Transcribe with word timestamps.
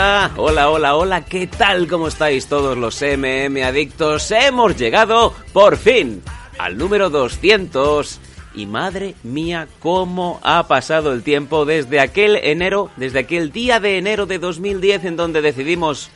Hola, 0.00 0.70
hola, 0.70 0.96
hola, 0.96 1.24
¿qué 1.26 1.46
tal? 1.46 1.86
¿Cómo 1.86 2.08
estáis 2.08 2.46
todos 2.46 2.74
los 2.78 3.02
MM 3.02 3.62
adictos? 3.62 4.30
Hemos 4.30 4.74
llegado, 4.78 5.34
por 5.52 5.76
fin, 5.76 6.22
al 6.58 6.78
número 6.78 7.10
200. 7.10 8.18
Y 8.54 8.64
madre 8.64 9.14
mía, 9.24 9.68
cómo 9.78 10.40
ha 10.42 10.66
pasado 10.68 11.12
el 11.12 11.22
tiempo 11.22 11.66
desde 11.66 12.00
aquel 12.00 12.36
enero, 12.36 12.90
desde 12.96 13.18
aquel 13.18 13.52
día 13.52 13.78
de 13.78 13.98
enero 13.98 14.24
de 14.24 14.38
2010 14.38 15.04
en 15.04 15.16
donde 15.16 15.42
decidimos 15.42 16.08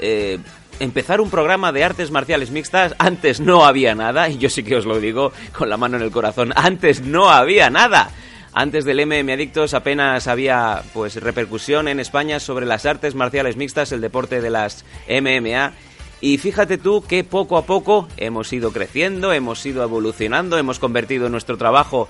eh, 0.00 0.38
empezar 0.78 1.22
un 1.22 1.30
programa 1.30 1.72
de 1.72 1.82
artes 1.82 2.10
marciales 2.10 2.50
mixtas. 2.50 2.94
Antes 2.98 3.40
no 3.40 3.64
había 3.64 3.94
nada, 3.94 4.28
y 4.28 4.36
yo 4.36 4.50
sí 4.50 4.62
que 4.62 4.76
os 4.76 4.84
lo 4.84 5.00
digo 5.00 5.32
con 5.56 5.70
la 5.70 5.78
mano 5.78 5.96
en 5.96 6.02
el 6.02 6.10
corazón, 6.10 6.52
antes 6.56 7.00
no 7.00 7.30
había 7.30 7.70
nada. 7.70 8.10
Antes 8.52 8.84
del 8.84 9.06
MM 9.06 9.32
Adictos 9.32 9.74
apenas 9.74 10.26
había 10.26 10.82
pues 10.92 11.14
repercusión 11.16 11.86
en 11.86 12.00
España 12.00 12.40
sobre 12.40 12.66
las 12.66 12.84
artes 12.84 13.14
marciales 13.14 13.56
mixtas, 13.56 13.92
el 13.92 14.00
deporte 14.00 14.40
de 14.40 14.50
las 14.50 14.84
MMA. 15.08 15.72
Y 16.20 16.36
fíjate 16.38 16.76
tú 16.76 17.02
que 17.06 17.22
poco 17.22 17.56
a 17.56 17.64
poco 17.64 18.08
hemos 18.16 18.52
ido 18.52 18.72
creciendo, 18.72 19.32
hemos 19.32 19.64
ido 19.64 19.84
evolucionando, 19.84 20.58
hemos 20.58 20.80
convertido 20.80 21.28
nuestro 21.28 21.56
trabajo, 21.56 22.08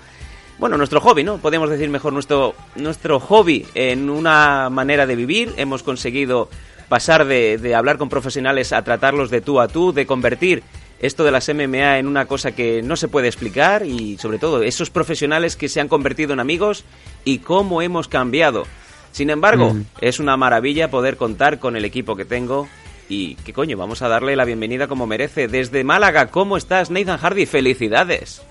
bueno, 0.59 0.79
nuestro 0.79 1.01
hobby, 1.01 1.25
¿no? 1.25 1.39
Podemos 1.39 1.69
decir 1.69 1.91
mejor 1.91 2.15
nuestro, 2.15 2.55
nuestro 2.75 3.21
hobby 3.21 3.67
en 3.75 4.09
una 4.09 4.71
manera 4.71 5.07
de 5.07 5.17
vivir. 5.17 5.53
Hemos 5.59 5.83
conseguido 5.83 6.49
pasar 6.89 7.27
de, 7.27 7.59
de 7.59 7.75
hablar 7.75 7.99
con 7.99 8.09
profesionales 8.09 8.73
a 8.73 8.83
tratarlos 8.83 9.31
de 9.31 9.43
tú 9.43 9.61
a 9.61 9.69
tú, 9.69 9.93
de 9.93 10.07
convertir 10.07 10.63
esto 11.01 11.25
de 11.25 11.31
las 11.33 11.49
MMA 11.49 11.99
en 11.99 12.07
una 12.07 12.27
cosa 12.27 12.53
que 12.53 12.83
no 12.83 12.95
se 12.97 13.09
puede 13.09 13.27
explicar 13.29 13.85
y 13.87 14.19
sobre 14.19 14.39
todo 14.39 14.63
esos 14.63 14.91
profesionales 14.91 15.57
que 15.57 15.69
se 15.69 15.81
han 15.81 15.89
convertido 15.89 16.33
en 16.33 16.41
amigos 16.41 16.85
y 17.25 17.39
cómo 17.39 17.83
hemos 17.83 18.07
cambiado. 18.09 18.65
Sin 19.13 19.31
embargo, 19.31 19.75
Mm. 19.75 19.85
es 20.01 20.21
una 20.21 20.37
maravilla 20.37 20.91
poder 20.91 21.17
contar 21.17 21.59
con 21.59 21.75
el 21.77 21.85
equipo 21.85 22.15
que 22.17 22.25
tengo 22.25 22.69
y 23.09 23.35
que 23.37 23.53
coño, 23.53 23.77
vamos 23.77 24.03
a 24.03 24.09
darle 24.09 24.37
la 24.37 24.45
bienvenida 24.45 24.87
como 24.87 25.07
merece. 25.07 25.49
Desde 25.49 25.83
Málaga, 25.83 26.27
¿cómo 26.27 26.57
estás, 26.57 26.91
Nathan 26.91 27.19
Hardy? 27.19 27.45
Felicidades. 27.47 28.43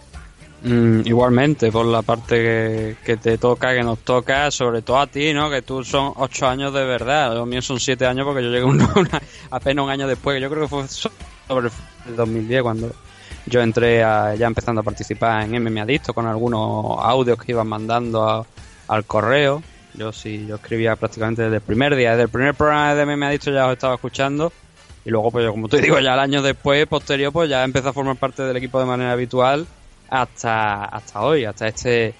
Mm, 0.61 1.03
igualmente, 1.05 1.71
por 1.71 1.85
la 1.85 2.01
parte 2.01 2.35
que, 2.35 2.95
que 3.05 3.15
te 3.15 3.37
toca, 3.37 3.73
que 3.73 3.81
nos 3.81 3.99
toca, 3.99 4.51
sobre 4.51 4.81
todo 4.81 4.99
a 4.99 5.07
ti, 5.07 5.31
¿no? 5.33 5.49
Que 5.49 5.61
tú 5.61 5.85
son 5.85 6.11
ocho 6.17 6.45
años 6.47 6.73
de 6.73 6.83
verdad, 6.83 7.33
los 7.33 7.47
míos 7.47 7.65
son 7.65 7.79
siete 7.79 8.05
años 8.05 8.25
porque 8.25 8.43
yo 8.43 8.49
llegué 8.49 8.63
un- 8.65 8.81
una- 8.81 9.21
apenas 9.51 9.85
un 9.85 9.89
año 9.91 10.05
después, 10.05 10.41
yo 10.41 10.49
creo 10.49 10.63
que 10.63 10.67
fue 10.67 10.83
sobre 11.49 11.69
el 12.07 12.15
2010 12.15 12.61
cuando 12.61 12.91
yo 13.47 13.61
entré 13.61 14.03
a- 14.03 14.35
ya 14.35 14.45
empezando 14.45 14.81
a 14.81 14.83
participar 14.83 15.43
en 15.43 15.55
MM 15.55 15.81
Adicto 15.81 16.13
con 16.13 16.27
algunos 16.27 16.97
audios 17.03 17.39
que 17.39 17.51
iban 17.53 17.67
mandando 17.67 18.23
a- 18.29 18.45
al 18.87 19.03
correo. 19.05 19.63
Yo 19.95 20.11
sí, 20.13 20.45
yo 20.47 20.55
escribía 20.55 20.95
prácticamente 20.95 21.41
desde 21.41 21.55
el 21.55 21.61
primer 21.61 21.95
día, 21.95 22.11
desde 22.11 22.23
el 22.23 22.29
primer 22.29 22.53
programa 22.53 22.93
de 22.93 23.01
MM 23.01 23.25
Adicto 23.25 23.51
ya 23.51 23.65
os 23.65 23.73
estaba 23.73 23.95
escuchando. 23.95 24.53
Y 25.03 25.09
luego, 25.09 25.31
pues 25.31 25.43
yo, 25.45 25.51
como 25.51 25.67
te 25.67 25.81
digo, 25.81 25.97
ya 25.99 26.13
el 26.13 26.19
año 26.19 26.41
después, 26.43 26.85
posterior, 26.85 27.33
pues 27.33 27.49
ya 27.49 27.63
empecé 27.63 27.87
a 27.89 27.93
formar 27.93 28.17
parte 28.17 28.43
del 28.43 28.55
equipo 28.57 28.79
de 28.79 28.85
manera 28.85 29.13
habitual 29.13 29.65
hasta, 30.09 30.85
hasta 30.85 31.21
hoy, 31.21 31.45
hasta 31.45 31.67
este 31.67 32.13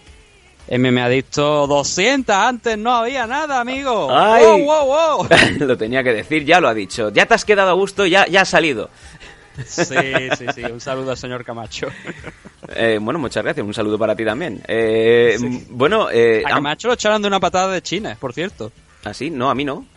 MM 0.70 1.00
Adicto 1.02 1.68
200. 1.68 2.36
Antes 2.36 2.78
no 2.78 2.96
había 2.96 3.28
nada, 3.28 3.60
amigo. 3.60 4.08
¡Ay! 4.12 4.44
¡Wow, 4.46 4.64
wow, 4.66 4.86
wow! 5.20 5.28
lo 5.60 5.78
tenía 5.78 6.04
que 6.04 6.14
decir, 6.14 6.46
ya 6.46 6.60
lo 6.60 6.68
ha 6.70 6.74
dicho. 6.74 7.10
Ya 7.10 7.26
te 7.26 7.34
has 7.36 7.44
quedado 7.46 7.70
a 7.70 7.74
gusto, 7.74 8.06
ya, 8.06 8.26
ya 8.28 8.42
ha 8.42 8.46
salido. 8.46 8.90
Sí, 9.66 10.30
sí, 10.38 10.46
sí. 10.56 10.64
Un 10.64 10.80
saludo 10.82 11.12
al 11.12 11.18
señor 11.18 11.44
Camacho. 11.44 11.88
Eh, 12.76 13.00
bueno, 13.02 13.18
muchas 13.20 13.44
gracias. 13.44 13.66
Un 13.66 13.74
saludo 13.74 13.98
para 13.98 14.16
ti 14.16 14.24
también. 14.24 14.62
Eh, 14.68 15.38
Bueno, 15.72 16.12
eh, 16.12 16.44
A 16.46 16.50
am- 16.50 16.56
Camacho 16.58 16.88
lo 16.90 16.94
echaron 16.94 17.20
de 17.20 17.28
una 17.28 17.40
patada 17.40 17.72
de 17.74 17.82
China, 17.82 18.16
por 18.20 18.32
cierto. 18.32 18.72
¿Ah, 19.06 19.12
sí? 19.14 19.32
No, 19.32 19.50
a 19.50 19.56
mí 19.56 19.66
no. 19.66 19.88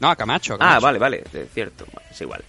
No, 0.00 0.08
a 0.08 0.16
Camacho. 0.16 0.54
a 0.54 0.56
Ah, 0.56 0.58
Camacho. 0.58 0.80
vale, 0.86 0.98
vale, 0.98 1.24
es 1.34 1.52
cierto, 1.52 1.84
bueno, 1.92 2.08
es 2.10 2.18
igual. 2.22 2.42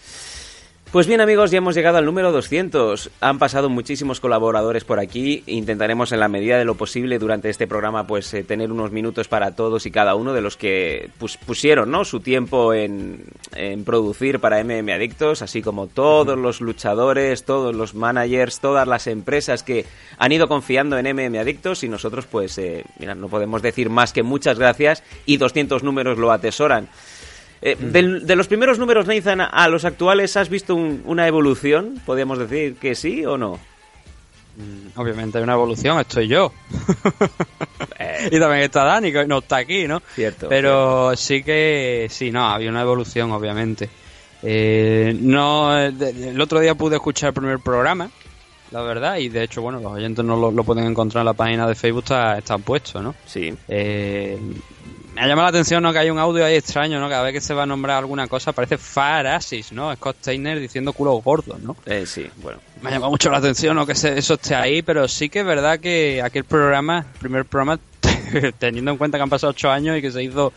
Pues 0.92 1.06
bien 1.06 1.20
amigos, 1.20 1.52
ya 1.52 1.58
hemos 1.58 1.75
llegado 1.75 1.98
al 1.98 2.06
número 2.06 2.31
200. 2.31 3.12
Han 3.20 3.40
pasado 3.40 3.68
muchísimos 3.68 4.22
colaboradores 4.22 4.86
por 4.86 5.02
aquí. 5.02 5.44
Intentaremos 5.46 6.14
en 6.14 6.22
la 6.22 6.30
medida 6.30 6.58
de 6.58 6.64
lo 6.64 6.75
posible 6.75 7.20
durante 7.20 7.50
este 7.50 7.68
programa 7.68 8.08
pues 8.08 8.34
eh, 8.34 8.46
tener 8.46 8.72
unos 8.72 8.92
minutos 8.94 9.28
para 9.28 9.53
todos 9.53 9.86
y 9.86 9.92
cada 9.92 10.16
uno 10.16 10.31
de 10.31 10.40
los 10.40 10.56
que 10.56 11.09
pues, 11.18 11.36
pusieron 11.36 11.92
¿no? 11.92 12.06
su 12.06 12.22
tiempo 12.22 12.74
en, 12.74 13.25
en 13.53 13.84
producir 13.84 14.40
para 14.40 14.64
MM 14.64 14.90
Adictos, 14.90 15.42
así 15.42 15.62
como 15.62 15.88
todos 15.88 16.38
los 16.38 16.62
luchadores, 16.62 17.44
todos 17.44 17.75
los 17.75 17.94
managers, 17.94 18.62
todas 18.62 18.88
las 18.88 19.08
empresas 19.08 19.64
que 19.64 19.86
han 20.18 20.31
ido 20.31 20.48
confiando 20.48 20.98
en 20.98 21.14
MM 21.14 21.38
Adictos 21.38 21.84
y 21.84 21.90
nosotros 21.90 22.28
pues 22.28 22.58
eh, 22.59 22.86
mira, 22.98 23.14
no 23.14 23.28
podemos 23.28 23.62
decir 23.62 23.90
más 23.90 24.14
que 24.14 24.24
muchas 24.24 24.58
gracias 24.58 25.04
y 25.25 25.36
200 25.36 25.84
números 25.84 26.18
lo 26.18 26.31
atesoran. 26.31 26.88
Eh, 27.72 27.78
del- 27.79 28.25
de 28.25 28.35
los 28.35 28.47
primeros 28.47 28.79
números, 28.79 29.07
Nathan, 29.07 29.41
a 29.41 29.67
los 29.67 29.83
actuales, 29.85 30.35
¿has 30.38 30.50
visto 30.50 30.75
un- 30.75 31.01
una 31.05 31.28
evolución? 31.28 32.01
¿Podríamos 32.05 32.39
decir 32.39 32.75
que 32.75 32.95
sí 32.95 33.25
o 33.25 33.38
no? 33.38 33.59
Obviamente 34.95 35.38
hay 35.38 35.44
una 35.44 35.53
evolución, 35.53 36.00
estoy 36.00 36.27
yo. 36.27 36.51
Eh, 38.00 38.29
y 38.31 38.39
también 38.39 38.63
está 38.63 38.83
Dani, 38.83 39.11
que 39.11 39.25
no 39.27 39.39
está 39.39 39.57
aquí, 39.57 39.88
¿no? 39.88 40.01
Cierto, 40.16 40.50
Pero 40.50 41.16
sí 41.16 41.44
que, 41.44 42.07
sí, 42.09 42.31
no, 42.31 42.47
había 42.47 42.69
una 42.72 42.81
evolución, 42.81 43.31
obviamente. 43.31 43.88
Eh, 44.41 45.16
no, 45.19 45.77
eh, 45.79 45.94
el 46.29 46.39
otro 46.41 46.59
día 46.59 46.73
pude 46.75 46.95
escuchar 46.95 47.29
el 47.29 47.33
primer 47.35 47.59
programa, 47.59 48.09
la 48.72 48.81
verdad, 48.81 49.17
y 49.17 49.29
de 49.29 49.44
hecho, 49.44 49.61
bueno, 49.61 49.79
los 49.79 49.91
oyentes 49.91 50.25
no 50.25 50.35
lo, 50.35 50.51
lo 50.51 50.63
pueden 50.63 50.85
encontrar 50.85 51.22
en 51.22 51.25
la 51.27 51.33
página 51.33 51.67
de 51.67 51.75
Facebook, 51.75 52.03
está, 52.03 52.38
está 52.38 52.57
puesto, 52.57 53.01
¿no? 53.01 53.13
sí. 53.25 53.53
Eh, 53.67 54.39
me 55.17 55.23
ha 55.23 55.28
llamado 55.28 55.45
la 55.45 55.50
atención 55.50 55.81
¿no? 55.83 55.91
que 55.91 56.00
hay 56.00 56.09
un 56.09 56.19
audio 56.19 56.45
ahí 56.45 56.55
extraño, 56.55 57.00
¿no? 57.00 57.09
Cada 57.09 57.23
vez 57.23 57.33
que 57.33 57.41
se 57.41 57.53
va 57.53 57.63
a 57.63 57.66
nombrar 57.66 57.97
alguna 57.97 58.28
cosa 58.28 58.51
parece 58.53 58.78
Farasis, 58.78 59.72
¿no? 59.72 59.94
Scott 59.95 60.17
Steiner 60.22 60.59
diciendo 60.59 60.94
culos 60.94 61.23
gordos, 61.23 61.59
¿no? 61.59 61.75
Eh, 61.85 62.05
sí, 62.05 62.28
bueno. 62.38 62.59
Me 62.81 62.89
ha 62.89 62.94
llamado 62.94 63.11
mucho 63.11 63.29
la 63.31 63.39
atención 63.39 63.75
¿no? 63.75 63.85
que 63.88 63.95
se- 63.95 64.17
eso 64.17 64.35
esté 64.35 64.53
ahí, 64.56 64.81
pero 64.83 65.07
sí 65.07 65.29
que 65.29 65.39
es 65.39 65.45
verdad 65.45 65.79
que 65.79 66.22
aquel 66.22 66.44
programa, 66.44 67.00
el 67.13 67.19
primer 67.19 67.45
programa, 67.45 67.79
teniendo 68.59 68.91
en 68.91 68.97
cuenta 68.97 69.17
que 69.17 69.23
han 69.23 69.29
pasado 69.29 69.51
ocho 69.51 69.69
años 69.72 69.97
y 69.97 70.01
que 70.01 70.11
se 70.11 70.22
hizo 70.23 70.53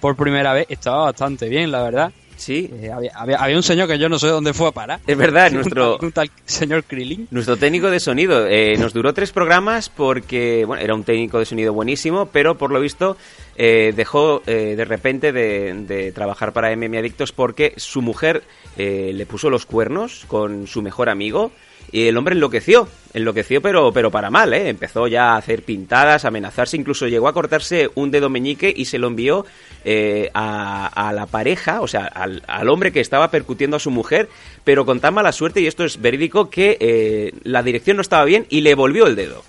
por 0.00 0.16
primera 0.16 0.52
vez, 0.52 0.66
estaba 0.68 1.04
bastante 1.04 1.48
bien, 1.48 1.70
la 1.70 1.82
verdad. 1.82 2.12
Sí, 2.34 2.68
Eh, 2.72 2.90
había, 2.90 3.12
había- 3.14 3.36
había 3.36 3.56
un 3.56 3.62
señor 3.62 3.86
que 3.86 3.98
yo 4.00 4.08
no 4.08 4.18
sé 4.18 4.26
dónde 4.26 4.52
fue 4.52 4.68
a 4.68 4.72
parar. 4.72 4.98
es 5.06 5.16
verdad, 5.16 5.50
nuestro, 5.52 5.96
tal- 5.98 6.06
un 6.06 6.12
tal 6.12 6.30
señor 6.44 6.82
Krillin. 6.82 7.28
Nuestro 7.30 7.56
técnico 7.56 7.88
de 7.88 8.00
sonido 8.00 8.48
eh, 8.48 8.74
nos 8.78 8.92
duró 8.92 9.14
tres 9.14 9.30
programas 9.30 9.88
porque, 9.88 10.64
bueno, 10.66 10.82
era 10.82 10.92
un 10.94 11.04
técnico 11.04 11.38
de 11.38 11.44
sonido 11.44 11.72
buenísimo, 11.72 12.26
pero 12.26 12.58
por 12.58 12.72
lo 12.72 12.80
visto 12.80 13.16
eh, 13.56 13.92
dejó 13.94 14.42
eh, 14.46 14.74
de 14.76 14.84
repente 14.84 15.32
de, 15.32 16.12
trabajar 16.14 16.52
para 16.52 16.74
MM 16.74 16.96
Adictos 16.96 17.32
porque 17.32 17.74
su 17.76 18.02
mujer 18.02 18.42
eh, 18.76 19.12
le 19.14 19.26
puso 19.26 19.50
los 19.50 19.66
cuernos 19.66 20.24
con 20.26 20.66
su 20.66 20.82
mejor 20.82 21.08
amigo 21.08 21.52
y 21.90 22.06
el 22.06 22.16
hombre 22.16 22.34
enloqueció, 22.34 22.88
enloqueció 23.12 23.60
pero, 23.60 23.92
pero 23.92 24.10
para 24.10 24.30
mal, 24.30 24.54
¿eh? 24.54 24.70
Empezó 24.70 25.08
ya 25.08 25.32
a 25.32 25.36
hacer 25.36 25.62
pintadas, 25.62 26.24
a 26.24 26.28
amenazarse, 26.28 26.76
incluso 26.76 27.06
llegó 27.06 27.28
a 27.28 27.34
cortarse 27.34 27.90
un 27.94 28.10
dedo 28.10 28.30
meñique 28.30 28.72
y 28.74 28.86
se 28.86 28.98
lo 28.98 29.08
envió 29.08 29.44
eh, 29.84 30.30
a, 30.32 31.12
la 31.14 31.26
pareja, 31.26 31.82
o 31.82 31.88
sea, 31.88 32.06
al, 32.06 32.68
hombre 32.70 32.92
que 32.92 33.00
estaba 33.00 33.30
percutiendo 33.30 33.76
a 33.76 33.80
su 33.80 33.90
mujer, 33.90 34.30
pero 34.64 34.86
con 34.86 35.00
tan 35.00 35.12
mala 35.12 35.32
suerte, 35.32 35.60
y 35.60 35.66
esto 35.66 35.84
es 35.84 36.00
verídico, 36.00 36.48
que 36.48 37.32
la 37.42 37.62
dirección 37.62 37.96
no 37.96 38.02
estaba 38.02 38.24
bien 38.24 38.46
y 38.48 38.62
le 38.62 38.74
volvió 38.74 39.06
el 39.06 39.16
dedo. 39.16 39.42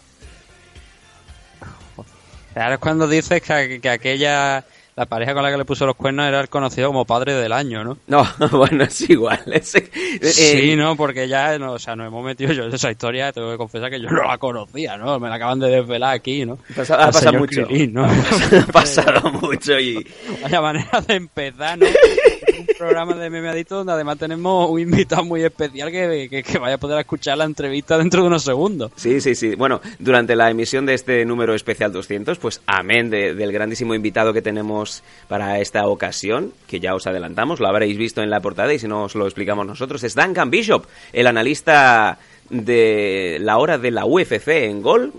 Ahora 2.55 2.73
es 2.75 2.79
cuando 2.79 3.07
dices 3.07 3.41
que, 3.41 3.79
que 3.81 3.89
aquella, 3.89 4.63
la 4.95 5.05
pareja 5.07 5.33
con 5.33 5.41
la 5.43 5.51
que 5.51 5.57
le 5.57 5.65
puso 5.65 5.85
los 5.85 5.95
cuernos 5.95 6.27
era 6.27 6.39
el 6.39 6.49
conocido 6.49 6.87
como 6.89 7.03
padre 7.05 7.33
del 7.33 7.51
año, 7.51 7.83
¿no? 7.83 7.97
No, 8.07 8.27
bueno, 8.51 8.83
es 8.83 9.01
igual. 9.09 9.41
es- 9.51 9.73
eh, 9.75 9.89
sí, 10.21 10.75
no, 10.75 10.95
porque 10.95 11.27
ya, 11.27 11.57
no, 11.57 11.73
o 11.73 11.79
sea, 11.79 11.95
nos 11.95 12.07
hemos 12.07 12.23
metido 12.23 12.51
yo 12.53 12.65
en 12.65 12.73
esa 12.73 12.91
historia, 12.91 13.31
tengo 13.31 13.49
que 13.51 13.57
confesar 13.57 13.89
que 13.89 13.99
yo 13.99 14.09
no 14.09 14.23
la 14.23 14.37
conocía, 14.37 14.97
¿no? 14.97 15.19
Me 15.19 15.29
la 15.29 15.35
acaban 15.35 15.59
de 15.59 15.69
desvelar 15.69 16.13
aquí, 16.15 16.45
¿no? 16.45 16.57
Pasa- 16.75 16.95
ha 16.95 17.11
pasado 17.11 17.39
mucho. 17.39 17.65
Krilin, 17.65 17.93
¿no? 17.93 18.05
ha 18.67 18.71
pasado 18.71 19.31
mucho 19.31 19.79
y... 19.79 20.05
Vaya 20.43 20.61
manera 20.61 21.01
de 21.07 21.15
empezar, 21.15 21.77
¿no? 21.79 21.85
un 22.69 22.77
programa 22.77 23.13
de 23.15 23.29
MMA 23.29 23.51
Adicto 23.51 23.75
donde 23.77 23.93
además 23.93 24.17
tenemos 24.17 24.69
un 24.69 24.79
invitado 24.79 25.23
muy 25.23 25.43
especial 25.43 25.91
que, 25.91 26.27
que, 26.29 26.43
que 26.43 26.57
vaya 26.59 26.75
a 26.75 26.77
poder 26.79 26.99
escuchar 26.99 27.37
la 27.37 27.45
entrevista 27.45 27.97
dentro 27.97 28.21
de 28.21 28.27
unos 28.27 28.43
segundos. 28.43 28.91
Sí, 28.95 29.21
sí, 29.21 29.35
sí. 29.35 29.55
Bueno, 29.55 29.81
durante 29.99 30.35
la 30.35 30.49
emisión 30.49 30.85
de 30.85 30.93
este 30.93 31.25
número 31.25 31.53
especial 31.53 31.91
200, 31.91 32.37
pues 32.39 32.61
amén 32.65 33.09
de- 33.09 33.33
del 33.35 33.51
grandísimo 33.51 33.93
invitado 33.95 34.33
que 34.33 34.41
tenemos 34.41 35.03
para 35.27 35.59
esta 35.59 35.87
ocasión, 35.87 36.53
que 36.67 36.79
ya 36.79 36.95
os 36.95 37.07
adelantamos, 37.07 37.59
lo 37.59 37.67
habréis 37.67 37.97
visto 37.97 38.21
en 38.21 38.29
la 38.29 38.39
portada 38.41 38.73
y 38.73 38.79
si 38.79 38.87
no 38.87 39.03
os 39.03 39.15
lo 39.15 39.25
explicamos 39.25 39.65
nosotros, 39.65 40.03
es 40.03 40.15
Duncan 40.15 40.49
Bishop, 40.49 40.85
el 41.11 41.27
analista 41.27 42.17
de 42.49 43.37
la 43.41 43.57
hora 43.57 43.77
de 43.77 43.91
la 43.91 44.05
UFC 44.05 44.47
en 44.49 44.81
Gol. 44.81 45.11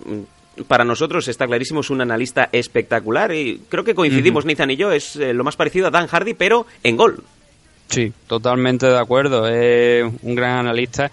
Para 0.68 0.84
nosotros 0.84 1.26
está 1.26 1.46
clarísimo, 1.48 1.80
es 1.80 1.90
un 1.90 2.00
analista 2.00 2.48
espectacular 2.52 3.34
y 3.34 3.60
creo 3.68 3.82
que 3.82 3.94
coincidimos, 3.96 4.44
Nathan 4.44 4.70
y 4.70 4.76
yo, 4.76 4.92
es 4.92 5.16
eh, 5.16 5.34
lo 5.34 5.42
más 5.42 5.56
parecido 5.56 5.88
a 5.88 5.90
Dan 5.90 6.06
Hardy, 6.06 6.34
pero 6.34 6.64
en 6.84 6.96
Gol. 6.96 7.24
Sí, 7.88 8.12
totalmente 8.26 8.86
de 8.86 8.98
acuerdo. 8.98 9.46
Es 9.48 10.04
un 10.22 10.34
gran 10.34 10.58
analista 10.58 11.10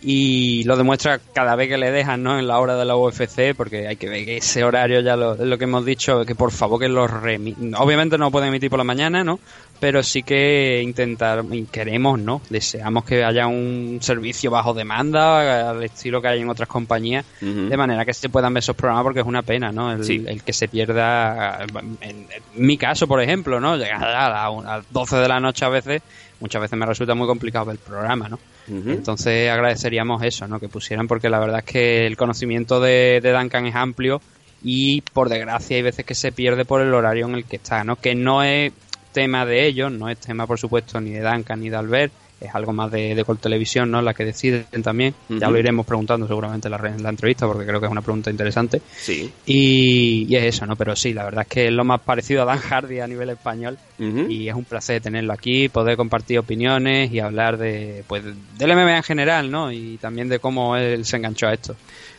y 0.00 0.62
lo 0.64 0.76
demuestra 0.76 1.18
cada 1.34 1.56
vez 1.56 1.68
que 1.68 1.76
le 1.76 1.90
dejan 1.90 2.22
¿no? 2.22 2.38
en 2.38 2.46
la 2.46 2.58
hora 2.60 2.76
de 2.76 2.84
la 2.84 2.96
UFC, 2.96 3.54
porque 3.56 3.88
hay 3.88 3.96
que 3.96 4.08
ver 4.08 4.24
que 4.24 4.36
ese 4.36 4.62
horario 4.62 5.00
ya 5.00 5.16
lo, 5.16 5.34
lo 5.34 5.58
que 5.58 5.64
hemos 5.64 5.84
dicho, 5.84 6.24
que 6.24 6.34
por 6.36 6.52
favor 6.52 6.78
que 6.80 6.88
lo 6.88 7.06
remi 7.08 7.54
Obviamente 7.76 8.16
no 8.16 8.30
pueden 8.30 8.50
emitir 8.50 8.70
por 8.70 8.78
la 8.78 8.84
mañana, 8.84 9.24
¿no? 9.24 9.40
Pero 9.80 10.02
sí 10.02 10.24
que 10.24 10.80
intentar, 10.82 11.44
y 11.52 11.64
queremos, 11.64 12.18
¿no? 12.18 12.40
Deseamos 12.50 13.04
que 13.04 13.22
haya 13.24 13.46
un 13.46 13.98
servicio 14.00 14.50
bajo 14.50 14.74
demanda, 14.74 15.70
al 15.70 15.82
estilo 15.84 16.20
que 16.20 16.26
hay 16.28 16.40
en 16.40 16.48
otras 16.50 16.68
compañías, 16.68 17.24
de 17.40 17.76
manera 17.76 18.04
que 18.04 18.12
se 18.14 18.28
puedan 18.28 18.52
ver 18.54 18.62
esos 18.62 18.74
programas 18.76 19.04
porque 19.04 19.20
es 19.20 19.26
una 19.26 19.42
pena, 19.42 19.70
¿no? 19.70 19.92
El, 19.92 20.04
Sí. 20.04 20.24
el 20.26 20.42
que 20.42 20.52
se 20.52 20.66
pierda, 20.68 21.64
en, 21.64 21.98
en 22.00 22.26
mi 22.56 22.76
caso, 22.76 23.06
por 23.06 23.20
ejemplo, 23.22 23.60
¿no? 23.60 23.76
Llegar 23.76 24.02
a, 24.04 24.28
la- 24.28 24.46
a 24.46 24.76
las 24.78 24.84
12 24.90 25.16
de 25.16 25.28
la 25.28 25.38
noche 25.38 25.64
a 25.64 25.68
veces, 25.68 26.02
muchas 26.40 26.62
veces 26.62 26.78
me 26.78 26.86
resulta 26.86 27.14
muy 27.14 27.26
complicado 27.26 27.66
ver 27.66 27.74
el 27.74 27.78
programa, 27.80 28.28
¿no? 28.28 28.38
Entonces 28.68 29.50
agradeceríamos 29.50 30.22
eso, 30.22 30.46
¿no? 30.46 30.60
Que 30.60 30.68
pusieran, 30.68 31.08
porque 31.08 31.28
la 31.28 31.38
verdad 31.38 31.60
es 31.60 31.64
que 31.64 32.06
el 32.06 32.16
conocimiento 32.16 32.80
de, 32.80 33.20
de 33.22 33.32
Duncan 33.32 33.66
es 33.66 33.74
amplio 33.74 34.20
y 34.62 35.00
por 35.00 35.28
desgracia 35.28 35.76
hay 35.76 35.82
veces 35.82 36.04
que 36.04 36.14
se 36.14 36.32
pierde 36.32 36.64
por 36.64 36.80
el 36.82 36.92
horario 36.92 37.26
en 37.26 37.34
el 37.34 37.44
que 37.44 37.56
está, 37.56 37.84
¿no? 37.84 37.96
Que 37.96 38.14
no 38.14 38.42
es 38.42 38.72
tema 39.12 39.46
de 39.46 39.66
ellos, 39.66 39.90
no 39.90 40.08
es 40.08 40.18
tema 40.18 40.46
por 40.46 40.58
supuesto 40.58 41.00
ni 41.00 41.10
de 41.10 41.20
Duncan 41.20 41.60
ni 41.60 41.70
de 41.70 41.76
Albert, 41.76 42.12
es 42.40 42.54
algo 42.54 42.72
más 42.72 42.90
de, 42.90 43.14
de 43.14 43.24
Col 43.24 43.38
Televisión, 43.38 43.90
¿no? 43.90 44.00
La 44.02 44.14
que 44.14 44.24
deciden 44.24 44.66
también. 44.82 45.14
Ya 45.28 45.50
lo 45.50 45.58
iremos 45.58 45.86
preguntando 45.86 46.26
seguramente 46.26 46.68
en 46.68 46.72
la, 46.72 46.88
en 46.88 47.02
la 47.02 47.10
entrevista 47.10 47.46
porque 47.46 47.66
creo 47.66 47.80
que 47.80 47.86
es 47.86 47.92
una 47.92 48.02
pregunta 48.02 48.30
interesante. 48.30 48.80
Sí. 48.96 49.32
Y, 49.46 50.26
y 50.28 50.36
es 50.36 50.44
eso, 50.44 50.66
¿no? 50.66 50.76
Pero 50.76 50.94
sí, 50.94 51.12
la 51.12 51.24
verdad 51.24 51.42
es 51.42 51.48
que 51.48 51.66
es 51.66 51.72
lo 51.72 51.84
más 51.84 52.00
parecido 52.00 52.42
a 52.42 52.44
Dan 52.44 52.58
Hardy 52.58 53.00
a 53.00 53.06
nivel 53.06 53.30
español 53.30 53.78
y 53.98 54.48
es 54.48 54.54
un 54.54 54.64
placer 54.64 55.02
tenerlo 55.02 55.32
aquí, 55.32 55.68
poder 55.68 55.96
compartir 55.96 56.38
opiniones 56.38 57.10
y 57.12 57.18
hablar 57.18 57.58
de 57.58 58.04
pues 58.06 58.22
del 58.24 58.72
MMA 58.72 58.98
en 58.98 59.02
general, 59.02 59.50
¿no? 59.50 59.72
Y 59.72 59.96
también 59.96 60.28
de 60.28 60.38
cómo 60.38 60.76
él 60.76 61.04
se 61.04 61.16
enganchó 61.16 61.48
a 61.48 61.54
esto. 61.54 61.74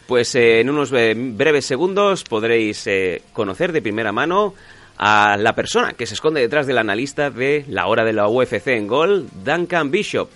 Pues 0.07 0.33
eh, 0.35 0.59
en 0.59 0.69
unos 0.69 0.91
eh, 0.91 1.13
breves 1.15 1.65
segundos 1.65 2.23
podréis 2.23 2.85
eh, 2.87 3.21
conocer 3.31 3.71
de 3.71 3.81
primera 3.81 4.11
mano 4.11 4.55
a 4.99 5.37
la 5.37 5.55
persona 5.55 5.93
que 5.93 6.05
se 6.05 6.13
esconde 6.13 6.41
detrás 6.41 6.67
del 6.67 6.77
analista 6.77 7.29
de 7.29 7.63
la 7.69 7.87
hora 7.87 8.03
de 8.03 8.11
la 8.11 8.27
UFC 8.27 8.67
en 8.67 8.85
gol, 8.85 9.27
Duncan 9.45 9.89
Bishop. 9.89 10.29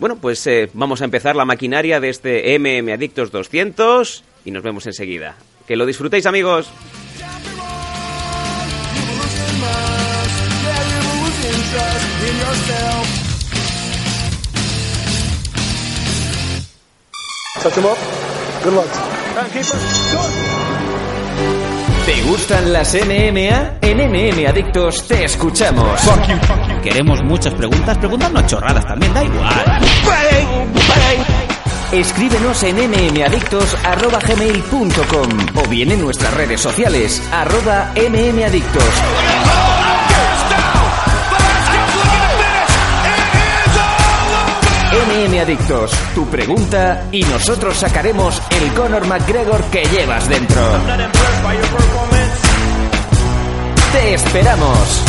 Bueno, 0.00 0.16
pues 0.20 0.44
eh, 0.48 0.68
vamos 0.74 1.00
a 1.00 1.04
empezar 1.04 1.36
la 1.36 1.44
maquinaria 1.44 2.00
de 2.00 2.08
este 2.08 2.58
MM 2.58 2.92
Adictos 2.92 3.30
200 3.30 4.24
y 4.44 4.50
nos 4.50 4.64
vemos 4.64 4.86
enseguida. 4.86 5.36
Que 5.68 5.76
lo 5.76 5.86
disfrutéis 5.86 6.26
amigos. 6.26 6.68
¿Te 22.06 22.22
gustan 22.22 22.72
las 22.72 22.94
MMA? 22.94 23.78
En 23.80 23.98
MM 23.98 24.46
Adictos 24.46 25.08
te 25.08 25.24
escuchamos. 25.24 26.00
Queremos 26.82 27.24
muchas 27.24 27.54
preguntas, 27.54 27.96
preguntarnos 27.96 28.46
chorradas 28.46 28.86
también, 28.86 29.14
da 29.14 29.24
igual. 29.24 29.80
Escríbenos 31.92 32.62
en 32.62 32.76
mmadictos.gmail.com 32.76 35.28
o 35.54 35.62
bien 35.68 35.92
en 35.92 36.02
nuestras 36.02 36.34
redes 36.34 36.60
sociales, 36.60 37.22
arroba 37.32 37.94
mmadictos. 37.96 38.84
MM 44.94 45.40
Adictos, 45.40 45.90
tu 46.14 46.24
pregunta 46.28 47.08
y 47.10 47.22
nosotros 47.24 47.76
sacaremos 47.76 48.40
el 48.62 48.72
Conor 48.74 49.04
McGregor 49.08 49.60
que 49.64 49.84
llevas 49.86 50.28
dentro. 50.28 50.62
¡Te 53.92 54.14
esperamos! 54.14 55.04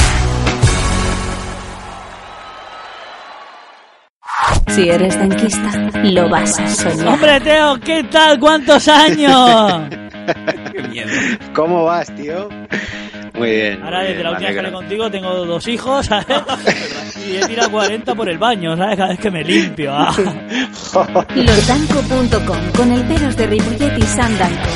Si 4.70 4.90
eres 4.90 5.20
tanquista, 5.20 5.72
lo 6.04 6.30
vas 6.30 6.60
a 6.60 6.68
soñar. 6.68 7.08
Hombre, 7.08 7.40
Teo, 7.42 7.80
¿qué 7.80 8.04
tal? 8.06 8.40
¿Cuántos 8.40 8.88
años? 8.88 9.84
¿Cómo 11.54 11.84
vas, 11.84 12.14
tío? 12.16 12.50
Muy 13.38 13.52
bien. 13.52 13.84
Ahora, 13.84 13.98
muy 14.00 14.08
desde 14.08 14.14
bien, 14.16 14.24
la 14.24 14.32
última 14.32 14.48
vez 14.48 14.54
que 14.54 14.60
hablé 14.60 14.72
contigo, 14.72 15.12
tengo 15.12 15.46
dos 15.46 15.68
hijos, 15.68 16.06
¿sabes? 16.06 16.26
Y 17.28 17.38
he 17.38 17.48
tirado 17.48 17.72
40 17.72 18.16
por 18.16 18.30
el 18.30 18.38
baño, 18.38 18.78
¿sabes? 18.78 18.96
Cada 18.98 19.10
vez 19.10 19.20
que 19.20 19.32
me 19.32 19.44
limpio. 19.44 19.92
ah. 19.94 20.16
Losdanco.com 21.36 22.58
con 22.76 22.92
el 22.92 23.04
peros 23.06 23.36
de 23.36 23.48
Ripollet 23.48 23.98
y 23.98 24.02
Sam 24.04 24.38
Danco. 24.38 24.70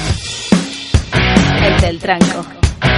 El 1.63 1.81
del 1.81 1.99
tranco. 1.99 2.45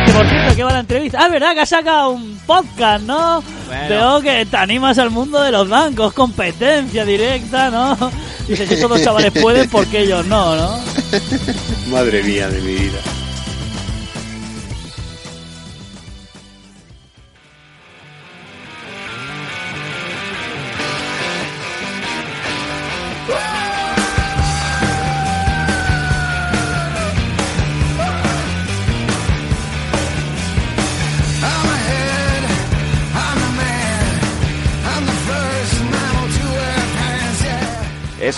Que 0.05 0.11
por 0.13 0.27
cierto, 0.27 0.55
¿qué 0.55 0.63
va 0.63 0.71
la 0.73 0.79
entrevista? 0.79 1.19
Ah, 1.21 1.27
¿verdad? 1.29 1.53
Que 1.53 1.59
has 1.61 1.69
sacado 1.69 2.09
un 2.11 2.39
podcast, 2.45 3.03
¿no? 3.05 3.43
Bueno. 3.67 3.89
Veo 3.89 4.21
que 4.21 4.45
te 4.45 4.57
animas 4.57 4.97
al 4.97 5.11
mundo 5.11 5.41
de 5.41 5.51
los 5.51 5.67
bancos, 5.69 6.13
competencia 6.13 7.05
directa, 7.05 7.69
¿no? 7.69 7.95
Dices, 8.47 8.67
si 8.67 8.73
estos 8.75 8.89
dos 8.89 9.03
chavales 9.03 9.31
pueden, 9.31 9.69
¿por 9.69 9.85
qué 9.87 10.01
ellos 10.01 10.25
no, 10.25 10.55
no? 10.55 10.79
Madre 11.91 12.23
mía 12.23 12.49
de 12.49 12.61
mi 12.61 12.73
vida. 12.73 12.99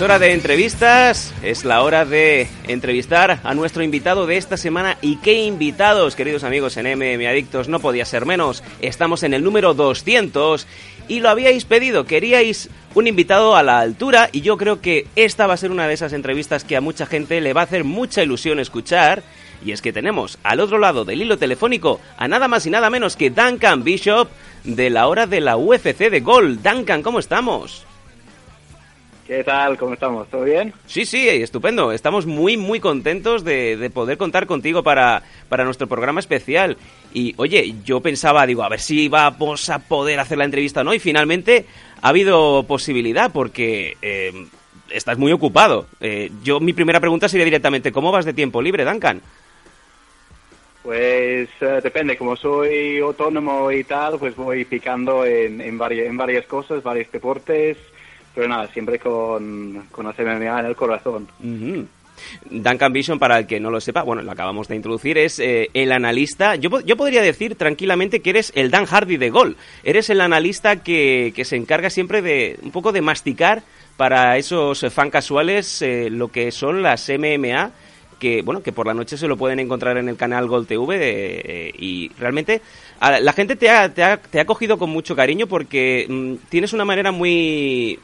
Hora 0.04 0.20
de 0.20 0.34
entrevistas, 0.34 1.34
es 1.44 1.64
la 1.64 1.82
hora 1.82 2.04
de 2.04 2.50
entrevistar 2.68 3.40
a 3.42 3.54
nuestro 3.54 3.84
invitado 3.84 4.26
de 4.26 4.36
esta 4.36 4.58
semana. 4.58 4.98
¿Y 5.02 5.16
qué 5.18 5.44
invitados, 5.44 6.18
queridos 6.18 6.44
amigos 6.44 6.76
en 6.76 6.88
MM 6.88 7.26
Adictos? 7.26 7.70
No 7.70 7.80
podía 7.80 8.04
ser 8.04 8.26
menos. 8.26 8.64
Estamos 8.82 9.24
en 9.24 9.34
el 9.34 9.46
número 9.46 9.74
200 9.74 10.68
y 11.08 11.22
lo 11.22 11.30
habíais 11.30 11.64
pedido. 11.64 12.04
Queríais 12.04 12.70
un 12.96 13.08
invitado 13.08 13.56
a 13.56 13.64
la 13.64 13.80
altura 13.80 14.28
y 14.34 14.42
yo 14.42 14.58
creo 14.58 14.82
que 14.82 15.08
esta 15.16 15.48
va 15.48 15.54
a 15.54 15.58
ser 15.58 15.72
una 15.72 15.88
de 15.88 15.94
esas 15.94 16.12
entrevistas 16.12 16.66
que 16.66 16.76
a 16.76 16.82
mucha 16.82 17.06
gente 17.06 17.40
le 17.40 17.54
va 17.54 17.62
a 17.62 17.66
hacer 17.66 17.86
mucha 17.86 18.24
ilusión 18.24 18.60
escuchar. 18.60 19.24
Y 19.64 19.72
es 19.72 19.82
que 19.82 19.94
tenemos 19.94 20.38
al 20.44 20.60
otro 20.60 20.80
lado 20.80 21.06
del 21.06 21.22
hilo 21.22 21.38
telefónico 21.38 22.02
a 22.18 22.28
nada 22.28 22.50
más 22.50 22.66
y 22.66 22.70
nada 22.70 22.90
menos 22.90 23.16
que 23.16 23.30
Duncan 23.30 23.86
Bishop 23.86 24.28
de 24.66 24.90
la 24.90 25.08
hora 25.08 25.28
de 25.28 25.40
la 25.40 25.56
UFC 25.56 26.10
de 26.10 26.20
Gol. 26.20 26.62
Duncan, 26.62 27.02
¿cómo 27.04 27.20
estamos? 27.20 27.86
¿Qué 29.26 29.42
tal? 29.44 29.78
¿Cómo 29.78 29.94
estamos? 29.94 30.28
¿Todo 30.28 30.44
bien? 30.44 30.74
Sí, 30.86 31.06
sí, 31.06 31.30
estupendo. 31.30 31.94
Estamos 31.94 32.26
muy, 32.26 32.58
muy 32.58 32.82
contentos 32.82 33.46
de, 33.46 33.78
de 33.78 33.90
poder 33.90 34.18
contar 34.18 34.48
contigo 34.48 34.84
para, 34.84 35.24
para 35.48 35.64
nuestro 35.64 35.88
programa 35.88 36.20
especial. 36.20 36.78
Y, 37.14 37.34
oye, 37.38 37.74
yo 37.86 38.02
pensaba, 38.02 38.46
digo, 38.46 38.64
a 38.64 38.70
ver 38.70 38.82
si 38.82 39.08
vamos 39.08 39.70
a 39.70 39.80
poder 39.80 40.20
hacer 40.20 40.38
la 40.38 40.44
entrevista 40.44 40.82
o 40.82 40.84
no. 40.84 40.94
Y 40.94 41.00
finalmente 41.00 41.66
ha 42.02 42.10
habido 42.10 42.64
posibilidad 42.64 43.32
porque 43.32 43.96
eh, 44.02 44.34
estás 44.90 45.18
muy 45.18 45.32
ocupado. 45.32 45.88
Eh, 46.02 46.30
yo, 46.44 46.60
mi 46.60 46.74
primera 46.74 47.00
pregunta 47.00 47.30
sería 47.30 47.46
directamente, 47.46 47.94
¿cómo 47.94 48.12
vas 48.12 48.26
de 48.26 48.34
tiempo 48.34 48.62
libre, 48.62 48.84
Duncan? 48.84 49.22
Pues 50.84 51.48
eh, 51.62 51.80
depende, 51.82 52.18
como 52.18 52.36
soy 52.36 53.00
autónomo 53.00 53.72
y 53.72 53.86
tal, 53.86 54.20
pues 54.20 54.36
voy 54.36 54.66
picando 54.66 55.26
en, 55.26 55.62
en, 55.62 55.78
varias, 55.78 56.08
en 56.08 56.18
varias 56.18 56.46
cosas, 56.46 56.84
varios 56.84 57.10
deportes, 57.10 57.78
pero 58.34 58.48
nada, 58.48 58.68
siempre 58.68 59.00
con, 59.00 59.88
con 59.92 60.06
MMA 60.06 60.60
en 60.60 60.66
el 60.66 60.76
corazón. 60.76 61.28
Ujú. 61.40 61.88
Duncan 62.50 62.94
Vision, 62.94 63.20
para 63.20 63.40
el 63.40 63.48
que 63.48 63.60
no 63.60 63.70
lo 63.70 63.82
sepa, 63.82 64.04
bueno, 64.04 64.22
lo 64.22 64.32
acabamos 64.32 64.68
de 64.68 64.76
introducir, 64.76 65.18
es 65.18 65.40
eh, 65.40 65.70
el 65.74 65.92
analista. 65.92 66.56
Yo, 66.56 66.80
yo 66.82 66.96
podría 66.96 67.22
decir 67.22 67.56
tranquilamente 67.56 68.22
que 68.22 68.32
eres 68.32 68.52
el 68.56 68.72
Dan 68.72 68.86
Hardy 68.86 69.18
de 69.18 69.30
Gol. 69.30 69.58
Eres 69.84 70.10
el 70.10 70.22
analista 70.22 70.84
que, 70.84 71.34
que 71.36 71.46
se 71.46 71.56
encarga 71.56 71.90
siempre 71.90 72.22
de 72.22 72.60
un 72.62 72.72
poco 72.72 72.92
de 72.92 73.02
masticar 73.02 73.64
para 73.98 74.38
esos 74.38 74.86
fan 74.92 75.12
casuales 75.12 75.82
eh, 75.82 76.10
lo 76.10 76.30
que 76.30 76.52
son 76.52 76.82
las 76.82 77.10
MMA 77.10 77.72
que 78.20 78.42
bueno 78.42 78.64
que 78.64 78.72
por 78.72 78.88
la 78.88 78.94
noche 78.96 79.18
se 79.18 79.28
lo 79.28 79.38
pueden 79.38 79.60
encontrar 79.60 79.98
en 79.98 80.10
el 80.10 80.16
canal 80.16 80.48
Gol 80.48 80.66
TV 80.66 80.98
eh, 81.00 81.74
y 81.78 82.10
realmente 82.18 82.62
la 83.00 83.34
gente 83.34 83.56
te 83.56 83.70
ha, 83.70 83.94
te, 83.94 84.02
ha, 84.02 84.18
te 84.18 84.40
ha 84.40 84.46
cogido 84.46 84.80
con 84.80 84.90
mucho 84.90 85.16
cariño 85.16 85.46
porque 85.46 86.08
mm, 86.10 86.50
tienes 86.50 86.74
una 86.74 86.86
manera 86.86 87.12
muy 87.12 88.00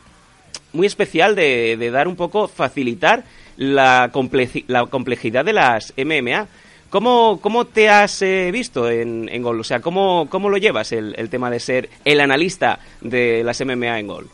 muy 0.73 0.87
especial 0.87 1.35
de, 1.35 1.89
dar 1.91 2.07
un 2.07 2.15
poco 2.15 2.47
facilitar 2.47 3.23
la, 3.57 4.09
complejidad 4.11 5.45
de 5.45 5.53
las 5.53 5.93
MMA 5.97 6.47
¿Cómo, 6.89 7.39
cómo 7.39 7.65
te 7.65 7.87
has 7.87 8.21
eh, 8.23 8.49
visto 8.51 8.89
en, 8.89 9.29
en 9.29 9.43
Gol? 9.43 9.59
O 9.59 9.63
sea, 9.63 9.79
¿cómo, 9.79 10.27
cómo 10.27 10.49
lo 10.49 10.57
llevas 10.57 10.91
el, 10.91 11.13
el 11.17 11.29
tema 11.29 11.51
de 11.51 11.59
ser 11.59 11.89
el 12.03 12.19
analista 12.19 12.79
de 12.99 13.43
las 13.43 13.63
MMA 13.63 13.99
en 13.99 14.07
Gol? 14.07 14.27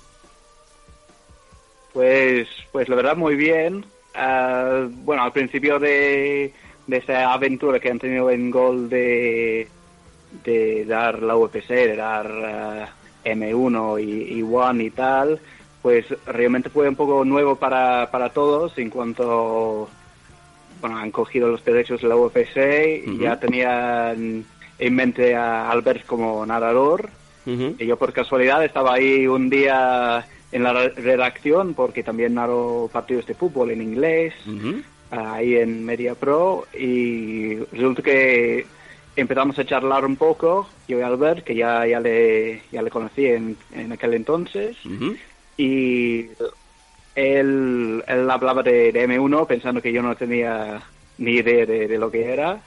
Pues, 1.92 2.48
pues 2.72 2.88
la 2.88 2.96
verdad 2.96 3.18
muy 3.18 3.36
bien. 3.36 3.84
Ah, 4.14 4.88
bueno, 4.90 5.24
al 5.24 5.34
principio 5.34 5.80
de, 5.80 6.54
de 6.88 6.98
esa 6.98 7.34
aventura 7.34 7.80
que 7.80 7.92
han 7.92 8.00
tenido 8.00 8.32
en 8.32 8.50
Gol 8.50 8.90
de, 8.90 9.68
de 10.46 10.86
dar 10.86 11.22
la 11.22 11.36
UFC, 11.36 11.68
de 11.68 11.96
dar 11.98 12.28
ah, 12.28 12.90
M1 13.26 14.02
y, 14.02 14.40
y 14.40 14.42
One 14.42 14.86
y 14.86 14.92
tal, 14.92 15.42
pues 15.86 16.06
realmente 16.26 16.72
fue 16.72 16.90
un 16.90 16.96
poco 16.96 17.24
nuevo 17.24 17.58
para, 17.58 18.10
para 18.10 18.30
todos 18.30 18.76
en 18.80 18.90
cuanto 18.90 19.88
bueno, 20.82 20.98
han 20.98 21.12
cogido 21.12 21.48
los 21.48 21.64
derechos 21.64 22.02
de 22.02 22.08
la 22.08 22.16
UFC 22.16 23.04
y 23.06 23.18
ya 23.20 23.40
tenían 23.40 24.44
en 24.80 24.96
mente 24.96 25.36
a 25.36 25.70
Albert 25.70 26.08
como 26.08 26.44
narrador. 26.44 27.08
Y 27.78 27.86
yo 27.86 27.98
por 27.98 28.14
casualidad 28.14 28.66
estaba 28.66 28.96
ahí 28.96 29.28
un 29.28 29.48
día 29.52 30.26
en 30.52 30.64
la 30.64 30.74
re- 30.74 30.90
redacción 30.90 31.76
porque 31.76 32.02
también 32.02 32.34
narro 32.34 32.90
partidos 32.92 33.28
de 33.28 33.36
fútbol 33.36 33.70
en 33.70 33.84
inglés 33.84 34.34
ahí 35.12 35.56
en 35.58 35.86
Media 35.86 36.16
Pro. 36.16 36.66
Y 36.74 37.58
resulta 37.58 38.02
que 38.02 38.66
empezamos 39.16 39.60
a 39.60 39.66
charlar 39.66 40.04
un 40.04 40.16
poco 40.16 40.68
yo 40.88 40.98
y 40.98 41.04
Albert 41.04 41.44
que 41.46 41.54
ya 41.54 41.86
ya 41.86 42.00
le 42.00 42.64
ya 42.72 42.82
le 42.82 42.90
conocí 42.90 43.28
en, 43.28 43.56
en 43.72 43.92
aquel 43.92 44.16
entonces 44.16 44.76
y 45.58 46.28
él, 47.16 48.04
él 48.08 48.30
hablaba 48.30 48.62
de, 48.62 48.92
de 48.92 49.08
M1 49.08 49.48
pensando 49.48 49.82
que 49.82 49.94
yo 49.94 50.02
no 50.02 50.16
tenía 50.16 50.82
ni 51.18 51.32
idea 51.36 51.66
de, 51.66 51.88
de 51.88 51.98
lo 51.98 52.12
que 52.12 52.32
era. 52.32 52.62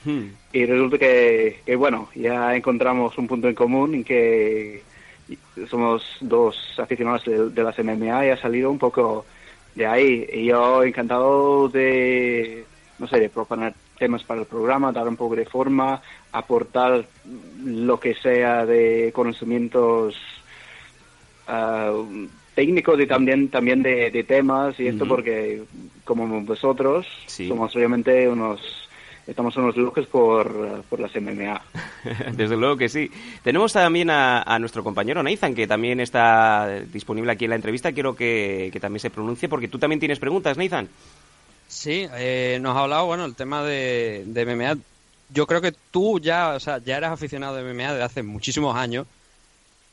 Y 0.53 0.67
resulta 0.67 0.99
que, 0.99 1.61
que, 1.65 1.77
bueno 1.77 2.09
ya 2.15 2.55
encontramos 2.55 3.17
un 3.19 3.27
punto 3.27 3.49
en 3.49 3.55
común 3.55 3.95
en 3.95 4.05
que 4.05 4.83
somos 5.69 6.03
dos 6.21 6.57
aficionados 6.79 7.25
de, 7.25 7.51
de 7.51 7.63
las 7.63 7.79
MMA 7.79 8.27
y 8.27 8.31
ha 8.31 8.37
salido 8.37 8.71
un 8.71 8.79
poco 8.79 9.27
de 9.75 9.87
ahí. 9.87 10.27
Y 10.33 10.47
yo 10.47 10.83
encantado 10.83 11.69
de 11.69 12.65
no 12.99 13.07
sé 13.07 13.21
de 13.21 13.29
proponer 13.29 13.75
temas 13.99 14.25
para 14.25 14.41
el 14.41 14.47
programa 14.47 14.93
dar 14.93 15.09
un 15.09 15.17
poco 15.17 15.37
de 15.37 15.45
forma 15.45 16.01
aportar 16.33 17.05
lo 17.63 18.01
que 18.01 18.15
sea 18.15 18.65
de 18.65 19.11
conocimientos 19.15 20.17
ah, 21.47 21.93
técnicos 22.59 22.99
y 23.01 23.07
también 23.07 23.49
también 23.51 23.85
de, 23.85 24.11
de 24.11 24.25
temas 24.25 24.75
y 24.81 24.89
esto 24.89 25.07
porque 25.07 25.63
como 26.05 26.27
vosotros 26.43 27.07
Sí. 27.27 27.47
somos 27.47 27.73
realmente 27.73 28.29
unos 28.29 28.61
estamos 29.29 29.57
unos 29.57 29.77
locos 29.77 30.07
por, 30.09 30.83
por 30.89 30.99
las 30.99 31.15
MMA 31.15 31.61
Desde 32.33 32.57
luego 32.57 32.77
que 32.77 32.89
sí. 32.89 33.11
Tenemos 33.45 33.73
también 33.75 34.11
a, 34.11 34.43
a 34.43 34.59
nuestro 34.59 34.83
compañero 34.83 35.23
Nathan, 35.23 35.55
que 35.55 35.69
también 35.69 36.01
está 36.01 36.81
disponible 36.93 37.31
aquí 37.31 37.45
en 37.45 37.51
la 37.51 37.57
entrevista. 37.57 37.93
Quiero 37.93 38.17
que, 38.17 38.71
que 38.73 38.81
también 38.81 39.01
se 39.01 39.11
pronuncie, 39.11 39.49
porque 39.49 39.69
tú 39.69 39.79
también 39.79 40.01
tienes 40.01 40.19
preguntas, 40.19 40.57
Nathan. 40.57 40.89
Sí, 41.69 42.07
eh, 42.17 42.59
nos 42.61 42.75
ha 42.77 42.81
hablado, 42.85 43.07
bueno, 43.07 43.25
el 43.27 43.35
tema 43.37 43.63
de, 43.63 44.25
de 44.27 44.45
MMA. 44.47 44.79
Yo 45.35 45.47
creo 45.47 45.61
que 45.61 45.75
tú 45.93 46.19
ya, 46.19 46.55
o 46.57 46.61
sea, 46.61 46.79
ya 46.79 46.97
eras 46.97 47.13
aficionado 47.13 47.55
de 47.57 47.63
MMA 47.63 47.93
desde 47.93 48.03
hace 48.05 48.23
muchísimos 48.23 48.75
años. 48.75 49.07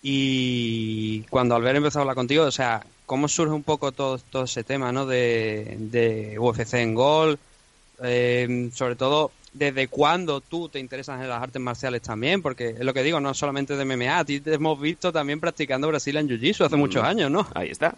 Y 0.08 1.22
cuando 1.32 1.56
Albert 1.56 1.78
empezó 1.78 1.98
a 1.98 2.02
hablar 2.04 2.16
contigo, 2.16 2.44
o 2.44 2.52
sea, 2.52 2.86
¿cómo 3.08 3.28
surge 3.28 3.56
un 3.56 3.64
poco 3.64 3.92
todo, 3.92 4.20
todo 4.20 4.44
ese 4.44 4.64
tema, 4.64 4.92
¿no? 4.92 5.08
De, 5.08 5.78
de 5.80 6.38
UFC 6.38 6.76
en 6.76 6.94
Gol. 6.94 7.40
Eh, 8.04 8.70
sobre 8.72 8.96
todo, 8.96 9.32
¿desde 9.52 9.88
cuándo 9.88 10.42
tú 10.42 10.70
te 10.70 10.78
interesas 10.78 11.20
en 11.20 11.28
las 11.28 11.42
artes 11.42 11.60
marciales 11.60 12.04
también? 12.04 12.44
Porque 12.44 12.70
es 12.70 12.82
lo 12.82 12.94
que 12.94 13.02
digo, 13.02 13.20
no 13.20 13.34
solamente 13.34 13.76
de 13.76 13.84
MMA, 13.84 14.20
a 14.20 14.26
ti 14.26 14.42
te 14.42 14.54
hemos 14.54 14.80
visto 14.80 15.12
también 15.12 15.40
practicando 15.40 15.88
Brazilian 15.88 16.30
Jiu-Jitsu 16.30 16.66
hace 16.66 16.76
muchos 16.76 17.04
años, 17.04 17.32
¿no? 17.32 17.48
Ahí 17.56 17.72
está. 17.72 17.96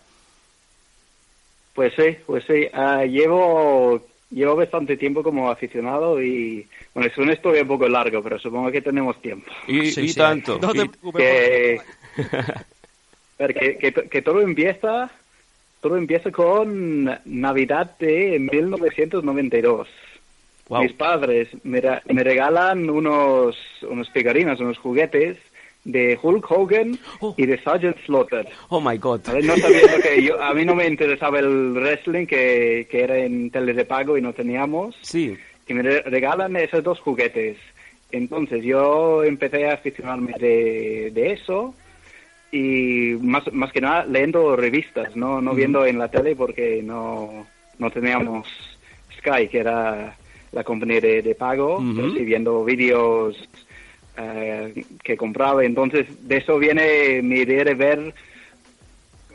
Pues 1.74 1.92
sí, 1.94 2.16
pues 2.26 2.46
sí. 2.46 2.70
Ah, 2.72 3.04
llevo, 3.04 4.02
llevo 4.30 4.56
bastante 4.56 4.98
tiempo 4.98 5.24
como 5.24 5.50
aficionado 5.50 6.22
y, 6.22 6.68
bueno, 6.94 7.10
es 7.10 7.18
una 7.18 7.34
historia 7.34 7.62
un 7.62 7.68
poco 7.68 7.88
larga, 7.88 8.22
pero 8.22 8.38
supongo 8.40 8.72
que 8.72 8.82
tenemos 8.82 9.22
tiempo. 9.22 9.50
Y, 9.68 9.92
Sí, 9.92 10.02
y 10.02 10.10
sí. 10.10 10.18
tanto. 10.18 10.60
No 10.60 10.74
te 10.74 10.86
preocupes. 10.88 11.82
Que, 13.38 13.54
que, 13.54 13.78
que, 13.78 13.92
que 14.10 14.22
todo 14.22 14.42
empieza, 14.42 15.10
todo 15.82 15.98
empieza 15.98 16.32
con 16.32 17.06
Navidad 17.26 17.98
de 18.00 18.40
1992. 18.40 19.88
Guau. 20.68 20.84
Mis 20.84 20.94
padres 20.94 21.48
me, 21.64 21.82
me 22.10 22.24
regalan 22.24 22.90
unos, 22.90 23.56
unos 23.84 24.10
figurinas, 24.10 24.60
unos 24.60 24.78
juguetes 24.78 25.38
de 25.84 26.20
Hulk 26.22 26.52
Hogan 26.52 27.00
y 27.38 27.46
de 27.46 27.62
Sergeant 27.64 27.98
Slaughter. 28.06 28.48
Oh 28.70 28.82
my 28.82 28.98
god. 28.98 29.22
A 29.30 29.34
ver, 29.34 29.46
no 29.46 29.56
sabiendo 29.58 29.98
que 30.02 30.22
yo, 30.24 30.42
a 30.42 30.54
mí 30.54 30.66
no 30.66 30.76
me 30.76 30.86
interesaba 30.88 31.40
el 31.40 31.72
wrestling, 31.74 32.26
que, 32.26 32.88
que 32.92 33.04
era 33.04 33.18
en 33.18 33.50
tele 33.52 33.74
de 33.74 33.86
pago 33.86 34.18
y 34.18 34.22
no 34.22 34.34
teníamos. 34.34 34.96
Sí. 35.02 35.38
Y 35.68 35.74
me 35.74 35.82
re- 35.84 36.02
regalan 36.02 36.56
esos 36.58 36.84
dos 36.84 37.00
juguetes. 37.00 37.58
Entonces 38.12 38.64
yo 38.64 39.24
empecé 39.24 39.68
a 39.68 39.74
aficionarme 39.74 40.34
de, 40.40 41.12
de 41.14 41.32
eso 41.34 41.74
y 42.52 43.16
más, 43.22 43.44
más 43.52 43.72
que 43.74 43.82
nada 43.82 44.06
leyendo 44.06 44.56
revistas, 44.56 45.16
no, 45.16 45.42
no 45.42 45.54
viendo 45.54 45.86
en 45.86 46.00
la 46.00 46.08
tele 46.10 46.36
porque 46.36 46.82
no, 46.82 47.46
no 47.78 47.92
teníamos 47.92 48.48
Sky, 49.18 49.50
que 49.50 49.60
era 49.60 50.16
la 50.54 50.64
compañía 50.64 51.02
de, 51.02 51.22
de 51.22 51.36
pago, 51.36 51.80
Ujú. 51.80 51.94
pero 51.98 52.12
sí 52.14 52.20
viendo 52.24 52.64
vídeos 52.64 53.38
eh, 54.18 54.84
que 55.04 55.18
compraba. 55.18 55.64
Entonces 55.64 56.28
de 56.28 56.38
eso 56.38 56.58
viene 56.58 57.22
mi 57.22 57.40
idea 57.40 57.64
de 57.64 57.74
ver 57.74 58.14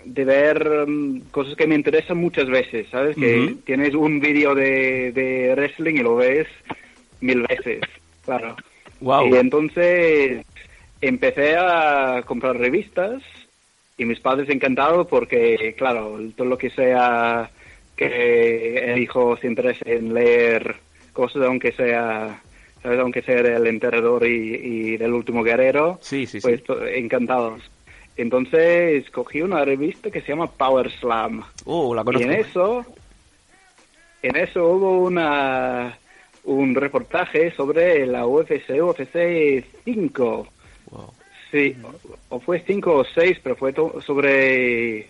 de 0.04 0.24
ver 0.24 0.86
mm, 0.86 1.20
cosas 1.30 1.54
que 1.54 1.66
me 1.66 1.76
interesan 1.76 2.18
muchas 2.18 2.48
veces, 2.48 2.88
¿sabes? 2.90 3.16
Que 3.16 3.56
tienes 3.64 3.94
un 3.94 4.18
vídeo 4.18 4.54
de, 4.54 5.12
de 5.12 5.54
wrestling 5.54 5.94
y 5.94 6.02
lo 6.02 6.16
ves 6.16 6.48
mil 7.20 7.42
veces, 7.42 7.80
claro. 8.24 8.56
Wow. 9.00 9.28
Y 9.28 9.36
entonces 9.36 10.44
empecé 11.00 11.56
a 11.56 12.22
comprar 12.26 12.56
revistas 12.56 13.22
y 13.96 14.04
mis 14.04 14.20
padres 14.20 14.48
encantados 14.48 15.06
porque, 15.06 15.74
claro, 15.76 16.18
todo 16.36 16.48
lo 16.48 16.58
que 16.58 16.70
sea 16.70 17.50
que 17.96 18.92
el 18.92 18.98
hijo 18.98 19.36
se 19.36 19.46
interese 19.46 19.96
en 19.96 20.14
leer 20.14 20.76
cosas, 21.12 21.42
aunque 21.44 21.72
sea. 21.72 22.40
Aunque 22.84 23.22
sea 23.22 23.38
el 23.40 23.66
enterrador 23.66 24.26
y, 24.26 24.54
y 24.54 24.96
del 24.96 25.12
último 25.12 25.42
guerrero, 25.42 25.98
Sí, 26.02 26.26
sí, 26.26 26.40
sí. 26.40 26.46
pues 26.48 26.64
to- 26.64 26.84
encantados. 26.86 27.62
Entonces 28.16 29.08
cogí 29.10 29.40
una 29.40 29.64
revista 29.64 30.10
que 30.10 30.20
se 30.20 30.28
llama 30.28 30.50
Power 30.50 30.90
Slam. 30.90 31.42
Oh, 31.64 31.94
la 31.94 32.02
Y 32.02 32.04
conozco. 32.04 32.28
en 32.28 32.32
eso, 32.32 32.86
en 34.22 34.36
eso 34.36 34.66
hubo 34.68 34.98
una 35.04 35.96
un 36.44 36.74
reportaje 36.74 37.52
sobre 37.52 38.04
la 38.06 38.26
UFC, 38.26 38.70
UFC 38.82 39.64
5. 39.84 40.48
Wow. 40.90 41.12
Sí, 41.52 41.76
o, 42.28 42.36
o 42.36 42.40
fue 42.40 42.60
5 42.66 42.94
o 42.96 43.04
6, 43.04 43.38
pero 43.42 43.54
fue 43.56 43.72
sobre 44.04 45.06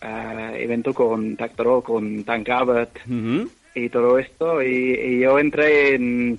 ah, 0.00 0.52
evento 0.56 0.94
con 0.94 1.36
Tactoro, 1.36 1.80
con 1.82 2.22
Tank 2.24 2.48
Abbott 2.50 2.90
Ujú. 3.06 3.50
y 3.74 3.88
todo 3.88 4.18
esto. 4.18 4.62
Y, 4.62 4.94
y 4.94 5.18
yo 5.20 5.38
entré 5.38 5.94
en, 5.96 6.38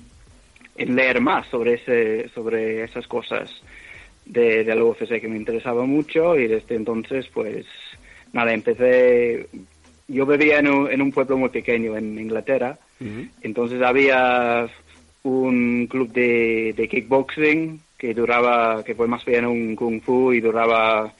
leer 0.86 1.20
más 1.20 1.46
sobre, 1.48 1.74
ese, 1.74 2.28
sobre 2.30 2.84
esas 2.84 3.06
cosas 3.06 3.50
de, 4.24 4.64
de 4.64 4.74
la 4.74 4.84
UFC 4.84 5.20
que 5.20 5.28
me 5.28 5.36
interesaba 5.36 5.84
mucho 5.84 6.38
y 6.38 6.46
desde 6.46 6.74
entonces 6.74 7.26
pues 7.32 7.66
nada, 8.32 8.52
empecé, 8.52 9.48
yo 10.08 10.26
vivía 10.26 10.58
en 10.58 10.68
un, 10.68 10.90
en 10.90 11.02
un 11.02 11.12
pueblo 11.12 11.36
muy 11.36 11.48
pequeño 11.48 11.96
en 11.96 12.18
Inglaterra, 12.18 12.78
entonces 13.40 13.80
había 13.82 14.68
un 15.22 15.86
club 15.86 16.12
de, 16.12 16.74
de 16.76 16.88
kickboxing 16.88 17.80
que 17.98 18.14
duraba, 18.14 18.82
que 18.84 18.94
fue 18.94 19.06
más 19.06 19.24
bien 19.24 19.46
un 19.46 19.74
kung 19.76 20.00
fu 20.02 20.32
y 20.32 20.40
duraba 20.40 21.12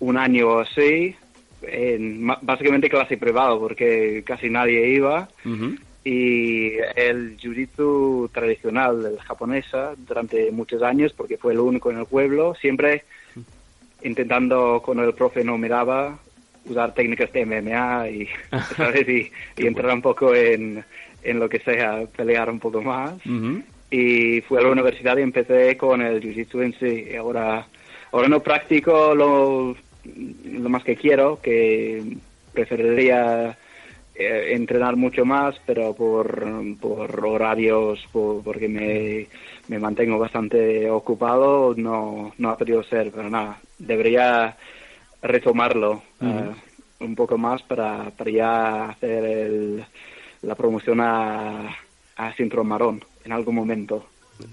un 0.00 0.16
año 0.16 0.48
o 0.48 0.58
así 0.60 1.14
en 1.62 2.26
básicamente 2.42 2.88
clase 2.88 3.16
privada 3.16 3.58
porque 3.58 4.22
casi 4.24 4.50
nadie 4.50 4.88
iba. 4.90 5.28
Ujú. 5.44 5.76
Y 6.08 6.74
el 6.94 7.36
jiu-jitsu 7.36 8.30
tradicional 8.30 9.02
del 9.02 9.18
japonesa 9.18 9.94
durante 9.96 10.52
muchos 10.52 10.80
años 10.82 11.12
porque 11.12 11.36
fue 11.36 11.52
el 11.52 11.58
único 11.58 11.90
en 11.90 11.98
el 11.98 12.06
pueblo 12.06 12.54
siempre 12.54 13.02
intentando 14.02 14.80
cuando 14.84 15.02
el 15.02 15.14
profe 15.14 15.42
no 15.42 15.58
miraba 15.58 16.16
usar 16.64 16.94
técnicas 16.94 17.32
de 17.32 17.44
MMA 17.44 18.08
y, 18.10 18.28
¿sabes? 18.76 19.08
y, 19.08 19.32
y 19.56 19.66
entrar 19.66 19.92
un 19.92 20.02
poco 20.02 20.32
en, 20.32 20.84
en 21.24 21.40
lo 21.40 21.48
que 21.48 21.58
sea 21.58 22.06
pelear 22.16 22.50
un 22.50 22.60
poco 22.60 22.82
más 22.82 23.14
y 23.90 24.40
fui 24.42 24.58
a 24.58 24.62
la 24.62 24.70
universidad 24.70 25.16
y 25.16 25.22
empecé 25.22 25.76
con 25.76 26.02
el 26.02 26.20
jiu-jitsu 26.20 26.62
en 26.62 26.72
sí. 26.78 27.08
Y 27.12 27.16
ahora, 27.16 27.66
ahora 28.12 28.28
no 28.28 28.40
practico 28.40 29.14
lo, 29.14 29.76
lo 30.44 30.68
más 30.68 30.84
que 30.84 30.96
quiero, 30.96 31.40
que 31.40 32.02
preferiría 32.52 33.56
eh, 34.18 34.52
entrenar 34.54 34.96
mucho 34.96 35.24
más, 35.24 35.56
pero 35.66 35.94
por, 35.94 36.44
por 36.80 37.26
horarios, 37.26 38.06
por- 38.12 38.42
porque 38.42 38.68
me, 38.68 39.26
me 39.68 39.78
mantengo 39.78 40.18
bastante 40.18 40.90
ocupado, 40.90 41.74
no, 41.76 42.32
no 42.38 42.50
ha 42.50 42.56
podido 42.56 42.82
ser, 42.84 43.10
pero 43.12 43.28
nada, 43.30 43.60
debería 43.78 44.56
retomarlo 45.22 46.02
eh, 46.20 46.50
un 47.00 47.14
poco 47.14 47.36
más 47.38 47.62
para, 47.62 48.10
para 48.10 48.30
ya 48.30 48.84
hacer 48.90 49.24
el, 49.24 49.84
la 50.42 50.54
promoción 50.54 51.00
a, 51.00 51.68
a 52.16 52.34
marrón 52.64 53.04
en 53.24 53.32
algún 53.32 53.54
momento. 53.54 54.06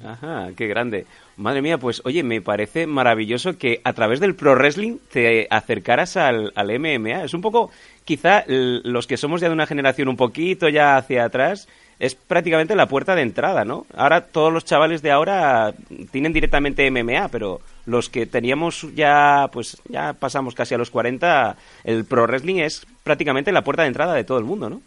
Ajá, 0.04 0.50
qué 0.56 0.68
grande. 0.68 1.06
Madre 1.38 1.62
mía, 1.62 1.78
pues 1.78 2.02
oye, 2.06 2.24
me 2.24 2.42
parece 2.42 2.88
maravilloso 2.88 3.58
que 3.58 3.82
a 3.84 3.94
través 3.94 4.20
del 4.20 4.36
pro 4.36 4.56
wrestling 4.56 4.98
te 5.12 5.48
acercaras 5.50 6.18
al, 6.18 6.52
al 6.56 6.80
MMA. 6.80 7.24
Es 7.24 7.34
un 7.34 7.42
poco, 7.42 7.72
quizá 8.06 8.44
los 8.48 9.08
que 9.08 9.18
somos 9.18 9.42
ya 9.42 9.48
de 9.48 9.54
una 9.54 9.68
generación 9.68 10.08
un 10.08 10.18
poquito 10.18 10.70
ya 10.70 10.98
hacia 10.98 11.26
atrás, 11.26 11.68
es 12.00 12.16
prácticamente 12.16 12.76
la 12.76 12.88
puerta 12.88 13.16
de 13.16 13.22
entrada, 13.22 13.66
¿no? 13.66 13.86
Ahora 13.96 14.26
todos 14.26 14.52
los 14.52 14.66
chavales 14.66 15.02
de 15.02 15.12
ahora 15.12 15.74
tienen 16.12 16.34
directamente 16.34 16.90
MMA, 16.90 17.30
pero 17.30 17.62
los 17.86 18.10
que 18.10 18.26
teníamos 18.26 18.88
ya, 18.96 19.50
pues 19.52 19.82
ya 19.88 20.14
pasamos 20.14 20.56
casi 20.56 20.76
a 20.76 20.78
los 20.78 20.90
40, 20.90 21.56
el 21.84 22.06
pro 22.06 22.26
wrestling 22.26 22.58
es 22.58 22.86
prácticamente 23.04 23.52
la 23.52 23.64
puerta 23.64 23.84
de 23.84 23.90
entrada 23.90 24.14
de 24.14 24.24
todo 24.24 24.38
el 24.38 24.44
mundo, 24.44 24.70
¿no? 24.70 24.82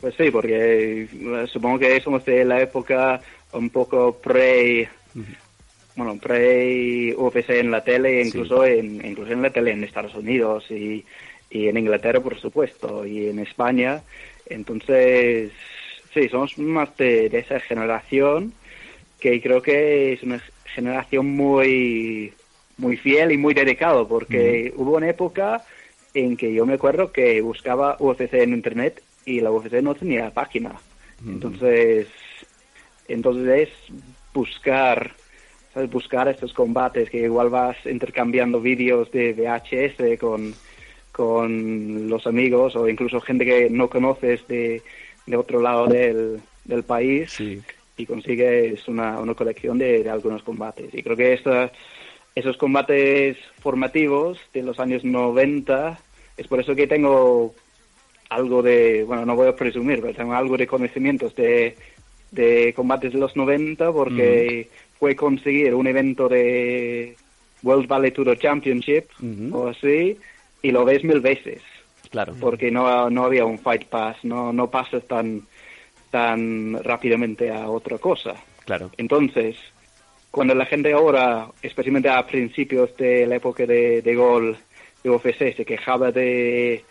Pues 0.00 0.14
sí, 0.16 0.30
porque 0.30 1.02
eh, 1.12 1.46
supongo 1.46 1.78
que 1.78 2.00
somos 2.00 2.24
de 2.24 2.44
la 2.44 2.60
época 2.60 3.20
un 3.52 3.70
poco 3.70 4.16
pre, 4.18 4.88
bueno, 5.94 6.18
pre 6.18 7.14
UFC 7.16 7.50
en 7.60 7.70
la 7.70 7.82
tele, 7.82 8.22
Sí. 8.22 8.28
incluso 8.28 8.64
en 8.64 9.04
incluso 9.04 9.32
en 9.32 9.42
la 9.42 9.50
tele 9.50 9.70
en 9.72 9.84
Estados 9.84 10.14
Unidos 10.14 10.66
y, 10.70 11.04
y 11.50 11.68
en 11.68 11.78
Inglaterra, 11.78 12.20
por 12.20 12.38
supuesto, 12.38 13.06
y 13.06 13.28
en 13.28 13.38
España. 13.38 14.02
Entonces, 14.48 15.50
sí, 16.12 16.28
somos 16.28 16.56
más 16.58 16.94
de, 16.98 17.28
de 17.30 17.38
esa 17.38 17.58
generación 17.60 18.52
que 19.18 19.40
creo 19.40 19.62
que 19.62 20.12
es 20.12 20.22
una 20.22 20.42
generación 20.66 21.26
muy 21.34 22.32
muy 22.78 22.98
fiel 22.98 23.32
y 23.32 23.38
muy 23.38 23.54
dedicado, 23.54 24.06
porque 24.06 24.70
hubo 24.76 24.96
una 24.98 25.08
época 25.08 25.64
en 26.12 26.36
que 26.36 26.52
yo 26.52 26.66
me 26.66 26.74
acuerdo 26.74 27.10
que 27.10 27.40
buscaba 27.40 27.96
UFC 27.98 28.34
en 28.34 28.52
internet 28.52 29.02
y 29.26 29.40
la 29.40 29.50
UFC 29.50 29.82
no 29.82 29.94
tenía 29.94 30.30
página. 30.30 30.72
Entonces, 31.26 32.06
entonces 33.08 33.68
es 33.68 33.94
buscar, 34.32 35.12
¿sabes? 35.74 35.90
buscar 35.90 36.28
estos 36.28 36.52
combates 36.54 37.10
que 37.10 37.22
igual 37.22 37.50
vas 37.50 37.76
intercambiando 37.84 38.60
vídeos 38.60 39.10
de 39.10 39.32
VHS 39.34 40.18
con, 40.18 40.54
con 41.12 42.08
los 42.08 42.26
amigos 42.26 42.76
o 42.76 42.88
incluso 42.88 43.20
gente 43.20 43.44
que 43.44 43.68
no 43.70 43.88
conoces 43.90 44.46
de, 44.48 44.82
de 45.26 45.36
otro 45.36 45.60
lado 45.60 45.86
del, 45.86 46.40
del 46.64 46.82
país 46.84 47.30
Sí. 47.32 47.60
y 47.96 48.06
consigues 48.06 48.86
una, 48.88 49.18
una 49.18 49.34
colección 49.34 49.78
de, 49.78 50.02
de 50.04 50.10
algunos 50.10 50.42
combates. 50.42 50.94
Y 50.94 51.02
creo 51.02 51.16
que 51.16 51.32
esta- 51.32 51.72
esos 52.34 52.58
combates 52.58 53.38
formativos 53.60 54.38
de 54.52 54.62
los 54.62 54.78
años 54.78 55.02
90, 55.02 55.98
es 56.36 56.46
por 56.46 56.60
eso 56.60 56.74
que 56.76 56.86
tengo 56.86 57.54
algo 58.28 58.62
de, 58.62 59.04
bueno, 59.04 59.24
no 59.24 59.36
voy 59.36 59.48
a 59.48 59.56
presumir, 59.56 60.00
pero 60.00 60.14
tengo 60.14 60.34
algo 60.34 60.56
de 60.56 60.66
conocimientos 60.66 61.34
de, 61.36 61.76
de 62.30 62.72
combates 62.74 63.12
de 63.12 63.18
los 63.18 63.36
90 63.36 63.92
porque 63.92 64.68
fue 64.98 65.14
conseguir 65.14 65.74
un 65.74 65.86
evento 65.86 66.28
de 66.28 67.16
World 67.62 67.86
Valley 67.86 68.10
Tour 68.10 68.36
Championship 68.38 69.04
o 69.52 69.68
así 69.68 70.16
y 70.62 70.70
lo 70.70 70.84
ves 70.84 71.04
mil 71.04 71.20
veces 71.20 71.62
Claro. 72.10 72.34
porque 72.40 72.70
no, 72.70 73.10
no 73.10 73.24
había 73.24 73.44
un 73.44 73.58
fight 73.58 73.84
pass, 73.86 74.16
no, 74.24 74.52
no 74.52 74.70
pasas 74.70 75.04
tan, 75.06 75.42
tan 76.10 76.82
rápidamente 76.82 77.50
a 77.50 77.68
otra 77.68 77.98
cosa. 77.98 78.34
Claro. 78.64 78.90
Entonces, 78.96 79.56
cuando 80.30 80.54
la 80.54 80.66
gente 80.66 80.92
ahora, 80.92 81.48
especialmente 81.62 82.08
a 82.08 82.26
principios 82.26 82.96
de 82.96 83.26
la 83.26 83.36
época 83.36 83.66
de, 83.66 84.02
de 84.02 84.14
gol 84.14 84.56
de 85.02 85.10
UFC, 85.10 85.56
se 85.56 85.64
quejaba 85.64 86.10
de 86.12 86.84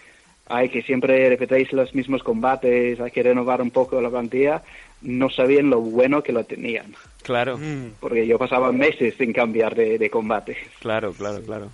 ay, 0.47 0.69
que 0.69 0.81
siempre 0.83 1.27
repetéis 1.29 1.71
los 1.73 1.93
mismos 1.95 2.23
combates, 2.23 2.99
hay 2.99 3.11
que 3.11 3.23
renovar 3.23 3.61
un 3.61 3.71
poco 3.71 3.99
la 4.01 4.09
plantilla, 4.09 4.61
no 5.01 5.29
sabían 5.29 5.69
lo 5.69 5.79
bueno 5.81 6.21
que 6.23 6.31
lo 6.33 6.43
tenían. 6.43 6.93
Claro. 7.23 7.59
Porque 7.99 8.27
yo 8.27 8.37
pasaba 8.37 8.71
meses 8.71 9.15
sin 9.17 9.33
cambiar 9.33 9.75
de, 9.75 9.97
de 9.97 10.09
combate. 10.09 10.55
Claro, 10.79 11.13
claro, 11.13 11.41
claro. 11.41 11.69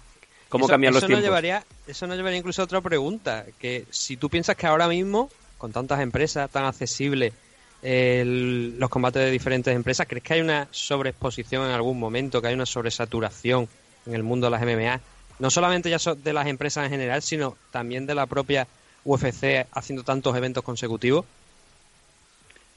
¿Cómo 0.50 0.66
Eso- 0.66 0.72
cambian 0.72 0.94
los 0.94 1.00
eso 1.04 1.08
tiempos? 1.08 1.24
Nos 1.24 1.30
llevaría, 1.30 1.64
eso 1.88 2.08
nos 2.08 2.18
llevaría 2.18 2.40
incluso 2.40 2.62
a 2.62 2.66
otra 2.66 2.82
pregunta, 2.82 3.46
que 3.60 3.86
si 3.90 4.18
tú 4.18 4.30
piensas 4.30 4.56
que 4.56 4.68
ahora 4.68 4.88
mismo, 4.88 5.30
con 5.58 5.72
tantas 5.72 6.00
empresas, 6.02 6.50
tan 6.50 6.66
accesibles, 6.66 7.34
el- 7.82 8.78
los 8.80 8.90
combates 8.90 9.24
de 9.24 9.32
diferentes 9.32 9.76
empresas, 9.76 10.08
¿crees 10.08 10.24
que 10.24 10.34
hay 10.36 10.42
una 10.42 10.68
sobreexposición 10.72 11.66
en 11.66 11.72
algún 11.72 12.00
momento, 12.00 12.42
que 12.42 12.48
hay 12.50 12.54
una 12.54 12.66
sobresaturación 12.66 13.68
en 14.06 14.14
el 14.14 14.24
mundo 14.24 14.48
de 14.48 14.52
las 14.52 14.62
MMA? 14.62 15.00
No 15.42 15.50
solamente 15.50 15.90
ya 15.90 15.98
de 16.16 16.34
las 16.34 16.48
empresas 16.48 16.86
en 16.86 16.92
general, 16.92 17.22
sino 17.22 17.58
también 17.72 18.06
de 18.06 18.16
la 18.16 18.28
propia 18.28 18.68
UFC 19.04 19.66
haciendo 19.74 20.04
tantos 20.04 20.38
eventos 20.38 20.64
consecutivos. 20.64 21.26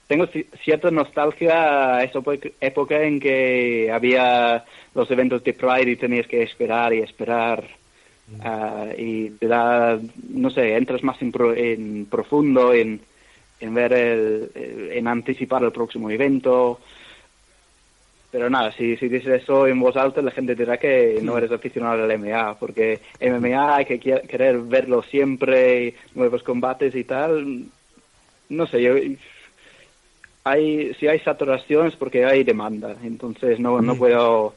Tengo 0.08 0.26
ci- 0.26 0.46
cierta 0.62 0.90
nostalgia 0.90 1.96
a 1.96 2.04
esa 2.04 2.20
época 2.60 3.02
en 3.02 3.20
que 3.20 3.90
había 3.92 4.64
los 4.94 5.10
eventos 5.10 5.42
de 5.44 5.52
Pride 5.52 5.90
y 5.90 5.96
tenías 5.96 6.26
que 6.26 6.42
esperar 6.42 6.92
y 6.94 7.00
esperar. 7.00 7.64
ah, 8.42 8.86
y 8.96 9.28
te 9.30 9.46
da, 9.46 9.98
no 10.30 10.48
sé, 10.48 10.76
entras 10.76 11.02
más 11.02 11.20
en, 11.20 11.30
pro- 11.30 11.54
en 11.54 12.06
profundo 12.10 12.72
en, 12.72 13.00
en 13.60 13.74
ver 13.74 13.92
el, 13.92 14.50
el- 14.54 14.92
en 14.92 15.06
anticipar 15.06 15.62
el 15.62 15.72
próximo 15.72 16.10
evento. 16.10 16.80
Pero 18.34 18.50
nada, 18.50 18.72
si, 18.72 18.96
si 18.96 19.06
dices 19.06 19.42
eso 19.42 19.64
en 19.68 19.78
voz 19.78 19.96
alta, 19.96 20.20
la 20.20 20.32
gente 20.32 20.56
dirá 20.56 20.76
que 20.76 21.20
no 21.22 21.38
eres 21.38 21.52
aficionado 21.52 22.02
al 22.02 22.18
MMA, 22.18 22.58
porque 22.58 22.98
MMA 23.20 23.76
hay 23.76 23.84
que 23.84 24.00
querer 24.00 24.58
verlo 24.58 25.04
siempre, 25.04 25.94
nuevos 26.16 26.42
combates 26.42 26.96
y 26.96 27.04
tal. 27.04 27.66
No 28.48 28.66
sé, 28.66 28.82
yo, 28.82 28.94
hay 30.42 30.92
si 30.94 31.06
hay 31.06 31.20
saturación 31.20 31.86
es 31.86 31.94
porque 31.94 32.24
hay 32.24 32.42
demanda 32.42 32.96
entonces 33.04 33.60
no 33.60 33.80
no 33.80 33.94
puedo 33.96 34.56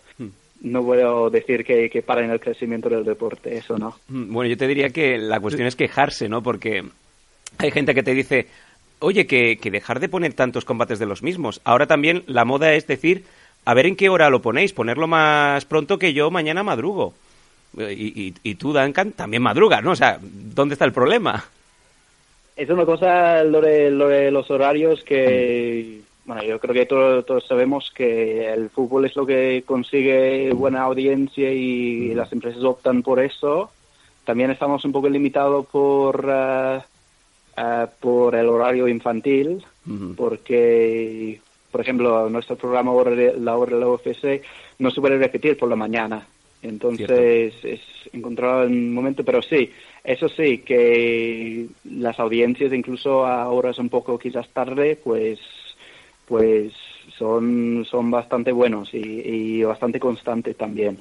no 0.61 0.83
puedo 0.83 1.29
decir 1.29 1.63
que, 1.63 1.87
que 1.89 2.01
paren 2.01 2.31
el 2.31 2.39
crecimiento 2.39 2.89
del 2.89 3.05
deporte 3.05 3.55
eso 3.55 3.77
no 3.77 3.95
Mm, 4.09 4.33
Bueno, 4.33 4.49
yo 4.49 4.57
te 4.57 4.67
diría 4.67 4.89
que 4.89 5.19
la 5.19 5.39
cuestión 5.39 5.67
es 5.67 5.75
quejarse, 5.75 6.27
¿no? 6.27 6.41
Porque 6.41 6.83
hay 7.59 7.71
gente 7.71 7.93
que 7.93 8.03
te 8.03 8.15
dice, 8.15 8.47
oye, 8.99 9.27
que, 9.27 9.57
que 9.57 9.71
dejar 9.71 9.99
de 9.99 10.09
poner 10.09 10.33
tantos 10.33 10.65
combates 10.65 10.99
de 10.99 11.05
los 11.05 11.23
mismos. 11.23 11.61
Ahora 11.63 11.85
también 11.85 12.23
la 12.25 12.43
moda 12.43 12.73
es 12.73 12.87
decir, 12.87 13.23
a 13.67 13.73
ver 13.73 13.85
en 13.85 13.95
qué 13.95 14.07
hora 14.07 14.29
lo 14.29 14.41
ponéis, 14.41 14.71
ponerlo 14.71 15.07
más 15.07 15.65
pronto 15.65 15.99
que 15.99 16.13
yo 16.13 16.31
mañana 16.31 16.63
madrugo. 16.63 17.13
Y, 17.77 18.27
y, 18.27 18.33
y 18.43 18.55
tú, 18.55 18.71
Duncan, 18.71 19.11
también 19.11 19.43
madrugas, 19.43 19.83
¿no? 19.83 19.91
O 19.91 19.95
sea, 19.95 20.19
¿dónde 20.21 20.73
está 20.73 20.85
el 20.85 20.93
problema? 20.93 21.43
es 22.55 22.69
una 22.71 22.85
cosa 22.85 23.43
lo 23.43 23.61
de, 23.61 23.91
lo 23.91 24.07
de 24.07 24.31
los 24.31 24.49
horarios 24.49 25.03
que 25.03 26.01
bueno 26.25 26.43
yo 26.43 26.59
creo 26.59 26.73
que 26.73 26.87
todos, 26.87 27.23
todos 27.23 27.45
sabemos 27.45 27.91
que 27.95 28.51
el 28.51 28.71
fútbol 28.71 29.05
es 29.05 29.15
lo 29.15 29.27
que 29.27 29.63
consigue 29.63 30.51
buena 30.53 30.81
audiencia 30.81 31.51
y 31.53 32.15
las 32.15 32.33
empresas 32.33 32.63
optan 32.63 33.03
por 33.03 33.19
eso 33.19 33.69
también 34.25 34.49
estamos 34.49 34.83
un 34.85 34.91
poco 34.91 35.07
limitados 35.07 35.67
por 35.67 36.27
ah, 36.27 36.83
por 37.99 38.33
el 38.33 38.49
horario 38.49 38.87
infantil 38.87 39.63
porque, 40.17 41.39
por 41.71 41.81
ejemplo, 41.81 42.29
nuestro 42.29 42.55
programa 42.55 42.91
de- 43.11 43.37
La 43.39 43.55
Hora 43.57 43.75
de 43.75 43.79
la 43.81 43.87
UFC 43.87 44.41
no 44.79 44.91
se 44.91 45.01
puede 45.01 45.17
repetir 45.17 45.57
por 45.57 45.69
la 45.69 45.75
mañana. 45.75 46.25
Entonces, 46.61 47.53
es 47.63 47.81
encontrar 48.13 48.65
un 48.65 48.93
momento, 48.93 49.23
pero 49.23 49.41
sí, 49.41 49.71
eso 50.03 50.27
sí, 50.27 50.59
que 50.59 51.67
las 51.85 52.19
audiencias, 52.19 52.73
incluso 52.73 53.25
a 53.25 53.47
horas 53.49 53.77
un 53.77 53.89
poco 53.89 54.17
quizás 54.17 54.47
tarde, 54.49 54.95
pues 55.01 55.39
pues 56.27 56.73
son, 57.17 57.85
son 57.89 58.11
bastante 58.11 58.51
buenos 58.51 58.93
y, 58.93 58.97
y 58.99 59.63
bastante 59.63 59.97
constantes 59.97 60.57
también. 60.57 60.99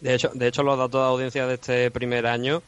De 0.00 0.14
hecho, 0.14 0.30
de 0.34 0.48
hecho 0.48 0.62
los 0.64 0.76
datos 0.76 1.00
de 1.00 1.06
audiencia 1.06 1.46
de 1.46 1.54
este 1.54 1.90
primer 1.92 2.26
año 2.26 2.62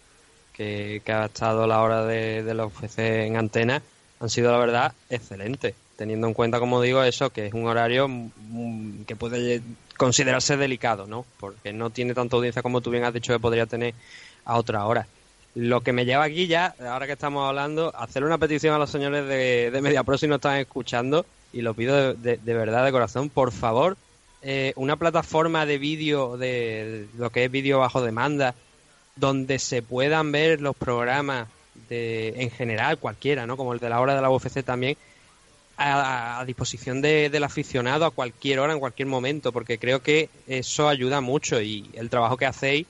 que, 0.56 1.02
que 1.04 1.12
ha 1.12 1.26
estado 1.26 1.66
la 1.66 1.82
hora 1.82 2.04
de, 2.06 2.42
de 2.44 2.54
la 2.54 2.66
UFC 2.66 2.98
en 3.26 3.36
antena 3.36 3.82
han 4.20 4.28
sido, 4.30 4.52
la 4.52 4.58
verdad, 4.58 4.92
excelentes. 5.10 5.74
Teniendo 5.98 6.28
en 6.28 6.34
cuenta, 6.34 6.60
como 6.60 6.80
digo, 6.80 7.02
eso, 7.02 7.30
que 7.30 7.46
es 7.46 7.52
un 7.54 7.66
horario 7.66 8.06
mm, 8.06 9.02
que 9.02 9.16
puede 9.16 9.60
considerarse 9.96 10.56
delicado, 10.56 11.08
¿no? 11.08 11.26
Porque 11.40 11.72
no 11.72 11.90
tiene 11.90 12.14
tanta 12.14 12.36
audiencia 12.36 12.62
como 12.62 12.80
tú 12.80 12.90
bien 12.90 13.02
has 13.02 13.12
dicho 13.12 13.32
que 13.32 13.40
podría 13.40 13.66
tener 13.66 13.94
a 14.44 14.56
otra 14.56 14.86
hora. 14.86 15.08
Lo 15.56 15.80
que 15.80 15.92
me 15.92 16.04
lleva 16.04 16.22
aquí 16.22 16.46
ya, 16.46 16.72
ahora 16.88 17.06
que 17.06 17.14
estamos 17.14 17.48
hablando, 17.48 17.92
hacer 17.96 18.22
una 18.22 18.38
petición 18.38 18.74
a 18.74 18.78
los 18.78 18.90
señores 18.90 19.26
de, 19.26 19.72
de 19.72 19.80
MediaPro 19.82 20.16
si 20.16 20.28
nos 20.28 20.36
están 20.36 20.58
escuchando, 20.58 21.26
y 21.52 21.62
lo 21.62 21.74
pido 21.74 21.96
de, 21.96 22.14
de- 22.14 22.36
de 22.36 22.54
verdad, 22.54 22.84
de 22.84 22.92
corazón, 22.92 23.28
por 23.28 23.50
favor, 23.50 23.96
eh, 24.42 24.72
una 24.76 24.94
plataforma 24.94 25.66
de 25.66 25.78
vídeo, 25.78 26.36
de 26.36 27.08
lo 27.18 27.30
que 27.30 27.44
es 27.44 27.50
vídeo 27.50 27.80
bajo 27.80 28.02
demanda, 28.02 28.54
donde 29.16 29.58
se 29.58 29.82
puedan 29.82 30.30
ver 30.30 30.60
los 30.60 30.76
programas 30.76 31.48
de, 31.88 32.34
en 32.40 32.50
general, 32.52 32.98
cualquiera, 32.98 33.46
¿no? 33.48 33.56
Como 33.56 33.72
el 33.72 33.80
de 33.80 33.88
la 33.88 34.00
hora 34.00 34.14
de 34.14 34.22
la 34.22 34.30
UFC 34.30 34.62
también, 34.62 34.96
a, 35.78 36.40
a 36.40 36.44
disposición 36.44 37.00
de- 37.00 37.30
del 37.30 37.44
aficionado 37.44 38.04
a 38.04 38.10
cualquier 38.10 38.58
hora, 38.58 38.72
en 38.74 38.80
cualquier 38.80 39.08
momento, 39.08 39.52
porque 39.52 39.78
creo 39.78 40.02
que 40.02 40.28
eso 40.46 40.88
ayuda 40.88 41.20
mucho 41.20 41.60
y 41.62 41.88
el 41.94 42.10
trabajo 42.10 42.36
que 42.36 42.46
hacéis 42.46 42.86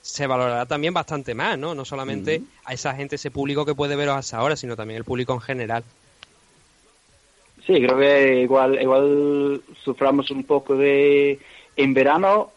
se 0.00 0.26
valorará 0.26 0.64
también 0.64 0.94
bastante 0.94 1.34
más, 1.34 1.58
¿no? 1.58 1.74
No 1.74 1.84
solamente 1.84 2.40
a 2.64 2.72
esa 2.72 2.94
gente, 2.94 3.16
ese 3.16 3.30
público 3.30 3.66
que 3.66 3.74
puede 3.74 3.96
veros 3.96 4.16
a 4.16 4.20
esa 4.20 4.42
hora, 4.42 4.56
sino 4.56 4.76
también 4.76 4.96
el 4.98 5.04
público 5.04 5.34
en 5.34 5.40
general. 5.40 5.82
Sí, 7.66 7.74
creo 7.82 7.98
que 7.98 8.40
igual, 8.40 8.80
igual 8.80 9.60
suframos 9.84 10.30
un 10.30 10.44
poco 10.44 10.76
de... 10.76 11.38
En 11.76 11.92
verano 11.92 12.52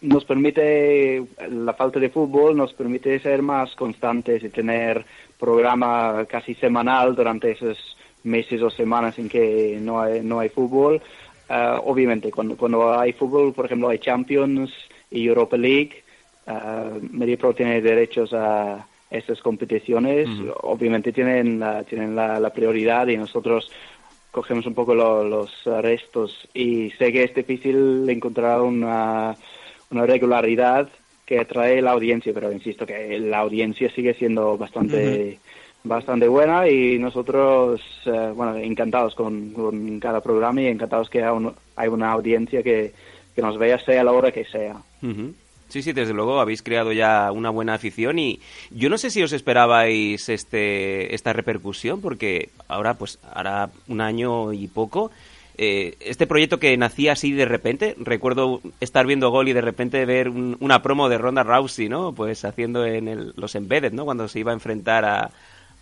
nos 0.00 0.24
permite, 0.24 1.22
la 1.50 1.74
falta 1.74 2.00
de 2.00 2.08
fútbol 2.10 2.56
nos 2.56 2.72
permite 2.72 3.20
ser 3.20 3.42
más 3.42 3.74
constantes 3.76 4.42
y 4.42 4.48
tener 4.48 5.04
programa 5.38 6.24
casi 6.26 6.54
semanal 6.54 7.14
durante 7.14 7.52
esos 7.52 7.96
meses 8.22 8.62
o 8.62 8.70
semanas 8.70 9.18
en 9.18 9.28
que 9.28 9.78
no 9.80 10.00
hay, 10.00 10.22
no 10.22 10.40
hay 10.40 10.48
fútbol. 10.50 11.02
Ah, 11.48 11.80
obviamente, 11.84 12.30
cuando, 12.30 12.56
cuando 12.56 12.92
hay 12.98 13.12
fútbol, 13.14 13.52
por 13.54 13.66
ejemplo, 13.66 13.88
hay 13.88 13.98
Champions 13.98 14.70
y 15.10 15.26
Europa 15.26 15.56
League, 15.56 16.04
uh, 16.46 16.98
MediaPro 17.00 17.54
tiene 17.54 17.80
derechos 17.82 18.32
a 18.32 18.88
estas 19.10 19.40
competiciones. 19.42 20.30
Obviamente 20.62 21.12
tienen, 21.12 21.58
la, 21.58 21.84
tienen 21.84 22.14
la, 22.14 22.38
la 22.40 22.52
prioridad 22.52 23.08
y 23.08 23.16
nosotros 23.16 23.70
cogemos 24.30 24.66
un 24.66 24.74
poco 24.74 24.94
lo- 24.94 25.24
los 25.24 25.50
restos 25.64 26.48
y 26.54 26.90
sé 26.92 27.12
que 27.12 27.24
es 27.24 27.34
difícil 27.34 28.08
encontrar 28.08 28.60
una, 28.60 29.38
una 29.90 30.06
regularidad 30.06 30.88
que 31.24 31.38
atrae 31.40 31.80
la 31.82 31.92
audiencia, 31.92 32.32
pero 32.34 32.52
insisto 32.52 32.86
que 32.86 33.18
la 33.20 33.38
audiencia 33.38 33.90
sigue 33.94 34.14
siendo 34.14 34.56
bastante 34.58 35.40
bastante 35.84 36.28
buena 36.28 36.68
y 36.68 36.98
nosotros 36.98 37.80
eh, 38.06 38.32
bueno 38.34 38.56
encantados 38.56 39.14
con, 39.14 39.98
cada 40.00 40.20
programa 40.20 40.60
y 40.62 40.66
encantados 40.66 41.08
que 41.08 41.22
hay, 41.22 41.30
un- 41.34 41.54
hay 41.76 41.88
una 41.88 42.12
audiencia 42.12 42.62
que, 42.62 42.92
que 43.34 43.42
nos 43.42 43.56
vea 43.58 43.78
sea 43.78 44.04
la 44.04 44.12
hora 44.12 44.30
que 44.32 44.44
sea. 44.44 44.76
Ujú. 45.02 45.32
Sí, 45.68 45.82
sí, 45.82 45.92
desde 45.92 46.12
luego 46.12 46.40
habéis 46.40 46.62
creado 46.62 46.92
ya 46.92 47.30
una 47.30 47.48
buena 47.50 47.74
afición 47.74 48.18
y 48.18 48.40
yo 48.72 48.90
no 48.90 48.98
sé 48.98 49.08
si 49.08 49.22
os 49.22 49.32
esperabais 49.32 50.28
este 50.28 51.14
esta 51.14 51.32
repercusión 51.32 52.00
porque 52.00 52.48
ahora 52.66 52.94
pues 52.94 53.18
hará 53.32 53.70
un 53.86 54.00
año 54.00 54.52
y 54.52 54.66
poco 54.66 55.12
eh, 55.56 55.94
este 56.00 56.26
proyecto 56.26 56.58
que 56.58 56.76
nacía 56.76 57.12
así 57.12 57.30
de 57.32 57.44
repente 57.44 57.94
recuerdo 58.00 58.60
estar 58.80 59.06
viendo 59.06 59.30
Gol 59.30 59.48
y 59.48 59.52
de 59.52 59.60
repente 59.60 60.04
ver 60.06 60.28
un- 60.28 60.56
una 60.58 60.82
promo 60.82 61.08
de 61.08 61.18
Ronda 61.18 61.44
Rousey 61.44 61.88
no 61.88 62.12
pues 62.14 62.44
haciendo 62.44 62.84
en 62.84 63.06
el- 63.06 63.32
los 63.36 63.54
embedded 63.54 63.92
no 63.92 64.04
cuando 64.04 64.26
se 64.26 64.40
iba 64.40 64.50
a 64.50 64.54
enfrentar 64.54 65.04
a, 65.04 65.30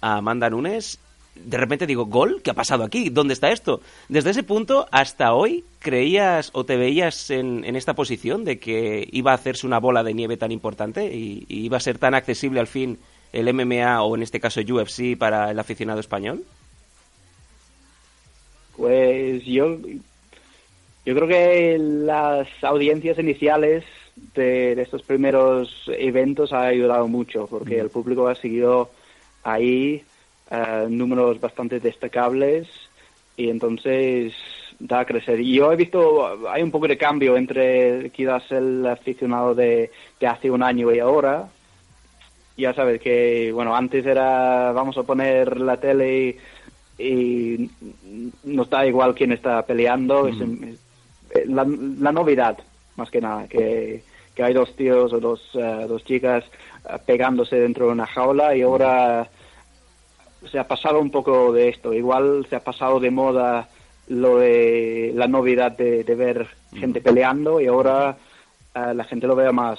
a 0.01 0.17
Amanda 0.17 0.51
Nunes 0.51 0.99
de 1.45 1.57
repente 1.57 1.87
digo, 1.87 2.07
¿gol? 2.07 2.41
¿Qué 2.43 2.51
ha 2.51 2.55
pasado 2.55 2.85
aquí? 2.85 3.11
¿Dónde 3.11 3.35
está 3.35 3.51
esto? 3.51 3.81
Desde 4.09 4.31
ese 4.31 4.43
punto 4.43 4.87
hasta 4.91 5.33
hoy, 5.35 5.65
¿creías 5.79 6.51
o 6.53 6.65
te 6.65 6.77
veías 6.77 7.31
en, 7.31 7.65
en 7.65 7.77
esta 7.77 7.95
posición 7.95 8.45
de 8.45 8.59
que 8.59 9.09
iba 9.13 9.33
a 9.33 9.35
hacerse 9.35 9.67
una 9.67 9.79
bola 9.79 10.03
de 10.03 10.15
nieve 10.15 10.37
tan 10.37 10.53
importante 10.53 11.15
y, 11.15 11.45
y 11.49 11.65
iba 11.65 11.77
a 11.77 11.81
ser 11.81 11.99
tan 11.99 12.15
accesible 12.15 12.61
al 12.61 12.67
fin 12.67 12.99
el 13.33 13.53
MMA 13.53 14.03
o 14.03 14.17
en 14.17 14.23
este 14.23 14.41
caso 14.41 14.61
UFC 14.61 15.17
para 15.17 15.51
el 15.51 15.59
aficionado 15.59 16.01
español? 16.01 16.45
Pues 18.77 19.45
yo, 19.45 19.77
yo 21.05 21.15
creo 21.15 21.29
que 21.29 21.79
las 21.79 22.49
audiencias 22.63 23.19
iniciales 23.19 23.85
de, 24.35 24.75
de 24.77 24.83
estos 24.83 25.03
primeros 25.03 25.91
eventos 25.99 26.53
ha 26.53 26.67
ayudado 26.67 27.09
mucho, 27.09 27.47
porque 27.49 27.79
el 27.79 27.91
público 27.91 28.29
ha 28.29 28.35
seguido 28.35 28.91
ahí 29.53 30.03
eh, 30.51 30.87
números 30.89 31.41
bastante 31.41 31.81
destacables 31.81 32.69
y 33.37 33.49
entonces 33.51 34.33
da 34.79 35.01
a 35.01 35.05
crecer. 35.05 35.41
Y 35.41 35.55
yo 35.55 35.73
he 35.73 35.77
visto, 35.77 36.49
hay 36.51 36.63
un 36.63 36.71
poco 36.71 36.87
de 36.89 36.97
cambio 36.97 37.37
entre 37.37 38.11
quizás 38.11 38.51
el 38.53 38.87
aficionado 38.87 39.55
de, 39.55 39.91
de 40.21 40.27
hace 40.27 40.51
un 40.51 40.63
año 40.63 40.93
y 40.93 40.99
ahora. 40.99 41.49
Ya 42.57 42.75
sabes 42.75 43.01
que, 43.01 43.53
bueno, 43.53 43.75
antes 43.77 44.05
era, 44.05 44.73
vamos 44.73 44.99
a 44.99 45.05
poner 45.05 45.61
la 45.61 45.77
tele 45.77 46.37
y, 46.99 47.71
nos 48.45 48.69
da 48.69 48.85
igual 48.87 49.15
quién 49.15 49.31
está 49.33 49.63
peleando. 49.65 50.27
es- 50.29 50.37
es 50.41 51.47
la, 51.49 51.65
la 52.01 52.11
novedad, 52.11 52.59
más 52.97 53.11
que 53.11 53.21
nada, 53.21 53.47
que, 53.47 54.03
que 54.35 54.43
hay 54.43 54.55
dos 54.55 54.75
tíos 54.75 55.13
o 55.13 55.21
dos, 55.21 55.41
eh, 55.55 55.85
dos 55.87 56.03
chicas 56.05 56.43
eh, 56.89 56.97
pegándose 57.07 57.57
dentro 57.61 57.87
de 57.87 57.93
una 57.93 58.07
jaula 58.07 58.57
y 58.57 58.63
ahora 58.63 59.29
se 60.51 60.59
ha 60.59 60.67
pasado 60.69 61.01
un 61.01 61.11
poco 61.11 61.53
de 61.53 61.69
esto. 61.69 61.93
Igual 61.93 62.47
se 62.49 62.57
ha 62.57 62.61
pasado 62.61 63.01
de 63.01 63.11
moda 63.11 63.69
lo 64.09 64.39
de 64.39 65.13
la 65.15 65.27
novedad 65.29 65.73
de, 65.73 66.03
de 66.05 66.15
ver 66.15 66.47
gente 66.75 67.01
peleando 67.01 67.61
y 67.61 67.67
ahora 67.67 68.17
eh, 68.75 68.95
la 68.95 69.05
gente 69.05 69.27
lo 69.27 69.37
vea 69.37 69.53
más 69.53 69.79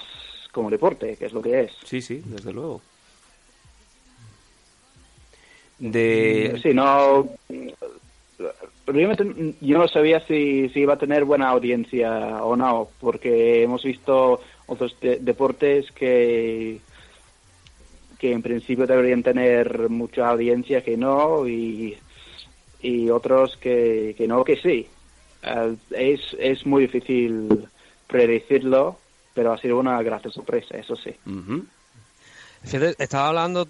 como 0.52 0.70
deporte, 0.70 1.16
que 1.16 1.26
es 1.26 1.32
lo 1.32 1.42
que 1.42 1.60
es. 1.62 1.72
Sí, 1.84 2.00
sí, 2.00 2.22
desde 2.26 2.52
luego. 2.52 2.80
De... 5.78 6.58
Sí, 6.62 6.74
no. 6.74 7.28
Realmente 8.86 9.54
yo 9.60 9.78
no 9.78 9.86
sabía 9.88 10.20
si, 10.26 10.68
si 10.70 10.80
iba 10.80 10.94
a 10.94 10.98
tener 10.98 11.24
buena 11.24 11.48
audiencia 11.50 12.42
o 12.42 12.56
no, 12.56 12.88
porque 13.00 13.62
hemos 13.62 13.82
visto 13.84 14.40
otros 14.66 14.96
de- 15.00 15.18
deportes 15.20 15.90
que 15.92 16.80
que 18.20 18.32
en 18.32 18.42
principio 18.42 18.86
deberían 18.86 19.22
tener 19.22 19.88
mucha 19.88 20.28
audiencia 20.28 20.84
que 20.84 20.96
no 20.98 21.48
y, 21.48 21.96
y 22.82 23.08
otros 23.08 23.56
que, 23.56 24.14
que 24.16 24.28
no 24.28 24.44
que 24.44 24.56
sí. 24.56 24.86
Eh, 25.42 25.76
es, 25.92 26.36
es 26.38 26.66
muy 26.66 26.82
difícil 26.82 27.66
predecirlo, 28.06 28.98
pero 29.32 29.54
ha 29.54 29.58
sido 29.58 29.78
una 29.78 30.02
grata 30.02 30.30
sorpresa, 30.30 30.76
eso 30.76 30.96
sí. 30.96 31.14
Fíjate, 32.62 33.02
estaba 33.02 33.28
hablando 33.28 33.66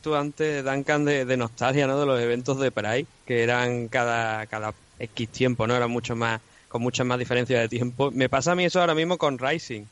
tú 0.00 0.14
antes, 0.14 0.64
Duncan, 0.64 1.04
de, 1.04 1.26
de 1.26 1.36
nostalgia, 1.36 1.86
¿no? 1.86 2.00
De 2.00 2.06
los 2.06 2.20
eventos 2.20 2.58
de 2.60 2.70
Pride, 2.70 3.06
que 3.26 3.42
eran 3.42 3.88
cada, 3.88 4.46
cada 4.46 4.72
X 4.98 5.28
tiempo, 5.28 5.66
¿no? 5.66 5.76
Eran 5.76 5.90
mucho 5.90 6.16
más, 6.16 6.40
con 6.68 6.80
muchas 6.80 7.06
más 7.06 7.18
diferencias 7.18 7.60
de 7.60 7.68
tiempo. 7.68 8.10
Me 8.10 8.30
pasa 8.30 8.52
a 8.52 8.54
mí 8.54 8.64
eso 8.64 8.80
ahora 8.80 8.94
mismo 8.94 9.18
con 9.18 9.38
Rising, 9.38 9.84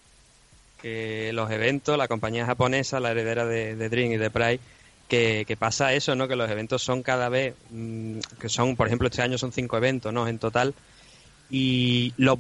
que 0.81 1.33
los 1.33 1.51
eventos, 1.51 1.97
la 1.99 2.09
compañía 2.09 2.47
japonesa, 2.47 3.01
la 3.01 3.11
heredera 3.11 3.45
de, 3.47 3.89
Dream 3.89 4.13
y 4.13 4.17
de 4.17 4.31
Pride, 4.31 4.61
que, 5.09 5.57
pasa 5.59 5.93
eso, 5.93 6.15
¿no? 6.15 6.29
Que 6.29 6.37
los 6.37 6.51
eventos 6.51 6.83
son 6.83 7.03
cada 7.03 7.29
vez, 7.29 7.55
mm, 7.71 8.19
que 8.41 8.49
son, 8.49 8.77
por 8.77 8.87
ejemplo, 8.87 9.09
este 9.09 9.23
año 9.23 9.39
son 9.39 9.53
cinco 9.53 9.77
eventos, 9.77 10.13
¿no? 10.13 10.29
En 10.29 10.39
total. 10.39 10.75
Y 11.51 12.13
los 12.17 12.39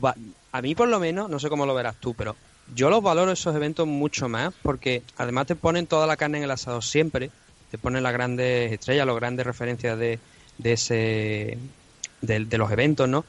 a 0.53 0.63
mí 0.63 0.75
por 0.75 0.89
lo 0.89 1.01
menos, 1.01 1.29
no 1.29 1.39
sé 1.39 1.49
cómo 1.49 1.67
lo 1.67 1.75
verás 1.75 1.97
tú, 1.97 2.15
pero 2.15 2.37
yo 2.75 2.91
los 2.91 3.03
valoro 3.03 3.33
esos 3.33 3.55
eventos 3.55 3.87
mucho 3.87 4.29
más 4.29 4.53
porque 4.63 5.03
además 5.17 5.47
te 5.47 5.57
ponen 5.57 5.87
toda 5.87 6.07
la 6.07 6.17
carne 6.17 6.39
en 6.39 6.45
el 6.45 6.51
asador 6.51 6.85
siempre, 6.85 7.31
te 7.71 7.79
ponen 7.79 8.03
las 8.03 8.13
grandes 8.13 8.73
estrellas, 8.73 9.07
las 9.07 9.17
grandes 9.17 9.47
referencias 9.47 9.99
de, 9.99 10.19
de 10.59 10.73
ese 10.73 11.59
de 12.21 12.59
los 12.59 12.71
eventos, 12.71 13.09
¿no? 13.09 13.25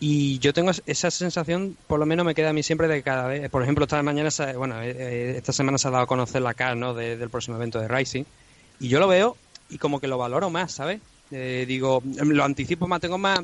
Y 0.00 0.38
yo 0.40 0.52
tengo 0.52 0.70
es- 0.70 0.82
esa 0.86 1.10
sensación, 1.10 1.76
por 1.86 1.98
lo 1.98 2.06
menos 2.06 2.26
me 2.26 2.34
queda 2.34 2.50
a 2.50 2.52
mí 2.52 2.62
siempre 2.62 2.88
de 2.88 3.02
cada 3.02 3.26
vez. 3.28 3.48
Por 3.50 3.62
ejemplo, 3.62 3.84
esta 3.84 4.02
mañana, 4.02 4.28
bueno, 4.56 4.82
eh, 4.82 4.90
eh, 4.90 5.34
esta 5.36 5.52
semana 5.52 5.78
se 5.78 5.88
ha 5.88 5.90
dado 5.90 6.04
a 6.04 6.06
conocer 6.06 6.42
la 6.42 6.54
cara, 6.54 6.74
¿no? 6.74 6.94
de- 6.94 7.16
del 7.16 7.30
próximo 7.30 7.56
evento 7.56 7.80
de 7.80 7.88
Rising. 7.88 8.24
Y 8.80 8.88
yo 8.88 8.98
lo 8.98 9.08
veo 9.08 9.36
y 9.68 9.78
como 9.78 10.00
que 10.00 10.08
lo 10.08 10.18
valoro 10.18 10.50
más, 10.50 10.72
¿sabes? 10.72 11.00
Eh, 11.30 11.64
digo, 11.66 12.02
em, 12.18 12.30
lo 12.30 12.44
anticipo 12.44 12.86
más, 12.86 13.00
tengo 13.00 13.18
más, 13.18 13.40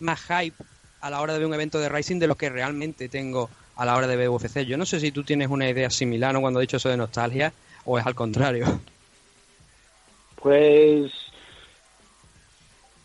más 0.00 0.20
hype 0.22 0.56
a 1.00 1.10
la 1.10 1.20
hora 1.20 1.34
de 1.34 1.38
ver 1.40 1.48
un 1.48 1.54
evento 1.54 1.78
de 1.78 1.88
Rising 1.88 2.18
de 2.18 2.26
lo 2.26 2.36
que 2.36 2.48
realmente 2.48 3.08
tengo 3.08 3.48
a 3.76 3.84
la 3.84 3.96
hora 3.96 4.06
de 4.06 4.16
ver 4.16 4.28
UFC. 4.28 4.64
Yo 4.66 4.76
no 4.76 4.86
sé 4.86 4.98
si 4.98 5.12
tú 5.12 5.22
tienes 5.24 5.48
una 5.48 5.68
idea 5.68 5.90
similar, 5.90 6.32
¿no? 6.32 6.40
Cuando 6.40 6.60
he 6.60 6.62
dicho 6.62 6.76
eso 6.78 6.88
de 6.88 6.96
nostalgia, 6.96 7.52
o 7.84 7.98
es 7.98 8.06
al 8.06 8.14
contrario. 8.14 8.80
Pues, 10.36 11.12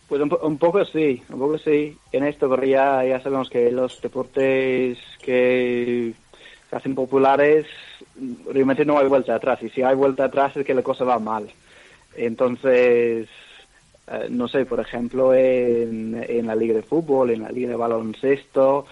pues 0.07 0.21
un, 0.21 0.35
un 0.41 0.57
poco 0.57 0.83
sí, 0.85 1.21
un 1.29 1.39
poco 1.39 1.57
sí. 1.57 1.97
En 2.11 2.23
esto, 2.23 2.49
pero 2.49 2.63
ya, 2.63 3.21
sabemos 3.21 3.49
que 3.49 3.71
los 3.71 4.01
deportes 4.01 4.97
que 5.21 6.13
se 6.69 6.75
hacen 6.75 6.95
populares, 6.95 7.65
realmente 8.51 8.85
no 8.85 8.97
hay 8.97 9.07
vuelta 9.07 9.35
atrás. 9.35 9.61
Y 9.63 9.69
si 9.69 9.81
hay 9.81 9.95
vuelta 9.95 10.25
atrás 10.25 10.55
es 10.55 10.65
que 10.65 10.73
la 10.73 10.81
cosa 10.81 11.03
va 11.03 11.19
mal. 11.19 11.49
Entonces, 12.15 13.27
eh, 14.07 14.27
no 14.29 14.47
sé, 14.47 14.65
por 14.65 14.79
ejemplo, 14.79 15.33
en, 15.33 16.25
en 16.27 16.47
la 16.47 16.55
liga 16.55 16.73
de 16.73 16.83
fútbol, 16.83 17.31
en 17.31 17.43
la 17.43 17.49
liga 17.49 17.69
de 17.69 17.75
baloncesto, 17.75 18.85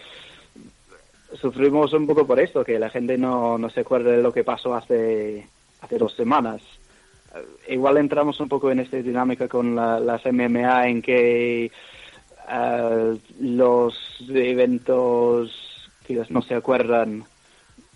sufrimos 1.39 1.93
un 1.93 2.07
poco 2.07 2.25
por 2.25 2.39
esto, 2.39 2.63
que 2.63 2.79
la 2.79 2.89
gente 2.89 3.17
no, 3.17 3.57
no 3.57 3.69
se 3.69 3.81
acuerda 3.81 4.11
de 4.11 4.21
lo 4.21 4.33
que 4.33 4.43
pasó 4.43 4.75
hace, 4.75 5.47
hace 5.81 5.97
dos 5.97 6.13
semanas. 6.13 6.61
Igual 7.67 7.97
entramos 7.97 8.39
un 8.39 8.47
poco 8.49 8.71
en 8.71 8.79
esta 8.79 8.97
dinámica 8.97 9.47
con 9.47 9.75
la- 9.75 9.99
las 9.99 10.25
MMA 10.25 10.87
en 10.87 11.01
que 11.01 11.71
eh, 12.49 13.17
los 13.39 13.97
eventos 14.29 15.89
quizás 16.05 16.29
no 16.31 16.41
se 16.41 16.53
acuerdan 16.55 17.23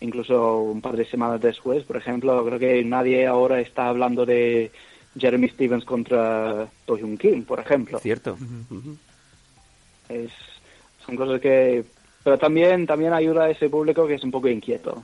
incluso 0.01 0.59
un 0.61 0.81
par 0.81 0.95
de 0.97 1.05
semanas 1.05 1.39
después. 1.41 1.83
Por 1.83 1.97
ejemplo, 1.97 2.43
creo 2.45 2.59
que 2.59 2.83
nadie 2.83 3.27
ahora 3.27 3.59
está 3.59 3.87
hablando 3.89 4.25
de 4.25 4.71
Jeremy 5.17 5.49
Stevens 5.49 5.85
contra 5.85 6.67
Do 6.87 6.97
Hyun 6.97 7.17
Kim, 7.17 7.43
por 7.43 7.59
ejemplo. 7.59 7.99
Cierto. 7.99 8.37
Es, 10.09 10.31
son 11.05 11.15
cosas 11.15 11.39
que... 11.41 11.83
Pero 12.23 12.37
también, 12.37 12.85
también 12.85 13.13
ayuda 13.13 13.43
a 13.45 13.49
ese 13.49 13.69
público 13.69 14.05
que 14.07 14.15
es 14.15 14.23
un 14.23 14.31
poco 14.31 14.47
inquieto. 14.49 15.03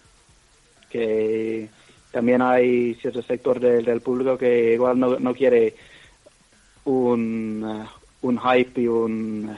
Que 0.89 1.69
también 2.15 2.41
hay 2.41 2.93
cierto 2.93 3.21
sector 3.21 3.59
del, 3.59 3.99
público 3.99 4.37
que 4.37 4.75
igual 4.75 4.97
no, 4.97 5.19
no 5.19 5.33
quiere 5.33 5.75
un, 6.85 7.83
eh, 7.83 7.89
un 8.21 8.39
hype 8.39 8.79
y 8.79 8.87
un, 8.87 9.53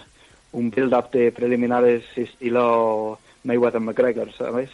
un 0.54 0.72
build-up 0.72 1.12
de 1.12 1.32
preliminares 1.32 2.04
estilo 2.16 3.20
Mayweather-McGregor, 3.44 4.36
¿sabes? 4.36 4.72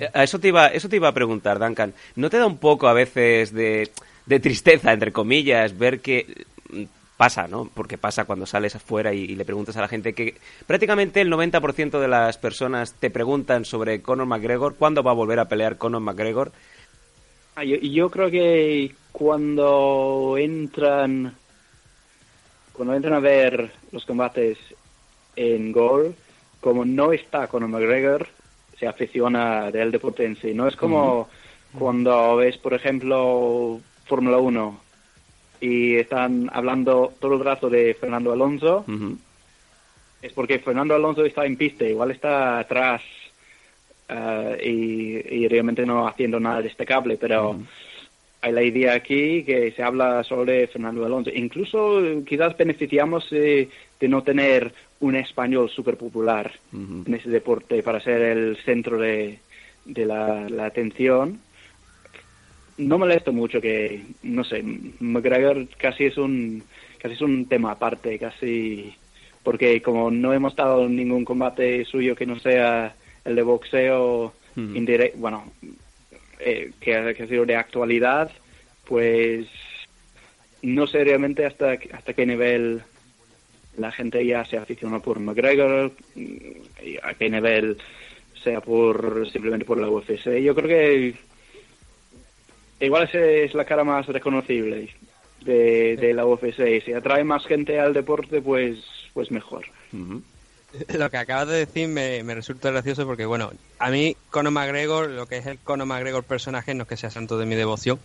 Eh, 0.00 0.08
A 0.12 0.24
eso 0.24 0.40
te 0.40 0.48
iba, 0.48 0.66
eso 0.66 0.88
te 0.88 0.96
iba 0.96 1.06
a 1.06 1.14
preguntar, 1.14 1.60
Duncan. 1.60 1.94
¿No 2.16 2.28
te 2.28 2.38
da 2.38 2.46
un 2.46 2.58
poco 2.58 2.88
a 2.88 2.92
veces 2.92 3.52
de, 3.52 3.92
de 4.26 4.40
tristeza, 4.40 4.92
entre 4.92 5.12
comillas, 5.12 5.78
ver 5.78 6.00
que 6.00 6.44
mm, 6.70 6.82
pasa, 7.16 7.46
¿no? 7.46 7.70
Porque 7.72 7.98
pasa 7.98 8.24
cuando 8.24 8.46
sales 8.46 8.74
afuera 8.74 9.14
y, 9.14 9.20
y 9.20 9.36
le 9.36 9.44
preguntas 9.44 9.76
a 9.76 9.80
la 9.80 9.86
gente 9.86 10.12
que 10.12 10.34
prácticamente 10.66 11.20
el 11.20 11.30
90% 11.30 12.00
de 12.00 12.08
las 12.08 12.36
personas 12.36 12.94
te 12.94 13.10
preguntan 13.10 13.64
sobre 13.64 14.02
Conor 14.02 14.26
McGregor, 14.26 14.74
¿cuándo 14.74 15.04
va 15.04 15.12
a 15.12 15.14
volver 15.14 15.38
a 15.38 15.46
pelear 15.46 15.78
Conor 15.78 16.00
McGregor? 16.00 16.50
Ah, 17.54 17.64
yo, 17.64 17.76
yo 17.76 18.10
creo 18.10 18.30
que 18.30 18.94
cuando 19.12 20.36
entran 20.38 21.34
cuando 22.72 22.94
entran 22.94 23.14
a 23.14 23.20
ver 23.20 23.70
los 23.92 24.04
combates 24.06 24.58
en 25.36 25.72
Gol, 25.72 26.14
como 26.60 26.84
no 26.84 27.12
está 27.12 27.46
Conor 27.46 27.68
McGregor, 27.68 28.28
se 28.78 28.86
aficiona 28.86 29.70
del 29.70 29.90
deporte 29.90 30.24
en 30.24 30.36
sí. 30.36 30.54
No 30.54 30.66
es 30.66 30.76
como 30.76 31.28
cuando 31.78 32.36
ves, 32.36 32.56
por 32.58 32.74
ejemplo, 32.74 33.80
Fórmula 34.06 34.38
1 34.38 34.80
y 35.60 35.96
están 35.96 36.50
hablando 36.52 37.12
todo 37.20 37.34
el 37.34 37.44
rato 37.44 37.70
de 37.70 37.94
Fernando 37.94 38.32
Alonso, 38.32 38.84
es 40.20 40.32
porque 40.32 40.58
Fernando 40.58 40.94
Alonso 40.94 41.24
está 41.24 41.46
en 41.46 41.56
pista, 41.56 41.84
igual 41.84 42.10
está 42.10 42.58
atrás 42.58 43.02
eh, 44.12 44.58
y, 44.62 45.36
y 45.44 45.48
realmente 45.48 45.86
no 45.86 46.06
haciendo 46.06 46.38
nada 46.38 46.62
destacable, 46.62 47.16
pero 47.16 47.58
hay 48.42 48.52
la 48.52 48.62
idea 48.62 48.94
aquí 48.94 49.44
que 49.44 49.70
se 49.70 49.82
habla 49.82 50.24
sobre 50.24 50.66
Fernando 50.66 51.04
Alonso. 51.06 51.30
Incluso 51.32 52.04
eh, 52.04 52.22
quizás 52.26 52.56
beneficiamos 52.56 53.26
eh, 53.30 53.68
de 54.00 54.08
no 54.08 54.22
tener 54.22 54.72
un 55.00 55.16
español 55.16 55.70
súper 55.70 55.96
popular 55.96 56.52
en 56.72 57.12
ese 57.12 57.28
deporte 57.28 57.82
para 57.82 58.00
ser 58.00 58.22
el 58.22 58.56
centro 58.64 58.98
de, 58.98 59.38
de 59.84 60.06
la, 60.06 60.48
la 60.48 60.66
atención. 60.66 61.40
No 62.78 62.98
molesto 62.98 63.32
mucho 63.32 63.60
que, 63.60 64.02
no 64.22 64.44
sé, 64.44 64.62
McGregor 64.62 65.66
casi 65.76 66.04
es 66.04 66.16
un 66.18 66.62
casi 66.98 67.14
es 67.14 67.20
un 67.20 67.46
tema 67.46 67.72
aparte, 67.72 68.18
casi 68.18 68.94
porque 69.42 69.82
como 69.82 70.10
no 70.10 70.32
hemos 70.32 70.54
dado 70.54 70.88
ningún 70.88 71.24
combate 71.24 71.84
suyo 71.84 72.14
que 72.14 72.26
no 72.26 72.38
sea 72.38 72.94
el 73.24 73.36
de 73.36 73.42
boxeo 73.42 74.32
indirecto, 74.76 75.18
bueno, 75.18 75.52
eh, 76.40 76.72
que, 76.80 76.94
ha- 76.96 77.14
que 77.14 77.22
ha 77.22 77.26
sido 77.28 77.44
de 77.46 77.56
actualidad, 77.56 78.30
pues 78.86 79.46
no 80.62 80.86
sé 80.86 81.04
realmente 81.04 81.46
hasta, 81.46 81.78
hasta 81.92 82.12
qué 82.14 82.26
nivel 82.26 82.82
la 83.78 83.90
gente 83.90 84.24
ya 84.26 84.44
se 84.44 84.58
aficionó 84.58 85.00
por 85.00 85.18
McGregor, 85.20 85.92
mm, 86.14 86.26
y 86.84 86.96
a 87.02 87.14
qué 87.14 87.30
nivel 87.30 87.78
sea 88.42 88.60
por 88.60 89.28
simplemente 89.30 89.64
por 89.64 89.80
la 89.80 89.88
UFC. 89.88 90.42
Yo 90.42 90.54
creo 90.54 90.68
que 90.68 91.14
igual 92.80 93.04
esa 93.04 93.20
es 93.24 93.54
la 93.54 93.64
cara 93.64 93.84
más 93.84 94.06
reconocible 94.06 94.90
de, 95.42 95.96
de 95.96 96.12
la 96.14 96.26
UFC. 96.26 96.58
Y 96.76 96.80
si 96.80 96.92
atrae 96.92 97.24
más 97.24 97.46
gente 97.46 97.78
al 97.78 97.94
deporte, 97.94 98.40
pues, 98.42 98.78
pues 99.14 99.30
mejor. 99.30 99.64
Lo 100.98 101.10
que 101.10 101.16
acabas 101.18 101.48
de 101.48 101.58
decir 101.66 101.88
me, 101.88 102.22
me 102.22 102.34
resulta 102.34 102.70
gracioso 102.70 103.06
porque, 103.06 103.26
bueno, 103.26 103.50
a 103.78 103.90
mí 103.90 104.16
Conor 104.30 104.52
McGregor, 104.52 105.10
lo 105.10 105.26
que 105.26 105.36
es 105.38 105.46
el 105.46 105.58
Conor 105.58 105.86
McGregor 105.86 106.24
personaje, 106.24 106.74
no 106.74 106.82
es 106.82 106.88
que 106.88 106.96
sea 106.96 107.10
santo 107.10 107.38
de 107.38 107.46
mi 107.46 107.54
devoción. 107.54 107.98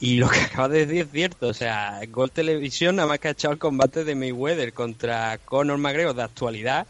Y 0.00 0.16
lo 0.16 0.28
que 0.28 0.40
acabas 0.40 0.70
de 0.72 0.86
decir 0.86 1.02
es 1.02 1.10
cierto, 1.12 1.48
o 1.48 1.54
sea, 1.54 2.00
Gol 2.08 2.30
Televisión 2.30 2.96
nada 2.96 3.08
más 3.08 3.18
que 3.18 3.28
ha 3.28 3.32
echado 3.32 3.52
el 3.54 3.60
combate 3.60 4.04
de 4.04 4.14
Mayweather 4.14 4.72
contra 4.72 5.38
Conor 5.44 5.78
McGregor 5.78 6.14
de 6.14 6.22
actualidad, 6.22 6.86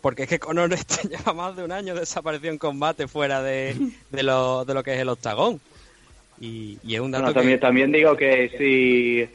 porque 0.00 0.24
es 0.24 0.28
que 0.28 0.38
Conor 0.38 0.72
este 0.74 1.08
lleva 1.08 1.32
más 1.32 1.54
de 1.56 1.62
un 1.64 1.72
año 1.72 1.94
desaparecido 1.94 2.50
en 2.52 2.58
combate 2.58 3.06
fuera 3.08 3.42
de, 3.42 3.76
de, 4.10 4.22
lo, 4.22 4.64
de 4.64 4.74
lo 4.74 4.82
que 4.82 4.94
es 4.94 5.00
el 5.00 5.08
octagón. 5.08 5.60
Y, 6.40 6.78
y 6.82 6.94
es 6.96 7.00
un 7.00 7.10
dato 7.12 7.22
Bueno, 7.24 7.34
que- 7.34 7.40
también, 7.40 7.60
también 7.60 7.92
digo 7.92 8.16
que 8.16 8.50
si, 8.58 9.28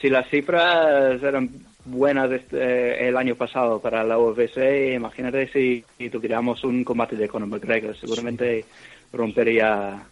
si 0.00 0.08
las 0.08 0.28
cifras 0.30 1.22
eran 1.22 1.50
buenas 1.86 2.30
este- 2.32 3.08
el 3.08 3.16
año 3.16 3.34
pasado 3.36 3.80
para 3.80 4.04
la 4.04 4.18
UFC, 4.18 4.94
imagínate 4.94 5.48
si, 5.52 5.84
si 5.96 6.10
tuviéramos 6.10 6.62
un 6.64 6.84
combate 6.84 7.16
de 7.16 7.28
Conor 7.28 7.48
McGregor, 7.48 7.96
seguramente 7.96 8.64
rompería 9.12 10.02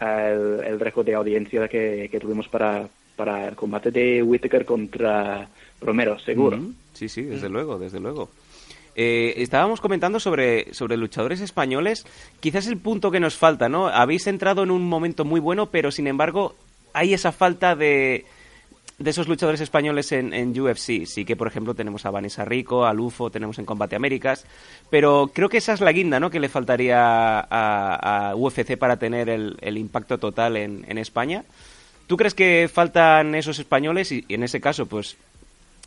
el, 0.00 0.60
el 0.64 0.80
récord 0.80 1.04
de 1.06 1.14
audiencia 1.14 1.68
que, 1.68 2.08
que 2.10 2.20
tuvimos 2.20 2.48
para, 2.48 2.88
para 3.16 3.48
el 3.48 3.56
combate 3.56 3.90
de 3.90 4.22
Whittaker 4.22 4.64
contra 4.64 5.48
Romero, 5.80 6.18
seguro. 6.18 6.58
Sí, 6.94 7.08
sí, 7.08 7.22
desde 7.22 7.48
luego, 7.48 7.78
desde 7.78 8.00
luego. 8.00 8.30
Eh, 8.96 9.34
estábamos 9.36 9.80
comentando 9.80 10.18
sobre, 10.20 10.74
sobre 10.74 10.96
luchadores 10.96 11.40
españoles. 11.40 12.04
Quizás 12.40 12.66
el 12.66 12.76
punto 12.78 13.10
que 13.10 13.20
nos 13.20 13.36
falta, 13.36 13.68
¿no? 13.68 13.86
Habéis 13.88 14.26
entrado 14.26 14.62
en 14.62 14.70
un 14.70 14.86
momento 14.88 15.24
muy 15.24 15.40
bueno, 15.40 15.66
pero 15.66 15.90
sin 15.90 16.06
embargo 16.06 16.54
hay 16.92 17.14
esa 17.14 17.30
falta 17.30 17.76
de, 17.76 18.24
de 19.00 19.10
esos 19.10 19.26
luchadores 19.28 19.60
españoles 19.62 20.12
en, 20.12 20.32
en 20.34 20.58
UFC. 20.60 21.04
Sí 21.06 21.24
que, 21.24 21.34
por 21.34 21.48
ejemplo, 21.48 21.74
tenemos 21.74 22.04
a 22.06 22.10
Vanessa 22.10 22.44
Rico, 22.44 22.84
a 22.84 22.92
Lufo, 22.92 23.30
tenemos 23.30 23.58
en 23.58 23.64
Combate 23.64 23.96
Américas. 23.96 24.46
Pero 24.90 25.30
creo 25.34 25.48
que 25.48 25.56
esa 25.56 25.72
es 25.72 25.80
la 25.80 25.90
guinda, 25.90 26.20
¿no? 26.20 26.30
Que 26.30 26.38
le 26.38 26.48
faltaría 26.50 27.40
a, 27.40 28.28
a 28.30 28.36
UFC 28.36 28.76
para 28.76 28.98
tener 28.98 29.28
el, 29.30 29.56
el 29.62 29.78
impacto 29.78 30.18
total 30.18 30.56
en, 30.56 30.84
en 30.86 30.98
España. 30.98 31.44
¿Tú 32.06 32.16
crees 32.16 32.34
que 32.34 32.68
faltan 32.72 33.34
esos 33.34 33.58
españoles? 33.58 34.12
Y, 34.12 34.24
y 34.28 34.34
en 34.34 34.42
ese 34.42 34.60
caso, 34.60 34.84
pues 34.86 35.16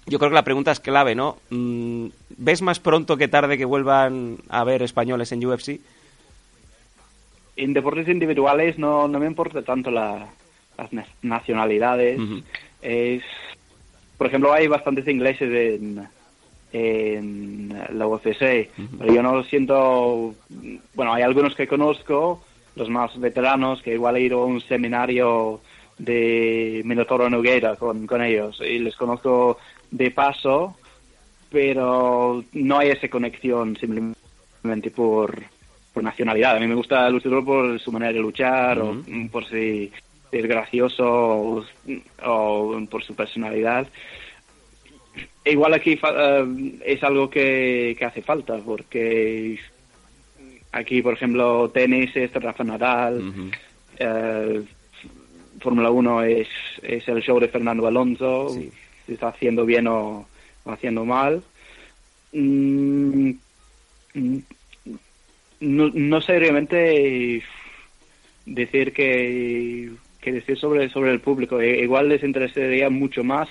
yo 0.08 0.18
creo 0.18 0.32
que 0.32 0.36
la 0.36 0.44
pregunta 0.44 0.72
es 0.72 0.80
clave, 0.80 1.14
¿no? 1.16 1.38
Mm, 1.52 2.08
¿Ves 2.38 2.62
más 2.64 2.80
pronto 2.80 3.16
que 3.16 3.28
tarde 3.28 3.58
que 3.58 3.66
vuelvan 3.66 4.38
a 4.50 4.62
haber 4.62 4.82
españoles 4.82 5.32
en 5.32 5.46
UFC? 5.46 5.80
En 7.56 7.74
deportes 7.74 8.08
individuales 8.08 8.80
no, 8.80 9.08
no 9.08 9.20
me 9.20 9.28
importa 9.28 9.62
tanto 9.62 9.92
la- 9.92 10.28
las 10.78 10.92
na- 10.92 11.06
nacionalidades. 11.22 12.18
Es, 12.84 13.24
por 14.18 14.28
ejemplo, 14.28 14.52
hay 14.52 14.68
bastantes 14.68 15.08
ingleses 15.08 15.80
en, 15.82 16.06
en 16.74 17.82
la 17.94 18.08
UFC, 18.08 18.70
pero 19.00 19.14
yo 19.14 19.24
no 19.24 19.36
lo 19.36 19.44
siento. 19.44 20.36
Bueno, 20.94 21.14
hay 21.14 21.24
algunos 21.24 21.56
que 21.56 21.68
conozco, 21.68 22.44
los 22.76 22.90
más 22.90 23.18
veteranos, 23.20 23.82
que 23.82 23.94
igual 23.94 24.18
he 24.18 24.22
ido 24.22 24.42
a 24.42 24.46
un 24.46 24.60
seminario 24.60 25.62
de 25.98 26.82
Minotauro 26.84 27.30
Nogueira 27.30 27.76
con, 27.76 28.06
con 28.08 28.22
ellos 28.22 28.60
y 28.62 28.80
les 28.80 28.96
conozco 28.96 29.58
de 29.92 30.12
paso, 30.12 30.76
pero 31.50 32.44
no 32.52 32.78
hay 32.80 32.90
esa 32.90 33.08
conexión 33.08 33.78
simplemente 33.78 34.92
por, 34.92 35.42
por 35.94 36.04
nacionalidad. 36.04 36.58
A 36.58 36.60
mí 36.60 36.68
me 36.68 36.76
gusta 36.76 37.08
el 37.08 37.14
luchador 37.14 37.46
por 37.46 37.80
su 37.80 37.92
manera 37.92 38.12
de 38.12 38.20
luchar 38.20 38.80
o 38.80 38.98
por 39.32 39.48
si 39.48 39.92
es 40.34 40.46
gracioso 40.46 41.06
o, 41.06 41.66
o 42.26 42.86
por 42.90 43.04
su 43.04 43.16
personalidad. 43.16 43.88
E 45.46 45.52
Igual 45.52 45.74
aquí 45.74 46.00
eh, 46.02 46.80
es 46.86 47.04
algo 47.04 47.30
que, 47.30 47.96
que 47.98 48.06
hace 48.06 48.22
falta 48.22 48.58
porque 48.58 49.60
aquí, 50.72 51.02
por 51.02 51.14
ejemplo, 51.14 51.70
tenis 51.70 52.16
es 52.16 52.34
Rafa 52.34 52.64
Nadal, 52.64 53.52
eh, 54.00 54.64
Fórmula 55.60 55.92
1 55.92 56.24
es, 56.24 56.48
es 56.82 57.08
el 57.08 57.22
show 57.22 57.40
de 57.40 57.48
Fernando 57.48 57.88
Alonso, 57.88 58.50
si 58.50 59.14
está 59.14 59.30
haciendo 59.30 59.66
bien 59.66 59.88
o, 59.88 60.26
o 60.64 60.72
haciendo 60.72 61.06
mal. 61.06 61.44
Mm, 62.34 63.32
mm, 64.14 64.38
no, 65.62 65.90
no 65.94 66.22
sé 66.22 66.40
realmente 66.40 67.44
decir 68.46 68.92
que, 68.94 69.92
que 70.24 70.32
decir 70.32 70.58
sobre, 70.58 70.90
sobre 70.90 71.12
el 71.12 71.20
público. 71.20 71.60
E- 71.60 71.82
Igual 71.82 72.10
les 72.10 72.24
interesaría 72.24 72.90
mucho 72.90 73.24
más 73.24 73.50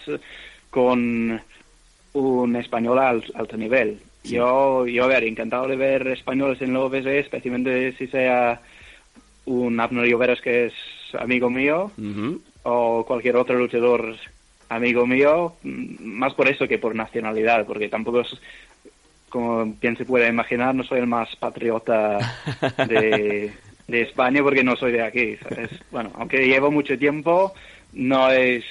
con 0.71 1.41
un 2.15 2.57
español 2.57 2.99
al 2.99 3.25
alto 3.35 3.57
nivel. 3.57 4.01
Yo, 4.37 4.87
yo, 4.87 5.05
a 5.05 5.09
ver, 5.09 5.25
encantado 5.25 5.67
de 5.69 5.77
ver 5.77 6.07
españoles 6.09 6.61
en 6.63 6.73
la 6.73 6.81
OVSE, 6.81 7.19
especialmente 7.19 7.93
si 7.99 8.07
sea 8.07 8.61
un 9.45 9.79
Abner 9.81 10.07
Lloveras 10.07 10.41
que 10.41 10.67
es 10.67 10.75
amigo 11.19 11.51
mío 11.51 11.91
o 12.63 13.05
cualquier 13.05 13.37
otro 13.37 13.59
luchador 13.59 14.15
amigo 14.69 15.07
mío, 15.07 15.55
mm, 15.63 16.05
más 16.05 16.33
por 16.35 16.49
eso 16.49 16.67
que 16.69 16.79
por 16.79 16.95
nacionalidad, 16.95 17.67
porque 17.67 17.89
tampoco 17.89 18.21
es, 18.21 18.29
como 19.29 19.65
bien 19.81 19.97
se 19.97 20.05
puede 20.05 20.29
imaginar, 20.29 20.75
no 20.75 20.85
soy 20.85 21.01
el 21.01 21.07
más 21.07 21.35
patriota 21.37 22.19
de, 22.89 23.53
de 23.89 24.03
España 24.03 24.43
porque 24.43 24.65
no 24.65 24.77
soy 24.77 24.93
de 24.93 25.03
aquí. 25.03 25.37
¿sabes? 25.37 25.71
Bueno, 25.91 26.11
aunque 26.15 26.47
llevo 26.47 26.71
mucho 26.71 26.99
tiempo, 26.99 27.53
no 27.93 28.31
es, 28.31 28.65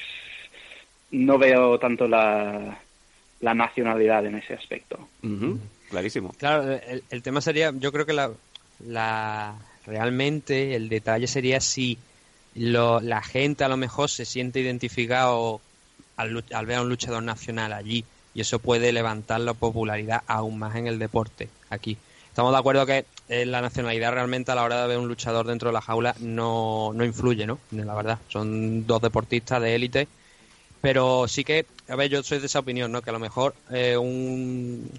no 1.11 1.37
veo 1.37 1.77
tanto 1.79 2.07
la, 2.07 2.79
la 3.41 3.53
nacionalidad 3.53 4.25
en 4.25 4.35
ese 4.35 4.53
aspecto. 4.53 5.07
Clarísimo. 5.89 6.33
Claro, 6.37 6.71
el, 6.71 7.03
el 7.09 7.21
tema 7.21 7.41
sería, 7.41 7.71
yo 7.77 7.91
creo 7.91 8.05
que 8.05 8.13
la, 8.13 8.31
la 8.85 9.55
realmente 9.85 10.75
el 10.75 10.89
detalle 10.89 11.27
sería 11.27 11.59
si 11.59 11.97
lo, 12.55 12.99
la 12.99 13.21
gente 13.21 13.63
a 13.63 13.69
lo 13.69 13.77
mejor 13.77 14.09
se 14.09 14.25
siente 14.25 14.59
identificado 14.59 15.61
al, 16.17 16.43
al 16.53 16.65
ver 16.65 16.77
a 16.77 16.81
un 16.81 16.89
luchador 16.89 17.23
nacional 17.23 17.73
allí 17.73 18.05
y 18.33 18.41
eso 18.41 18.59
puede 18.59 18.91
levantar 18.91 19.41
la 19.41 19.53
popularidad 19.53 20.23
aún 20.27 20.59
más 20.59 20.75
en 20.75 20.87
el 20.87 20.99
deporte 20.99 21.49
aquí. 21.69 21.97
Estamos 22.29 22.53
de 22.53 22.59
acuerdo 22.59 22.85
que 22.85 23.05
eh, 23.31 23.45
la 23.45 23.61
nacionalidad 23.61 24.13
realmente 24.13 24.51
a 24.51 24.55
la 24.55 24.63
hora 24.63 24.81
de 24.83 24.87
ver 24.89 24.97
un 24.97 25.07
luchador 25.07 25.47
dentro 25.47 25.69
de 25.69 25.73
la 25.73 25.81
jaula 25.81 26.15
no, 26.19 26.91
no 26.93 27.03
influye, 27.03 27.47
¿no? 27.47 27.57
La 27.71 27.95
verdad, 27.95 28.19
son 28.27 28.85
dos 28.85 29.01
deportistas 29.01 29.61
de 29.61 29.75
élite 29.75 30.07
pero 30.81 31.27
sí 31.27 31.43
que, 31.43 31.65
a 31.87 31.95
ver, 31.95 32.09
yo 32.09 32.23
soy 32.23 32.39
de 32.39 32.47
esa 32.47 32.59
opinión, 32.59 32.91
¿no? 32.91 33.01
Que 33.01 33.11
a 33.11 33.13
lo 33.13 33.19
mejor 33.19 33.53
eh, 33.69 33.95
un, 33.95 34.89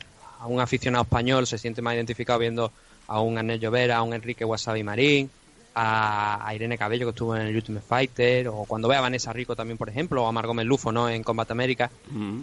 un 0.47 0.61
aficionado 0.61 1.03
español 1.03 1.47
se 1.47 1.59
siente 1.59 1.83
más 1.83 1.95
identificado 1.95 2.39
viendo 2.39 2.71
a 3.09 3.21
un 3.21 3.37
Anel 3.37 3.59
Llovera, 3.59 3.97
a 3.97 4.03
un 4.03 4.15
Enrique 4.15 4.45
Wasabi 4.45 4.85
Marín, 4.85 5.29
a, 5.75 6.47
a 6.47 6.55
Irene 6.55 6.77
Cabello 6.77 7.07
que 7.07 7.11
estuvo 7.11 7.37
en 7.37 7.43
el 7.43 7.57
Ultimate 7.57 7.85
Fighter, 7.87 8.49
o 8.49 8.65
cuando 8.65 8.89
ve 8.89 8.97
a 8.97 9.01
Vanessa 9.01 9.33
Rico 9.33 9.57
también, 9.57 9.79
por 9.79 9.89
ejemplo, 9.89 10.25
o 10.25 10.27
a 10.27 10.33
Margot 10.33 10.55
Melufo, 10.55 10.93
¿no? 10.93 11.09
En 11.09 11.23
Combat 11.23 11.51
América, 11.51 11.91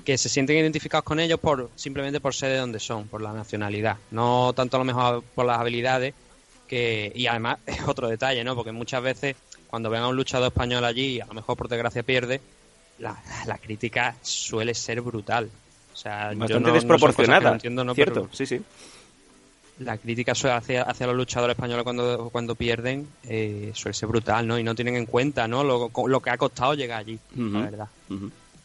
que 0.04 0.18
se 0.18 0.30
sienten 0.30 0.58
identificados 0.58 1.04
con 1.04 1.20
ellos 1.20 1.40
por 1.40 1.70
simplemente 1.76 2.20
por 2.20 2.34
ser 2.34 2.52
de 2.52 2.58
donde 2.58 2.80
son, 2.80 3.08
por 3.08 3.22
la 3.22 3.34
nacionalidad, 3.34 3.98
no 4.12 4.54
tanto 4.54 4.78
a 4.78 4.80
lo 4.80 4.86
mejor 4.86 5.24
por 5.36 5.46
las 5.46 5.60
habilidades 5.60 6.14
que 6.68 7.12
y 7.16 7.28
además 7.28 7.58
es 7.66 7.88
otro 7.88 8.08
detalle, 8.08 8.44
¿no? 8.44 8.56
Porque 8.56 8.72
muchas 8.72 9.02
veces 9.02 9.36
cuando 9.68 9.90
ven 9.90 10.02
a 10.02 10.08
un 10.08 10.16
luchador 10.16 10.48
español 10.48 10.84
allí 10.86 11.16
y 11.16 11.22
a 11.22 11.26
lo 11.26 11.34
mejor 11.34 11.56
por 11.58 11.68
desgracia 11.68 12.04
pierde, 12.04 12.42
la, 12.98 13.22
la 13.46 13.58
crítica 13.58 14.16
suele 14.22 14.74
ser 14.74 15.02
brutal. 15.02 15.50
O 15.94 15.96
sea, 15.96 16.32
Bastante 16.36 16.60
no 16.68 16.74
desproporcionada. 16.74 17.50
no 17.50 17.56
entiendo, 17.56 17.84
¿no? 17.84 17.94
Cierto, 17.94 18.22
Pero 18.24 18.30
sí, 18.34 18.46
sí. 18.46 18.62
La 19.80 19.98
crítica 19.98 20.34
hacia, 20.34 20.84
hacia 20.84 21.08
los 21.08 21.16
luchadores 21.16 21.56
españoles 21.56 21.84
cuando, 21.84 22.30
cuando 22.32 22.56
pierden 22.56 23.08
eh, 23.28 23.72
suele 23.74 23.94
ser 23.94 24.10
brutal, 24.10 24.46
¿no? 24.48 24.60
Y 24.60 24.64
no 24.64 24.76
tienen 24.76 24.96
en 24.96 25.06
cuenta, 25.06 25.48
¿no? 25.48 25.64
Lo, 25.64 25.90
lo 26.08 26.20
que 26.22 26.30
ha 26.30 26.38
costado 26.38 26.74
llegar 26.74 27.00
allí, 27.00 27.18
la 27.36 27.62
verdad. 27.62 27.88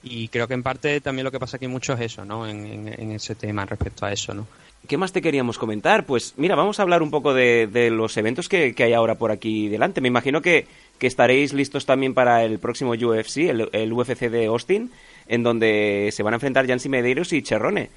Y 0.03 0.29
creo 0.29 0.47
que 0.47 0.55
en 0.55 0.63
parte 0.63 1.01
también 1.01 1.25
lo 1.25 1.31
que 1.31 1.39
pasa 1.41 1.57
aquí 1.57 1.67
mucho 1.67 1.95
es 1.95 2.01
eso, 2.01 2.25
¿no? 2.25 2.47
En, 2.47 2.67
en- 2.67 3.01
en 3.01 3.13
ese 3.13 3.35
tema 3.35 3.65
respecto 3.65 4.05
a 4.05 4.13
eso, 4.13 4.35
¿no? 4.35 4.47
¿Qué 4.87 4.99
más 4.99 5.13
te 5.13 5.23
queríamos 5.23 5.57
comentar? 5.57 6.05
Pues 6.05 6.35
mira, 6.37 6.57
vamos 6.57 6.79
a 6.79 6.83
hablar 6.83 7.03
un 7.03 7.11
poco 7.11 7.33
de, 7.33 7.67
de 7.67 7.89
los 7.89 8.15
eventos 8.19 8.51
que, 8.51 8.75
que 8.75 8.85
hay 8.85 8.93
ahora 8.93 9.15
por 9.15 9.31
aquí 9.31 9.69
delante. 9.69 10.03
Me 10.03 10.09
imagino 10.09 10.43
que, 10.43 10.67
que 10.99 11.07
estaréis 11.07 11.55
listos 11.55 11.87
también 11.87 12.13
para 12.13 12.45
el 12.45 12.59
próximo 12.59 12.91
UFC, 12.93 13.49
el, 13.49 13.71
el 13.73 13.93
UFC 13.95 14.29
de 14.29 14.45
Austin, 14.45 14.91
en 15.27 15.43
donde 15.43 16.11
se 16.13 16.23
van 16.23 16.35
a 16.35 16.37
enfrentar 16.37 16.67
Jansi 16.67 16.91
Medeiros 16.91 17.33
y 17.33 17.41
Cherrone. 17.43 17.89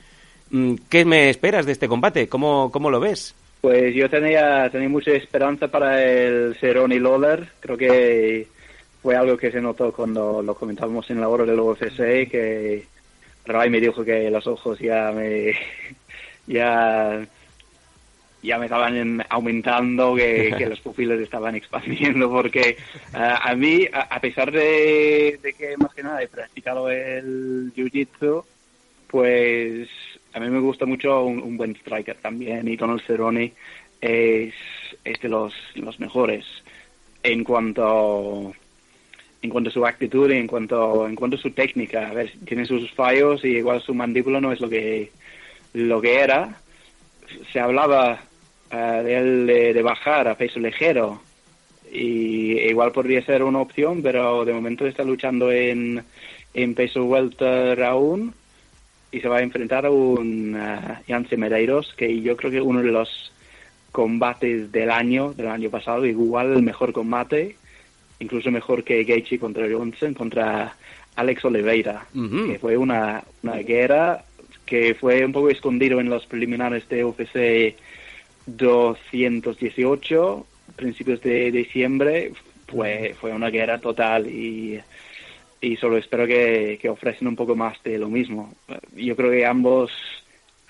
Mm, 0.52 0.76
¿Qué 0.90 1.06
me 1.06 1.30
esperas 1.30 1.66
de 1.66 1.72
este 1.74 1.88
combate? 1.88 2.28
¿Cómo, 2.28 2.72
cómo 2.72 2.90
lo 2.90 3.00
ves? 3.00 3.36
Pues 3.62 3.94
yo 3.96 4.10
tenía, 4.10 4.70
tenía 4.70 4.88
mucha 4.90 5.12
esperanza 5.12 5.68
para 5.68 6.04
el 6.04 6.56
Cerrone 6.60 7.00
Lawler. 7.00 7.48
Creo 7.60 7.78
que 7.78 8.48
fue 9.02 9.16
algo 9.16 9.38
que 9.38 9.52
se 9.52 9.62
notó 9.62 9.92
cuando 9.92 10.42
lo 10.42 10.56
comentábamos 10.56 11.10
en 11.10 11.20
la 11.22 11.28
hora 11.30 11.44
del 11.46 11.60
UFC, 11.60 12.30
que 12.30 12.86
Ray 13.46 13.70
me 13.70 13.82
dijo 13.82 14.04
que 14.06 14.30
los 14.30 14.46
ojos 14.48 14.80
ya 14.80 15.12
me 15.12 15.54
ya 16.48 17.26
ya 18.44 18.58
me 18.60 18.66
estaban 18.66 18.96
en- 18.96 19.24
aumentando, 19.30 20.16
que, 20.16 20.54
los 20.70 20.80
pupilos 20.80 21.20
estaban 21.20 21.56
expandiendo, 21.56 22.30
porque 22.30 22.78
ah, 23.14 23.42
a 23.44 23.56
mí, 23.56 23.86
a, 23.92 24.02
a 24.02 24.22
pesar 24.22 24.52
de, 24.52 25.40
de 25.42 25.54
que 25.54 25.76
más 25.78 25.94
que 25.94 26.04
nada 26.04 26.22
he 26.22 26.28
practicado 26.28 26.90
el 26.90 27.74
jiu-jitsu, 27.76 28.44
pues 29.08 29.90
a 30.38 30.40
mí 30.40 30.50
me 30.52 30.60
gusta 30.60 30.86
mucho 30.86 31.24
un, 31.24 31.58
buen 31.58 31.76
striker 31.76 32.16
también, 32.18 32.68
y 32.68 32.76
Donald 32.76 33.02
Cerrone 33.06 33.54
es, 34.00 34.54
es 35.04 35.20
de 35.20 35.30
los, 35.30 35.54
los 35.76 36.00
mejores 36.00 36.46
en 37.24 37.44
cuanto 37.44 38.54
en 39.42 39.50
cuanto 39.50 39.70
a 39.70 39.74
su 39.74 39.86
actitud 39.86 40.30
y 40.32 40.38
en 40.38 40.48
cuanto 40.48 41.08
en 41.08 41.16
cuanto 41.16 41.38
a 41.38 41.40
su 41.40 41.52
técnica. 41.52 42.10
A 42.10 42.14
ver, 42.14 42.32
tiene 42.46 42.66
sus 42.66 42.92
fallos 42.92 43.44
y 43.44 43.58
igual 43.58 43.82
su 43.82 43.96
mandíbula 43.96 44.40
no 44.40 44.52
es 44.52 44.62
lo 44.62 44.70
que 44.70 45.12
lo 45.74 46.00
que 46.02 46.20
era. 46.20 46.60
Se 47.52 47.60
hablaba 47.60 48.22
eh, 48.72 49.02
de 49.04 49.18
él 49.18 49.48
de, 49.48 49.74
de 49.74 49.82
bajar 49.82 50.28
a 50.28 50.38
peso 50.38 50.60
ligero 50.60 51.22
y 51.92 52.60
igual 52.60 52.92
podría 52.92 53.26
ser 53.26 53.42
una 53.42 53.60
opción, 53.60 54.04
pero 54.04 54.46
de 54.46 54.54
momento 54.54 54.86
está 54.86 55.04
luchando 55.04 55.52
en, 55.52 56.04
en 56.54 56.76
peso 56.76 57.06
welter 57.06 57.84
aún 57.84 58.36
y 59.12 59.22
se 59.22 59.28
va 59.28 59.38
a 59.38 59.42
enfrentar 59.42 59.86
a 59.86 59.92
un 59.92 60.56
uh, 60.56 61.04
Yance 61.08 61.38
Medeiros, 61.38 61.94
que 61.96 62.22
yo 62.22 62.36
creo 62.36 62.52
que 62.52 62.62
uno 62.62 62.82
de 62.82 62.92
los 62.92 63.32
combates 63.92 64.72
del 64.72 64.92
año, 64.92 65.34
del 65.34 65.48
año 65.48 65.70
pasado, 65.70 66.06
igual 66.06 66.54
el 66.54 66.64
mejor 66.64 66.94
combate, 66.94 67.56
incluso 68.20 68.52
mejor 68.52 68.84
que 68.84 69.04
Gaethje 69.04 69.40
contra 69.40 69.68
Johnson, 69.70 70.14
contra 70.14 70.76
Alex 71.16 71.46
Oliveira, 71.46 72.06
que 72.14 72.60
fue 72.60 72.78
una, 72.78 73.24
una 73.44 73.56
guerra 73.58 74.24
que 74.66 74.94
fue 74.94 75.26
un 75.26 75.32
poco 75.32 75.50
escondido 75.50 76.00
en 76.00 76.10
los 76.10 76.26
preliminares 76.26 76.88
de 76.90 77.06
UFC 77.06 77.76
218, 78.46 80.46
principios 80.76 81.22
de 81.22 81.52
diciembre, 81.52 82.34
fue, 82.68 83.16
fue 83.20 83.32
una 83.32 83.50
guerra 83.50 83.80
total 83.80 84.28
y, 84.28 84.80
y 85.62 85.76
solo 85.78 85.98
espero 85.98 86.28
que, 86.28 86.78
que 86.82 86.90
ofrecen 86.90 87.28
un 87.28 87.36
poco 87.36 87.56
más 87.56 87.82
de 87.84 87.98
lo 87.98 88.10
mismo. 88.10 88.54
Yo 88.96 89.16
creo 89.16 89.32
que 89.32 89.46
ambos 89.46 89.92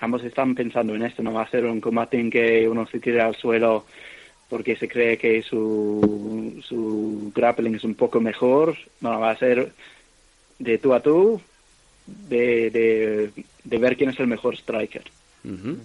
ambos 0.00 0.22
están 0.24 0.54
pensando 0.54 0.94
en 0.94 1.02
esto, 1.02 1.22
no 1.22 1.32
va 1.32 1.42
a 1.42 1.50
ser 1.50 1.64
un 1.64 1.80
combate 1.80 2.18
en 2.18 2.30
que 2.30 2.68
uno 2.68 2.86
se 2.86 3.00
tire 3.00 3.20
al 3.20 3.34
suelo 3.34 3.84
porque 4.48 4.76
se 4.76 4.88
cree 4.88 5.18
que 5.18 5.42
su, 5.42 6.62
su 6.66 7.32
grappling 7.34 7.74
es 7.74 7.84
un 7.84 7.94
poco 7.94 8.20
mejor, 8.20 8.76
no, 9.00 9.20
va 9.20 9.30
a 9.30 9.38
ser 9.38 9.72
de 10.58 10.78
tú 10.78 10.94
a 10.94 11.00
tú, 11.00 11.40
de, 12.06 12.70
de, 12.70 13.44
de 13.64 13.78
ver 13.78 13.96
quién 13.96 14.10
es 14.10 14.18
el 14.20 14.26
mejor 14.26 14.54
striker. 14.54 15.04
Ujú. 15.44 15.78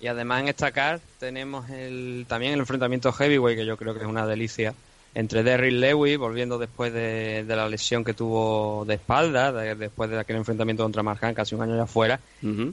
Y 0.00 0.06
además 0.06 0.42
en 0.42 0.48
esta 0.48 0.72
card 0.72 1.00
tenemos 1.18 1.70
el, 1.70 2.26
también 2.28 2.52
el 2.52 2.60
enfrentamiento 2.60 3.12
heavyweight, 3.12 3.58
que 3.58 3.66
yo 3.66 3.76
creo 3.76 3.94
que 3.94 4.00
es 4.00 4.06
una 4.06 4.26
delicia, 4.26 4.74
entre 5.14 5.42
Derrick 5.42 5.74
Lewis, 5.74 6.16
volviendo 6.16 6.58
después 6.58 6.92
de, 6.92 7.44
de 7.44 7.56
la 7.56 7.68
lesión 7.68 8.02
que 8.04 8.14
tuvo 8.14 8.84
de 8.86 8.94
espalda, 8.94 9.52
de- 9.52 9.74
después 9.74 10.08
de 10.10 10.18
aquel 10.18 10.36
enfrentamiento 10.36 10.82
contra 10.82 11.02
Marjan, 11.02 11.34
casi 11.34 11.54
un 11.54 11.62
año 11.62 11.76
ya 11.76 11.86
fuera, 11.86 12.18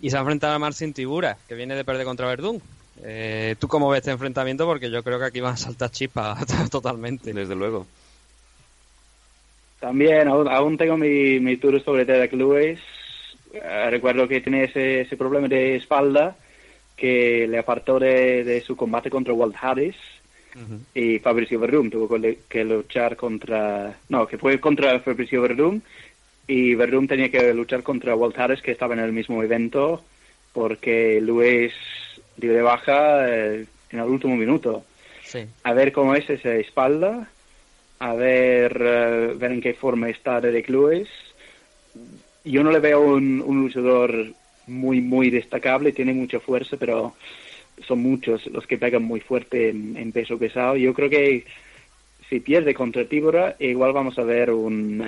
y 0.01 0.09
se 0.09 0.15
ha 0.17 0.21
enfrentado 0.21 0.53
a 0.53 0.59
Marcin 0.59 0.93
Tibura, 0.93 1.37
que 1.47 1.55
viene 1.55 1.75
de 1.75 1.83
perder 1.83 2.05
contra 2.05 2.27
Verdún. 2.27 2.61
Eh, 3.03 3.55
¿Tú 3.59 3.67
cómo 3.67 3.89
ves 3.89 3.99
este 3.99 4.11
enfrentamiento? 4.11 4.65
Porque 4.65 4.89
yo 4.89 5.03
creo 5.03 5.19
que 5.19 5.25
aquí 5.25 5.39
van 5.41 5.53
a 5.53 5.57
saltar 5.57 5.89
chispas 5.91 6.45
totalmente. 6.71 7.33
Desde 7.33 7.55
luego. 7.55 7.85
También 9.79 10.27
aún, 10.27 10.47
aún 10.49 10.77
tengo 10.77 10.97
mi, 10.97 11.39
mi 11.39 11.57
tour 11.57 11.81
sobre 11.83 12.03
Derek 12.05 12.33
Lewis. 12.33 12.79
Eh, 13.53 13.87
recuerdo 13.89 14.27
que 14.27 14.41
tiene 14.41 14.65
ese, 14.65 15.01
ese 15.01 15.15
problema 15.17 15.47
de 15.47 15.77
espalda 15.77 16.35
que 16.97 17.47
le 17.49 17.57
apartó 17.57 17.97
de, 17.97 18.43
de 18.43 18.61
su 18.61 18.75
combate 18.75 19.09
contra 19.09 19.33
Walt 19.33 19.55
Harris 19.59 19.95
Y 20.93 21.19
Fabricio 21.19 21.59
Verdum 21.59 21.89
tuvo 21.89 22.19
que, 22.47 22.63
luchar 22.63 23.15
contra... 23.15 23.97
No, 24.09 24.27
que 24.27 24.37
fue 24.37 24.59
contra 24.59 24.99
Fabricio 24.99 25.41
Verdum 25.41 25.79
y 26.47 26.73
Verdum 26.75 27.07
tenía 27.07 27.29
que 27.29 27.53
luchar 27.53 27.83
contra 27.83 28.15
Walt 28.15 28.37
Harris 28.37 28.61
que 28.61 28.71
estaba 28.71 28.95
en 28.95 29.01
el 29.01 29.13
mismo 29.13 29.43
evento 29.43 30.03
porque 30.51 31.21
Lewis 31.21 31.73
dio 32.37 32.53
de 32.53 32.61
baja 32.61 33.29
eh, 33.29 33.65
en 33.91 33.99
el 33.99 34.05
último 34.05 34.35
minuto 34.35 34.83
Sí. 35.23 35.45
a 35.63 35.73
ver 35.73 35.91
cómo 35.91 36.15
es 36.15 36.27
esa 36.27 36.55
espalda, 36.55 37.29
a 37.99 38.13
ver, 38.15 38.81
eh, 38.81 39.33
ver 39.35 39.51
en 39.51 39.61
qué 39.61 39.75
forma 39.75 40.09
está 40.09 40.41
Derek 40.41 40.67
Lewis. 40.69 41.07
Yo 42.43 42.63
no 42.63 42.71
le 42.71 42.79
veo 42.79 43.01
un, 43.01 43.39
un 43.45 43.61
luchador 43.61 44.33
muy, 44.65 45.01
muy 45.01 45.29
destacable, 45.29 45.91
tiene 45.91 46.13
mucha 46.13 46.39
fuerza, 46.39 46.77
pero, 46.77 47.13
son 47.87 47.99
muchos 47.99 48.45
los 48.47 48.65
que 48.67 48.77
pegan 48.77 49.03
muy 49.03 49.19
fuerte 49.19 49.69
en, 49.69 49.97
en 49.97 50.11
peso 50.11 50.37
pesado. 50.37 50.75
Yo 50.75 50.93
creo 50.93 51.09
que 51.09 51.45
si 52.29 52.39
pierde 52.39 52.73
contra 52.73 53.05
Tíbora, 53.05 53.55
igual 53.59 53.91
vamos 53.91 54.19
a 54.19 54.23
ver 54.23 54.51
un... 54.51 55.03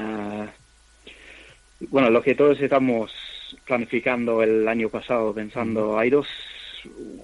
bueno, 1.89 2.09
lo 2.09 2.22
que 2.22 2.36
todos 2.36 2.59
estamos 2.59 3.11
planificando 3.65 4.41
el 4.41 4.67
año 4.67 4.89
pasado, 4.89 5.34
pensando, 5.34 5.99
hay 5.99 6.09
dos, 6.09 6.28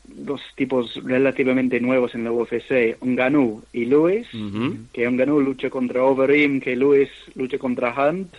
dos 0.06 0.42
tipos 0.56 1.04
relativamente 1.04 1.80
nuevos 1.80 2.14
en 2.14 2.26
la 2.26 2.32
UFC, 2.32 2.98
Ngannou 3.04 3.64
y 3.74 3.86
Lewis, 3.86 4.28
que 4.94 5.10
Ngannou 5.10 5.42
lucha 5.42 5.70
contra 5.70 6.04
Overeem, 6.04 6.60
que 6.60 6.76
Lewis 6.76 7.10
lucha 7.36 7.58
contra 7.58 7.94
Hunt, 7.94 8.34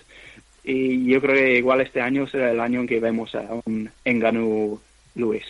y 0.63 1.07
yo 1.07 1.21
creo 1.21 1.35
que 1.35 1.59
igual 1.59 1.81
este 1.81 2.01
año 2.01 2.27
será 2.27 2.53
el 2.53 2.61
año 2.61 2.81
en 2.81 2.87
que 2.87 3.01
vemos 3.01 3.35
a 3.35 3.49
un 3.65 3.91
Ngannou 4.05 4.79
Lewis, 5.17 5.47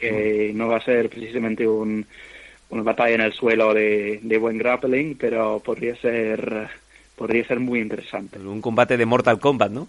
que 0.00 0.52
no 0.54 0.68
va 0.68 0.78
a 0.78 0.84
ser 0.84 1.08
precisamente 1.10 1.66
un, 1.68 2.06
una 2.70 2.82
batalla 2.82 3.14
en 3.14 3.20
el 3.20 3.32
suelo 3.32 3.74
de, 3.74 4.20
de 4.22 4.38
buen 4.38 4.58
grappling, 4.58 5.16
pero 5.16 5.60
podría 5.64 5.94
ser 5.96 6.68
podría 7.16 7.46
ser 7.46 7.60
muy 7.60 7.80
interesante. 7.80 8.38
Un 8.38 8.60
combate 8.62 8.96
de 8.96 9.04
Mortal 9.06 9.38
Kombat, 9.38 9.70
¿no? 9.70 9.86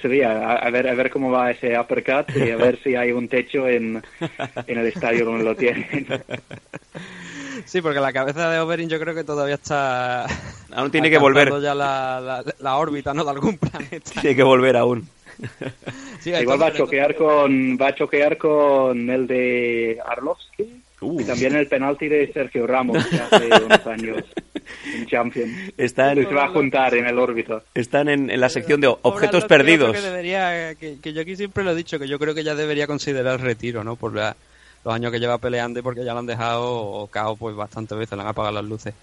Sería 0.00 0.30
a, 0.32 0.56
a 0.56 0.70
ver 0.70 0.88
a 0.88 0.94
ver 0.94 1.10
cómo 1.10 1.30
va 1.30 1.50
ese 1.50 1.78
uppercut 1.78 2.34
y 2.36 2.50
a 2.50 2.56
ver 2.56 2.78
si 2.82 2.94
hay 2.94 3.12
un 3.12 3.28
techo 3.28 3.66
en, 3.66 4.02
en 4.66 4.78
el 4.78 4.86
estadio 4.86 5.24
donde 5.24 5.44
lo 5.44 5.54
tienen. 5.56 6.06
Sí, 7.64 7.80
porque 7.80 7.98
la 8.00 8.12
cabeza 8.12 8.50
de 8.50 8.60
Oberyn 8.60 8.88
yo 8.88 9.00
creo 9.00 9.14
que 9.14 9.24
todavía 9.24 9.54
está... 9.54 10.26
Aún 10.72 10.90
tiene 10.90 11.08
que 11.10 11.16
volver. 11.18 11.48
ya 11.60 11.74
la, 11.74 12.20
la- 12.20 12.44
la 12.60 12.76
órbita, 12.76 13.14
¿no? 13.14 13.24
De 13.24 13.30
algún 13.30 13.56
planeta. 13.56 14.10
Tiene 14.20 14.36
que 14.36 14.42
volver 14.42 14.76
aún. 14.76 15.08
Sí, 16.20 16.30
Igual 16.32 16.60
va 16.60 16.66
a 16.68 16.72
choquear 16.72 17.14
con 17.14 17.76
va 17.80 17.88
a 17.88 17.94
choquear 17.94 18.36
con 18.38 19.08
el 19.10 19.26
de 19.26 19.98
Arlovsky 20.06 20.82
Uh. 21.02 21.20
y 21.20 21.24
también 21.24 21.54
el 21.54 21.66
penalti 21.68 22.08
de 22.08 22.32
Sergio 22.32 22.66
Ramos 22.66 23.04
que 23.06 23.16
hace 23.16 23.50
unos 23.66 23.86
años 23.86 24.24
en 24.94 25.06
Champions. 25.06 25.52
Están, 25.76 26.16
Se 26.16 26.24
va 26.34 26.46
a 26.46 26.48
juntar 26.48 26.94
en 26.94 27.06
el 27.06 27.18
órbito. 27.18 27.62
están 27.74 28.08
en, 28.08 28.30
en 28.30 28.40
la 28.40 28.48
sección 28.48 28.80
de 28.80 28.86
objetos 29.02 29.44
perdidos. 29.44 29.92
Que, 29.94 30.00
debería, 30.00 30.74
que, 30.74 30.96
que 30.98 31.12
yo 31.12 31.20
aquí 31.20 31.36
siempre 31.36 31.64
lo 31.64 31.72
he 31.72 31.74
dicho, 31.74 31.98
que 31.98 32.08
yo 32.08 32.18
creo 32.18 32.34
que 32.34 32.42
ya 32.42 32.54
debería 32.54 32.86
considerar 32.86 33.34
el 33.38 33.44
retiro, 33.44 33.84
¿no? 33.84 33.96
Por 33.96 34.14
la- 34.14 34.36
los 34.86 34.94
años 34.94 35.12
que 35.12 35.20
lleva 35.20 35.36
peleando 35.36 35.80
y 35.80 35.82
porque 35.82 36.02
ya 36.02 36.14
lo 36.14 36.20
han 36.20 36.26
dejado 36.26 37.06
cao 37.12 37.36
pues 37.36 37.54
bastantes 37.54 37.98
veces, 37.98 38.16
le 38.16 38.22
han 38.22 38.28
apagado 38.28 38.54
las 38.54 38.64
luces. 38.64 38.94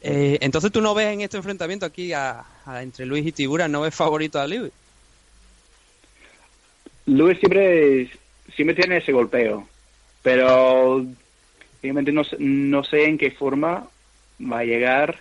Eh, 0.00 0.38
entonces 0.40 0.70
tú 0.70 0.80
no 0.80 0.94
ves 0.94 1.12
en 1.12 1.22
este 1.22 1.36
enfrentamiento 1.36 1.84
aquí 1.86 2.12
a, 2.12 2.44
a- 2.64 2.82
entre 2.82 3.04
Luis 3.06 3.26
y 3.26 3.32
Tibura, 3.32 3.66
no 3.68 3.80
ves 3.82 3.94
favorito 3.94 4.40
a 4.40 4.46
Luis. 4.46 4.70
Luis 7.06 7.38
siempre 7.38 8.10
siempre 8.54 8.74
tiene 8.76 8.98
ese 8.98 9.12
golpeo, 9.12 9.66
pero 10.22 11.04
obviamente 11.80 12.12
no, 12.12 12.24
sé- 12.24 12.36
no 12.38 12.84
sé 12.84 13.04
en 13.04 13.18
qué 13.18 13.30
forma 13.30 13.88
va 14.40 14.58
a 14.60 14.64
llegar 14.64 15.18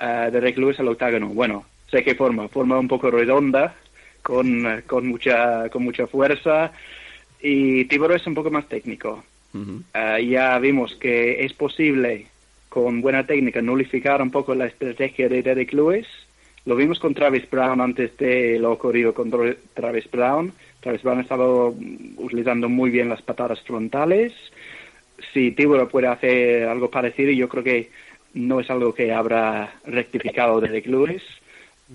uh, 0.00 0.30
Derek 0.30 0.56
Lewis 0.58 0.78
al 0.80 0.88
octágono. 0.88 1.28
Bueno, 1.28 1.64
sé 1.90 2.02
qué 2.02 2.14
forma, 2.14 2.48
forma 2.48 2.78
un 2.78 2.88
poco 2.88 3.10
redonda, 3.10 3.74
con, 4.22 4.66
eh, 4.66 4.82
con 4.86 5.06
mucha 5.06 5.68
con 5.68 5.82
mucha 5.84 6.06
fuerza 6.06 6.72
y 7.40 7.84
Tiboro 7.86 8.14
es 8.14 8.26
un 8.26 8.34
poco 8.34 8.50
más 8.50 8.68
técnico. 8.68 9.22
Ah, 9.94 10.20
ya 10.20 10.58
vimos 10.58 10.94
que 10.96 11.44
es 11.44 11.52
posible 11.54 12.26
con 12.76 13.00
buena 13.00 13.24
técnica 13.24 13.62
nulificar 13.62 14.20
un 14.20 14.30
poco 14.30 14.54
la 14.54 14.66
estrategia 14.66 15.30
de 15.30 15.42
Derek 15.42 15.72
Lewis. 15.72 16.06
Lo 16.66 16.76
vimos 16.76 16.98
con 17.00 17.14
Travis 17.14 17.48
Brown 17.48 17.80
antes 17.80 18.14
de 18.18 18.58
lo 18.58 18.70
ocurrido 18.72 19.14
con 19.14 19.30
Tra- 19.30 19.56
Travis 19.72 20.10
Brown. 20.10 20.52
Travis 20.80 21.02
Brown 21.02 21.20
estaba 21.20 21.70
mm, 21.70 22.18
utilizando 22.18 22.68
muy 22.68 22.90
bien 22.90 23.08
las 23.08 23.22
patadas 23.22 23.62
frontales. 23.62 24.34
Si 25.32 25.52
Tiburo 25.52 25.88
puede 25.88 26.08
hacer 26.08 26.64
algo 26.68 26.90
parecido, 26.90 27.32
yo 27.32 27.48
creo 27.48 27.64
que 27.64 27.88
no 28.34 28.60
es 28.60 28.68
algo 28.68 28.92
que 28.92 29.10
habrá 29.10 29.72
rectificado 29.86 30.60
Derek 30.60 30.84
Lewis. 30.86 31.22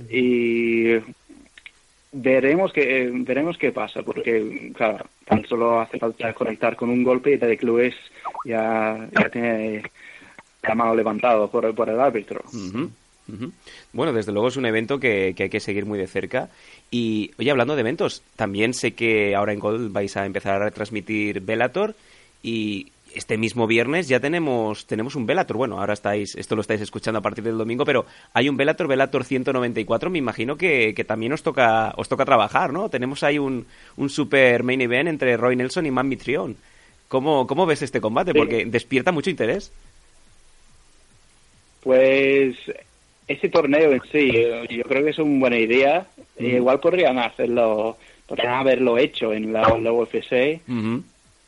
Y 0.10 0.96
veremos 2.12 2.74
que 2.74 3.08
veremos 3.14 3.56
qué 3.60 3.72
pasa 3.72 4.02
porque 4.02 4.72
claro 4.76 5.06
tan 5.26 5.46
solo 5.46 5.80
hace 5.80 6.00
falta 6.00 6.34
conectar 6.34 6.76
con 6.76 6.90
un 6.90 7.04
golpe 7.04 7.34
y 7.34 7.38
Derek 7.38 7.62
Lewis 7.62 7.94
ya, 8.46 9.08
ya 9.12 9.30
tiene 9.30 9.84
la 10.64 10.76
mano 10.76 10.96
levantado 10.96 11.50
por, 11.50 11.74
por 11.74 11.90
el 11.90 12.00
árbitro. 12.00 12.42
Bueno, 13.94 14.14
desde 14.14 14.32
luego 14.32 14.50
es 14.50 14.58
un 14.58 14.66
evento 14.66 15.00
que, 15.00 15.34
que 15.36 15.44
hay 15.44 15.50
que 15.50 15.60
seguir 15.60 15.86
muy 15.86 15.98
de 15.98 16.08
cerca. 16.08 16.50
Y, 16.90 17.32
oye, 17.40 17.52
hablando 17.52 17.76
de 17.76 17.82
eventos, 17.82 18.24
también 18.36 18.74
sé 18.74 18.94
que 18.94 19.36
ahora 19.36 19.54
en 19.54 19.60
Gold 19.60 19.92
vais 19.92 20.16
a 20.18 20.26
empezar 20.26 20.56
a 20.56 20.66
retransmitir 20.66 21.42
Bellator 21.42 21.96
y 22.44 22.92
este 23.16 23.38
mismo 23.38 23.68
viernes 23.68 24.08
ya 24.08 24.20
tenemos 24.20 24.86
tenemos 24.86 25.16
un 25.16 25.26
Bellator. 25.26 25.58
Bueno, 25.58 25.80
ahora 25.80 25.94
estáis 25.94 26.36
esto 26.36 26.56
lo 26.56 26.62
estáis 26.62 26.82
escuchando 26.82 27.20
a 27.20 27.22
partir 27.22 27.44
del 27.44 27.58
domingo, 27.58 27.86
pero 27.86 28.06
hay 28.34 28.50
un 28.50 28.58
Bellator, 28.58 28.88
Bellator 28.88 29.24
194. 29.24 30.10
Me 30.10 30.18
imagino 30.18 30.56
que, 30.58 30.94
que 30.96 31.04
también 31.04 31.34
os 31.34 31.44
toca 31.44 31.94
os 31.98 32.08
toca 32.08 32.26
trabajar, 32.26 32.72
¿no? 32.74 32.90
Tenemos 32.90 33.24
ahí 33.24 33.38
un, 33.38 33.66
un 33.98 34.10
super 34.10 34.64
main 34.64 34.82
event 34.82 35.10
entre 35.10 35.38
Roy 35.38 35.56
Nelson 35.56 35.86
y 35.86 35.92
Man 35.92 36.08
Mitrione. 36.08 36.56
¿Cómo, 37.08 37.46
¿Cómo 37.46 37.66
ves 37.66 37.82
este 37.82 38.00
combate? 38.00 38.32
Sí. 38.32 38.38
Porque 38.38 38.66
despierta 38.66 39.12
mucho 39.12 39.30
interés. 39.30 39.72
Pues 41.82 42.56
ese 43.28 43.50
torneo 43.50 43.92
en 43.92 44.02
sí 44.12 44.32
eh, 44.34 44.68
yo 44.70 44.84
creo 44.84 45.04
que 45.04 45.12
es 45.12 45.20
una 45.20 45.40
buena 45.40 45.58
idea. 45.58 46.08
Eh, 46.38 46.56
igual 46.58 46.80
podrían 46.80 47.20
hacerlo 47.20 47.98
podrían 48.28 48.54
haberlo 48.54 48.98
hecho 48.98 49.34
en 49.34 49.52
la, 49.52 49.78
la 49.78 49.92
UFC 49.92 50.62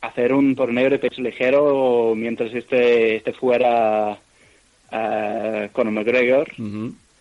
hacer 0.02 0.34
un 0.34 0.54
torneo 0.54 0.90
de 0.90 0.98
peso 0.98 1.22
ligero 1.22 2.12
mientras 2.14 2.52
este, 2.52 3.16
este 3.16 3.32
fuera 3.32 4.18
uh, 4.92 5.68
Conor 5.72 5.92
McGregor. 5.92 6.52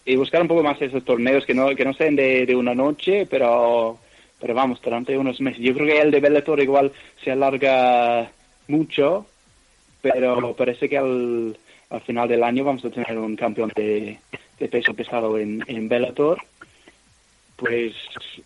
Y 0.05 0.15
buscar 0.17 0.41
un 0.41 0.49
poco 0.49 0.63
más 0.63 0.81
esos 0.81 1.05
torneos 1.05 1.45
que 1.45 1.53
no 1.53 1.73
que 1.75 1.85
no 1.85 1.93
sean 1.93 2.15
de, 2.15 2.45
de 2.45 2.55
una 2.55 2.75
noche 2.75 3.25
pero 3.29 3.97
pero 4.39 4.53
vamos 4.53 4.81
durante 4.81 5.17
unos 5.17 5.39
meses. 5.39 5.61
Yo 5.61 5.73
creo 5.73 5.87
que 5.87 6.01
el 6.01 6.11
de 6.11 6.19
Bellator 6.19 6.59
igual 6.59 6.91
se 7.23 7.31
alarga 7.31 8.29
mucho 8.67 9.25
pero 10.01 10.53
parece 10.53 10.89
que 10.89 10.97
al, 10.97 11.57
al 11.93 12.01
final 12.01 12.27
del 12.27 12.43
año 12.43 12.63
vamos 12.63 12.83
a 12.83 12.89
tener 12.89 13.17
un 13.17 13.35
campeón 13.35 13.71
de, 13.75 14.17
peso 14.71 14.93
pesado 14.93 15.37
en, 15.37 15.63
en 15.67 15.87
Bellator. 15.87 16.39
Pues 17.55 17.93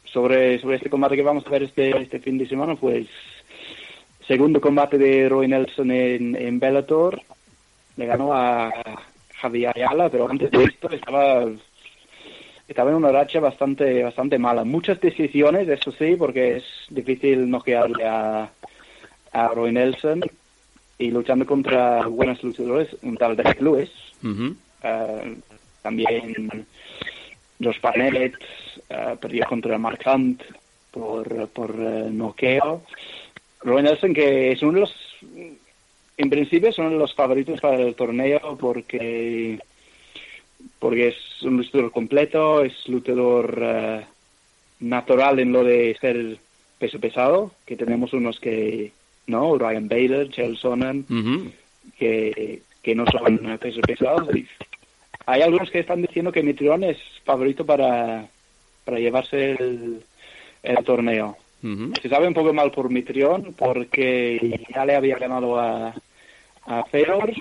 sobre 0.04 0.60
sobre 0.60 0.76
este 0.76 0.90
combate 0.90 1.16
que 1.16 1.24
vamos 1.24 1.48
a 1.48 1.50
ver 1.50 1.64
este 1.64 1.98
este 1.98 2.20
fin 2.20 2.38
de 2.38 2.48
semana 2.48 2.76
pues 2.76 3.08
segundo 4.28 4.60
combate 4.60 4.98
de 4.98 5.30
Roy 5.30 5.48
Nelson 5.48 5.90
en, 5.92 6.36
en 6.36 6.60
Bellator. 6.60 7.22
Le 7.96 8.06
ganó 8.06 8.34
a 8.34 8.70
Javier 9.36 9.72
Ayala 9.74 10.10
pero 10.10 10.30
antes 10.30 10.52
de 10.52 10.66
esto 10.66 10.90
estaba 10.90 11.46
estaba 12.68 12.90
en 12.90 12.98
una 12.98 13.14
racha 13.14 13.40
bastante 13.40 14.04
bastante 14.04 14.38
mala. 14.38 14.66
Muchas 14.66 15.00
decisiones 15.00 15.70
eso 15.70 15.94
sí 15.94 16.18
porque 16.18 16.58
es 16.58 16.66
difícil 16.90 17.50
noquearle 17.50 18.06
a 18.06 18.52
a 19.32 19.48
Roy 19.50 19.72
Nelson 19.72 20.22
y 20.98 21.12
luchando 21.12 21.46
contra 21.46 22.08
buenos 22.08 22.42
luchadores 22.44 22.96
un 23.04 23.18
tal 23.18 23.36
Derek 23.36 23.62
Lewis 23.62 23.92
eh, 24.84 25.36
también 25.82 26.66
los 27.60 27.80
Panelets 27.80 28.38
eh, 28.90 29.16
perdió 29.20 29.46
contra 29.46 29.78
Mark 29.78 30.02
Hunt 30.06 30.44
por, 30.92 31.48
por 31.50 31.72
eh, 31.72 32.10
noqueo. 32.12 32.84
Roy 33.62 33.84
Nelson, 33.84 34.14
que 34.14 34.52
es 34.52 34.62
uno 34.62 34.74
de 34.74 34.80
los, 34.82 34.96
en 36.18 36.30
principio 36.30 36.70
es 36.70 36.78
uno 36.78 36.92
de 36.92 36.98
los 36.98 37.14
favoritos 37.14 37.60
para 37.60 37.78
el 37.78 37.96
torneo 37.96 38.58
porque, 38.60 39.60
porque 40.80 41.10
es 41.10 41.42
un 41.44 41.58
luchador 41.58 41.92
completo, 41.92 42.64
es 42.64 42.88
luchador 42.88 44.06
natural 44.80 45.40
en 45.40 45.52
lo 45.52 45.64
de 45.64 45.98
ser 46.00 46.38
peso 46.78 47.00
pesado, 47.00 47.52
que 47.66 47.76
tenemos 47.76 48.14
unos 48.14 48.40
que, 48.40 48.92
¿no? 49.28 49.58
Ryan 49.58 49.88
Bader, 49.88 50.30
Chael 50.30 50.58
Sonnen, 50.58 51.06
que, 51.98 52.62
que 52.82 52.96
no 52.96 53.06
son 53.08 53.58
pesos 53.60 53.82
pesados. 53.86 54.30
Hay 55.26 55.42
algunos 55.42 55.70
que 55.70 55.80
están 55.80 56.02
diciendo 56.02 56.32
que 56.32 56.42
Mitrión 56.44 56.84
es 56.84 56.98
favorito 57.26 57.66
para, 57.66 58.28
para 58.86 59.00
llevarse 59.00 59.52
el, 59.52 60.02
el 60.64 60.84
torneo. 60.86 61.38
Se 62.02 62.08
sabe 62.08 62.28
un 62.28 62.34
poco 62.34 62.54
mal 62.54 62.72
por 62.72 62.90
Mitrión 62.90 63.54
porque 63.58 64.62
ya 64.74 64.86
le 64.86 64.96
había 64.96 65.18
ganado 65.18 65.60
a, 65.60 65.94
a 66.66 66.84
Feor 66.86 67.34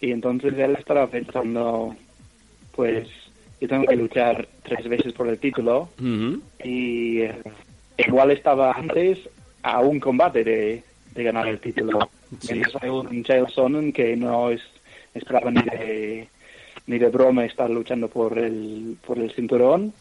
y 0.00 0.10
entonces 0.10 0.54
él 0.58 0.74
estará 0.76 1.06
pensando, 1.06 1.94
pues 2.74 3.08
yo 3.60 3.68
tengo 3.68 3.86
que 3.86 3.96
luchar 3.96 4.48
tres 4.64 4.88
veces 4.88 5.12
por 5.12 5.28
el 5.28 5.38
título 5.38 5.88
y 6.64 7.20
eh, 7.20 7.34
igual 7.98 8.30
estaba 8.32 8.72
antes 8.72 9.18
a 9.62 9.80
un 9.80 10.00
combate 10.00 10.42
de, 10.44 10.82
de 11.16 11.24
ganar 11.24 11.48
el 11.48 11.58
título. 11.58 12.10
Sí. 12.40 12.52
Mientras 12.52 12.82
hay 12.82 12.90
un 12.90 13.24
Chael 13.24 13.48
Sonnen 13.48 13.92
que 13.92 14.16
no 14.16 14.50
es, 14.50 14.60
esperaba 15.14 15.50
ni 15.50 15.62
de, 15.62 16.28
ni 16.86 16.98
de 16.98 17.08
broma 17.08 17.44
estar 17.44 17.70
luchando 17.70 18.08
por 18.08 18.38
el, 18.38 18.96
por 19.06 19.18
el 19.18 19.30
cinturón 19.32 19.92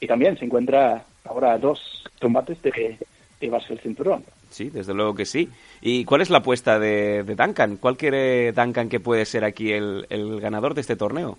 y 0.00 0.06
también 0.06 0.38
se 0.38 0.44
encuentra 0.44 1.04
ahora 1.24 1.58
dos 1.58 2.04
combates 2.20 2.60
de, 2.62 2.98
de 3.40 3.62
el 3.68 3.80
cinturón. 3.80 4.24
Sí, 4.50 4.70
desde 4.70 4.94
luego 4.94 5.14
que 5.14 5.24
sí. 5.24 5.48
¿Y 5.80 6.04
cuál 6.04 6.20
es 6.20 6.30
la 6.30 6.38
apuesta 6.38 6.78
de, 6.78 7.22
de 7.24 7.34
Duncan? 7.34 7.76
¿Cuál 7.76 7.96
quiere 7.96 8.52
Duncan 8.52 8.88
que 8.88 9.00
puede 9.00 9.24
ser 9.24 9.44
aquí 9.44 9.72
el, 9.72 10.06
el 10.10 10.40
ganador 10.40 10.74
de 10.74 10.82
este 10.82 10.96
torneo? 10.96 11.38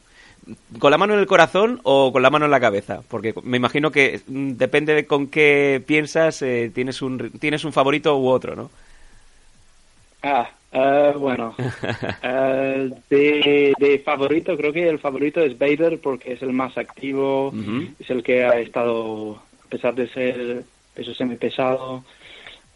¿Con 0.80 0.92
la 0.92 0.98
mano 0.98 1.14
en 1.14 1.20
el 1.20 1.28
corazón 1.28 1.80
o 1.84 2.12
con 2.12 2.22
la 2.22 2.30
mano 2.30 2.46
en 2.46 2.52
la 2.52 2.60
cabeza? 2.60 3.02
Porque 3.08 3.34
me 3.44 3.58
imagino 3.58 3.92
que 3.92 4.22
mm, 4.28 4.54
depende 4.54 4.94
de 4.94 5.06
con 5.06 5.28
qué 5.28 5.82
piensas, 5.86 6.42
eh, 6.42 6.72
tienes, 6.74 7.02
un, 7.02 7.32
tienes 7.40 7.64
un 7.64 7.72
favorito 7.72 8.18
u 8.18 8.28
otro, 8.28 8.56
¿no? 8.56 8.70
Ah, 10.24 10.50
eh, 10.72 11.14
bueno. 11.18 11.56
Eh, 12.26 12.90
de, 13.10 13.74
de 13.78 14.00
favorito, 14.00 14.56
creo 14.58 14.72
que 14.74 14.88
el 14.88 14.98
favorito 14.98 15.42
es 15.42 15.58
Bader 15.58 16.00
porque 16.00 16.34
es 16.34 16.42
el 16.42 16.54
más 16.54 16.78
activo, 16.78 17.54
es 18.00 18.10
el 18.10 18.24
que 18.24 18.44
ha 18.46 18.60
estado, 18.60 19.36
a 19.66 19.70
pesar 19.70 19.94
de 19.94 20.08
ser 20.08 20.64
peso 20.94 21.14
semipesado, 21.14 22.04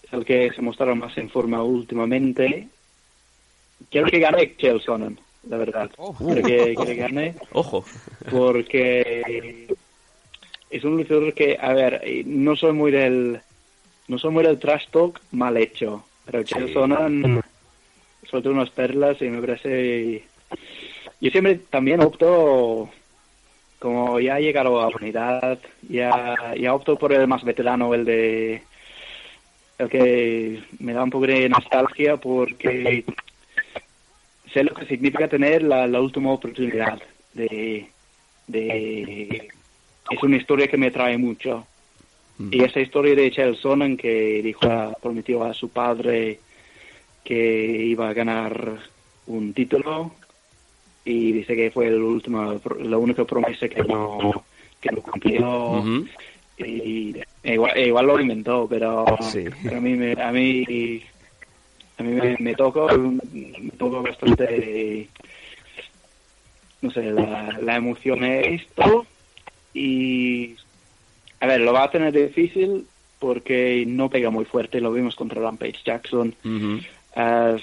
es 0.03 0.13
el 0.13 0.25
que 0.25 0.51
se 0.53 0.61
mostrado 0.61 0.95
más 0.95 1.17
en 1.17 1.29
forma 1.29 1.63
últimamente. 1.63 2.67
Quiero 3.89 4.07
que 4.07 4.19
gane 4.19 4.55
Chael 4.57 4.81
Sonnen, 4.81 5.17
la 5.49 5.57
verdad. 5.57 5.89
Quiero 6.17 6.43
que, 6.43 6.75
que 6.75 6.95
gane 6.95 7.35
Ojo. 7.53 7.85
porque 8.29 9.67
es 10.69 10.83
un 10.83 10.97
luchador 10.97 11.33
que, 11.33 11.57
a 11.59 11.73
ver, 11.73 12.01
no 12.25 12.55
soy 12.55 12.73
muy 12.73 12.91
del 12.91 13.39
no 14.09 14.17
soy 14.19 14.31
muy 14.31 14.43
del 14.43 14.59
trash 14.59 14.87
talk 14.91 15.19
mal 15.31 15.57
hecho, 15.57 16.03
pero 16.29 16.43
Chael 16.43 16.73
Sonnen 16.73 17.41
suelta 18.29 18.49
unas 18.49 18.69
perlas 18.69 19.21
y 19.21 19.29
me 19.29 19.41
parece 19.41 20.23
yo 21.21 21.31
siempre 21.31 21.55
también 21.69 22.01
opto 22.01 22.89
como 23.79 24.19
ya 24.19 24.35
ha 24.35 24.39
llegado 24.39 24.81
a 24.81 24.89
la 24.89 24.95
unidad 24.95 25.59
ya, 25.87 26.53
ya 26.55 26.73
opto 26.73 26.97
por 26.97 27.13
el 27.13 27.27
más 27.27 27.43
veterano 27.43 27.93
el 27.93 28.05
de 28.05 28.63
el 29.77 29.89
que 29.89 30.63
me 30.79 30.93
da 30.93 31.03
un 31.03 31.09
poco 31.09 31.27
de 31.27 31.47
nostalgia 31.47 32.17
porque 32.17 33.05
sé 34.51 34.63
lo 34.63 34.73
que 34.73 34.85
significa 34.85 35.27
tener 35.27 35.63
la, 35.63 35.87
la 35.87 36.01
última 36.01 36.31
oportunidad 36.31 36.99
de, 37.33 37.87
de 38.47 39.49
es 40.09 40.23
una 40.23 40.37
historia 40.37 40.67
que 40.67 40.77
me 40.77 40.91
trae 40.91 41.17
mucho 41.17 41.65
y 42.39 42.63
esa 42.63 42.79
historia 42.79 43.15
de 43.15 43.31
Chael 43.31 43.55
Sonnen 43.57 43.97
que 43.97 44.41
dijo 44.43 44.65
a- 44.67 44.93
prometió 45.01 45.43
a 45.43 45.53
su 45.53 45.69
padre 45.69 46.39
que 47.23 47.83
iba 47.85 48.09
a 48.09 48.13
ganar 48.13 48.77
un 49.27 49.53
título 49.53 50.11
y 51.03 51.31
dice 51.31 51.55
que 51.55 51.71
fue 51.71 51.87
el 51.87 52.01
último, 52.01 52.59
la 52.81 52.97
única 52.97 53.25
promesa 53.25 53.67
que 53.67 53.83
no, 53.83 54.43
que 54.79 54.91
no 54.91 55.01
cumplió. 55.01 55.83
Y 56.57 57.15
e 57.43 57.53
igual, 57.53 57.71
e 57.77 57.87
igual 57.87 58.07
lo 58.07 58.19
inventó 58.19 58.67
pero, 58.69 59.05
Sí. 59.31 59.45
pero 59.63 59.77
a 59.77 59.81
mí 59.81 59.93
me, 59.95 60.13
a 60.13 60.31
mí 60.31 61.03
a 61.99 62.03
mí 62.03 62.11
me, 62.13 62.35
me 62.39 62.55
tocó 62.55 62.87
me 63.31 63.69
tocó 63.77 64.01
bastante 64.03 65.07
no 66.81 66.91
sé 66.91 67.03
la, 67.11 67.57
la 67.61 67.75
emoción 67.75 68.19
de 68.21 68.55
esto 68.55 69.05
y 69.73 70.55
a 71.39 71.45
ver 71.47 71.61
lo 71.61 71.73
va 71.73 71.83
a 71.83 71.91
tener 71.91 72.11
difícil 72.13 72.87
porque 73.19 73.83
no 73.87 74.09
pega 74.09 74.29
muy 74.29 74.45
fuerte 74.45 74.79
lo 74.81 74.91
vimos 74.91 75.15
contra 75.15 75.41
Rampage 75.41 75.79
Jackson. 75.85 76.35
Ah, 77.15 77.55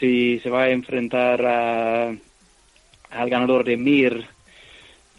si 0.00 0.38
se 0.40 0.50
va 0.50 0.64
a 0.64 0.70
enfrentar 0.70 1.44
a- 1.44 2.08
al 3.10 3.30
ganador 3.30 3.64
de 3.64 3.76
Mir 3.76 4.24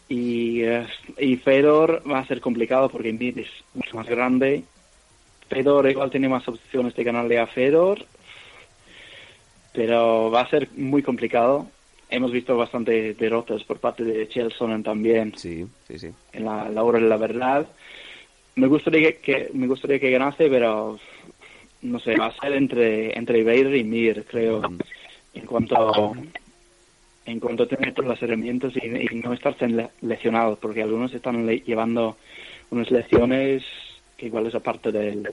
y, 0.10 0.62
eh, 0.64 0.86
y 1.20 1.36
Fedor 1.38 2.02
va 2.10 2.20
a 2.20 2.28
ser 2.28 2.42
complicado 2.42 2.90
porque 2.90 3.14
Mir 3.14 3.40
es 3.40 3.50
mucho 3.74 3.96
más 3.96 4.08
grande. 4.08 4.64
Fedor 5.50 5.90
igual 5.90 6.12
tiene 6.12 6.30
más 6.30 6.48
opciones 6.48 6.96
de 6.96 7.04
ganarle 7.04 7.40
a 7.40 7.48
Fedor, 7.48 8.06
pero 9.74 10.30
va 10.32 10.42
a 10.42 10.50
ser 10.50 10.70
muy 10.76 11.02
complicado. 11.04 11.68
Hemos 12.10 12.32
visto 12.32 12.56
bastante 12.56 13.14
derrotas 13.16 13.64
por 13.66 13.80
parte 13.80 14.04
de 14.04 14.28
Chelson 14.30 14.82
también 14.84 15.34
Sí, 15.36 15.66
sí, 15.88 16.00
sí. 16.00 16.10
en 16.34 16.46
la, 16.46 16.70
la 16.70 16.84
hora 16.84 17.00
de 17.00 17.08
la 17.10 17.18
verdad. 17.18 17.68
Me 18.56 18.68
gustaría 18.68 19.12
que, 19.14 19.18
que- 19.20 19.50
me 19.54 19.68
gustaría 19.68 20.00
que 20.00 20.10
ganase, 20.12 20.50
pero 20.50 21.00
no 21.82 22.00
sé, 22.00 22.16
va 22.18 22.28
a 22.28 22.40
ser 22.40 22.54
entre 22.54 23.18
entre 23.18 23.44
Vader 23.44 23.76
y 23.76 23.84
Mir, 23.84 24.26
creo. 24.26 24.62
En 25.34 25.46
cuanto 25.46 26.16
en 27.26 27.40
cuanto 27.42 27.64
a 27.64 27.68
tener 27.68 27.94
todas 27.94 28.10
las 28.12 28.24
herramientas 28.24 28.74
y, 28.82 28.88
y 28.88 29.20
no 29.20 29.34
estar 29.34 29.54
tan 29.56 29.90
lesionados, 30.02 30.58
porque 30.60 30.82
algunos 30.82 31.14
están 31.14 31.46
le- 31.46 31.60
llevando 31.60 32.16
unas 32.72 32.90
lesiones 32.90 33.64
que 34.16 34.28
igual 34.28 34.48
es 34.48 34.56
aparte 34.56 34.92
del, 34.94 35.30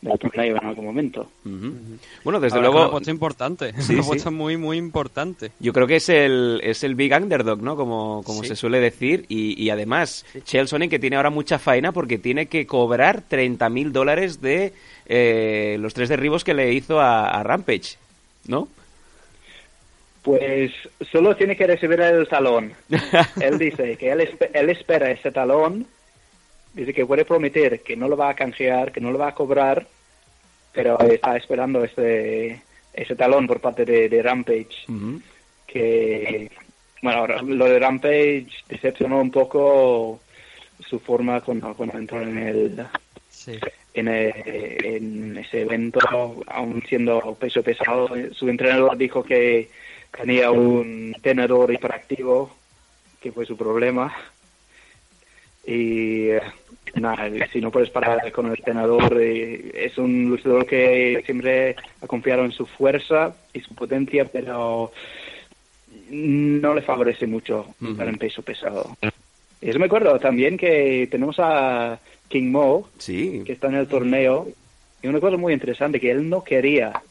del 0.00 0.18
torneo 0.18 0.56
en 0.56 0.64
algún 0.64 0.84
momento. 0.84 1.30
Bueno, 1.42 1.58
desde 1.58 2.00
La 2.24 2.38
verdad 2.40 2.40
que 2.40 2.58
Una 2.58 2.60
luego, 2.68 2.82
apuesta 2.82 3.10
importante. 3.10 3.72
Sí, 3.80 3.92
una 3.94 4.02
sí. 4.02 4.08
apuesta 4.08 4.30
muy, 4.30 4.56
muy 4.56 4.76
importante. 4.76 5.50
yo 5.58 5.72
creo 5.72 5.86
que 5.86 5.96
es 5.96 6.08
el, 6.08 6.60
es 6.62 6.84
el 6.84 6.94
big 6.94 7.12
underdog, 7.12 7.62
¿no? 7.62 7.76
Como, 7.76 8.22
como 8.24 8.42
Sí. 8.42 8.48
se 8.48 8.56
suele 8.56 8.78
decir. 8.80 9.24
Y, 9.28 9.60
y 9.62 9.70
además, 9.70 10.24
Chael 10.44 10.68
Sonnen 10.68 10.90
que 10.90 10.98
tiene 10.98 11.16
ahora 11.16 11.30
mucha 11.30 11.58
faena 11.58 11.92
porque 11.92 12.18
tiene 12.18 12.46
que 12.46 12.66
cobrar 12.66 13.22
30 13.26 13.68
mil 13.70 13.92
dólares 13.92 14.40
de 14.40 14.72
eh, 15.06 15.76
los 15.80 15.94
tres 15.94 16.08
derribos 16.08 16.44
que 16.44 16.54
le 16.54 16.72
hizo 16.72 17.00
a, 17.00 17.28
a 17.30 17.42
Rampage, 17.42 17.96
¿no? 18.46 18.68
Pues 20.22 20.72
solo 21.12 21.36
tiene 21.36 21.56
que 21.56 21.66
recibir 21.68 22.00
el 22.00 22.26
talón. 22.26 22.72
él 23.40 23.58
dice 23.58 23.96
que 23.96 24.10
él, 24.10 24.20
espe- 24.20 24.50
él 24.52 24.70
espera 24.70 25.10
ese 25.10 25.30
talón, 25.30 25.86
dice 26.76 26.92
que 26.92 27.06
puede 27.06 27.24
prometer 27.24 27.80
que 27.80 27.96
no 27.96 28.06
lo 28.08 28.16
va 28.16 28.28
a 28.30 28.34
canjear, 28.34 28.92
que 28.92 29.00
no 29.00 29.10
lo 29.10 29.18
va 29.18 29.28
a 29.28 29.34
cobrar, 29.34 29.86
pero 30.72 31.00
está 31.00 31.36
esperando 31.36 31.82
ese, 31.82 32.60
ese 32.92 33.16
talón 33.16 33.46
por 33.46 33.60
parte 33.60 33.84
de, 33.84 34.08
de 34.08 34.22
Rampage, 34.22 34.84
que, 35.66 36.50
bueno, 37.02 37.26
lo 37.26 37.64
de 37.64 37.78
Rampage 37.78 38.46
decepcionó 38.68 39.20
un 39.20 39.30
poco 39.30 40.20
su 40.80 41.00
forma 41.00 41.40
cuando, 41.40 41.74
cuando 41.74 41.98
entró 41.98 42.20
en 42.20 42.38
el, 42.38 42.86
Sí. 43.30 43.58
en, 43.94 44.08
eh, 44.08 44.34
en 44.96 45.36
ese 45.38 45.62
evento, 45.62 45.98
aún 46.46 46.82
siendo 46.88 47.34
peso 47.40 47.62
pesado. 47.62 48.08
Su 48.32 48.48
entrenador 48.48 48.96
dijo 48.96 49.22
que 49.22 49.70
tenía 50.16 50.50
un 50.50 51.14
tenedor 51.22 51.72
hiperactivo, 51.72 52.54
que 53.20 53.32
fue 53.32 53.46
su 53.46 53.56
problema. 53.56 54.14
Y 55.66 56.28
nada, 56.94 57.28
si 57.52 57.60
no 57.60 57.70
puedes 57.70 57.90
parar 57.90 58.30
con 58.32 58.46
el 58.46 58.62
eh, 59.20 59.70
es 59.74 59.98
un 59.98 60.28
luchador 60.28 60.64
que 60.66 61.22
siempre 61.26 61.76
ha 62.00 62.06
confiado 62.06 62.44
en 62.44 62.52
su 62.52 62.66
fuerza 62.66 63.34
y 63.52 63.60
su 63.60 63.74
potencia, 63.74 64.24
pero 64.26 64.92
no 66.10 66.74
le 66.74 66.82
favorece 66.82 67.26
mucho 67.26 67.66
Ujú. 67.80 67.96
para 67.96 68.10
el 68.10 68.18
peso 68.18 68.42
pesado. 68.42 68.96
Y 69.60 69.70
eso 69.70 69.78
me 69.78 69.86
acuerdo 69.86 70.18
también 70.20 70.56
que 70.56 71.08
tenemos 71.10 71.36
a 71.38 71.98
King 72.28 72.50
Mo, 72.50 72.88
Sí. 72.98 73.42
que 73.44 73.52
está 73.52 73.68
en 73.68 73.74
el 73.74 73.88
torneo. 73.88 74.48
Y 75.02 75.08
una 75.08 75.20
cosa 75.20 75.36
muy 75.36 75.52
interesante, 75.52 76.00
que 76.00 76.10
él 76.10 76.28
no 76.28 76.44
quería 76.44 77.02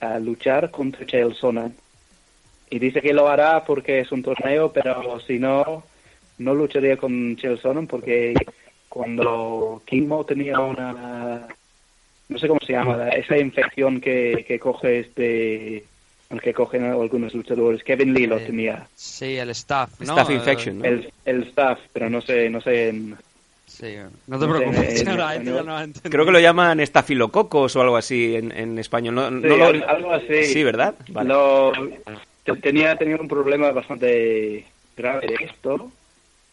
ah, 0.00 0.18
luchar 0.18 0.70
contra 0.70 1.04
Chael 1.06 1.34
Sonnen. 1.34 1.74
Y 2.70 2.78
dice 2.78 3.00
que 3.00 3.12
lo 3.14 3.28
hará 3.28 3.64
porque 3.64 4.00
es 4.00 4.12
un 4.12 4.22
torneo, 4.22 4.70
pero 4.72 5.18
si 5.20 5.38
no, 5.38 5.82
no 6.38 6.54
lucharía 6.54 6.96
con 6.96 7.36
Chael 7.36 7.58
Sonnen 7.60 7.86
porque 7.86 8.34
cuando 8.88 9.82
King 9.86 10.06
Mo 10.06 10.24
tenía 10.24 10.58
una... 10.60 11.46
No 12.28 12.38
sé 12.38 12.46
cómo 12.46 12.60
se 12.60 12.72
llama, 12.72 12.96
la- 12.96 13.08
esa 13.10 13.38
infección 13.38 14.00
que, 14.00 14.44
que 14.46 14.58
coge 14.58 15.00
este... 15.00 15.84
El 16.30 16.42
que 16.42 16.52
cogen 16.52 16.84
algunos 16.84 17.32
luchadores. 17.34 17.82
Kevin 17.82 18.12
Lee 18.12 18.26
lo 18.26 18.36
Eh, 18.36 18.44
tenía. 18.44 18.86
Sí, 18.94 19.38
el 19.38 19.48
staff, 19.50 19.98
¿no? 20.00 20.12
Staff 20.12 20.30
infection, 20.30 20.78
¿no? 20.78 20.84
El, 20.84 21.10
el 21.24 21.42
staff, 21.44 21.78
pero 21.90 22.10
no 22.10 22.20
sé, 22.20 22.50
no 22.50 22.60
sé 22.60 22.90
en- 22.90 23.16
Sí, 23.64 23.94
no 24.26 24.38
te 24.38 24.46
preocupes. 24.46 25.00
en 25.06 25.44
no. 25.44 26.00
Creo 26.02 26.24
que 26.26 26.30
lo 26.30 26.38
llaman 26.40 26.80
estafilococos 26.80 27.76
o 27.76 27.80
algo 27.80 27.96
así 27.96 28.36
en, 28.36 28.52
en 28.52 28.78
español. 28.78 29.14
No, 29.14 29.30
lo- 29.30 29.88
algo 29.88 30.12
así. 30.12 30.44
Sí, 30.44 30.62
¿verdad? 30.64 30.94
Vale. 31.08 31.28
Lo- 31.30 31.72
te- 32.44 32.56
tenía, 32.56 32.94
tenía 32.96 33.16
un 33.16 33.28
problema 33.28 33.70
bastante 33.72 34.66
grave 34.96 35.28
de 35.28 35.44
esto. 35.46 35.90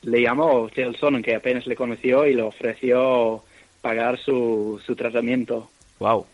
Le 0.04 0.22
llamó 0.22 0.70
Sonnen, 1.00 1.24
que 1.24 1.36
apenas 1.36 1.66
le 1.66 1.76
conoció, 1.76 2.28
y 2.28 2.34
le 2.34 2.43
ofreció 2.43 3.43
pagar 3.82 4.20
su, 4.20 4.80
su 4.86 4.96
tratamiento. 4.96 5.70
Wow. 6.00 6.26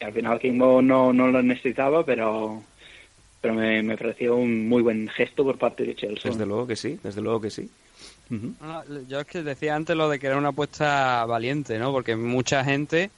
Y 0.00 0.04
al 0.04 0.12
final 0.12 0.38
King 0.38 0.54
Mo 0.54 0.82
no, 0.82 1.12
no 1.12 1.28
lo 1.28 1.42
necesitaba, 1.42 2.04
pero, 2.04 2.62
pero 3.40 3.54
me, 3.54 3.82
me 3.82 3.96
pareció 3.96 4.36
un 4.36 4.68
muy 4.68 4.82
buen 4.82 5.08
gesto 5.08 5.44
por 5.44 5.58
parte 5.58 5.84
de 5.84 5.94
Chael 5.94 6.18
Sonnen. 6.18 6.38
Desde 6.38 6.46
luego 6.46 6.66
que 6.66 6.76
sí, 6.76 6.98
desde 7.02 7.20
luego 7.20 7.40
que 7.40 7.50
sí. 7.50 7.70
Yo 9.08 9.20
es 9.20 9.26
que 9.26 9.42
decía 9.42 9.76
antes 9.76 9.96
lo 9.96 10.08
de 10.08 10.18
que 10.18 10.26
era 10.26 10.36
una 10.36 10.48
apuesta 10.48 11.24
valiente, 11.26 11.78
¿no? 11.78 11.92
Porque 11.92 12.16
mucha 12.16 12.64
gente, 12.64 13.10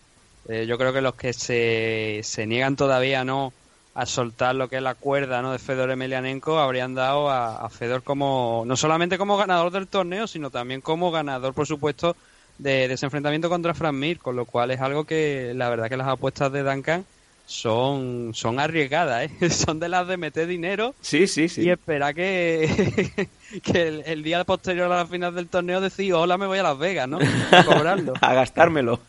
eh, 0.48 0.66
yo 0.66 0.76
creo 0.76 0.92
que 0.92 1.00
los 1.00 1.14
que 1.14 1.32
se, 1.32 2.20
se 2.22 2.46
niegan 2.46 2.76
todavía 2.76 3.24
no 3.24 3.52
a 3.98 4.06
soltar 4.06 4.54
lo 4.54 4.68
que 4.68 4.76
es 4.76 4.82
la 4.82 4.94
cuerda 4.94 5.42
¿no? 5.42 5.50
de 5.50 5.58
Fedor 5.58 5.90
Emelianenko 5.90 6.58
habrían 6.60 6.94
dado 6.94 7.28
a, 7.30 7.56
a 7.64 7.68
Fedor 7.68 8.04
como 8.04 8.62
no 8.64 8.76
solamente 8.76 9.18
como 9.18 9.36
ganador 9.36 9.72
del 9.72 9.88
torneo 9.88 10.28
sino 10.28 10.50
también 10.50 10.80
como 10.80 11.10
ganador 11.10 11.52
por 11.52 11.66
supuesto 11.66 12.14
de, 12.58 12.86
de 12.86 12.94
ese 12.94 13.06
enfrentamiento 13.06 13.48
contra 13.48 13.74
Frank 13.74 13.94
Mir, 13.94 14.18
con 14.18 14.36
lo 14.36 14.44
cual 14.44 14.70
es 14.70 14.80
algo 14.80 15.04
que 15.04 15.52
la 15.54 15.68
verdad 15.68 15.88
que 15.88 15.96
las 15.96 16.08
apuestas 16.08 16.52
de 16.52 16.62
Duncan 16.62 17.04
son, 17.46 18.32
son 18.34 18.60
arriesgadas, 18.60 19.30
¿eh? 19.40 19.50
son 19.50 19.80
de 19.80 19.88
las 19.88 20.06
de 20.06 20.16
meter 20.16 20.46
dinero 20.46 20.94
Sí, 21.00 21.26
sí, 21.26 21.48
sí. 21.48 21.62
y 21.62 21.70
esperar 21.70 22.14
que, 22.14 23.28
que 23.62 23.88
el, 23.88 24.02
el 24.06 24.22
día 24.22 24.44
posterior 24.44 24.92
a 24.92 24.96
la 24.98 25.06
final 25.06 25.34
del 25.34 25.48
torneo 25.48 25.80
decir, 25.80 26.12
hola, 26.14 26.36
me 26.36 26.46
voy 26.46 26.58
a 26.58 26.62
Las 26.62 26.78
Vegas, 26.78 27.08
¿no? 27.08 27.18
A 27.52 27.64
cobrarlo. 27.64 28.12
A 28.20 28.34
gastármelo. 28.34 29.00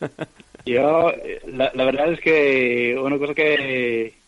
Yo, 0.65 1.11
la, 1.47 1.71
la 1.73 1.83
verdad 1.83 2.13
es 2.13 2.19
que 2.21 2.97
una 3.03 3.17
cosa 3.17 3.33
que 3.33 4.18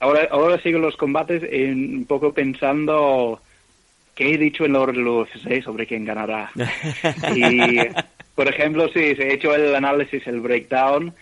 ahora, 0.00 0.28
ahora 0.30 0.60
sigo 0.62 0.78
los 0.78 0.96
combates 0.96 1.42
en- 1.50 1.96
un 1.98 2.04
poco 2.06 2.32
pensando 2.32 3.40
qué 4.14 4.34
he 4.34 4.38
dicho 4.38 4.64
en 4.64 4.72
la 4.72 4.80
UFC 4.80 5.62
sobre 5.62 5.86
quién 5.86 6.04
ganará. 6.04 6.50
Y, 7.34 7.80
por 8.34 8.48
ejemplo, 8.48 8.88
si 8.88 8.98
he 9.00 9.32
hecho 9.34 9.54
el 9.54 9.74
análisis, 9.74 10.26
el 10.26 10.40
breakdown, 10.40 11.12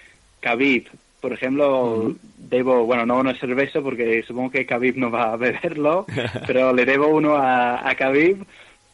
Khabib, 0.40 0.88
por 1.20 1.32
ejemplo, 1.32 2.14
debo, 2.38 2.84
bueno, 2.84 3.06
no 3.06 3.18
una 3.18 3.34
cerveza 3.38 3.80
porque 3.80 4.22
supongo 4.22 4.50
que 4.50 4.66
Khabib 4.66 4.96
no 4.96 5.10
va 5.10 5.32
a 5.32 5.36
beberlo, 5.36 6.06
pero 6.46 6.72
le 6.72 6.84
debo 6.84 7.08
uno 7.08 7.36
a, 7.36 7.88
a 7.88 7.94
Khabib 7.94 8.44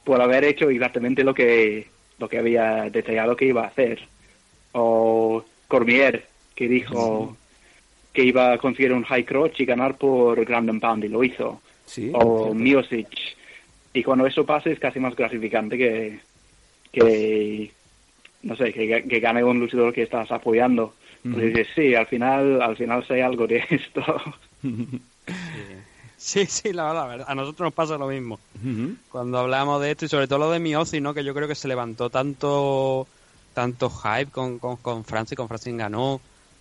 por 0.04 0.20
haber 0.20 0.44
hecho 0.44 0.70
exactamente 0.70 1.24
lo 1.24 1.34
que, 1.34 1.88
lo 2.18 2.28
que 2.28 2.38
había 2.38 2.88
detallado 2.90 3.36
que 3.36 3.46
iba 3.46 3.64
a 3.64 3.68
hacer. 3.68 4.00
O 4.72 5.44
Cormier, 5.68 6.24
que 6.54 6.68
dijo 6.68 7.36
que 8.12 8.24
iba 8.24 8.52
a 8.52 8.58
conseguir 8.58 8.92
un 8.92 9.04
high 9.04 9.24
crotch 9.24 9.60
y 9.60 9.64
ganar 9.64 9.96
por 9.96 10.44
ground 10.44 10.70
and 10.70 10.80
pound 10.80 11.04
y 11.04 11.08
lo 11.08 11.22
hizo. 11.22 11.60
Sí, 11.86 12.10
o. 12.14 12.54
Miosic. 12.54 13.08
Y 13.92 14.02
cuando 14.02 14.26
eso 14.26 14.44
pasa 14.44 14.70
es 14.70 14.78
casi 14.78 15.00
más 15.00 15.16
gratificante 15.16 15.76
que, 15.76 16.20
que 16.92 17.72
no 18.42 18.56
sé, 18.56 18.72
que, 18.72 19.04
que 19.08 19.20
gane 19.20 19.42
un 19.42 19.60
luchador 19.60 19.92
que 19.92 20.02
estás 20.02 20.30
apoyando. 20.30 20.94
Porque 21.22 21.46
dices, 21.46 21.68
sí, 21.74 21.94
al 21.94 22.06
final, 22.06 22.62
al 22.62 22.76
final 22.76 23.06
sé 23.06 23.22
algo 23.22 23.46
de 23.46 23.64
esto. 23.70 24.02
Sí, 26.16 26.44
sí, 26.44 26.74
la, 26.74 26.92
verdad, 27.06 27.24
a 27.26 27.34
nosotros 27.34 27.68
nos 27.68 27.72
pasa 27.72 27.96
lo 27.96 28.06
mismo. 28.06 28.38
Cuando 29.10 29.38
hablamos 29.38 29.80
de 29.80 29.92
esto 29.92 30.04
y 30.04 30.08
sobre 30.08 30.28
todo 30.28 30.40
lo 30.40 30.50
de 30.50 30.58
Miozzi, 30.58 31.00
¿no? 31.00 31.14
Que 31.14 31.24
yo 31.24 31.32
creo 31.32 31.48
que 31.48 31.54
se 31.54 31.66
levantó 31.66 32.10
tanto 32.10 33.06
tanto 33.54 33.88
hype 33.88 34.30
con, 34.30 34.58
con, 34.58 34.76
con 34.76 35.02
Francis, 35.06 35.34
con 35.34 35.48
Francis 35.48 35.74
ganó, 35.74 36.20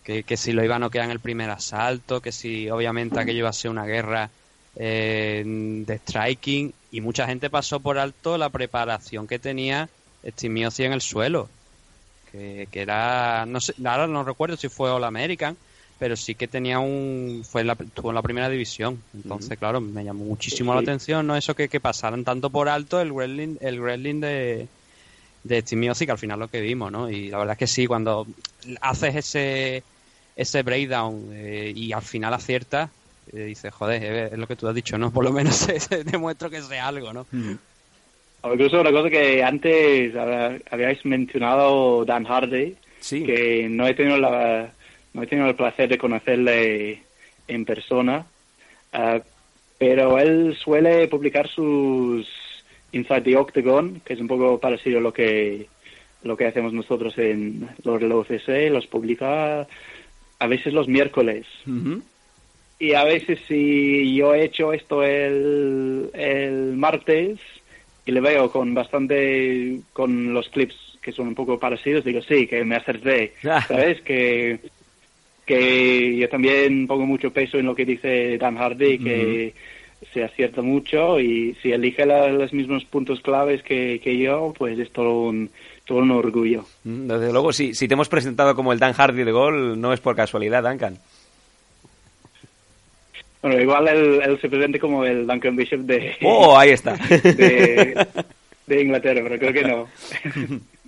que, 0.09 0.23
que 0.23 0.37
si 0.37 0.53
lo 0.53 0.63
iba 0.63 0.77
a 0.77 0.79
noquear 0.79 1.05
en 1.05 1.11
el 1.11 1.19
primer 1.19 1.51
asalto, 1.51 2.19
que 2.19 2.31
si 2.31 2.67
obviamente 2.67 3.19
aquello 3.19 3.39
iba 3.39 3.49
a 3.49 3.53
ser 3.53 3.69
una 3.69 3.85
guerra 3.85 4.31
eh, 4.75 5.43
de 5.45 5.97
striking 5.99 6.73
y 6.91 7.01
mucha 7.01 7.27
gente 7.27 7.51
pasó 7.51 7.79
por 7.79 7.99
alto 7.99 8.35
la 8.39 8.49
preparación 8.49 9.27
que 9.27 9.37
tenía 9.37 9.87
Steve 10.25 10.51
Miozzi 10.51 10.83
en 10.85 10.93
el 10.93 11.01
suelo, 11.01 11.47
que, 12.31 12.67
que 12.71 12.81
era, 12.81 13.45
no 13.45 13.61
sé, 13.61 13.75
ahora 13.85 14.07
no 14.07 14.23
recuerdo 14.23 14.57
si 14.57 14.67
fue 14.67 14.89
All 14.89 15.03
American, 15.03 15.55
pero 15.99 16.15
sí 16.15 16.33
que 16.33 16.47
tenía 16.47 16.79
un, 16.79 17.45
fue 17.47 17.61
en 17.61 17.67
la, 17.67 17.73
estuvo 17.73 18.09
en 18.09 18.15
la 18.15 18.23
primera 18.23 18.49
división, 18.49 18.99
entonces 19.13 19.59
claro, 19.59 19.79
me 19.79 20.03
llamó 20.03 20.25
muchísimo 20.25 20.73
la 20.73 20.79
atención, 20.79 21.27
no 21.27 21.35
eso 21.35 21.55
que, 21.55 21.69
que 21.69 21.79
pasaran 21.79 22.23
tanto 22.23 22.49
por 22.49 22.67
alto 22.67 22.99
el 22.99 23.11
wrestling, 23.11 23.57
el 23.61 23.79
wrestling 23.79 24.21
de 24.21 24.67
de 25.43 25.61
Steve 25.61 25.93
que 25.93 26.11
al 26.11 26.17
final 26.17 26.39
lo 26.39 26.47
que 26.47 26.61
vimos, 26.61 26.91
¿no? 26.91 27.09
Y 27.09 27.29
la 27.29 27.37
verdad 27.37 27.53
es 27.53 27.59
que 27.59 27.67
sí, 27.67 27.87
cuando 27.87 28.27
haces 28.81 29.15
ese 29.15 29.83
ese 30.41 30.63
breakdown 30.63 31.29
eh, 31.33 31.71
y 31.75 31.91
al 31.91 32.01
final 32.01 32.33
aciertas, 32.33 32.89
eh, 33.33 33.43
dices, 33.43 33.73
joder, 33.73 34.03
es, 34.03 34.31
es 34.33 34.37
lo 34.39 34.47
que 34.47 34.55
tú 34.55 34.67
has 34.67 34.75
dicho, 34.75 34.97
¿no? 34.97 35.11
Por 35.11 35.23
lo 35.23 35.31
menos 35.31 35.55
se, 35.65 35.79
se 35.79 36.03
demuestra 36.03 36.49
que 36.49 36.61
sé 36.61 36.79
algo, 36.79 37.11
¿no? 37.13 37.25
O 38.41 38.53
incluso 38.53 38.79
una 38.79 38.91
cosa 38.91 39.09
que 39.09 39.43
antes 39.43 40.13
hab- 40.15 40.61
habíais 40.71 41.05
mencionado 41.05 42.05
Dan 42.05 42.25
Hardy, 42.25 42.75
Sí. 43.01 43.23
que 43.25 43.67
no 43.69 43.87
he 43.87 43.93
tenido 43.93 44.17
la 44.17 44.71
no 45.13 45.23
he 45.23 45.27
tenido 45.27 45.47
el 45.49 45.55
placer 45.55 45.89
de 45.89 45.97
conocerle 45.97 47.01
en 47.47 47.65
persona, 47.65 48.25
ah, 48.93 49.19
pero 49.77 50.19
él 50.19 50.55
suele 50.61 51.07
publicar 51.07 51.47
sus 51.47 52.27
Inside 52.91 53.21
the 53.21 53.37
Octagon, 53.37 54.01
que 54.05 54.13
es 54.13 54.19
un 54.19 54.27
poco 54.27 54.59
parecido 54.59 54.99
a 54.99 55.01
lo 55.01 55.13
que 55.13 55.67
lo 56.23 56.35
que 56.35 56.47
hacemos 56.47 56.73
nosotros 56.73 57.17
en 57.17 57.69
los 57.83 58.01
UFC, 58.03 58.69
los 58.69 58.87
publica 58.87 59.65
a 60.39 60.47
veces 60.47 60.73
los 60.73 60.87
miércoles. 60.87 61.45
Y 62.79 62.93
a 62.93 63.03
veces 63.03 63.39
si 63.47 64.15
yo 64.15 64.33
he 64.33 64.45
hecho 64.45 64.71
esto 64.71 65.03
el, 65.03 66.09
el 66.13 66.77
martes 66.77 67.37
y 68.05 68.11
le 68.11 68.21
veo 68.21 68.49
con 68.51 68.73
bastante, 68.73 69.81
con 69.93 70.33
los 70.33 70.47
clips 70.49 70.75
que 71.01 71.11
son 71.11 71.27
un 71.27 71.35
poco 71.35 71.59
parecidos, 71.59 72.03
digo, 72.05 72.21
sí, 72.21 72.47
que 72.47 72.63
me 72.63 72.75
acerté, 72.77 73.33
¿sabes? 73.67 74.01
Que, 74.01 74.59
que 75.45 76.15
yo 76.17 76.29
también 76.29 76.87
pongo 76.87 77.05
mucho 77.05 77.31
peso 77.33 77.57
en 77.57 77.65
lo 77.65 77.75
que 77.75 77.85
dice 77.85 78.37
Dan 78.37 78.57
Hardy, 78.57 78.99
que 78.99 79.53
se 80.13 80.23
acierta 80.23 80.61
mucho 80.61 81.19
y 81.19 81.55
si 81.61 81.71
elige 81.73 82.05
la- 82.05 82.29
los 82.29 82.53
mismos 82.53 82.85
puntos 82.85 83.19
claves 83.21 83.61
que, 83.63 83.99
que 84.01 84.17
yo, 84.17 84.53
pues 84.57 84.79
es 84.79 84.91
todo 84.91 85.23
un, 85.23 85.49
todo 85.89 85.97
un 85.99 86.11
orgullo. 86.11 86.65
Mm, 86.83 87.07
Desde 87.07 87.31
luego, 87.33 87.51
si, 87.51 87.73
si 87.73 87.87
te 87.87 87.95
hemos 87.95 88.07
presentado 88.07 88.55
como 88.55 88.71
el 88.71 88.77
Dan 88.79 88.93
Hardy 88.93 89.23
de 89.23 89.31
gol, 89.31 89.81
no 89.81 89.91
es 89.91 89.99
por 89.99 90.15
casualidad, 90.15 90.63
Duncan. 90.63 90.99
Bueno, 93.41 93.59
igual 93.59 93.87
él, 93.87 94.21
él 94.23 94.39
se 94.39 94.49
presente 94.49 94.79
como 94.79 95.03
el 95.03 95.25
Duncan 95.25 95.55
Bishop 95.55 95.79
de... 95.81 96.15
¡Oh, 96.21 96.57
ahí 96.57 96.69
está! 96.69 96.93
de, 97.23 98.07
de 98.67 98.81
Inglaterra, 98.81 99.21
pero 99.23 99.39
creo 99.39 99.53
que 99.53 99.63
no. 99.63 99.87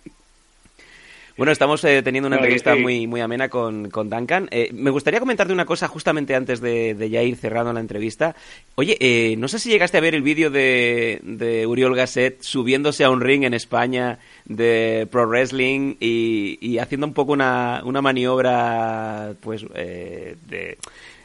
Bueno, 1.42 1.54
estamos 1.54 1.84
eh, 1.86 2.04
teniendo 2.04 2.28
una 2.28 2.36
No, 2.36 2.44
entrevista 2.44 2.76
sí. 2.76 2.82
muy, 2.82 3.08
muy 3.08 3.20
amena 3.20 3.50
con, 3.50 3.90
con 3.90 4.12
Duncan. 4.12 4.48
Eh, 4.52 4.70
me 4.74 4.92
gustaría 4.92 5.20
comentarte 5.20 5.52
una 5.52 5.66
cosa 5.66 5.88
justamente 5.88 6.36
antes 6.36 6.62
de, 6.62 6.94
de 6.94 7.10
ya 7.10 7.24
ir 7.24 7.36
cerrando 7.36 7.74
la 7.74 7.80
entrevista. 7.80 8.36
Oye, 8.76 8.96
eh, 9.00 9.36
no 9.38 9.48
sé 9.48 9.58
si 9.58 9.72
llegaste 9.72 9.98
a 9.98 10.02
ver 10.02 10.14
el 10.14 10.22
vídeo 10.22 10.52
de, 10.52 11.20
de 11.24 11.66
Uriol 11.66 11.96
Gasset 11.96 12.44
subiéndose 12.44 13.06
a 13.06 13.10
un 13.10 13.22
ring 13.22 13.44
en 13.44 13.56
España 13.56 14.20
de 14.46 15.08
pro 15.10 15.26
wrestling 15.26 15.96
y, 16.00 16.60
y 16.62 16.78
haciendo 16.78 17.08
un 17.08 17.14
poco 17.16 17.34
una, 17.34 17.82
una 17.86 18.04
maniobra, 18.04 19.34
pues, 19.40 19.66
eh, 19.74 20.36
de... 20.48 20.78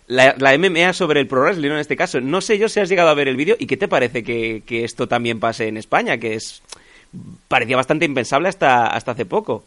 La, 0.07 0.35
la 0.39 0.57
MMA 0.57 0.95
sobre 0.95 1.21
el 1.21 1.27
pro 1.27 1.43
wrestling, 1.43 1.73
en 1.73 1.77
este 1.77 1.95
caso. 1.95 2.23
No 2.23 2.41
sé 2.41 2.57
yo 2.57 2.71
si 2.71 2.81
has 2.81 2.89
llegado 2.89 3.11
a 3.11 3.15
ver 3.15 3.29
el 3.29 3.37
vídeo 3.37 3.55
y 3.59 3.67
qué 3.67 3.77
te 3.77 3.87
parece 3.87 4.23
que, 4.23 4.63
que 4.65 4.83
esto 4.83 5.09
también 5.09 5.41
pase 5.41 5.69
en 5.69 5.77
España, 5.77 6.17
que 6.17 6.37
es 6.37 6.63
parecía 7.49 7.77
bastante 7.77 8.07
impensable 8.07 8.49
hasta, 8.49 8.87
hasta 8.87 9.11
hace 9.11 9.27
poco. 9.27 9.65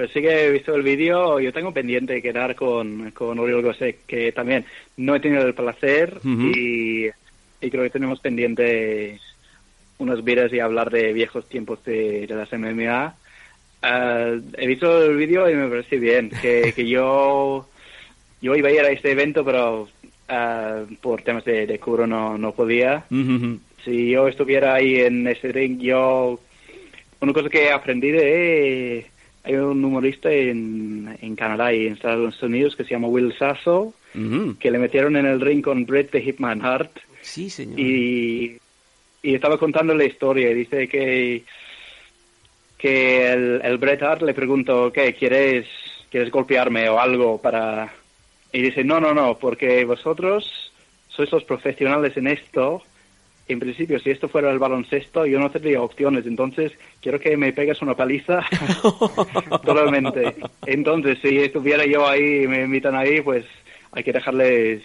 Pues 0.00 0.12
sí 0.12 0.22
que 0.22 0.46
he 0.46 0.50
visto 0.50 0.74
el 0.74 0.82
vídeo, 0.82 1.38
yo 1.40 1.52
tengo 1.52 1.74
pendiente 1.74 2.14
de 2.14 2.22
quedar 2.22 2.54
con, 2.54 3.10
con 3.10 3.38
Oriol 3.38 3.60
Gosek, 3.60 4.06
que 4.06 4.32
también 4.32 4.64
no 4.96 5.14
he 5.14 5.20
tenido 5.20 5.46
el 5.46 5.52
placer 5.52 6.22
y, 6.24 7.04
y 7.04 7.70
creo 7.70 7.82
que 7.82 7.90
tenemos 7.90 8.18
pendientes 8.18 9.20
unas 9.98 10.24
vidas 10.24 10.50
y 10.54 10.58
hablar 10.58 10.88
de 10.88 11.12
viejos 11.12 11.46
tiempos 11.50 11.84
de, 11.84 12.26
de 12.26 12.34
las 12.34 12.50
MMA. 12.50 13.14
Ah, 13.82 14.32
he 14.56 14.66
visto 14.66 15.04
el 15.04 15.18
vídeo 15.18 15.50
y 15.50 15.54
me 15.54 15.68
parece 15.68 15.98
bien, 15.98 16.30
que, 16.30 16.72
que 16.74 16.88
yo, 16.88 17.68
yo 18.40 18.54
iba 18.54 18.68
a 18.70 18.72
ir 18.72 18.80
a 18.80 18.92
este 18.92 19.10
evento, 19.10 19.44
pero 19.44 19.86
ah, 20.30 20.82
por 21.02 21.20
temas 21.20 21.44
de, 21.44 21.66
de 21.66 21.78
curo 21.78 22.06
no, 22.06 22.38
no 22.38 22.52
podía. 22.52 23.04
Si 23.84 24.08
yo 24.08 24.28
estuviera 24.28 24.76
ahí 24.76 25.00
en 25.00 25.26
ese 25.26 25.52
ring, 25.52 25.78
yo... 25.78 26.40
Una 27.20 27.34
cosa 27.34 27.50
que 27.50 27.70
aprendí 27.70 28.10
de... 28.12 29.10
Hay 29.44 29.54
un 29.54 29.84
humorista 29.84 30.30
en, 30.30 31.16
en 31.22 31.34
Canadá 31.36 31.72
y 31.72 31.86
en 31.86 31.94
Estados 31.94 32.42
Unidos 32.42 32.76
que 32.76 32.84
se 32.84 32.90
llama 32.90 33.08
Will 33.08 33.34
Sasso, 33.38 33.94
que 34.58 34.70
le 34.70 34.78
metieron 34.78 35.16
en 35.16 35.24
el 35.26 35.40
ring 35.40 35.62
con 35.62 35.86
Bret 35.86 36.10
the 36.10 36.20
Hitman 36.20 36.64
Hart 36.64 36.90
Sí, 37.22 37.48
señor. 37.48 37.78
y, 37.78 38.58
y 39.22 39.34
estaba 39.34 39.56
contando 39.56 39.94
la 39.94 40.04
historia 40.04 40.50
y 40.50 40.54
dice 40.54 40.88
que 40.88 41.44
que 42.76 43.30
el, 43.30 43.60
el 43.62 43.76
Bret 43.78 44.02
Hart 44.02 44.22
le 44.22 44.32
preguntó, 44.32 44.90
¿qué? 44.90 45.12
¿Quieres, 45.14 45.66
¿Quieres 46.10 46.30
golpearme 46.30 46.88
o 46.88 46.98
algo 46.98 47.38
para...? 47.40 47.92
Y 48.52 48.62
dice, 48.62 48.82
no, 48.84 48.98
no, 49.00 49.12
no, 49.12 49.36
porque 49.38 49.84
vosotros 49.84 50.72
sois 51.08 51.30
los 51.30 51.44
profesionales 51.44 52.16
en 52.16 52.26
esto. 52.26 52.82
En 53.52 53.58
principio, 53.58 53.98
si 53.98 54.10
esto 54.10 54.28
fuera 54.28 54.50
el 54.52 54.60
baloncesto, 54.60 55.26
yo 55.26 55.40
no 55.40 55.50
tendría 55.50 55.82
opciones. 55.82 56.24
Entonces, 56.24 56.72
quiero 57.02 57.18
que 57.18 57.36
me 57.36 57.52
pegues 57.52 57.82
una 57.82 57.94
paliza 57.94 58.40
totalmente. 59.64 60.36
Entonces, 60.66 61.18
si 61.20 61.38
estuviera 61.38 61.84
yo 61.84 62.06
ahí 62.06 62.44
y 62.44 62.46
me 62.46 62.62
invitan 62.62 62.94
ahí, 62.94 63.20
pues 63.22 63.44
hay 63.90 64.04
que 64.04 64.12
dejarles 64.12 64.82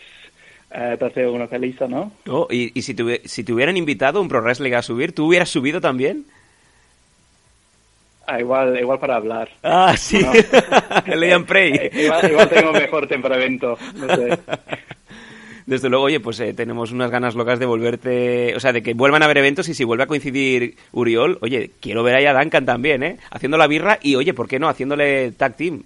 eh, 0.72 0.98
hacer 1.00 1.28
una 1.28 1.46
paliza, 1.46 1.88
¿no? 1.88 2.12
Oh, 2.28 2.48
y 2.50 2.72
y 2.74 2.82
si, 2.82 2.96
te, 2.96 3.22
si 3.26 3.44
te 3.44 3.54
hubieran 3.54 3.78
invitado 3.78 4.20
un 4.20 4.28
pro 4.28 4.42
wrestling 4.42 4.74
a 4.74 4.82
subir, 4.82 5.14
¿tú 5.14 5.28
hubieras 5.28 5.50
subido 5.50 5.80
también? 5.80 6.26
Ah, 8.28 8.40
igual, 8.40 8.80
igual 8.80 8.98
para 8.98 9.18
hablar. 9.18 9.50
Ah, 9.62 9.96
sí. 9.96 10.20
No. 10.20 11.46
Prey. 11.46 11.74
Eh, 11.74 11.92
igual, 12.06 12.32
igual 12.32 12.50
tengo 12.50 12.74
mejor 12.74 13.08
temperamento, 13.08 13.78
no 13.94 14.16
sé. 14.16 14.40
Desde 15.66 15.90
luego, 15.90 16.06
oye, 16.06 16.20
pues 16.20 16.40
eh, 16.40 16.54
tenemos 16.54 16.92
unas 16.92 17.10
ganas 17.10 17.34
locas 17.34 17.58
de 17.58 17.66
volverte, 17.66 18.56
o 18.56 18.60
sea, 18.60 18.72
de 18.72 18.84
que 18.84 18.94
vuelvan 18.94 19.24
a 19.24 19.26
haber 19.26 19.40
eventos 19.40 19.68
y 19.68 19.74
si 19.74 19.84
vuelve 19.84 20.04
a 20.04 20.08
coincidir 20.08 20.76
Uriol, 20.92 21.40
oye, 21.42 21.72
quiero 21.82 22.04
ver 22.04 22.16
ahí 22.16 22.26
a 22.26 22.40
Duncan 22.40 22.66
también, 22.66 23.02
¿eh? 23.02 23.18
Haciendo 23.32 23.58
la 23.58 23.66
birra 23.66 23.98
y, 24.02 24.16
oye, 24.16 24.34
¿por 24.34 24.48
qué 24.48 24.60
no? 24.60 24.70
Haciéndole 24.70 25.32
tag 25.32 25.56
team. 25.56 25.82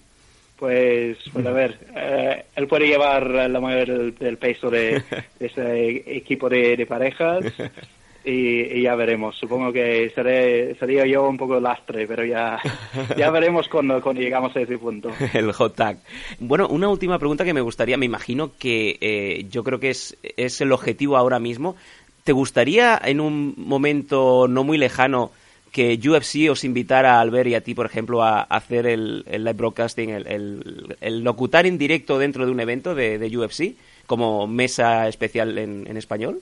Pues, 0.58 1.18
pues 1.32 1.46
a 1.46 1.52
ver, 1.52 1.80
eh, 1.96 2.44
él 2.58 2.68
puede 2.68 2.88
llevar 2.88 3.26
la 3.30 3.60
mayor 3.62 3.88
del, 3.88 4.16
del 4.16 4.38
peso 4.38 4.70
de, 4.70 5.02
de 5.40 5.46
ese 5.46 6.18
equipo 6.18 6.50
de, 6.50 6.76
de 6.76 6.86
parejas 6.86 7.46
y, 8.24 8.80
y 8.80 8.82
ya 8.84 8.95
veremos. 8.95 9.38
Supongo 9.38 9.72
que 9.72 10.11
seré, 10.13 10.76
sería 10.76 11.05
yo 11.05 11.28
un 11.28 11.38
poco 11.38 11.59
lastre, 11.59 12.07
pero 12.07 12.26
ya, 12.26 12.59
ya 13.17 13.30
veremos 13.32 13.67
cuando, 13.67 14.01
cuando 14.01 14.22
llegamos 14.22 14.55
a 14.55 14.61
ese 14.61 14.78
punto. 14.78 15.09
el 15.34 15.51
hot 15.51 15.76
tag. 15.76 15.97
Bueno, 16.39 16.67
una 16.67 16.89
última 16.89 17.17
pregunta 17.20 17.45
que 17.45 17.53
me 17.53 17.61
gustaría, 17.61 17.97
me 17.97 18.05
imagino 18.05 18.51
que 18.57 18.97
eh, 19.01 19.45
yo 19.49 19.63
creo 19.63 19.80
que 19.80 19.89
es, 19.89 20.17
es 20.38 20.61
el 20.61 20.72
objetivo 20.72 21.17
ahora 21.17 21.39
mismo. 21.39 21.76
¿Te 22.24 22.34
gustaría 22.34 22.99
en 23.03 23.22
un 23.22 23.53
momento 23.57 24.47
no 24.47 24.63
muy 24.63 24.78
lejano 24.78 25.32
que 25.72 25.99
UFC 26.03 26.49
os 26.49 26.63
invitara 26.63 27.15
a 27.15 27.22
Albert 27.22 27.49
y 27.49 27.55
a 27.55 27.61
ti, 27.61 27.74
por 27.74 27.86
ejemplo, 27.86 28.24
a 28.24 28.41
hacer 28.41 28.88
el, 28.88 29.24
el 29.28 29.43
live 29.43 29.53
broadcasting, 29.53 30.09
el, 30.09 30.28
el, 30.28 30.97
el 30.99 31.24
locutar 31.24 31.65
en 31.65 31.78
directo 31.78 32.17
dentro 32.17 32.45
de 32.45 32.51
un 32.51 32.59
evento 32.59 32.95
de, 32.95 33.17
de 33.20 33.38
UFC, 33.38 33.76
como 34.07 34.47
mesa 34.47 35.07
especial 35.07 35.57
en, 35.57 35.86
en 35.88 35.97
español? 35.97 36.41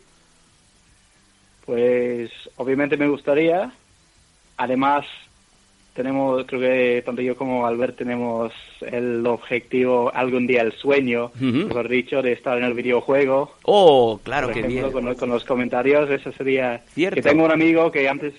Pues 1.67 2.31
obviamente 2.55 2.95
me 2.95 3.09
gustaría. 3.09 3.69
Además, 4.55 5.05
tenemos, 5.93 6.45
creo 6.45 6.61
que 6.61 7.03
tanto 7.05 7.21
yo 7.21 7.35
como 7.35 7.67
Albert 7.67 7.97
tenemos 7.97 8.53
el 8.79 9.27
objetivo, 9.27 10.09
algún 10.15 10.47
día 10.47 10.61
el 10.61 10.71
sueño, 10.71 11.25
Ujú. 11.35 11.67
mejor 11.67 11.89
dicho, 11.89 12.21
de 12.21 12.31
estar 12.31 12.57
en 12.57 12.63
el 12.63 12.73
videojuego. 12.73 13.53
Oh, 13.63 14.17
claro, 14.23 14.49
que 14.53 14.61
bien. 14.61 14.89
Con, 14.91 15.13
con 15.15 15.29
los 15.29 15.43
comentarios, 15.43 16.09
eso 16.09 16.31
sería... 16.31 16.81
Cierto. 16.93 17.15
Que 17.15 17.21
tengo 17.21 17.43
un 17.43 17.51
amigo 17.51 17.91
que 17.91 18.07
antes 18.07 18.33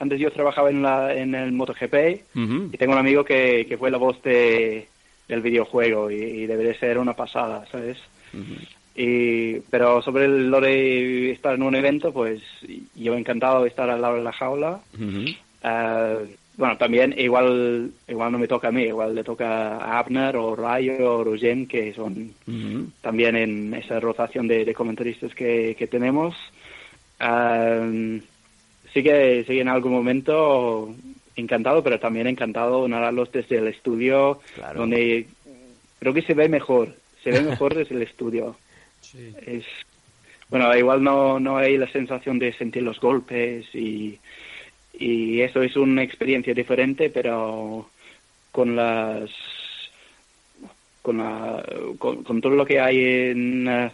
antes 0.00 0.18
yo 0.18 0.32
trabajaba 0.32 0.70
en, 0.70 0.82
la, 0.82 1.14
en 1.14 1.36
el 1.36 1.52
MotoGP 1.52 1.94
Ujú. 2.34 2.70
y 2.72 2.76
tengo 2.76 2.94
un 2.94 2.98
amigo 2.98 3.24
que, 3.24 3.66
que 3.68 3.78
fue 3.78 3.92
la 3.92 3.98
voz 3.98 4.20
de, 4.24 4.88
del 5.28 5.40
videojuego 5.40 6.10
y, 6.10 6.16
y 6.16 6.46
debería 6.46 6.76
ser 6.80 6.98
una 6.98 7.14
pasada, 7.14 7.64
¿sabes? 7.70 7.98
Y, 8.96 9.54
pero 9.70 10.00
sobre 10.02 10.26
el- 10.26 10.50
lo 10.50 10.60
de 10.60 11.32
estar 11.32 11.54
en 11.54 11.62
un 11.62 11.74
evento, 11.74 12.12
pues 12.12 12.40
yo 12.94 13.14
encantado 13.16 13.62
de 13.62 13.68
estar 13.68 13.90
al 13.90 14.00
lado 14.00 14.16
de 14.16 14.22
la 14.22 14.32
jaula. 14.32 14.80
Ah, 15.62 16.14
bueno, 16.56 16.76
también 16.76 17.12
igual 17.18 17.90
igual 18.06 18.30
no 18.30 18.38
me 18.38 18.46
toca 18.46 18.68
a 18.68 18.72
mí, 18.72 18.82
igual 18.84 19.14
le 19.16 19.24
toca 19.24 19.76
a 19.78 19.98
Abner 19.98 20.36
o 20.36 20.54
Rayo 20.54 21.16
o 21.16 21.24
Rugen, 21.24 21.66
que 21.66 21.92
son 21.94 22.32
también 23.00 23.34
en 23.34 23.74
esa 23.74 23.98
rotación 23.98 24.46
de, 24.46 24.64
de 24.64 24.74
comentaristas 24.74 25.34
que, 25.34 25.74
que 25.76 25.86
tenemos. 25.88 26.36
Ah, 27.18 27.84
sí 28.92 29.02
que 29.02 29.44
sí 29.46 29.58
en 29.58 29.68
algún 29.68 29.92
momento 29.92 30.94
encantado, 31.36 31.82
pero 31.82 31.98
también 31.98 32.28
encantado 32.28 32.86
narrarlos 32.86 33.32
desde 33.32 33.56
el 33.58 33.66
estudio, 33.68 34.38
Claro. 34.54 34.78
donde 34.80 35.26
creo 35.98 36.14
que 36.14 36.22
se 36.22 36.34
ve 36.34 36.48
mejor, 36.48 36.94
se 37.24 37.30
ve 37.32 37.40
mejor 37.40 37.74
desde 37.80 37.96
el 37.96 38.02
estudio. 38.02 38.56
Es 39.46 39.64
bueno, 40.50 40.76
igual 40.76 41.02
no, 41.02 41.40
no 41.40 41.56
hay 41.56 41.76
la 41.78 41.90
sensación 41.90 42.38
de 42.38 42.52
sentir 42.52 42.82
los 42.82 43.00
golpes 43.00 43.66
y, 43.74 44.18
y 44.92 45.40
eso 45.40 45.62
es 45.62 45.74
una 45.76 46.02
experiencia 46.02 46.54
diferente, 46.54 47.10
pero 47.10 47.88
con 48.52 48.76
las 48.76 49.30
con, 51.02 51.18
la, 51.18 51.62
con, 51.98 52.22
con 52.24 52.40
todo 52.40 52.54
lo 52.54 52.64
que 52.64 52.80
hay 52.80 53.02
en, 53.30 53.68
eh, 53.68 53.90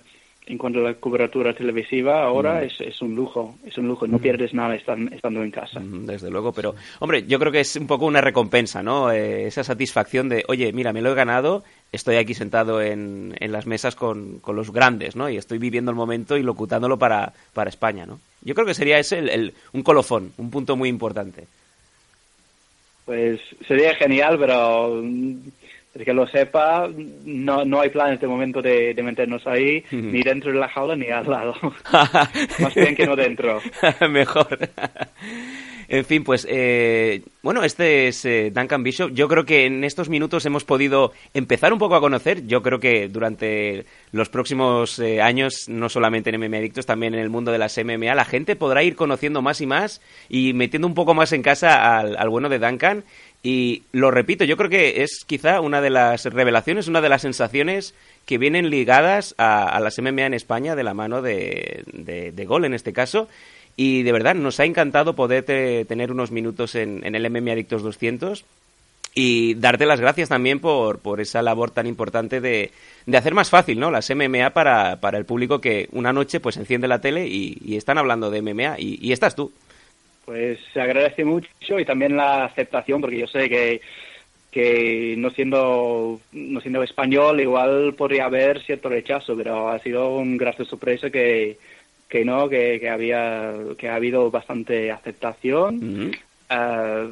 en 0.47 0.59
cuanto 0.59 0.79
a 0.81 0.83
la 0.83 0.95
cobertura 0.95 1.53
televisiva 1.55 2.23
ahora 2.23 2.61
Mm. 2.61 2.65
es, 2.65 2.81
es 2.81 3.03
un 3.03 3.15
lujo, 3.17 3.59
es 3.65 3.77
un 3.79 3.89
lujo, 3.89 4.07
no 4.07 4.19
pierdes 4.19 4.55
nada 4.55 4.77
estan- 4.77 5.13
estando 5.13 5.43
en 5.43 5.51
casa. 5.51 5.81
Mm, 5.81 6.07
Desde 6.07 6.31
luego, 6.31 6.53
pero 6.53 6.75
hombre, 7.01 7.25
yo 7.27 7.39
creo 7.39 7.51
que 7.53 7.61
es 7.61 7.75
un 7.77 7.87
poco 7.87 8.07
una 8.07 8.21
recompensa, 8.21 8.83
¿no? 8.83 9.11
Eh, 9.11 9.47
esa 9.47 9.65
satisfacción 9.65 10.29
de, 10.29 10.45
oye, 10.49 10.73
mira, 10.73 10.93
me 10.93 11.03
lo 11.03 11.11
he 11.11 11.15
ganado, 11.15 11.65
estoy 11.93 12.16
aquí 12.16 12.34
sentado 12.34 12.80
en, 12.82 13.34
en 13.41 13.53
las 13.53 13.66
mesas 13.66 13.95
con, 13.97 14.38
con 14.41 14.57
los 14.57 14.72
grandes, 14.72 15.16
¿no? 15.16 15.28
Y 15.28 15.36
estoy 15.36 15.59
viviendo 15.59 15.91
el 15.91 15.97
momento 15.97 16.36
y 16.36 16.43
locutándolo 16.43 16.99
para, 16.99 17.32
para 17.53 17.70
España, 17.70 18.07
¿no? 18.07 18.20
Yo 18.43 18.55
creo 18.55 18.66
que 18.66 18.74
sería 18.74 18.99
ese 18.99 19.18
el, 19.18 19.28
el- 19.28 19.55
un 19.72 19.82
colofón, 19.82 20.32
un 20.38 20.51
punto 20.51 20.76
muy 20.76 20.88
importante. 20.88 21.47
Pues 23.05 23.41
sería 23.66 23.95
genial, 23.97 24.38
pero 24.38 25.01
mm, 25.03 25.34
el 25.97 26.05
que 26.05 26.12
lo 26.14 26.26
sepa, 26.28 26.88
no, 27.24 27.64
no 27.64 27.80
hay 27.80 27.91
planes 27.91 28.20
de 28.20 28.28
momento 28.28 28.62
de, 28.62 28.95
de 28.95 29.03
meternos 29.03 29.45
ahí, 29.49 29.82
ni 29.91 30.22
dentro 30.22 30.53
de 30.53 30.59
la 30.59 30.68
jaula 30.68 30.95
ni 30.95 31.09
al 31.09 31.28
lado. 31.28 31.55
Más 32.61 32.74
bien 32.74 32.95
que 32.95 33.07
no 33.07 33.16
dentro. 33.16 33.61
Mejor. 34.09 34.59
En 35.93 36.05
fin, 36.05 36.22
pues 36.22 36.47
eh, 36.49 37.24
bueno, 37.43 37.64
este 37.64 38.07
es 38.07 38.24
eh, 38.24 38.53
Duncan 38.55 38.84
Bishop. 38.84 39.11
Yo 39.12 39.26
creo 39.26 39.45
que 39.45 39.66
en 39.66 39.82
estos 39.82 40.09
minutos 40.09 40.47
hemos 40.47 40.62
podido 40.62 41.11
empezar 41.34 41.72
un 41.72 41.80
poco 41.80 41.97
a 41.97 42.01
conocer. 42.01 42.47
Yo 42.47 42.62
creo 42.62 42.78
que 42.78 43.09
durante 43.09 43.86
los 44.12 44.28
próximos 44.28 45.01
eh, 45.01 45.20
años, 45.20 45.68
no 45.68 45.88
solamente 45.88 46.30
en 46.30 46.38
MMA 46.38 46.59
Adictos, 46.59 46.86
también 46.86 47.14
en 47.14 47.20
el 47.20 47.28
mundo 47.28 47.51
de 47.51 47.59
las 47.59 47.76
MMA, 47.76 48.14
la 48.14 48.24
gente 48.24 48.55
podrá 48.55 48.84
ir 48.84 48.95
conociendo 48.95 49.43
más 49.43 49.61
y 49.61 49.66
más 49.66 50.01
y 50.28 50.53
metiendo 50.53 50.86
un 50.86 50.95
poco 50.95 51.12
más 51.12 51.32
en 51.32 51.43
casa 51.43 51.99
al, 51.99 52.16
al 52.16 52.28
bueno 52.28 52.49
de 52.49 52.61
Duncan. 52.61 53.03
Y 53.43 53.82
lo 53.91 54.12
repito, 54.12 54.45
yo 54.45 54.57
creo 54.57 54.70
que 54.70 55.03
es 55.03 55.24
quizá 55.26 55.61
una 55.61 55.80
de 55.80 55.91
las 55.91 56.24
revelaciones, 56.26 56.86
una 56.86 57.01
de 57.01 57.09
las 57.09 57.22
sensaciones 57.22 57.95
que 58.26 58.38
vienen 58.38 58.70
ligadas 58.70 59.34
a, 59.38 59.80
las 59.80 59.99
MMA 59.99 60.26
en 60.26 60.34
España 60.34 60.76
de 60.76 60.84
la 60.84 60.95
mano 60.95 61.20
de, 61.20 61.82
de 61.93 62.45
Gol 62.45 62.64
en 62.64 62.74
este 62.74 62.93
caso. 62.93 63.26
Y 63.83 64.03
de 64.03 64.12
verdad, 64.12 64.35
nos 64.35 64.61
ha 64.61 64.66
encantado 64.66 65.14
poder 65.14 65.43
te- 65.43 65.87
tener 65.87 66.12
unos 66.12 66.31
minutos 66.31 66.74
en, 66.74 67.03
el 67.03 67.31
MMA 67.31 67.53
Adictos 67.53 67.83
200 67.83 68.45
y 69.14 69.55
darte 69.55 69.87
las 69.87 70.03
gracias 70.03 70.28
también 70.28 70.61
por, 70.61 70.99
por 70.99 71.18
esa 71.18 71.41
labor 71.41 71.70
tan 71.70 71.87
importante 71.87 72.43
de, 72.43 72.72
de 73.07 73.16
hacer 73.16 73.33
más 73.33 73.49
fácil 73.49 73.81
¿no? 73.81 73.91
las 73.91 74.11
MMA 74.11 74.51
para, 74.51 75.01
para 75.01 75.16
el 75.16 75.24
público 75.24 75.62
que 75.62 75.89
una 75.93 76.12
noche 76.12 76.41
pues 76.41 76.59
enciende 76.59 76.89
la 76.89 77.01
tele 77.01 77.26
y, 77.26 77.74
están 77.74 77.97
hablando 77.97 78.31
de 78.31 78.43
MMA 78.43 78.74
y, 78.78 79.12
estás 79.12 79.35
tú. 79.35 79.51
Pues 80.26 80.59
se 80.74 80.83
agradece 80.83 81.24
mucho 81.24 81.49
y 81.78 81.85
también 81.87 82.18
la 82.18 82.45
aceptación, 82.45 83.01
porque 83.01 83.20
yo 83.20 83.26
sé 83.28 83.49
que, 83.49 83.81
que 84.51 85.14
no 85.16 85.31
siendo 85.31 86.20
no 86.33 86.61
siendo 86.61 86.83
español 86.83 87.41
igual 87.41 87.95
podría 87.95 88.26
haber 88.26 88.61
cierto 88.61 88.91
rechazo, 88.91 89.35
pero 89.35 89.70
ha 89.70 89.78
sido 89.78 90.16
un 90.16 90.37
grato 90.37 90.66
sorpresa 90.66 91.09
que, 91.09 91.57
que 92.11 92.25
no, 92.25 92.49
que, 92.49 92.79
que 92.81 92.91
había 92.91 93.55
que 93.79 93.89
ha 93.89 93.95
habido 93.95 94.31
bastante 94.31 94.91
aceptación. 94.91 96.13
Ah, 96.51 97.07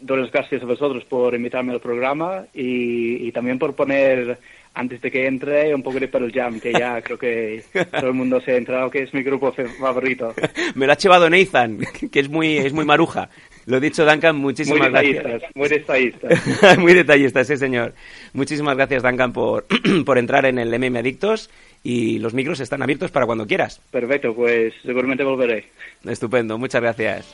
doy 0.00 0.20
las 0.20 0.32
gracias 0.32 0.62
a 0.62 0.66
vosotros 0.66 1.04
por 1.04 1.34
invitarme 1.34 1.72
al 1.72 1.80
programa 1.80 2.44
y, 2.54 3.28
y 3.28 3.32
también 3.32 3.58
por 3.58 3.74
poner 3.74 4.38
antes 4.74 5.00
de 5.02 5.10
que 5.10 5.26
entre 5.26 5.74
un 5.74 5.82
poco 5.82 6.00
de 6.00 6.08
Pearl 6.08 6.32
Jam, 6.32 6.58
que 6.58 6.72
ya 6.72 7.00
creo 7.02 7.18
que 7.18 7.62
todo 7.90 8.08
el 8.08 8.14
mundo 8.14 8.40
se 8.40 8.52
ha 8.52 8.56
enterado 8.56 8.90
que 8.90 9.02
es 9.02 9.14
mi 9.14 9.22
grupo 9.22 9.52
favorito. 9.52 10.34
Me 10.74 10.86
lo 10.86 10.92
ha 10.92 10.96
llevado 10.96 11.28
Nathan, 11.28 11.78
que 12.10 12.20
es 12.20 12.28
muy, 12.28 12.56
es 12.56 12.72
muy 12.72 12.84
maruja. 12.84 13.28
Lo 13.64 13.78
dicho, 13.78 14.04
Duncan, 14.04 14.34
muchísimas 14.36 14.80
Muy 14.80 14.90
gracias. 14.90 15.22
detallistas, 15.22 15.50
muy 15.54 15.68
detallistas. 15.68 16.78
Muy 16.78 16.94
detallista, 16.94 17.44
sí, 17.44 17.56
señor. 17.56 17.94
Muchísimas 18.32 18.76
gracias, 18.76 19.04
Duncan, 19.04 19.32
por, 19.32 19.66
por 20.04 20.18
entrar 20.18 20.46
en 20.46 20.58
el 20.58 20.76
MM 20.76 20.96
Adictos 20.96 21.48
y 21.82 22.18
los 22.18 22.34
micros 22.34 22.60
están 22.60 22.82
abiertos 22.82 23.10
para 23.10 23.26
cuando 23.26 23.46
quieras. 23.46 23.80
Perfecto, 23.90 24.34
pues 24.34 24.72
seguramente 24.82 25.24
volveré. 25.24 25.66
Estupendo, 26.04 26.58
muchas 26.58 26.80
gracias. 26.80 27.26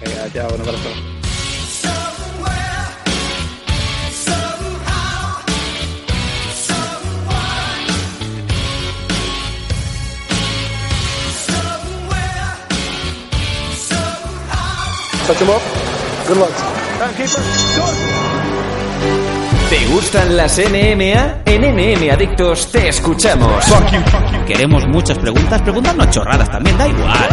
Venga, 0.00 0.32
chao, 0.32 0.54
un 0.54 0.60
abrazo. 0.60 1.18
Touch 15.28 15.42
him 15.42 15.50
up. 15.50 15.60
Good 16.26 16.38
luck. 16.38 16.54
¿Te 19.70 19.86
gustan 19.86 20.34
las 20.34 20.58
MMA? 20.58 21.42
En 21.44 21.60
NM 21.60 22.10
Adictos 22.10 22.72
te 22.72 22.88
escuchamos. 22.88 23.66
Queremos 24.46 24.88
muchas 24.88 25.18
preguntas, 25.18 25.60
preguntarnos 25.60 26.08
chorradas 26.10 26.50
también, 26.50 26.78
da 26.78 26.88
igual. 26.88 27.28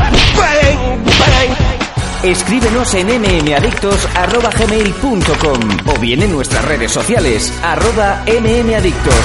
Escríbenos 2.24 2.94
en 2.94 3.08
mmadictos.gmail.com 3.08 5.60
o 5.86 5.98
bien 6.00 6.24
en 6.24 6.34
nuestras 6.34 6.66
redes 6.66 6.92
sociales, 6.92 7.54
arroba 7.64 8.22
mmadictos. 8.28 9.16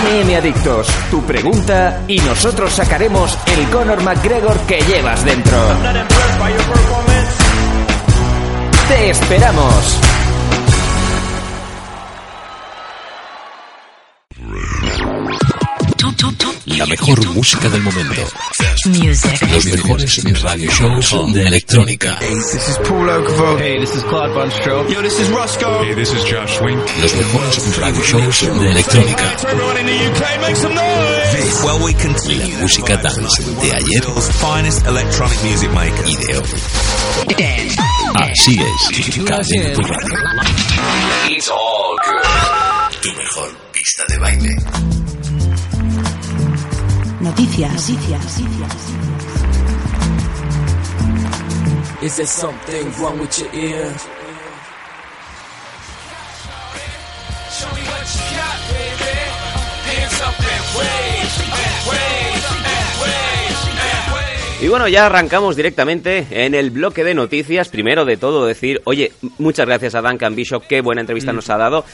Mm 0.00 0.34
Adictos, 0.34 0.88
tu 1.10 1.22
pregunta 1.22 2.02
y 2.08 2.18
nosotros 2.20 2.72
sacaremos 2.72 3.36
el 3.46 3.68
Conor 3.68 4.02
McGregor 4.02 4.58
que 4.60 4.80
llevas 4.80 5.24
dentro. 5.24 5.58
¡Te 8.88 9.10
esperamos! 9.10 10.00
La 16.64 16.86
mejor 16.86 17.26
música 17.34 17.68
del 17.68 17.82
momento. 17.82 18.22
Los 19.52 19.66
mejores 19.66 20.42
radio 20.42 20.70
shows 20.70 21.34
de 21.34 21.46
electrónica. 21.46 22.18
This 22.20 22.54
is 22.54 22.78
Paul 22.88 23.06
Oakenfold. 23.06 23.60
Hey, 23.60 23.78
this 23.78 23.94
is 23.94 24.02
Clyde 24.04 24.32
Von 24.32 24.50
Stroke. 24.50 24.90
Yo, 24.90 25.02
this 25.02 25.20
is 25.20 25.28
Roscoe. 25.28 25.84
Hey, 25.84 25.94
this 25.94 26.10
is 26.14 26.24
Josh 26.24 26.58
Wink. 26.62 26.80
Los 27.02 27.14
mejores 27.14 27.76
radio 27.76 28.02
shows 28.02 28.60
de 28.60 28.70
electrónica. 28.70 29.24
La 32.30 32.60
música 32.62 32.96
dance 32.96 33.42
de 33.42 33.72
ayer 33.74 34.04
finest 34.40 34.86
electronic 34.86 35.42
music 35.42 35.70
maker. 35.72 36.08
y 36.08 36.16
de 36.16 36.38
hoy. 36.38 36.48
Así 38.14 38.58
es. 38.58 39.24
Cadena 39.26 39.72
tu 39.74 39.82
radio. 39.82 40.18
It's 41.28 41.50
all 41.50 41.96
good. 42.06 43.02
Tu 43.02 43.12
mejor 43.12 43.54
pista 43.72 44.04
de 44.08 44.18
baile. 44.18 44.99
Noticias. 47.20 47.90
Noticias. 47.90 48.40
Is 52.02 52.16
there 52.16 52.26
something 52.26 52.90
wrong 52.98 53.18
with 53.20 53.38
your 53.38 53.54
ear? 53.54 53.92
Show 57.50 57.68
me 57.74 57.82
what 57.82 58.06
you 58.14 58.24
got, 58.36 58.58
baby. 58.72 59.14
Hands 59.84 60.20
up 60.22 60.40
and 60.40 60.64
wave, 60.78 61.34
and 61.44 61.52
wave, 61.90 62.44
and 62.48 62.64
wave, 63.02 63.68
and 63.68 64.12
wave. 64.14 64.64
Y 64.64 64.68
bueno, 64.68 64.88
ya 64.88 65.04
arrancamos 65.06 65.56
directamente 65.56 66.26
en 66.30 66.54
el 66.54 66.70
bloque 66.70 67.04
de 67.04 67.12
noticias. 67.14 67.68
Primero 67.68 68.06
de 68.06 68.16
todo 68.16 68.46
decir, 68.46 68.80
oye, 68.84 69.12
muchas 69.36 69.66
gracias 69.66 69.94
a 69.94 70.00
Duncan 70.00 70.34
Bishop, 70.34 70.66
qué 70.66 70.80
buena 70.80 71.02
entrevista 71.02 71.34
nos 71.34 71.50
ha 71.50 71.58
dado. 71.58 71.84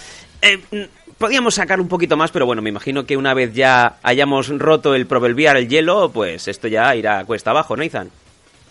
Eh, 0.41 0.59
mm, 0.71 1.06
podíamos 1.19 1.55
sacar 1.55 1.81
un 1.81 1.89
poquito 1.89 2.17
más, 2.17 2.31
pero 2.31 2.47
bueno, 2.47 2.63
me 2.63 2.71
imagino 2.71 3.05
que 3.05 3.17
una 3.17 3.35
vez 3.35 3.55
ya 3.55 3.97
hayamos 4.03 4.49
roto 4.49 4.95
el 4.95 5.07
proverbial 5.07 5.57
el 5.57 5.69
hielo, 5.69 6.11
pues 6.11 6.49
esto 6.49 6.69
ya 6.69 6.95
irá 6.95 7.25
cuesta 7.25 7.51
abajo, 7.51 7.77
Nathan. 7.77 8.11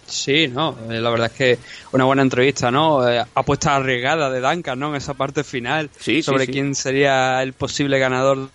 Sí, 0.07 0.47
no, 0.47 0.77
eh, 0.89 0.99
la 1.01 1.09
verdad 1.09 1.31
es 1.31 1.37
que 1.37 1.59
una 1.91 2.03
buena 2.03 2.21
entrevista, 2.21 2.69
¿no? 2.69 3.09
Eh, 3.09 3.23
apuesta 3.33 3.75
arriesgada 3.75 4.29
de 4.29 4.39
Duncan, 4.39 4.77
¿no? 4.77 4.89
En 4.89 4.95
esa 4.97 5.15
parte 5.15 5.43
final 5.43 5.89
Sí, 5.99 6.21
sobre 6.21 6.45
sí. 6.45 6.51
quién 6.51 6.75
sería 6.75 7.41
el 7.41 7.53
posible 7.53 7.97
ganador 7.97 8.49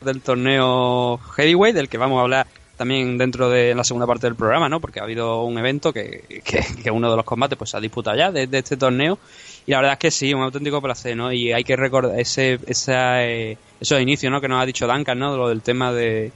del 0.00 0.20
torneo 0.20 1.18
Heavyweight, 1.36 1.76
del 1.76 1.88
que 1.88 1.96
vamos 1.98 2.18
a 2.18 2.22
hablar 2.22 2.46
también 2.76 3.16
dentro 3.16 3.48
de 3.48 3.74
la 3.74 3.84
segunda 3.84 4.06
parte 4.06 4.26
del 4.26 4.34
programa, 4.34 4.68
¿no? 4.68 4.80
Porque 4.80 4.98
ha 4.98 5.04
habido 5.04 5.44
un 5.44 5.56
evento 5.58 5.92
que, 5.92 6.42
que, 6.44 6.62
que 6.82 6.90
uno 6.90 7.08
de 7.08 7.16
los 7.16 7.24
combates 7.24 7.56
pues 7.56 7.70
se 7.70 7.76
ha 7.76 7.80
disputado 7.80 8.16
ya 8.16 8.32
de, 8.32 8.48
de 8.48 8.58
este 8.58 8.76
torneo 8.76 9.18
y 9.66 9.72
la 9.72 9.78
verdad 9.78 9.92
es 9.94 9.98
que 9.98 10.10
sí, 10.10 10.32
un 10.32 10.42
auténtico 10.42 10.80
placer, 10.80 11.16
¿no? 11.16 11.32
Y 11.32 11.52
hay 11.52 11.64
que 11.64 11.76
recordar 11.76 12.18
ese, 12.18 12.58
esa, 12.66 13.24
eh, 13.24 13.58
esos 13.80 14.00
inicios, 14.00 14.30
¿no? 14.30 14.40
Que 14.40 14.48
nos 14.48 14.62
ha 14.62 14.66
dicho 14.66 14.86
Duncan, 14.86 15.18
¿no? 15.18 15.36
Lo 15.36 15.48
del 15.48 15.62
tema 15.62 15.92
de, 15.92 16.30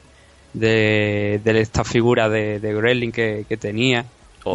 de, 0.53 1.41
de 1.43 1.61
esta 1.61 1.85
figura 1.85 2.28
de, 2.28 2.59
de 2.59 2.74
Gremlin 2.74 3.12
que, 3.12 3.45
que 3.49 3.57
tenía. 3.57 4.05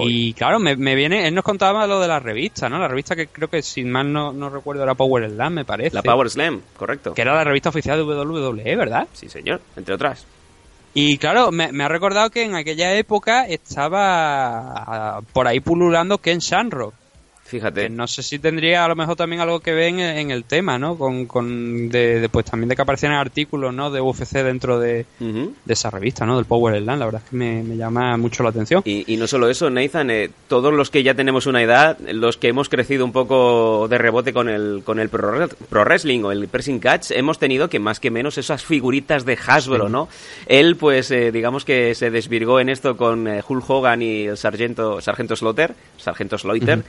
Y 0.01 0.33
claro, 0.33 0.59
me, 0.59 0.75
me 0.75 0.95
viene, 0.95 1.27
él 1.27 1.35
nos 1.35 1.43
contaba 1.43 1.85
lo 1.85 1.99
de 1.99 2.07
la 2.07 2.19
revista, 2.19 2.67
¿no? 2.67 2.79
La 2.79 2.87
revista 2.87 3.15
que 3.15 3.27
creo 3.27 3.49
que, 3.49 3.61
sin 3.61 3.91
más 3.91 4.05
no, 4.05 4.33
no 4.33 4.49
recuerdo, 4.49 4.83
era 4.83 4.95
Power 4.95 5.29
Slam, 5.29 5.53
me 5.53 5.63
parece. 5.63 5.95
La 5.95 6.01
Power 6.01 6.29
Slam, 6.29 6.61
correcto. 6.75 7.13
Que 7.13 7.21
era 7.21 7.35
la 7.35 7.43
revista 7.43 7.69
oficial 7.69 7.97
de 7.97 8.03
WWE, 8.03 8.75
¿verdad? 8.75 9.07
Sí, 9.13 9.29
señor, 9.29 9.61
entre 9.75 9.93
otras. 9.93 10.25
Y 10.93 11.17
claro, 11.17 11.51
me, 11.51 11.71
me 11.71 11.83
ha 11.83 11.87
recordado 11.87 12.29
que 12.29 12.43
en 12.43 12.55
aquella 12.55 12.95
época 12.95 13.45
estaba 13.45 15.17
ah, 15.17 15.21
por 15.33 15.47
ahí 15.47 15.59
pululando 15.59 16.17
Ken 16.17 16.39
Shamrock. 16.39 16.93
Fíjate. 17.55 17.83
Que 17.83 17.89
no 17.89 18.07
sé 18.07 18.21
si 18.23 18.39
tendría 18.39 18.83
a 18.83 18.87
lo 18.87 18.95
mejor 18.95 19.15
también 19.15 19.41
algo 19.41 19.59
que 19.61 19.73
ver 19.73 19.89
en, 19.89 19.99
en 19.99 20.31
el 20.31 20.43
tema, 20.43 20.77
¿no? 20.77 20.97
Con, 20.97 21.25
con 21.25 21.87
de, 21.89 22.19
de, 22.19 22.29
pues 22.29 22.45
también 22.45 22.67
de 22.69 22.75
que 22.75 22.81
aparecieran 22.81 23.17
artículos, 23.17 23.73
¿no? 23.73 23.89
De 23.91 24.01
UFC 24.01 24.33
dentro 24.43 24.79
de, 24.79 25.05
esa 25.67 25.89
revista, 25.89 26.25
¿no? 26.25 26.35
Del 26.35 26.45
Power 26.45 26.77
Slam. 26.81 26.99
La 26.99 27.05
verdad 27.05 27.21
es 27.23 27.29
que 27.29 27.35
me, 27.37 27.63
me 27.63 27.77
llama 27.77 28.17
mucho 28.17 28.43
la 28.43 28.49
atención. 28.49 28.81
Y, 28.85 29.11
y 29.13 29.17
no 29.17 29.27
solo 29.27 29.49
eso, 29.49 29.69
Nathan, 29.69 30.09
eh, 30.11 30.29
todos 30.47 30.73
los 30.73 30.89
que 30.89 31.03
ya 31.03 31.13
tenemos 31.13 31.45
una 31.45 31.61
edad, 31.61 31.97
los 31.99 32.37
que 32.37 32.47
hemos 32.49 32.67
crecido 32.69 33.05
un 33.05 33.11
poco 33.13 33.87
de 33.89 33.97
rebote 33.97 34.33
con 34.33 34.49
el, 34.49 34.81
con 34.83 34.99
el 34.99 35.09
pro, 35.09 35.31
re- 35.31 35.47
pro 35.69 35.83
wrestling 35.85 36.23
o 36.23 36.31
el 36.31 36.47
pressing 36.47 36.79
catch, 36.79 37.11
hemos 37.11 37.39
tenido 37.39 37.69
que 37.69 37.79
más 37.79 37.99
que 37.99 38.11
menos 38.11 38.37
esas 38.37 38.63
figuritas 38.63 39.23
de 39.25 39.37
Hasbro, 39.47 39.85
Sí. 39.87 39.91
¿no? 39.91 40.09
Él, 40.47 40.75
pues, 40.75 41.11
eh, 41.11 41.31
digamos 41.31 41.63
que 41.65 41.95
se 41.95 42.09
desvirgó 42.11 42.59
en 42.59 42.69
esto 42.69 42.97
con 42.97 43.27
eh, 43.27 43.41
Hulk 43.47 43.69
Hogan 43.69 44.01
y 44.01 44.23
el 44.25 44.37
sargento, 44.37 44.99
sargento 45.01 45.35
Slaughter, 45.35 45.73
sargento 45.97 46.37
Slaughter. 46.37 46.83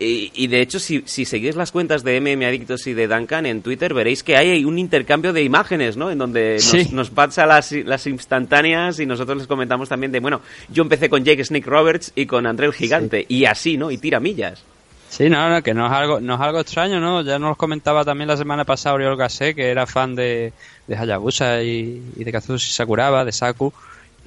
Y, 0.00 0.30
y 0.34 0.46
de 0.46 0.60
hecho, 0.60 0.78
si, 0.78 1.02
si 1.06 1.24
seguís 1.24 1.56
las 1.56 1.72
cuentas 1.72 2.04
de 2.04 2.20
MM 2.20 2.44
Adictos 2.46 2.86
y 2.86 2.94
de 2.94 3.08
Duncan 3.08 3.46
en 3.46 3.62
Twitter, 3.62 3.92
veréis 3.94 4.22
que 4.22 4.36
hay 4.36 4.64
un 4.64 4.78
intercambio 4.78 5.32
de 5.32 5.42
imágenes, 5.42 5.96
¿no? 5.96 6.10
En 6.12 6.18
donde 6.18 6.60
Sí. 6.60 6.88
nos 6.92 7.10
pasa 7.10 7.46
las, 7.46 7.72
las 7.72 8.06
instantáneas 8.06 9.00
y 9.00 9.06
nosotros 9.06 9.38
les 9.38 9.46
comentamos 9.48 9.88
también 9.88 10.12
de, 10.12 10.20
bueno, 10.20 10.40
yo 10.68 10.84
empecé 10.84 11.08
con 11.08 11.24
Jake 11.24 11.44
Snake 11.44 11.68
Roberts 11.68 12.12
y 12.14 12.26
con 12.26 12.46
André 12.46 12.66
el 12.66 12.72
Gigante, 12.72 13.26
y 13.28 13.44
así, 13.46 13.76
¿no? 13.76 13.90
Y 13.90 13.98
tira 13.98 14.20
millas. 14.20 14.62
Sí, 15.08 15.28
no, 15.30 15.48
no, 15.48 15.62
que 15.62 15.72
no 15.74 15.86
es 15.86 15.92
algo, 15.92 16.20
no 16.20 16.34
es 16.36 16.40
algo 16.42 16.60
extraño, 16.60 17.00
¿no? 17.00 17.22
Ya 17.22 17.38
nos 17.40 17.56
comentaba 17.56 18.04
también 18.04 18.28
la 18.28 18.36
semana 18.36 18.64
pasada 18.64 18.94
Oriol 18.94 19.16
Gasset, 19.16 19.56
que 19.56 19.68
era 19.70 19.86
fan 19.86 20.14
de, 20.14 20.52
de 20.86 20.96
Hayabusa 20.96 21.62
y, 21.62 22.02
y 22.14 22.22
de 22.24 22.30
Kazushi 22.30 22.70
Sakuraba, 22.70 23.24
de 23.24 23.32
Saku, 23.32 23.72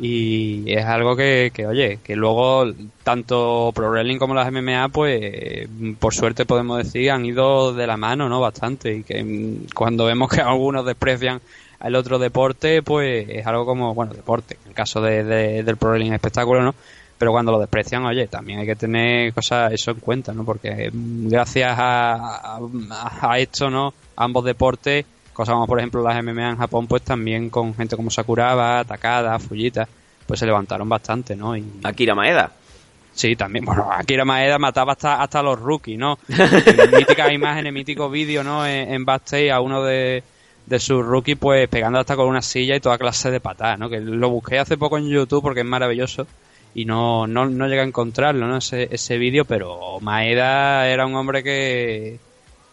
y 0.03 0.63
es 0.73 0.83
algo 0.85 1.15
que, 1.15 1.51
que, 1.53 1.67
oye, 1.67 1.99
que 2.03 2.15
luego 2.15 2.65
tanto 3.03 3.71
Pro 3.73 3.91
Wrestling 3.91 4.17
como 4.17 4.33
las 4.33 4.51
MMA, 4.51 4.89
pues, 4.89 5.67
por 5.99 6.13
suerte 6.13 6.45
podemos 6.45 6.79
decir, 6.79 7.11
han 7.11 7.23
ido 7.25 7.71
de 7.73 7.85
la 7.85 7.97
mano, 7.97 8.27
¿no? 8.27 8.39
Bastante, 8.41 8.95
y 8.95 9.03
que 9.03 9.23
mm, 9.23 9.67
cuando 9.75 10.05
vemos 10.05 10.29
que 10.31 10.41
algunos 10.41 10.85
desprecian 10.85 11.39
al 11.79 11.95
otro 11.95 12.17
deporte, 12.19 12.81
pues 12.81 13.27
es 13.29 13.45
algo 13.45 13.65
como, 13.65 13.93
bueno, 13.93 14.13
deporte, 14.13 14.57
en 14.63 14.69
el 14.69 14.73
caso 14.75 15.01
de, 15.01 15.23
de- 15.23 15.63
del 15.63 15.77
Pro 15.77 15.89
Wrestling 15.91 16.13
espectáculo, 16.13 16.61
¿no? 16.63 16.75
pero 17.17 17.31
cuando 17.33 17.51
lo 17.51 17.59
desprecian, 17.59 18.03
oye, 18.05 18.25
también 18.27 18.57
hay 18.57 18.65
que 18.65 18.75
tener 18.75 19.31
cosas 19.31 19.71
eso 19.71 19.91
en 19.91 19.99
cuenta, 19.99 20.33
¿no? 20.33 20.43
Porque 20.43 20.89
mm, 20.91 21.27
gracias 21.29 21.71
a, 21.77 22.57
a, 22.57 23.37
esto, 23.37 23.69
¿no? 23.69 23.93
Ambos 24.15 24.43
deportes, 24.43 25.05
cosas 25.33 25.53
como 25.53 25.67
por 25.67 25.79
ejemplo 25.79 26.03
las 26.03 26.23
MMA 26.23 26.49
en 26.51 26.57
Japón, 26.57 26.87
pues 26.87 27.01
también 27.01 27.49
con 27.49 27.73
gente 27.73 27.95
como 27.95 28.09
Sakuraba, 28.09 28.83
Takada, 28.83 29.37
Fujita, 29.39 29.87
pues 30.25 30.39
se 30.39 30.45
levantaron 30.45 30.87
bastante, 30.87 31.35
¿no? 31.35 31.55
Y, 31.55 31.63
Akira 31.83 32.15
Maeda. 32.15 32.51
Sí, 33.13 33.35
también. 33.35 33.65
Bueno, 33.65 33.89
Akira 33.91 34.23
Maeda 34.23 34.57
mataba 34.57 34.93
hasta, 34.93 35.21
hasta 35.21 35.43
los 35.43 35.59
rookies, 35.59 35.97
¿no? 35.97 36.17
Míticas 36.97 37.31
imágenes, 37.31 37.73
míticos 37.73 38.11
vídeos, 38.11 38.45
¿no? 38.45 38.65
En, 38.65 38.93
en 38.93 39.05
backstage 39.05 39.51
a 39.51 39.59
uno 39.59 39.83
de, 39.83 40.23
de 40.65 40.79
sus 40.79 41.05
rookies, 41.05 41.37
pues 41.37 41.67
pegando 41.67 41.99
hasta 41.99 42.15
con 42.15 42.27
una 42.27 42.41
silla 42.41 42.75
y 42.75 42.79
toda 42.79 42.97
clase 42.97 43.31
de 43.31 43.39
patadas, 43.39 43.77
¿no? 43.77 43.89
Que 43.89 43.99
lo 43.99 44.29
busqué 44.29 44.59
hace 44.59 44.77
poco 44.77 44.97
en 44.97 45.09
YouTube 45.09 45.41
porque 45.41 45.61
es 45.61 45.65
maravilloso 45.65 46.27
y 46.73 46.85
no, 46.85 47.27
no, 47.27 47.49
no 47.49 47.67
llegué 47.67 47.81
a 47.81 47.85
encontrarlo, 47.85 48.47
¿no? 48.47 48.57
Ese, 48.57 48.87
ese 48.91 49.17
vídeo, 49.17 49.45
pero 49.45 49.99
Maeda 49.99 50.87
era 50.87 51.05
un 51.05 51.15
hombre 51.15 51.43
que, 51.43 52.19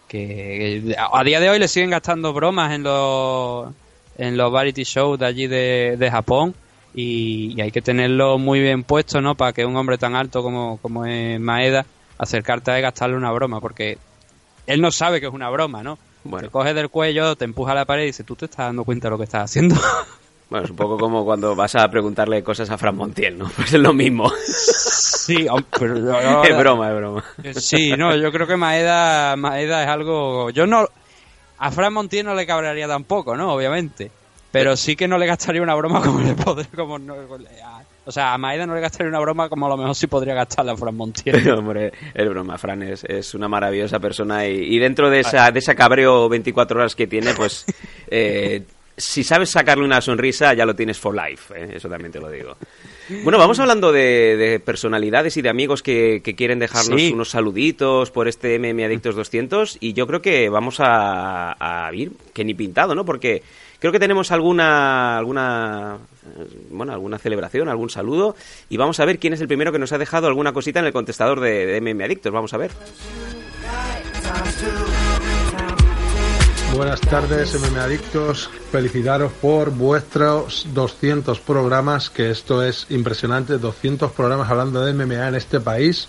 que 0.08 0.96
a 1.12 1.24
día 1.24 1.38
de 1.38 1.50
hoy 1.50 1.58
le 1.58 1.68
siguen 1.68 1.90
gastando 1.90 2.32
bromas 2.32 2.72
en 2.72 2.82
los, 2.82 3.72
en 4.16 4.36
los 4.36 4.50
variety 4.50 4.84
shows 4.84 5.18
de 5.18 5.26
allí 5.26 5.46
de, 5.46 5.96
de 5.98 6.10
Japón 6.10 6.54
y, 6.94 7.54
y 7.56 7.60
hay 7.60 7.70
que 7.70 7.82
tenerlo 7.82 8.38
muy 8.38 8.60
bien 8.60 8.82
puesto, 8.82 9.20
¿no? 9.20 9.34
Para 9.34 9.52
que 9.52 9.64
un 9.64 9.76
hombre 9.76 9.98
tan 9.98 10.16
alto 10.16 10.42
como, 10.42 10.78
como 10.78 11.04
es 11.04 11.38
Maeda 11.38 11.86
acercarte 12.18 12.70
a 12.70 12.76
él 12.76 12.82
gastarle 12.82 13.16
una 13.16 13.30
broma, 13.30 13.60
porque 13.60 13.98
él 14.66 14.80
no 14.80 14.90
sabe 14.90 15.20
que 15.20 15.26
es 15.26 15.32
una 15.32 15.48
broma, 15.50 15.82
¿no? 15.82 15.98
Te 16.40 16.48
coge 16.48 16.74
del 16.74 16.90
cuello, 16.90 17.36
te 17.36 17.44
empuja 17.44 17.72
a 17.72 17.76
la 17.76 17.84
pared 17.84 18.02
y 18.02 18.06
dice, 18.06 18.24
¿tú 18.24 18.36
te 18.36 18.46
estás 18.46 18.66
dando 18.66 18.84
cuenta 18.84 19.06
de 19.06 19.10
lo 19.10 19.18
que 19.18 19.24
estás 19.24 19.44
haciendo? 19.44 19.76
Bueno, 20.50 20.64
es 20.64 20.70
un 20.70 20.76
poco 20.76 20.96
como 20.96 21.24
cuando 21.24 21.54
vas 21.54 21.74
a 21.74 21.90
preguntarle 21.90 22.42
cosas 22.42 22.70
a 22.70 22.78
Fran 22.78 22.96
Montiel, 22.96 23.36
¿no? 23.36 23.50
Pues 23.56 23.72
es 23.74 23.80
lo 23.80 23.92
mismo. 23.92 24.30
Sí, 24.46 25.46
pero 25.78 26.42
es 26.42 26.56
broma, 26.58 26.88
es 26.90 26.96
broma. 26.96 27.24
Sí, 27.54 27.92
no, 27.96 28.16
yo 28.16 28.32
creo 28.32 28.46
que 28.46 28.56
Maeda, 28.56 29.36
Maeda 29.36 29.82
es 29.82 29.88
algo... 29.88 30.50
Yo 30.50 30.66
no... 30.66 30.86
A 31.58 31.70
Fran 31.70 31.92
Montiel 31.92 32.24
no 32.24 32.34
le 32.34 32.46
cabrearía 32.46 32.86
tampoco, 32.88 33.36
¿no? 33.36 33.52
Obviamente. 33.52 34.10
Pero 34.50 34.76
sí 34.76 34.96
que 34.96 35.06
no 35.06 35.18
le 35.18 35.26
gastaría 35.26 35.60
una 35.60 35.74
broma 35.74 36.00
como 36.00 36.20
le 36.20 36.32
podría... 36.34 36.70
Como 36.74 36.98
no- 36.98 37.14
o 38.06 38.10
sea, 38.10 38.32
a 38.32 38.38
Maeda 38.38 38.64
no 38.64 38.74
le 38.74 38.80
gastaría 38.80 39.10
una 39.10 39.20
broma 39.20 39.50
como 39.50 39.66
a 39.66 39.68
lo 39.68 39.76
mejor 39.76 39.94
sí 39.94 40.06
podría 40.06 40.32
gastarla 40.32 40.72
a 40.72 40.76
Fran 40.78 40.94
Montiel. 40.96 41.36
Pero, 41.42 41.58
hombre, 41.58 41.92
es 42.14 42.26
broma, 42.26 42.56
Fran 42.56 42.82
es, 42.82 43.04
es 43.04 43.34
una 43.34 43.48
maravillosa 43.48 43.98
persona 44.00 44.46
y, 44.46 44.54
y 44.74 44.78
dentro 44.78 45.10
de 45.10 45.20
esa, 45.20 45.50
de 45.50 45.58
ese 45.58 45.74
cabreo 45.74 46.26
24 46.30 46.80
horas 46.80 46.94
que 46.96 47.06
tiene, 47.06 47.34
pues 47.34 47.66
eh, 48.10 48.62
si 48.98 49.24
sabes 49.24 49.48
sacarle 49.50 49.84
una 49.84 50.00
sonrisa 50.02 50.52
ya 50.54 50.66
lo 50.66 50.74
tienes 50.76 50.98
for 50.98 51.14
life, 51.14 51.54
¿eh? 51.56 51.70
eso 51.76 51.88
también 51.88 52.12
te 52.12 52.20
lo 52.20 52.28
digo. 52.28 52.56
Bueno, 53.24 53.38
vamos 53.38 53.58
hablando 53.58 53.90
de, 53.90 54.36
de 54.36 54.60
personalidades 54.60 55.38
y 55.38 55.42
de 55.42 55.48
amigos 55.48 55.82
que, 55.82 56.20
que 56.22 56.34
quieren 56.34 56.58
dejarnos 56.58 57.00
Sí. 57.00 57.10
unos 57.14 57.30
saluditos 57.30 58.10
por 58.10 58.28
este 58.28 58.58
MM 58.58 58.84
Adictos 58.84 59.14
200 59.16 59.78
y 59.80 59.94
yo 59.94 60.06
creo 60.06 60.20
que 60.20 60.50
vamos 60.50 60.76
a, 60.80 61.56
a 61.86 61.90
ir 61.94 62.12
que 62.34 62.44
ni 62.44 62.52
pintado, 62.52 62.94
¿no? 62.94 63.06
Porque 63.06 63.42
creo 63.78 63.92
que 63.92 63.98
tenemos 63.98 64.30
alguna 64.30 65.16
alguna 65.16 65.96
eh, 66.36 66.44
bueno, 66.70 66.92
alguna 66.92 67.18
celebración, 67.18 67.68
algún 67.70 67.88
saludo 67.88 68.36
y 68.68 68.76
vamos 68.76 69.00
a 69.00 69.06
ver 69.06 69.18
quién 69.18 69.32
es 69.32 69.40
el 69.40 69.48
primero 69.48 69.72
que 69.72 69.78
nos 69.78 69.92
ha 69.92 69.98
dejado 69.98 70.26
alguna 70.26 70.52
cosita 70.52 70.80
en 70.80 70.86
el 70.86 70.92
contestador 70.92 71.40
de, 71.40 71.64
de 71.64 71.80
MM 71.80 72.02
Adictos, 72.04 72.30
vamos 72.32 72.52
a 72.52 72.58
ver. 72.58 72.72
Buenas 76.74 77.00
tardes, 77.00 77.54
MM 77.54 77.78
Adictos. 77.78 78.50
Felicitaros 78.70 79.32
por 79.32 79.70
vuestros 79.70 80.66
200 80.74 81.40
programas, 81.40 82.10
que 82.10 82.30
esto 82.30 82.62
es 82.62 82.86
impresionante. 82.90 83.58
200 83.58 84.12
programas 84.12 84.50
hablando 84.50 84.84
de 84.84 84.92
MMA 84.92 85.28
en 85.28 85.34
este 85.34 85.60
país. 85.60 86.08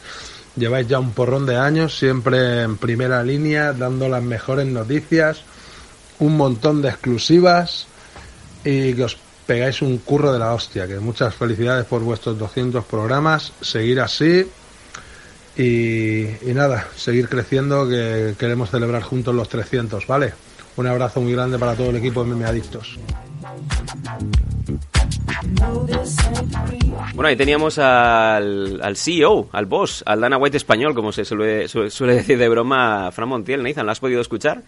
Lleváis 0.55 0.88
ya 0.88 0.99
un 0.99 1.12
porrón 1.12 1.45
de 1.45 1.57
años, 1.57 1.97
siempre 1.97 2.64
en 2.64 2.78
primera 2.78 3.24
línea, 3.24 3.72
dando 3.74 4.10
las 4.10 4.22
mejores 4.22 4.68
noticias, 4.68 5.41
un 6.20 6.36
montón 6.36 6.82
de 6.82 6.89
exclusivas 6.89 7.88
y 8.64 8.93
que 8.93 9.05
os 9.05 9.18
pegáis 9.47 9.82
un 9.82 9.97
curro 9.99 10.34
de 10.34 10.39
la 10.39 10.53
hostia. 10.53 10.88
Que 10.88 10.99
muchas 10.99 11.34
felicidades 11.34 11.86
por 11.86 12.01
vuestros 12.01 12.38
200 12.38 12.84
programas. 12.86 13.53
Seguir 13.62 14.01
así. 14.01 14.45
Y, 15.57 16.26
y 16.49 16.53
nada, 16.53 16.88
seguir 16.95 17.28
creciendo, 17.28 17.88
que 17.88 18.36
queremos 18.38 18.70
celebrar 18.70 19.01
juntos 19.01 19.34
los 19.34 19.49
300, 19.49 20.05
¿vale? 20.05 20.34
Un 20.78 20.88
abrazo 20.88 21.22
muy 21.22 21.34
grande 21.34 21.59
para 21.59 21.76
todo 21.76 21.89
el 21.89 21.97
equipo 21.97 22.24
de 22.24 22.34
MMA 22.34 22.47
Adictos. 22.47 22.97
Bueno, 27.13 27.28
ahí 27.28 27.36
teníamos 27.36 27.78
al, 27.80 28.80
al 28.82 28.95
CEO, 28.95 29.49
al 29.51 29.65
boss, 29.65 30.03
al 30.05 30.22
Dana 30.22 30.38
White 30.38 30.57
español, 30.57 30.93
como 30.93 31.11
se 31.11 31.26
suele, 31.26 31.67
suele, 31.67 31.89
suele 31.89 32.15
decir 32.15 32.38
de 32.38 32.49
broma 32.49 33.11
Fran 33.11 33.30
Montiel. 33.30 33.63
Nathan, 33.63 33.86
¿lo 33.86 33.91
has 33.91 33.99
podido 33.99 34.22
escuchar? 34.22 34.63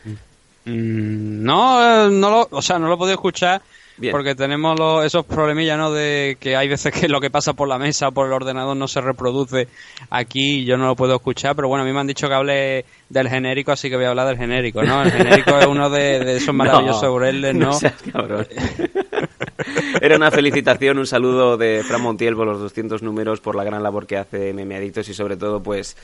Mm, 0.66 1.44
no, 1.44 1.82
eh, 1.82 2.10
no 2.12 2.30
lo, 2.30 2.48
o 2.52 2.62
sea, 2.62 2.78
no 2.80 2.88
lo 2.88 2.96
he 2.96 2.98
podido 2.98 3.16
escuchar 3.16 3.62
porque 4.10 4.36
tenemos 4.36 4.80
los- 4.80 5.06
esos 5.06 5.26
problemillas, 5.26 5.78
¿no? 5.78 5.92
De 5.92 6.38
que 6.40 6.56
hay 6.56 6.68
veces 6.68 6.92
que 6.94 7.08
lo 7.08 7.20
que 7.22 7.30
pasa 7.30 7.54
por 7.54 7.68
la 7.68 7.78
mesa 7.78 8.08
o 8.08 8.12
por 8.12 8.28
el 8.28 8.34
ordenador 8.34 8.76
no 8.76 8.88
se 8.88 9.02
reproduce 9.02 9.68
aquí 10.10 10.60
y 10.60 10.66
yo 10.66 10.78
no 10.78 10.86
lo 10.88 10.96
puedo 10.96 11.16
escuchar, 11.16 11.56
pero 11.56 11.68
bueno, 11.68 11.84
a 11.84 11.86
mí 11.86 11.94
me 11.94 12.00
han 12.00 12.08
dicho 12.08 12.28
que 12.28 12.34
hable 12.34 12.86
del 13.10 13.30
genérico, 13.30 13.72
así 13.72 13.90
que 13.90 13.96
voy 13.98 14.06
a 14.06 14.10
hablar 14.10 14.28
del 14.28 14.38
genérico, 14.38 14.82
¿no? 14.84 15.04
El 15.04 15.12
genérico 15.12 15.58
es 15.60 15.66
uno 15.68 15.90
de, 15.90 16.20
de 16.20 16.38
esos 16.38 16.54
maravillosos 16.56 17.04
No, 17.04 17.10
¿no? 17.54 17.66
no 17.68 17.74
seas 17.74 18.02
cabrón. 18.12 18.48
Era 20.02 20.16
una 20.16 20.32
felicitación, 20.32 20.98
un 20.98 21.06
saludo 21.06 21.58
de 21.58 21.84
Fran 21.84 22.02
Montiel 22.02 22.36
por 22.36 22.48
los 22.48 22.60
200 22.60 23.04
números, 23.04 23.40
por 23.42 23.56
la 23.56 23.64
gran 23.64 23.84
labor 23.84 24.08
que 24.08 24.18
hace 24.18 24.54
Adictos 24.76 25.08
y 25.10 25.14
sobre 25.14 25.38
todo, 25.38 25.62
pues, 25.62 25.96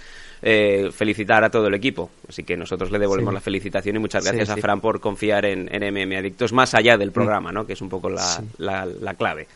eh, 0.42 0.90
felicitar 0.92 1.44
a 1.44 1.50
todo 1.50 1.68
el 1.68 1.74
equipo. 1.74 2.10
Así 2.30 2.44
que 2.44 2.56
nosotros 2.58 2.92
le 2.92 3.00
devolvemos 3.00 3.32
Sí. 3.32 3.36
la 3.36 3.42
felicitación 3.42 3.96
y 3.96 4.00
muchas 4.00 4.24
Sí, 4.24 4.30
gracias 4.30 4.50
a 4.50 4.56
sí. 4.56 4.62
Fran 4.62 4.80
por 4.82 5.00
confiar 5.00 5.46
en, 5.46 5.68
en 5.74 5.84
MM 5.94 6.18
Adictos 6.18 6.54
más 6.54 6.74
allá 6.74 6.98
del 6.98 7.10
Mm. 7.10 7.14
programa, 7.14 7.52
¿no? 7.52 7.66
Que 7.66 7.74
es 7.74 7.82
un 7.82 7.90
poco 7.90 8.10
la, 8.10 8.22
Sí. 8.22 8.42
la, 8.60 8.86
la 8.86 9.14
clave. 9.16 9.48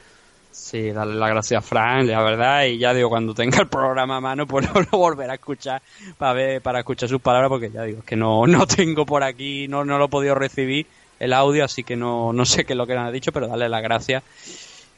Sí, 0.52 0.92
darle 0.92 1.16
las 1.16 1.30
gracias 1.30 1.64
a 1.64 1.66
Fran, 1.66 2.08
la 2.08 2.22
verdad, 2.24 2.66
y 2.66 2.78
ya 2.78 2.94
digo, 2.94 3.08
cuando 3.10 3.34
tenga 3.34 3.60
el 3.62 3.68
programa 3.68 4.18
a 4.18 4.22
mano, 4.22 4.46
pues 4.48 4.68
lo, 4.74 4.82
lo 4.82 4.98
volveré 4.98 5.32
a 5.32 5.36
escuchar 5.36 5.82
para 6.18 6.34
ver, 6.34 6.62
para 6.62 6.80
escuchar 6.80 7.08
sus 7.08 7.22
palabras, 7.22 7.48
porque 7.50 7.70
ya 7.72 7.84
digo, 7.84 8.00
es 8.00 8.04
que 8.06 8.16
no, 8.18 8.46
no 8.48 8.68
tengo 8.68 9.06
por 9.06 9.24
aquí, 9.24 9.68
no, 9.70 9.86
no 9.86 9.98
lo 9.98 10.06
he 10.06 10.10
podido 10.10 10.36
recibir 10.36 10.86
el 11.20 11.34
audio, 11.34 11.64
así 11.64 11.84
que 11.84 11.96
no, 11.96 12.34
no 12.34 12.46
sé 12.46 12.66
qué 12.66 12.74
es 12.74 12.78
lo 12.78 12.86
que 12.86 12.94
le 12.94 13.00
han 13.00 13.14
dicho, 13.14 13.32
pero 13.32 13.48
darle 13.48 13.70
las 13.70 13.82
gracias 13.82 14.24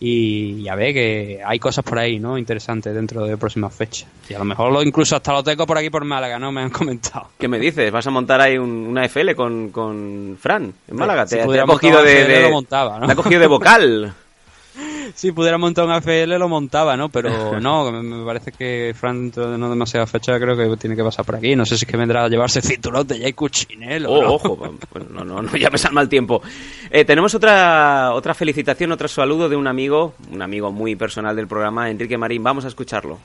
y 0.06 0.62
ya 0.64 0.76
ve 0.76 0.94
que 0.94 1.42
hay 1.46 1.60
cosas 1.60 1.86
por 1.86 1.98
ahí, 1.98 2.20
¿no? 2.20 2.38
Interesantes 2.38 2.94
dentro 2.94 3.24
de 3.26 3.38
próximas 3.38 3.74
fechas. 3.74 4.06
Y 4.30 4.34
a 4.34 4.40
lo 4.40 4.44
mejor 4.44 4.70
lo, 4.74 4.84
incluso 4.84 5.16
hasta 5.16 5.32
lo 5.32 5.42
tengo 5.44 5.66
por 5.66 5.78
aquí 5.78 5.90
por 5.90 6.04
Málaga, 6.04 6.38
¿no? 6.38 6.52
Me 6.52 6.60
han 6.62 6.70
comentado. 6.72 7.30
¿Qué 7.40 7.48
me 7.48 7.58
dices? 7.58 7.90
¿Vas 7.90 8.06
a 8.06 8.10
montar 8.12 8.42
ahí 8.42 8.58
un- 8.58 8.86
una 8.88 9.06
FL 9.06 9.34
con, 9.34 9.70
con 9.70 10.38
Fran 10.38 10.74
en 10.90 10.96
Málaga? 10.98 11.26
Si 11.26 11.38
te, 11.38 11.42
ha 11.60 11.66
cogido 11.66 12.04
de, 12.04 12.26
de- 12.26 12.42
lo 12.42 12.50
montaba, 12.52 13.00
¿no? 13.00 13.06
te 13.08 13.14
ha 13.14 13.16
cogido 13.16 13.40
de 13.40 13.48
vocal. 13.48 14.14
Si 15.16 15.32
pudiera 15.32 15.58
montar 15.58 15.86
un 15.86 15.92
AFL 15.92 16.38
lo 16.38 16.48
montaba, 16.50 16.96
¿no? 16.98 17.10
Pero 17.10 17.30
no, 17.62 17.92
me- 17.92 18.26
parece 18.26 18.52
que 18.52 18.94
Fran 18.98 19.24
dentro 19.24 19.52
de 19.52 19.58
no 19.58 19.70
demasiada 19.70 20.06
fecha 20.08 20.40
creo 20.40 20.56
que 20.56 20.78
tiene 20.78 20.96
que 20.96 21.04
pasar 21.04 21.26
por 21.26 21.36
aquí. 21.36 21.56
No 21.56 21.66
sé 21.66 21.78
si 21.78 21.86
es 21.86 21.92
que 21.92 21.98
vendrá 21.98 22.26
a 22.26 22.30
llevarse 22.30 22.62
cinturón 22.62 23.08
de 23.08 23.20
Jay 23.20 23.34
Cuchinelo. 23.34 24.12
Oh, 24.12 24.22
¿no? 24.22 24.34
ojo, 24.34 24.56
bueno, 24.94 25.10
no, 25.10 25.24
no, 25.24 25.42
no, 25.42 25.56
ya 25.58 25.70
me 25.70 25.78
sale 25.78 25.96
mal 25.96 26.10
tiempo. 26.10 26.42
Eh, 26.90 27.06
tenemos 27.06 27.34
otra, 27.36 28.14
otra 28.14 28.34
felicitación, 28.34 28.92
otro 28.92 29.08
saludo 29.08 29.50
de 29.50 29.56
un 29.56 29.68
amigo, 29.68 30.14
un 30.32 30.42
amigo 30.42 30.72
muy 30.72 30.96
personal 30.96 31.36
del 31.36 31.48
programa, 31.48 31.90
Enrique 31.90 32.18
Marín. 32.18 32.44
Vamos 32.44 32.66
a 32.66 32.68
escucharlo. 32.70 33.20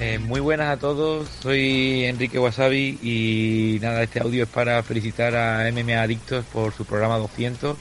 Eh, 0.00 0.18
muy 0.18 0.40
buenas 0.40 0.68
a 0.68 0.76
todos, 0.76 1.28
soy 1.40 2.04
Enrique 2.04 2.38
Wasabi 2.38 2.98
y 3.00 3.78
nada, 3.80 4.02
este 4.02 4.20
audio 4.20 4.42
es 4.42 4.48
para 4.48 4.82
felicitar 4.82 5.36
a 5.36 5.70
MMA 5.70 6.02
Adictos 6.02 6.44
por 6.46 6.72
su 6.72 6.84
programa 6.84 7.16
200. 7.18 7.76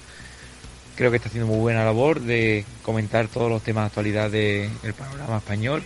Creo 0.95 1.09
que 1.09 1.17
está 1.17 1.29
haciendo 1.29 1.47
muy 1.47 1.57
buena 1.59 1.83
labor 1.83 2.21
de 2.21 2.65
comentar 2.83 3.27
todos 3.27 3.49
los 3.49 3.63
temas 3.63 3.83
de 3.83 3.87
actualidad 3.87 4.29
del 4.29 4.93
panorama 4.93 5.37
español, 5.37 5.81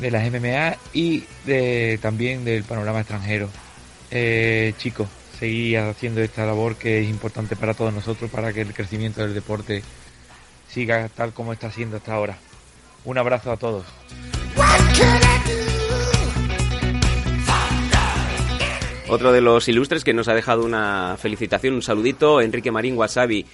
de 0.00 0.10
las 0.10 0.28
MMA 0.30 0.76
y 0.92 1.24
de, 1.46 1.98
también 2.02 2.44
del 2.44 2.64
panorama 2.64 2.98
extranjero. 2.98 3.48
Eh, 4.10 4.74
chicos, 4.78 5.08
seguid 5.38 5.76
haciendo 5.76 6.22
esta 6.22 6.44
labor 6.44 6.74
que 6.74 7.02
es 7.02 7.08
importante 7.08 7.54
para 7.54 7.74
todos 7.74 7.94
nosotros 7.94 8.30
para 8.30 8.52
que 8.52 8.62
el 8.62 8.74
crecimiento 8.74 9.22
del 9.22 9.32
deporte 9.32 9.84
siga 10.68 11.08
tal 11.08 11.32
como 11.32 11.52
está 11.52 11.70
siendo 11.70 11.98
hasta 11.98 12.14
ahora. 12.14 12.36
Un 13.04 13.16
abrazo 13.16 13.52
a 13.52 13.56
todos. 13.56 13.84
Otro 19.08 19.32
de 19.32 19.40
los 19.40 19.68
ilustres 19.68 20.02
que 20.02 20.12
nos 20.12 20.28
ha 20.28 20.34
dejado 20.34 20.64
una 20.64 21.16
felicitación, 21.18 21.74
un 21.74 21.82
saludito, 21.82 22.40
Enrique 22.40 22.70
Marín 22.70 22.96
Wasabi. 22.96 23.46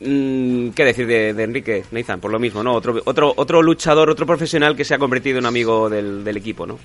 Mm, 0.00 0.70
¿Qué 0.70 0.84
decir 0.84 1.06
de, 1.06 1.30
Enrique 1.30 1.84
Nathan? 1.90 2.20
Por 2.20 2.30
lo 2.30 2.38
mismo, 2.38 2.62
¿no? 2.62 2.74
Otro, 2.74 3.02
otro, 3.04 3.32
otro 3.36 3.62
luchador, 3.62 4.08
otro 4.10 4.26
profesional 4.26 4.76
que 4.76 4.84
se 4.84 4.94
ha 4.94 4.98
convertido 4.98 5.38
en 5.38 5.46
amigo 5.46 5.90
del 5.90 6.36
equipo, 6.36 6.66
¿no? 6.66 6.78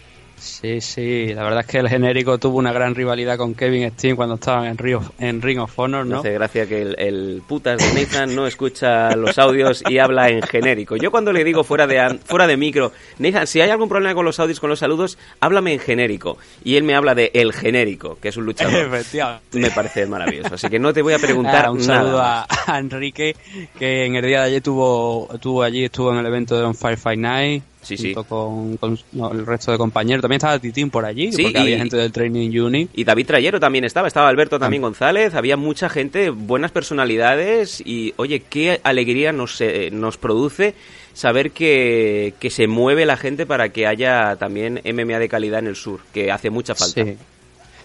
Sí, 0.43 0.81
sí, 0.81 1.33
la 1.35 1.43
verdad 1.43 1.59
es 1.59 1.67
que 1.67 1.77
el 1.77 1.87
genérico 1.87 2.39
tuvo 2.39 2.57
una 2.57 2.73
gran 2.73 2.95
rivalidad 2.95 3.37
con 3.37 3.53
Kevin 3.53 3.91
Steen 3.91 4.15
cuando 4.15 4.35
estaban 4.35 4.65
en, 4.65 4.77
Ring 4.77 4.95
of- 4.97 5.11
en 5.19 5.39
Ring 5.39 5.59
of 5.59 5.77
Honor, 5.77 6.03
Me 6.03 6.13
¿no? 6.15 6.19
hace 6.21 6.31
gracia 6.33 6.65
que 6.65 6.81
el, 6.81 6.95
el 6.97 7.43
putas 7.47 7.77
de 7.77 7.93
Nathan 8.01 8.35
no 8.35 8.47
escucha 8.47 9.15
los 9.15 9.37
audios 9.37 9.83
y 9.87 9.99
habla 9.99 10.29
en 10.29 10.41
genérico. 10.41 10.95
Yo 10.95 11.11
cuando 11.11 11.31
le 11.31 11.43
digo 11.43 11.63
fuera 11.63 11.85
de, 11.85 12.17
fuera 12.25 12.47
de 12.47 12.57
micro, 12.57 12.91
Nathan, 13.19 13.45
si 13.45 13.61
hay 13.61 13.69
algún 13.69 13.87
problema 13.87 14.15
con 14.15 14.25
los 14.25 14.39
audios, 14.39 14.59
con 14.59 14.71
los 14.71 14.79
saludos, 14.79 15.19
háblame 15.41 15.73
en 15.73 15.79
genérico. 15.79 16.39
Y 16.63 16.75
él 16.75 16.83
me 16.85 16.95
habla 16.95 17.13
de 17.13 17.29
el 17.35 17.53
genérico, 17.53 18.17
que 18.19 18.29
es 18.29 18.37
un 18.37 18.45
luchador. 18.45 18.73
Efectivamente. 18.75 19.59
Me 19.59 19.69
parece 19.69 20.07
maravilloso. 20.07 20.55
Así 20.55 20.69
que 20.69 20.79
no 20.79 20.91
te 20.91 21.03
voy 21.03 21.13
a 21.13 21.19
preguntar 21.19 21.65
Ah, 21.67 21.71
un 21.71 21.85
nada. 21.85 21.99
saludo 21.99 22.19
a, 22.19 22.47
a 22.65 22.79
Enrique, 22.79 23.35
que 23.77 24.05
en 24.05 24.15
el 24.15 24.25
día 24.25 24.39
de 24.39 24.45
ayer 24.47 24.61
tuvo, 24.63 25.29
tuvo 25.39 25.61
allí, 25.61 25.83
estuvo 25.85 26.11
en 26.11 26.17
el 26.17 26.25
evento 26.25 26.57
de 26.57 26.63
On 26.63 26.73
Fire 26.73 26.97
Fight 26.97 27.19
Night. 27.19 27.63
Sí, 27.81 27.97
sí. 27.97 28.13
con, 28.13 28.77
con, 28.77 28.97
no, 29.13 29.31
el 29.31 29.45
resto 29.45 29.71
de 29.71 29.77
compañeros. 29.77 30.21
También 30.21 30.37
estaba 30.37 30.59
Titín 30.59 30.89
por 30.91 31.03
allí, 31.03 31.31
Sí, 31.31 31.41
porque 31.43 31.57
y- 31.57 31.61
había 31.61 31.77
gente 31.79 31.97
del 31.97 32.11
Training 32.11 32.59
Unit. 32.59 32.89
Y 32.93 33.03
David 33.03 33.25
Trayero 33.25 33.59
también 33.59 33.83
estaba, 33.85 34.07
estaba 34.07 34.29
Alberto 34.29 34.59
también 34.59 34.81
González, 34.83 35.33
había 35.33 35.57
mucha 35.57 35.89
gente, 35.89 36.29
buenas 36.29 36.71
personalidades 36.71 37.81
y 37.85 38.13
oye, 38.17 38.41
qué 38.41 38.79
alegría 38.83 39.31
nos, 39.31 39.59
eh, 39.61 39.89
nos 39.91 40.17
produce 40.17 40.75
saber 41.13 41.51
que, 41.51 42.33
que 42.39 42.49
se 42.49 42.67
mueve 42.67 43.05
la 43.05 43.17
gente 43.17 43.45
para 43.45 43.69
que 43.69 43.87
haya 43.87 44.35
también 44.37 44.79
MMA 44.85 45.19
de 45.19 45.27
calidad 45.27 45.59
en 45.59 45.67
el 45.67 45.75
sur, 45.75 45.99
que 46.13 46.31
hace 46.31 46.49
mucha 46.49 46.75
falta. 46.75 47.03
Sí. 47.03 47.17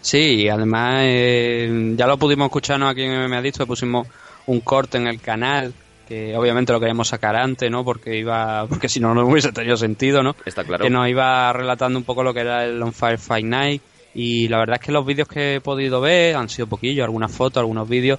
Sí, 0.03 0.49
además 0.49 1.01
eh, 1.05 1.95
ya 1.97 2.07
lo 2.07 2.17
pudimos 2.19 2.47
escucharnos 2.47 2.91
aquí 2.93 3.03
en 3.03 3.25
MMA 3.27 3.39
Adicto, 3.39 3.67
pusimos 3.67 4.07
un 4.47 4.61
corte 4.61 4.99
en 4.99 5.09
el 5.09 5.21
canal 5.21 5.73
que 6.07 6.37
obviamente 6.37 6.73
lo 6.73 6.81
queríamos 6.81 7.09
sacar 7.09 7.37
antes, 7.37 7.71
¿no? 7.71 7.85
Porque 7.85 8.17
iba, 8.17 8.67
porque 8.69 8.89
si 8.89 9.01
no 9.01 9.15
no 9.15 9.27
hubiese 9.27 9.53
tenido 9.53 9.77
sentido, 9.77 10.23
¿no? 10.23 10.35
Está 10.45 10.65
claro. 10.65 10.85
Que 10.85 10.91
nos 10.91 11.09
iba 11.09 11.53
relatando 11.53 11.99
un 11.99 12.05
poco 12.05 12.23
lo 12.23 12.33
que 12.33 12.41
era 12.41 12.65
el 12.65 12.83
On 12.83 12.93
Fire 12.93 13.19
Fight 13.19 13.45
Night 13.45 13.83
y 14.15 14.49
la 14.49 14.59
verdad 14.59 14.79
es 14.81 14.87
que 14.87 14.93
los 14.93 15.05
vídeos 15.05 15.29
que 15.29 15.57
he 15.57 15.61
podido 15.61 16.01
ver 16.01 16.37
han 16.37 16.49
sido 16.49 16.67
poquillos, 16.67 17.05
algunas 17.05 17.31
fotos, 17.31 17.61
algunos 17.61 17.87
vídeos, 17.89 18.19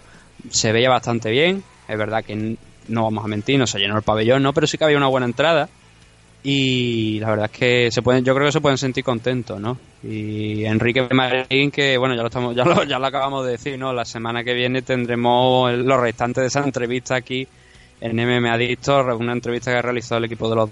se 0.49 0.71
veía 0.71 0.89
bastante 0.89 1.31
bien, 1.31 1.63
es 1.87 1.97
verdad 1.97 2.23
que 2.23 2.55
no 2.87 3.03
vamos 3.03 3.25
a 3.25 3.27
mentir, 3.27 3.57
no 3.57 3.65
se 3.65 3.79
llenó 3.79 3.97
el 3.97 4.03
pabellón, 4.03 4.43
¿no? 4.43 4.53
Pero 4.53 4.67
sí 4.67 4.77
que 4.77 4.83
había 4.83 4.97
una 4.97 5.07
buena 5.07 5.25
entrada 5.25 5.67
y 6.43 7.19
la 7.19 7.31
verdad 7.31 7.49
es 7.51 7.57
que 7.59 7.91
se 7.91 8.01
pueden, 8.01 8.23
yo 8.23 8.35
creo 8.35 8.45
que 8.45 8.51
se 8.51 8.61
pueden 8.61 8.77
sentir 8.77 9.03
contentos, 9.03 9.59
¿no? 9.59 9.77
Y 10.03 10.65
Enrique 10.65 11.07
Marín, 11.11 11.71
que 11.71 11.97
bueno, 11.97 12.15
ya 12.15 12.21
lo 12.21 12.27
estamos, 12.27 12.55
ya 12.55 12.63
lo, 12.63 12.83
ya 12.83 12.99
lo 12.99 13.07
acabamos 13.07 13.45
de 13.45 13.53
decir, 13.53 13.79
¿no? 13.79 13.91
La 13.91 14.05
semana 14.05 14.43
que 14.43 14.53
viene 14.53 14.83
tendremos 14.83 15.73
los 15.73 15.99
restantes 15.99 16.43
de 16.43 16.47
esa 16.47 16.63
entrevista 16.63 17.15
aquí 17.15 17.47
en 18.01 18.15
MM 18.15 18.47
Adictos, 18.49 19.05
una 19.19 19.33
entrevista 19.33 19.71
que 19.71 19.77
ha 19.77 19.81
realizado 19.81 20.19
el 20.19 20.25
equipo 20.25 20.49
de 20.49 20.55
los 20.55 20.69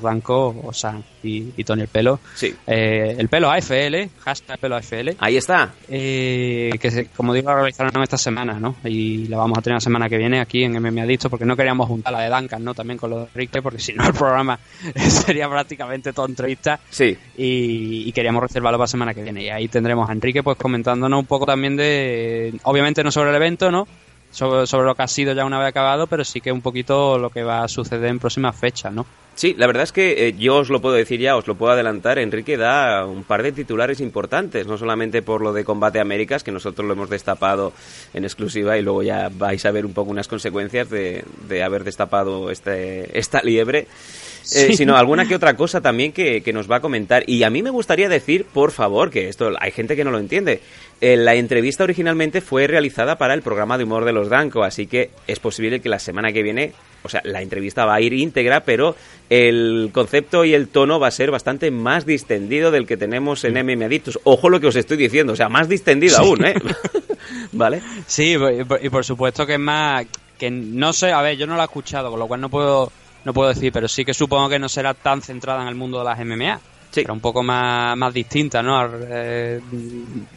Blancos, 0.00 0.56
Osan 0.64 1.04
y, 1.22 1.52
y 1.58 1.62
Tony 1.64 1.82
el 1.82 1.88
Pelo. 1.88 2.20
Sí. 2.34 2.54
Eh, 2.66 3.16
el 3.18 3.28
Pelo 3.28 3.50
AFL, 3.50 3.96
hashtag 4.20 4.58
Pelo 4.58 4.76
AFL. 4.76 5.10
Ahí 5.18 5.36
está. 5.36 5.74
Eh, 5.90 6.70
que 6.80 6.90
se- 6.90 7.06
como 7.08 7.34
digo, 7.34 7.50
la 7.50 7.56
realizaron 7.56 8.02
esta 8.02 8.16
semana, 8.16 8.58
¿no? 8.58 8.76
Y 8.82 9.26
la 9.28 9.36
vamos 9.36 9.58
a 9.58 9.60
tener 9.60 9.76
la 9.76 9.80
semana 9.80 10.08
que 10.08 10.16
viene 10.16 10.40
aquí 10.40 10.64
en 10.64 10.72
MM 10.74 11.02
Adictos, 11.02 11.30
porque 11.30 11.44
no 11.44 11.54
queríamos 11.54 11.86
juntar 11.86 12.14
la 12.14 12.20
de 12.22 12.30
Duncan, 12.30 12.64
¿no? 12.64 12.72
También 12.72 12.96
con 12.98 13.10
lo 13.10 13.18
de 13.18 13.24
Enrique, 13.26 13.60
porque 13.60 13.78
si 13.78 13.92
no 13.92 14.06
el 14.06 14.14
programa 14.14 14.58
sería 14.96 15.50
prácticamente 15.50 16.14
todo 16.14 16.24
entrevista. 16.24 16.80
Sí. 16.88 17.18
Y, 17.36 18.08
y 18.08 18.12
queríamos 18.12 18.42
reservarlo 18.42 18.78
para 18.78 18.84
la 18.84 18.90
semana 18.90 19.12
que 19.12 19.22
viene. 19.22 19.42
Y 19.44 19.48
ahí 19.50 19.68
tendremos 19.68 20.08
a 20.08 20.12
Enrique 20.14 20.42
pues 20.42 20.56
comentándonos 20.56 21.20
un 21.20 21.26
poco 21.26 21.44
también 21.44 21.76
de, 21.76 22.54
obviamente 22.62 23.04
no 23.04 23.10
sobre 23.12 23.28
el 23.28 23.36
evento, 23.36 23.70
¿no? 23.70 23.86
Sobre, 24.30 24.66
sobre 24.66 24.86
lo 24.86 24.94
que 24.94 25.02
ha 25.02 25.08
sido 25.08 25.34
ya 25.34 25.44
una 25.44 25.58
vez 25.58 25.68
acabado, 25.68 26.06
pero 26.06 26.24
sí 26.24 26.40
que 26.40 26.52
un 26.52 26.62
poquito 26.62 27.18
lo 27.18 27.30
que 27.30 27.42
va 27.42 27.64
a 27.64 27.68
suceder 27.68 28.08
en 28.10 28.18
próximas 28.18 28.56
fechas, 28.58 28.92
¿no? 28.92 29.06
Sí, 29.40 29.54
la 29.56 29.66
verdad 29.66 29.84
es 29.84 29.92
que 29.92 30.28
eh, 30.28 30.34
yo 30.38 30.56
os 30.56 30.68
lo 30.68 30.82
puedo 30.82 30.94
decir 30.96 31.18
ya, 31.18 31.34
os 31.34 31.46
lo 31.46 31.54
puedo 31.54 31.72
adelantar. 31.72 32.18
Enrique 32.18 32.58
da 32.58 33.06
un 33.06 33.24
par 33.24 33.42
de 33.42 33.52
titulares 33.52 34.00
importantes, 34.00 34.66
no 34.66 34.76
solamente 34.76 35.22
por 35.22 35.40
lo 35.40 35.54
de 35.54 35.64
Combate 35.64 35.98
Américas, 35.98 36.44
que 36.44 36.52
nosotros 36.52 36.86
lo 36.86 36.92
hemos 36.92 37.08
destapado 37.08 37.72
en 38.12 38.24
exclusiva 38.24 38.76
y 38.76 38.82
luego 38.82 39.02
ya 39.02 39.30
vais 39.32 39.64
a 39.64 39.70
ver 39.70 39.86
un 39.86 39.94
poco 39.94 40.10
unas 40.10 40.28
consecuencias 40.28 40.90
de, 40.90 41.24
de 41.48 41.62
haber 41.62 41.84
destapado 41.84 42.50
este, 42.50 43.18
esta 43.18 43.40
liebre. 43.40 43.86
eh, 44.54 44.74
sino 44.76 44.94
alguna 44.94 45.26
que 45.26 45.36
otra 45.36 45.56
cosa 45.56 45.80
también 45.80 46.12
que, 46.12 46.42
que 46.42 46.52
nos 46.52 46.70
va 46.70 46.76
a 46.76 46.80
comentar. 46.80 47.22
Y 47.26 47.42
a 47.42 47.48
mí 47.48 47.62
me 47.62 47.70
gustaría 47.70 48.10
decir, 48.10 48.44
por 48.44 48.72
favor, 48.72 49.08
que 49.08 49.30
esto 49.30 49.52
hay 49.58 49.70
gente 49.70 49.96
que 49.96 50.04
no 50.04 50.10
lo 50.10 50.18
entiende. 50.18 50.60
Eh, 51.00 51.16
la 51.16 51.34
entrevista 51.34 51.84
originalmente 51.84 52.42
fue 52.42 52.66
realizada 52.66 53.16
para 53.16 53.32
el 53.32 53.40
programa 53.40 53.78
de 53.78 53.84
humor 53.84 54.04
de 54.04 54.12
los 54.12 54.28
Danco, 54.28 54.64
así 54.64 54.86
que 54.86 55.08
es 55.26 55.38
posible 55.40 55.80
que 55.80 55.88
la 55.88 55.98
semana 55.98 56.30
que 56.30 56.42
viene, 56.42 56.72
o 57.02 57.08
sea, 57.08 57.20
la 57.24 57.42
entrevista 57.42 57.84
va 57.84 57.94
a 57.94 58.00
ir 58.00 58.12
íntegra, 58.12 58.60
pero 58.64 58.96
el 59.28 59.90
concepto 59.92 60.44
y 60.44 60.54
el 60.54 60.68
tono 60.68 60.98
va 61.00 61.08
a 61.08 61.10
ser 61.12 61.30
bastante 61.30 61.70
más 61.70 62.04
distendido 62.06 62.70
del 62.70 62.86
que 62.86 62.96
tenemos 62.96 63.44
en 63.44 63.54
MM 63.56 63.84
Adictos. 63.84 64.18
Ojo 64.24 64.48
lo 64.50 64.60
que 64.60 64.66
os 64.66 64.76
estoy 64.76 64.96
diciendo, 64.96 65.32
o 65.32 65.36
sea, 65.36 65.48
más 65.48 65.68
distendido 65.68 66.16
Sí. 66.16 66.22
aún, 66.22 66.44
¿eh? 66.44 66.54
¿Vale? 67.52 67.82
Sí, 68.06 68.34
y 68.34 68.64
por- 68.64 68.84
y 68.84 68.88
por 68.88 69.04
supuesto 69.04 69.46
que 69.46 69.54
es 69.54 69.60
más. 69.60 70.06
que 70.38 70.50
No 70.50 70.92
sé, 70.92 71.12
a 71.12 71.20
ver, 71.22 71.36
yo 71.36 71.46
no 71.46 71.54
la 71.56 71.62
he 71.62 71.66
escuchado, 71.66 72.10
con 72.10 72.18
lo 72.18 72.26
cual 72.26 72.40
no 72.40 72.48
puedo 72.48 72.90
no 73.24 73.34
puedo 73.34 73.50
decir, 73.50 73.70
pero 73.70 73.86
sí 73.86 74.04
que 74.04 74.14
supongo 74.14 74.48
que 74.48 74.58
no 74.58 74.68
será 74.68 74.94
tan 74.94 75.20
centrada 75.20 75.60
en 75.62 75.68
el 75.68 75.74
mundo 75.74 75.98
de 75.98 76.04
las 76.06 76.18
MMA. 76.18 76.58
Será 76.90 77.12
un 77.12 77.20
poco 77.20 77.42
más, 77.42 77.94
más 77.96 78.12
distinta, 78.14 78.62
¿no? 78.62 78.82
Eh, 79.08 79.60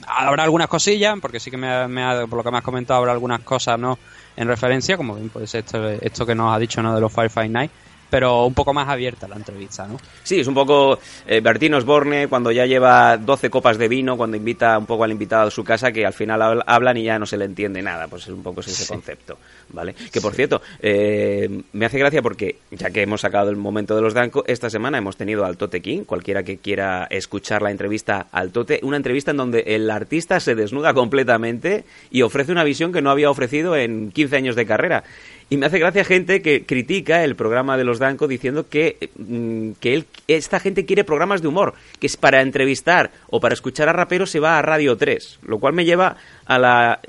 habrá 0.06 0.44
algunas 0.44 0.68
cosillas, 0.68 1.16
porque 1.22 1.40
sí 1.40 1.50
que 1.50 1.58
me, 1.58 1.68
ha- 1.72 1.88
me 1.88 2.04
ha- 2.04 2.28
por 2.28 2.38
lo 2.38 2.44
que 2.44 2.52
me 2.52 2.58
has 2.58 2.64
comentado, 2.64 3.00
habrá 3.00 3.14
algunas 3.14 3.40
cosas, 3.42 3.80
¿no? 3.80 3.98
En 4.36 4.48
referencia, 4.48 4.98
como 4.98 5.16
bien 5.16 5.30
puede 5.30 5.48
ser 5.48 5.64
esto, 6.02 6.26
que 6.26 6.36
nos 6.36 6.56
ha 6.56 6.60
dicho, 6.60 6.82
¿no? 6.82 6.96
De 6.96 7.02
los 7.02 7.14
Firefight 7.14 7.52
Night, 7.52 7.72
pero 8.14 8.46
un 8.46 8.54
poco 8.54 8.76
más 8.76 8.88
abierta 8.88 9.28
la 9.28 9.38
entrevista, 9.38 9.88
¿no? 9.88 9.98
Sí, 10.22 10.40
es 10.40 10.46
un 10.46 10.54
poco 10.54 11.00
eh, 11.26 11.40
Bertín 11.42 11.74
Osborne 11.74 12.28
cuando 12.28 12.52
ya 12.52 12.68
lleva 12.68 13.18
12 13.18 13.50
copas 13.50 13.80
de 13.80 13.88
vino, 13.88 14.16
cuando 14.18 14.38
invita 14.38 14.78
un 14.78 14.86
poco 14.86 15.04
al 15.04 15.12
invitado 15.12 15.48
a 15.48 15.52
su 15.52 15.64
casa, 15.64 15.92
que 15.92 16.06
al 16.06 16.14
final 16.14 16.40
habl- 16.40 16.64
hablan 16.68 16.98
y 16.98 17.04
ya 17.06 17.18
no 17.18 17.26
se 17.26 17.38
le 17.38 17.46
entiende 17.46 17.82
nada. 17.82 18.08
Pues 18.08 18.24
es 18.24 18.30
un 18.30 18.44
poco 18.44 18.62
ese 18.62 18.86
concepto, 18.86 19.40
¿vale? 19.70 19.96
Que 20.12 20.22
por 20.22 20.36
cierto, 20.36 20.62
eh, 20.80 21.64
me 21.74 21.88
hace 21.88 21.98
gracia 21.98 22.22
porque 22.22 22.58
ya 22.70 22.92
que 22.92 23.02
hemos 23.02 23.22
sacado 23.22 23.50
el 23.50 23.56
momento 23.56 23.96
de 23.96 24.04
los 24.04 24.14
Danco, 24.14 24.44
esta 24.46 24.70
semana 24.70 25.00
hemos 25.00 25.18
tenido 25.18 25.44
al 25.44 25.58
Tote 25.58 25.82
King, 25.82 26.04
cualquiera 26.06 26.44
que 26.44 26.58
quiera 26.58 27.08
escuchar 27.10 27.64
la 27.64 27.72
entrevista 27.72 28.28
al 28.32 28.52
Tote, 28.52 28.80
una 28.84 28.98
entrevista 28.98 29.32
en 29.32 29.38
donde 29.38 29.64
el 29.66 29.90
artista 29.90 30.40
se 30.40 30.54
desnuda 30.54 30.94
completamente 30.94 31.84
y 32.12 32.22
ofrece 32.22 32.52
una 32.52 32.64
visión 32.64 32.92
que 32.94 33.02
no 33.02 33.10
había 33.10 33.32
ofrecido 33.32 33.76
en 33.76 34.12
15 34.12 34.36
años 34.36 34.56
de 34.56 34.66
carrera. 34.68 35.04
Y 35.50 35.58
me 35.58 35.66
hace 35.66 35.80
gracia 35.80 36.04
gente 36.04 36.42
que 36.42 36.66
critica 36.66 37.24
el 37.24 37.36
programa 37.36 37.78
de 37.78 37.84
los 37.84 38.00
Danco 38.00 38.28
diciendo 38.28 38.68
que, 38.70 39.10
mm, 39.18 39.72
que 39.80 39.94
él, 39.94 40.06
esta 40.28 40.60
gente 40.60 40.86
quiere 40.86 41.04
programas 41.04 41.42
de 41.42 41.48
humor, 41.48 41.74
que 42.00 42.08
es 42.08 42.18
para 42.18 42.42
entrevistar 42.42 43.12
o 43.30 43.40
para 43.40 43.54
escuchar 43.54 43.90
a 43.90 43.94
raperos 43.94 44.32
se 44.32 44.40
va 44.40 44.58
a 44.58 44.62
Radio 44.62 44.98
3, 44.98 45.40
lo 45.44 45.60
cual 45.60 45.74
me 45.74 45.86
lleva 45.86 46.18
a 46.46 46.60
la 46.60 47.00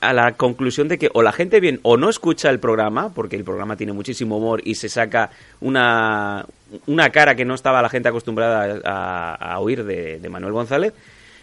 a 0.00 0.12
la 0.12 0.32
conclusión 0.32 0.88
de 0.88 0.98
que 0.98 1.10
o 1.12 1.22
la 1.22 1.32
gente 1.32 1.60
bien 1.60 1.78
o 1.82 1.96
no 1.96 2.08
escucha 2.08 2.50
el 2.50 2.58
programa, 2.58 3.12
porque 3.12 3.36
el 3.36 3.44
programa 3.44 3.76
tiene 3.76 3.92
muchísimo 3.92 4.38
humor 4.38 4.62
y 4.64 4.74
se 4.74 4.88
saca 4.88 5.30
una, 5.60 6.46
una 6.86 7.10
cara 7.10 7.34
que 7.34 7.44
no 7.44 7.54
estaba 7.54 7.82
la 7.82 7.88
gente 7.88 8.08
acostumbrada 8.08 8.80
a, 8.84 9.34
a 9.34 9.58
oír 9.60 9.84
de, 9.84 10.26
Manuel 10.30 10.52
González, 10.52 10.94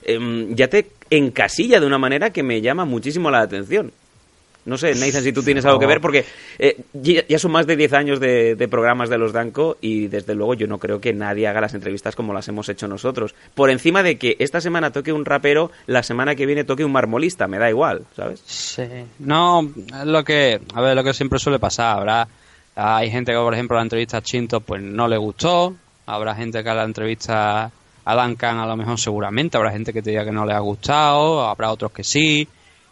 em, 0.03 0.55
ya 0.55 0.67
te 0.67 0.87
encasilla 1.09 1.79
de 1.79 1.85
una 1.85 1.97
manera 1.97 2.31
que 2.31 2.43
me 2.43 2.61
llama 2.61 2.85
muchísimo 2.85 3.29
la 3.29 3.41
atención. 3.41 3.91
No 4.67 4.77
sé, 4.77 4.93
Nathan, 4.95 5.23
si 5.23 5.31
tú 5.31 5.41
tienes 5.41 5.65
algo 5.65 5.79
que 5.79 5.85
ver, 5.85 6.01
porque 6.01 6.25
eh, 6.59 6.77
ya 6.93 7.39
son 7.39 7.51
más 7.51 7.65
de 7.65 7.77
10 7.77 7.93
años 7.93 8.19
de, 8.19 8.55
de 8.55 8.67
programas 8.67 9.09
de 9.09 9.17
los 9.17 9.31
Danco 9.31 9.77
y 9.79 10.07
desde 10.07 10.35
luego 10.35 10.53
yo 10.55 10.67
no 10.67 10.77
creo 10.77 10.99
que 10.99 11.13
nadie 11.13 11.47
haga 11.47 11.61
las 11.61 11.73
entrevistas 11.73 12.15
como 12.15 12.33
las 12.33 12.47
hemos 12.49 12.67
hecho 12.67 12.87
nosotros. 12.87 13.33
Por 13.55 13.69
encima 13.69 14.03
de 14.03 14.17
que 14.17 14.35
esta 14.39 14.59
semana 14.59 14.91
toque 14.91 15.13
un 15.13 15.25
rapero, 15.25 15.71
la 15.85 16.03
semana 16.03 16.35
que 16.35 16.45
viene 16.45 16.65
toque 16.65 16.83
un 16.83 16.91
marmolista, 16.91 17.47
me 17.47 17.57
da 17.57 17.69
igual, 17.69 18.05
¿sabes? 18.15 18.41
Sí. 18.45 18.83
No, 19.19 19.71
es 19.77 20.05
lo 20.05 20.23
que, 20.23 20.59
a 20.73 20.81
ver, 20.81 20.95
lo 20.95 21.03
que 21.03 21.13
siempre 21.13 21.39
suele 21.39 21.59
pasar, 21.59 21.99
habrá, 21.99 22.27
hay 22.75 23.09
gente 23.09 23.31
que, 23.31 23.37
por 23.37 23.53
ejemplo, 23.53 23.77
la 23.77 23.83
entrevista 23.83 24.17
a 24.17 24.21
Chinto, 24.21 24.59
pues 24.59 24.81
no 24.81 25.07
le 25.07 25.17
gustó, 25.17 25.75
habrá 26.05 26.35
gente 26.35 26.61
que 26.61 26.69
a 26.69 26.75
la 26.75 26.83
entrevista 26.83 27.71
a 28.05 28.15
Duncan 28.15 28.59
a 28.59 28.65
lo 28.65 28.77
mejor 28.77 28.99
seguramente, 28.99 29.57
habrá 29.57 29.71
gente 29.71 29.91
que 29.91 30.01
te 30.01 30.11
diga 30.11 30.23
que 30.23 30.31
no 30.31 30.45
le 30.45 30.53
ha 30.53 30.59
gustado, 30.59 31.45
habrá 31.47 31.71
otros 31.71 31.91
que 31.91 32.03
sí, 32.03 32.47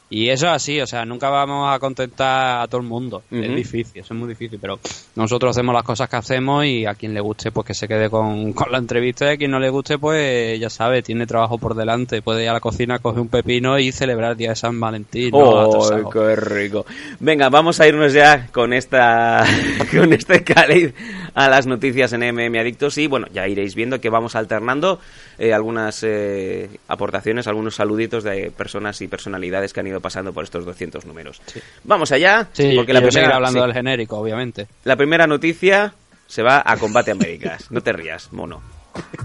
y 0.09 0.29
eso 0.29 0.45
es 0.45 0.51
así, 0.53 0.79
o 0.79 0.87
sea, 0.87 1.03
nunca 1.03 1.29
vamos 1.29 1.73
a 1.73 1.79
contentar 1.79 2.61
a 2.61 2.67
todo 2.67 2.81
el 2.81 2.87
mundo, 2.87 3.23
es 3.31 3.55
difícil, 3.55 4.01
eso 4.01 4.13
es 4.13 4.19
muy 4.19 4.29
difícil, 4.29 4.59
pero 4.61 4.79
nosotros 5.15 5.55
hacemos 5.55 5.73
las 5.73 5.83
cosas 5.83 6.07
que 6.07 6.15
hacemos 6.15 6.65
y 6.65 6.85
a 6.85 6.93
quien 6.93 7.13
le 7.13 7.21
guste, 7.21 7.51
pues 7.51 7.65
que 7.65 7.73
se 7.73 7.87
quede 7.87 8.09
con, 8.09 8.53
con 8.53 8.71
la 8.71 8.77
entrevista, 8.77 9.25
y 9.25 9.33
a 9.33 9.37
quien 9.37 9.51
no 9.51 9.59
le 9.59 9.69
guste, 9.69 9.97
pues 9.97 10.59
ya 10.59 10.69
sabe, 10.69 11.01
tiene 11.01 11.25
trabajo 11.25 11.57
por 11.57 11.75
delante, 11.75 12.21
puede 12.21 12.43
ir 12.43 12.49
a 12.49 12.53
la 12.53 12.59
cocina, 12.59 12.99
coger 12.99 13.21
un 13.21 13.29
pepino 13.29 13.79
y 13.79 13.91
celebrar 13.91 14.31
el 14.31 14.37
día 14.37 14.49
de 14.49 14.55
San 14.55 14.79
Valentín. 14.79 15.31
¡Oh, 15.33 16.09
qué 16.11 16.35
rico! 16.35 16.85
Venga, 17.19 17.49
vamos 17.49 17.79
a 17.79 17.87
irnos 17.87 18.13
ya 18.13 18.47
con 18.51 18.73
esta 18.73 19.43
con 19.91 20.13
este 20.13 20.43
cáliz 20.43 20.93
a 21.33 21.49
las 21.49 21.67
noticias 21.67 22.13
en 22.13 22.21
MM 22.21 22.57
Adictos 22.59 22.97
y 22.97 23.07
bueno, 23.07 23.27
ya 23.33 23.47
iréis 23.47 23.75
viendo 23.75 23.99
que 23.99 24.09
vamos 24.09 24.35
alternando 24.35 24.99
eh, 25.37 25.53
algunas 25.53 26.03
eh, 26.03 26.69
aportaciones, 26.87 27.47
algunos 27.47 27.75
saluditos 27.75 28.23
de 28.23 28.51
personas 28.51 29.01
y 29.01 29.07
personalidades 29.07 29.73
que 29.73 29.79
han 29.79 29.87
ido 29.87 29.94
pasando 30.01 30.33
por 30.33 30.43
estos 30.43 30.65
200 30.65 31.05
números. 31.05 31.41
Vamos 31.83 32.11
allá, 32.11 32.47
Sí, 32.53 32.73
porque 32.75 32.93
la 32.93 33.01
primera, 33.01 33.35
hablando 33.35 33.59
sí, 33.59 33.65
del 33.65 33.73
genérico, 33.73 34.17
obviamente. 34.17 34.67
la 34.83 34.95
primera 34.95 35.27
noticia 35.27 35.93
se 36.27 36.41
va 36.43 36.61
a 36.65 36.77
Combate 36.77 37.11
Américas. 37.11 37.69
No 37.71 37.81
te 37.81 37.93
rías, 37.93 38.31
mono. 38.33 38.61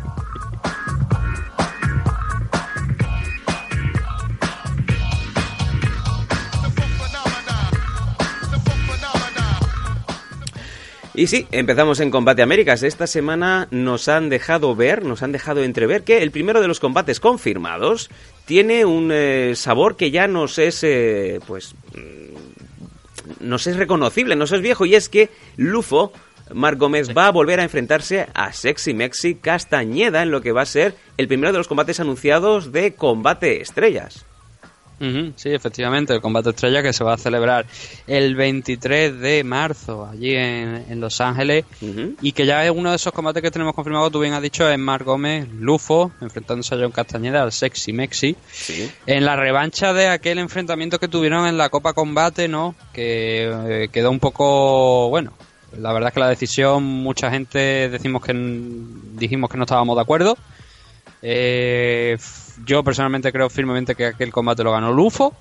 Y 11.14 11.26
sí, 11.26 11.46
empezamos 11.50 11.98
en 11.98 12.10
Combate 12.10 12.42
Américas. 12.42 12.84
Esta 12.84 13.08
semana 13.08 13.66
nos 13.72 14.08
han 14.08 14.28
dejado 14.28 14.76
ver, 14.76 15.04
nos 15.04 15.22
han 15.22 15.32
dejado 15.32 15.64
entrever 15.64 16.04
que 16.04 16.22
el 16.22 16.30
primero 16.30 16.60
de 16.60 16.68
los 16.68 16.78
combates 16.78 17.18
confirmados 17.18 18.10
tiene 18.44 18.84
un 18.84 19.10
eh, 19.12 19.54
sabor 19.56 19.96
que 19.96 20.12
ya 20.12 20.28
nos 20.28 20.58
es, 20.58 20.84
eh, 20.84 21.40
pues, 21.48 21.74
mm, 21.94 23.48
nos 23.48 23.66
es 23.66 23.76
reconocible, 23.76 24.36
nos 24.36 24.52
es 24.52 24.60
viejo, 24.60 24.86
y 24.86 24.94
es 24.94 25.08
que 25.08 25.30
Lufo, 25.56 26.12
Marc 26.54 26.78
Gómez, 26.78 27.08
va 27.16 27.26
a 27.26 27.32
volver 27.32 27.58
a 27.58 27.64
enfrentarse 27.64 28.28
a 28.32 28.52
Sexy 28.52 28.94
Mexi 28.94 29.34
Castañeda 29.34 30.22
en 30.22 30.30
lo 30.30 30.40
que 30.40 30.52
va 30.52 30.62
a 30.62 30.66
ser 30.66 30.94
el 31.16 31.26
primero 31.26 31.50
de 31.50 31.58
los 31.58 31.68
combates 31.68 31.98
anunciados 31.98 32.70
de 32.70 32.94
Combate 32.94 33.60
Estrellas. 33.60 34.26
Sí, 35.36 35.48
efectivamente, 35.48 36.12
el 36.12 36.20
combate 36.20 36.50
estrella 36.50 36.82
que 36.82 36.92
se 36.92 37.02
va 37.02 37.14
a 37.14 37.16
celebrar 37.16 37.64
el 38.06 38.34
23 38.34 39.18
de 39.18 39.42
marzo 39.44 40.04
allí 40.04 40.34
en, 40.34 40.84
en 40.90 41.00
Los 41.00 41.22
Ángeles 41.22 41.64
y 42.20 42.32
que 42.32 42.44
ya 42.44 42.66
es 42.66 42.70
uno 42.70 42.90
de 42.90 42.96
esos 42.96 43.12
combates 43.12 43.42
que 43.42 43.50
tenemos 43.50 43.74
confirmado, 43.74 44.10
tú 44.10 44.20
bien 44.20 44.34
has 44.34 44.42
dicho, 44.42 44.68
es 44.68 44.78
Marc 44.78 45.06
Gómez, 45.06 45.48
Lufo, 45.48 46.12
enfrentándose 46.20 46.74
a 46.74 46.78
John 46.78 46.92
Castañeda, 46.92 47.42
al 47.42 47.50
Sexy 47.50 47.94
Mexi, 47.94 48.36
en 49.06 49.24
la 49.24 49.36
revancha 49.36 49.94
de 49.94 50.08
aquel 50.08 50.38
enfrentamiento 50.38 50.98
que 50.98 51.08
tuvieron 51.08 51.46
en 51.46 51.56
la 51.56 51.70
Copa 51.70 51.94
Combate, 51.94 52.46
¿no? 52.46 52.74
Que 52.92 53.50
eh, 53.84 53.88
quedó 53.90 54.10
un 54.10 54.20
poco, 54.20 55.08
bueno, 55.08 55.32
la 55.78 55.94
verdad 55.94 56.08
es 56.08 56.14
que 56.14 56.20
la 56.20 56.28
decisión, 56.28 56.84
mucha 56.84 57.30
gente 57.30 57.88
decimos 57.88 58.22
que 58.22 58.34
dijimos 58.34 59.48
que 59.48 59.56
no 59.56 59.64
estábamos 59.64 59.96
de 59.96 60.02
acuerdo. 60.02 60.36
Eh, 61.22 62.18
yo 62.64 62.82
personalmente 62.84 63.32
creo 63.32 63.48
firmemente 63.50 63.94
que 63.94 64.06
aquel 64.06 64.30
combate 64.32 64.62
lo 64.64 64.72
ganó 64.72 64.92
Lufo. 64.92 65.34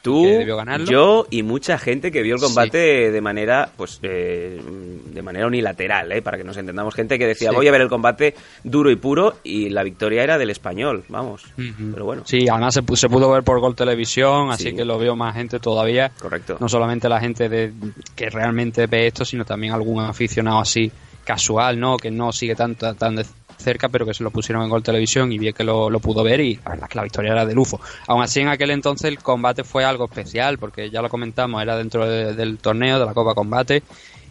Tú, 0.00 0.22
que 0.22 0.38
debió 0.38 0.56
ganarlo. 0.56 0.86
yo 0.86 1.26
y 1.28 1.42
mucha 1.42 1.76
gente 1.76 2.12
que 2.12 2.22
vio 2.22 2.36
el 2.36 2.40
combate 2.40 3.10
de 3.10 3.20
manera, 3.20 3.68
pues, 3.76 3.98
eh, 4.04 4.60
de 5.06 5.22
manera 5.22 5.48
unilateral, 5.48 6.12
¿eh? 6.12 6.22
para 6.22 6.38
que 6.38 6.44
nos 6.44 6.56
entendamos. 6.56 6.94
Gente 6.94 7.18
que 7.18 7.26
decía, 7.26 7.50
Sí. 7.50 7.56
voy 7.56 7.66
a 7.66 7.72
ver 7.72 7.80
el 7.80 7.88
combate 7.88 8.36
duro 8.62 8.92
y 8.92 8.96
puro, 8.96 9.38
y 9.42 9.70
la 9.70 9.82
victoria 9.82 10.22
era 10.22 10.38
del 10.38 10.50
español, 10.50 11.02
vamos. 11.08 11.42
Pero 11.56 12.04
bueno. 12.04 12.22
Sí, 12.26 12.48
además 12.48 12.74
se, 12.74 12.96
se 12.96 13.08
pudo 13.08 13.28
ver 13.32 13.42
por 13.42 13.58
Gol 13.58 13.74
Televisión, 13.74 14.52
así 14.52 14.70
Sí. 14.70 14.76
que 14.76 14.84
lo 14.84 15.00
vio 15.00 15.16
más 15.16 15.34
gente 15.34 15.58
todavía. 15.58 16.12
Correcto. 16.20 16.58
No 16.60 16.68
solamente 16.68 17.08
la 17.08 17.18
gente 17.20 17.48
de, 17.48 17.72
que 18.14 18.30
realmente 18.30 18.86
ve 18.86 19.08
esto, 19.08 19.24
sino 19.24 19.44
también 19.44 19.72
algún 19.72 20.00
aficionado 20.04 20.60
así 20.60 20.92
casual, 21.24 21.78
¿no? 21.78 21.96
Que 21.96 22.12
no 22.12 22.30
sigue 22.32 22.54
tan, 22.54 22.76
tan, 22.76 22.96
tan 22.96 23.16
de 23.16 23.26
cerca, 23.58 23.88
pero 23.88 24.06
que 24.06 24.14
se 24.14 24.22
lo 24.22 24.30
pusieron 24.30 24.62
en 24.62 24.70
Gol 24.70 24.82
Televisión 24.82 25.30
y 25.32 25.38
vi 25.38 25.52
que 25.52 25.64
lo, 25.64 25.90
lo 25.90 26.00
pudo 26.00 26.22
ver 26.22 26.40
y 26.40 26.54
la 26.56 26.70
verdad 26.70 26.84
es 26.84 26.88
que 26.90 26.98
la 26.98 27.02
victoria 27.04 27.32
era 27.32 27.44
de 27.46 27.54
Lufo. 27.54 27.80
Aún 28.06 28.22
así, 28.22 28.40
en 28.40 28.48
aquel 28.48 28.70
entonces 28.70 29.08
el 29.08 29.18
combate 29.18 29.64
fue 29.64 29.84
algo 29.84 30.04
especial, 30.06 30.58
porque 30.58 30.90
ya 30.90 31.02
lo 31.02 31.08
comentamos, 31.08 31.60
era 31.60 31.76
dentro 31.76 32.08
de- 32.08 32.34
del 32.34 32.58
torneo, 32.58 32.98
de 32.98 33.06
la 33.06 33.14
Copa 33.14 33.34
Combate, 33.34 33.82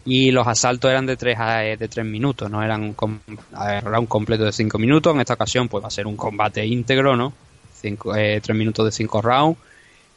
y 0.05 0.31
los 0.31 0.47
asaltos 0.47 0.89
eran 0.89 1.05
de 1.05 1.17
tres, 1.17 1.37
a- 1.37 1.59
de 1.59 1.87
tres 1.87 2.05
minutos, 2.05 2.49
no 2.49 2.63
eran 2.63 2.81
un, 2.83 3.19
era 3.59 3.99
un 3.99 4.05
completo 4.07 4.45
de 4.45 4.53
cinco 4.53 4.77
minutos. 4.79 5.13
En 5.13 5.19
esta 5.19 5.33
ocasión, 5.33 5.67
pues 5.67 5.83
va 5.83 5.87
a 5.89 5.91
ser 5.91 6.07
un 6.07 6.15
combate 6.15 6.65
íntegro, 6.65 7.15
¿no? 7.17 7.33
Cinco, 7.73 8.15
eh, 8.15 8.39
tres 8.41 8.57
minutos 8.57 8.85
de 8.85 8.91
cinco 8.91 9.21
rounds. 9.21 9.59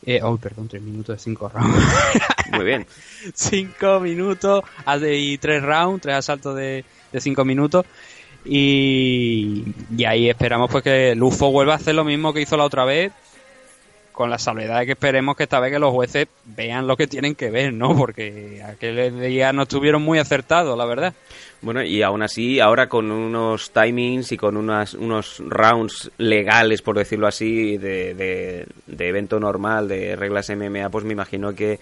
Eh, 0.06 0.20
oh, 0.22 0.36
perdón, 0.38 0.66
tres 0.68 0.80
minutos 0.82 1.16
de 1.16 1.22
cinco 1.22 1.48
rounds. 1.48 1.76
Muy 2.52 2.64
bien. 2.64 2.86
cinco 3.34 4.00
minutos 4.00 4.62
ah, 4.86 4.98
de- 4.98 5.16
y 5.18 5.38
tres 5.38 5.62
rounds, 5.62 6.00
tres 6.02 6.16
asaltos 6.16 6.56
de, 6.56 6.84
de 7.12 7.20
5 7.20 7.44
minutos. 7.44 7.84
Y, 8.44 9.64
y 9.96 10.04
ahí 10.04 10.30
esperamos 10.30 10.70
pues 10.70 10.82
que 10.82 11.14
Lufo 11.14 11.50
vuelva 11.50 11.74
a 11.74 11.76
hacer 11.76 11.94
lo 11.94 12.04
mismo 12.04 12.32
que 12.32 12.40
hizo 12.40 12.56
la 12.56 12.64
otra 12.64 12.84
vez, 12.84 13.12
con 14.12 14.30
la 14.30 14.38
salvedad 14.38 14.80
de 14.80 14.86
que 14.86 14.92
esperemos 14.92 15.36
que 15.36 15.44
esta 15.44 15.60
vez 15.60 15.72
que 15.72 15.78
los 15.78 15.92
jueces 15.92 16.28
vean 16.44 16.86
lo 16.86 16.96
que 16.96 17.06
tienen 17.06 17.34
que 17.34 17.50
ver, 17.50 17.72
¿no? 17.72 17.96
Porque 17.96 18.62
aquel 18.62 19.20
día 19.20 19.52
no 19.52 19.62
estuvieron 19.62 20.02
muy 20.02 20.18
acertados, 20.18 20.76
la 20.76 20.84
verdad. 20.84 21.14
Bueno, 21.62 21.82
y 21.82 22.02
aún 22.02 22.22
así, 22.22 22.60
ahora 22.60 22.88
con 22.88 23.10
unos 23.10 23.70
timings 23.70 24.32
y 24.32 24.36
con 24.36 24.56
unas, 24.56 24.94
unos 24.94 25.42
rounds 25.46 26.10
legales, 26.16 26.82
por 26.82 26.96
decirlo 26.96 27.26
así, 27.26 27.76
de, 27.76 28.14
de, 28.14 28.66
de 28.86 29.08
evento 29.08 29.38
normal, 29.38 29.88
de 29.88 30.16
reglas 30.16 30.50
MMA, 30.50 30.88
pues 30.90 31.04
me 31.04 31.12
imagino 31.12 31.54
que 31.54 31.78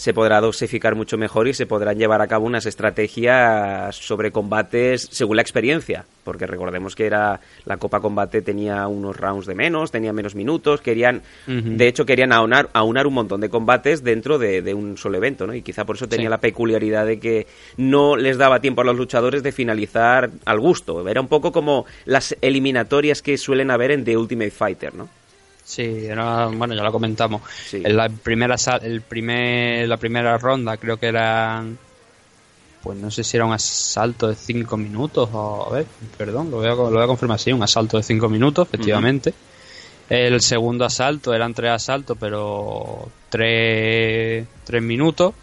se 0.00 0.14
podrá 0.14 0.40
dosificar 0.40 0.94
mucho 0.94 1.18
mejor 1.18 1.46
y 1.46 1.52
se 1.52 1.66
podrán 1.66 1.98
llevar 1.98 2.22
a 2.22 2.26
cabo 2.26 2.46
unas 2.46 2.64
estrategias 2.64 3.94
sobre 3.96 4.30
combates 4.32 5.08
según 5.10 5.36
la 5.36 5.42
experiencia, 5.42 6.06
porque 6.24 6.46
recordemos 6.46 6.96
que 6.96 7.04
era 7.04 7.38
la 7.66 7.76
Copa 7.76 8.00
Combate 8.00 8.40
tenía 8.40 8.86
unos 8.88 9.14
rounds 9.14 9.44
de 9.44 9.54
menos, 9.54 9.90
tenía 9.90 10.14
menos 10.14 10.34
minutos, 10.34 10.80
querían, 10.80 11.20
de 11.46 11.86
hecho 11.86 12.06
querían 12.06 12.32
aunar, 12.32 12.70
aunar 12.72 13.06
un 13.06 13.12
montón 13.12 13.42
de 13.42 13.50
combates 13.50 14.02
dentro 14.02 14.38
de, 14.38 14.62
de 14.62 14.72
un 14.72 14.96
solo 14.96 15.18
evento, 15.18 15.46
¿no? 15.46 15.54
Y 15.54 15.60
quizá 15.60 15.84
por 15.84 15.96
eso 15.96 16.08
tenía 16.08 16.28
Sí. 16.28 16.30
la 16.30 16.38
peculiaridad 16.38 17.04
de 17.04 17.20
que 17.20 17.46
no 17.76 18.16
les 18.16 18.38
daba 18.38 18.60
tiempo 18.60 18.80
a 18.80 18.84
los 18.84 18.96
luchadores 18.96 19.42
de 19.42 19.52
finalizar 19.52 20.30
al 20.46 20.60
gusto, 20.60 21.06
era 21.06 21.20
un 21.20 21.28
poco 21.28 21.52
como 21.52 21.84
las 22.06 22.34
eliminatorias 22.40 23.20
que 23.20 23.36
suelen 23.36 23.70
haber 23.70 23.90
en 23.90 24.04
The 24.04 24.16
Ultimate 24.16 24.50
Fighter, 24.50 24.94
¿no? 24.94 25.08
Sí, 25.70 25.82
era- 26.06 26.46
bueno, 26.46 26.74
ya 26.74 26.82
lo 26.82 26.90
comentamos. 26.90 27.42
En 27.78 27.96
la 27.96 28.08
primera, 28.08 28.56
el 28.82 29.02
primer, 29.02 29.86
la 29.88 29.96
primera 29.98 30.36
ronda 30.36 30.76
creo 30.76 30.96
que 30.96 31.06
eran, 31.06 31.78
pues 32.82 32.98
no 32.98 33.08
sé 33.08 33.22
si 33.22 33.36
era 33.36 33.46
un 33.46 33.52
asalto 33.52 34.26
de 34.26 34.34
5 34.34 34.76
minutos 34.76 35.28
o, 35.32 35.68
a 35.70 35.76
ver, 35.76 35.86
perdón, 36.18 36.50
lo 36.50 36.56
voy 36.56 36.66
a, 36.66 36.70
lo 36.70 36.90
voy 36.90 37.02
a 37.04 37.06
confirmar, 37.06 37.38
sí, 37.38 37.52
un 37.52 37.62
asalto 37.62 37.98
de 37.98 38.02
5 38.02 38.28
minutos, 38.28 38.66
efectivamente. 38.66 39.32
El 40.08 40.40
segundo 40.40 40.84
asalto 40.84 41.32
eran 41.32 41.54
tres 41.54 41.70
asaltos, 41.70 42.16
pero 42.18 43.08
tres, 43.28 44.44
tres 44.64 44.82
minutos. 44.82 45.34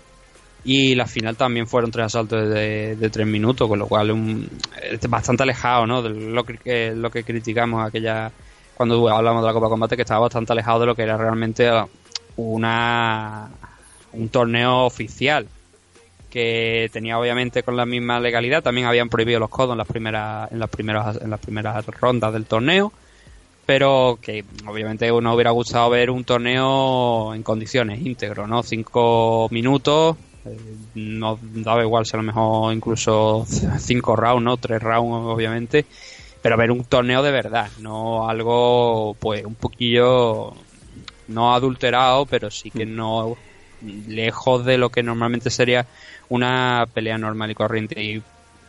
Y 0.65 0.93
la 0.95 1.07
final 1.07 1.37
también 1.37 1.67
fueron 1.67 1.89
tres 1.89 2.07
asaltos 2.07 2.49
de, 2.49 2.97
de 2.97 3.09
tres 3.09 3.25
minutos, 3.25 3.65
con 3.69 3.79
lo 3.79 3.87
cual 3.87 4.11
un, 4.11 4.49
es 4.83 4.99
bastante 5.09 5.43
alejado 5.43 5.87
¿no? 5.87 6.01
de 6.01 6.09
lo 6.09 6.43
que, 6.43 6.91
lo 6.93 7.09
que 7.09 7.23
criticamos 7.23 7.87
aquella 7.87 8.29
cuando 8.77 9.09
hablamos 9.09 9.41
de 9.41 9.47
la 9.47 9.53
Copa 9.53 9.69
Combate, 9.69 9.95
que 9.95 10.03
estaba 10.03 10.21
bastante 10.21 10.53
alejado 10.53 10.81
de 10.81 10.85
lo 10.85 10.95
que 10.95 11.01
era 11.01 11.17
realmente 11.17 11.67
una 12.35 13.49
un 14.13 14.29
torneo 14.29 14.85
oficial 14.85 15.47
que 16.29 16.87
tenía 16.93 17.17
obviamente 17.17 17.63
con 17.63 17.75
la 17.75 17.87
misma 17.87 18.19
legalidad. 18.19 18.61
También 18.61 18.85
habían 18.85 19.09
prohibido 19.09 19.39
los 19.39 19.49
codos 19.49 19.71
en 19.71 19.79
las 19.79 19.87
primeras 19.87 20.51
en 20.51 20.59
las 20.59 20.69
primeras 20.69 21.19
en 21.19 21.31
las 21.31 21.39
primeras 21.39 21.85
rondas 21.87 22.31
del 22.33 22.45
torneo 22.45 22.93
pero 23.67 24.17
que 24.21 24.45
obviamente 24.65 25.11
uno 25.11 25.33
hubiera 25.33 25.51
gustado 25.51 25.89
ver 25.89 26.09
un 26.09 26.23
torneo 26.23 27.33
en 27.33 27.43
condiciones 27.43 27.99
íntegro 27.99 28.47
no 28.47 28.63
cinco 28.63 29.49
minutos 29.51 30.15
eh, 30.45 30.57
no 30.95 31.37
daba 31.41 31.83
igual 31.83 32.05
si 32.05 32.15
a 32.15 32.17
lo 32.17 32.23
mejor 32.23 32.73
incluso 32.73 33.45
cinco 33.79 34.15
rounds 34.15 34.43
no 34.43 34.55
tres 34.55 34.81
rounds 34.81 35.25
obviamente 35.27 35.85
pero 36.41 36.57
ver 36.57 36.71
un 36.71 36.83
torneo 36.83 37.23
de 37.23 37.31
verdad 37.31 37.69
no 37.79 38.29
algo 38.29 39.15
pues 39.19 39.45
un 39.45 39.55
poquillo 39.55 40.53
no 41.27 41.53
adulterado 41.53 42.25
pero 42.25 42.49
sí 42.51 42.71
que 42.71 42.85
no 42.85 43.37
lejos 43.81 44.65
de 44.65 44.77
lo 44.77 44.89
que 44.89 45.03
normalmente 45.03 45.49
sería 45.49 45.85
una 46.29 46.85
pelea 46.93 47.17
normal 47.17 47.51
y 47.51 47.55
corriente. 47.55 48.01
Y 48.01 48.21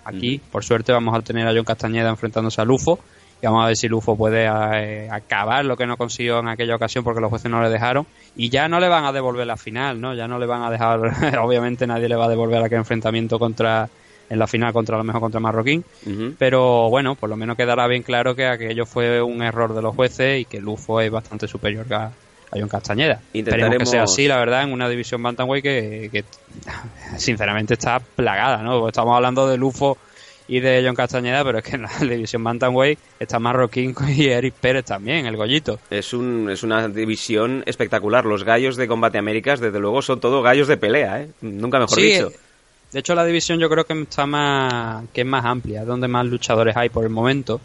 aquí 0.04 0.38
por 0.38 0.64
suerte 0.64 0.92
vamos 0.92 1.14
a 1.14 1.22
tener 1.22 1.46
a 1.46 1.52
John 1.52 1.64
Castañeda 1.64 2.10
enfrentándose 2.10 2.60
a 2.60 2.64
Lufo 2.64 2.98
y 3.40 3.46
vamos 3.46 3.62
a 3.62 3.66
ver 3.68 3.76
si 3.76 3.88
Lufo 3.88 4.16
puede 4.16 4.46
eh, 4.46 5.08
acabar 5.10 5.64
lo 5.64 5.76
que 5.76 5.86
no 5.86 5.96
consiguió 5.96 6.40
en 6.40 6.48
aquella 6.48 6.74
ocasión 6.74 7.04
porque 7.04 7.20
los 7.20 7.30
jueces 7.30 7.50
no 7.50 7.62
le 7.62 7.68
dejaron. 7.68 8.06
Y 8.36 8.48
ya 8.50 8.68
no 8.68 8.80
le 8.80 8.88
van 8.88 9.04
a 9.04 9.12
devolver 9.12 9.46
la 9.46 9.56
final 9.56 10.00
no 10.00 10.14
ya 10.14 10.28
no 10.28 10.38
le 10.38 10.46
van 10.46 10.62
a 10.62 10.70
dejar 10.70 11.00
obviamente 11.40 11.86
nadie 11.86 12.08
le 12.08 12.16
va 12.16 12.26
a 12.26 12.30
devolver 12.30 12.62
aquel 12.62 12.78
enfrentamiento 12.78 13.38
contra 13.38 13.88
en 14.30 14.38
la 14.38 14.46
final 14.46 14.72
contra 14.72 14.96
a 14.96 14.98
lo 14.98 15.04
mejor 15.04 15.20
contra 15.22 15.40
Marroquín 15.40 15.84
pero 16.38 16.88
bueno 16.90 17.14
por 17.14 17.30
lo 17.30 17.36
menos 17.36 17.56
quedará 17.56 17.86
bien 17.86 18.02
claro 18.02 18.34
que 18.34 18.46
aquello 18.46 18.84
fue 18.86 19.22
un 19.22 19.42
error 19.42 19.74
de 19.74 19.82
los 19.82 19.94
jueces 19.94 20.40
y 20.40 20.44
que 20.44 20.60
Lufo 20.60 21.00
es 21.00 21.10
bastante 21.10 21.48
superior 21.48 21.86
a, 21.94 22.04
a 22.06 22.12
John 22.52 22.68
Castañeda 22.68 23.20
Esperemos 23.32 23.78
que 23.78 23.86
sea 23.86 24.02
Intentaremos- 24.02 24.12
así 24.12 24.28
la 24.28 24.36
verdad 24.38 24.62
en 24.64 24.72
una 24.72 24.88
división 24.88 25.22
bantamweight 25.22 25.62
que, 25.64 26.08
que 26.12 26.24
sinceramente 27.16 27.74
está 27.74 28.00
plagada 28.00 28.62
no 28.62 28.78
Porque 28.78 28.90
estamos 28.90 29.14
hablando 29.16 29.48
de 29.48 29.56
Lufo 29.56 29.98
y 30.50 30.60
de 30.60 30.82
John 30.82 30.94
Castañeda, 30.94 31.44
pero 31.44 31.58
es 31.58 31.64
que 31.64 31.76
en 31.76 31.82
la 31.82 31.90
división 32.00 32.42
Bantamweight 32.42 32.98
está 33.20 33.38
Marroquín 33.38 33.94
y 34.16 34.28
Eric 34.28 34.54
Pérez 34.54 34.86
también, 34.86 35.26
el 35.26 35.36
gollito. 35.36 35.78
Es, 35.90 36.14
un, 36.14 36.48
es 36.50 36.62
una 36.62 36.88
división 36.88 37.62
espectacular. 37.66 38.24
Los 38.24 38.44
gallos 38.44 38.76
de 38.76 38.88
Combate 38.88 39.18
Américas, 39.18 39.60
desde 39.60 39.78
luego, 39.78 40.00
son 40.00 40.20
todo 40.20 40.40
gallos 40.40 40.66
de 40.66 40.78
pelea, 40.78 41.20
¿eh? 41.20 41.28
Nunca 41.42 41.78
mejor 41.78 41.98
Sí, 41.98 42.12
dicho. 42.12 42.30
De 42.92 43.00
hecho, 43.00 43.14
la 43.14 43.24
división 43.24 43.58
yo 43.58 43.68
creo 43.68 43.84
que 43.84 44.00
está 44.02 44.26
más 44.26 45.04
que 45.12 45.20
es 45.20 45.26
más 45.26 45.44
amplia, 45.44 45.82
es 45.82 45.86
donde 45.86 46.08
más 46.08 46.26
luchadores 46.26 46.76
hay 46.76 46.88
por 46.88 47.04
el 47.04 47.10
momento, 47.10 47.60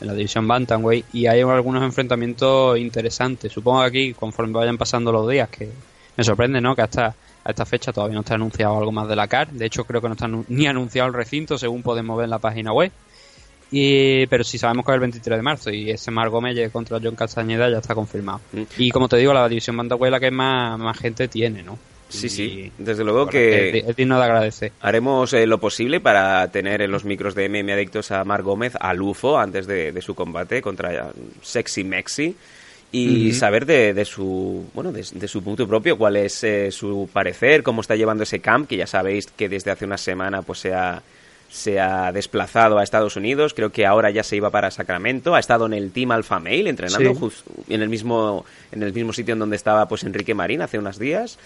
en 0.00 0.06
la 0.06 0.14
división 0.14 0.48
Bantamweight, 0.48 1.06
y 1.12 1.26
hay 1.26 1.42
algunos 1.42 1.82
enfrentamientos 1.82 2.78
interesantes. 2.78 3.52
Supongo 3.52 3.80
que 3.82 3.86
aquí, 3.86 4.14
conforme 4.14 4.54
vayan 4.54 4.78
pasando 4.78 5.12
los 5.12 5.28
días, 5.28 5.48
que 5.50 5.70
me 6.16 6.24
sorprende, 6.24 6.60
¿no? 6.60 6.74
Que 6.74 6.82
hasta 6.82 7.14
a 7.44 7.50
esta 7.50 7.66
fecha 7.66 7.92
todavía 7.92 8.14
no 8.14 8.20
está 8.20 8.34
anunciado 8.34 8.78
algo 8.78 8.90
más 8.90 9.06
de 9.06 9.16
la 9.16 9.28
CAR. 9.28 9.50
De 9.50 9.66
hecho, 9.66 9.84
creo 9.84 10.00
que 10.00 10.08
no 10.08 10.14
está 10.14 10.28
ni 10.48 10.66
anunciado 10.66 11.08
el 11.08 11.14
recinto, 11.14 11.58
según 11.58 11.82
podemos 11.82 12.16
ver 12.16 12.24
en 12.24 12.30
la 12.30 12.38
página 12.38 12.72
web. 12.72 12.90
Y, 13.70 14.26
pero 14.28 14.44
sí 14.44 14.56
sabemos 14.56 14.84
que 14.84 14.92
es 14.92 14.94
el 14.94 15.00
23 15.00 15.38
de 15.38 15.42
marzo 15.42 15.70
y 15.70 15.90
ese 15.90 16.10
Mar 16.10 16.28
Gómez 16.28 16.70
contra 16.70 17.00
John 17.02 17.16
Castañeda 17.16 17.68
ya 17.68 17.78
está 17.78 17.94
confirmado. 17.94 18.40
Mm. 18.52 18.62
Y 18.78 18.90
como 18.90 19.08
te 19.08 19.16
digo, 19.16 19.34
la 19.34 19.48
división 19.48 19.76
Bantamweight 19.76 20.08
es 20.08 20.12
la 20.12 20.20
que 20.20 20.30
más, 20.30 20.78
más 20.78 20.98
gente 20.98 21.28
tiene, 21.28 21.62
¿no? 21.62 21.78
Sí, 22.08 22.28
sí. 22.28 22.70
Desde 22.78 23.02
luego 23.02 23.24
Bueno, 23.26 23.32
que 23.32 23.78
es, 23.78 23.88
es 23.88 23.96
digno 23.96 24.18
de 24.18 24.24
agradecer. 24.24 24.72
haremos 24.80 25.32
eh, 25.32 25.46
lo 25.46 25.58
posible 25.58 26.00
para 26.00 26.46
tener 26.48 26.80
en 26.82 26.90
los 26.90 27.04
micros 27.04 27.34
de 27.34 27.48
MM 27.48 27.72
Adictos 27.72 28.10
a 28.12 28.22
Mar 28.24 28.42
Gómez, 28.42 28.74
a 28.78 28.94
Lufo, 28.94 29.38
antes 29.38 29.66
de, 29.66 29.90
de 29.92 30.02
su 30.02 30.14
combate 30.14 30.62
contra 30.62 31.10
Sexy 31.42 31.82
Mexi. 31.84 32.36
Y 32.92 33.32
saber 33.32 33.66
de, 33.66 33.92
de 33.92 34.04
su 34.04 34.66
bueno 34.72 34.92
de, 34.92 35.04
de 35.12 35.26
su 35.26 35.42
punto 35.42 35.66
propio 35.66 35.98
cuál 35.98 36.14
es 36.14 36.44
eh, 36.44 36.70
su 36.70 37.08
parecer 37.12 37.64
cómo 37.64 37.80
está 37.80 37.96
llevando 37.96 38.22
ese 38.22 38.38
camp 38.38 38.68
que 38.68 38.76
ya 38.76 38.86
sabéis 38.86 39.26
que 39.26 39.48
desde 39.48 39.72
hace 39.72 39.84
una 39.84 39.98
semana 39.98 40.42
pues 40.42 40.60
se 40.60 40.72
ha 40.74 41.02
se 41.50 41.80
ha 41.80 42.12
desplazado 42.12 42.78
a 42.78 42.84
Estados 42.84 43.16
Unidos, 43.16 43.52
creo 43.52 43.70
que 43.72 43.84
ahora 43.84 44.10
ya 44.10 44.22
se 44.22 44.36
iba 44.36 44.50
para 44.50 44.70
Sacramento, 44.70 45.34
ha 45.34 45.40
estado 45.40 45.66
en 45.66 45.72
el 45.72 45.90
Team 45.90 46.12
Alpha 46.12 46.38
Male 46.38 46.68
entrenando 46.70 47.30
Sí. 47.30 47.36
en 47.68 47.82
el 47.82 47.88
mismo 47.88 48.44
en 48.70 48.84
el 48.84 48.92
mismo 48.92 49.12
sitio 49.12 49.32
en 49.32 49.40
donde 49.40 49.56
estaba 49.56 49.88
pues 49.88 50.04
Enrique 50.04 50.34
Marín 50.34 50.62
hace 50.62 50.78
unos 50.78 50.96
días. 50.96 51.36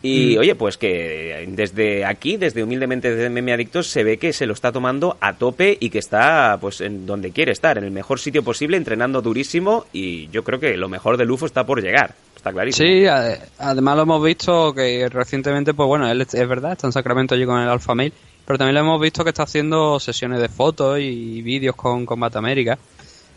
Y 0.00 0.36
Mm. 0.36 0.40
oye, 0.40 0.54
pues 0.54 0.76
que 0.78 1.44
desde 1.48 2.04
aquí, 2.04 2.36
desde 2.36 2.62
humildemente 2.62 3.10
desde 3.12 3.26
MM 3.30 3.52
Adictos, 3.52 3.88
se 3.88 4.04
ve 4.04 4.16
que 4.16 4.32
se 4.32 4.46
lo 4.46 4.52
está 4.52 4.70
tomando 4.70 5.16
a 5.20 5.32
tope 5.34 5.76
y 5.80 5.90
que 5.90 5.98
está 5.98 6.56
pues 6.60 6.80
en 6.80 7.04
donde 7.04 7.32
quiere 7.32 7.50
estar, 7.50 7.78
en 7.78 7.84
el 7.84 7.90
mejor 7.90 8.20
sitio 8.20 8.44
posible, 8.44 8.76
entrenando 8.76 9.20
durísimo 9.22 9.86
y 9.92 10.28
yo 10.28 10.44
creo 10.44 10.60
que 10.60 10.76
lo 10.76 10.88
mejor 10.88 11.16
de 11.16 11.24
Lufo 11.24 11.46
está 11.46 11.66
por 11.66 11.82
llegar, 11.82 12.14
está 12.36 12.52
clarísimo. 12.52 12.86
Sí, 12.86 13.06
ade- 13.06 13.40
además 13.58 13.96
lo 13.96 14.02
hemos 14.02 14.22
visto 14.22 14.72
que 14.72 15.08
recientemente, 15.08 15.74
pues 15.74 15.88
bueno, 15.88 16.08
él 16.08 16.20
es 16.20 16.32
es 16.32 16.48
verdad, 16.48 16.72
está 16.72 16.86
en 16.86 16.92
Sacramento 16.92 17.34
allí 17.34 17.44
con 17.44 17.60
el 17.60 17.68
Alpha 17.68 17.94
Mail, 17.96 18.12
pero 18.46 18.56
también 18.56 18.74
lo 18.76 18.80
hemos 18.82 19.00
visto 19.00 19.24
que 19.24 19.30
está 19.30 19.42
haciendo 19.42 19.98
sesiones 19.98 20.40
de 20.40 20.48
fotos 20.48 21.00
y 21.00 21.42
vídeos 21.42 21.74
con 21.74 22.06
Combate 22.06 22.38
América. 22.38 22.78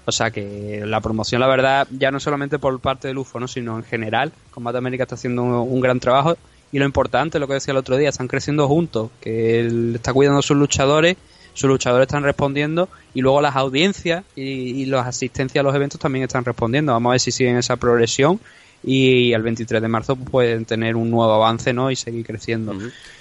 O 0.05 0.11
sea 0.11 0.31
que 0.31 0.81
la 0.85 0.99
promoción, 0.99 1.41
la 1.41 1.47
verdad, 1.47 1.87
ya 1.91 2.09
no 2.11 2.19
solamente 2.19 2.57
por 2.59 2.79
parte 2.79 3.07
del 3.07 3.19
UFO, 3.19 3.39
¿no? 3.39 3.47
sino 3.47 3.77
en 3.77 3.83
general, 3.83 4.31
Combate 4.51 4.77
América 4.79 5.03
está 5.03 5.13
haciendo 5.15 5.43
un, 5.43 5.53
un 5.53 5.79
gran 5.81 5.99
trabajo. 5.99 6.37
Y 6.71 6.79
lo 6.79 6.85
importante, 6.85 7.39
lo 7.39 7.47
que 7.47 7.55
decía 7.55 7.71
el 7.71 7.77
otro 7.77 7.97
día, 7.97 8.09
están 8.09 8.27
creciendo 8.27 8.67
juntos, 8.67 9.11
que 9.19 9.59
él 9.59 9.93
está 9.95 10.13
cuidando 10.13 10.39
a 10.39 10.41
sus 10.41 10.57
luchadores, 10.57 11.17
sus 11.53 11.69
luchadores 11.69 12.07
están 12.07 12.23
respondiendo, 12.23 12.87
y 13.13 13.21
luego 13.21 13.41
las 13.41 13.55
audiencias 13.55 14.23
y, 14.35 14.41
y 14.43 14.85
las 14.85 15.05
asistencias 15.07 15.61
a 15.61 15.63
los 15.63 15.75
eventos 15.75 15.99
también 15.99 16.23
están 16.23 16.45
respondiendo. 16.45 16.93
Vamos 16.93 17.09
a 17.09 17.13
ver 17.13 17.19
si 17.19 17.31
siguen 17.31 17.57
esa 17.57 17.75
progresión 17.75 18.39
y 18.83 19.33
el 19.33 19.41
23 19.41 19.81
de 19.81 19.87
marzo 19.87 20.15
pueden 20.15 20.65
tener 20.65 20.95
un 20.95 21.11
nuevo 21.11 21.31
avance 21.33 21.73
¿no? 21.73 21.91
y 21.91 21.95
seguir 21.95 22.25
creciendo. 22.25 22.75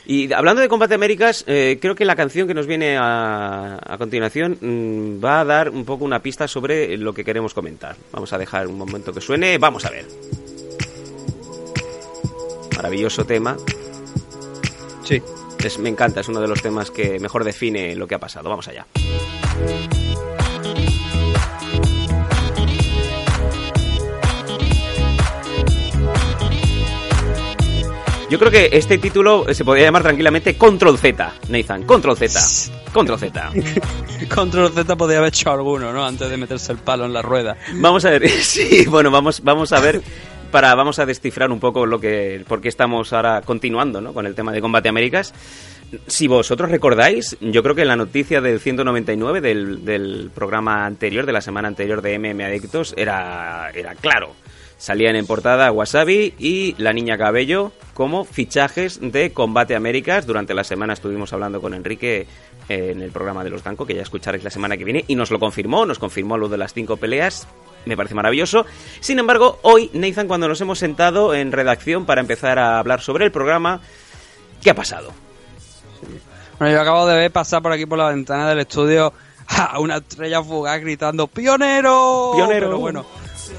Y 0.06 0.32
hablando 0.32 0.62
de 0.62 0.68
Combate 0.68 0.94
Américas, 0.94 1.44
eh, 1.47 1.78
creo 1.81 1.94
que 1.94 2.05
la 2.05 2.16
canción 2.16 2.48
que 2.48 2.55
nos 2.55 2.66
viene 2.66 2.97
a, 2.97 3.78
a 3.82 3.98
continuación 3.98 4.56
mm, 4.60 5.24
va 5.24 5.40
a 5.40 5.44
dar 5.44 5.70
un 5.70 5.85
poco 5.85 6.05
una 6.05 6.22
pista 6.22 6.48
sobre 6.48 6.97
lo 6.97 7.12
que 7.12 7.24
queremos 7.24 7.55
comentar. 7.55 7.97
Vamos 8.12 8.32
a 8.32 8.39
dejar 8.39 8.66
un 8.66 8.78
momento 8.78 9.12
que 9.12 9.20
suene, 9.20 9.59
vamos 9.59 9.85
a 9.85 9.90
ver. 9.90 10.06
Maravilloso 12.81 13.27
tema. 13.27 13.59
Sí. 15.05 15.20
Es, 15.62 15.78
me 15.78 15.90
encanta, 15.90 16.20
es 16.20 16.28
uno 16.28 16.40
de 16.40 16.48
los 16.48 16.62
temas 16.62 16.90
que 16.90 17.20
mejor 17.20 17.44
define 17.44 17.94
lo 17.94 18.09
que 18.09 18.15
ha 18.15 18.19
pasado. 18.19 18.48
Vamos 18.48 18.69
allá. 18.69 18.86
Yo 28.31 28.39
creo 28.39 28.51
que 28.51 28.70
este 28.73 28.97
título 28.97 29.44
se 29.52 29.62
podría 29.62 29.85
llamar 29.85 30.02
tranquilamente 30.02 30.57
Control 30.57 30.97
Z, 30.97 31.35
Nathan. 31.51 31.82
Control 31.82 32.16
Z. 32.16 32.40
Control 32.94 33.19
Z. 33.19 33.51
Control 34.35 34.73
Z 34.73 34.97
podría 34.97 35.19
haber 35.19 35.35
hecho 35.35 35.51
alguno, 35.51 35.93
¿no? 35.93 36.07
Antes 36.07 36.31
de 36.31 36.39
meterse 36.39 36.73
el 36.73 36.78
palo 36.78 37.05
en 37.05 37.12
la 37.12 37.20
rueda. 37.20 37.59
Vamos 37.74 38.07
a 38.07 38.11
ver, 38.11 38.27
sí, 38.43 38.86
bueno, 38.86 39.11
vamos, 39.11 39.43
vamos 39.43 39.70
a 39.73 39.81
ver 39.81 40.01
para 40.51 40.74
vamos 40.74 40.98
a 40.98 41.06
descifrar 41.06 41.51
un 41.51 41.60
poco 41.60 41.86
lo 41.86 42.01
que 42.01 42.44
por 42.47 42.60
qué 42.60 42.68
estamos 42.68 43.12
ahora 43.12 43.40
continuando, 43.43 44.01
¿no? 44.01 44.12
Con 44.12 44.27
el 44.27 44.35
tema 44.35 44.52
de 44.52 44.60
Combate 44.60 44.89
Américas. 44.89 45.32
Si 46.06 46.28
vosotros 46.28 46.70
recordáis, 46.70 47.36
yo 47.40 47.62
creo 47.62 47.74
que 47.74 47.85
la 47.85 47.97
noticia 47.97 48.40
del 48.40 48.60
199 48.60 49.40
del, 49.40 49.85
del 49.85 50.31
programa 50.35 50.86
anterior, 50.86 51.27
de 51.27 51.32
la 51.32 51.40
semana 51.40 51.68
anterior 51.68 52.01
de 52.01 52.18
MM 52.18 52.44
Adictos, 52.44 52.94
era, 52.97 53.70
era 53.74 53.94
claro. 53.94 54.35
Salían 54.81 55.15
en 55.15 55.27
portada 55.27 55.70
Wasabi 55.70 56.32
y 56.39 56.74
la 56.78 56.94
Niña 56.94 57.19
Cabello 57.19 57.70
como 57.93 58.24
fichajes 58.24 58.98
de 59.02 59.31
Combate 59.31 59.77
Américas. 59.77 60.27
Durante 60.27 60.55
la 60.55 60.65
semana 60.65 60.94
estuvimos 60.94 61.35
hablando 61.35 61.61
con 61.61 61.74
Enrique 61.74 62.27
eh, 62.66 62.93
en 62.93 63.02
el 63.02 63.12
programa 63.12 63.44
de 63.44 63.51
los 63.51 63.62
Danco, 63.62 63.85
que 63.85 63.94
ya 63.94 64.01
escucharéis 64.01 64.43
la 64.43 64.48
semana 64.48 64.78
que 64.78 64.85
viene, 64.85 65.05
y 65.07 65.16
nos 65.16 65.31
lo 65.31 65.39
confirmó, 65.39 65.85
nos 65.85 65.98
confirmó 65.98 66.39
lo 66.39 66.48
de 66.48 66.57
las 66.57 66.73
cinco 66.73 66.97
peleas. 66.97 67.47
Me 67.85 67.94
parece 67.94 68.15
maravilloso. 68.15 68.65
Sin 69.01 69.19
embargo, 69.19 69.59
hoy, 69.61 69.90
Nathan, 69.93 70.27
cuando 70.27 70.48
nos 70.48 70.59
hemos 70.62 70.78
sentado 70.78 71.35
en 71.35 71.52
redacción 71.52 72.07
para 72.07 72.23
empezar 72.23 72.59
a 72.59 72.78
hablar 72.78 73.02
sobre 73.02 73.27
el 73.27 73.32
programa, 73.32 73.82
¿qué 74.62 74.70
ha 74.70 74.74
pasado? 74.74 75.12
Bueno, 76.59 76.74
yo 76.74 76.81
acabo 76.81 77.07
de 77.07 77.16
ver 77.16 77.31
pasar 77.31 77.61
por 77.61 77.73
aquí 77.73 77.85
por 77.85 77.98
la 77.98 78.09
ventana 78.09 78.48
del 78.48 78.61
estudio 78.61 79.12
a 79.47 79.78
una 79.78 79.98
estrella 79.98 80.43
fugaz 80.43 80.81
gritando 80.81 81.27
¡Pionero! 81.27 82.32
¡Pionero! 82.35 82.66
Pero 82.66 82.78
bueno, 82.78 83.07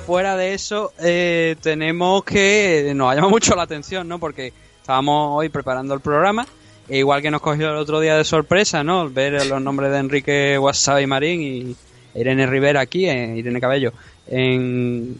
fuera 0.06 0.36
de 0.36 0.54
eso, 0.54 0.94
eh, 1.00 1.56
tenemos 1.62 2.24
que. 2.24 2.92
Nos 2.96 3.12
ha 3.12 3.16
llamado 3.16 3.32
mucho 3.32 3.56
la 3.56 3.64
atención, 3.64 4.08
¿no? 4.08 4.20
Porque 4.20 4.54
estábamos 4.82 5.38
hoy 5.38 5.50
preparando 5.50 5.94
el 5.94 6.02
programa. 6.02 6.46
E 6.90 6.98
igual 6.98 7.22
que 7.22 7.32
nos 7.32 7.42
cogió 7.42 7.70
el 7.70 7.78
otro 7.78 8.00
día 8.00 8.18
de 8.18 8.26
sorpresa, 8.26 8.84
¿no? 8.84 9.10
Ver 9.10 9.46
los 9.46 9.62
nombres 9.62 9.92
de 9.92 9.98
Enrique 10.00 10.58
Wasabi 10.60 11.08
Marín 11.08 11.42
y 11.42 11.76
Irene 12.20 12.46
Rivera 12.46 12.82
aquí, 12.82 13.08
eh, 13.08 13.38
Irene 13.38 13.62
Cabello, 13.62 13.94
en, 14.28 15.18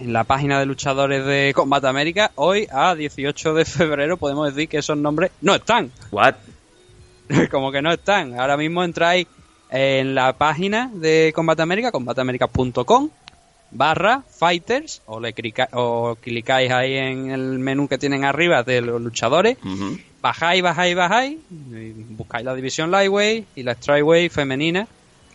en 0.00 0.12
la 0.12 0.24
página 0.24 0.58
de 0.58 0.66
luchadores 0.66 1.26
de 1.26 1.52
Combate 1.54 1.88
América. 1.88 2.30
Hoy, 2.36 2.66
a 2.72 2.94
18 2.94 3.54
de 3.54 3.64
febrero, 3.64 4.16
podemos 4.16 4.54
decir 4.54 4.68
que 4.68 4.78
esos 4.78 4.96
nombres 4.96 5.32
no 5.42 5.54
están. 5.54 5.90
¿What? 6.10 6.36
Como 7.50 7.70
que 7.70 7.82
no 7.82 7.92
están. 7.92 8.38
Ahora 8.38 8.56
mismo 8.56 8.82
entráis 8.82 9.26
en 9.70 10.14
la 10.14 10.32
página 10.32 10.90
de 10.94 11.32
Combate 11.34 11.62
América, 11.62 11.92
combateamerica.com 11.92 13.10
barra 13.72 14.22
fighters 14.28 15.02
o, 15.06 15.20
le 15.20 15.32
clica- 15.32 15.68
o 15.72 16.16
clicáis 16.20 16.70
ahí 16.72 16.94
en 16.96 17.30
el 17.30 17.58
menú 17.58 17.86
que 17.88 17.98
tienen 17.98 18.24
arriba 18.24 18.62
de 18.62 18.80
los 18.80 19.00
luchadores 19.00 19.56
bajáis, 20.20 20.62
bajáis, 20.62 20.96
bajáis 20.96 21.38
y 21.72 21.92
buscáis 22.10 22.44
la 22.44 22.54
división 22.54 22.90
lightweight 22.90 23.46
y 23.56 23.62
la 23.62 23.74
strikeweight 23.74 24.32
femenina 24.32 24.86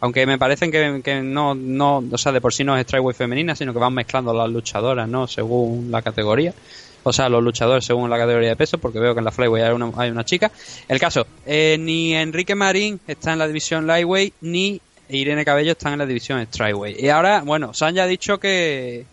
aunque 0.01 0.25
me 0.27 0.37
parecen 0.37 0.71
que, 0.71 1.01
que 1.03 1.21
no, 1.21 1.55
no, 1.55 2.03
o 2.11 2.17
sea, 2.17 2.31
de 2.31 2.41
por 2.41 2.53
sí 2.53 2.63
no 2.63 2.77
es 2.77 2.83
strikeweight 2.83 3.17
femenina, 3.17 3.55
sino 3.55 3.71
que 3.73 3.79
van 3.79 3.93
mezclando 3.93 4.33
las 4.33 4.49
luchadoras, 4.49 5.07
¿no? 5.07 5.25
Según 5.25 5.89
la 5.89 6.01
categoría. 6.03 6.53
O 7.01 7.13
sea, 7.13 7.29
los 7.29 7.41
luchadores 7.41 7.85
según 7.85 8.09
la 8.09 8.17
categoría 8.17 8.49
de 8.49 8.55
peso, 8.55 8.77
porque 8.77 8.99
veo 8.99 9.13
que 9.15 9.19
en 9.19 9.25
la 9.25 9.31
flyweight 9.31 9.65
hay 9.65 9.73
una, 9.73 9.91
hay 9.95 10.11
una 10.11 10.23
chica. 10.25 10.51
El 10.89 10.99
caso, 10.99 11.25
eh, 11.45 11.77
ni 11.79 12.13
Enrique 12.13 12.53
Marín 12.55 12.99
está 13.07 13.33
en 13.33 13.39
la 13.39 13.47
división 13.47 13.87
lightweight, 13.87 14.33
ni 14.41 14.79
Irene 15.09 15.45
Cabello 15.45 15.71
está 15.73 15.91
en 15.93 15.99
la 15.99 16.05
división 16.05 16.45
strikeweight. 16.45 16.99
Y 16.99 17.09
ahora, 17.09 17.41
bueno, 17.41 17.73
San 17.73 17.95
ya 17.95 18.03
ha 18.03 18.07
dicho 18.07 18.39
que, 18.39 19.05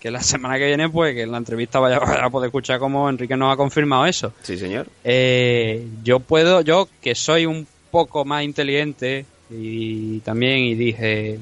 que 0.00 0.10
la 0.10 0.22
semana 0.22 0.58
que 0.58 0.66
viene, 0.66 0.88
pues, 0.88 1.14
que 1.14 1.22
en 1.22 1.32
la 1.32 1.38
entrevista 1.38 1.80
vaya, 1.80 1.98
vaya 1.98 2.24
a 2.24 2.30
poder 2.30 2.48
escuchar 2.48 2.78
cómo 2.78 3.08
Enrique 3.08 3.36
nos 3.36 3.52
ha 3.52 3.56
confirmado 3.56 4.06
eso. 4.06 4.32
Sí, 4.42 4.56
señor. 4.56 4.86
Eh, 5.04 5.86
yo 6.02 6.20
puedo, 6.20 6.60
yo 6.60 6.88
que 7.00 7.14
soy 7.14 7.46
un 7.46 7.66
poco 7.90 8.24
más 8.24 8.42
inteligente 8.44 9.26
y 9.50 10.20
también 10.20 10.58
y 10.58 10.74
dije, 10.74 11.38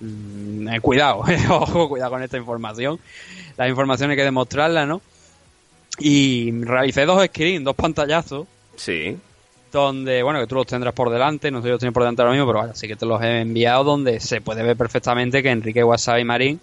mm, 0.00 0.68
eh, 0.68 0.80
cuidado, 0.80 1.24
ojo, 1.50 1.88
cuidado 1.88 2.10
con 2.10 2.22
esta 2.22 2.36
información. 2.36 2.98
Las 3.56 3.68
informaciones 3.68 4.14
hay 4.14 4.18
que 4.18 4.24
demostrarlas, 4.24 4.88
¿no? 4.88 5.00
Y 5.98 6.50
realicé 6.62 7.04
dos 7.04 7.24
screens, 7.26 7.64
dos 7.64 7.76
pantallazos, 7.76 8.46
Sí. 8.76 9.16
Donde, 9.80 10.22
bueno, 10.22 10.40
que 10.40 10.46
tú 10.46 10.54
los 10.54 10.66
tendrás 10.66 10.92
por 10.94 11.10
delante, 11.10 11.50
no 11.50 11.58
sé 11.60 11.64
si 11.64 11.70
los 11.70 11.78
tienes 11.78 11.94
por 11.94 12.02
delante 12.02 12.22
ahora 12.22 12.32
mismo, 12.32 12.46
pero 12.46 12.60
vaya, 12.60 12.74
sí 12.74 12.86
que 12.86 12.96
te 12.96 13.06
los 13.06 13.20
he 13.22 13.40
enviado, 13.40 13.84
donde 13.84 14.20
se 14.20 14.40
puede 14.40 14.62
ver 14.62 14.76
perfectamente 14.76 15.42
que 15.42 15.50
Enrique 15.50 15.82
Wasabi 15.82 16.24
Marín, 16.24 16.60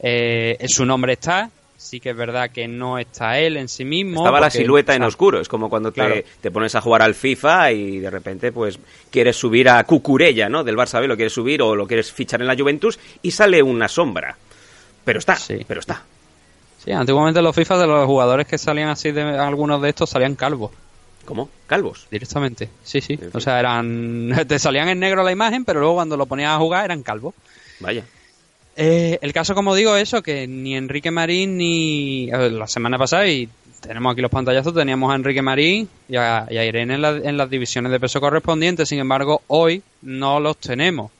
eh, 0.00 0.58
su 0.68 0.84
nombre 0.84 1.14
está, 1.14 1.50
sí 1.76 2.00
que 2.00 2.10
es 2.10 2.16
verdad 2.16 2.50
que 2.50 2.66
no 2.68 2.98
está 2.98 3.38
él 3.38 3.56
en 3.56 3.68
sí 3.68 3.84
mismo. 3.84 4.20
Estaba 4.20 4.40
la 4.40 4.50
silueta 4.50 4.94
en 4.94 5.02
o 5.02 5.04
sea, 5.04 5.08
oscuro. 5.08 5.40
Es 5.40 5.48
como 5.48 5.70
cuando 5.70 5.90
te, 5.92 6.00
Claro. 6.00 6.16
te 6.40 6.50
pones 6.50 6.74
a 6.74 6.80
jugar 6.80 7.02
al 7.02 7.14
FIFA 7.14 7.72
y 7.72 7.98
de 8.00 8.10
repente 8.10 8.50
pues 8.52 8.78
quieres 9.10 9.36
subir 9.36 9.68
a 9.68 9.82
Cucurella, 9.84 10.48
¿no? 10.48 10.64
Del 10.64 10.76
Barça 10.76 11.00
B 11.00 11.06
lo 11.06 11.16
quieres 11.16 11.32
subir 11.32 11.62
o 11.62 11.76
lo 11.76 11.86
quieres 11.86 12.12
fichar 12.12 12.40
en 12.40 12.48
la 12.48 12.56
Juventus 12.56 12.98
y 13.22 13.30
sale 13.30 13.62
una 13.62 13.88
sombra. 13.88 14.36
Pero 15.04 15.20
está, 15.20 15.38
pero 15.66 15.80
está. 15.80 16.02
Sí, 16.84 16.92
antiguamente 16.92 17.40
los 17.40 17.54
FIFA 17.54 17.78
de 17.78 17.86
los 17.86 18.06
jugadores 18.06 18.46
que 18.46 18.58
salían 18.58 18.88
así 18.88 19.10
de 19.12 19.22
algunos 19.22 19.80
de 19.80 19.88
estos 19.90 20.10
salían 20.10 20.34
calvos. 20.34 20.70
¿Cómo? 21.28 21.50
¿Calvos? 21.66 22.06
Directamente, 22.10 22.70
sí, 22.82 23.02
sí. 23.02 23.18
O 23.34 23.38
sea, 23.40 23.60
eran 23.60 24.32
te 24.48 24.58
salían 24.58 24.88
en 24.88 24.98
negro 24.98 25.22
la 25.22 25.30
imagen, 25.30 25.66
pero 25.66 25.78
luego 25.80 25.96
cuando 25.96 26.16
lo 26.16 26.24
ponías 26.24 26.52
a 26.52 26.56
jugar 26.58 26.86
eran 26.86 27.02
calvos. 27.02 27.34
Vaya. 27.80 28.02
Eh, 28.76 29.18
el 29.20 29.32
caso, 29.34 29.54
como 29.54 29.74
digo, 29.74 29.94
eso, 29.96 30.22
que 30.22 30.46
ni 30.46 30.74
Enrique 30.74 31.10
Marín 31.10 31.58
ni... 31.58 32.30
ver, 32.30 32.52
La 32.52 32.66
semana 32.66 32.96
pasada, 32.96 33.26
y 33.26 33.46
tenemos 33.80 34.10
aquí 34.12 34.22
los 34.22 34.30
pantallazos, 34.30 34.72
teníamos 34.74 35.12
a 35.12 35.16
Enrique 35.16 35.42
Marín 35.42 35.86
y 36.08 36.16
a, 36.16 36.46
y 36.48 36.56
a 36.56 36.64
Irene 36.64 36.94
en, 36.94 37.02
la- 37.02 37.16
en 37.16 37.36
las 37.36 37.50
divisiones 37.50 37.92
de 37.92 38.00
peso 38.00 38.20
correspondientes, 38.20 38.88
sin 38.88 38.98
embargo, 39.00 39.42
hoy 39.48 39.82
no 40.00 40.40
los 40.40 40.56
tenemos. 40.56 41.10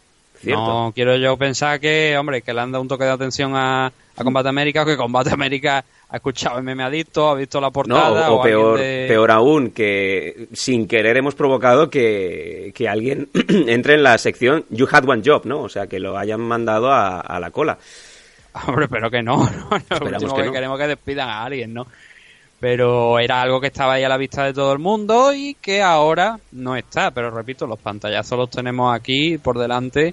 Cierto. 0.40 0.64
No 0.64 0.92
quiero 0.94 1.16
yo 1.16 1.36
pensar 1.36 1.80
que, 1.80 2.16
hombre, 2.16 2.40
que 2.42 2.54
le 2.54 2.60
han 2.60 2.70
dado 2.72 2.80
un 2.80 2.88
toque 2.88 3.04
de 3.04 3.10
atención 3.10 3.52
a, 3.56 3.86
a 4.16 4.24
Combate 4.24 4.48
América 4.48 4.84
o 4.84 4.86
que 4.86 4.96
Combate 4.96 5.32
América 5.32 5.84
ha 6.10 6.16
escuchado 6.16 6.62
MM 6.62 6.80
Adicto, 6.82 7.28
ha 7.28 7.34
visto 7.34 7.60
la 7.60 7.66
No, 7.68 7.72
portada 7.72 8.30
o, 8.30 8.36
o, 8.40 8.42
peor, 8.42 8.78
de- 8.78 9.06
peor 9.08 9.30
aún, 9.30 9.70
que 9.72 10.48
sin 10.52 10.86
querer 10.88 11.16
hemos 11.18 11.34
provocado 11.34 11.90
que, 11.90 12.72
que 12.74 12.88
alguien 12.88 13.28
entre 13.68 13.94
en 13.94 14.02
la 14.02 14.16
sección 14.18 14.64
You 14.70 14.86
Had 14.90 15.08
One 15.08 15.22
Job, 15.24 15.44
¿no? 15.44 15.60
O 15.60 15.68
sea, 15.68 15.86
que 15.86 16.00
lo 16.00 16.16
hayan 16.16 16.40
mandado 16.40 16.90
a, 16.90 17.20
a 17.20 17.38
la 17.40 17.50
cola. 17.50 17.78
Hombre, 18.66 18.88
pero 18.88 19.10
que 19.10 19.22
no, 19.22 19.36
no, 19.50 19.68
lo 19.70 19.76
Esperamos 19.76 20.22
último 20.22 20.34
que 20.34 20.40
que, 20.42 20.46
no. 20.46 20.52
queremos 20.52 20.78
que 20.78 20.86
despidan 20.86 21.28
a 21.28 21.44
alguien, 21.44 21.74
¿no? 21.74 21.86
Pero 22.60 23.20
era 23.20 23.40
algo 23.40 23.60
que 23.60 23.68
estaba 23.68 23.92
ahí 23.94 24.02
a 24.02 24.08
la 24.08 24.16
vista 24.16 24.42
de 24.44 24.52
todo 24.52 24.72
el 24.72 24.80
mundo 24.80 25.32
y 25.32 25.54
que 25.60 25.80
ahora 25.80 26.40
no 26.52 26.74
está. 26.74 27.12
Pero 27.12 27.30
repito, 27.30 27.68
los 27.68 27.78
pantallazos 27.78 28.36
los 28.36 28.50
tenemos 28.50 28.92
aquí 28.92 29.38
por 29.38 29.56
delante 29.58 30.12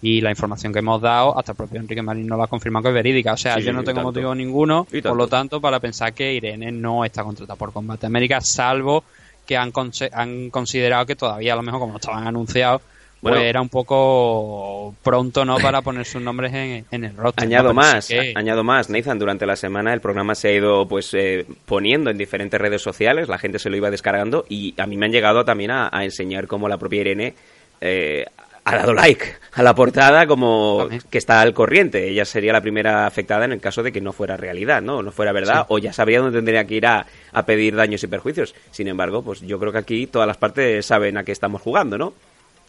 y 0.00 0.20
la 0.20 0.30
información 0.30 0.72
que 0.72 0.78
hemos 0.78 1.00
dado, 1.02 1.36
hasta 1.38 1.52
el 1.52 1.56
propio 1.56 1.80
Enrique 1.80 2.02
Marín 2.02 2.26
nos 2.26 2.38
la 2.38 2.44
ha 2.44 2.48
confirmado 2.48 2.84
que 2.84 2.88
es 2.90 2.94
verídica. 2.94 3.32
O 3.32 3.36
sea, 3.36 3.54
Sí, 3.56 3.62
yo 3.62 3.72
no 3.72 3.80
tengo 3.82 3.96
tanto. 3.96 4.08
motivo 4.08 4.34
ninguno, 4.34 4.86
por 5.02 5.16
lo 5.16 5.26
tanto. 5.26 5.60
para 5.60 5.80
pensar 5.80 6.12
que 6.14 6.32
Irene 6.34 6.70
no 6.70 7.04
está 7.04 7.24
contratada 7.24 7.56
por 7.56 7.72
Combate 7.72 8.06
América, 8.06 8.40
salvo 8.40 9.02
que 9.46 9.56
han, 9.56 9.72
conse- 9.72 10.10
han 10.12 10.50
considerado 10.50 11.04
que 11.06 11.16
todavía, 11.16 11.54
a 11.54 11.56
lo 11.56 11.62
mejor 11.62 11.80
como 11.80 11.92
no 11.94 11.98
estaban 11.98 12.26
anunciados, 12.26 12.82
Bueno. 13.22 13.38
pues 13.38 13.48
era 13.48 13.60
un 13.62 13.68
poco 13.68 14.94
pronto, 15.02 15.44
¿no? 15.44 15.56
Para 15.58 15.80
poner 15.82 16.04
sus 16.04 16.22
nombres 16.22 16.52
en, 16.54 16.84
en 16.90 17.04
el 17.04 17.16
roster. 17.16 17.44
¿no? 17.44 17.48
Añado 17.48 17.70
sí 17.70 17.74
más, 17.74 18.06
que- 18.08 18.32
añado 18.36 18.62
más, 18.62 18.90
Nathan, 18.90 19.18
durante 19.18 19.46
la 19.46 19.56
semana 19.56 19.92
el 19.94 20.00
programa 20.00 20.34
se 20.34 20.48
ha 20.48 20.52
ido 20.52 20.86
pues 20.86 21.12
eh, 21.14 21.46
poniendo 21.66 22.10
en 22.10 22.18
diferentes 22.18 22.60
redes 22.60 22.82
sociales, 22.82 23.28
la 23.28 23.38
gente 23.38 23.58
se 23.58 23.70
lo 23.70 23.76
iba 23.76 23.90
descargando 23.90 24.44
y 24.48 24.74
a 24.80 24.86
mí 24.86 24.96
me 24.96 25.06
han 25.06 25.12
llegado 25.12 25.44
también 25.44 25.70
a, 25.72 25.88
a 25.92 26.04
enseñar 26.04 26.46
cómo 26.46 26.68
la 26.68 26.78
propia 26.78 27.00
Irene 27.00 27.34
eh, 27.80 28.26
ha 28.68 28.76
dado 28.76 28.94
like 28.94 29.34
a 29.52 29.62
la 29.62 29.74
portada 29.74 30.26
como 30.26 30.88
que 31.10 31.18
está 31.18 31.40
al 31.40 31.52
corriente. 31.54 32.08
Ella 32.08 32.24
sería 32.24 32.52
la 32.52 32.60
primera 32.60 33.06
afectada 33.06 33.44
en 33.44 33.52
el 33.52 33.60
caso 33.60 33.82
de 33.82 33.90
que 33.92 34.00
no 34.00 34.12
fuera 34.12 34.36
realidad, 34.36 34.80
¿no? 34.82 35.02
No 35.02 35.10
fuera 35.12 35.32
verdad 35.32 35.60
Sí. 35.62 35.66
o 35.70 35.78
ya 35.78 35.92
sabría 35.92 36.20
dónde 36.20 36.38
tendría 36.38 36.64
que 36.66 36.74
ir 36.74 36.86
a, 36.86 37.06
a 37.32 37.46
pedir 37.46 37.74
daños 37.74 38.02
y 38.02 38.06
perjuicios. 38.06 38.54
Sin 38.70 38.88
embargo, 38.88 39.22
pues 39.22 39.40
yo 39.40 39.58
creo 39.58 39.72
que 39.72 39.78
aquí 39.78 40.06
todas 40.06 40.28
las 40.28 40.36
partes 40.36 40.84
saben 40.86 41.16
a 41.16 41.24
qué 41.24 41.32
estamos 41.32 41.60
jugando, 41.62 41.98
¿no? 41.98 42.12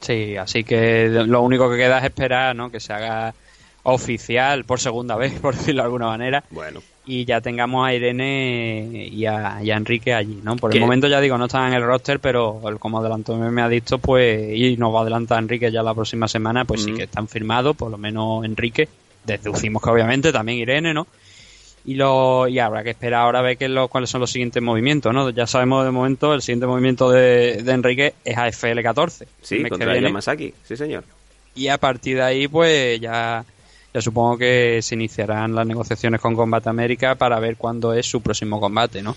Sí, 0.02 0.38
así 0.38 0.64
que 0.64 1.10
lo 1.10 1.42
único 1.42 1.70
que 1.70 1.78
queda 1.78 2.00
es 2.00 2.06
esperar, 2.06 2.56
¿no? 2.56 2.72
Que 2.72 2.80
se 2.80 2.94
haga 2.94 3.34
oficial 3.84 4.66
por 4.66 4.80
segunda 4.80 5.16
vez, 5.16 5.34
por 5.42 5.56
decirlo 5.56 5.82
de 5.82 5.86
alguna 5.86 6.08
manera. 6.08 6.44
Bueno. 6.52 6.82
Y 7.06 7.26
ya 7.26 7.42
tengamos 7.42 7.88
a 7.88 7.94
Irene 7.94 9.10
y 9.12 9.26
a, 9.26 9.60
y 9.64 9.72
a 9.72 9.78
Enrique 9.78 10.14
allí, 10.14 10.42
¿no? 10.44 10.56
Por 10.58 10.70
¿Qué? 10.70 10.78
el 10.78 10.84
momento 10.84 11.08
ya 11.08 11.20
digo, 11.20 11.40
no 11.40 11.46
están 11.46 11.70
en 11.70 11.74
el 11.74 11.84
roster, 11.84 12.20
pero 12.20 12.62
como 12.80 13.00
adelantó 13.00 13.36
me 13.36 13.62
ha 13.64 13.70
dicho, 13.70 13.98
pues, 13.98 14.56
y 14.56 14.78
nos 14.78 14.94
va 14.94 15.00
a 15.00 15.02
adelantar 15.02 15.40
Enrique 15.40 15.72
ya 15.72 15.82
la 15.82 15.96
próxima 15.96 16.28
semana, 16.28 16.66
pues 16.66 16.84
sí 16.84 16.94
que 16.94 17.04
están 17.04 17.28
firmados, 17.28 17.76
por 17.76 17.90
lo 17.90 17.98
menos 17.98 18.46
Enrique. 18.46 18.88
Deducimos 19.26 19.82
que 19.82 19.90
obviamente 19.90 20.32
también 20.32 20.60
Irene, 20.60 20.94
¿no? 20.94 21.08
Y, 21.86 21.96
lo, 21.96 22.48
y 22.48 22.60
habrá 22.60 22.84
que 22.84 22.92
esperar 22.92 23.22
ahora 23.22 23.40
a 23.40 23.42
ver 23.42 23.58
qué 23.58 23.70
lo, 23.70 23.88
cuáles 23.88 24.12
son 24.12 24.22
los 24.22 24.30
siguientes 24.30 24.62
movimientos, 24.62 25.12
¿no? 25.12 25.30
Ya 25.32 25.48
sabemos 25.48 25.86
de 25.86 25.92
momento, 25.92 26.34
el 26.36 26.44
siguiente 26.44 26.68
movimiento 26.68 27.10
de, 27.10 27.64
de 27.64 27.72
Enrique 27.72 28.14
es 28.24 28.38
AFL 28.38 28.82
14. 28.84 29.28
Sí, 29.42 29.64
contra. 29.64 30.00
Yamasaki, 30.00 30.54
sí 30.64 30.78
señor. 30.78 31.04
Y 31.56 31.70
a 31.70 31.78
partir 31.78 32.18
de 32.18 32.24
ahí, 32.24 32.48
pues 32.48 33.00
ya, 33.00 33.44
ya 33.94 34.02
supongo 34.02 34.38
que 34.38 34.80
se 34.82 34.96
iniciarán 34.96 35.56
las 35.56 35.66
negociaciones 35.66 36.22
con 36.22 36.36
Combate 36.36 36.70
América 36.70 37.16
para 37.16 37.40
ver 37.40 37.58
cuándo 37.58 37.94
es 37.94 38.06
su 38.06 38.22
próximo 38.22 38.60
combate, 38.60 39.02
¿no? 39.02 39.16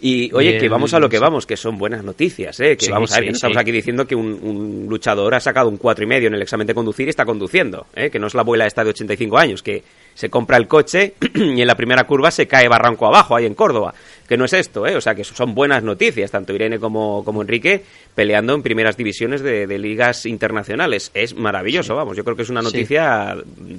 Y 0.00 0.32
oye, 0.32 0.58
que 0.58 0.68
vamos 0.68 0.94
a 0.94 1.00
lo 1.00 1.08
que 1.08 1.18
vamos, 1.18 1.44
que 1.44 1.56
son 1.56 1.76
buenas 1.76 2.04
noticias, 2.04 2.60
¿eh? 2.60 2.76
Que 2.76 2.86
Sí, 2.86 2.90
vamos 2.92 3.10
a 3.10 3.16
ver, 3.16 3.22
sí, 3.22 3.26
que 3.26 3.30
no 3.32 3.36
estamos 3.36 3.56
sí. 3.56 3.60
aquí 3.60 3.72
diciendo 3.72 4.06
que 4.06 4.14
un, 4.14 4.38
un 4.42 4.86
luchador 4.88 5.34
ha 5.34 5.40
sacado 5.40 5.68
un 5.68 5.76
cuatro 5.76 6.04
y 6.04 6.06
medio 6.06 6.28
en 6.28 6.34
el 6.34 6.42
examen 6.42 6.68
de 6.68 6.74
conducir 6.74 7.08
y 7.08 7.10
está 7.10 7.24
conduciendo, 7.24 7.86
¿eh? 7.96 8.08
Que 8.08 8.20
no 8.20 8.28
es 8.28 8.34
la 8.34 8.42
abuela 8.42 8.64
esta 8.64 8.84
de 8.84 8.90
85 8.90 9.36
años, 9.36 9.62
que 9.62 9.82
se 10.14 10.30
compra 10.30 10.56
el 10.56 10.68
coche 10.68 11.14
y 11.34 11.60
en 11.60 11.66
la 11.66 11.74
primera 11.74 12.04
curva 12.04 12.30
se 12.30 12.46
cae 12.46 12.68
barranco 12.68 13.06
abajo, 13.06 13.34
ahí 13.34 13.46
en 13.46 13.54
Córdoba. 13.54 13.92
Que 14.28 14.36
no 14.36 14.44
es 14.44 14.52
esto, 14.52 14.86
¿eh? 14.86 14.94
O 14.94 15.00
sea, 15.00 15.14
que 15.14 15.24
son 15.24 15.54
buenas 15.54 15.82
noticias, 15.82 16.30
tanto 16.30 16.52
Irene 16.52 16.78
como, 16.78 17.24
como 17.24 17.40
Enrique 17.40 17.82
peleando 18.14 18.54
en 18.54 18.62
primeras 18.62 18.96
divisiones 18.96 19.40
de, 19.40 19.66
de 19.66 19.78
ligas 19.78 20.26
internacionales. 20.26 21.10
Es 21.14 21.34
maravilloso, 21.34 21.96
vamos. 21.96 22.16
Yo 22.16 22.24
creo 22.24 22.36
que 22.36 22.42
es 22.42 22.50
una 22.50 22.60
Sí. 22.60 22.66
noticia 22.66 23.36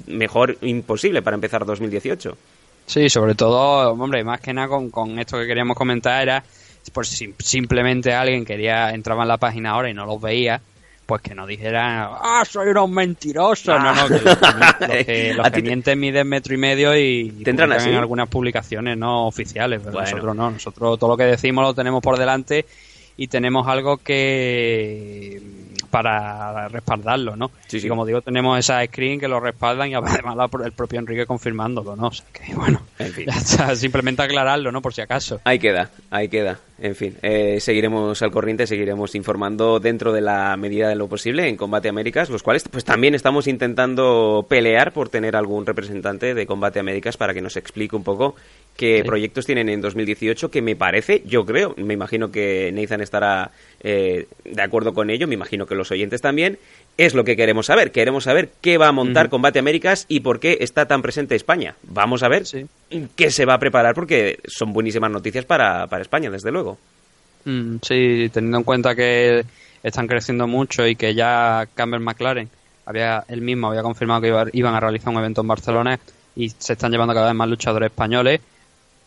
mejor 0.08 0.56
imposible 0.62 1.22
para 1.22 1.36
empezar 1.36 1.64
2018. 1.64 2.36
Sí, 2.86 3.08
sobre 3.08 3.36
todo, 3.36 3.92
hombre, 3.92 4.24
más 4.24 4.40
que 4.40 4.52
nada 4.52 4.66
con, 4.66 4.90
con 4.90 5.18
esto 5.20 5.38
que 5.38 5.46
queríamos 5.46 5.76
comentar 5.76 6.20
era, 6.20 6.42
por 6.92 7.06
si 7.06 7.32
simplemente 7.38 8.12
alguien 8.12 8.44
quería, 8.44 8.90
entraba 8.90 9.22
en 9.22 9.28
la 9.28 9.36
página 9.38 9.70
ahora 9.70 9.88
y 9.90 9.94
no 9.94 10.04
los 10.04 10.20
veía, 10.20 10.60
pues 11.10 11.22
que 11.22 11.34
no 11.34 11.44
dijera, 11.44 12.08
ah, 12.22 12.44
soy 12.48 12.68
unos 12.68 12.88
mentirosos. 12.88 13.76
No, 13.82 13.92
no, 13.92 14.06
que 14.06 14.20
los, 14.24 15.04
que, 15.04 15.34
los 15.34 15.50
que 15.50 15.60
mienten 15.60 15.98
miden 15.98 16.28
metro 16.28 16.54
y 16.54 16.56
medio 16.56 16.96
y, 16.96 17.34
y 17.36 17.42
¿Tendrán 17.42 17.72
en 17.72 17.96
algunas 17.96 18.28
publicaciones 18.28 18.96
no 18.96 19.26
oficiales, 19.26 19.80
pero 19.80 19.94
Bueno. 19.94 20.08
nosotros 20.08 20.36
no, 20.36 20.50
nosotros 20.52 20.98
todo 21.00 21.10
lo 21.10 21.16
que 21.16 21.24
decimos 21.24 21.64
lo 21.64 21.74
tenemos 21.74 22.00
por 22.00 22.16
delante 22.16 22.64
y 23.16 23.26
tenemos 23.26 23.66
algo 23.66 23.96
que 23.96 25.42
para 25.90 26.68
respaldarlo, 26.68 27.36
¿no? 27.36 27.50
Sí, 27.66 27.80
sí. 27.80 27.86
Y 27.86 27.88
como 27.88 28.06
digo, 28.06 28.22
tenemos 28.22 28.58
esa 28.58 28.84
screen 28.84 29.20
que 29.20 29.28
lo 29.28 29.40
respaldan 29.40 29.90
y 29.90 29.94
además 29.96 30.50
el 30.64 30.72
propio 30.72 31.00
Enrique 31.00 31.26
confirmándolo, 31.26 31.96
¿no? 31.96 32.08
O 32.08 32.12
sea 32.12 32.26
que, 32.32 32.54
bueno, 32.54 32.82
En 32.98 33.12
fin. 33.12 33.26
ya 33.30 33.36
está, 33.36 33.74
simplemente 33.76 34.22
aclararlo, 34.22 34.72
¿no? 34.72 34.80
Por 34.80 34.94
si 34.94 35.00
acaso. 35.00 35.40
Ahí 35.44 35.58
queda, 35.58 35.90
ahí 36.10 36.28
queda. 36.28 36.58
En 36.82 36.94
fin, 36.94 37.14
eh, 37.20 37.58
seguiremos 37.60 38.22
al 38.22 38.30
corriente, 38.30 38.66
seguiremos 38.66 39.14
informando 39.14 39.80
dentro 39.80 40.12
de 40.12 40.22
la 40.22 40.56
medida 40.56 40.88
de 40.88 40.94
lo 40.94 41.08
posible 41.08 41.46
en 41.46 41.56
Combate 41.56 41.90
Américas, 41.90 42.30
los 42.30 42.42
cuales 42.42 42.64
pues 42.70 42.86
también 42.86 43.14
estamos 43.14 43.46
intentando 43.48 44.46
pelear 44.48 44.92
por 44.92 45.10
tener 45.10 45.36
algún 45.36 45.66
representante 45.66 46.32
de 46.32 46.46
Combate 46.46 46.80
Américas 46.80 47.18
para 47.18 47.34
que 47.34 47.42
nos 47.42 47.58
explique 47.58 47.94
un 47.94 48.02
poco 48.02 48.34
qué 48.80 48.98
Sí. 49.02 49.06
proyectos 49.06 49.44
tienen 49.44 49.68
en 49.68 49.82
2018, 49.82 50.50
que 50.50 50.62
me 50.62 50.74
parece, 50.74 51.22
yo 51.26 51.44
creo, 51.44 51.74
me 51.76 51.92
imagino 51.94 52.32
que 52.32 52.72
Nathan 52.72 53.02
estará 53.02 53.50
eh, 53.82 54.26
de 54.44 54.62
acuerdo 54.62 54.94
con 54.94 55.10
ello, 55.10 55.28
me 55.28 55.34
imagino 55.34 55.66
que 55.66 55.74
los 55.74 55.90
oyentes 55.90 56.20
también, 56.22 56.58
es 56.96 57.14
lo 57.14 57.22
que 57.24 57.36
queremos 57.36 57.66
saber. 57.66 57.92
Queremos 57.92 58.24
saber 58.24 58.50
qué 58.60 58.76
va 58.78 58.88
a 58.88 58.92
montar. 58.92 59.28
Combate 59.28 59.58
Américas 59.58 60.06
y 60.08 60.20
por 60.20 60.40
qué 60.40 60.58
está 60.60 60.86
tan 60.86 61.02
presente 61.02 61.34
España. 61.34 61.74
Vamos 61.82 62.22
a 62.22 62.28
ver 62.28 62.44
qué 63.16 63.30
se 63.30 63.44
va 63.44 63.54
a 63.54 63.58
preparar 63.58 63.94
porque 63.94 64.38
son 64.46 64.72
buenísimas 64.72 65.10
noticias 65.10 65.44
para, 65.44 65.86
para 65.86 66.02
España, 66.02 66.30
desde 66.30 66.50
luego. 66.50 66.78
Mm, 67.44 67.76
sí, 67.82 68.30
teniendo 68.32 68.58
en 68.58 68.64
cuenta 68.64 68.94
que 68.94 69.44
están 69.82 70.06
creciendo 70.08 70.46
mucho 70.46 70.86
y 70.86 70.96
que 70.96 71.14
ya 71.14 71.66
Campbell 71.74 72.00
McLaren 72.00 72.48
había 72.84 73.24
él 73.28 73.40
mismo 73.40 73.68
había 73.68 73.82
confirmado 73.82 74.20
que 74.20 74.28
iba- 74.28 74.46
iban 74.52 74.74
a 74.74 74.80
realizar 74.80 75.10
un 75.12 75.18
evento 75.20 75.40
en 75.42 75.48
Barcelona 75.48 75.98
y 76.36 76.50
se 76.50 76.72
están 76.74 76.90
llevando 76.92 77.14
cada 77.14 77.26
vez 77.28 77.34
más 77.34 77.48
luchadores 77.48 77.86
españoles. 77.90 78.40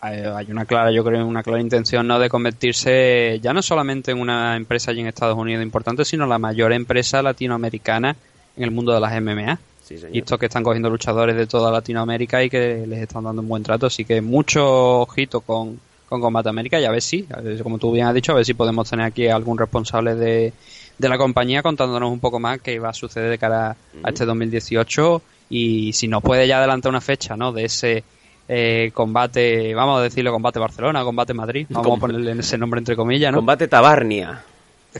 Hay 0.03 0.19
hay 0.19 0.51
una 0.51 0.65
clara, 0.65 0.91
yo 0.91 1.01
creo, 1.01 1.25
una 1.25 1.43
clara 1.43 1.61
intención 1.61 2.05
no 2.05 2.19
de 2.19 2.27
convertirse 2.27 3.39
ya 3.41 3.53
no 3.53 3.61
solamente 3.61 4.11
en 4.11 4.19
una 4.19 4.57
empresa 4.57 4.91
allí 4.91 4.99
en 4.99 5.07
Estados 5.07 5.37
Unidos 5.37 5.63
importante, 5.63 6.03
sino 6.03 6.27
la 6.27 6.37
mayor 6.37 6.73
empresa 6.73 7.21
latinoamericana 7.21 8.13
en 8.57 8.63
el 8.63 8.71
mundo 8.71 8.93
de 8.93 8.99
las 8.99 9.21
MMA. 9.21 9.57
Sí. 9.81 9.95
Y 10.11 10.19
estos 10.19 10.37
que 10.39 10.47
están 10.47 10.63
cogiendo 10.63 10.89
luchadores 10.89 11.37
de 11.37 11.47
toda 11.47 11.71
Latinoamérica 11.71 12.43
y 12.43 12.49
que 12.49 12.85
les 12.85 12.99
están 12.99 13.23
dando 13.23 13.41
un 13.41 13.47
buen 13.47 13.63
trato. 13.63 13.85
Así 13.85 14.03
que 14.03 14.21
mucho 14.21 15.01
ojito 15.01 15.39
con, 15.39 15.79
con 16.09 16.19
Combate 16.19 16.49
América 16.49 16.79
y 16.81 16.85
a 16.85 16.91
ver 16.91 17.01
si, 17.01 17.25
a 17.33 17.39
ver, 17.39 17.63
como 17.63 17.77
tú 17.77 17.91
bien 17.91 18.07
has 18.07 18.13
dicho, 18.13 18.33
a 18.33 18.35
ver 18.35 18.45
si 18.45 18.53
podemos 18.53 18.89
tener 18.89 19.05
aquí 19.05 19.27
algún 19.27 19.57
responsable 19.57 20.15
de, 20.15 20.51
de 20.97 21.09
la 21.09 21.17
compañía 21.17 21.61
contándonos 21.63 22.11
un 22.11 22.19
poco 22.19 22.39
más 22.39 22.59
qué 22.61 22.77
va 22.79 22.89
a 22.89 22.93
suceder 22.93 23.29
de 23.29 23.37
cara 23.37 23.75
a 24.03 24.09
este 24.09 24.25
2018 24.25 25.21
y 25.49 25.93
si 25.93 26.07
nos 26.07 26.21
puede 26.21 26.47
ya 26.47 26.57
adelantar 26.57 26.89
una 26.89 27.01
fecha 27.01 27.35
¿no? 27.35 27.51
de 27.51 27.65
ese 27.65 28.03
eh, 28.47 28.91
combate, 28.93 29.73
vamos 29.73 29.99
a 29.99 30.03
decirlo 30.03 30.31
combate 30.31 30.59
Barcelona, 30.59 31.03
combate 31.03 31.33
Madrid, 31.33 31.65
vamos 31.69 31.87
Com- 31.87 31.97
a 31.97 32.01
ponerle 32.01 32.31
ese 32.39 32.57
nombre 32.57 32.79
entre 32.79 32.95
comillas, 32.95 33.31
¿no? 33.31 33.37
Combate 33.39 33.67
Tabarnia. 33.67 34.43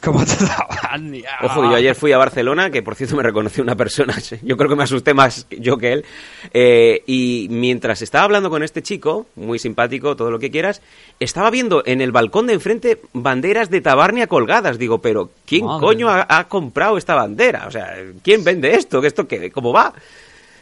Combate 0.03 0.33
Tabarnia. 0.43 1.29
Ojo, 1.43 1.65
yo 1.69 1.75
ayer 1.75 1.93
fui 1.93 2.11
a 2.13 2.17
Barcelona, 2.17 2.71
que 2.71 2.81
por 2.81 2.95
cierto 2.95 3.15
me 3.15 3.21
reconoció 3.21 3.61
una 3.63 3.75
persona, 3.75 4.15
yo 4.41 4.57
creo 4.57 4.67
que 4.67 4.75
me 4.75 4.83
asusté 4.83 5.13
más 5.13 5.45
yo 5.51 5.77
que 5.77 5.93
él, 5.93 6.05
eh, 6.51 7.03
y 7.05 7.45
mientras 7.51 8.01
estaba 8.01 8.23
hablando 8.23 8.49
con 8.49 8.63
este 8.63 8.81
chico, 8.81 9.27
muy 9.35 9.59
simpático, 9.59 10.15
todo 10.15 10.31
lo 10.31 10.39
que 10.39 10.49
quieras, 10.49 10.81
estaba 11.19 11.51
viendo 11.51 11.83
en 11.85 12.01
el 12.01 12.11
balcón 12.11 12.47
de 12.47 12.53
enfrente 12.53 13.01
banderas 13.13 13.69
de 13.69 13.81
Tabarnia 13.81 14.25
colgadas. 14.25 14.79
Digo, 14.79 14.97
pero 14.99 15.29
¿quién 15.45 15.65
Madre 15.67 15.85
coño 15.85 16.09
ha, 16.09 16.25
ha 16.27 16.47
comprado 16.47 16.97
esta 16.97 17.13
bandera? 17.13 17.65
O 17.67 17.71
sea, 17.71 17.93
¿quién 18.23 18.43
vende 18.43 18.73
esto? 18.73 18.99
¿Qué 18.99 19.05
esto 19.07 19.27
qué? 19.27 19.51
¿Cómo 19.51 19.71
va? 19.73 19.93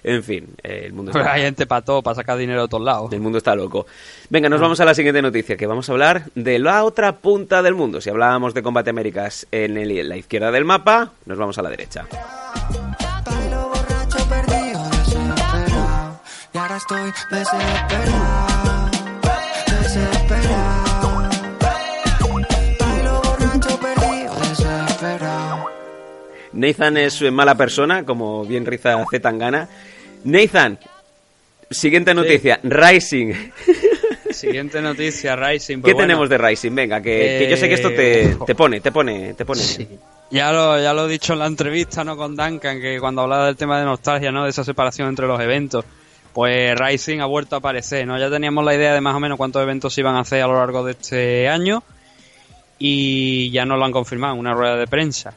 En 0.04 0.24
fin, 0.24 0.48
eh, 0.64 0.84
el 0.86 0.94
mundo 0.94 1.12
está... 1.12 1.32
hay 1.34 1.44
gente 1.44 1.66
para 1.68 1.82
todo, 1.84 2.02
para 2.02 2.16
sacar 2.16 2.38
dinero 2.38 2.64
de 2.64 2.68
todos 2.68 2.84
lados. 2.84 3.14
El 3.14 3.20
mundo 3.22 3.38
está 3.38 3.56
loco. 3.56 3.86
Venga, 4.30 4.48
Ah. 4.48 4.50
nos 4.50 4.62
vamos 4.62 4.80
a 4.80 4.86
la 4.86 4.94
siguiente 4.96 5.22
noticia, 5.22 5.58
que 5.58 5.68
vamos 5.68 5.88
a 5.90 5.92
hablar 5.92 6.24
de 6.36 6.58
la 6.60 6.84
otra 6.84 7.18
punta 7.18 7.62
del 7.62 7.76
mundo. 7.76 8.02
Si 8.02 8.10
hablábamos 8.10 8.54
de 8.54 8.64
Combate 8.64 8.90
Américas 8.90 9.46
en 9.52 9.78
el- 9.78 10.08
la 10.10 10.18
izquierda 10.18 10.52
del 10.52 10.66
mapa, 10.66 11.12
nos 11.26 11.38
vamos 11.38 11.58
a 11.58 11.62
la 11.62 11.70
derecha. 11.70 12.08
borracho 13.72 14.30
perdido, 14.30 14.90
desesperado. 14.90 16.20
Y 16.54 16.58
ahora 16.58 16.78
estoy 16.78 17.12
desesperado. 17.30 18.71
Nathan 26.54 26.98
es 26.98 27.22
eh, 27.22 27.32
mala 27.32 27.56
persona, 27.56 28.04
como 28.04 28.46
bien 28.46 28.66
riza 28.66 28.98
Z 29.10 29.20
Tangana. 29.22 29.68
Nathan, 30.24 30.78
siguiente 31.70 32.14
noticia, 32.14 32.60
Rising. 32.64 33.34
Siguiente 34.32 34.82
noticia, 34.82 35.36
Rising. 35.36 35.78
¿Qué 35.78 35.82
pues 35.82 35.94
bueno, 35.94 36.08
tenemos 36.08 36.30
de 36.30 36.38
Rising? 36.38 36.74
Venga, 36.74 37.02
que, 37.02 37.38
que 37.40 37.48
yo 37.50 37.58
sé 37.58 37.68
que 37.68 37.76
esto 37.76 37.90
te, 37.90 38.38
te 38.46 38.56
pone, 38.56 38.80
te 38.80 38.92
pone, 38.92 39.34
te 39.34 39.46
pone. 39.46 39.62
Ya 40.32 40.52
lo, 40.52 40.82
ya 40.82 40.94
lo 40.94 41.06
he 41.06 41.12
dicho 41.12 41.34
en 41.34 41.40
la 41.40 41.48
entrevista 41.48 42.04
¿no? 42.04 42.16
con 42.16 42.36
Duncan, 42.36 42.80
que 42.80 43.00
cuando 43.00 43.22
hablaba 43.22 43.48
del 43.48 43.58
tema 43.58 43.78
de 43.78 43.86
nostalgia, 43.86 44.32
¿no? 44.32 44.46
de 44.46 44.50
esa 44.50 44.64
separación 44.64 45.10
entre 45.10 45.28
los 45.28 45.40
eventos, 45.42 45.84
pues 46.34 46.78
Rising 46.80 47.20
ha 47.20 47.26
vuelto 47.26 47.56
a 47.56 47.60
aparecer. 47.60 48.08
¿no? 48.08 48.18
Ya 48.18 48.30
teníamos 48.30 48.64
la 48.64 48.74
idea 48.74 48.94
de 48.94 49.02
más 49.02 49.16
o 49.16 49.20
menos 49.20 49.38
cuántos 49.38 49.62
eventos 49.62 49.94
se 49.94 50.02
iban 50.02 50.16
a 50.16 50.22
hacer 50.22 50.42
a 50.42 50.48
lo 50.48 50.56
largo 50.56 50.86
de 50.86 50.94
este 50.94 51.50
año 51.50 51.84
y 52.80 53.52
ya 53.52 53.66
nos 53.66 53.78
lo 53.78 53.86
han 53.86 53.92
confirmado 53.92 54.34
en 54.34 54.40
una 54.40 54.54
rueda 54.54 54.78
de 54.78 54.88
prensa. 54.88 55.34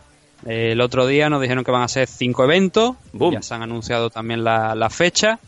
El 0.46 0.80
otro 0.80 1.06
día 1.06 1.30
nos 1.30 1.40
dijeron 1.40 1.64
que 1.64 1.70
van 1.70 1.82
a 1.82 1.88
ser 1.88 2.06
cinco 2.06 2.44
eventos, 2.44 2.96
ya 3.32 3.42
se 3.42 3.54
han 3.54 3.62
anunciado 3.62 4.10
también 4.10 4.44
la, 4.44 4.74
la 4.74 4.90
fecha. 4.90 5.38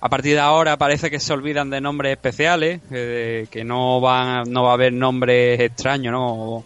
A 0.00 0.08
partir 0.08 0.34
de 0.34 0.40
ahora 0.40 0.76
parece 0.76 1.10
que 1.10 1.18
se 1.18 1.32
olvidan 1.32 1.70
de 1.70 1.80
nombres 1.80 2.12
especiales, 2.12 2.80
eh, 2.92 3.46
que 3.50 3.64
no 3.64 4.00
van, 4.00 4.50
no 4.52 4.62
va 4.62 4.70
a 4.70 4.74
haber 4.74 4.92
nombres 4.92 5.58
extraños, 5.58 6.12
¿no? 6.12 6.64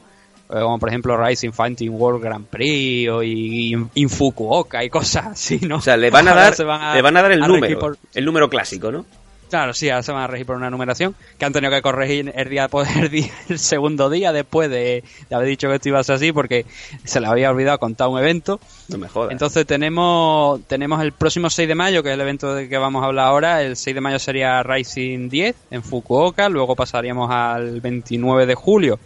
Eh, 0.53 0.61
como 0.61 0.79
por 0.81 0.89
ejemplo 0.89 1.17
Rising 1.17 1.53
Fighting 1.53 1.91
World 1.95 2.23
Grand 2.25 2.45
Prix 2.47 3.09
o 3.09 3.23
y, 3.23 3.73
y- 3.73 3.87
y 3.95 4.09
Fukuoka 4.09 4.83
y 4.83 4.91
cosas 4.91 5.27
así, 5.29 5.61
¿no? 5.61 5.77
O 5.77 5.81
sea, 5.81 5.97
le 5.97 6.11
van 6.11 6.27
a 6.29 6.35
dar, 6.35 6.53
le 6.97 7.03
van 7.03 7.17
a 7.17 7.23
dar 7.23 7.33
el 7.33 7.43
a 7.43 7.47
número, 7.55 7.79
el 8.15 8.25
número 8.25 8.51
clásico, 8.51 8.91
¿no? 8.91 9.07
Claro, 9.51 9.75
sí, 9.75 9.91
ahora 9.91 10.03
se 10.05 10.13
van 10.13 10.23
a 10.23 10.27
regir 10.29 10.47
por 10.47 10.57
una 10.57 10.71
numeración 10.71 11.15
que 11.37 11.45
han 11.45 11.53
tenido 11.53 11.73
que 11.73 11.83
corregir 11.83 12.33
el 12.35 12.49
día 12.49 12.71
el, 12.97 13.11
día- 13.11 13.31
el 13.49 13.59
segundo 13.59 14.09
día 14.09 14.33
después 14.33 14.71
de, 14.71 15.03
de 15.29 15.37
haber 15.37 15.49
dicho 15.49 15.69
que 15.69 15.75
esto 15.75 15.89
iba 15.89 15.99
a 15.99 16.05
ser 16.05 16.15
así 16.17 16.31
porque 16.33 16.65
se 17.05 17.21
le 17.21 17.27
había 17.27 17.51
olvidado 17.51 17.79
contar 17.79 18.09
un 18.09 18.19
evento. 18.19 18.61
No 18.89 18.99
me 18.99 19.09
jodas. 19.09 19.33
Entonces 19.33 19.67
tenemos 19.67 20.61
tenemos 20.69 21.03
el 21.03 21.13
próximo 21.13 21.51
6 21.51 21.69
de 21.69 21.75
mayo, 21.75 22.03
que 22.03 22.11
es 22.11 22.15
el 22.15 22.21
evento 22.21 22.55
del 22.55 22.69
que 22.69 22.79
vamos 22.79 23.03
a 23.03 23.07
hablar 23.07 23.27
ahora. 23.27 23.63
El 23.63 23.77
6 23.77 23.95
de 23.95 24.01
mayo 24.01 24.19
sería 24.21 24.63
Rising 24.63 25.29
10 25.29 25.57
en 25.73 25.83
Fukuoka, 25.83 26.49
luego 26.49 26.77
pasaríamos 26.77 27.29
al 27.31 27.81
29 27.81 28.47
de 28.47 28.55
julio 28.55 28.99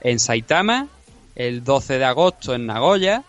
en 0.00 0.18
Saitama, 0.18 0.88
el 1.36 1.62
12 1.64 1.98
de 1.98 2.04
agosto 2.04 2.54
en 2.54 2.66
Nagoya, 2.66 3.22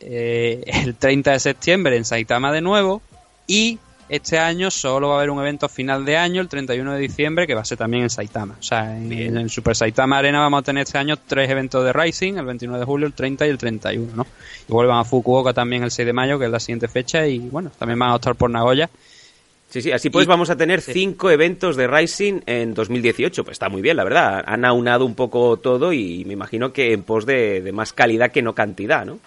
eh, 0.00 0.62
el 0.66 0.94
30 0.96 1.32
de 1.32 1.40
septiembre 1.40 1.96
en 1.96 2.04
Saitama 2.04 2.52
de 2.52 2.60
nuevo 2.60 3.02
y 3.46 3.78
este 4.08 4.38
año 4.38 4.70
solo 4.70 5.08
va 5.08 5.14
a 5.14 5.18
haber 5.18 5.30
un 5.30 5.38
evento 5.40 5.68
final 5.68 6.04
de 6.04 6.16
año, 6.16 6.40
el 6.40 6.48
31 6.48 6.94
de 6.94 6.98
diciembre, 7.00 7.46
que 7.46 7.54
va 7.54 7.60
a 7.60 7.64
ser 7.64 7.78
también 7.78 8.04
en 8.04 8.10
Saitama. 8.10 8.56
O 8.58 8.62
sea, 8.62 8.96
en, 8.96 9.12
en 9.12 9.36
el 9.36 9.50
Super 9.50 9.76
Saitama 9.76 10.18
Arena 10.18 10.40
vamos 10.40 10.60
a 10.60 10.62
tener 10.62 10.82
este 10.84 10.98
año 10.98 11.16
tres 11.16 11.50
eventos 11.50 11.84
de 11.84 11.92
Rising, 11.92 12.34
el 12.38 12.44
29 12.46 12.80
de 12.80 12.84
julio, 12.86 13.06
el 13.06 13.12
30 13.12 13.46
y 13.46 13.50
el 13.50 13.58
31, 13.58 14.12
¿no? 14.16 14.26
Y 14.68 14.72
vuelvan 14.72 14.98
a 14.98 15.04
Fukuoka 15.04 15.52
también 15.52 15.82
el 15.82 15.90
6 15.90 16.06
de 16.06 16.12
mayo, 16.12 16.38
que 16.38 16.46
es 16.46 16.50
la 16.50 16.60
siguiente 16.60 16.88
fecha, 16.88 17.26
y 17.26 17.38
bueno, 17.38 17.70
también 17.78 17.98
van 17.98 18.10
a 18.10 18.14
optar 18.16 18.34
por 18.34 18.50
Nagoya. 18.50 18.88
Sí, 19.70 19.82
sí, 19.82 19.92
así 19.92 20.08
pues 20.08 20.24
Y- 20.24 20.28
vamos 20.28 20.48
a 20.48 20.56
tener 20.56 20.80
sí. 20.80 20.94
cinco 20.94 21.30
eventos 21.30 21.76
de 21.76 21.86
Rising 21.86 22.40
en 22.46 22.72
2018. 22.72 23.44
Pues 23.44 23.56
está 23.56 23.68
muy 23.68 23.82
bien, 23.82 23.98
la 23.98 24.04
verdad. 24.04 24.42
Han 24.46 24.64
aunado 24.64 25.04
un 25.04 25.14
poco 25.14 25.58
todo 25.58 25.92
y 25.92 26.24
me 26.24 26.32
imagino 26.32 26.72
que 26.72 26.94
en 26.94 27.02
pos 27.02 27.26
de, 27.26 27.60
de 27.60 27.72
más 27.72 27.92
calidad 27.92 28.30
que 28.32 28.40
no 28.40 28.54
cantidad, 28.54 29.04
¿no? 29.04 29.18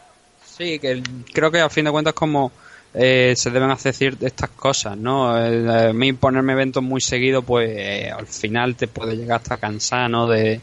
Sí, 0.44 0.80
que 0.80 1.03
creo 1.32 1.52
que 1.52 1.60
a 1.60 1.70
fin 1.70 1.86
de 1.86 1.91
cuentas 1.91 2.16
como 2.16 2.52
eh, 2.94 3.34
se 3.38 3.50
deben 3.52 3.72
hacer 3.72 4.16
estas 4.22 4.50
cosas, 4.50 4.98
¿no? 4.98 5.38
Eh, 5.38 5.90
a 5.90 5.94
mí 5.94 6.14
ponerme 6.14 6.54
eventos 6.54 6.84
muy 6.84 7.02
seguidos, 7.02 7.44
pues 7.46 7.70
eh, 7.74 8.12
al 8.12 8.28
final 8.28 8.76
te 8.76 8.88
puede 8.88 9.16
llegar 9.16 9.38
hasta 9.42 9.58
cansar, 9.58 10.10
¿no? 10.10 10.28
De, 10.28 10.60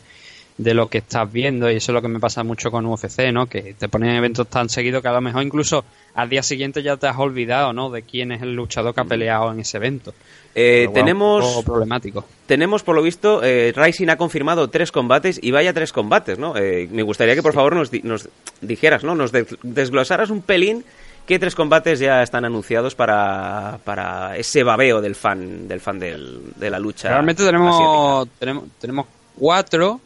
de 0.59 0.75
lo 0.75 0.89
que 0.89 0.99
estás 0.99 1.31
viendo 1.33 1.71
y 1.71 1.77
eso 1.77 1.93
es 1.93 1.95
lo 1.95 2.03
que 2.03 2.09
me 2.09 2.19
pasa 2.19 2.43
mucho 2.43 2.71
con 2.71 2.85
UFC, 2.85 3.33
¿no? 3.33 3.47
Que 3.47 3.75
te 3.79 3.89
ponen 3.89 4.11
eventos 4.17 4.49
tan 4.49 4.69
seguidos 4.69 5.03
que 5.03 5.09
a 5.09 5.13
lo 5.13 5.21
mejor 5.21 5.43
incluso 5.45 5.85
al 6.15 6.29
día 6.29 6.43
siguiente 6.43 6.83
ya 6.83 6.97
te 6.97 7.07
has 7.07 7.17
olvidado, 7.17 7.73
¿no? 7.73 7.91
De 7.91 8.03
quién 8.03 8.33
es 8.33 8.43
el 8.43 8.55
luchador 8.55 8.93
que 8.95 9.01
ha 9.01 9.05
peleado 9.05 9.53
en 9.53 9.61
ese 9.61 9.77
evento. 9.77 10.13
Eh, 10.57 10.87
bueno, 10.87 10.95
tenemos 10.95 11.65
problemático. 11.65 12.25
Tenemos, 12.47 12.83
por 12.83 12.97
lo 12.97 13.03
visto, 13.03 13.43
eh, 13.45 13.73
Rising 13.77 14.09
ha 14.09 14.17
confirmado 14.17 14.69
tres 14.69 14.91
combates 14.91 15.39
y 15.41 15.53
vaya 15.53 15.73
tres 15.73 15.93
combates, 15.93 16.39
¿no? 16.41 16.57
Eh, 16.57 16.89
me 16.91 17.03
gustaría 17.05 17.37
que 17.37 17.43
por 17.43 17.53
favor 17.55 17.77
nos, 17.77 17.93
di- 17.93 18.01
nos 18.03 18.29
dijeras, 18.61 19.05
¿no? 19.05 19.15
Nos 19.15 19.31
des- 19.31 19.57
desglosaras 19.63 20.31
un 20.31 20.43
pelín 20.43 20.85
qué 21.29 21.39
tres 21.39 21.55
combates 21.55 22.01
ya 22.01 22.23
están 22.23 22.45
anunciados 22.47 22.95
para, 22.97 23.79
para 23.85 24.37
ese 24.37 24.63
babeo 24.65 25.01
del 25.03 25.15
fan 25.15 25.69
del 25.69 25.79
fan 25.81 25.99
del- 26.01 26.41
de 26.57 26.71
la 26.71 26.79
lucha. 26.81 27.11
Realmente 27.11 27.45
tenemos, 27.45 28.27
tenemos, 28.39 28.65
tenemos 28.81 29.07
cuatro 29.37 30.01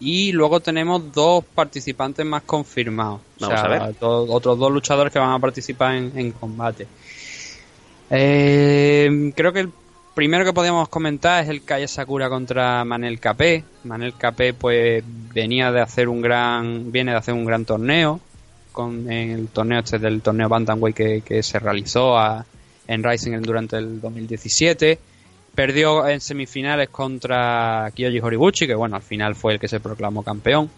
y 0.00 0.32
luego 0.32 0.60
tenemos 0.60 1.12
dos 1.12 1.44
participantes 1.54 2.24
más 2.26 2.42
confirmados. 2.42 3.20
Vamos 3.40 3.54
o 3.54 3.58
sea, 3.58 3.66
a 3.66 3.68
ver. 3.88 3.94
otros 4.00 4.58
dos 4.58 4.72
luchadores 4.72 5.12
que 5.12 5.18
van 5.18 5.32
a 5.32 5.38
participar 5.38 5.94
en, 5.96 6.12
en 6.18 6.32
combate. 6.32 6.88
Eh, 8.10 9.32
creo 9.36 9.52
que 9.52 9.60
el 9.60 9.70
primero 10.14 10.44
que 10.44 10.52
podríamos 10.52 10.88
comentar 10.88 11.42
es 11.42 11.50
el 11.50 11.64
Calle 11.64 11.88
Sakura 11.88 12.28
contra 12.28 12.84
Manel 12.84 13.20
Capé. 13.20 13.64
Manel 13.84 14.14
Capé 14.16 14.54
pues 14.54 15.02
venía 15.32 15.72
de 15.72 15.80
hacer 15.80 16.08
un 16.08 16.20
gran, 16.22 16.90
viene 16.92 17.12
de 17.12 17.18
hacer 17.18 17.34
un 17.34 17.44
gran 17.44 17.64
torneo 17.64 18.20
con 18.74 19.10
en 19.10 19.30
el 19.30 19.48
torneo 19.48 19.78
este 19.78 19.98
del 19.98 20.20
torneo 20.20 20.48
Bantamweight 20.50 20.94
que, 20.96 21.20
que 21.22 21.42
se 21.42 21.58
realizó 21.58 22.18
a- 22.18 22.44
en 22.86 23.02
Rising 23.02 23.40
durante 23.40 23.76
el 23.78 24.00
2017. 24.02 24.98
Perdió 25.54 26.06
en 26.08 26.20
semifinales 26.20 26.88
contra 26.90 27.90
Kyoji 27.94 28.18
Horiguchi, 28.20 28.66
que 28.66 28.74
bueno, 28.74 28.96
al 28.96 29.02
final 29.02 29.34
fue 29.36 29.54
el 29.54 29.60
que 29.60 29.68
se 29.68 29.80
proclamó 29.80 30.22
campeón. 30.22 30.68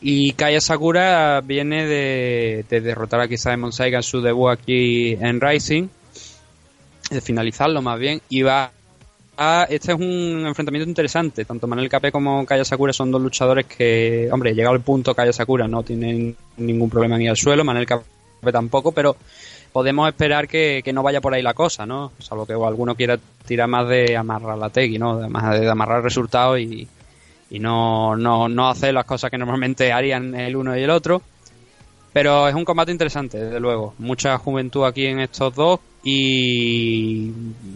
Y 0.00 0.32
Kaya 0.32 0.60
Sakura 0.60 1.40
viene 1.40 1.86
de, 1.86 2.64
de 2.68 2.80
derrotar 2.80 3.20
a 3.20 3.28
Simon 3.28 3.72
Saiga 3.72 3.98
en 3.98 4.02
su 4.02 4.20
debut 4.20 4.50
aquí 4.50 5.12
en 5.12 5.40
Rising, 5.40 5.86
de 7.10 7.20
finalizarlo 7.20 7.80
más 7.80 7.98
bien, 8.00 8.20
y 8.28 8.42
va 8.42 8.72
a, 9.36 9.66
este 9.68 9.92
es 9.92 9.98
un 9.98 10.44
enfrentamiento 10.46 10.88
interesante, 10.88 11.44
tanto 11.44 11.66
Manuel 11.66 11.88
Capé 11.88 12.12
como 12.12 12.44
Kaya 12.44 12.64
Sakura 12.64 12.92
son 12.92 13.10
dos 13.10 13.22
luchadores 13.22 13.66
que, 13.66 14.28
hombre, 14.30 14.54
llegado 14.54 14.74
el 14.74 14.82
punto 14.82 15.14
Kaya 15.14 15.32
Sakura 15.32 15.66
no 15.66 15.82
tienen 15.82 16.36
ningún 16.56 16.90
problema 16.90 17.16
en 17.16 17.22
ir 17.22 17.30
al 17.30 17.36
suelo, 17.36 17.64
Manuel 17.64 17.86
Capé 17.86 18.04
tampoco, 18.52 18.92
pero 18.92 19.16
podemos 19.72 20.08
esperar 20.08 20.46
que, 20.48 20.82
que 20.84 20.92
no 20.92 21.02
vaya 21.02 21.20
por 21.20 21.32
ahí 21.34 21.42
la 21.42 21.54
cosa, 21.54 21.86
¿no? 21.86 22.12
Salvo 22.18 22.46
que 22.46 22.52
alguno 22.52 22.94
quiera 22.94 23.18
tirar 23.46 23.68
más 23.68 23.88
de 23.88 24.16
amarrar 24.16 24.58
la 24.58 24.70
tegui, 24.70 24.98
¿no? 24.98 25.28
Más 25.28 25.58
de 25.58 25.68
amarrar 25.68 26.02
resultados 26.02 26.58
y, 26.58 26.86
y 27.50 27.58
no, 27.58 28.16
no, 28.16 28.48
no 28.48 28.68
hacer 28.68 28.94
las 28.94 29.04
cosas 29.04 29.30
que 29.30 29.38
normalmente 29.38 29.92
harían 29.92 30.34
el 30.34 30.56
uno 30.56 30.76
y 30.76 30.82
el 30.82 30.90
otro. 30.90 31.22
Pero 32.12 32.46
es 32.48 32.54
un 32.54 32.64
combate 32.64 32.92
interesante, 32.92 33.38
desde 33.38 33.58
luego. 33.60 33.94
Mucha 33.98 34.36
juventud 34.38 34.84
aquí 34.84 35.06
en 35.06 35.20
estos 35.20 35.54
dos 35.54 35.80
y, 36.04 37.30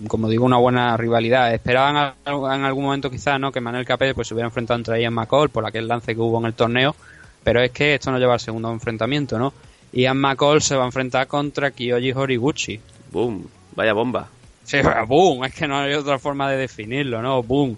como 0.08 0.28
digo, 0.28 0.44
una 0.44 0.58
buena 0.58 0.96
rivalidad. 0.96 1.54
Esperaban 1.54 1.96
a- 1.96 2.14
en 2.26 2.64
algún 2.64 2.84
momento 2.84 3.10
quizás 3.10 3.40
¿no? 3.40 3.50
que 3.50 3.60
Manuel 3.60 3.86
Capé 3.86 4.14
pues, 4.14 4.28
se 4.28 4.34
hubiera 4.34 4.48
enfrentado 4.48 4.78
entre 4.78 5.00
Ian 5.00 5.14
McCall 5.14 5.48
por 5.48 5.66
aquel 5.66 5.88
lance 5.88 6.14
que 6.14 6.20
hubo 6.20 6.38
en 6.38 6.46
el 6.46 6.54
torneo, 6.54 6.94
pero 7.42 7.62
es 7.62 7.70
que 7.70 7.94
esto 7.94 8.10
no 8.10 8.18
lleva 8.18 8.34
al 8.34 8.40
segundo 8.40 8.70
enfrentamiento, 8.70 9.38
¿no? 9.38 9.52
Ian 9.92 10.18
McCall 10.18 10.60
se 10.60 10.76
va 10.76 10.82
a 10.82 10.86
enfrentar 10.86 11.26
contra 11.28 11.70
Kyoji 11.70 12.12
Horiguchi. 12.12 12.80
Boom, 13.12 13.46
vaya 13.74 13.92
bomba. 13.94 14.28
Sí, 14.64 14.78
boom, 15.08 15.44
es 15.44 15.54
que 15.54 15.66
no 15.66 15.78
hay 15.78 15.94
otra 15.94 16.18
forma 16.18 16.50
de 16.50 16.58
definirlo, 16.58 17.22
¿no? 17.22 17.42
Boom. 17.42 17.76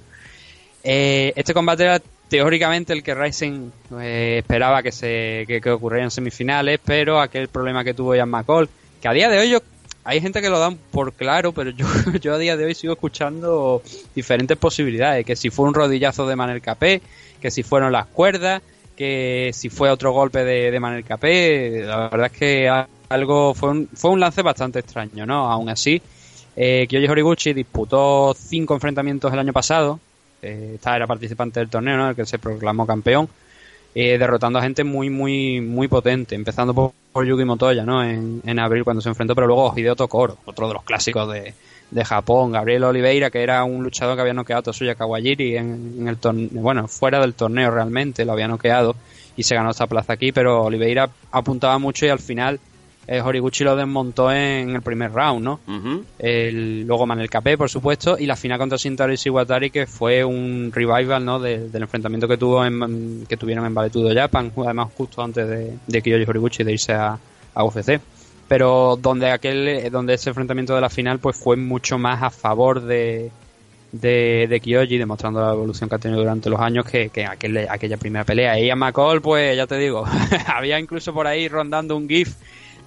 Eh, 0.82 1.32
este 1.36 1.54
combate 1.54 1.84
era 1.84 2.00
teóricamente 2.28 2.92
el 2.92 3.02
que 3.02 3.14
Rising 3.14 3.70
eh, 4.00 4.36
esperaba 4.38 4.82
que 4.82 4.92
se 4.92 5.44
que, 5.46 5.60
que 5.60 5.78
en 5.98 6.10
semifinales, 6.10 6.78
pero 6.84 7.20
aquel 7.20 7.48
problema 7.48 7.84
que 7.84 7.94
tuvo 7.94 8.14
Ian 8.14 8.28
McCall, 8.28 8.68
que 9.00 9.08
a 9.08 9.12
día 9.12 9.28
de 9.28 9.38
hoy 9.38 9.50
yo 9.50 9.60
hay 10.04 10.20
gente 10.20 10.40
que 10.40 10.48
lo 10.48 10.58
dan 10.58 10.78
por 10.90 11.12
claro, 11.12 11.52
pero 11.52 11.70
yo, 11.70 11.86
yo 12.20 12.34
a 12.34 12.38
día 12.38 12.56
de 12.56 12.64
hoy 12.64 12.74
sigo 12.74 12.94
escuchando 12.94 13.82
diferentes 14.14 14.56
posibilidades, 14.56 15.24
que 15.26 15.36
si 15.36 15.50
fue 15.50 15.66
un 15.66 15.74
rodillazo 15.74 16.26
de 16.26 16.36
Manel 16.36 16.62
Capé, 16.62 17.02
que 17.40 17.50
si 17.50 17.62
fueron 17.62 17.92
las 17.92 18.06
cuerdas, 18.06 18.62
que 18.96 19.50
si 19.52 19.68
fue 19.68 19.90
otro 19.90 20.12
golpe 20.12 20.44
de, 20.44 20.70
de 20.70 20.80
Manel 20.80 21.04
Capé, 21.04 21.82
la 21.84 22.08
verdad 22.08 22.30
es 22.32 22.38
que 22.38 22.86
algo 23.08 23.54
fue 23.54 23.70
un, 23.70 23.88
fue 23.92 24.10
un 24.10 24.20
lance 24.20 24.42
bastante 24.42 24.78
extraño, 24.78 25.26
¿no? 25.26 25.50
Aún 25.50 25.68
así, 25.68 26.00
eh, 26.56 26.86
Kyoji 26.88 27.06
Horiguchi 27.06 27.52
disputó 27.52 28.34
cinco 28.34 28.74
enfrentamientos 28.74 29.32
el 29.32 29.38
año 29.38 29.52
pasado. 29.52 30.00
Eh, 30.42 30.78
era 30.84 31.06
participante 31.06 31.60
del 31.60 31.68
torneo, 31.68 31.96
¿no? 31.96 32.10
El 32.10 32.16
que 32.16 32.26
se 32.26 32.38
proclamó 32.38 32.86
campeón. 32.86 33.28
eh, 33.94 34.18
derrotando 34.18 34.58
a 34.58 34.62
gente 34.62 34.84
muy, 34.84 35.10
muy, 35.10 35.60
muy 35.60 35.88
potente. 35.88 36.34
Empezando 36.34 36.74
por, 36.74 36.92
por 37.12 37.26
Yuki 37.26 37.44
Motoya, 37.44 37.84
¿no? 37.84 38.04
En, 38.04 38.40
en 38.46 38.58
abril 38.58 38.84
cuando 38.84 39.00
se 39.00 39.08
enfrentó, 39.08 39.34
pero 39.34 39.46
luego 39.46 39.72
Hideo 39.76 39.96
Tokoro, 39.96 40.36
otro 40.44 40.68
de 40.68 40.74
los 40.74 40.84
clásicos 40.84 41.32
de, 41.32 41.54
de 41.90 42.04
Japón. 42.04 42.52
Gabriel 42.52 42.84
Oliveira, 42.84 43.30
que 43.30 43.42
era 43.42 43.64
un 43.64 43.82
luchador 43.82 44.14
que 44.14 44.20
había 44.20 44.34
noqueado 44.34 44.60
a 44.60 44.62
Tosuya 44.64 44.94
Kawajiri 44.94 45.56
en, 45.56 45.96
en 46.00 46.08
el 46.08 46.18
torneo, 46.18 46.48
bueno, 46.52 46.86
fuera 46.86 47.18
del 47.20 47.34
torneo 47.34 47.70
realmente, 47.70 48.24
lo 48.24 48.32
había 48.32 48.46
noqueado 48.46 48.94
y 49.36 49.42
se 49.42 49.54
ganó 49.54 49.70
esta 49.70 49.86
plaza 49.86 50.12
aquí, 50.12 50.32
pero 50.32 50.64
Oliveira 50.64 51.08
apuntaba 51.32 51.78
mucho 51.78 52.06
y 52.06 52.10
al 52.10 52.18
final 52.18 52.60
eh, 53.10 53.20
Horiguchi 53.22 53.64
lo 53.64 53.74
desmontó 53.74 54.30
en 54.30 54.70
el 54.76 54.82
primer 54.82 55.10
round, 55.12 55.42
¿no? 55.42 55.60
El, 56.18 56.82
luego 56.86 57.06
Manel 57.06 57.30
Capé, 57.30 57.56
por 57.56 57.70
supuesto, 57.70 58.16
y 58.18 58.26
la 58.26 58.36
final 58.36 58.58
contra 58.58 58.76
Shintaro 58.76 59.12
Ishiwatari, 59.12 59.70
que 59.70 59.86
fue 59.86 60.22
un 60.24 60.70
revival, 60.72 61.24
¿no? 61.24 61.40
de- 61.40 61.68
del 61.70 61.82
enfrentamiento 61.82 62.28
que 62.28 62.36
tuvo 62.36 62.64
en, 62.64 63.24
que 63.26 63.36
tuvieron 63.36 63.64
en 63.66 63.74
Valetudo 63.74 64.14
Japan, 64.14 64.52
además 64.56 64.88
justo 64.96 65.22
antes 65.22 65.48
de, 65.48 65.72
de 65.86 66.02
Kyoji 66.02 66.24
Horiguchi 66.28 66.62
de 66.64 66.72
irse 66.72 66.92
a, 66.92 67.18
a 67.54 67.64
UFC. 67.64 67.98
Pero 68.46 68.98
donde 69.00 69.30
aquel, 69.30 69.66
eh, 69.68 69.90
donde 69.90 70.14
ese 70.14 70.30
enfrentamiento 70.30 70.74
de 70.74 70.80
la 70.80 70.88
final, 70.90 71.18
pues 71.18 71.36
fue 71.36 71.56
mucho 71.56 71.98
más 71.98 72.22
a 72.22 72.30
favor 72.30 72.80
de, 72.82 73.30
de, 73.92 74.46
de 74.48 74.60
Kyoji, 74.60 74.98
demostrando 74.98 75.40
la 75.40 75.52
evolución 75.52 75.88
que 75.88 75.94
ha 75.96 75.98
tenido 75.98 76.20
durante 76.20 76.48
los 76.50 76.60
años 76.60 76.84
que, 76.84 77.10
que 77.10 77.24
aquel- 77.26 77.66
aquella 77.70 77.96
primera 77.96 78.24
pelea. 78.24 78.58
Y 78.58 78.66
Ian 78.66 78.78
McCall, 78.78 79.20
pues 79.22 79.56
ya 79.56 79.66
te 79.66 79.76
digo, 79.78 80.04
había 80.54 80.78
incluso 80.78 81.12
por 81.14 81.26
ahí 81.26 81.48
rondando 81.48 81.96
un 81.96 82.08
GIF 82.08 82.34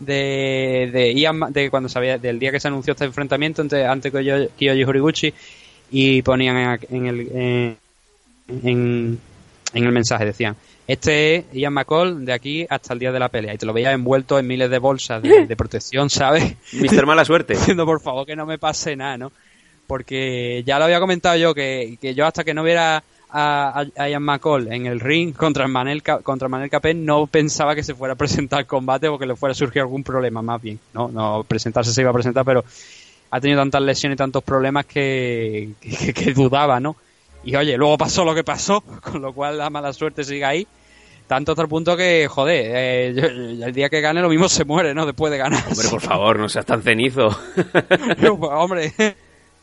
de, 0.06 0.90
de 0.92 1.14
Ian 1.14 1.40
de 1.52 1.70
cuando 1.70 1.90
sabía 1.90 2.18
del 2.18 2.40
día 2.40 2.52
que 2.52 2.60
se 2.60 2.68
anunció 2.68 2.94
este 2.94 3.06
enfrentamiento 3.06 3.62
entre 3.62 3.86
ante 3.86 4.12
Kyoji 4.12 4.84
Horiguchi 4.84 5.34
y 5.92 6.22
ponían 6.22 6.58
en, 6.58 6.80
en 6.90 7.06
el 7.08 7.20
en, 7.32 7.78
en, 8.64 9.20
en 9.74 9.84
el 9.84 9.92
mensaje 9.92 10.26
decían 10.26 10.56
este 10.88 11.36
es 11.38 11.46
Ian 11.54 11.74
McCall 11.74 12.26
de 12.26 12.34
aquí 12.34 12.66
hasta 12.70 12.94
el 12.94 13.00
día 13.00 13.12
de 13.12 13.20
la 13.20 13.30
pelea 13.30 13.54
y 13.54 13.58
te 13.58 13.66
lo 13.66 13.74
veías 13.74 13.94
envuelto 13.94 14.40
en 14.40 14.48
miles 14.48 14.70
de 14.70 14.80
bolsas 14.80 15.22
de, 15.22 15.46
de 15.46 15.56
protección 15.56 16.10
¿sabes? 16.10 16.56
Mister 16.74 17.06
Mala 17.06 17.24
Suerte. 17.24 17.54
diciendo 17.54 17.86
por 17.86 18.02
favor 18.02 18.26
que 18.26 18.36
no 18.36 18.46
me 18.46 18.58
pase 18.58 18.96
nada 18.96 19.18
¿no? 19.18 19.32
porque 19.88 20.64
ya 20.66 20.80
lo 20.80 20.86
había 20.86 21.00
comentado 21.00 21.36
yo 21.38 21.54
que, 21.54 21.98
que 22.02 22.16
yo 22.16 22.26
hasta 22.26 22.44
que 22.44 22.54
no 22.54 22.64
viera 22.64 23.04
a, 23.32 23.86
a 23.98 24.10
Ian 24.10 24.24
McCall 24.24 24.72
en 24.72 24.86
el 24.86 25.00
ring 25.00 25.34
contra 25.34 25.68
Manel, 25.68 26.04
contra 26.04 26.48
Manel 26.48 26.70
Capé 26.70 26.94
no 26.94 27.28
pensaba 27.28 27.76
que 27.76 27.84
se 27.84 27.96
fuera 27.96 28.14
a 28.14 28.18
presentar 28.18 28.66
combate 28.66 29.08
o 29.08 29.18
que 29.18 29.26
le 29.26 29.36
fuera 29.36 29.52
a 29.52 29.56
surgir 29.56 29.82
algún 29.82 30.04
problema 30.04 30.42
más 30.42 30.62
bien 30.62 30.80
no 30.94 31.08
no 31.08 31.44
presentarse 31.48 31.94
se 31.94 32.02
iba 32.02 32.10
a 32.10 32.14
presentar 32.14 32.44
pero 32.46 32.64
ha 33.30 33.40
tenido 33.40 33.60
tantas 33.62 33.82
lesiones 33.82 34.16
y 34.16 34.18
tantos 34.18 34.44
problemas 34.44 34.86
que, 34.86 35.70
que, 35.80 36.14
que 36.14 36.34
dudaba 36.34 36.80
no 36.80 36.96
y 37.44 37.56
oye 37.56 37.78
luego 37.78 37.98
pasó 37.98 38.24
lo 38.26 38.36
que 38.36 38.44
pasó 38.44 38.82
con 39.02 39.22
lo 39.22 39.34
cual 39.34 39.58
la 39.58 39.70
mala 39.70 39.94
suerte 39.94 40.24
sigue 40.24 40.46
ahí. 40.46 40.68
Tanto 41.28 41.54
hasta 41.54 41.62
el 41.62 41.70
punto 41.70 41.96
que 41.96 42.28
joder 42.30 42.66
eh, 42.76 43.14
yo- 43.16 43.66
el 43.66 43.72
día 43.74 43.88
que 43.88 44.02
gane 44.02 44.22
lo 44.22 44.28
mismo 44.28 44.50
se 44.50 44.66
muere 44.66 44.94
no 44.94 45.06
después 45.06 45.32
de 45.32 45.38
ganar. 45.38 45.64
Hombre, 45.66 45.88
por 45.90 46.02
favor, 46.02 46.38
no 46.38 46.50
seas 46.50 46.66
tan 46.66 46.82
cenizo. 46.84 47.30
yo, 48.22 48.38
pues, 48.38 48.52
hombre, 48.54 48.94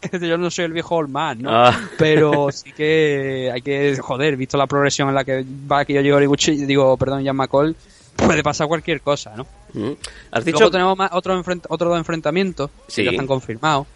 yo 0.20 0.38
no 0.38 0.50
soy 0.50 0.64
el 0.66 0.72
viejo 0.72 0.96
Old 0.96 1.10
Man, 1.10 1.42
¿no? 1.42 1.50
Ah. 1.52 1.78
Pero 1.98 2.48
sí 2.52 2.72
que 2.72 3.50
hay 3.52 3.62
que, 3.62 3.96
joder, 4.00 4.36
visto 4.36 4.56
la 4.56 4.66
progresión 4.66 5.08
en 5.08 5.14
la 5.14 5.24
que 5.24 5.44
va 5.70 5.80
aquí 5.80 5.92
yo 5.94 6.00
llego 6.00 6.16
Horiguchi, 6.16 6.64
digo, 6.66 6.96
perdón, 6.96 7.24
Jan 7.24 7.36
McCall, 7.36 7.74
puede 8.16 8.42
pasar 8.42 8.68
cualquier 8.68 9.00
cosa, 9.00 9.34
¿no? 9.36 9.46
Mm. 9.74 9.92
Has 10.32 10.44
dicho... 10.44 10.58
Luego 10.58 10.70
tenemos 10.72 10.96
más, 10.98 11.10
otro, 11.12 11.38
enfrent- 11.42 11.66
otro 11.68 11.88
dos 11.88 11.98
enfrentamientos 11.98 12.70
Sí. 12.86 13.02
que 13.02 13.04
ya 13.06 13.10
están 13.12 13.26
confirmados. 13.26 13.86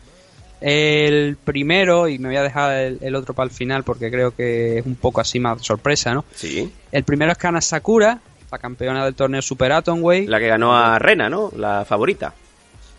El 0.61 1.37
primero, 1.43 2.07
y 2.09 2.19
me 2.21 2.29
voy 2.29 2.37
a 2.37 2.43
dejar 2.43 2.77
el, 2.77 2.99
el 3.01 3.15
otro 3.17 3.35
para 3.35 3.47
el 3.49 3.51
final 3.51 3.83
porque 3.83 4.11
creo 4.11 4.31
que 4.35 4.79
es 4.79 4.87
un 4.87 4.95
poco 4.95 5.21
así 5.21 5.41
más 5.41 5.61
sorpresa, 5.63 6.15
¿no? 6.15 6.25
Sí. 6.35 6.73
El 6.93 7.03
primero 7.03 7.33
es 7.33 7.39
Kana 7.39 7.61
Sakura, 7.61 8.21
la 8.51 8.59
campeona 8.59 9.05
del 9.05 9.15
torneo 9.15 9.43
Super 9.43 9.73
Atomweight. 9.73 10.29
La 10.29 10.39
que 10.39 10.47
ganó 10.47 10.77
a 10.77 11.01
Rena, 11.01 11.29
¿no? 11.29 11.51
La 11.57 11.85
favorita. 11.85 12.33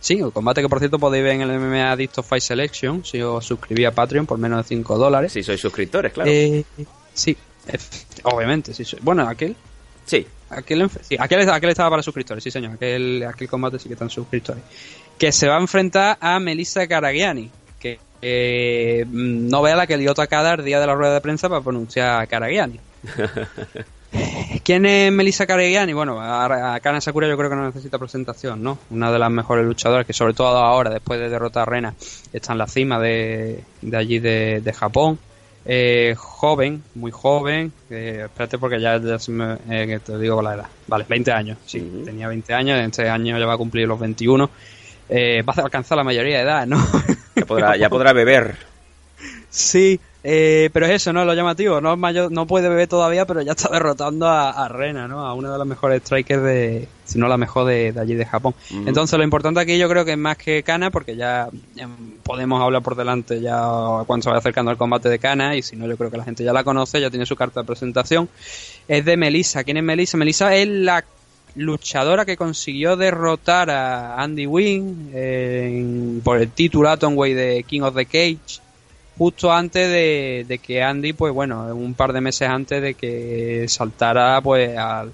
Sí, 0.03 0.19
el 0.19 0.34
combate 0.34 0.61
que 0.61 0.67
por 0.67 0.80
cierto 0.80 0.99
podéis 0.99 1.23
ver 1.23 1.35
en 1.35 1.41
el 1.43 1.59
MMA 1.59 1.93
Addict 1.93 2.17
of 2.17 2.27
Fight 2.27 2.43
Selection 2.43 3.05
si 3.05 3.21
os 3.21 3.45
suscribís 3.45 3.85
a 3.88 3.91
Patreon 3.91 4.25
por 4.25 4.38
menos 4.38 4.57
de 4.57 4.63
5 4.75 4.97
dólares. 4.97 5.31
Si 5.31 5.41
sois 5.43 5.61
suscriptores, 5.61 6.11
claro. 6.11 6.30
Eh, 6.30 6.65
sí, 7.13 7.38
obviamente, 8.23 8.73
sí. 8.73 8.84
soy- 8.84 8.99
Bueno, 9.01 9.25
aquel. 9.25 9.55
Sí. 10.05 10.27
Aquel, 10.49 10.89
sí, 11.01 11.15
aquel, 11.17 11.49
aquel 11.49 11.69
estaba 11.69 11.89
para 11.89 12.03
suscriptores, 12.03 12.43
sí 12.43 12.51
señor. 12.51 12.73
Aquel, 12.73 13.23
aquel 13.25 13.47
combate 13.47 13.80
sí 13.80 13.88
que 13.88 13.93
están 13.93 14.09
suscriptores. 14.09 14.61
que 15.17 15.31
se 15.31 15.47
va 15.47 15.55
a 15.55 15.61
enfrentar 15.61 16.17
a 16.19 16.38
Melissa 16.41 16.85
Caragiani, 16.85 17.49
que 17.80 17.97
eh, 18.21 19.05
no 19.07 19.61
vea 19.61 19.77
la 19.77 19.88
que 19.88 19.95
lió 19.95 20.13
tacada 20.13 20.55
el 20.55 20.65
día 20.65 20.81
de 20.81 20.88
la 20.88 20.95
rueda 20.95 21.13
de 21.13 21.21
prensa 21.21 21.47
para 21.47 21.61
pronunciar 21.61 22.27
Caragiani. 22.27 22.77
¿Quién 24.64 24.85
es 24.85 25.11
Melissa 25.11 25.45
Caragiani? 25.48 25.94
Bueno, 25.94 26.19
a, 26.22 26.76
a 26.76 26.80
Kana 26.80 27.02
Sakura 27.02 27.27
yo 27.27 27.35
creo 27.38 27.49
que 27.49 27.56
no 27.56 27.65
necesita 27.65 27.98
presentación, 27.98 28.61
¿no? 28.64 28.77
Una 28.91 29.11
de 29.11 29.19
las 29.19 29.31
mejores 29.31 29.65
luchadoras 29.65 30.06
que 30.06 30.14
sobre 30.14 30.34
todo 30.34 30.57
ahora, 30.57 30.90
después 30.90 31.19
de 31.19 31.30
derrotar 31.30 31.64
a 31.64 31.72
Rena, 31.72 31.94
está 32.31 32.53
en 32.53 32.60
la 32.60 32.68
cima 32.68 32.99
de, 32.99 33.64
de 33.81 33.98
allí 33.98 34.19
de, 34.19 34.61
de 34.61 34.73
Japón. 34.73 35.19
Eh, 35.65 36.14
joven, 36.18 36.84
muy 36.95 37.11
joven, 37.11 37.72
eh, 37.90 38.23
espérate 38.26 38.57
porque 38.57 38.81
ya, 38.81 38.98
ya 38.99 39.18
me- 39.30 39.57
eh, 39.69 39.99
te 40.06 40.18
digo 40.18 40.41
la 40.41 40.56
edad. 40.56 40.68
Vale, 40.88 41.06
20 41.07 41.31
años, 41.31 41.57
sí, 41.65 42.02
tenía 42.03 42.27
20 42.27 42.53
años, 42.53 42.77
este 42.80 43.07
año 43.10 43.40
ya 43.40 43.45
va 43.45 43.53
a 43.53 43.57
cumplir 43.57 43.88
los 43.88 43.98
21. 43.99 44.49
Eh, 45.10 45.41
va 45.48 45.53
a 45.56 45.61
alcanzar 45.61 45.98
la 45.98 46.03
mayoría 46.03 46.38
de 46.38 46.44
edad, 46.44 46.68
¿no? 46.68 46.77
Ya 47.35 47.45
podrá, 47.45 47.77
ya 47.77 47.90
podrá 47.90 48.14
beber. 48.14 48.57
Sí, 49.49 49.99
eh, 50.23 50.69
pero 50.71 50.85
es 50.85 50.93
eso, 50.93 51.11
¿no? 51.11 51.25
Lo 51.25 51.33
llamativo. 51.33 51.81
No, 51.81 51.91
es 51.91 51.99
mayor, 51.99 52.31
no 52.31 52.47
puede 52.47 52.69
beber 52.69 52.87
todavía, 52.87 53.25
pero 53.25 53.41
ya 53.41 53.51
está 53.51 53.69
derrotando 53.69 54.27
a, 54.27 54.51
a 54.51 54.69
Rena, 54.69 55.07
¿no? 55.07 55.25
A 55.25 55.33
una 55.33 55.51
de 55.51 55.57
las 55.57 55.67
mejores 55.67 56.01
strikers 56.01 56.41
de, 56.41 56.87
si 57.03 57.19
no 57.19 57.27
la 57.27 57.37
mejor 57.37 57.65
de, 57.67 57.91
de 57.91 57.99
allí 57.99 58.15
de 58.15 58.25
Japón. 58.25 58.55
Entonces, 58.85 59.17
lo 59.17 59.23
importante 59.25 59.59
aquí 59.59 59.77
yo 59.77 59.89
creo 59.89 60.05
que 60.05 60.13
es 60.13 60.17
más 60.17 60.37
que 60.37 60.63
Kana, 60.63 60.91
porque 60.91 61.17
ya 61.17 61.49
em, 61.75 61.89
podemos 62.23 62.61
hablar 62.61 62.81
por 62.81 62.95
delante 62.95 63.41
ya 63.41 63.61
cuando 64.07 64.23
se 64.23 64.29
vaya 64.29 64.39
acercando 64.39 64.71
al 64.71 64.77
combate 64.77 65.09
de 65.09 65.19
Kana, 65.19 65.57
y 65.57 65.61
si 65.61 65.75
no, 65.75 65.87
yo 65.87 65.97
creo 65.97 66.09
que 66.09 66.17
la 66.17 66.23
gente 66.23 66.43
ya 66.43 66.53
la 66.53 66.63
conoce, 66.63 67.01
ya 67.01 67.09
tiene 67.09 67.25
su 67.25 67.35
carta 67.35 67.61
de 67.61 67.67
presentación. 67.67 68.29
Es 68.87 69.03
de 69.03 69.17
Melissa. 69.17 69.65
¿Quién 69.65 69.77
es 69.77 69.83
Melissa? 69.83 70.17
Melissa 70.17 70.55
es 70.55 70.67
la 70.69 71.03
luchadora 71.55 72.25
que 72.25 72.37
consiguió 72.37 72.95
derrotar 72.95 73.69
a 73.69 74.21
Andy 74.21 74.47
Wynn 74.47 75.11
eh, 75.13 76.19
por 76.23 76.37
el 76.39 76.49
título 76.49 76.89
Atomweight 76.89 77.35
de 77.35 77.63
King 77.67 77.81
of 77.81 77.95
the 77.95 78.05
Cage 78.05 78.62
justo 79.18 79.52
antes 79.52 79.90
de, 79.90 80.45
de 80.48 80.57
que 80.60 80.81
Andy, 80.81 81.14
pues 81.14 81.34
bueno, 81.34 81.73
un 81.76 81.94
par 81.94 82.14
de 82.14 82.22
meses 82.22 82.48
antes 82.49 82.81
de 82.81 82.94
que 82.94 83.65
saltara, 83.68 84.41
pues 84.41 84.77
al, 84.77 85.11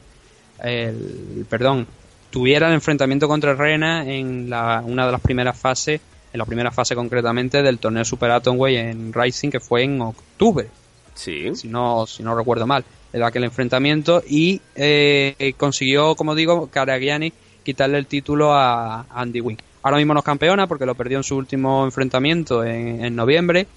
el, 0.64 1.46
perdón, 1.50 1.88
tuviera 2.30 2.68
el 2.68 2.74
enfrentamiento 2.74 3.28
contra 3.28 3.54
Rena 3.54 4.10
en 4.10 4.50
la, 4.50 4.84
una 4.86 5.06
de 5.06 5.12
las 5.12 5.22
primeras 5.22 5.58
fases, 5.58 6.02
en 6.32 6.38
la 6.38 6.46
primera 6.46 6.72
fase 6.72 6.96
concretamente 6.96 7.62
del 7.64 7.80
torneo 7.80 8.06
Super 8.06 8.32
Atomweight 8.32 8.78
en 8.78 9.14
Rising, 9.14 9.50
que 9.50 9.60
fue 9.60 9.84
en 9.84 10.02
octubre. 10.02 10.68
Sí. 11.16 11.56
Si 11.56 11.68
no, 11.68 12.06
si 12.08 12.24
no 12.24 12.36
recuerdo 12.36 12.66
mal, 12.66 12.86
en 13.12 13.24
aquel 13.24 13.44
enfrentamiento 13.44 14.24
y 14.28 14.62
eh, 14.76 15.54
consiguió, 15.58 16.16
como 16.16 16.36
digo, 16.36 16.68
Karagiani 16.68 17.34
quitarle 17.64 17.98
el 17.98 18.06
título 18.06 18.54
a 18.54 19.06
Andy 19.10 19.42
Wynn. 19.42 19.58
Ahora 19.82 19.98
mismo 19.98 20.14
no 20.14 20.20
es 20.20 20.26
campeona 20.26 20.68
porque 20.68 20.86
lo 20.86 20.96
perdió 20.96 21.18
en 21.18 21.24
su 21.24 21.36
último 21.36 21.86
enfrentamiento 21.86 22.64
en, 22.64 23.04
en 23.04 23.16
noviembre. 23.16 23.68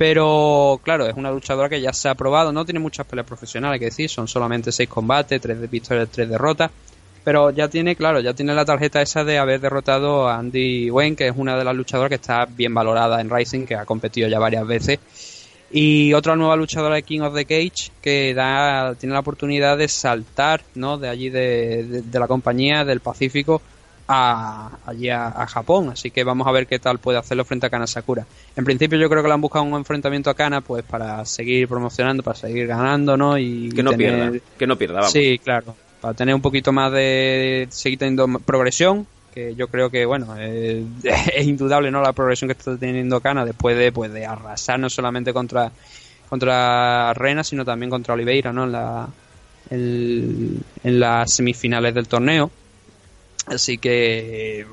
Pero 0.00 0.80
claro, 0.82 1.06
es 1.06 1.14
una 1.14 1.30
luchadora 1.30 1.68
que 1.68 1.78
ya 1.78 1.92
se 1.92 2.08
ha 2.08 2.14
probado, 2.14 2.52
no 2.52 2.64
tiene 2.64 2.80
muchas 2.80 3.06
peleas 3.06 3.26
profesionales, 3.26 3.74
hay 3.74 3.80
que 3.80 3.84
decir, 3.84 4.08
son 4.08 4.26
solamente 4.28 4.72
seis 4.72 4.88
combates, 4.88 5.38
tres 5.42 5.70
victorias, 5.70 6.08
tres 6.10 6.26
derrotas. 6.26 6.70
Pero 7.22 7.50
ya 7.50 7.68
tiene, 7.68 7.94
claro, 7.96 8.18
ya 8.20 8.32
tiene 8.32 8.54
la 8.54 8.64
tarjeta 8.64 9.02
esa 9.02 9.24
de 9.24 9.36
haber 9.36 9.60
derrotado 9.60 10.26
a 10.26 10.38
Andy 10.38 10.90
Wayne, 10.90 11.16
que 11.16 11.26
es 11.28 11.34
una 11.36 11.54
de 11.58 11.64
las 11.64 11.76
luchadoras 11.76 12.08
que 12.08 12.14
está 12.14 12.46
bien 12.46 12.72
valorada 12.72 13.20
en 13.20 13.28
Rising, 13.28 13.66
que 13.66 13.74
ha 13.74 13.84
competido 13.84 14.26
ya 14.26 14.38
varias 14.38 14.66
veces. 14.66 15.00
Y 15.70 16.14
otra 16.14 16.34
nueva 16.34 16.56
luchadora 16.56 16.94
de 16.94 17.02
King 17.02 17.20
of 17.20 17.34
the 17.34 17.44
Cage 17.44 17.92
que 18.00 18.32
da, 18.32 18.94
tiene 18.94 19.12
la 19.12 19.20
oportunidad 19.20 19.76
de 19.76 19.86
saltar 19.88 20.62
¿no? 20.76 20.96
de 20.96 21.10
allí 21.10 21.28
de- 21.28 22.00
de 22.06 22.18
la 22.18 22.26
compañía 22.26 22.86
del 22.86 23.00
Pacífico 23.00 23.60
a, 24.12 24.70
allí 24.86 25.08
a, 25.08 25.28
a 25.28 25.46
Japón. 25.46 25.90
Así 25.90 26.10
que 26.10 26.24
vamos 26.24 26.46
a 26.46 26.50
ver 26.52 26.66
qué 26.66 26.78
tal 26.80 26.98
puede 26.98 27.18
hacerlo 27.18 27.44
frente 27.44 27.66
a 27.66 27.70
Kana 27.70 27.86
Sakura. 27.86 28.26
En 28.56 28.64
principio 28.64 28.98
yo 28.98 29.08
creo 29.08 29.22
que 29.22 29.28
le 29.28 29.34
han 29.34 29.40
buscado 29.40 29.64
un 29.64 29.74
enfrentamiento 29.74 30.28
a 30.30 30.34
Kana 30.34 30.60
pues 30.60 30.82
para 30.82 31.24
seguir 31.24 31.68
promocionando, 31.68 32.22
para 32.24 32.36
seguir 32.36 32.66
ganando, 32.66 33.16
¿no? 33.16 33.38
Y 33.38 33.70
Que 33.70 33.82
no 33.84 33.92
tener- 33.92 34.30
pierda. 34.30 34.38
Que 34.58 34.66
no 34.66 34.76
pierda, 34.76 34.94
vamos. 34.96 35.12
Sí, 35.12 35.38
claro. 35.42 35.76
Para 36.00 36.14
tener 36.14 36.34
un 36.34 36.40
poquito 36.40 36.72
más 36.72 36.90
de. 36.92 37.68
seguir 37.70 37.98
teniendo 37.98 38.26
progresión. 38.40 39.06
Que 39.32 39.54
yo 39.54 39.68
creo 39.68 39.90
que, 39.90 40.04
bueno, 40.06 40.34
eh, 40.38 40.82
es 41.36 41.46
indudable, 41.46 41.92
¿no? 41.92 42.02
La 42.02 42.12
progresión 42.12 42.48
que 42.48 42.52
está 42.58 42.76
teniendo 42.76 43.20
Cana 43.20 43.44
después 43.44 43.78
de, 43.78 43.92
pues, 43.92 44.12
de 44.12 44.26
arrasar 44.26 44.80
no 44.80 44.90
solamente 44.90 45.32
contra, 45.32 45.70
contra 46.28 47.14
Rena, 47.14 47.44
sino 47.44 47.64
también 47.64 47.90
contra 47.90 48.14
Oliveira, 48.14 48.52
¿no? 48.52 48.64
En, 48.64 48.72
la, 48.72 49.08
en 49.70 50.60
las 51.00 51.32
semifinales 51.32 51.94
del 51.94 52.08
torneo. 52.08 52.50
Así 53.50 53.78
que, 53.78 54.64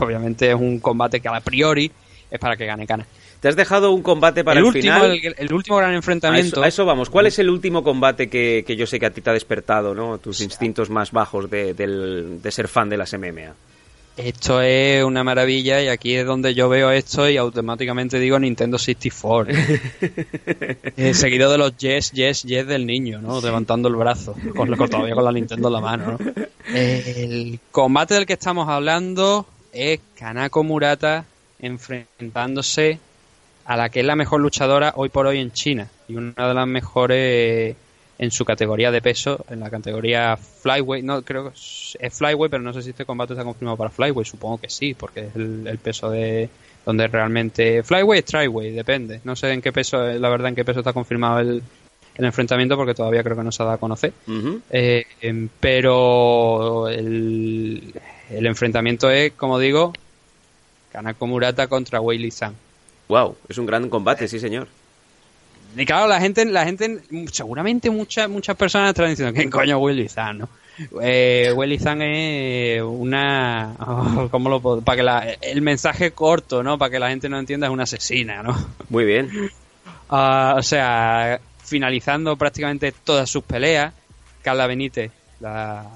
obviamente, 0.00 0.48
es 0.48 0.54
un 0.54 0.80
combate 0.80 1.20
que 1.20 1.28
a 1.28 1.40
priori 1.40 1.90
es 2.30 2.38
para 2.40 2.56
que 2.56 2.66
gane 2.66 2.86
Cana. 2.86 3.06
Te 3.40 3.48
has 3.48 3.56
dejado 3.56 3.92
un 3.92 4.02
combate 4.02 4.42
para 4.42 4.58
el, 4.58 4.64
el, 4.64 4.74
último, 4.74 4.94
final. 4.94 5.20
el, 5.22 5.34
el 5.36 5.52
último 5.52 5.76
gran 5.76 5.90
A 5.92 5.96
enfrentamiento. 5.96 6.56
eso, 6.56 6.62
a 6.62 6.68
eso 6.68 6.84
vamos. 6.86 7.10
¿Cuál 7.10 7.26
es 7.26 7.38
el 7.38 7.50
último 7.50 7.84
combate 7.84 8.28
que, 8.30 8.64
que 8.66 8.74
yo 8.74 8.86
sé 8.86 8.98
que 8.98 9.04
a 9.06 9.10
ti 9.10 9.20
te 9.20 9.28
ha 9.28 9.34
despertado, 9.34 9.94
¿no? 9.94 10.16
Tus 10.18 10.40
instintos 10.40 10.88
más 10.88 11.12
bajos 11.12 11.50
de, 11.50 11.74
del- 11.74 12.40
de 12.42 12.50
ser 12.50 12.68
fan 12.68 12.88
de 12.88 12.96
las 12.96 13.12
MMA. 13.12 13.52
Esto 14.16 14.60
es 14.60 15.02
una 15.02 15.24
maravilla 15.24 15.82
y 15.82 15.88
aquí 15.88 16.14
es 16.14 16.24
donde 16.24 16.54
yo 16.54 16.68
veo 16.68 16.90
esto 16.92 17.28
y 17.28 17.36
automáticamente 17.36 18.18
digo 18.20 18.38
Nintendo 18.38 18.78
64. 18.78 19.52
Eh, 20.96 21.12
seguido 21.14 21.50
de 21.50 21.58
los 21.58 21.76
yes, 21.76 22.12
yes, 22.12 22.44
yes 22.44 22.66
del 22.68 22.86
niño, 22.86 23.20
¿no? 23.20 23.40
Levantando 23.40 23.88
el 23.88 23.96
brazo, 23.96 24.36
con, 24.54 24.74
con- 24.76 24.88
todavía 24.88 25.14
con 25.14 25.24
la 25.24 25.32
Nintendo 25.32 25.66
en 25.68 25.72
la 25.74 25.80
mano, 25.80 26.12
¿no? 26.18 26.32
El 26.72 27.58
combate 27.72 28.14
del 28.14 28.26
que 28.26 28.34
estamos 28.34 28.68
hablando 28.68 29.46
es 29.72 29.98
Kanako 30.16 30.62
Murata 30.62 31.24
enfrentándose 31.58 33.00
a 33.64 33.76
la 33.76 33.88
que 33.88 34.00
es 34.00 34.06
la 34.06 34.14
mejor 34.14 34.40
luchadora 34.40 34.92
hoy 34.96 35.08
por 35.08 35.26
hoy 35.26 35.38
en 35.40 35.50
China 35.52 35.88
y 36.06 36.14
una 36.14 36.48
de 36.48 36.54
las 36.54 36.66
mejores 36.68 37.74
en 38.18 38.30
su 38.30 38.44
categoría 38.44 38.90
de 38.90 39.02
peso, 39.02 39.44
en 39.50 39.60
la 39.60 39.70
categoría 39.70 40.36
flyweight, 40.36 41.04
no 41.04 41.22
creo 41.22 41.50
que 41.50 41.56
es 41.56 41.96
flyweight, 42.10 42.50
pero 42.50 42.62
no 42.62 42.72
sé 42.72 42.82
si 42.82 42.90
este 42.90 43.04
combate 43.04 43.32
está 43.32 43.44
confirmado 43.44 43.76
para 43.76 43.90
flyweight, 43.90 44.26
supongo 44.26 44.58
que 44.58 44.68
sí, 44.68 44.94
porque 44.94 45.26
es 45.26 45.36
el, 45.36 45.66
el 45.66 45.78
peso 45.78 46.10
de 46.10 46.48
donde 46.86 47.08
realmente 47.08 47.82
flyweight, 47.82 48.26
tryweight, 48.26 48.74
depende, 48.74 49.20
no 49.24 49.34
sé 49.34 49.52
en 49.52 49.62
qué 49.62 49.72
peso, 49.72 50.04
la 50.04 50.28
verdad 50.28 50.48
en 50.48 50.54
qué 50.54 50.64
peso 50.64 50.80
está 50.80 50.92
confirmado 50.92 51.40
el, 51.40 51.62
el 52.16 52.24
enfrentamiento 52.24 52.76
porque 52.76 52.94
todavía 52.94 53.22
creo 53.22 53.36
que 53.36 53.42
no 53.42 53.52
se 53.52 53.62
ha 53.62 53.66
dado 53.66 53.76
a 53.76 53.80
conocer. 53.80 54.12
Eh, 54.70 55.04
em, 55.20 55.48
pero 55.60 56.88
el, 56.88 57.94
el 58.30 58.46
enfrentamiento 58.46 59.10
es, 59.10 59.32
como 59.32 59.58
digo, 59.58 59.92
Kanako 60.92 61.26
Murata 61.26 61.66
contra 61.66 62.00
Wei 62.00 62.18
Li 62.18 62.30
Zhang. 62.30 62.54
Wow, 63.08 63.36
es 63.48 63.58
un 63.58 63.66
gran 63.66 63.88
combate, 63.88 64.28
sí, 64.28 64.38
señor. 64.38 64.68
Y 65.76 65.84
claro, 65.86 66.06
la 66.08 66.20
gente, 66.20 66.44
la 66.44 66.64
gente, 66.64 67.00
seguramente 67.32 67.90
muchas 67.90 68.28
muchas 68.28 68.56
personas 68.56 68.90
estarán 68.90 69.10
diciendo, 69.12 69.34
¿quién 69.34 69.50
coño 69.50 69.78
Willy 69.78 70.08
Zan, 70.08 70.38
no? 70.38 70.48
Eh, 71.02 71.52
Willy 71.54 71.78
Zan 71.78 72.02
es 72.02 72.82
una, 72.82 73.74
¿cómo 74.30 74.48
lo 74.50 74.60
puedo? 74.60 74.80
Para 74.82 74.96
que 74.96 75.02
la, 75.02 75.26
el 75.40 75.62
mensaje 75.62 76.10
corto, 76.12 76.62
¿no? 76.62 76.78
Para 76.78 76.90
que 76.90 76.98
la 76.98 77.08
gente 77.10 77.28
no 77.28 77.38
entienda, 77.38 77.66
es 77.66 77.72
una 77.72 77.84
asesina, 77.84 78.42
¿no? 78.42 78.54
Muy 78.88 79.04
bien. 79.04 79.30
Ah, 80.10 80.54
o 80.58 80.62
sea, 80.62 81.40
finalizando 81.64 82.36
prácticamente 82.36 82.92
todas 82.92 83.28
sus 83.30 83.42
peleas, 83.44 83.92
Carla 84.42 84.66
Benítez, 84.66 85.10
la, 85.40 85.86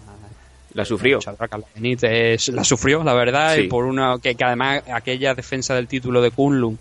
La 0.75 0.85
sufrió. 0.85 1.19
la 1.21 2.65
sufrió, 2.65 3.05
la 3.05 3.15
verdad, 3.15 3.55
Sí. 3.57 3.63
y 3.63 3.69
por 3.69 3.85
una 3.85 4.17
que, 4.23 4.35
que 4.35 4.45
además 4.45 4.83
aquella 4.93 5.35
defensa 5.35 5.75
del 5.75 5.87
título 5.89 6.21
de 6.23 6.31
Kunlun 6.31 6.79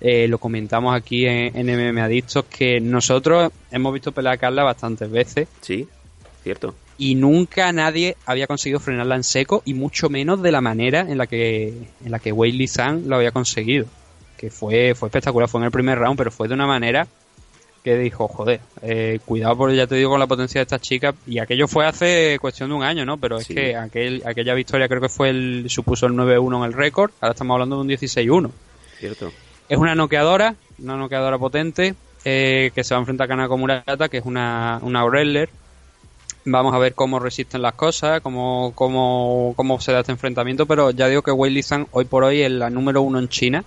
eh, 0.00 0.28
lo 0.28 0.38
comentamos 0.38 0.94
aquí 0.94 1.26
en, 1.26 1.56
en 1.56 1.66
MM 1.94 1.98
Adictos 2.00 2.44
que 2.46 2.80
nosotros 2.80 3.50
hemos 3.70 3.92
visto 3.92 4.12
pelear 4.12 4.34
a 4.34 4.38
Carla 4.38 4.62
bastantes 4.62 5.10
veces. 5.10 5.48
Sí, 5.60 5.88
cierto. 6.42 6.74
Y 6.98 7.14
nunca 7.14 7.72
nadie 7.72 8.16
había 8.24 8.46
conseguido 8.46 8.80
frenarla 8.80 9.16
en 9.16 9.24
seco 9.24 9.62
y 9.66 9.74
mucho 9.74 10.08
menos 10.08 10.42
de 10.42 10.50
la 10.52 10.60
manera 10.62 11.00
en 11.00 11.18
la 11.18 11.26
que 11.26 11.68
en 12.04 12.10
la 12.10 12.18
que 12.18 12.32
Wei 12.32 12.52
Li 12.52 12.66
Zhang 12.68 13.06
lo 13.06 13.16
había 13.16 13.32
conseguido. 13.32 13.86
Que 14.38 14.50
fue, 14.50 14.94
fue 14.94 15.08
espectacular, 15.08 15.48
fue 15.48 15.60
en 15.60 15.66
el 15.66 15.70
primer 15.70 15.98
round, 15.98 16.16
pero 16.16 16.30
fue 16.30 16.48
de 16.48 16.54
una 16.54 16.66
manera 16.66 17.06
que 17.82 17.96
dijo, 17.96 18.26
joder, 18.28 18.60
eh, 18.82 19.20
cuidado 19.24 19.56
porque 19.56 19.76
ya 19.76 19.86
te 19.86 19.94
digo 19.94 20.10
con 20.10 20.18
la 20.20 20.26
potencia 20.26 20.58
de 20.58 20.62
esta 20.64 20.78
chica. 20.78 21.14
Y 21.26 21.38
aquello 21.38 21.68
fue 21.68 21.86
hace 21.86 22.36
cuestión 22.40 22.68
de 22.70 22.74
un 22.74 22.82
año, 22.82 23.04
¿no? 23.04 23.16
Pero 23.16 23.38
es 23.38 23.46
Sí. 23.46 23.54
que 23.54 23.76
aquel, 23.76 24.22
aquella 24.26 24.54
victoria 24.54 24.88
creo 24.88 25.00
que 25.00 25.08
fue 25.08 25.30
el, 25.30 25.66
supuso 25.68 26.06
el 26.06 26.14
9-1 26.14 26.58
en 26.58 26.64
el 26.64 26.72
récord. 26.72 27.12
Ahora 27.20 27.32
estamos 27.32 27.54
hablando 27.54 27.76
de 27.76 27.82
un 27.82 27.88
16-1. 27.88 28.50
Cierto. 28.98 29.32
Es 29.68 29.78
una 29.78 29.94
noqueadora, 29.94 30.54
una 30.78 30.96
noqueadora 30.96 31.38
potente, 31.38 31.94
eh, 32.24 32.70
que 32.74 32.84
se 32.84 32.94
va 32.94 32.98
a 32.98 33.02
enfrentar 33.02 33.24
a 33.26 33.28
Kanako 33.28 33.58
Murata, 33.58 34.08
que 34.08 34.18
es 34.18 34.24
una, 34.24 34.78
una 34.82 35.04
wrestler. 35.04 35.48
Vamos 36.44 36.74
a 36.74 36.78
ver 36.78 36.94
cómo 36.94 37.18
resisten 37.18 37.62
las 37.62 37.74
cosas, 37.74 38.20
cómo, 38.20 38.72
cómo, 38.76 39.52
cómo 39.56 39.80
se 39.80 39.90
da 39.92 40.00
este 40.00 40.12
enfrentamiento, 40.12 40.66
pero 40.66 40.90
ya 40.92 41.08
digo 41.08 41.22
que 41.22 41.32
Wei 41.32 41.50
Li 41.52 41.62
Zhang 41.62 41.88
hoy 41.90 42.04
por 42.04 42.22
hoy 42.22 42.42
es 42.42 42.50
la 42.52 42.70
número 42.70 43.02
uno 43.02 43.18
en 43.18 43.28
China 43.28 43.64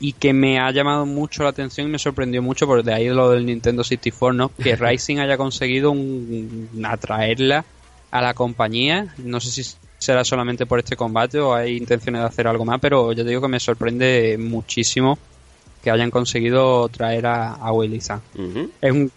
y 0.00 0.14
que 0.14 0.32
me 0.32 0.58
ha 0.58 0.70
llamado 0.72 1.06
mucho 1.06 1.44
la 1.44 1.50
atención 1.50 1.86
y 1.86 1.90
me 1.90 1.98
sorprendió 2.00 2.42
mucho, 2.42 2.66
por 2.66 2.82
de 2.82 2.92
ahí 2.94 3.08
lo 3.10 3.30
del 3.30 3.46
Nintendo 3.46 3.84
64, 3.84 4.32
¿no? 4.32 4.48
Que 4.48 4.74
Rising 4.76 5.18
haya 5.18 5.36
conseguido 5.36 5.92
un- 5.92 6.68
atraerla 6.84 7.64
a 8.10 8.20
la 8.22 8.34
compañía. 8.34 9.14
No 9.18 9.38
sé 9.38 9.50
si 9.62 9.76
será 10.00 10.24
solamente 10.24 10.64
por 10.66 10.78
este 10.78 10.96
combate 10.96 11.38
o 11.38 11.54
hay 11.54 11.76
intenciones 11.76 12.22
de 12.22 12.26
hacer 12.26 12.48
algo 12.48 12.64
más, 12.64 12.80
pero 12.80 13.12
yo 13.12 13.22
te 13.22 13.28
digo 13.28 13.42
que 13.42 13.48
me 13.48 13.60
sorprende 13.60 14.36
muchísimo 14.38 15.18
que 15.82 15.90
hayan 15.90 16.10
conseguido 16.10 16.88
traer 16.88 17.26
a, 17.26 17.52
a 17.52 17.72
Zhang. 18.00 18.22
Es 18.80 18.92
un, 18.92 19.12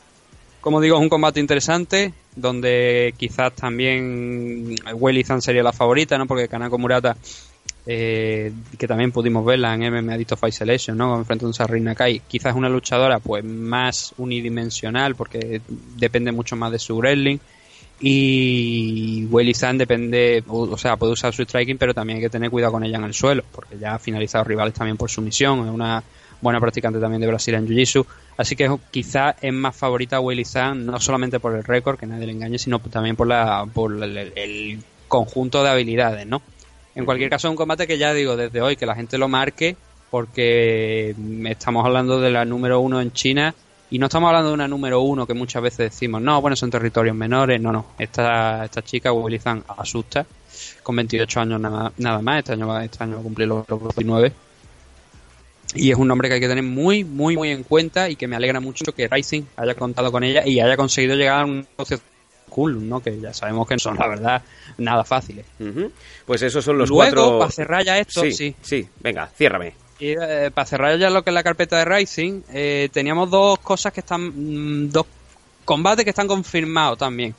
como 0.59 0.81
digo, 0.81 0.97
es 0.97 1.01
un 1.01 1.09
combate 1.09 1.39
interesante 1.39 2.13
donde 2.35 3.13
quizás 3.17 3.53
también 3.53 4.75
Weili 4.93 5.23
Zhang 5.23 5.41
sería 5.41 5.63
la 5.63 5.71
favorita, 5.71 6.17
¿no? 6.17 6.27
Porque 6.27 6.49
Kanako 6.49 6.77
Murata, 6.77 7.15
eh, 7.85 8.51
que 8.77 8.87
también 8.87 9.13
pudimos 9.13 9.45
verla 9.45 9.73
en 9.73 9.81
MMA 9.81 10.13
Adicto 10.13 10.35
Fight 10.35 10.53
Selection, 10.53 10.97
¿no? 10.97 11.17
Enfrentándose 11.17 11.63
a 11.63 11.67
Rina 11.67 11.95
Kai, 11.95 12.21
quizás 12.27 12.51
es 12.51 12.57
una 12.57 12.69
luchadora 12.69 13.19
pues 13.19 13.43
más 13.45 14.13
unidimensional 14.17 15.15
porque 15.15 15.61
depende 15.95 16.33
mucho 16.33 16.57
más 16.57 16.73
de 16.73 16.79
su 16.79 16.97
wrestling 16.97 17.37
y 18.05 19.27
Weili 19.31 19.53
Zhang 19.53 19.77
depende, 19.77 20.43
o 20.49 20.77
sea, 20.77 20.97
puede 20.97 21.13
usar 21.13 21.33
su 21.33 21.43
striking, 21.43 21.77
pero 21.77 21.93
también 21.93 22.17
hay 22.17 22.23
que 22.23 22.29
tener 22.29 22.49
cuidado 22.49 22.73
con 22.73 22.83
ella 22.83 22.97
en 22.97 23.05
el 23.05 23.13
suelo, 23.13 23.45
porque 23.49 23.77
ya 23.77 23.95
ha 23.95 23.99
finalizado 23.99 24.43
rivales 24.43 24.73
también 24.73 24.97
por 24.97 25.09
sumisión, 25.09 25.65
es 25.65 25.73
una 25.73 26.03
buena 26.41 26.59
practicante 26.59 26.99
también 26.99 27.21
de 27.21 27.27
Brasil 27.27 27.53
en 27.53 27.65
Jiu-Jitsu, 27.65 28.05
así 28.35 28.57
que 28.57 28.69
quizá 28.91 29.37
es 29.41 29.53
más 29.53 29.73
favorita 29.73 30.19
Weili 30.19 30.43
Zhang, 30.43 30.85
no 30.85 30.99
solamente 30.99 31.39
por 31.39 31.55
el 31.55 31.63
récord, 31.63 31.97
que 31.97 32.05
nadie 32.05 32.25
le 32.25 32.33
engañe, 32.33 32.59
sino 32.59 32.79
también 32.79 33.15
por, 33.15 33.27
la, 33.27 33.65
por 33.73 33.93
el, 34.03 34.33
el 34.35 34.79
conjunto 35.07 35.63
de 35.63 35.69
habilidades, 35.69 36.27
¿no? 36.27 36.41
En 36.95 37.05
cualquier 37.05 37.29
caso, 37.29 37.47
es 37.47 37.51
un 37.51 37.55
combate 37.55 37.87
que 37.87 37.97
ya 37.97 38.13
digo 38.13 38.35
desde 38.35 38.61
hoy, 38.61 38.75
que 38.75 38.85
la 38.85 38.95
gente 38.95 39.17
lo 39.17 39.29
marque, 39.29 39.77
porque 40.11 41.15
estamos 41.45 41.85
hablando 41.85 42.19
de 42.19 42.31
la 42.31 42.43
número 42.43 42.81
uno 42.81 42.99
en 42.99 43.13
China 43.13 43.55
y 43.93 43.99
no 43.99 44.07
estamos 44.07 44.27
hablando 44.29 44.47
de 44.47 44.55
una 44.55 44.67
número 44.67 45.01
uno 45.01 45.27
que 45.27 45.35
muchas 45.35 45.61
veces 45.61 45.91
decimos, 45.91 46.19
no, 46.19 46.41
bueno, 46.41 46.55
son 46.55 46.71
territorios 46.71 47.15
menores. 47.15 47.61
No, 47.61 47.71
no. 47.71 47.85
Esta, 47.99 48.65
esta 48.65 48.81
chica, 48.81 49.13
Willy 49.13 49.39
asusta. 49.67 50.25
Con 50.81 50.95
28 50.95 51.39
años 51.39 51.61
nada, 51.61 51.93
nada 51.97 52.19
más. 52.19 52.39
Este 52.39 52.53
año, 52.53 52.69
va, 52.69 52.83
este 52.83 53.03
año 53.03 53.13
va 53.13 53.19
a 53.19 53.23
cumplir 53.23 53.49
los, 53.49 53.69
los 53.69 53.95
29. 53.95 54.33
Y 55.75 55.91
es 55.91 55.97
un 55.99 56.07
nombre 56.07 56.27
que 56.27 56.33
hay 56.33 56.41
que 56.41 56.47
tener 56.47 56.63
muy, 56.63 57.03
muy, 57.03 57.35
muy 57.35 57.51
en 57.51 57.61
cuenta 57.61 58.09
y 58.09 58.15
que 58.15 58.27
me 58.27 58.35
alegra 58.35 58.59
mucho 58.59 58.83
que 58.95 59.07
Rising 59.07 59.43
haya 59.57 59.75
contado 59.75 60.11
con 60.11 60.23
ella 60.23 60.41
y 60.43 60.59
haya 60.59 60.75
conseguido 60.75 61.15
llegar 61.15 61.41
a 61.41 61.45
un 61.45 61.67
negocio 61.77 61.99
cool, 62.49 62.89
¿no? 62.89 62.99
Que 62.99 63.19
ya 63.19 63.31
sabemos 63.31 63.67
que 63.67 63.75
no 63.75 63.79
son, 63.79 63.95
la 63.99 64.07
verdad, 64.07 64.41
nada 64.79 65.03
fáciles. 65.03 65.45
Ujú. 65.59 65.91
Pues 66.25 66.41
esos 66.41 66.65
son 66.65 66.79
los 66.79 66.89
Luego, 66.89 67.11
cuatro... 67.11 67.37
para 67.37 67.51
cerrar 67.51 67.85
ya 67.85 67.99
esto, 67.99 68.21
sí, 68.21 68.31
sí. 68.31 68.55
sí, 68.59 68.89
venga, 69.01 69.27
ciérrame. 69.27 69.82
Y 70.03 70.15
eh, 70.19 70.51
para 70.53 70.65
cerrar 70.65 70.97
ya 70.99 71.09
lo 71.09 71.23
que 71.23 71.29
es 71.29 71.33
la 71.33 71.43
carpeta 71.43 71.77
de 71.77 71.85
Rising, 71.85 72.41
eh, 72.51 72.89
teníamos 72.91 73.29
dos 73.29 73.57
cosas 73.59 73.93
que 73.93 74.01
están. 74.01 74.21
mm, 74.35 74.89
dos 74.91 75.05
combates 75.63 76.03
que 76.03 76.09
están 76.09 76.27
confirmados 76.27 76.97
también. 76.97 77.33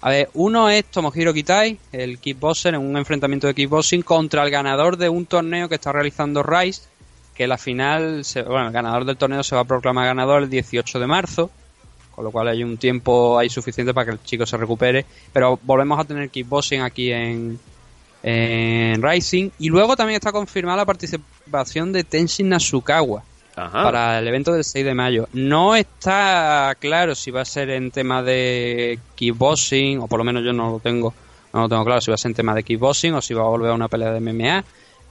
A 0.00 0.08
ver, 0.10 0.30
uno 0.34 0.70
es 0.70 0.86
Tomohiro 0.86 1.34
Kitai, 1.34 1.78
el 1.92 2.18
kickboxer, 2.18 2.74
en 2.74 2.80
un 2.80 2.96
enfrentamiento 2.96 3.46
de 3.46 3.54
kickboxing 3.54 4.00
contra 4.02 4.42
el 4.42 4.50
ganador 4.50 4.96
de 4.96 5.08
un 5.10 5.26
torneo 5.26 5.68
que 5.68 5.74
está 5.74 5.92
realizando 5.92 6.42
Rise, 6.42 6.82
que 7.34 7.46
la 7.46 7.58
final, 7.58 8.24
se- 8.24 8.42
bueno, 8.42 8.68
el 8.68 8.72
ganador 8.72 9.04
del 9.04 9.16
torneo 9.18 9.42
se 9.42 9.54
va 9.54 9.62
a 9.62 9.64
proclamar 9.64 10.06
ganador 10.06 10.44
el 10.44 10.48
18 10.50 10.98
de 11.00 11.06
marzo, 11.06 11.50
con 12.14 12.24
lo 12.24 12.30
cual 12.30 12.48
hay 12.48 12.64
un 12.64 12.78
tiempo 12.78 13.38
ahí 13.38 13.50
suficiente 13.50 13.92
para 13.92 14.06
que 14.06 14.12
el 14.12 14.22
chico 14.22 14.46
se 14.46 14.56
recupere. 14.56 15.04
Pero 15.32 15.58
volvemos 15.62 15.98
a 16.00 16.04
tener 16.04 16.30
kickboxing 16.30 16.80
aquí 16.80 17.12
en, 17.12 17.58
en 18.22 19.02
Rising. 19.02 19.50
Y 19.58 19.68
luego 19.68 19.96
también 19.96 20.16
está 20.16 20.32
confirmada 20.32 20.78
la 20.78 20.84
participación 20.86 21.92
de 21.92 22.04
Tenshin 22.04 22.48
Nasukawa 22.48 23.22
para 23.82 24.18
el 24.20 24.28
evento 24.28 24.52
del 24.52 24.64
6 24.64 24.84
de 24.84 24.94
mayo. 24.94 25.28
No 25.32 25.74
está 25.76 26.76
claro 26.78 27.14
si 27.14 27.30
va 27.30 27.40
a 27.42 27.44
ser 27.44 27.70
en 27.70 27.90
tema 27.90 28.22
de 28.22 28.98
kickboxing, 29.16 29.98
o 30.00 30.06
por 30.06 30.18
lo 30.18 30.24
menos 30.24 30.44
yo 30.44 30.52
no 30.52 30.70
lo 30.72 30.78
tengo, 30.80 31.12
no 31.52 31.62
lo 31.62 31.68
tengo 31.68 31.84
claro 31.84 32.00
si 32.00 32.10
va 32.10 32.14
a 32.14 32.18
ser 32.18 32.30
en 32.30 32.34
tema 32.36 32.54
de 32.54 32.62
kickboxing 32.62 33.14
o 33.14 33.20
si 33.20 33.34
va 33.34 33.42
a 33.42 33.48
volver 33.48 33.70
a 33.70 33.74
una 33.74 33.88
pelea 33.88 34.12
de 34.12 34.20
MMA. 34.20 34.64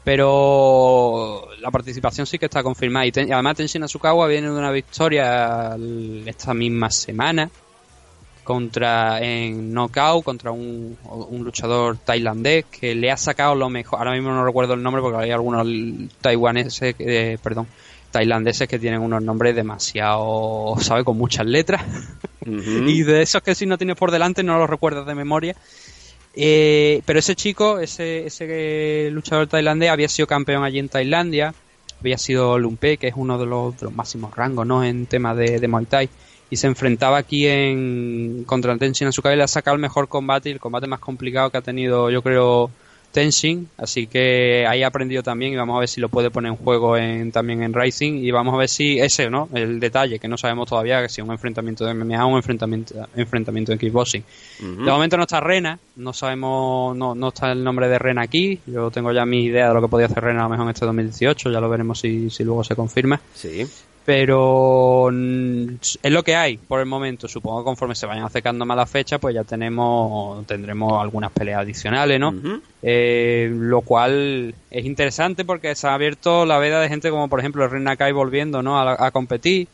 Pero 0.03 1.47
la 1.59 1.69
participación 1.71 2.25
sí 2.25 2.39
que 2.39 2.45
está 2.45 2.63
confirmada. 2.63 3.05
Y, 3.05 3.11
ten- 3.11 3.27
y 3.27 3.31
además 3.33 3.55
Tenshin 3.57 3.81
Nasukawa 3.81 4.27
viene 4.27 4.49
de 4.49 4.57
una 4.57 4.71
victoria 4.71 5.75
esta 6.25 6.53
misma 6.53 6.89
semana 6.89 7.49
contra 8.47 9.19
en 9.19 9.73
knockout 9.73 10.23
contra 10.23 10.51
un, 10.51 10.97
un 11.03 11.43
luchador 11.43 11.97
tailandés 11.97 12.63
que 12.71 12.95
le 12.95 13.11
ha 13.11 13.17
sacado 13.17 13.55
lo 13.55 13.69
mejor. 13.69 13.99
Ahora 13.99 14.13
mismo 14.13 14.29
no 14.29 14.45
recuerdo 14.45 14.73
el 14.73 14.81
nombre 14.81 15.01
porque 15.01 15.25
hay 15.25 15.31
algunos 15.31 15.67
taiwaneses 16.21 16.95
eh, 16.97 17.37
perdón 17.43 17.67
tailandeses 18.09 18.69
que 18.69 18.79
tienen 18.79 19.01
unos 19.01 19.21
nombres 19.21 19.53
demasiado 19.53 20.75
sabe 20.79 21.03
con 21.03 21.17
muchas 21.17 21.45
letras. 21.45 21.83
Y 22.49 23.03
de 23.03 23.23
esos 23.23 23.43
que 23.43 23.53
si 23.53 23.65
no 23.65 23.77
tienes 23.77 23.97
por 23.97 24.09
delante 24.09 24.41
no 24.41 24.57
los 24.57 24.69
recuerdas 24.69 25.05
de 25.05 25.13
memoria. 25.13 25.53
Eh, 26.33 27.01
pero 27.05 27.19
ese 27.19 27.35
chico 27.35 27.79
ese, 27.79 28.27
ese 28.27 29.09
luchador 29.11 29.47
tailandés 29.47 29.89
había 29.89 30.07
sido 30.07 30.27
campeón 30.27 30.63
allí 30.63 30.79
en 30.79 30.87
Tailandia 30.87 31.53
había 31.99 32.17
sido 32.17 32.57
Lumpe 32.57 32.95
que 32.95 33.07
es 33.07 33.15
uno 33.17 33.37
de 33.37 33.45
los, 33.45 33.77
de 33.77 33.87
los 33.87 33.93
máximos 33.93 34.33
rangos 34.33 34.65
no 34.65 34.83
en 34.83 35.07
tema 35.07 35.35
de, 35.35 35.59
de 35.59 35.67
Muay 35.67 35.85
Thai 35.85 36.09
y 36.49 36.55
se 36.55 36.67
enfrentaba 36.67 37.17
aquí 37.17 37.47
en 37.47 38.43
contra 38.45 38.77
Tenshin 38.77 39.07
Asuka 39.07 39.33
y 39.33 39.37
le 39.37 39.43
ha 39.43 39.47
sacado 39.47 39.75
el 39.75 39.81
mejor 39.81 40.07
combate 40.07 40.49
y 40.49 40.53
el 40.53 40.59
combate 40.59 40.87
más 40.87 40.99
complicado 40.99 41.49
que 41.49 41.57
ha 41.57 41.61
tenido 41.61 42.09
yo 42.09 42.21
creo 42.21 42.71
Tenshin. 43.11 43.67
Así 43.77 44.07
que 44.07 44.65
ahí 44.67 44.83
ha 44.83 44.87
aprendido 44.87 45.23
también 45.23 45.53
y 45.53 45.55
vamos 45.55 45.77
a 45.77 45.79
ver 45.79 45.89
si 45.89 46.01
lo 46.01 46.09
puede 46.09 46.29
poner 46.29 46.51
en 46.51 46.57
juego 46.57 46.97
en, 46.97 47.31
también 47.31 47.63
en 47.63 47.73
Rising. 47.73 48.23
Y 48.23 48.31
vamos 48.31 48.53
a 48.53 48.57
ver 48.57 48.69
si 48.69 48.99
ese 48.99 49.29
no 49.29 49.49
el 49.53 49.79
detalle 49.79 50.19
que 50.19 50.27
no 50.27 50.37
sabemos 50.37 50.69
todavía 50.69 51.01
que 51.01 51.09
si 51.09 51.21
un 51.21 51.31
enfrentamiento 51.31 51.85
de 51.85 51.93
MMA 51.93 52.25
o 52.25 52.29
un 52.29 52.37
enfrentamiento 52.37 53.07
enfrentamiento 53.15 53.71
de 53.71 53.77
kickboxing. 53.77 54.23
De 54.59 54.91
momento 54.91 55.17
no 55.17 55.23
está 55.23 55.39
Rena 55.39 55.79
no 55.95 56.13
sabemos 56.13 56.95
no, 56.95 57.15
no 57.15 57.29
está 57.29 57.51
el 57.51 57.63
nombre 57.63 57.87
de 57.87 57.97
Rena 57.97 58.21
aquí. 58.21 58.59
Yo 58.67 58.91
tengo 58.91 59.11
ya 59.11 59.25
mi 59.25 59.45
idea 59.45 59.69
de 59.69 59.73
lo 59.73 59.81
que 59.81 59.87
podía 59.87 60.05
hacer 60.07 60.23
Rena 60.23 60.41
a 60.41 60.43
lo 60.43 60.49
mejor 60.49 60.65
en 60.65 60.71
este 60.71 60.85
2018 60.85 61.51
ya 61.51 61.59
lo 61.59 61.69
veremos 61.69 61.99
si, 61.99 62.29
si 62.29 62.43
luego 62.43 62.63
se 62.63 62.75
confirma. 62.75 63.19
Sí. 63.33 63.65
Pero 64.07 65.09
mm, 65.11 65.67
es 66.01 66.11
lo 66.13 66.23
que 66.23 66.33
hay 66.33 66.55
por 66.55 66.79
el 66.79 66.85
momento. 66.85 67.27
Supongo 67.27 67.59
que 67.59 67.65
conforme 67.65 67.93
se 67.93 68.05
vayan 68.05 68.23
acercando 68.23 68.65
más 68.65 68.77
las 68.77 68.89
fechas, 68.89 69.19
pues 69.19 69.35
ya 69.35 69.43
tenemos 69.43 70.47
tendremos 70.47 70.93
algunas 70.93 71.29
peleas 71.33 71.59
adicionales, 71.59 72.17
¿no? 72.17 72.33
Eh, 72.81 73.49
lo 73.51 73.81
cual 73.81 74.55
es 74.71 74.85
interesante 74.85 75.43
porque 75.43 75.75
se 75.75 75.87
ha 75.87 75.93
abierto 75.93 76.45
la 76.45 76.57
veda 76.57 76.79
de 76.79 76.87
gente 76.87 77.09
como 77.09 77.27
por 77.27 77.41
ejemplo 77.41 77.65
el 77.65 77.69
Reina 77.69 77.97
Kai 77.97 78.13
volviendo, 78.13 78.63
¿no? 78.63 78.79
A, 78.79 79.07
a 79.07 79.11
competir, 79.11 79.67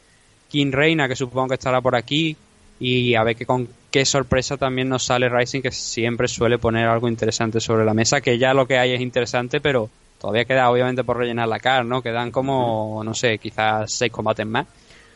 King 0.49 0.71
Reina 0.71 1.07
que 1.07 1.15
supongo 1.15 1.49
que 1.49 1.53
estará 1.53 1.79
por 1.81 1.95
aquí 1.95 2.35
y 2.79 3.13
a 3.13 3.23
ver 3.23 3.35
que 3.35 3.45
con 3.45 3.69
qué 3.91 4.03
sorpresa 4.03 4.57
también 4.57 4.89
nos 4.89 5.03
sale 5.03 5.29
Rising 5.29 5.61
que 5.61 5.71
siempre 5.71 6.27
suele 6.27 6.57
poner 6.57 6.87
algo 6.87 7.07
interesante 7.07 7.59
sobre 7.59 7.85
la 7.85 7.93
mesa, 7.93 8.19
que 8.19 8.39
ya 8.39 8.55
lo 8.55 8.65
que 8.65 8.79
hay 8.79 8.93
es 8.93 9.01
interesante, 9.01 9.61
pero 9.61 9.91
todavía 10.23 10.45
queda 10.45 10.71
obviamente 10.71 11.03
por 11.03 11.17
rellenar 11.17 11.49
la 11.49 11.59
car, 11.59 11.83
¿no? 11.83 12.01
Quedan 12.01 12.31
como, 12.31 13.01
no 13.03 13.13
sé, 13.13 13.39
quizás 13.39 13.91
seis 13.91 14.09
combates 14.09 14.47
más. 14.47 14.65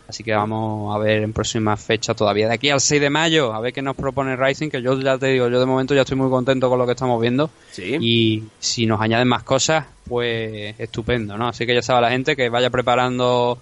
Así 0.05 0.21
que 0.21 0.33
vamos 0.33 0.93
a 0.93 0.99
ver 0.99 1.23
en 1.23 1.31
próximas 1.31 1.81
fechas 1.81 2.13
todavía. 2.13 2.49
De 2.49 2.55
aquí 2.55 2.69
al 2.69 2.81
6 2.81 2.99
de 2.99 3.09
mayo, 3.09 3.53
a 3.53 3.61
ver 3.61 3.71
qué 3.71 3.81
nos 3.81 3.95
propone 3.95 4.35
Rising, 4.35 4.69
que 4.69 4.81
yo 4.81 4.99
ya 4.99 5.17
te 5.17 5.27
digo, 5.27 5.47
yo 5.47 5.61
de 5.61 5.65
momento 5.65 5.95
ya 5.95 6.01
estoy 6.01 6.17
muy 6.17 6.29
contento 6.29 6.67
con 6.67 6.77
lo 6.77 6.85
que 6.85 6.91
estamos 6.91 7.21
viendo. 7.21 7.49
Y 7.77 8.43
si 8.59 8.85
nos 8.85 8.99
añaden 8.99 9.29
más 9.29 9.43
cosas, 9.43 9.85
pues 10.09 10.75
estupendo, 10.77 11.37
¿no? 11.37 11.47
Así 11.47 11.65
que 11.65 11.73
ya 11.73 11.81
sabe 11.81 12.01
la 12.01 12.09
gente 12.09 12.35
que 12.35 12.49
vaya 12.49 12.69
preparando 12.69 13.59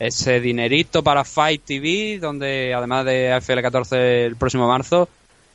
ese 0.00 0.40
dinerito 0.40 1.04
para 1.04 1.22
Fight 1.22 1.62
TV, 1.64 2.18
donde 2.20 2.74
además 2.74 3.04
de 3.04 3.32
AFL 3.32 3.60
14 3.62 4.26
el 4.26 4.34
próximo 4.34 4.66
marzo, 4.66 5.08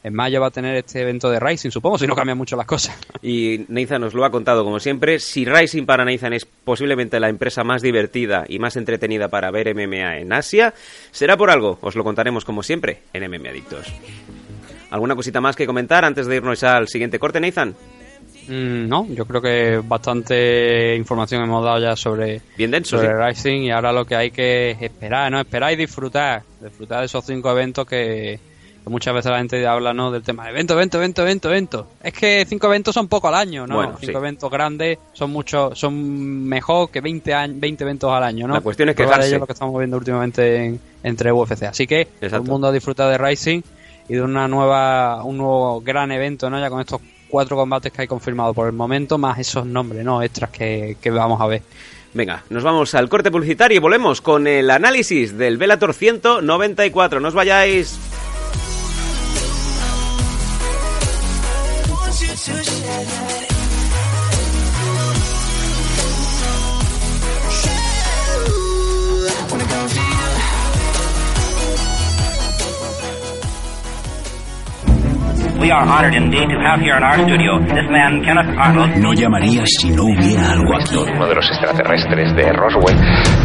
en 0.04 0.14
mayo 0.14 0.42
va 0.42 0.48
a 0.48 0.52
tener 0.52 0.76
este 0.76 1.02
evento 1.02 1.30
de 1.30 1.40
Rising, 1.40 1.70
supongo, 1.70 1.98
si 1.98 2.06
no 2.06 2.16
cambian 2.16 2.38
mucho 2.38 2.56
las 2.56 2.66
cosas. 2.66 2.98
Y 3.22 3.66
Nathan 3.70 4.02
nos 4.02 4.14
lo 4.14 4.26
ha 4.26 4.32
contado 4.32 4.66
como 4.66 4.80
siempre. 4.80 5.18
Si 5.18 5.46
Rising 5.46 5.86
para 5.86 6.04
Nathan 6.04 6.34
es 6.34 6.46
posiblemente 6.46 7.22
la 7.22 7.30
empresa 7.30 7.64
más 7.64 7.82
divertida 7.82 8.44
y 8.50 8.60
más 8.60 8.76
entretenida 8.76 9.30
para 9.30 9.50
ver 9.50 9.74
MMA 9.74 10.18
en 10.18 10.34
Asia, 10.34 10.74
será 11.12 11.38
por 11.38 11.50
algo. 11.50 11.80
Os 11.82 11.96
lo 11.96 12.04
contaremos 12.04 12.44
como 12.44 12.64
siempre 12.64 13.04
en 13.14 13.30
MMA 13.30 13.50
Adictos. 13.50 13.88
¿Alguna 14.92 15.16
cosita 15.16 15.40
más 15.40 15.56
que 15.56 15.66
comentar 15.66 16.04
antes 16.04 16.28
de 16.28 16.36
irnos 16.36 16.64
al 16.64 16.90
siguiente 16.90 17.18
corte, 17.18 17.40
Nathan? 17.40 17.74
Mm, 18.48 18.90
no, 18.90 19.08
yo 19.10 19.26
creo 19.26 19.42
que 19.42 19.82
bastante 19.84 20.96
información 20.98 21.44
hemos 21.44 21.64
dado 21.64 21.80
ya 21.80 21.96
sobre, 21.96 22.42
Bien 22.58 22.72
denso, 22.72 22.98
sobre 22.98 23.08
sí. 23.08 23.14
Rising 23.14 23.62
y 23.64 23.72
ahora 23.72 23.94
lo 23.94 24.06
que 24.06 24.16
hay 24.16 24.32
que 24.32 24.72
esperar, 24.72 25.32
¿no? 25.32 25.40
Esperar 25.40 25.72
y 25.72 25.78
disfrutar, 25.78 26.44
disfrutar 26.62 27.00
de 27.00 27.06
esos 27.06 27.26
cinco 27.26 27.52
eventos 27.52 27.86
que, 27.88 28.40
que 28.42 28.53
muchas 28.85 29.14
veces 29.14 29.31
la 29.31 29.38
gente 29.39 29.65
habla, 29.65 29.93
¿no? 29.93 30.11
Del 30.11 30.23
tema 30.23 30.43
de 30.45 30.51
evento, 30.51 30.73
evento, 30.73 30.97
evento, 30.97 31.22
evento, 31.22 31.49
evento. 31.49 31.88
Es 32.03 32.14
que 32.14 32.45
cinco 32.47 32.68
eventos 32.68 32.93
son 32.93 33.07
poco 33.07 33.27
al 33.27 33.35
año, 33.35 33.65
¿no? 33.68 33.76
Bueno, 33.76 33.91
cinco 33.99 34.11
sí. 34.14 34.18
eventos 34.18 34.51
grandes 34.51 34.97
son 35.14 35.31
mucho, 35.31 35.73
son 35.76 36.45
mejor 36.47 36.89
que 36.91 37.01
20, 37.01 37.34
años, 37.34 37.60
20 37.60 37.84
eventos 37.84 38.11
al 38.11 38.23
año, 38.23 38.47
¿no? 38.47 38.53
La 38.55 38.61
cuestión 38.61 38.89
es 38.89 38.95
quejarse. 38.95 39.30
ello 39.30 39.39
lo 39.39 39.45
que 39.47 39.53
estamos 39.53 39.77
viendo 39.77 39.97
últimamente 39.97 40.65
en- 40.65 40.80
entre 41.03 41.31
UFC. 41.31 41.64
Así 41.64 41.88
que 41.88 42.05
todo 42.22 42.38
el 42.38 42.43
mundo 42.43 42.72
disfruta 42.72 43.07
de 43.10 43.18
Rising 43.18 43.61
y 44.10 44.14
de 44.15 44.22
una 44.22 44.47
nueva, 44.47 45.23
un 45.23 45.38
nuevo 45.38 45.81
gran 45.81 46.11
evento, 46.11 46.49
¿no? 46.49 46.60
Ya 46.60 46.69
con 46.69 46.81
estos 46.81 47.01
cuatro 47.30 47.55
combates 47.57 47.91
que 47.91 48.01
hay 48.03 48.07
confirmados 48.07 48.55
por 48.55 48.68
el 48.68 48.73
momento, 48.73 49.18
más 49.18 49.39
esos 49.39 49.65
nombres, 49.65 50.03
¿no? 50.05 50.22
Extras 50.22 50.49
que, 50.51 50.97
que 51.01 51.10
vamos 51.10 51.41
a 51.41 51.47
ver. 51.47 51.61
Venga, 52.15 52.43
nos 52.51 52.61
vamos 52.61 52.93
al 52.93 53.10
corte 53.10 53.31
publicitario 53.31 53.77
y 53.77 53.80
volvemos 53.80 54.22
con 54.22 54.45
el 54.45 54.69
análisis 54.69 55.35
del 55.35 55.57
Velator 55.57 55.95
194. 55.95 57.19
No 57.19 57.30
os 57.30 57.34
vayáis. 57.34 57.97
No 78.98 79.14
llamaría 79.14 79.64
si 79.65 79.90
no 79.91 80.03
hubiera 80.03 80.52
algo 80.52 80.76
aquí. 80.76 80.98
Uno 80.98 81.28
de 81.28 81.36
los 81.36 81.49
extraterrestres 81.49 82.36
de 82.36 82.52
Roswell, 82.52 82.98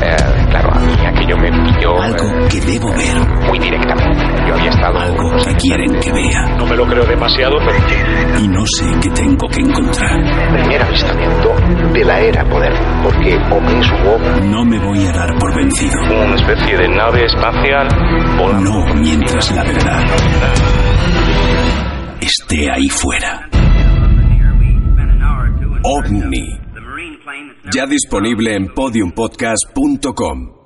eh, 0.02 0.16
claro, 0.50 0.70
a 0.72 0.78
mí 0.80 0.92
aquello 1.06 1.36
me 1.36 1.50
pilló 1.52 2.00
Algo 2.02 2.48
que 2.48 2.60
debo 2.60 2.92
ver. 2.92 3.16
muy 3.48 3.58
directamente. 3.60 4.27
Yo 4.48 4.54
había 4.54 4.70
estado... 4.70 4.98
Algo 4.98 5.44
que 5.44 5.54
quieren 5.56 6.00
que 6.00 6.12
vea. 6.12 6.56
No 6.56 6.66
me 6.66 6.76
lo 6.76 6.86
creo 6.86 7.04
demasiado, 7.04 7.56
pero... 7.58 8.42
Y 8.42 8.48
no 8.48 8.64
sé 8.66 8.84
qué 9.02 9.10
tengo 9.10 9.48
que 9.48 9.60
encontrar. 9.60 10.18
Primer 10.52 10.82
avistamiento 10.82 11.54
de 11.92 12.04
la 12.04 12.20
era 12.20 12.44
moderna, 12.44 13.02
porque 13.02 13.36
hubo 13.36 14.42
No 14.46 14.64
me 14.64 14.78
voy 14.78 15.06
a 15.06 15.12
dar 15.12 15.38
por 15.38 15.54
vencido. 15.54 16.00
una 16.02 16.34
especie 16.34 16.76
de 16.76 16.88
nave 16.88 17.24
espacial 17.24 17.88
volando. 18.38 18.70
No 18.70 18.94
mientras 18.94 19.54
la 19.54 19.62
verdad 19.64 20.04
esté 22.20 22.70
ahí 22.70 22.88
fuera. 22.88 23.48
OVNI. 25.82 26.60
Ya 27.72 27.86
disponible 27.86 28.54
en 28.54 28.68
podiumpodcast.com. 28.74 30.57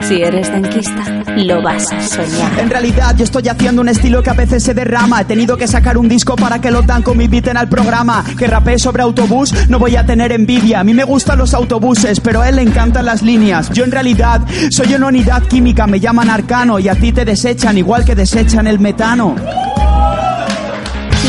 Si 0.00 0.22
eres 0.22 0.52
denquista, 0.52 1.02
lo 1.36 1.62
vas 1.62 1.90
a 1.92 2.00
soñar. 2.00 2.58
En 2.58 2.68
realidad 2.68 3.14
yo 3.16 3.24
estoy 3.24 3.48
haciendo 3.48 3.80
un 3.80 3.88
estilo 3.88 4.22
que 4.22 4.30
a 4.30 4.34
veces 4.34 4.62
se 4.62 4.74
derrama 4.74 5.22
He 5.22 5.24
tenido 5.24 5.56
que 5.56 5.66
sacar 5.66 5.96
un 5.96 6.08
disco 6.08 6.36
para 6.36 6.60
que 6.60 6.70
los 6.70 6.86
Danco 6.86 7.14
me 7.14 7.24
inviten 7.24 7.56
al 7.56 7.68
programa 7.68 8.24
Que 8.38 8.46
rapee 8.46 8.78
sobre 8.78 9.02
autobús, 9.02 9.54
no 9.68 9.78
voy 9.78 9.96
a 9.96 10.04
tener 10.04 10.32
envidia 10.32 10.80
A 10.80 10.84
mí 10.84 10.92
me 10.92 11.04
gustan 11.04 11.38
los 11.38 11.54
autobuses, 11.54 12.20
pero 12.20 12.42
a 12.42 12.48
él 12.48 12.56
le 12.56 12.62
encantan 12.62 13.06
las 13.06 13.22
líneas 13.22 13.70
Yo 13.70 13.84
en 13.84 13.92
realidad 13.92 14.42
soy 14.70 14.94
una 14.94 15.06
unidad 15.06 15.42
química, 15.44 15.86
me 15.86 16.00
llaman 16.00 16.28
arcano 16.28 16.78
Y 16.78 16.88
a 16.88 16.94
ti 16.94 17.12
te 17.12 17.24
desechan 17.24 17.78
igual 17.78 18.04
que 18.04 18.14
desechan 18.14 18.66
el 18.66 18.78
metano 18.80 19.36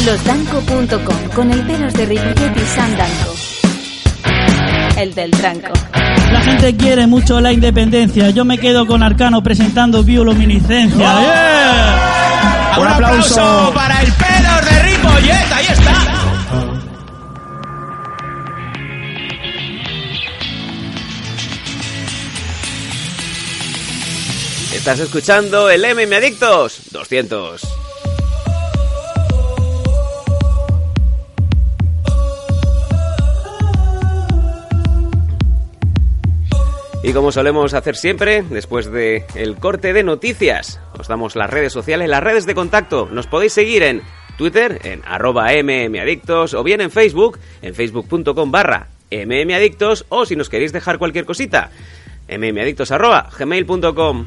Losdanco.com 0.06 1.30
con 1.34 1.52
el 1.52 1.66
pelos 1.66 1.94
de 1.94 2.06
Ripollet 2.06 2.58
y 2.58 2.66
Sam 2.76 2.96
Danco. 2.96 3.34
El 4.98 5.16
del 5.16 5.32
tranco. 5.32 5.74
La 6.46 6.52
gente 6.52 6.78
quiere 6.78 7.08
mucho 7.08 7.42
la 7.42 7.52
independencia. 7.52 8.30
Yo 8.30 8.46
me 8.46 8.60
quedo 8.60 8.86
con 8.86 9.02
Arcano 9.02 9.42
presentando 9.42 10.04
bioluminiscencia. 10.04 11.00
¡Yeah! 11.00 12.78
Un 12.80 12.88
aplauso 12.88 13.72
para 13.74 14.02
el 14.02 14.12
pelos 14.12 14.66
de 14.70 14.84
Ripollet, 14.84 15.52
ahí 15.52 15.66
está. 15.70 15.94
Estás 24.76 25.00
escuchando 25.00 25.72
el 25.72 25.82
MM 25.82 26.16
Adictos 26.16 26.80
200. 26.92 27.85
Y 37.06 37.14
como 37.14 37.32
solemos 37.32 37.76
hacer 37.76 37.96
siempre, 37.96 38.42
después 38.42 38.92
de 38.92 39.26
el 39.36 39.58
corte 39.58 39.94
de 39.94 40.02
noticias, 40.02 40.82
os 40.98 41.08
damos 41.08 41.36
las 41.36 41.52
redes 41.52 41.72
sociales, 41.72 42.10
las 42.10 42.24
redes 42.24 42.48
de 42.48 42.56
contacto. 42.56 43.08
Nos 43.12 43.28
podéis 43.28 43.54
seguir 43.54 43.84
en 43.84 44.02
Twitter, 44.40 44.80
en 44.84 45.04
arroba 45.06 45.50
mmadictos, 45.54 46.56
o 46.56 46.64
bien 46.64 46.82
en 46.82 46.90
Facebook, 46.90 47.38
en 47.62 47.76
facebook.com 47.76 48.50
barra 48.52 48.88
mmadictos, 49.12 50.08
o 50.10 50.26
si 50.26 50.36
nos 50.36 50.50
queréis 50.50 50.74
dejar 50.74 50.98
cualquier 50.98 51.26
cosita, 51.26 51.70
mmadictos 52.28 52.90
arroba 52.90 53.30
gmail.com. 53.38 54.26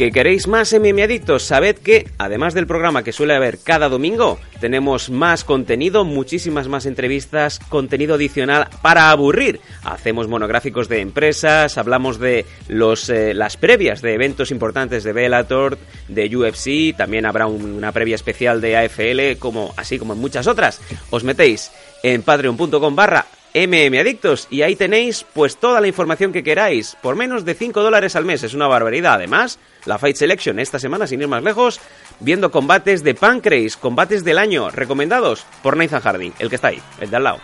¿Que 0.00 0.12
queréis 0.12 0.46
más 0.48 0.72
MM 0.72 1.02
Adictos? 1.02 1.42
Sabed 1.42 1.76
que, 1.76 2.08
además 2.16 2.54
del 2.54 2.66
programa 2.66 3.04
que 3.04 3.12
suele 3.12 3.34
haber 3.34 3.58
cada 3.58 3.90
domingo, 3.90 4.38
tenemos 4.58 5.10
más 5.10 5.44
contenido, 5.44 6.06
muchísimas 6.06 6.68
más 6.68 6.86
entrevistas, 6.86 7.58
contenido 7.68 8.14
adicional 8.14 8.68
para 8.80 9.10
aburrir. 9.10 9.60
Hacemos 9.84 10.26
monográficos 10.26 10.88
de 10.88 11.00
empresas, 11.02 11.76
hablamos 11.76 12.18
de 12.18 12.46
los, 12.66 13.10
eh, 13.10 13.34
las 13.34 13.58
previas 13.58 14.00
de 14.00 14.14
eventos 14.14 14.50
importantes 14.50 15.04
de 15.04 15.12
Bellator, 15.12 15.76
de 16.08 16.34
UFC, 16.34 16.96
también 16.96 17.26
habrá 17.26 17.46
un- 17.46 17.66
una 17.74 17.92
previa 17.92 18.14
especial 18.14 18.62
de 18.62 18.78
AFL, 18.78 19.36
como, 19.38 19.74
así 19.76 19.98
como 19.98 20.14
en 20.14 20.18
muchas 20.18 20.46
otras. 20.46 20.80
Os 21.10 21.24
metéis 21.24 21.72
en 22.02 22.22
patreon.com 22.22 22.96
barra 22.96 23.26
MMAdictos 23.54 24.46
y 24.50 24.62
ahí 24.62 24.76
tenéis 24.76 25.24
pues 25.34 25.56
toda 25.56 25.80
la 25.80 25.88
información 25.88 26.32
que 26.32 26.42
queráis 26.42 26.96
por 27.02 27.16
menos 27.16 27.44
de 27.44 27.54
5 27.54 27.82
dólares 27.82 28.16
al 28.16 28.24
mes, 28.24 28.42
es 28.42 28.54
una 28.54 28.66
barbaridad. 28.66 29.14
Además, 29.14 29.58
la 29.84 29.98
Fight 29.98 30.16
Selection 30.16 30.58
esta 30.58 30.78
semana, 30.78 31.06
sin 31.06 31.20
ir 31.20 31.28
más 31.28 31.42
lejos, 31.42 31.80
viendo 32.20 32.50
combates 32.50 33.02
de 33.02 33.14
Pancrase, 33.14 33.78
combates 33.80 34.24
del 34.24 34.38
año, 34.38 34.70
recomendados 34.70 35.44
por 35.62 35.76
Nathan 35.76 36.00
Hardy, 36.00 36.32
el 36.38 36.48
que 36.48 36.56
está 36.56 36.68
ahí, 36.68 36.80
el 37.00 37.10
de 37.10 37.16
al 37.16 37.24
lado. 37.24 37.38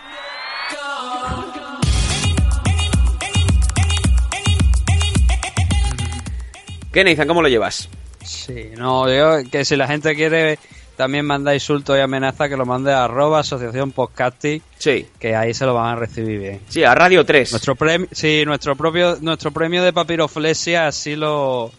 ¿Qué, 6.93 7.05
Nathan, 7.05 7.29
cómo 7.29 7.43
lo 7.43 7.49
llevas? 7.49 7.91
Sí, 8.25 8.71
no, 8.77 9.13
yo 9.13 9.49
que 9.51 9.65
si 9.65 9.77
la 9.77 9.87
gente 9.87 10.15
quiere 10.15 10.59
también 10.97 11.27
manda 11.27 11.55
insultos 11.55 11.97
y 11.97 12.01
amenaza 12.01 12.49
que 12.49 12.57
lo 12.57 12.65
mande 12.65 12.93
a 12.93 13.05
arroba 13.05 13.41
asociación 13.41 13.93
podcasting. 13.93 14.63
Sí. 14.79 15.07
Que 15.19 15.37
ahí 15.37 15.55
se 15.55 15.67
lo 15.67 15.75
van 15.75 15.93
a 15.93 15.97
recibir 15.97 16.39
bien. 16.41 16.61
Sí, 16.69 16.83
a 16.85 16.95
Radio 16.95 17.25
3. 17.25 17.53
Nuestro 17.53 17.75
premio, 17.75 18.09
sí, 18.13 18.45
nuestro 18.47 18.75
propio, 18.77 19.19
nuestro 19.21 19.51
premio 19.51 19.83
de 19.83 19.93
papiroflesia 19.93 20.87
así 20.87 21.15
lo, 21.17 21.71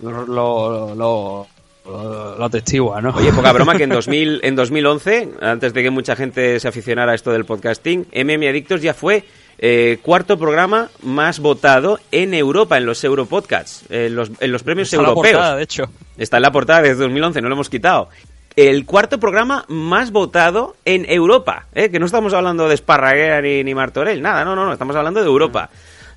lo, 0.00 0.26
lo, 0.26 1.46
lo, 1.86 2.44
atestigua, 2.44 3.00
¿no? 3.00 3.10
Oye, 3.10 3.32
poca 3.32 3.52
broma 3.52 3.76
que 3.76 3.84
en, 3.84 3.90
2000, 3.90 4.40
en 4.42 4.56
2011, 4.56 5.30
antes 5.40 5.72
de 5.72 5.82
que 5.82 5.90
mucha 5.90 6.16
gente 6.16 6.58
se 6.60 6.68
aficionara 6.68 7.12
a 7.12 7.14
esto 7.14 7.30
del 7.32 7.44
podcasting, 7.44 8.06
MM 8.12 8.48
Adictos 8.48 8.82
ya 8.82 8.94
fue 8.94 9.24
eh, 9.58 9.98
cuarto 10.02 10.38
programa 10.38 10.88
más 11.02 11.38
votado 11.38 12.00
en 12.12 12.32
Europa, 12.34 12.78
en 12.78 12.86
los 12.86 13.04
Europodcasts, 13.04 13.84
en 13.90 14.14
los, 14.14 14.30
en 14.40 14.52
los 14.52 14.62
premios 14.62 14.88
Está 14.88 14.96
en 14.96 15.02
la 15.02 15.08
europeos. 15.10 15.34
portada, 15.34 15.56
de 15.56 15.62
hecho. 15.62 15.84
Está 16.16 16.36
en 16.38 16.42
la 16.42 16.52
portada 16.52 16.82
desde 16.82 17.02
2011, 17.02 17.42
no 17.42 17.48
lo 17.48 17.54
hemos 17.54 17.68
quitado. 17.68 18.08
El 18.56 18.84
cuarto 18.84 19.20
programa 19.20 19.64
más 19.68 20.10
votado 20.10 20.76
en 20.84 21.08
Europa, 21.08 21.66
¿eh? 21.74 21.90
que 21.90 22.00
no 22.00 22.06
estamos 22.06 22.34
hablando 22.34 22.68
de 22.68 22.74
Esparraguera 22.74 23.40
ni, 23.40 23.62
ni 23.62 23.74
Martorell, 23.74 24.20
nada, 24.20 24.44
no, 24.44 24.56
no, 24.56 24.66
no, 24.66 24.72
estamos 24.72 24.96
hablando 24.96 25.20
de 25.20 25.26
Europa. 25.26 25.70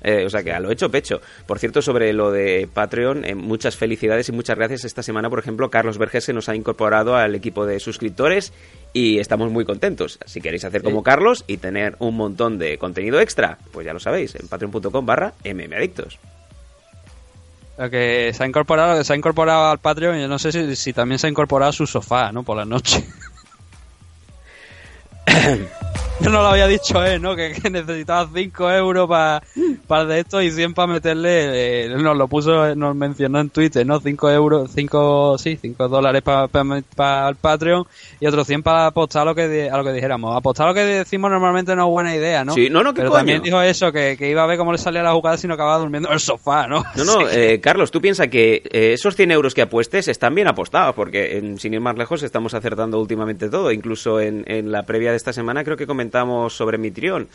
Eh, 0.04 0.26
o 0.26 0.28
sea 0.28 0.42
que 0.42 0.52
a 0.52 0.60
lo 0.60 0.70
hecho 0.70 0.90
pecho. 0.90 1.22
Por 1.46 1.58
cierto, 1.58 1.80
sobre 1.80 2.12
lo 2.12 2.30
de 2.30 2.68
Patreon, 2.72 3.24
eh, 3.24 3.34
muchas 3.34 3.76
felicidades 3.76 4.28
y 4.28 4.32
muchas 4.32 4.56
gracias. 4.56 4.84
Esta 4.84 5.02
semana, 5.02 5.30
por 5.30 5.38
ejemplo, 5.38 5.70
Carlos 5.70 5.96
Vergés 5.96 6.24
se 6.24 6.34
nos 6.34 6.50
ha 6.50 6.54
incorporado 6.54 7.16
al 7.16 7.34
equipo 7.34 7.64
de 7.64 7.80
suscriptores 7.80 8.52
y 8.92 9.18
estamos 9.18 9.50
muy 9.50 9.64
contentos. 9.64 10.18
Si 10.26 10.42
queréis 10.42 10.64
hacer 10.64 10.82
como 10.82 10.98
Sí. 10.98 11.04
Carlos 11.04 11.44
y 11.46 11.56
tener 11.56 11.96
un 12.00 12.16
montón 12.16 12.58
de 12.58 12.76
contenido 12.76 13.18
extra, 13.18 13.56
pues 13.72 13.86
ya 13.86 13.94
lo 13.94 14.00
sabéis, 14.00 14.34
en 14.34 14.46
patreon.com 14.46 15.06
barra 15.06 15.32
mmadictos. 15.42 16.18
Lo 17.76 17.90
que 17.90 18.32
se 18.32 18.42
ha 18.42 18.46
incorporado, 18.46 19.02
se 19.02 19.12
ha 19.12 19.16
incorporado 19.16 19.66
al 19.66 19.78
Patreon, 19.78 20.20
yo 20.20 20.28
no 20.28 20.38
sé 20.38 20.52
si, 20.52 20.76
si 20.76 20.92
también 20.92 21.18
se 21.18 21.26
ha 21.26 21.30
incorporado 21.30 21.70
a 21.70 21.72
su 21.72 21.86
sofá, 21.86 22.30
¿no? 22.30 22.42
Por 22.44 22.56
la 22.56 22.64
noche. 22.64 23.04
no 26.30 26.42
lo 26.42 26.48
había 26.48 26.66
dicho, 26.66 27.04
¿eh? 27.04 27.18
¿no? 27.18 27.34
Que, 27.36 27.52
que 27.52 27.70
necesitaba 27.70 28.28
5 28.32 28.70
euros 28.70 29.08
para 29.08 30.04
de 30.06 30.20
esto 30.20 30.40
y 30.42 30.50
100 30.50 30.74
para 30.74 30.92
meterle. 30.92 31.84
eh, 31.84 31.88
nos 31.88 32.16
lo 32.16 32.28
puso, 32.28 32.74
nos 32.74 32.94
mencionó 32.96 33.40
en 33.40 33.50
Twitter, 33.50 33.86
¿no? 33.86 34.00
5 34.00 34.30
euros, 34.30 34.70
5, 34.74 35.38
sí, 35.38 35.58
5 35.60 35.88
dólares 35.88 36.22
para 36.22 37.28
el 37.28 37.36
Patreon 37.36 37.84
y 38.20 38.26
otros 38.26 38.46
100 38.46 38.62
para 38.62 38.86
apostar 38.86 39.22
a 39.22 39.24
lo 39.26 39.34
que 39.34 39.68
a 39.70 39.76
lo 39.76 39.84
que 39.84 39.92
dijéramos. 39.92 40.36
Apostar 40.36 40.66
a 40.66 40.68
lo 40.70 40.74
que 40.74 40.84
decimos 40.84 41.30
normalmente 41.30 41.74
no 41.76 41.86
es 41.86 41.90
buena 41.90 42.14
idea, 42.14 42.44
¿no? 42.44 42.54
Sí, 42.54 42.68
no, 42.70 42.82
no, 42.82 42.92
¿qué 42.94 43.00
Pero 43.00 43.10
coño? 43.10 43.18
también 43.20 43.42
dijo 43.42 43.60
eso, 43.60 43.92
que, 43.92 44.16
que 44.18 44.30
iba 44.30 44.42
a 44.42 44.46
ver 44.46 44.58
cómo 44.58 44.72
le 44.72 44.78
salía 44.78 45.02
la 45.02 45.12
jugada 45.12 45.36
si 45.36 45.46
no 45.46 45.54
acababa 45.54 45.78
durmiendo 45.78 46.08
en 46.08 46.14
el 46.14 46.20
sofá, 46.20 46.66
¿no? 46.66 46.84
No, 46.96 47.04
no, 47.04 47.28
eh, 47.30 47.60
Carlos, 47.60 47.90
tú 47.90 48.00
piensas 48.00 48.28
que 48.28 48.62
eh, 48.70 48.92
esos 48.94 49.14
100 49.16 49.30
euros 49.32 49.54
que 49.54 49.62
apuestes 49.62 50.08
están 50.08 50.34
bien 50.34 50.48
apostados, 50.48 50.94
porque 50.94 51.38
en- 51.38 51.58
sin 51.58 51.74
ir 51.74 51.80
más 51.80 51.96
lejos 51.96 52.22
estamos 52.22 52.54
acertando 52.54 53.00
últimamente 53.00 53.48
todo. 53.48 53.70
Incluso 53.72 54.20
en, 54.20 54.44
en 54.46 54.72
la 54.72 54.84
previa 54.84 55.10
de 55.10 55.16
esta 55.16 55.32
semana 55.32 55.64
creo 55.64 55.76
que 55.76 55.86
comentamos 55.86 56.13
sobre 56.50 56.78
Mitrión. 56.78 57.28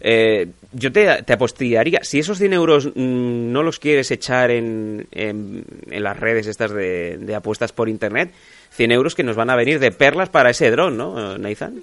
Eh, 0.00 0.48
yo 0.72 0.92
te, 0.92 1.22
te 1.22 1.32
apostaría, 1.32 2.00
si 2.02 2.18
esos 2.18 2.38
100 2.38 2.52
euros 2.52 2.86
mm, 2.86 3.52
no 3.52 3.62
los 3.62 3.78
quieres 3.78 4.10
echar 4.10 4.50
en, 4.50 5.06
en, 5.12 5.64
en 5.90 6.02
las 6.02 6.18
redes 6.18 6.46
estas 6.46 6.70
de, 6.72 7.16
de 7.18 7.34
apuestas 7.34 7.72
por 7.72 7.88
internet, 7.88 8.30
100 8.72 8.92
euros 8.92 9.14
que 9.14 9.22
nos 9.22 9.36
van 9.36 9.50
a 9.50 9.56
venir 9.56 9.78
de 9.78 9.90
perlas 9.90 10.28
para 10.28 10.50
ese 10.50 10.70
dron, 10.70 10.96
¿no, 10.96 11.34
eh, 11.34 11.38
Nathan? 11.38 11.82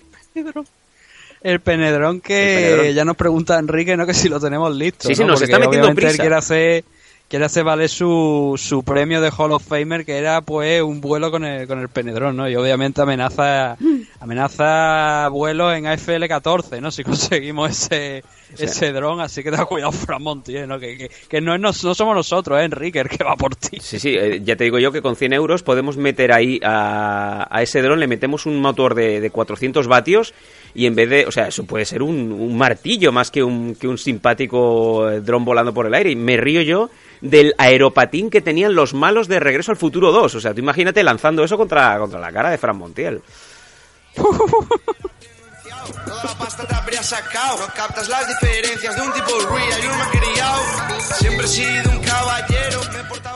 El 1.41 1.59
penedrón 1.59 2.21
que 2.21 2.69
El 2.71 2.77
penedrón. 2.77 2.95
ya 2.95 3.05
nos 3.05 3.17
pregunta 3.17 3.59
Enrique, 3.59 3.97
¿no? 3.97 4.05
Que 4.05 4.13
si 4.13 4.29
lo 4.29 4.39
tenemos 4.39 4.73
listo. 4.75 5.07
Sí, 5.07 5.15
sí, 5.15 5.23
¿no? 5.23 5.29
nos 5.29 5.39
Porque 5.39 5.45
está 5.45 5.59
metiendo 5.59 5.87
obviamente 5.87 6.07
él 6.07 6.15
prisa. 6.15 6.23
quiere 6.23 6.35
hacer, 6.35 6.85
quiere 7.27 7.45
hacer 7.45 7.63
valer 7.65 7.89
su, 7.89 8.53
su 8.57 8.83
premio 8.83 9.19
de 9.21 9.29
Hall 9.35 9.51
of 9.51 9.65
Famer, 9.67 10.05
que 10.05 10.17
era 10.17 10.41
pues 10.41 10.81
un 10.81 11.01
vuelo 11.01 11.31
con 11.31 11.43
el, 11.43 11.67
con 11.67 11.79
el 11.79 11.89
penedrón, 11.89 12.37
¿no? 12.37 12.47
Y 12.49 12.55
obviamente 12.55 13.01
amenaza 13.01 13.75
amenaza 14.19 15.27
vuelo 15.29 15.71
en 15.73 15.87
AFL 15.87 16.25
14, 16.27 16.81
¿no? 16.81 16.91
Si 16.91 17.03
conseguimos 17.03 17.69
ese, 17.71 18.23
sea- 18.55 18.65
ese 18.67 18.91
dron, 18.91 19.21
así 19.21 19.43
que 19.43 19.51
da 19.51 19.65
cuidado 19.65 19.91
Fran 19.91 20.21
Montiel, 20.23 20.67
¿no? 20.67 20.79
Que, 20.79 20.97
que, 20.97 21.11
que 21.29 21.41
no, 21.41 21.57
nos- 21.57 21.83
no 21.83 21.93
somos 21.95 22.15
nosotros, 22.15 22.59
¿eh? 22.59 22.63
Enrique, 22.65 22.99
el 22.99 23.09
que 23.09 23.23
va 23.23 23.35
por 23.35 23.55
ti. 23.55 23.77
Sí, 23.81 23.99
sí, 23.99 24.15
eh, 24.15 24.41
ya 24.43 24.55
te 24.55 24.63
digo 24.65 24.79
yo 24.79 24.91
que 24.91 25.01
con 25.01 25.15
100 25.15 25.33
euros 25.33 25.63
podemos 25.63 25.97
meter 25.97 26.31
ahí 26.31 26.59
a, 26.63 27.47
a 27.49 27.61
ese 27.61 27.81
dron, 27.81 27.99
le 27.99 28.07
metemos 28.07 28.45
un 28.45 28.59
motor 28.61 28.95
de, 28.95 29.19
de 29.21 29.29
400 29.29 29.87
vatios 29.87 30.33
y 30.75 30.85
en 30.87 30.95
vez 30.95 31.09
de, 31.09 31.25
o 31.27 31.31
sea, 31.31 31.47
eso 31.47 31.65
puede 31.65 31.85
ser 31.85 32.01
un, 32.01 32.31
un 32.31 32.57
martillo 32.57 33.11
más 33.11 33.29
que 33.29 33.43
un, 33.43 33.75
que 33.75 33.87
un 33.87 33.97
simpático 33.97 35.09
eh, 35.09 35.21
dron 35.21 35.45
volando 35.45 35.73
por 35.73 35.85
el 35.85 35.93
aire. 35.93 36.11
Y 36.11 36.15
me 36.15 36.37
río 36.37 36.61
yo 36.61 36.89
del 37.21 37.53
aeropatín 37.57 38.29
que 38.29 38.41
tenían 38.41 38.73
los 38.75 38.93
malos 38.93 39.27
de 39.27 39.39
Regreso 39.39 39.71
al 39.71 39.77
Futuro 39.77 40.11
2. 40.11 40.33
O 40.35 40.39
sea, 40.41 40.53
tú 40.53 40.59
imagínate 40.59 41.03
lanzando 41.03 41.43
eso 41.43 41.57
contra, 41.57 41.97
contra 41.99 42.19
la 42.19 42.31
cara 42.31 42.49
de 42.49 42.57
Fran 42.57 42.77
Montiel. 42.77 43.21
Toda 46.05 46.23
la 46.23 46.37
pasta 46.37 46.65
te 46.67 46.75
habría 46.75 47.03
sacado. 47.03 47.59
No 47.59 47.67
captas 47.73 48.07
las 48.09 48.27
diferencias 48.27 48.95
de 48.95 49.01
un 49.01 49.11
tipo 49.13 49.29
real 49.49 49.79
y 49.81 50.17
criado. 50.17 50.61
Siempre 51.19 51.45
he 51.45 51.49
sido 51.49 51.91
un 51.91 51.99
caballero. 52.03 52.79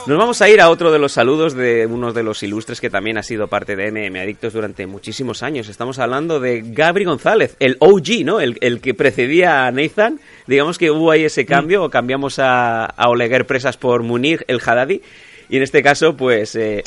Nos 0.06 0.16
vamos 0.18 0.40
a 0.40 0.48
ir 0.48 0.60
a 0.60 0.70
otro 0.70 0.90
de 0.90 0.98
los 0.98 1.12
saludos 1.12 1.52
de 1.54 1.86
uno 1.86 2.12
de 2.14 2.22
los 2.22 2.42
ilustres 2.42 2.80
que 2.80 2.88
también 2.88 3.18
ha 3.18 3.22
sido 3.22 3.48
parte 3.48 3.76
de 3.76 3.90
MM 3.90 4.16
Adictos 4.18 4.54
durante 4.54 4.86
muchísimos 4.86 5.42
años. 5.42 5.68
Estamos 5.68 5.98
hablando 5.98 6.40
de 6.40 6.62
Gabri 6.64 7.04
González, 7.04 7.56
el 7.60 7.76
OG, 7.80 8.24
¿no? 8.24 8.40
El, 8.40 8.56
el 8.62 8.80
que 8.80 8.94
precedía 8.94 9.66
a 9.66 9.70
Nathan. 9.70 10.20
Digamos 10.46 10.78
que 10.78 10.90
hubo 10.90 11.10
ahí 11.10 11.24
ese 11.24 11.44
cambio, 11.44 11.90
cambiamos 11.90 12.38
a, 12.38 12.86
a 12.86 13.08
Oleguer 13.10 13.46
Presas 13.46 13.76
por 13.76 14.02
Munir 14.02 14.44
el 14.48 14.60
Haddadi. 14.64 15.02
Y 15.50 15.56
en 15.58 15.62
este 15.62 15.82
caso, 15.82 16.16
pues... 16.16 16.54
eh, 16.54 16.82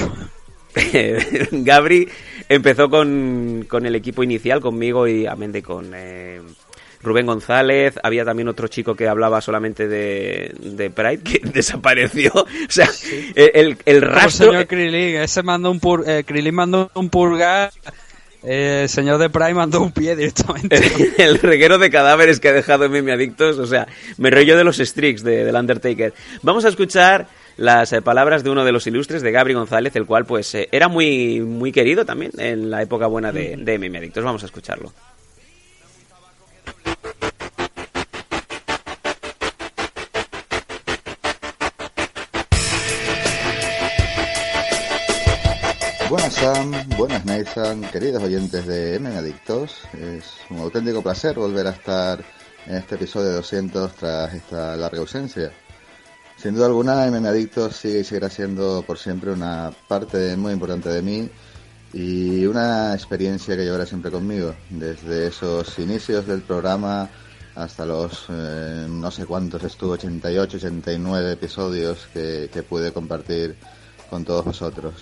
Gabri 1.52 2.08
empezó 2.50 2.90
con, 2.90 3.66
con 3.68 3.86
el 3.86 3.96
equipo 3.96 4.24
inicial, 4.24 4.62
conmigo 4.62 5.08
y 5.08 5.26
Amende 5.26 5.62
con 5.62 5.92
eh, 5.94 6.42
Rubén 7.02 7.26
González. 7.26 7.96
Había 8.04 8.26
también 8.26 8.48
otro 8.48 8.68
chico 8.68 8.96
que 8.96 9.08
hablaba 9.08 9.42
solamente 9.42 9.88
de, 9.88 10.54
de 10.60 10.90
Pride, 10.90 11.20
que 11.20 11.40
desapareció. 11.44 12.32
O 12.34 12.48
sea, 12.70 12.90
el, 13.36 13.52
el, 13.54 13.78
el 13.86 14.02
rastro... 14.02 14.48
señor 14.48 14.68
Krilin, 14.68 15.18
ese 15.18 15.44
mandó 15.44 15.72
un 15.72 15.80
pur, 15.80 16.04
eh, 16.08 16.24
Krilin 16.26 16.56
mandó 16.56 16.92
un 16.96 17.10
purgar, 17.10 17.72
eh, 18.44 18.82
el 18.84 18.90
señor 18.90 19.20
de 19.20 19.30
Prime 19.30 19.54
mandó 19.54 19.82
un 19.82 19.92
pie 19.92 20.16
directamente. 20.16 20.82
el 21.18 21.40
reguero 21.40 21.78
de 21.78 21.90
cadáveres 21.90 22.40
que 22.40 22.50
ha 22.50 22.54
dejado 22.54 22.86
en 22.86 22.92
Meme 22.92 23.12
Adictos, 23.12 23.60
o 23.60 23.68
sea, 23.68 23.88
me 24.18 24.30
rollo 24.30 24.58
de 24.58 24.64
los 24.64 24.80
streaks 24.80 25.24
de, 25.24 25.46
del 25.46 25.56
Undertaker. 25.56 26.14
Vamos 26.42 26.66
a 26.66 26.70
escuchar 26.70 27.28
las 27.58 27.94
eh, 27.94 28.02
palabras 28.02 28.44
de 28.44 28.50
uno 28.50 28.66
de 28.66 28.72
los 28.72 28.88
ilustres, 28.88 29.22
de 29.22 29.32
Gabri 29.32 29.54
González, 29.54 29.96
el 29.96 30.06
cual 30.06 30.26
pues 30.26 30.54
eh, 30.56 30.70
era 30.72 30.88
muy, 30.88 31.42
muy 31.42 31.72
querido 31.72 32.06
también 32.06 32.32
en 32.38 32.70
la 32.70 32.82
época 32.82 33.08
buena 33.08 33.32
de, 33.32 33.58
de 33.58 33.80
Meme 33.80 34.00
Adictos. 34.00 34.24
Vamos 34.24 34.44
a 34.44 34.46
escucharlo. 34.46 34.92
Buenas 46.12 46.34
Sam, 46.34 46.74
buenas 46.98 47.24
Nathan, 47.24 47.90
queridos 47.90 48.22
oyentes 48.22 48.68
de 48.68 49.00
MM 49.00 49.16
Adictos. 49.16 49.84
Es 49.94 50.26
un 50.50 50.60
auténtico 50.60 51.02
placer 51.02 51.36
volver 51.36 51.68
a 51.68 51.70
estar 51.70 52.22
en 52.66 52.76
este 52.76 52.96
episodio 52.96 53.32
200 53.32 53.94
tras 53.94 54.34
esta 54.34 54.76
larga 54.76 55.00
ausencia. 55.00 55.54
Sin 56.42 56.56
duda 56.56 56.66
alguna, 56.66 57.06
MM 57.06 57.28
Adictos 57.28 57.76
sigue 57.76 58.00
y 58.00 58.04
seguirá 58.04 58.28
siendo 58.28 58.84
por 58.88 58.98
siempre 58.98 59.32
una 59.32 59.72
parte 59.88 60.36
muy 60.36 60.54
importante 60.54 60.90
de 60.90 61.04
mí 61.04 61.30
y 61.94 62.48
una 62.48 62.96
experiencia 62.96 63.56
que 63.56 63.64
llevará 63.64 63.86
siempre 63.86 64.10
conmigo, 64.10 64.56
desde 64.72 65.28
esos 65.28 65.78
inicios 65.78 66.26
del 66.26 66.42
programa 66.42 67.08
hasta 67.54 67.86
los 67.86 68.26
eh, 68.30 68.88
no 68.90 69.12
sé 69.12 69.28
cuántos 69.28 69.64
estuvo, 69.64 69.92
88, 69.92 70.58
89 70.58 71.34
episodios 71.34 72.08
que, 72.12 72.50
que 72.52 72.64
pude 72.64 72.92
compartir 72.92 73.56
con 74.10 74.26
todos 74.26 74.44
vosotros. 74.44 74.96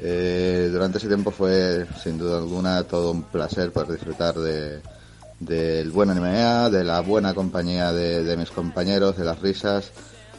Eh, 0.00 0.68
durante 0.70 0.98
ese 0.98 1.08
tiempo 1.08 1.30
fue 1.30 1.86
sin 2.02 2.18
duda 2.18 2.36
alguna 2.36 2.82
todo 2.82 3.12
un 3.12 3.22
placer 3.22 3.72
poder 3.72 3.92
disfrutar 3.92 4.34
de 4.34 4.82
del 5.40 5.90
buen 5.92 6.10
MMA, 6.10 6.68
de 6.68 6.84
la 6.84 7.00
buena 7.00 7.32
compañía 7.32 7.90
de 7.90 8.36
mis 8.36 8.50
compañeros, 8.50 9.16
de 9.16 9.24
las 9.24 9.40
risas 9.40 9.92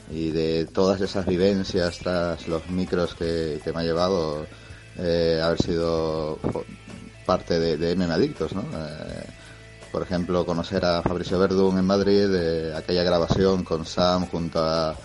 y 0.10 0.32
de 0.32 0.66
todas 0.66 1.02
esas 1.02 1.26
vivencias 1.26 2.00
tras 2.00 2.48
los 2.48 2.70
micros 2.70 3.16
que, 3.16 3.60
que 3.64 3.72
me 3.72 3.82
ha 3.82 3.84
llevado 3.84 4.46
eh, 4.98 5.40
haber 5.44 5.62
sido 5.62 6.40
parte 7.26 7.60
de, 7.60 7.78
de 7.78 7.96
MM 7.96 8.12
Adictos, 8.12 8.54
¿no? 8.54 8.62
Eh, 8.62 9.26
por 9.92 10.04
ejemplo, 10.04 10.46
conocer 10.46 10.86
a 10.86 11.02
Fabricio 11.02 11.40
Verdún 11.40 11.80
en 11.80 11.86
Madrid, 11.86 12.74
aquella 12.76 13.04
grabación 13.04 13.64
con 13.64 13.86
Sam 13.86 14.28
junto 14.28 14.64
a, 14.64 14.96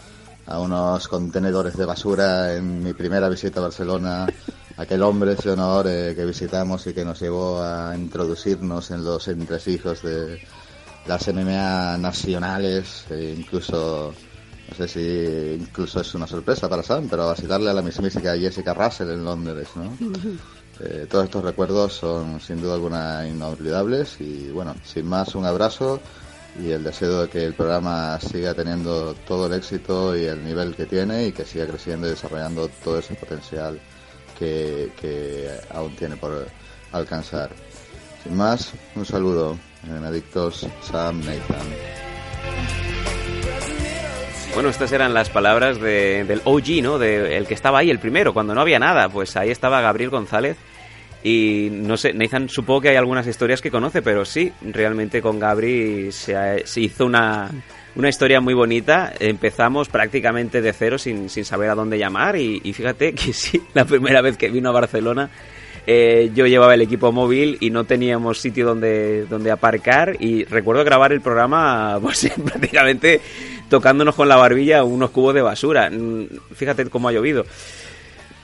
a 0.47 0.60
unos 0.60 1.09
contenedores 1.09 1.76
de 1.76 1.85
basura 1.85 2.55
en 2.55 2.82
mi 2.82 2.93
primera 2.93 3.28
visita 3.28 3.60
a 3.60 3.64
Barcelona, 3.64 4.26
aquel 4.76 5.02
hombre 5.02 5.36
de 5.36 5.51
honor 5.51 5.86
eh, 5.89 6.14
que 6.14 6.24
visitamos 6.24 6.86
y 6.86 6.93
que 6.93 7.05
nos 7.05 7.20
llevó 7.20 7.62
a 7.62 7.97
introducirnos 7.97 8.90
en 8.90 9.05
los 9.05 9.26
entresijos 9.28 10.02
de 10.02 10.40
las 11.06 11.28
MMA 11.28 11.98
nacionales, 11.98 13.05
e 13.10 13.35
incluso, 13.39 14.12
no 14.78 14.86
sé 14.86 14.88
si 14.88 15.62
incluso 15.62 16.01
es 16.01 16.14
una 16.14 16.26
sorpresa 16.26 16.68
para 16.68 16.82
Sam, 16.82 17.06
pero 17.09 17.30
visitarle 17.30 17.70
a 17.70 17.74
la 17.74 17.82
mismísima 17.82 18.32
Jessica 18.32 18.74
Russell 18.74 19.10
en 19.10 19.24
Londres, 19.24 19.68
¿no? 19.76 19.96
Eh, 20.80 21.06
todos 21.09 21.26
estos 21.26 21.44
recuerdos 21.44 21.92
son 21.92 22.40
sin 22.40 22.60
duda 22.60 22.74
alguna 22.74 23.28
inolvidables 23.28 24.20
y 24.20 24.51
bueno, 24.51 24.74
sin 24.82 25.06
más 25.06 25.36
un 25.36 25.46
abrazo 25.46 26.01
y 26.60 26.70
el 26.70 26.82
deseo 26.82 27.22
de 27.22 27.28
que 27.28 27.44
el 27.44 27.55
programa 27.55 28.18
siga 28.18 28.55
teniendo 28.55 29.14
todo 29.26 29.46
el 29.46 29.52
éxito 29.52 30.16
y 30.16 30.24
el 30.24 30.44
nivel 30.44 30.74
que 30.74 30.86
tiene 30.86 31.28
y 31.28 31.32
que 31.32 31.44
siga 31.44 31.68
creciendo 31.68 32.09
y 32.09 32.10
desarrollando 32.10 32.68
todo 32.82 32.98
ese 32.98 33.14
potencial 33.14 33.78
que, 34.36 34.90
que 35.01 35.48
aún 35.70 35.94
tiene 35.94 36.16
por 36.16 36.48
alcanzar. 36.90 37.51
Sin 38.24 38.36
más, 38.36 38.72
un 38.96 39.05
saludo 39.05 39.56
en 39.84 40.05
Adictos 40.05 40.66
Sam 40.82 41.20
Nathan. 41.20 42.94
Bueno, 44.55 44.68
estas 44.68 44.93
eran 44.93 45.12
las 45.14 45.31
palabras 45.31 45.81
de- 45.81 46.24
del 46.24 46.40
OG, 46.44 46.81
¿no? 46.82 46.98
De 46.98 47.36
el 47.36 47.47
que 47.47 47.55
estaba 47.55 47.81
ahí, 47.81 47.90
el 47.90 47.98
primero, 47.98 48.32
cuando 48.32 48.55
no 48.55 48.60
había 48.60 48.78
nada. 48.78 49.09
Pues 49.09 49.36
ahí 49.36 49.51
estaba 49.51 49.81
Gabriel 49.81 50.10
González. 50.10 50.56
Y 51.24 51.70
no 51.72 51.97
sé, 51.97 52.12
Nathan 52.12 52.48
supongo 52.48 52.82
que 52.82 52.90
hay 52.90 52.97
algunas 52.97 53.26
historias 53.26 53.60
que 53.62 53.70
conoce, 53.70 54.02
pero 54.02 54.24
sí, 54.24 54.52
realmente 54.62 55.22
con 55.22 55.40
Gabri 55.40 56.12
se, 56.12 56.62
hizo 56.76 57.06
una, 57.06 57.51
una 57.97 58.09
historia 58.09 58.40
muy 58.40 58.55
bonita. 58.55 59.12
Empezamos 59.18 59.89
prácticamente 59.89 60.60
de 60.62 60.72
cero 60.72 60.98
sin, 60.98 61.28
sin 61.31 61.44
saber 61.44 61.70
a 61.70 61.74
dónde 61.74 61.98
llamar. 61.98 62.36
Y, 62.36 62.60
y 62.62 62.72
fíjate 62.74 63.12
que 63.14 63.32
sí, 63.32 63.60
la 63.74 63.85
primera 63.86 64.20
vez 64.22 64.36
que 64.36 64.51
vino 64.51 64.68
a 64.68 64.72
Barcelona 64.72 65.31
eh, 65.86 66.31
yo 66.35 66.47
llevaba 66.47 66.72
el 66.74 66.81
equipo 66.81 67.12
móvil 67.12 67.59
y 67.60 67.68
no 67.68 67.85
teníamos 67.85 68.39
sitio 68.40 68.64
donde, 68.64 69.26
donde 69.26 69.51
aparcar 69.51 70.16
y 70.18 70.44
recuerdo 70.44 70.82
grabar 70.82 71.12
el 71.12 71.20
programa 71.20 71.98
pues 72.02 72.31
prácticamente 72.43 73.20
tocándonos 73.69 74.15
con 74.15 74.28
la 74.28 74.36
barbilla 74.36 74.85
unos 74.85 75.11
cubos 75.11 75.35
de 75.35 75.43
basura. 75.43 75.91
Mm, 75.91 76.27
Fíjate 76.55 76.86
cómo 76.86 77.09
ha 77.09 77.12
llovido. 77.12 77.45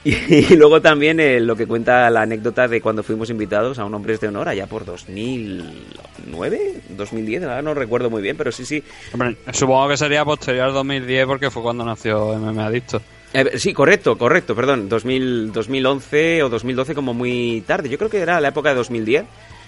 Y, 0.03 0.15
y 0.15 0.57
luego 0.57 0.81
también 0.81 1.21
eh, 1.21 1.41
lo 1.41 1.55
que 1.55 1.67
cuenta 1.67 2.09
la 2.09 2.23
anécdota 2.23 2.67
de 2.67 2.81
cuando 2.81 3.03
fuimos 3.03 3.29
invitados 3.29 3.79
a 3.79 3.85
un 3.85 3.93
Hombres 3.93 4.19
de 4.19 4.29
Honor 4.29 4.49
allá 4.49 4.67
por 4.67 4.87
2009, 4.87 6.75
2010, 6.97 7.43
ahora 7.43 7.61
no 7.63 7.75
recuerdo 7.75 8.09
muy 8.09 8.23
bien, 8.23 8.35
pero 8.37 8.51
sí, 8.51 8.65
sí. 8.65 8.83
Hombre, 9.13 9.37
supongo 9.53 9.89
que 9.89 9.97
sería 9.99 10.25
posterior 10.25 10.65
al 10.69 10.73
2010 10.73 11.27
porque 11.27 11.51
fue 11.51 11.63
cuando 11.63 11.85
nació 11.85 12.35
MMA 12.39 12.67
Adicto. 12.67 13.03
Eh, 13.33 13.59
sí, 13.59 13.73
correcto, 13.73 14.17
correcto, 14.19 14.57
perdón, 14.57 14.89
2000, 14.89 15.53
2011 15.53 16.43
o 16.45 16.49
2012 16.49 16.95
como 16.95 17.15
muy 17.15 17.63
tarde. 17.67 17.89
Yo 17.89 17.99
creo 17.99 18.11
que 18.11 18.21
era 18.21 18.41
la 18.41 18.49
época 18.49 18.71
de 18.71 18.77
2010, 18.77 19.25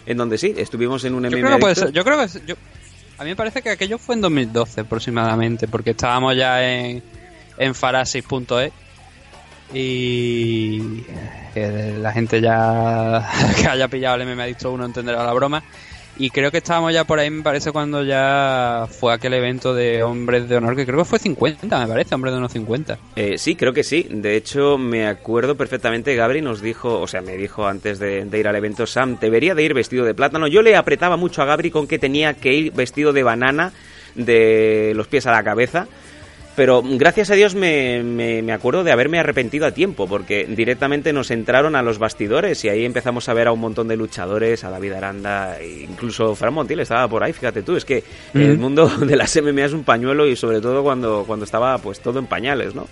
en 0.07 0.17
donde 0.17 0.39
sí, 0.39 0.55
estuvimos 0.57 1.05
en 1.05 1.15
un 1.15 1.25
Yo 1.25 1.31
MMA 1.31 1.39
creo 1.41 1.51
que 1.57 1.61
puede 1.61 1.73
Adicto. 1.73 1.87
ser- 1.87 1.93
yo 1.95 2.05
creo 2.05 2.19
que 2.19 2.47
yo- 2.47 2.57
a 3.19 3.25
mí 3.25 3.31
me 3.31 3.37
parece 3.37 3.63
que 3.63 3.71
aquello 3.71 3.99
fue 3.99 4.15
en 4.15 4.21
2012 4.23 4.83
aproximadamente, 4.83 5.69
porque 5.69 5.91
estábamos 5.91 6.37
ya 6.37 6.63
en, 6.63 7.03
en 7.59 7.75
farasis.es 7.75 8.73
y 9.75 11.05
la 11.55 12.13
gente 12.13 12.41
ya 12.41 13.27
que 13.57 13.69
haya 13.69 13.89
pillado 13.89 14.17
el 14.17 14.35
MMA 14.35 14.45
Adicto 14.45 14.73
1 14.73 14.85
entenderá 14.85 15.25
la 15.25 15.33
broma. 15.33 15.63
Y 16.19 16.31
creo 16.31 16.51
que 16.51 16.59
estábamos 16.59 16.93
ya 16.93 17.05
por 17.05 17.19
ahí, 17.19 17.31
me 17.31 17.43
parece, 17.43 17.73
cuando 17.73 18.03
ya 18.05 18.87
fue 18.91 19.15
aquel 19.15 19.33
evento 19.35 19.75
de 19.75 20.03
hombres 20.03 20.49
de 20.49 20.57
honor, 20.57 20.77
que 20.77 20.85
creo 20.85 20.99
que 20.99 21.05
fue 21.05 21.19
50, 21.19 21.79
me 21.79 21.87
parece, 21.87 22.15
hombres 22.15 22.33
de 22.33 22.39
honor 22.39 22.51
50. 22.51 22.99
Eh, 23.17 23.39
sí, 23.39 23.57
creo 23.57 23.73
que 23.73 23.83
sí. 23.83 24.07
De 24.11 24.37
hecho, 24.37 24.77
me 24.77 25.07
acuerdo 25.07 25.57
perfectamente, 25.57 26.15
Gabri 26.15 26.43
nos 26.43 26.61
dijo, 26.61 27.01
o 27.01 27.07
sea, 27.07 27.23
me 27.23 27.37
dijo 27.37 27.67
antes 27.67 27.99
de, 27.99 28.27
de 28.27 28.39
ir 28.39 28.47
al 28.47 28.57
evento, 28.57 28.87
Sam, 28.87 29.19
debería 29.19 29.55
de 29.55 29.63
ir 29.63 29.75
vestido 29.75 30.05
de 30.05 30.15
plátano. 30.15 30.47
Yo 30.47 30.61
le 30.63 30.77
apretaba 30.77 31.17
mucho 31.17 31.43
a 31.43 31.47
Gabri 31.47 31.71
con 31.71 31.87
que 31.87 31.99
tenía 31.99 32.35
que 32.35 32.53
ir 32.53 32.73
vestido 32.73 33.13
de 33.13 33.23
banana 33.23 33.73
de 34.15 34.93
los 34.95 35.07
pies 35.09 35.27
a 35.27 35.33
la 35.33 35.43
cabeza. 35.43 35.87
Pero 36.55 36.83
gracias 36.85 37.31
a 37.31 37.35
Dios 37.35 37.55
me, 37.55 38.03
me, 38.03 38.43
me 38.43 38.53
acuerdo 38.53 38.85
de 38.85 38.93
haberme 38.93 39.19
arrepentido 39.19 39.65
a 39.65 39.71
tiempo, 39.73 40.07
porque 40.07 40.45
directamente 40.45 41.13
nos 41.15 41.31
entraron 41.31 41.75
a 41.77 41.83
los 41.83 41.99
bastidores 41.99 42.63
y 42.65 42.69
ahí 42.69 42.85
empezamos 42.85 43.29
a 43.31 43.35
ver 43.35 43.49
a 43.49 43.53
un 43.53 43.61
montón 43.61 43.89
de 43.89 43.97
luchadores, 43.97 44.63
a 44.63 44.69
David 44.71 44.93
Aranda, 44.93 45.59
e 45.59 45.85
incluso 45.85 46.35
Fran 46.35 46.53
Montiel 46.53 46.81
estaba 46.81 47.09
por 47.09 47.25
ahí, 47.25 47.33
fíjate 47.33 47.63
tú, 47.63 47.75
es 47.77 47.87
que 47.87 48.05
el 48.35 48.59
mundo 48.59 48.87
de 49.01 49.17
las 49.17 49.35
MMA 49.41 49.65
es 49.65 49.73
un 49.73 49.85
pañuelo 49.85 50.27
y 50.27 50.37
sobre 50.37 50.61
todo 50.61 50.83
cuando, 50.83 51.25
cuando 51.27 51.47
estaba 51.47 51.79
pues 51.79 52.01
todo 52.01 52.19
en 52.19 52.27
pañales, 52.27 52.75
¿no? 52.75 52.87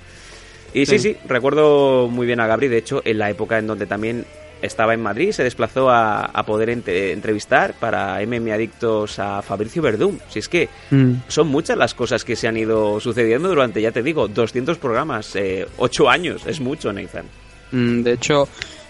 Y 0.72 0.86
sí, 0.86 0.98
sí, 0.98 1.12
Sí. 1.12 1.16
recuerdo 1.28 2.08
muy 2.08 2.26
bien 2.26 2.40
a 2.40 2.46
Gabri, 2.46 2.68
de 2.68 2.78
hecho, 2.78 3.02
en 3.04 3.18
la 3.18 3.28
época 3.28 3.58
en 3.58 3.66
donde 3.66 3.86
también 3.86 4.24
estaba 4.62 4.94
en 4.94 5.02
Madrid, 5.02 5.32
se 5.32 5.42
desplazó 5.42 5.90
a, 5.90 6.24
a 6.26 6.42
poder 6.44 6.68
ente- 6.70 7.12
entrevistar 7.12 7.74
para 7.74 8.20
MM 8.22 8.52
Adictos 8.52 9.18
a 9.18 9.42
Fabricio 9.42 9.82
Verdún. 9.82 10.20
Si 10.28 10.38
es 10.38 10.48
que 10.48 10.68
Mm. 10.90 11.12
son 11.28 11.48
muchas 11.48 11.76
las 11.76 11.94
cosas 11.94 12.24
que 12.24 12.36
se 12.36 12.48
han 12.48 12.56
ido 12.56 13.00
sucediendo 13.00 13.48
durante, 13.48 13.80
ya 13.82 13.92
te 13.92 14.02
digo, 14.02 14.28
200 14.28 14.78
programas, 14.78 15.34
eh, 15.36 15.66
8 15.78 16.08
años, 16.10 16.42
es 16.46 16.60
mucho, 16.60 16.92
Nathan. 16.92 17.24
Mm, 17.72 18.02
De 18.02 18.12
hecho, 18.12 18.48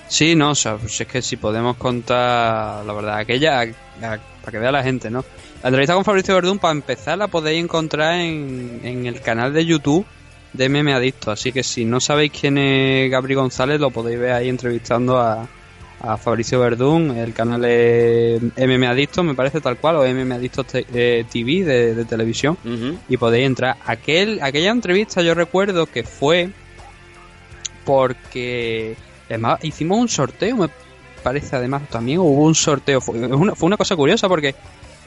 sí, 0.09 0.35
no, 0.35 0.51
o 0.51 0.55
sea, 0.55 0.77
pues 0.77 1.01
es 1.01 1.07
que 1.07 1.23
si 1.23 1.37
podemos 1.37 1.77
contar, 1.77 2.85
la 2.85 2.93
verdad, 2.93 3.17
aquella, 3.19 3.65
para 4.01 4.19
que 4.51 4.59
vea 4.59 4.73
la 4.73 4.83
gente, 4.83 5.11
¿no? 5.11 5.25
La 5.63 5.69
entrevista 5.69 5.95
con 5.95 6.05
Fabricio 6.05 6.35
Verdún, 6.35 6.59
para 6.59 6.73
empezar, 6.73 7.19
la 7.19 7.29
podéis 7.29 7.63
encontrar 7.63 8.15
en, 8.15 8.81
en 8.83 9.07
el 9.07 9.21
canal 9.21 9.53
de 9.53 9.67
YouTube 9.67 10.07
de 10.55 10.69
MM 10.69 10.93
Adicto, 10.95 11.31
así 11.31 11.53
que 11.53 11.63
si 11.63 11.85
no 11.85 12.01
sabéis 12.01 12.33
quién 12.33 12.59
es 12.59 13.11
Gabri 13.11 13.35
González, 13.35 13.79
lo 13.79 13.91
podéis 13.91 14.19
ver 14.19 14.33
ahí 14.33 14.49
entrevistando 14.49 15.19
a, 15.19 15.47
a 16.01 16.17
Fabricio 16.17 16.59
Verdún, 16.61 17.17
el 17.17 17.33
canal 17.35 17.65
es 17.65 18.41
MM 18.57 18.85
Adicto, 18.87 19.23
me 19.23 19.35
parece 19.35 19.61
tal 19.61 19.77
cual, 19.77 19.97
o 19.97 20.05
MM 20.07 20.33
Adicto 20.33 20.65
Te- 20.65 20.87
eh, 20.95 21.25
TV 21.31 21.65
de, 21.65 21.95
de 21.95 22.05
televisión, 22.07 22.57
y 23.09 23.17
podéis 23.17 23.47
entrar. 23.47 23.77
Aquel, 23.85 24.41
aquella 24.43 24.71
entrevista 24.71 25.21
yo 25.23 25.35
recuerdo 25.35 25.87
que 25.87 26.03
fue 26.05 26.51
porque 27.85 28.97
además 29.29 29.59
hicimos 29.63 29.99
un 29.99 30.09
sorteo, 30.09 30.57
me 30.57 30.69
parece 31.23 31.57
además 31.57 31.83
también 31.91 32.19
hubo 32.21 32.45
un 32.45 32.55
sorteo, 32.55 33.01
fue 33.01 33.15
una, 33.19 33.55
fue 33.55 33.67
una 33.67 33.77
cosa 33.77 33.97
curiosa 33.97 34.29
porque 34.29 34.55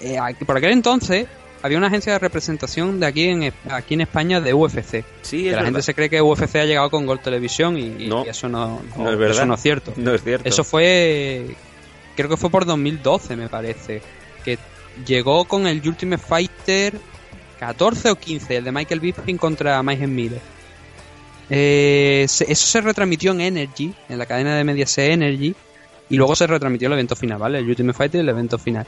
eh, 0.02 0.18
por 0.46 0.58
aquel 0.58 0.72
entonces 0.72 1.28
había 1.64 1.78
una 1.80 1.88
agencia 1.88 2.14
de 2.14 2.20
representación 2.20 3.00
de 3.00 3.06
aquí 3.08 3.24
en 3.30 3.52
aquí 3.70 3.96
en 3.96 4.02
España 4.02 4.40
de 4.40 4.54
UFC. 4.54 5.04
Sí, 5.24 5.44
que 5.44 5.48
es 5.48 5.52
la 5.52 5.52
verdad. 5.58 5.64
gente 5.66 5.82
se 5.82 5.94
cree 5.96 6.10
que 6.10 6.22
UFC 6.22 6.58
ha 6.58 6.66
llegado 6.66 6.92
con 6.92 7.06
Gol 7.08 7.20
Televisión 7.20 7.78
y, 7.78 8.10
eso 8.30 8.48
no, 8.50 8.82
no 8.98 9.12
es 9.12 9.18
verdad. 9.18 9.38
eso 9.38 9.46
no 9.48 9.54
es 9.56 9.62
cierto. 9.62 9.94
No 9.98 10.14
es 10.14 10.22
cierto. 10.24 10.48
Eso 10.48 10.64
fue 10.64 11.56
creo 12.16 12.30
que 12.30 12.38
fue 12.38 12.52
por 12.52 12.66
2012 12.66 13.36
me 13.36 13.50
parece, 13.50 14.02
que 14.46 14.60
llegó 15.08 15.46
con 15.46 15.66
el 15.66 15.82
Ultimate 15.88 16.22
Fighter 16.22 16.94
14 17.60 18.12
o 18.12 18.16
15, 18.16 18.58
el 18.58 18.64
de 18.66 18.72
Michael 18.72 19.00
Bisping 19.00 19.38
contra 19.38 19.82
Mike 19.82 20.06
Miller. 20.06 20.42
Eh, 21.50 22.26
se- 22.28 22.52
eso 22.52 22.66
se 22.68 22.82
retransmitió 22.82 23.32
en 23.32 23.42
Energy, 23.42 23.94
en 24.10 24.18
la 24.18 24.26
cadena 24.26 24.56
de 24.56 24.64
Mediaset 24.64 25.12
Energy, 25.12 25.56
y 26.10 26.16
luego 26.18 26.36
se 26.36 26.48
retransmitió 26.48 26.88
el 26.88 26.94
evento 26.94 27.16
final, 27.16 27.38
¿vale? 27.38 27.60
El 27.60 27.68
Ultimate 27.70 27.98
Fighter 27.98 28.20
y 28.20 28.24
el 28.24 28.30
evento 28.30 28.58
final. 28.58 28.86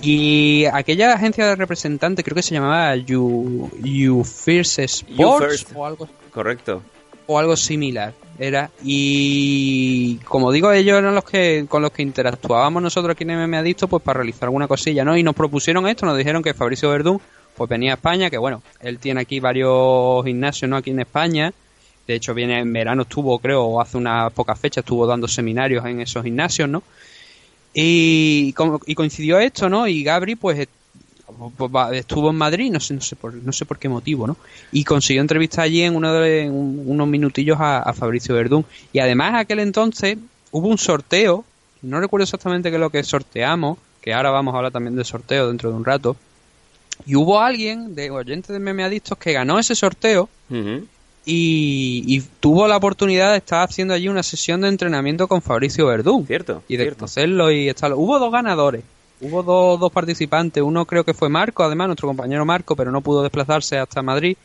Y 0.00 0.64
aquella 0.72 1.12
agencia 1.12 1.46
de 1.46 1.56
representantes, 1.56 2.24
creo 2.24 2.34
que 2.34 2.42
se 2.42 2.54
llamaba 2.54 2.96
You, 2.96 3.70
you 3.82 4.24
First 4.24 4.78
Sports 4.80 5.04
You 5.16 5.38
First. 5.38 5.70
o 5.74 5.86
algo 5.86 6.08
Correcto. 6.32 6.82
o 7.26 7.38
algo 7.38 7.56
similar 7.56 8.12
era. 8.38 8.70
Y 8.82 10.16
como 10.24 10.50
digo 10.50 10.72
ellos 10.72 10.98
eran 10.98 11.14
los 11.14 11.24
que 11.24 11.66
con 11.68 11.80
los 11.82 11.92
que 11.92 12.02
interactuábamos 12.02 12.82
nosotros 12.82 13.12
aquí 13.14 13.22
en 13.24 13.38
MM 13.48 13.54
Adicto 13.54 13.86
pues 13.86 14.02
para 14.02 14.18
realizar 14.18 14.44
alguna 14.44 14.66
cosilla 14.66 15.04
no 15.04 15.16
y 15.16 15.22
nos 15.22 15.34
propusieron 15.36 15.86
esto 15.86 16.06
nos 16.06 16.18
dijeron 16.18 16.42
que 16.42 16.52
Fabricio 16.54 16.90
Verdún 16.90 17.20
pues 17.56 17.70
venía 17.70 17.92
a 17.92 17.94
España 17.94 18.28
que 18.30 18.36
bueno 18.38 18.62
él 18.80 18.98
tiene 18.98 19.20
aquí 19.20 19.38
varios 19.38 20.24
gimnasios 20.24 20.68
no 20.68 20.76
aquí 20.76 20.90
en 20.90 21.00
España. 21.00 21.52
De 22.08 22.14
hecho 22.16 22.34
viene 22.34 22.58
en 22.58 22.72
verano 22.72 23.02
estuvo 23.02 23.38
creo 23.38 23.80
hace 23.80 23.96
unas 23.96 24.32
pocas 24.32 24.58
fechas 24.58 24.82
estuvo 24.82 25.06
dando 25.06 25.28
seminarios 25.28 25.84
en 25.86 26.00
esos 26.00 26.24
gimnasios 26.24 26.68
no 26.68 26.82
y, 27.74 28.54
y 28.86 28.94
coincidió 28.94 29.38
esto 29.38 29.68
no 29.68 29.86
y 29.86 30.02
Gabri 30.02 30.36
pues 30.36 30.68
pues, 31.56 31.70
va- 31.74 31.94
estuvo 31.94 32.30
en 32.30 32.36
Madrid, 32.36 32.70
no 32.70 32.80
sé, 32.80 32.94
no 32.94 33.00
sé 33.00 33.16
por, 33.16 33.34
no 33.34 33.52
sé 33.52 33.64
por 33.64 33.78
qué 33.78 33.88
motivo, 33.88 34.26
¿no? 34.26 34.36
Y 34.72 34.84
consiguió 34.84 35.20
entrevistar 35.20 35.64
allí 35.64 35.82
en, 35.82 35.96
uno 35.96 36.12
de, 36.12 36.48
unos 36.48 37.08
minutillos 37.08 37.56
a, 37.60 37.92
Fabricio 37.92 38.34
Verdún. 38.34 38.64
Y 38.92 38.98
además, 39.00 39.34
aquel 39.34 39.58
entonces 39.60 40.16
hubo 40.52 40.68
un 40.68 40.78
sorteo, 40.78 41.44
no 41.82 41.98
recuerdo 41.98 42.24
exactamente 42.24 42.70
qué 42.70 42.76
es 42.76 42.80
lo 42.80 42.90
que 42.90 43.02
sorteamos, 43.02 43.78
que 44.00 44.12
ahora 44.14 44.30
vamos 44.30 44.54
a 44.54 44.58
hablar 44.58 44.72
también 44.72 44.94
del 44.96 45.04
sorteo 45.04 45.48
dentro 45.48 45.70
de 45.70 45.76
un 45.76 45.84
rato. 45.84 46.16
Y 47.06 47.16
hubo 47.16 47.40
alguien 47.40 47.94
de 47.94 48.10
oyentes 48.10 48.50
de 48.52 48.60
Meme 48.60 48.84
Adictos 48.84 49.18
que 49.18 49.32
ganó 49.32 49.58
ese 49.58 49.74
sorteo 49.74 50.28
y, 51.24 52.04
y 52.06 52.20
tuvo 52.40 52.68
la 52.68 52.76
oportunidad 52.76 53.32
de 53.32 53.38
estar 53.38 53.62
haciendo 53.62 53.94
allí 53.94 54.08
una 54.08 54.22
sesión 54.22 54.60
de 54.60 54.68
entrenamiento 54.68 55.26
con 55.26 55.40
Fabricio 55.40 55.86
Verdún. 55.86 56.26
Cierto. 56.26 56.62
Y 56.68 56.76
de 56.76 56.92
conocerlo 56.92 57.50
y 57.50 57.68
estar. 57.68 57.92
Hubo 57.94 58.18
dos 58.18 58.30
ganadores. 58.30 58.82
Hubo 59.20 59.42
dos, 59.42 59.80
dos 59.80 59.92
participantes. 59.92 60.62
Uno 60.62 60.84
creo 60.84 61.04
que 61.04 61.14
fue 61.14 61.28
Marco, 61.28 61.62
además, 61.64 61.88
nuestro 61.88 62.08
compañero 62.08 62.44
Marco, 62.44 62.76
pero 62.76 62.90
no 62.90 63.00
pudo 63.00 63.22
desplazarse 63.22 63.78
hasta 63.78 64.02
Madrid. 64.02 64.36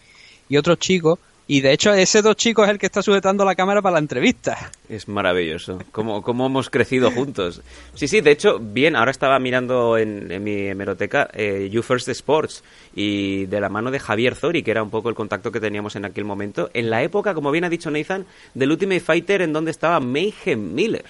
Y 0.47 0.57
otro 0.57 0.76
chico. 0.76 1.19
Y 1.51 1.61
de 1.61 1.73
hecho, 1.73 1.91
ese 1.95 2.21
dos 2.21 2.35
chicos 2.35 2.65
es 2.67 2.71
el 2.73 2.77
que 2.77 2.85
está 2.85 3.01
sujetando 3.01 3.43
la 3.43 3.55
cámara 3.55 3.81
para 3.81 3.93
la 3.93 3.99
entrevista. 3.99 4.69
Es 4.88 5.07
maravilloso. 5.07 5.80
Cómo, 5.91 6.21
cómo 6.21 6.45
hemos 6.45 6.69
crecido 6.69 7.09
juntos. 7.09 7.63
Sí, 7.95 8.07
sí, 8.07 8.21
de 8.21 8.30
hecho, 8.30 8.59
bien, 8.59 8.95
ahora 8.95 9.09
estaba 9.09 9.39
mirando 9.39 9.97
en, 9.97 10.31
en 10.31 10.43
mi 10.43 10.67
hemeroteca 10.67 11.27
eh, 11.34 11.67
You 11.71 11.81
First 11.81 12.07
Sports 12.09 12.63
y 12.95 13.47
de 13.47 13.59
la 13.59 13.67
mano 13.69 13.89
de 13.89 13.99
Javier 13.99 14.35
Zori, 14.35 14.61
que 14.61 14.69
era 14.69 14.84
un 14.84 14.91
poco 14.91 15.09
el 15.09 15.15
contacto 15.15 15.51
que 15.51 15.59
teníamos 15.59 15.95
en 15.95 16.05
aquel 16.05 16.23
momento, 16.23 16.69
en 16.76 16.91
la 16.91 17.01
época, 17.01 17.34
como 17.34 17.49
bien 17.49 17.63
ha 17.63 17.69
dicho 17.69 17.89
Nathan, 17.89 18.27
del 18.53 18.71
Ultimate 18.71 18.99
Fighter 18.99 19.41
en 19.41 19.51
donde 19.51 19.71
estaba 19.71 19.99
Mayhem 19.99 20.76
Miller. 20.76 21.05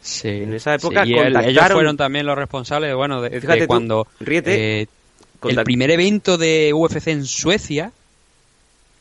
Sí. 0.00 0.28
En 0.28 0.54
esa 0.54 0.76
época 0.76 1.04
Sí, 1.04 1.10
y 1.10 1.14
él- 1.14 1.24
contactaron... 1.24 1.50
ellos 1.50 1.72
fueron 1.72 1.96
también 1.98 2.24
los 2.24 2.38
responsables, 2.38 2.94
bueno, 2.94 3.20
de, 3.20 3.28
de 3.28 3.40
Fíjate 3.42 3.60
tú, 3.60 3.66
cuando 3.66 4.06
ríete. 4.20 4.80
eh, 4.82 4.86
el 5.46 5.62
primer 5.64 5.90
evento 5.90 6.38
de 6.38 6.72
UFC 6.74 7.08
en 7.08 7.26
Suecia, 7.26 7.92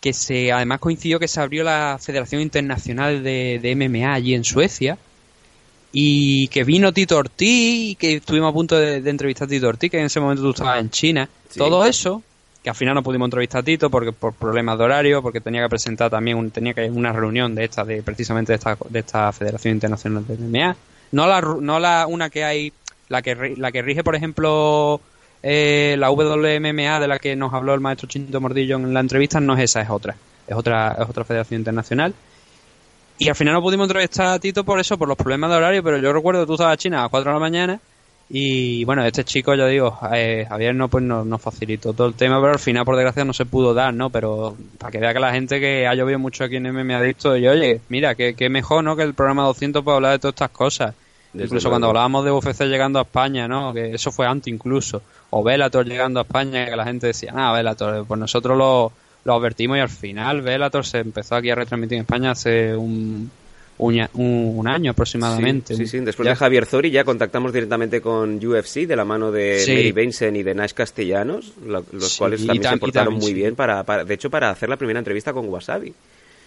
que 0.07 0.13
se 0.13 0.53
además 0.53 0.79
coincidió 0.79 1.19
que 1.19 1.27
se 1.27 1.41
abrió 1.41 1.65
la 1.65 1.97
Federación 1.99 2.41
Internacional 2.41 3.23
de, 3.23 3.59
de 3.61 3.75
MMA 3.75 4.13
allí 4.13 4.33
en 4.35 4.45
Suecia, 4.45 4.97
y 5.91 6.47
que 6.49 6.63
vino 6.63 6.93
Tito 6.93 7.17
Ortiz, 7.17 7.91
y 7.91 7.95
que 7.95 8.15
estuvimos 8.15 8.51
a 8.51 8.53
punto 8.53 8.77
de, 8.77 9.01
de 9.01 9.09
entrevistar 9.09 9.47
a 9.47 9.49
Tito 9.49 9.67
Ortiz, 9.67 9.89
que 9.91 9.99
en 9.99 10.05
ese 10.05 10.19
momento 10.19 10.43
tú 10.43 10.51
estabas 10.51 10.79
en 10.79 10.89
China. 10.89 11.27
Sí. 11.49 11.59
Todo 11.59 11.85
eso, 11.85 12.21
que 12.63 12.69
al 12.69 12.75
final 12.75 12.93
no 12.95 13.03
pudimos 13.03 13.27
entrevistar 13.27 13.61
a 13.61 13.63
Tito 13.63 13.89
porque 13.89 14.11
por 14.11 14.33
problemas 14.33 14.77
de 14.77 14.83
horario, 14.85 15.21
porque 15.21 15.41
tenía 15.41 15.61
que 15.63 15.69
presentar 15.69 16.09
también 16.09 16.37
un- 16.37 16.51
tenía 16.51 16.73
que 16.73 16.89
una 16.89 17.11
reunión 17.13 17.53
de 17.55 17.65
esta, 17.65 17.83
de 17.83 18.01
precisamente 18.03 18.51
de 18.53 18.57
esta, 18.57 18.77
de 18.89 18.99
esta 18.99 19.31
Federación 19.33 19.73
Internacional 19.73 20.25
de 20.27 20.35
MMA. 20.37 20.75
No 21.11 21.27
la, 21.27 21.41
no 21.41 21.79
la 21.79 22.05
una 22.07 22.29
que 22.29 22.43
hay, 22.43 22.71
la 23.09 23.21
que, 23.21 23.55
la 23.57 23.71
que 23.71 23.81
rige, 23.81 24.03
por 24.03 24.15
ejemplo, 24.15 24.99
eh, 25.43 25.95
la 25.97 26.11
WMMA 26.11 26.99
de 26.99 27.07
la 27.07 27.19
que 27.19 27.35
nos 27.35 27.53
habló 27.53 27.73
el 27.73 27.79
maestro 27.79 28.07
Chinto 28.07 28.41
Mordillo 28.41 28.77
en 28.77 28.93
la 28.93 28.99
entrevista, 28.99 29.39
no 29.39 29.55
es 29.55 29.63
esa, 29.63 29.81
es 29.81 29.89
otra. 29.89 30.15
Es 30.47 30.55
otra, 30.55 30.95
es 30.99 31.09
otra 31.09 31.23
federación 31.23 31.61
internacional. 31.61 32.13
Y 33.19 33.29
al 33.29 33.35
final 33.35 33.55
no 33.55 33.61
pudimos 33.61 33.85
entrevistar 33.85 34.27
a 34.27 34.39
Tito 34.39 34.63
por 34.63 34.79
eso, 34.79 34.97
por 34.97 35.07
los 35.07 35.17
problemas 35.17 35.49
de 35.49 35.55
horario, 35.57 35.83
pero 35.83 35.97
yo 35.97 36.13
recuerdo 36.13 36.41
que 36.41 36.47
tú 36.47 36.53
estabas 36.53 36.73
en 36.73 36.77
China 36.77 36.99
a 36.99 37.01
las 37.03 37.11
4 37.11 37.31
de 37.31 37.33
la 37.33 37.39
mañana 37.39 37.79
y 38.29 38.83
bueno, 38.83 39.05
este 39.05 39.23
chico, 39.23 39.55
ya 39.55 39.65
digo, 39.67 39.97
eh, 40.13 40.45
Javier 40.49 40.75
no 40.75 40.89
pues 40.89 41.03
nos, 41.03 41.25
nos 41.25 41.41
facilitó 41.41 41.93
todo 41.93 42.07
el 42.07 42.13
tema, 42.13 42.41
pero 42.41 42.53
al 42.53 42.59
final 42.59 42.83
por 42.83 42.95
desgracia 42.97 43.23
no 43.23 43.33
se 43.33 43.45
pudo 43.45 43.73
dar, 43.73 43.93
¿no? 43.93 44.09
Pero 44.09 44.57
para 44.77 44.91
que 44.91 44.99
vea 44.99 45.13
que 45.13 45.19
la 45.19 45.31
gente 45.31 45.61
que 45.61 45.87
ha 45.87 45.95
llovido 45.95 46.19
mucho 46.19 46.43
aquí 46.43 46.57
en 46.57 46.63
MM 46.63 46.91
Adicto, 46.93 47.37
y 47.37 47.47
oye, 47.47 47.79
mira, 47.87 48.15
que, 48.15 48.33
que 48.33 48.49
mejor, 48.49 48.83
¿no? 48.83 48.97
Que 48.97 49.03
el 49.03 49.13
programa 49.13 49.43
200 49.43 49.81
pueda 49.81 49.97
hablar 49.97 50.11
de 50.13 50.19
todas 50.19 50.33
estas 50.33 50.49
cosas. 50.49 50.95
Incluso 51.43 51.69
cuando 51.69 51.87
hablábamos 51.87 52.25
de 52.25 52.31
UFC 52.31 52.61
llegando 52.65 52.99
a 52.99 53.03
España, 53.03 53.47
¿no? 53.47 53.73
Que 53.73 53.93
eso 53.93 54.11
fue 54.11 54.25
antes 54.27 54.53
incluso. 54.53 55.01
O 55.29 55.43
Velator 55.43 55.85
llegando 55.85 56.19
a 56.19 56.23
España, 56.23 56.65
que 56.69 56.75
la 56.75 56.85
gente 56.85 57.07
decía, 57.07 57.33
ah, 57.35 57.51
Velator, 57.53 58.05
pues 58.05 58.19
nosotros 58.19 58.57
lo, 58.57 58.91
lo 59.25 59.33
advertimos 59.33 59.77
y 59.77 59.81
al 59.81 59.89
final 59.89 60.41
Velator 60.41 60.85
se 60.85 60.99
empezó 60.99 61.35
aquí 61.35 61.49
a 61.49 61.55
retransmitir 61.55 61.95
en 61.97 62.01
España 62.03 62.31
hace 62.31 62.75
un, 62.75 63.29
un, 63.79 64.07
un- 64.13 64.67
año 64.67 64.91
aproximadamente. 64.91 65.75
Sí, 65.75 65.85
sí, 65.85 65.99
sí. 65.99 66.05
Después 66.05 66.25
Ya- 66.25 66.31
de 66.31 66.35
Javier 66.37 66.65
Zori 66.65 66.91
ya 66.91 67.03
contactamos 67.03 67.51
directamente 67.53 67.99
con 68.01 68.43
UFC 68.43 68.87
de 68.87 68.95
la 68.95 69.03
mano 69.05 69.31
de 69.31 69.59
Sí. 69.59 69.71
Mary 69.73 69.91
Benson 69.91 70.35
y 70.35 70.43
de 70.43 70.55
Nash 70.55 70.71
Castellanos, 70.73 71.53
lo- 71.65 71.83
los 71.91 72.11
Sí, 72.13 72.17
cuales 72.19 72.45
también 72.45 72.63
tam- 72.63 72.73
se 72.73 72.77
portaron 72.77 73.13
muy 73.15 73.33
bien 73.33 73.55
para, 73.55 73.83
para- 73.83 74.03
de 74.05 74.13
hecho, 74.13 74.29
para 74.29 74.49
hacer 74.49 74.69
la 74.69 74.77
primera 74.77 74.99
entrevista 74.99 75.33
con 75.33 75.47
Wasabi. 75.49 75.93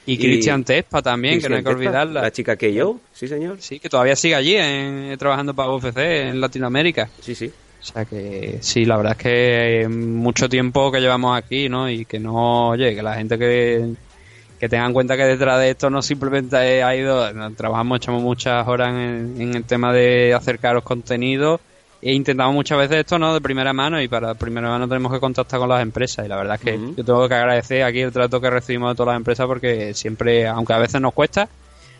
Y 0.07 0.19
Cristian 0.19 0.65
Tespa 0.65 1.03
también, 1.03 1.41
que 1.41 1.49
no 1.49 1.57
hay 1.57 1.61
que 1.63 1.65
Tespa, 1.67 1.79
olvidarla. 1.79 2.23
La 2.23 2.33
chica 2.33 2.57
que 2.57 2.73
yo, 2.75 2.99
sí 3.13 3.29
señor. 3.29 3.57
Sí, 3.61 3.79
que 3.79 3.89
todavía 3.89 4.17
sigue 4.17 4.35
allí 4.35 4.57
en- 4.57 5.17
trabajando 5.19 5.55
para 5.55 5.71
UFC 5.71 5.99
en 6.29 6.41
Latinoamérica. 6.41 7.09
Sí, 7.21 7.35
sí. 7.35 7.47
O 7.81 7.83
sea 7.83 8.05
que 8.05 8.59
sí, 8.61 8.85
la 8.85 8.97
verdad 8.99 9.13
es 9.13 9.19
que 9.19 9.81
eh, 9.83 9.89
mucho 9.89 10.49
tiempo 10.49 10.91
que 10.93 11.01
llevamos 11.01 11.37
aquí, 11.39 11.69
¿no? 11.69 11.89
Y 11.89 12.05
que 12.05 12.19
no, 12.19 12.69
oye, 12.71 12.95
que 12.95 13.03
la 13.03 13.15
gente 13.15 13.39
que, 13.39 13.93
que 14.59 14.69
tenga 14.69 14.85
en 14.85 14.93
cuenta 14.93 15.17
que 15.17 15.25
detrás 15.25 15.59
de 15.61 15.71
esto 15.71 15.89
no 15.89 16.03
simplemente 16.03 16.83
ha 16.83 16.95
ido, 16.97 17.27
trabajamos, 17.55 17.97
echamos 17.99 18.23
muchas 18.23 18.67
horas 18.69 18.91
en, 18.91 19.35
en 19.41 19.55
el 19.55 19.65
tema 19.65 19.93
de 19.95 20.35
acercaros 20.35 20.83
contenido 20.83 21.61
e 22.03 22.13
intentamos 22.15 22.55
muchas 22.55 22.79
veces 22.79 22.99
esto 22.99 23.19
no 23.19 23.35
de 23.35 23.41
primera 23.41 23.73
mano 23.73 24.01
y 24.01 24.09
para 24.09 24.35
primera 24.35 24.69
mano 24.71 24.89
tenemos 24.89 25.13
que 25.13 25.21
contactar 25.21 25.59
con 25.61 25.69
las 25.69 25.83
empresas 25.83 26.25
y 26.25 26.29
la 26.29 26.37
verdad 26.37 26.55
es 26.57 26.61
que 26.63 26.79
yo 26.97 27.05
tengo 27.05 27.29
que 27.29 27.35
agradecer 27.35 27.83
aquí 27.83 28.01
el 28.01 28.11
trato 28.13 28.41
que 28.41 28.49
recibimos 28.51 28.91
de 28.93 28.97
todas 28.97 29.13
las 29.13 29.19
empresas 29.19 29.47
porque 29.47 29.93
siempre, 29.95 30.47
aunque 30.47 30.73
a 30.73 30.79
veces 30.79 31.01
nos 31.01 31.13
cuesta, 31.13 31.49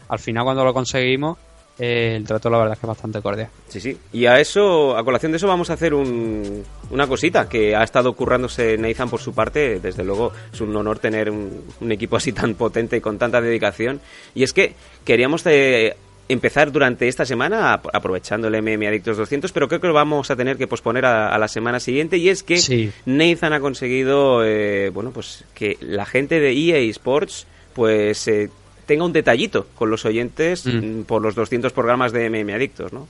al 0.09 0.19
final 0.19 0.45
cuando 0.45 0.65
lo 0.65 0.73
conseguimos 0.75 1.37
eh, 1.79 2.15
el 2.17 2.25
trato 2.27 2.51
la 2.51 2.59
verdad 2.59 2.75
es 2.75 2.79
que 2.79 2.85
es 2.87 2.89
bastante 2.89 3.23
cordial. 3.23 3.49
Sí, 3.69 3.81
sí. 3.81 3.97
Y 4.13 4.27
a 4.27 4.39
eso, 4.39 4.95
a 4.99 5.03
colación 5.05 5.33
de 5.33 5.37
eso, 5.39 5.47
vamos 5.49 5.71
a 5.71 5.75
hacer 5.75 5.95
un- 5.95 6.63
una 6.91 7.07
cosita 7.07 7.49
que 7.49 7.75
ha 7.75 7.83
estado 7.83 8.13
currándose 8.13 8.77
Nathan 8.77 9.09
por 9.09 9.19
su 9.21 9.33
parte. 9.33 9.81
Desde 9.81 10.05
luego, 10.05 10.31
es 10.53 10.61
un 10.61 10.77
honor 10.77 10.99
tener 10.99 11.31
un, 11.31 11.63
un 11.81 11.93
equipo 11.93 12.17
así 12.17 12.33
tan 12.33 12.53
potente 12.55 12.99
y 12.99 13.01
con 13.01 13.17
tanta 13.17 13.41
dedicación. 13.41 13.99
Y 14.35 14.43
es 14.43 14.53
que 14.53 14.75
queríamos 15.07 15.43
eh, 15.47 15.97
empezar 16.33 16.71
durante 16.73 17.09
esta 17.09 17.25
semana, 17.27 17.73
ap- 17.75 17.89
aprovechando 17.93 18.49
el 18.49 18.55
MM 18.63 18.87
Adictos 18.87 19.17
200, 19.17 19.53
pero 19.53 19.69
creo 19.69 19.81
que 19.81 19.87
lo 19.89 19.95
vamos 19.95 20.31
a 20.31 20.37
tener 20.37 20.57
que 20.57 20.67
posponer 20.67 21.05
a, 21.05 21.29
a 21.35 21.39
la 21.39 21.49
semana 21.49 21.81
siguiente. 21.81 22.17
Y 22.19 22.29
es 22.29 22.43
que 22.43 22.59
Nathan 23.07 23.53
ha 23.53 23.61
conseguido, 23.61 24.45
eh, 24.45 24.91
bueno, 24.91 25.11
pues 25.11 25.45
que 25.55 25.77
la 25.81 26.07
gente 26.07 26.41
de 26.41 26.53
EA 26.53 26.79
Sports, 26.91 27.47
pues. 27.75 28.27
eh, 28.29 28.51
tenga 28.87 29.05
un 29.05 29.13
detallito 29.13 29.69
con 29.77 29.89
los 29.89 30.05
oyentes 30.05 30.67
mm, 30.67 31.03
por 31.03 31.23
los 31.23 31.37
200 31.37 31.73
programas 31.73 32.11
de 32.11 32.29
MM 32.29 32.53
Adictos, 32.53 32.93
¿no? 32.93 33.07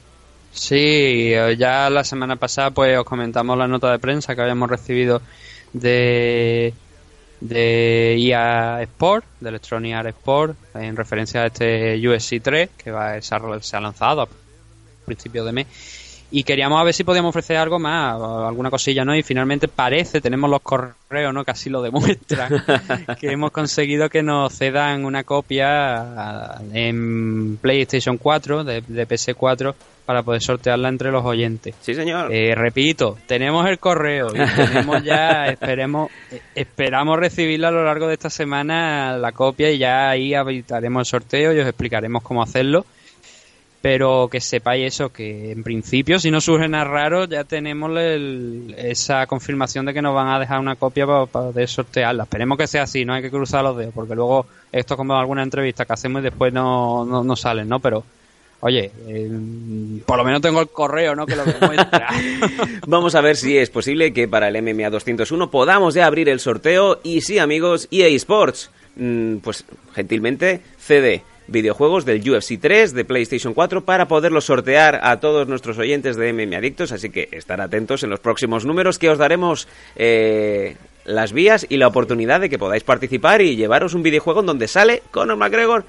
Sí, 0.53 1.33
eh, 1.33 1.57
ya 1.59 1.89
la 1.89 2.05
semana 2.05 2.37
pasada 2.37 2.71
pues 2.73 2.99
os 2.99 3.05
comentamos 3.07 3.57
la 3.57 3.67
nota 3.67 3.91
de 3.91 3.99
prensa 3.99 4.35
que 4.35 4.43
habíamos 4.43 4.69
recibido 4.69 5.23
de 5.73 6.75
de 7.41 8.17
EA 8.19 8.83
Sport, 8.83 9.25
de 9.41 9.49
Electronic 9.49 9.95
Arts 9.95 10.09
Sport, 10.11 10.57
en 10.75 10.97
referencia 10.97 11.43
a 11.43 11.47
este 11.47 12.09
USC 12.09 12.41
3 12.43 12.71
que 12.77 12.91
va, 12.91 13.15
ha, 13.15 13.23
se 13.23 13.77
ha 13.77 13.81
lanzado 13.81 14.23
a 14.23 14.29
principios 15.05 15.47
de 15.47 15.53
mes. 15.53 15.67
Y 16.32 16.44
queríamos 16.44 16.81
a 16.81 16.85
ver 16.85 16.94
si 16.94 17.02
podíamos 17.05 17.31
ofrecer 17.31 17.57
algo 17.57 17.78
más, 17.78 18.15
alguna 18.15 18.70
cosilla, 18.70 19.05
¿no? 19.05 19.16
Y 19.16 19.23
finalmente 19.23 19.66
parece, 19.66 20.20
tenemos 20.20 20.48
los 20.48 20.61
correos, 20.61 21.35
¿no? 21.35 21.44
Casi 21.44 21.70
lo 21.70 21.82
demuestran, 21.82 22.62
que 23.20 23.32
hemos 23.32 23.51
conseguido 23.51 24.09
que 24.09 24.23
nos 24.23 24.57
cedan 24.57 25.05
una 25.05 25.24
copia 25.24 26.57
en 26.73 27.59
PlayStation 27.61 28.16
4, 28.16 28.65
de, 28.65 28.82
de 28.86 29.09
PS4, 29.09 29.74
para 30.11 30.24
poder 30.24 30.43
sortearla 30.43 30.89
entre 30.89 31.12
los 31.12 31.24
oyentes. 31.24 31.73
Sí, 31.81 31.94
señor. 31.94 32.35
Eh, 32.35 32.52
repito, 32.57 33.16
tenemos 33.28 33.65
el 33.69 33.78
correo 33.78 34.31
y 34.35 34.39
tenemos 34.57 35.05
ya, 35.05 35.47
esperemos, 35.51 36.11
eh, 36.32 36.40
esperamos 36.57 37.16
recibirla 37.16 37.69
a 37.69 37.70
lo 37.70 37.85
largo 37.85 38.09
de 38.09 38.15
esta 38.15 38.28
semana 38.28 39.16
la 39.16 39.31
copia 39.31 39.70
y 39.70 39.78
ya 39.78 40.11
ahí 40.11 40.35
habilitaremos 40.35 41.02
el 41.02 41.07
sorteo 41.07 41.52
y 41.52 41.61
os 41.61 41.66
explicaremos 41.66 42.24
cómo 42.24 42.43
hacerlo. 42.43 42.85
Pero 43.82 44.28
que 44.31 44.43
sepáis 44.43 44.86
eso, 44.94 45.11
que 45.11 45.52
en 45.52 45.62
principio, 45.62 46.19
si 46.19 46.31
no 46.31 46.43
surge 46.43 46.69
nada 46.69 46.85
raro, 46.85 47.24
ya 47.24 47.44
tenemos 47.44 47.90
el- 47.98 48.74
esa 48.77 49.27
confirmación 49.27 49.86
de 49.86 49.94
que 49.94 50.02
nos 50.02 50.15
van 50.15 50.28
a 50.28 50.39
dejar 50.39 50.61
una 50.61 50.77
copia 50.77 51.07
para, 51.07 51.24
poder 51.24 51.66
sortearla. 51.66 52.24
Esperemos 52.24 52.59
que 52.59 52.66
sea 52.66 52.82
así, 52.82 53.07
no 53.07 53.15
hay 53.15 53.23
que 53.23 53.31
cruzar 53.31 53.65
los 53.65 53.78
dedos, 53.78 53.94
porque 53.94 54.15
luego 54.15 54.44
esto 54.70 54.94
es 54.94 54.98
como 54.98 55.15
alguna 55.16 55.43
entrevista 55.43 55.86
que 55.86 55.94
hacemos 55.94 56.20
y 56.20 56.24
después 56.24 56.52
no, 56.52 57.07
no, 57.07 57.24
no 57.24 57.36
salen, 57.36 57.70
¿no? 57.70 57.81
Pero, 57.81 58.05
oye, 58.61 58.90
eh, 59.09 59.31
por 60.05 60.19
lo 60.19 60.24
menos 60.24 60.43
tengo 60.43 60.61
el 60.61 60.69
correo, 60.69 61.16
¿no? 61.16 61.24
Que 61.24 61.36
lo. 61.36 61.44
Vamos 62.86 63.15
a 63.15 63.23
ver 63.23 63.36
si 63.36 63.57
es 63.57 63.70
posible 63.70 64.12
que 64.12 64.28
para 64.28 64.48
el 64.48 64.62
MMA 64.62 64.90
201 64.90 65.51
podamos 65.51 65.94
ya 65.94 66.05
abrir 66.07 66.28
el 66.28 66.40
sorteo. 66.40 67.01
Y 67.02 67.23
sí, 67.23 67.39
amigos, 67.39 67.89
EA 67.90 68.09
Sports, 68.09 68.70
mm, 68.97 69.36
pues 69.36 69.65
gentilmente 69.94 70.61
CD 70.78 71.23
videojuegos 71.51 72.05
del 72.05 72.29
UFC 72.29 72.59
3 72.61 72.95
de 72.95 73.05
PlayStation 73.05 73.53
4 73.53 73.85
para 73.85 74.09
poderlos 74.09 74.47
sortear 74.47 75.01
a 75.03 75.21
todos 75.21 75.49
nuestros 75.49 75.79
oyentes 75.79 76.17
de 76.17 76.33
MM 76.33 76.55
Adictos. 76.57 76.93
Así 76.93 77.11
que 77.11 77.29
estar 77.33 77.61
atentos 77.61 78.03
en 78.03 78.11
los 78.11 78.21
próximos 78.21 78.65
números 78.65 78.99
que 78.99 79.11
os 79.11 79.19
daremos 79.19 79.69
eh, 79.97 80.77
las 81.05 81.33
vías 81.33 81.67
y 81.69 81.77
la 81.77 81.89
oportunidad 81.89 82.41
de 82.41 82.49
que 82.49 82.59
podáis 82.59 82.85
participar 82.85 83.43
y 83.43 83.57
llevaros 83.57 83.95
un 83.95 84.03
videojuego 84.03 84.41
en 84.41 84.47
donde 84.47 84.69
sale 84.69 85.03
Conor 85.11 85.37
McGregor 85.37 85.85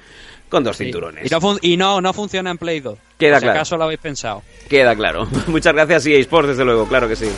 con 0.48 0.64
dos 0.64 0.76
cinturones. 0.76 1.30
Y 1.30 1.34
no, 1.34 1.56
y 1.62 1.76
no, 1.76 2.00
no 2.00 2.12
funciona 2.12 2.50
en 2.50 2.58
Play 2.58 2.80
2. 2.80 2.98
Queda 3.16 3.36
si 3.36 3.42
claro. 3.42 3.58
acaso 3.58 3.76
lo 3.78 3.84
habéis 3.84 4.00
pensado. 4.00 4.42
Queda 4.68 4.94
claro. 4.94 5.26
Muchas 5.46 5.72
gracias 5.72 6.06
EA 6.06 6.18
Sports, 6.18 6.48
desde 6.48 6.64
luego, 6.64 6.86
claro 6.86 7.08
que 7.08 7.16
sí. 7.16 7.28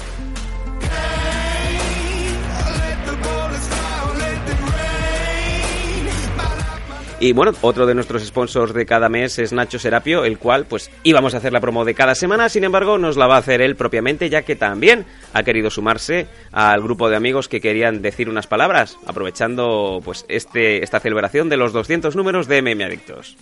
Y 7.24 7.32
bueno, 7.32 7.52
otro 7.62 7.86
de 7.86 7.94
nuestros 7.94 8.22
sponsors 8.22 8.74
de 8.74 8.84
cada 8.84 9.08
mes 9.08 9.38
es 9.38 9.54
Nacho 9.54 9.78
Serapio, 9.78 10.26
el 10.26 10.36
cual 10.36 10.66
pues 10.66 10.90
íbamos 11.04 11.32
a 11.32 11.38
hacer 11.38 11.54
la 11.54 11.60
promo 11.62 11.86
de 11.86 11.94
cada 11.94 12.14
semana, 12.14 12.50
sin 12.50 12.64
embargo 12.64 12.98
nos 12.98 13.16
la 13.16 13.26
va 13.26 13.36
a 13.36 13.38
hacer 13.38 13.62
él 13.62 13.76
propiamente, 13.76 14.28
ya 14.28 14.42
que 14.42 14.56
también 14.56 15.06
ha 15.32 15.42
querido 15.42 15.70
sumarse 15.70 16.26
al 16.52 16.82
grupo 16.82 17.08
de 17.08 17.16
amigos 17.16 17.48
que 17.48 17.62
querían 17.62 18.02
decir 18.02 18.28
unas 18.28 18.46
palabras, 18.46 18.98
aprovechando 19.06 20.02
pues 20.04 20.26
este 20.28 20.84
esta 20.84 21.00
celebración 21.00 21.48
de 21.48 21.56
los 21.56 21.72
200 21.72 22.14
números 22.14 22.46
de 22.46 22.60
MM 22.60 22.84
Adictos. 22.84 23.38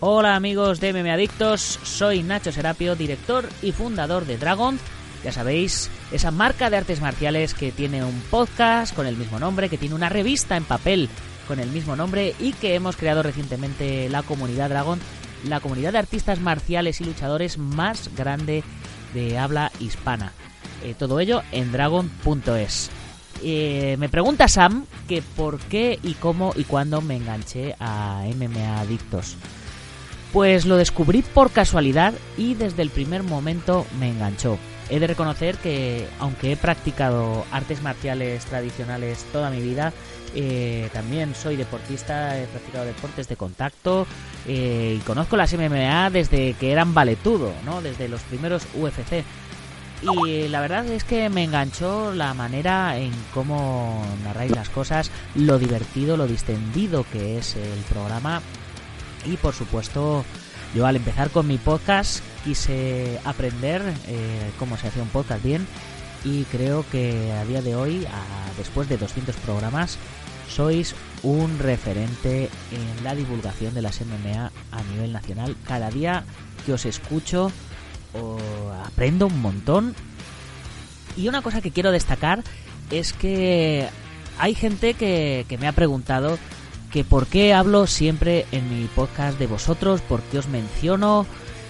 Hola 0.00 0.34
amigos 0.34 0.80
de 0.80 0.92
MM 0.92 1.10
Adictos, 1.12 1.78
soy 1.84 2.24
Nacho 2.24 2.50
Serapio, 2.50 2.96
director 2.96 3.48
y 3.62 3.70
fundador 3.70 4.26
de 4.26 4.38
Dragon. 4.38 4.76
Ya 5.22 5.30
sabéis, 5.30 5.88
esa 6.10 6.32
marca 6.32 6.68
de 6.68 6.78
artes 6.78 7.00
marciales 7.00 7.54
que 7.54 7.70
tiene 7.70 8.04
un 8.04 8.20
podcast 8.28 8.94
con 8.94 9.06
el 9.06 9.16
mismo 9.16 9.38
nombre, 9.38 9.68
que 9.68 9.78
tiene 9.78 9.94
una 9.94 10.08
revista 10.08 10.56
en 10.56 10.64
papel 10.64 11.08
con 11.48 11.58
el 11.58 11.70
mismo 11.70 11.96
nombre 11.96 12.34
y 12.38 12.52
que 12.52 12.74
hemos 12.74 12.96
creado 12.96 13.22
recientemente 13.22 14.08
la 14.10 14.22
comunidad 14.22 14.68
Dragon, 14.68 15.00
la 15.48 15.60
comunidad 15.60 15.92
de 15.92 15.98
artistas 15.98 16.40
marciales 16.40 17.00
y 17.00 17.04
luchadores 17.04 17.58
más 17.58 18.14
grande 18.14 18.62
de 19.14 19.38
habla 19.38 19.72
hispana. 19.80 20.32
Eh, 20.84 20.94
todo 20.96 21.18
ello 21.18 21.42
en 21.50 21.72
dragon.es. 21.72 22.90
Eh, 23.42 23.96
me 23.98 24.08
pregunta 24.08 24.48
Sam 24.48 24.84
que 25.08 25.22
por 25.22 25.58
qué 25.58 25.98
y 26.02 26.14
cómo 26.14 26.52
y 26.54 26.64
cuándo 26.64 27.00
me 27.00 27.16
enganché 27.16 27.74
a 27.80 28.24
MMA 28.36 28.80
Adictos. 28.80 29.36
Pues 30.32 30.66
lo 30.66 30.76
descubrí 30.76 31.22
por 31.22 31.50
casualidad 31.50 32.12
y 32.36 32.54
desde 32.54 32.82
el 32.82 32.90
primer 32.90 33.22
momento 33.22 33.86
me 33.98 34.10
enganchó. 34.10 34.58
He 34.90 35.00
de 35.00 35.06
reconocer 35.06 35.56
que, 35.56 36.06
aunque 36.18 36.52
he 36.52 36.56
practicado 36.56 37.44
artes 37.50 37.82
marciales 37.82 38.44
tradicionales 38.46 39.24
toda 39.32 39.50
mi 39.50 39.60
vida, 39.60 39.92
eh, 40.34 40.88
también 40.92 41.34
soy 41.34 41.56
deportista, 41.56 42.38
he 42.38 42.46
practicado 42.46 42.84
deportes 42.84 43.28
de 43.28 43.36
contacto 43.36 44.06
eh, 44.46 44.96
y 44.98 45.02
conozco 45.02 45.36
las 45.36 45.52
MMA 45.52 46.10
desde 46.10 46.54
que 46.54 46.72
eran 46.72 46.94
valetudo, 46.94 47.52
¿no? 47.64 47.82
Desde 47.82 48.08
los 48.08 48.22
primeros 48.22 48.66
UFC. 48.74 49.24
Y 50.00 50.46
la 50.48 50.60
verdad 50.60 50.86
es 50.86 51.02
que 51.02 51.28
me 51.28 51.42
enganchó 51.42 52.14
la 52.14 52.32
manera 52.32 52.96
en 52.98 53.10
cómo 53.34 54.04
narráis 54.22 54.52
las 54.52 54.68
cosas, 54.68 55.10
lo 55.34 55.58
divertido, 55.58 56.16
lo 56.16 56.28
distendido 56.28 57.04
que 57.10 57.38
es 57.38 57.56
el 57.56 57.80
programa 57.88 58.40
y 59.24 59.36
por 59.36 59.54
supuesto 59.54 60.24
yo 60.74 60.86
al 60.86 60.96
empezar 60.96 61.30
con 61.30 61.46
mi 61.46 61.58
podcast 61.58 62.22
quise 62.44 63.18
aprender 63.24 63.82
eh, 64.06 64.50
cómo 64.58 64.76
se 64.76 64.88
hacía 64.88 65.02
un 65.02 65.08
podcast 65.08 65.42
bien 65.42 65.66
y 66.24 66.44
creo 66.44 66.84
que 66.90 67.32
a 67.32 67.44
día 67.44 67.62
de 67.62 67.74
hoy, 67.76 68.04
a- 68.06 68.56
después 68.56 68.88
de 68.88 68.96
200 68.98 69.36
programas, 69.36 69.98
sois 70.48 70.94
un 71.22 71.58
referente 71.58 72.48
en 72.72 73.04
la 73.04 73.14
divulgación 73.14 73.74
de 73.74 73.82
las 73.82 74.00
MMA 74.00 74.50
a 74.72 74.82
nivel 74.94 75.12
nacional. 75.12 75.56
Cada 75.66 75.90
día 75.90 76.24
que 76.64 76.72
os 76.72 76.86
escucho 76.86 77.52
o 78.14 78.38
aprendo 78.86 79.26
un 79.26 79.40
montón 79.42 79.94
y 81.16 81.28
una 81.28 81.42
cosa 81.42 81.60
que 81.60 81.70
quiero 81.70 81.90
destacar 81.92 82.42
es 82.90 83.12
que 83.12 83.88
hay 84.38 84.54
gente 84.54 84.94
que, 84.94 85.44
que 85.48 85.58
me 85.58 85.68
ha 85.68 85.72
preguntado 85.72 86.38
que 86.90 87.04
por 87.04 87.26
qué 87.26 87.52
hablo 87.52 87.86
siempre 87.86 88.46
en 88.50 88.68
mi 88.70 88.86
podcast 88.86 89.38
de 89.38 89.46
vosotros, 89.46 90.00
por 90.00 90.22
qué 90.22 90.38
os 90.38 90.48
menciono, 90.48 91.26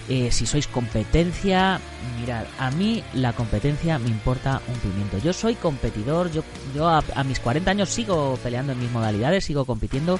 eh, 0.09 0.31
si 0.31 0.45
sois 0.45 0.67
competencia. 0.67 1.79
Mirad, 2.19 2.45
a 2.57 2.71
mí 2.71 3.03
la 3.13 3.33
competencia 3.33 3.99
me 3.99 4.09
importa 4.09 4.61
un 4.67 4.75
pimiento. 4.79 5.19
Yo 5.19 5.33
soy 5.33 5.55
competidor, 5.55 6.31
yo, 6.31 6.43
yo 6.75 6.89
a, 6.89 7.23
mis 7.23 7.39
40 7.39 7.69
años 7.69 7.89
sigo 7.89 8.37
peleando 8.43 8.73
en 8.73 8.79
mis 8.79 8.91
modalidades, 8.91 9.45
sigo 9.45 9.65
compitiendo 9.65 10.19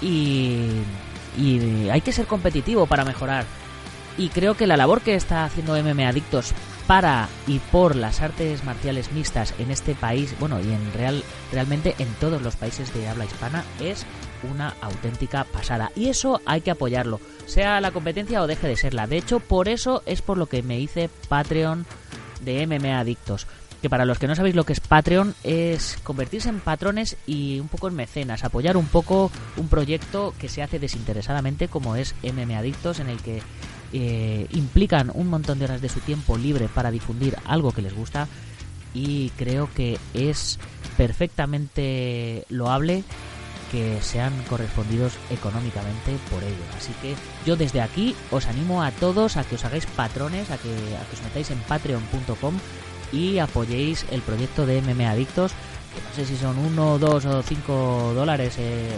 y, 0.00 0.66
y 1.36 1.88
hay 1.90 2.00
que 2.00 2.12
ser 2.12 2.26
competitivo 2.26 2.86
para 2.86 3.04
mejorar. 3.04 3.44
Y 4.16 4.30
creo 4.30 4.56
que 4.56 4.66
la 4.66 4.76
labor 4.76 5.02
que 5.02 5.14
está 5.14 5.44
haciendo 5.44 5.76
MM 5.76 6.06
Adictos 6.06 6.54
para 6.88 7.28
y 7.46 7.58
por 7.58 7.96
las 7.96 8.22
artes 8.22 8.64
marciales 8.64 9.12
mixtas 9.12 9.54
en 9.58 9.70
este 9.70 9.94
país, 9.94 10.34
bueno, 10.40 10.58
y 10.58 10.72
en 10.72 10.92
real, 10.94 11.22
realmente 11.52 11.94
en 11.98 12.08
todos 12.14 12.40
los 12.40 12.56
países 12.56 12.92
de 12.94 13.06
habla 13.06 13.26
hispana, 13.26 13.62
es 13.78 14.06
una 14.42 14.74
auténtica 14.80 15.44
pasada. 15.44 15.90
Y 15.94 16.08
eso 16.08 16.40
hay 16.46 16.60
que 16.60 16.70
apoyarlo, 16.70 17.20
sea 17.46 17.80
la 17.80 17.90
competencia 17.90 18.42
o 18.42 18.46
deje 18.46 18.68
de 18.68 18.76
serla. 18.76 19.06
De 19.06 19.18
hecho, 19.18 19.40
por 19.40 19.68
eso 19.68 20.02
es 20.06 20.22
por 20.22 20.38
lo 20.38 20.46
que 20.46 20.62
me 20.62 20.78
hice 20.80 21.10
Patreon 21.28 21.86
de 22.44 22.66
MMA 22.66 22.98
Adictos. 22.98 23.46
Que 23.82 23.88
para 23.88 24.04
los 24.04 24.18
que 24.18 24.26
no 24.26 24.34
sabéis 24.34 24.56
lo 24.56 24.64
que 24.64 24.72
es 24.72 24.80
Patreon, 24.80 25.34
es 25.44 25.98
convertirse 26.02 26.48
en 26.48 26.58
patrones 26.58 27.16
y 27.26 27.60
un 27.60 27.68
poco 27.68 27.86
en 27.86 27.94
mecenas, 27.94 28.42
apoyar 28.42 28.76
un 28.76 28.86
poco 28.86 29.30
un 29.56 29.68
proyecto 29.68 30.34
que 30.38 30.48
se 30.48 30.62
hace 30.62 30.80
desinteresadamente 30.80 31.68
como 31.68 31.94
es 31.94 32.16
MM 32.24 32.56
Adictos, 32.56 32.98
en 32.98 33.08
el 33.08 33.22
que 33.22 33.40
eh, 33.92 34.46
implican 34.50 35.12
un 35.14 35.28
montón 35.28 35.58
de 35.58 35.66
horas 35.66 35.80
de 35.80 35.88
su 35.88 36.00
tiempo 36.00 36.36
libre 36.36 36.68
para 36.68 36.90
difundir 36.90 37.36
algo 37.46 37.70
que 37.70 37.82
les 37.82 37.94
gusta 37.94 38.26
y 38.94 39.30
creo 39.30 39.70
que 39.74 39.98
es 40.12 40.58
perfectamente 40.96 42.44
loable 42.48 43.04
que 43.70 44.00
sean 44.02 44.32
correspondidos 44.48 45.14
económicamente 45.30 46.16
por 46.30 46.42
ello. 46.42 46.64
Así 46.76 46.92
que 47.00 47.14
yo 47.46 47.56
desde 47.56 47.80
aquí 47.80 48.14
os 48.30 48.46
animo 48.46 48.82
a 48.82 48.90
todos 48.90 49.36
a 49.36 49.44
que 49.44 49.56
os 49.56 49.64
hagáis 49.64 49.86
patrones, 49.86 50.50
a 50.50 50.58
que, 50.58 50.70
a 50.70 51.04
que 51.04 51.16
os 51.16 51.22
metáis 51.22 51.50
en 51.50 51.58
patreon.com 51.60 52.54
y 53.12 53.38
apoyéis 53.38 54.04
el 54.10 54.20
proyecto 54.22 54.66
de 54.66 54.82
MM 54.82 55.06
Adictos, 55.06 55.52
que 55.94 56.02
no 56.02 56.14
sé 56.14 56.26
si 56.26 56.36
son 56.36 56.58
uno, 56.58 56.98
dos 56.98 57.24
o 57.24 57.42
cinco 57.42 58.12
dólares 58.14 58.56
eh, 58.58 58.88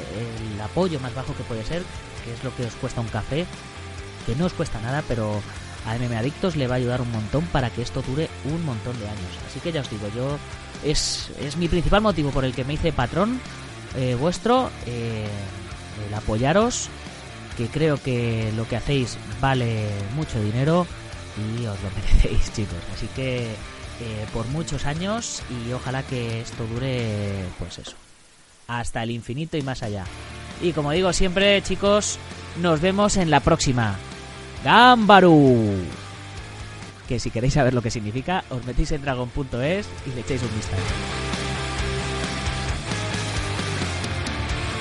el 0.53 0.61
apoyo 0.61 0.99
más 1.01 1.15
bajo 1.15 1.35
que 1.35 1.45
puede 1.45 1.65
ser, 1.65 1.83
que 2.25 2.33
es 2.33 2.45
lo 2.45 2.55
que 2.57 2.65
os 2.65 2.75
cuesta 2.75 3.01
un 3.01 3.09
café, 3.09 3.47
que 4.27 4.35
no 4.35 4.47
os 4.47 4.53
cuesta 4.53 4.81
nada, 4.81 5.03
pero 5.07 5.41
a 5.87 5.97
MM 5.97 6.15
Adictos 6.17 6.57
le 6.57 6.67
va 6.67 6.75
a 6.75 6.79
ayudar 6.79 7.01
un 7.01 7.11
montón 7.11 7.45
para 7.47 7.71
que 7.71 7.83
esto 7.83 8.03
dure 8.03 8.29
un 8.45 8.65
montón 8.65 8.99
de 8.99 9.09
años. 9.09 9.39
Así 9.49 9.61
que 9.61 9.73
ya 9.73 9.81
os 9.81 9.91
digo, 9.91 10.09
yo 10.15 10.39
es, 10.85 11.31
es 11.41 11.57
mi 11.57 11.69
principal 11.69 12.03
motivo 12.03 12.31
por 12.31 12.45
el 12.45 12.55
que 12.55 12.65
me 12.65 12.75
hice 12.75 12.93
patrón 12.93 13.41
eh, 13.97 14.15
vuestro, 14.15 14.71
eh, 14.87 15.29
el 16.07 16.15
apoyaros, 16.15 16.89
que 17.57 17.67
creo 17.67 18.01
que 18.03 18.53
lo 18.57 18.67
que 18.67 18.77
hacéis 18.77 19.19
vale 19.41 19.89
mucho 20.15 20.41
dinero 20.41 20.87
y 21.37 21.67
os 21.67 21.81
lo 21.83 21.91
merecéis, 21.97 22.53
chicos. 22.53 22.79
Así 22.95 23.07
que 23.15 23.47
eh, 24.01 24.27
por 24.33 24.47
muchos 24.47 24.87
años 24.87 25.43
y 25.51 25.73
ojalá 25.73 26.03
que 26.03 26.41
esto 26.41 26.67
dure, 26.67 27.45
pues 27.59 27.79
eso, 27.79 27.97
hasta 28.67 29.03
el 29.03 29.11
infinito 29.11 29.57
y 29.57 29.63
más 29.63 29.83
allá. 29.83 30.05
Y 30.63 30.73
como 30.73 30.93
digo 30.93 31.13
siempre, 31.13 31.61
chicos, 31.63 32.19
nos 32.61 32.81
vemos 32.81 33.17
en 33.17 33.31
la 33.31 33.41
próxima. 33.41 33.97
Gambaru. 34.65 35.75
Que 37.09 37.19
si 37.19 37.31
queréis 37.31 37.55
saber 37.55 37.75
lo 37.75 37.83
que 37.83 37.91
significa, 37.91 38.45
os 38.51 38.65
metéis 38.65 38.93
en 38.93 39.03
dragon.es 39.03 39.87
y 40.07 40.15
le 40.15 40.21
echáis 40.21 40.43
un 40.43 40.55
vistazo. 40.55 41.20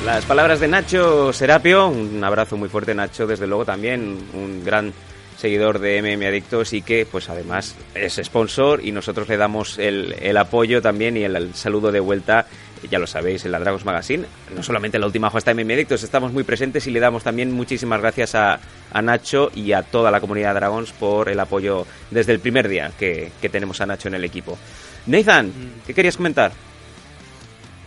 Las 0.05 0.25
palabras 0.25 0.61
de 0.61 0.67
Nacho 0.69 1.33
Serapio, 1.33 1.87
un 1.87 2.23
abrazo 2.23 2.55
muy 2.55 2.69
fuerte 2.69 2.95
Nacho, 2.95 3.27
desde 3.27 3.45
luego 3.47 3.65
también 3.65 4.17
un 4.33 4.63
gran 4.63 4.93
seguidor 5.37 5.79
de 5.79 6.01
MM 6.01 6.25
Adictos 6.25 6.73
y 6.73 6.81
que 6.81 7.05
pues 7.05 7.29
además 7.29 7.75
es 7.93 8.19
sponsor 8.23 8.83
y 8.83 8.91
nosotros 8.91 9.27
le 9.27 9.37
damos 9.37 9.77
el, 9.77 10.15
el 10.19 10.37
apoyo 10.37 10.81
también 10.81 11.17
y 11.17 11.23
el, 11.23 11.35
el 11.35 11.53
saludo 11.53 11.91
de 11.91 11.99
vuelta, 11.99 12.45
ya 12.89 12.97
lo 12.97 13.07
sabéis, 13.07 13.43
en 13.45 13.51
la 13.51 13.59
Dragons 13.59 13.85
Magazine, 13.85 14.25
no 14.55 14.63
solamente 14.63 14.97
en 14.97 15.01
la 15.01 15.07
última 15.07 15.27
hoja 15.27 15.37
está 15.37 15.53
MM 15.53 15.73
Adictos, 15.73 16.01
estamos 16.01 16.31
muy 16.31 16.43
presentes 16.43 16.87
y 16.87 16.91
le 16.91 17.01
damos 17.01 17.23
también 17.23 17.51
muchísimas 17.51 17.99
gracias 17.99 18.35
a, 18.35 18.59
a 18.91 19.01
Nacho 19.01 19.51
y 19.53 19.73
a 19.73 19.83
toda 19.83 20.11
la 20.11 20.21
comunidad 20.21 20.53
de 20.53 20.61
Dragons 20.61 20.91
por 20.93 21.27
el 21.27 21.39
apoyo 21.39 21.85
desde 22.09 22.31
el 22.31 22.39
primer 22.39 22.69
día 22.69 22.91
que, 22.97 23.31
que 23.41 23.49
tenemos 23.49 23.79
a 23.81 23.85
Nacho 23.85 24.07
en 24.07 24.15
el 24.15 24.23
equipo. 24.23 24.57
Nathan, 25.07 25.51
¿qué 25.85 25.93
querías 25.93 26.17
comentar? 26.17 26.51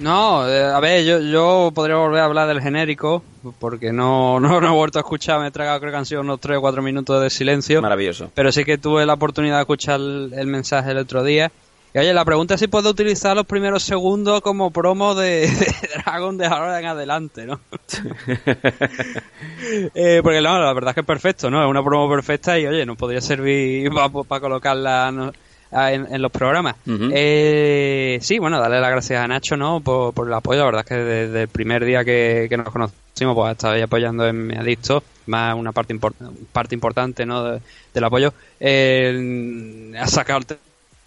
No, 0.03 0.49
eh, 0.49 0.65
a 0.65 0.81
ver, 0.81 1.05
yo, 1.05 1.21
yo 1.21 1.71
podría 1.73 1.97
volver 1.97 2.21
a 2.21 2.25
hablar 2.25 2.49
del 2.49 2.61
genérico, 2.61 3.23
porque 3.61 3.93
no, 3.93 4.41
no, 4.41 4.61
no 4.61 4.67
he 4.67 4.71
vuelto 4.71 4.99
a 4.99 5.03
escuchar, 5.03 5.41
me 5.41 5.47
he 5.49 5.51
tragado 5.51 5.79
creo 5.79 5.93
que 5.93 5.99
han 5.99 6.07
sido 6.07 6.23
unos 6.23 6.41
3 6.41 6.59
o 6.59 6.61
4 6.61 6.83
minutos 6.83 7.23
de 7.23 7.31
silencio. 7.31 7.81
Maravilloso. 7.81 8.31
Pero 8.35 8.51
sí 8.51 8.65
que 8.65 8.79
tuve 8.79 9.07
la 9.07 9.15
oportunidad 9.15 9.57
de 9.57 9.63
escuchar 9.63 10.01
el, 10.01 10.33
el 10.37 10.47
mensaje 10.49 10.91
el 10.91 10.99
otro 10.99 11.23
día. 11.23 11.53
Y 11.95 11.99
oye, 11.99 12.15
la 12.15 12.25
pregunta 12.25 12.55
es 12.55 12.61
si 12.61 12.69
puedo 12.69 12.89
utilizar 12.89 13.37
los 13.37 13.47
primeros 13.47 13.83
segundos 13.83 14.41
como 14.41 14.71
promo 14.71 15.15
de, 15.15 15.41
de 15.47 15.89
Dragon 16.03 16.37
de 16.39 16.47
ahora 16.47 16.81
en 16.81 16.87
adelante, 16.87 17.45
¿no? 17.45 17.61
eh, 19.95 20.21
porque 20.23 20.41
no, 20.41 20.59
la 20.59 20.73
verdad 20.73 20.91
es 20.91 20.95
que 20.95 21.01
es 21.03 21.07
perfecto, 21.07 21.51
¿no? 21.51 21.63
Es 21.63 21.69
una 21.69 21.85
promo 21.85 22.09
perfecta 22.11 22.59
y 22.59 22.67
oye, 22.67 22.87
nos 22.87 22.97
podría 22.97 23.21
servir 23.21 23.91
para 24.27 24.41
colocarla 24.41 25.13
¿no? 25.13 25.33
En, 25.73 26.07
en, 26.15 26.23
los 26.23 26.31
programas. 26.31 26.77
Uh 26.87 26.91
-huh. 26.91 27.11
eh, 27.15 28.19
sí, 28.21 28.39
bueno, 28.39 28.61
darle 28.61 28.81
las 28.81 28.91
gracias 28.91 29.23
a 29.25 29.29
Nacho, 29.29 29.57
¿no? 29.57 29.81
Por, 29.81 30.13
por 30.13 30.27
el 30.29 30.35
apoyo, 30.35 30.61
la 30.61 30.67
verdad 30.67 30.81
es 30.83 30.89
que 30.89 30.95
desde 30.97 31.43
el 31.43 31.49
primer 31.49 31.85
día 31.85 32.05
que, 32.05 32.47
que 32.49 32.57
nos 32.57 32.71
conocimos, 32.71 33.35
pues 33.35 33.53
estaba 33.53 33.75
ahí 33.75 33.83
apoyando 33.83 34.27
en 34.27 34.47
Mi 34.47 34.55
Adicto, 34.57 35.03
más 35.27 35.55
una 35.55 35.73
parte, 35.73 35.93
import 35.93 36.17
parte 36.53 36.75
importante, 36.75 37.25
¿no? 37.27 37.43
De, 37.45 37.61
del 37.95 38.05
apoyo. 38.05 38.33
Eh, 38.61 39.93
ha 39.99 40.07
sacado 40.07 40.41
el 40.41 40.57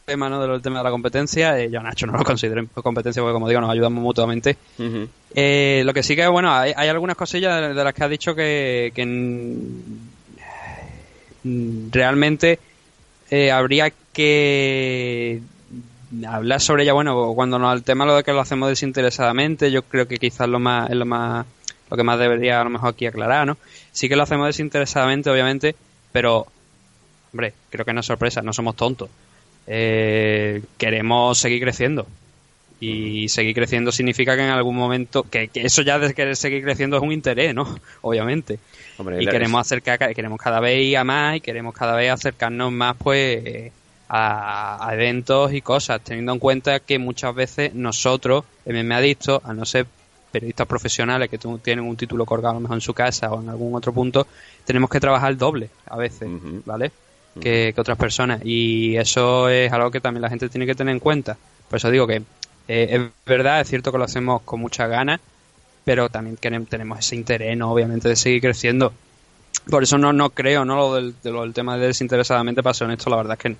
tema, 0.06 0.30
¿no? 0.30 0.46
Del 0.48 0.62
tema 0.62 0.80
de 0.80 0.84
la 0.84 0.92
competencia. 0.92 1.60
Eh, 1.60 1.70
yo 1.70 1.80
a 1.80 1.84
Nacho 1.84 2.08
no 2.08 2.18
lo 2.18 2.24
considero 2.24 2.66
competencia 2.74 3.22
porque, 3.22 3.34
como 3.34 3.48
digo, 3.48 3.62
nos 3.62 3.72
ayudamos 3.72 4.02
mutuamente. 4.04 4.58
Uh 4.78 4.84
-huh. 4.84 5.08
eh, 5.36 5.84
lo 5.86 5.94
que 5.94 6.04
sí 6.04 6.16
que, 6.16 6.28
bueno, 6.28 6.52
hay, 6.52 6.74
hay 6.76 6.90
algunas 6.90 7.16
cosillas 7.16 7.62
de, 7.62 7.74
de, 7.74 7.84
las 7.84 7.94
que 7.94 8.04
ha 8.04 8.10
dicho 8.10 8.34
que, 8.36 8.92
que 8.96 9.04
realmente 11.92 12.60
eh, 13.30 13.52
habría 13.52 13.92
que 14.14 15.42
hablar 16.28 16.62
sobre 16.62 16.84
ella, 16.84 16.94
bueno, 16.94 17.34
cuando 17.36 17.60
no, 17.60 17.72
el 17.72 17.84
tema 17.84 18.06
lo 18.06 18.16
de 18.16 18.24
que 18.24 18.32
lo 18.32 18.40
hacemos 18.40 18.70
desinteresadamente, 18.70 19.72
yo 19.72 19.84
creo 19.84 20.08
que 20.08 20.18
quizás 20.18 20.48
lo 20.48 20.60
más, 20.60 20.90
es 20.90 20.96
lo 20.96 21.06
más, 21.06 21.46
lo 21.90 21.98
que 21.98 22.04
más 22.04 22.20
debería 22.20 22.62
a 22.62 22.64
lo 22.64 22.70
mejor 22.70 22.90
aquí 22.90 23.06
aclarar, 23.06 23.48
¿no? 23.48 23.58
Sí 23.92 24.08
que 24.08 24.16
lo 24.16 24.24
hacemos 24.24 24.48
desinteresadamente, 24.48 25.30
obviamente, 25.30 25.76
pero, 26.12 26.48
hombre, 27.34 27.54
creo 27.70 27.86
que 27.86 27.94
no 27.94 28.00
es 28.00 28.06
sorpresa, 28.06 28.42
no 28.42 28.54
somos 28.54 28.76
tontos. 28.76 29.10
Eh, 29.68 30.62
queremos 30.78 31.38
seguir 31.38 31.62
creciendo. 31.62 32.06
Y 32.80 33.30
seguir 33.30 33.56
creciendo 33.56 33.92
significa 33.92 34.36
que 34.36 34.44
en 34.44 34.50
algún 34.50 34.76
momento, 34.76 35.24
que, 35.24 35.48
que 35.48 35.62
eso 35.62 35.82
ya 35.82 35.98
de 35.98 36.14
querer 36.14 36.36
seguir 36.36 36.62
creciendo 36.64 36.98
es 36.98 37.04
un 37.04 37.12
interés, 37.12 37.56
¿no? 37.56 37.80
Obviamente. 38.02 38.60
Hombre, 38.98 39.24
y 39.24 39.28
queremos 39.28 39.62
acercar, 39.62 40.14
queremos 40.14 40.40
cada 40.40 40.60
vez 40.60 40.82
ir 40.82 40.98
a 40.98 41.04
más 41.04 41.38
y 41.38 41.42
queremos 41.42 41.74
cada 41.74 41.96
vez 41.96 42.12
acercarnos 42.12 42.72
más, 42.72 42.96
pues, 42.98 43.72
a, 44.08 44.88
a, 44.88 44.94
eventos 44.94 45.54
y 45.54 45.62
cosas, 45.62 46.02
teniendo 46.02 46.34
en 46.34 46.40
cuenta 46.40 46.80
que 46.80 47.00
muchas 47.00 47.34
veces 47.34 47.74
nosotros, 47.74 48.44
MM 48.66 48.92
Adictos, 48.92 49.42
a 49.44 49.54
no 49.54 49.66
ser 49.66 49.88
periodistas 50.32 50.68
profesionales 50.68 51.30
que 51.30 51.38
tienen 51.38 51.86
un 51.86 51.96
título 51.96 52.26
colgado 52.26 52.52
a 52.52 52.54
lo 52.56 52.60
mejor 52.60 52.76
en 52.76 52.82
su 52.82 52.94
casa 52.94 53.32
o 53.32 53.42
en 53.42 53.48
algún 53.48 53.74
otro 53.74 53.94
punto, 53.94 54.28
tenemos 54.66 54.90
que 54.90 55.00
trabajar 55.00 55.38
doble 55.38 55.70
a 55.88 55.96
veces, 55.96 56.24
uh 56.24 56.40
-huh. 56.40 56.62
¿vale? 56.66 56.88
Uh 56.88 57.40
-huh. 57.40 57.42
que, 57.42 57.72
que, 57.74 57.82
otras 57.82 57.98
personas. 57.98 58.42
Y 58.44 58.98
eso 58.98 59.48
es 59.48 59.72
algo 59.72 59.92
que 59.92 60.02
también 60.02 60.22
la 60.22 60.30
gente 60.30 60.50
tiene 60.50 60.66
que 60.66 60.76
tener 60.76 60.92
en 60.92 61.00
cuenta. 61.00 61.38
Por 61.70 61.78
eso 61.78 61.90
digo 61.90 62.06
que 62.06 62.22
eh, 62.68 62.88
es 62.92 63.02
verdad, 63.26 63.62
es 63.62 63.70
cierto 63.70 63.92
que 63.92 63.98
lo 63.98 64.04
hacemos 64.04 64.42
con 64.42 64.60
muchas 64.60 64.90
ganas, 64.90 65.20
pero 65.84 66.10
también 66.10 66.38
tenemos 66.66 67.00
ese 67.00 67.16
interés, 67.16 67.58
¿no? 67.58 67.72
Obviamente, 67.72 68.10
de 68.10 68.16
seguir 68.16 68.42
creciendo. 68.42 68.94
Por 69.70 69.84
eso 69.84 69.98
no, 69.98 70.14
no 70.14 70.30
creo, 70.32 70.66
¿no? 70.66 70.76
Lo 70.76 70.96
del, 70.96 71.16
de 71.24 71.32
lo 71.32 71.42
del 71.42 71.54
tema 71.54 71.78
de 71.78 71.88
desinteresadamente, 71.88 72.62
para 72.62 72.74
ser 72.74 72.86
honesto, 72.86 73.10
la 73.10 73.18
verdad 73.18 73.34
es 73.34 73.40
que 73.40 73.56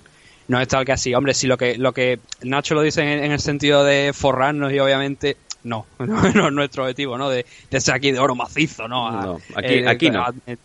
no 0.48 0.60
es 0.60 0.68
tal 0.68 0.84
que 0.84 0.92
así. 0.92 1.14
Hombre, 1.14 1.34
si 1.34 1.46
lo 1.46 1.56
que, 1.56 1.76
lo 1.78 1.92
que 1.92 2.20
Nacho 2.42 2.74
lo 2.74 2.82
dice 2.82 3.02
en, 3.02 3.24
en 3.24 3.32
el 3.32 3.40
sentido 3.40 3.84
de 3.84 4.12
forrarnos 4.12 4.72
y 4.72 4.78
obviamente 4.78 5.36
no, 5.66 5.86
no, 5.98 6.06
no 6.32 6.46
es 6.46 6.52
nuestro 6.52 6.84
objetivo, 6.84 7.18
¿no? 7.18 7.28
De, 7.28 7.44
de, 7.70 7.80
ser 7.80 7.94
aquí 7.94 8.12
de 8.12 8.18
oro 8.18 8.34
macizo, 8.34 8.88
¿no? 8.88 9.06
A, 9.06 9.26
no 9.26 9.40
aquí, 9.54 9.74
eh, 9.74 9.88
aquí 9.88 10.10
no. 10.10 10.22
A, 10.22 10.32
eh, 10.46 10.56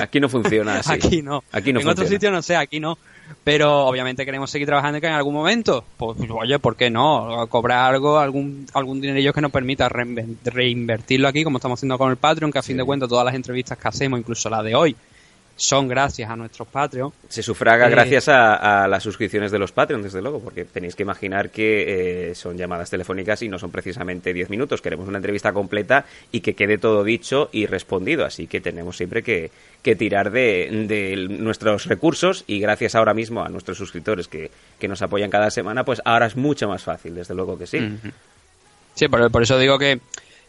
aquí 0.00 0.20
no 0.20 0.28
funciona 0.28 0.78
así. 0.80 0.92
Aquí 0.92 1.22
no. 1.22 1.42
Aquí 1.52 1.72
no 1.72 1.80
en 1.80 1.86
funciona. 1.86 1.92
otro 1.92 2.06
sitio 2.06 2.30
no 2.30 2.42
sé, 2.42 2.56
aquí 2.56 2.78
no. 2.78 2.98
Pero 3.44 3.86
obviamente 3.86 4.24
queremos 4.24 4.50
seguir 4.50 4.66
trabajando 4.66 5.00
que 5.00 5.06
en 5.06 5.12
algún 5.12 5.34
momento, 5.34 5.84
pues 5.96 6.16
oye, 6.30 6.58
¿por 6.58 6.76
qué 6.76 6.90
no? 6.90 7.46
Cobrar 7.48 7.94
algo, 7.94 8.18
algún, 8.18 8.66
algún 8.74 9.00
dinerillo 9.00 9.32
que 9.32 9.40
nos 9.40 9.52
permita 9.52 9.88
reinvertirlo 9.88 11.28
aquí, 11.28 11.44
como 11.44 11.58
estamos 11.58 11.78
haciendo 11.78 11.98
con 11.98 12.10
el 12.10 12.16
Patreon, 12.16 12.50
que 12.50 12.58
a 12.58 12.62
fin 12.62 12.76
de 12.76 12.84
cuentas 12.84 13.08
todas 13.08 13.24
las 13.24 13.34
entrevistas 13.34 13.78
que 13.78 13.88
hacemos, 13.88 14.18
incluso 14.18 14.50
la 14.50 14.62
de 14.62 14.74
hoy, 14.74 14.96
son 15.56 15.88
gracias 15.88 16.30
a 16.30 16.36
nuestros 16.36 16.68
Patreon. 16.68 17.12
Se 17.28 17.42
sufraga 17.42 17.88
eh, 17.88 17.90
gracias 17.90 18.28
a, 18.28 18.84
a, 18.84 18.88
las 18.88 19.02
suscripciones 19.02 19.50
de 19.50 19.58
los 19.58 19.72
Patreon, 19.72 20.02
desde 20.02 20.20
luego, 20.20 20.40
porque 20.40 20.66
tenéis 20.66 20.94
que 20.94 21.02
imaginar 21.02 21.50
que 21.50 22.30
eh, 22.30 22.34
son 22.34 22.58
llamadas 22.58 22.90
telefónicas 22.90 23.40
y 23.42 23.48
no 23.48 23.58
son 23.58 23.70
precisamente 23.70 24.34
10 24.34 24.50
minutos. 24.50 24.82
Queremos 24.82 25.08
una 25.08 25.16
entrevista 25.16 25.52
completa 25.52 26.04
y 26.30 26.40
que 26.40 26.54
quede 26.54 26.76
todo 26.76 27.02
dicho 27.02 27.48
y 27.52 27.64
respondido. 27.64 28.26
Así 28.26 28.46
que 28.46 28.60
tenemos 28.60 28.98
siempre 28.98 29.22
que, 29.22 29.50
que 29.82 29.96
tirar 29.96 30.30
de, 30.30 30.86
de, 30.86 31.16
nuestros 31.16 31.86
recursos 31.86 32.44
y 32.46 32.60
gracias 32.60 32.94
ahora 32.94 33.14
mismo 33.14 33.42
a 33.42 33.48
nuestros 33.48 33.78
suscriptores 33.78 34.28
que, 34.28 34.50
que, 34.78 34.88
nos 34.88 35.00
apoyan 35.00 35.30
cada 35.30 35.50
semana, 35.50 35.84
pues 35.84 36.02
ahora 36.04 36.26
es 36.26 36.36
mucho 36.36 36.68
más 36.68 36.82
fácil, 36.84 37.14
desde 37.14 37.34
luego 37.34 37.58
que 37.58 37.66
sí. 37.66 37.78
Sí, 38.94 39.08
por, 39.08 39.30
por 39.30 39.42
eso 39.42 39.58
digo 39.58 39.78
que 39.78 40.00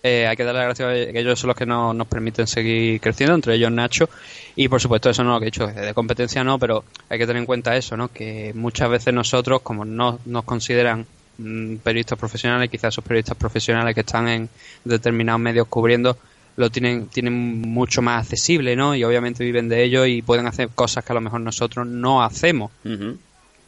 eh, 0.03 0.27
hay 0.27 0.35
que 0.35 0.43
darle 0.43 0.59
las 0.59 0.67
gracias 0.67 1.09
a 1.09 1.11
que 1.11 1.19
ellos 1.19 1.39
son 1.39 1.49
los 1.49 1.57
que 1.57 1.65
no, 1.65 1.93
nos 1.93 2.07
permiten 2.07 2.47
seguir 2.47 3.01
creciendo, 3.01 3.35
entre 3.35 3.55
ellos 3.55 3.71
Nacho, 3.71 4.09
y 4.55 4.67
por 4.67 4.81
supuesto 4.81 5.09
eso 5.09 5.23
no 5.23 5.33
lo 5.33 5.39
que 5.39 5.45
he 5.45 5.51
dicho, 5.51 5.67
de 5.67 5.93
competencia 5.93 6.43
no, 6.43 6.59
pero 6.59 6.83
hay 7.09 7.17
que 7.17 7.25
tener 7.25 7.41
en 7.41 7.45
cuenta 7.45 7.75
eso, 7.75 7.97
¿no? 7.97 8.09
que 8.09 8.51
muchas 8.55 8.89
veces 8.89 9.13
nosotros, 9.13 9.61
como 9.61 9.85
no 9.85 10.19
nos 10.25 10.43
consideran 10.43 11.05
mmm, 11.37 11.77
periodistas 11.77 12.17
profesionales, 12.17 12.69
quizás 12.69 12.93
esos 12.93 13.03
periodistas 13.03 13.37
profesionales 13.37 13.93
que 13.93 14.01
están 14.01 14.27
en 14.27 14.49
determinados 14.83 15.41
medios 15.41 15.67
cubriendo, 15.67 16.17
lo 16.57 16.71
tienen, 16.71 17.07
tienen 17.07 17.61
mucho 17.61 18.01
más 18.01 18.23
accesible, 18.23 18.75
¿no? 18.75 18.95
Y 18.95 19.03
obviamente 19.03 19.43
viven 19.43 19.69
de 19.69 19.83
ello 19.83 20.05
y 20.07 20.23
pueden 20.23 20.47
hacer 20.47 20.69
cosas 20.69 21.05
que 21.05 21.13
a 21.13 21.15
lo 21.15 21.21
mejor 21.21 21.39
nosotros 21.39 21.85
no 21.85 22.23
hacemos. 22.23 22.71
Uh 22.83 22.89
-huh. 22.89 23.17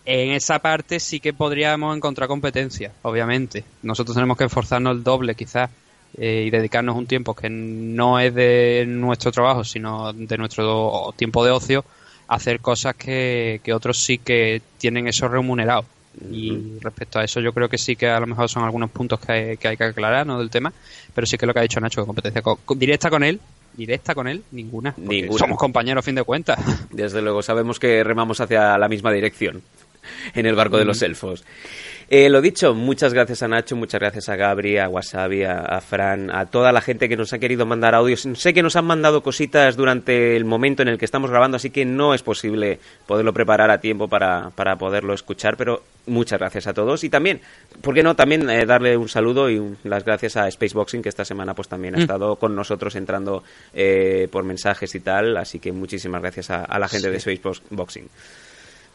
En 0.06 0.32
esa 0.32 0.58
parte 0.58 1.00
sí 1.00 1.20
que 1.20 1.32
podríamos 1.32 1.96
encontrar 1.96 2.28
competencia, 2.28 2.92
obviamente. 3.04 3.64
Nosotros 3.84 4.16
tenemos 4.16 4.38
que 4.38 4.46
esforzarnos 4.46 4.98
el 4.98 5.04
doble, 5.04 5.36
quizás, 5.36 5.70
eh, 6.18 6.44
y 6.48 6.50
dedicarnos 6.50 6.96
un 6.96 7.06
tiempo 7.08 7.36
que 7.36 7.50
no 7.50 8.20
es 8.20 8.34
de 8.34 8.86
nuestro 8.88 9.32
trabajo, 9.32 9.64
sino 9.64 10.12
de 10.14 10.38
nuestro 10.38 11.14
tiempo 11.16 11.44
de 11.46 11.52
ocio, 11.52 11.86
hacer 12.28 12.60
cosas 12.60 12.96
que, 12.96 13.60
que 13.64 13.74
otros 13.74 13.98
sí 14.04 14.18
que 14.18 14.62
tienen 14.78 15.08
eso 15.08 15.28
remunerado. 15.28 15.86
Y 16.32 16.80
respecto 16.82 17.20
a 17.20 17.24
eso, 17.24 17.40
yo 17.40 17.54
creo 17.54 17.70
que 17.70 17.78
sí 17.78 17.96
que 17.96 18.08
a 18.10 18.20
lo 18.20 18.28
mejor 18.28 18.50
son 18.50 18.64
algunos 18.64 18.90
puntos 18.92 19.20
que 19.20 19.32
hay 19.32 19.58
que, 19.58 19.68
hay 19.70 19.78
que 19.78 19.84
aclarar 19.86 20.28
¿no? 20.28 20.38
del 20.40 20.50
tema, 20.50 20.74
pero 21.14 21.26
sí 21.26 21.38
que 21.38 21.46
lo 21.46 21.54
que 21.54 21.60
ha 21.60 21.64
dicho 21.64 21.80
Nacho, 21.80 22.02
que 22.02 22.08
competencia 22.08 22.42
co- 22.42 22.60
co- 22.66 22.76
directa 22.76 23.10
con 23.10 23.24
él, 23.24 23.40
directa 23.74 24.14
con 24.14 24.28
él, 24.28 24.44
ninguna. 24.52 24.94
Ninguna. 24.98 25.40
Somos 25.40 25.58
compañeros 25.58 26.02
a 26.02 26.06
fin 26.06 26.16
de 26.16 26.24
cuentas. 26.24 26.60
Desde 26.92 27.22
luego, 27.22 27.42
sabemos 27.42 27.80
que 27.80 28.04
remamos 28.04 28.42
hacia 28.42 28.78
la 28.78 28.90
misma 28.90 29.12
dirección 29.14 29.62
en 30.34 30.46
el 30.46 30.56
barco 30.56 30.78
de 30.78 30.86
los 30.86 31.02
elfos. 31.02 31.44
Eh, 32.12 32.28
lo 32.28 32.42
dicho, 32.42 32.74
muchas 32.74 33.14
gracias 33.14 33.44
a 33.44 33.48
Nacho, 33.48 33.76
muchas 33.76 34.00
gracias 34.00 34.30
a 34.30 34.36
Gabri, 34.36 34.80
a 34.80 34.90
Wasabi, 34.90 35.44
a, 35.44 35.60
a 35.60 35.80
Fran, 35.80 36.32
a 36.36 36.48
toda 36.48 36.72
la 36.72 36.82
gente 36.82 37.08
que 37.08 37.16
nos 37.16 37.34
ha 37.34 37.38
querido 37.38 37.68
mandar 37.68 37.94
audios. 37.94 38.28
Sé 38.34 38.52
que 38.52 38.64
nos 38.64 38.76
han 38.76 38.86
mandado 38.86 39.22
cositas 39.22 39.76
durante 39.76 40.36
el 40.36 40.44
momento 40.44 40.82
en 40.82 40.88
el 40.88 40.98
que 40.98 41.06
estamos 41.06 41.30
grabando, 41.30 41.58
así 41.58 41.70
que 41.70 41.86
no 41.86 42.16
es 42.16 42.24
posible 42.24 42.80
poderlo 43.06 43.32
preparar 43.32 43.70
a 43.70 43.80
tiempo 43.80 44.08
para, 44.08 44.50
para 44.56 44.76
poderlo 44.76 45.14
escuchar, 45.14 45.56
pero 45.56 45.84
muchas 46.08 46.40
gracias 46.40 46.66
a 46.66 46.74
todos. 46.74 47.04
Y 47.04 47.10
también, 47.12 47.42
¿por 47.82 47.94
qué 47.94 48.02
no? 48.02 48.16
También 48.16 48.50
eh, 48.50 48.66
darle 48.66 48.98
un 48.98 49.08
saludo 49.08 49.48
y 49.48 49.60
un- 49.60 49.78
las 49.84 50.04
gracias 50.04 50.36
a 50.36 50.50
Spaceboxing, 50.50 51.04
que 51.04 51.10
esta 51.10 51.26
semana 51.26 51.54
pues 51.54 51.68
también 51.68 51.94
ha 51.94 52.00
Mm. 52.00 52.02
estado 52.02 52.36
con 52.38 52.56
nosotros 52.56 52.96
entrando 52.96 53.44
eh, 53.76 54.28
por 54.32 54.44
mensajes 54.44 54.96
y 54.96 55.00
tal, 55.02 55.38
así 55.38 55.60
que 55.60 55.72
muchísimas 55.72 56.24
gracias 56.24 56.50
a, 56.50 56.64
a 56.66 56.80
la 56.80 56.88
gente 56.88 57.12
de 57.12 57.20
Spaceboxing. 57.20 58.10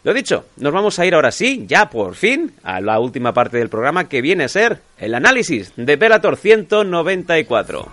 Lo 0.05 0.12
dicho, 0.12 0.44
nos 0.59 0.70
vamos 0.70 0.98
a 0.98 1.06
ir 1.06 1.14
ahora 1.14 1.32
sí, 1.32 1.64
ya 1.66 1.89
por 1.89 2.14
fin, 2.14 2.52
a 2.62 2.82
la 2.82 3.01
última 3.01 3.32
parte 3.32 3.56
del 3.56 3.70
programa 3.70 4.06
que 4.06 4.20
viene 4.20 4.44
a 4.44 4.48
ser 4.48 4.81
el 4.98 5.14
análisis 5.14 5.72
de 5.76 5.97
Bellator 5.97 6.36
194. 6.36 7.89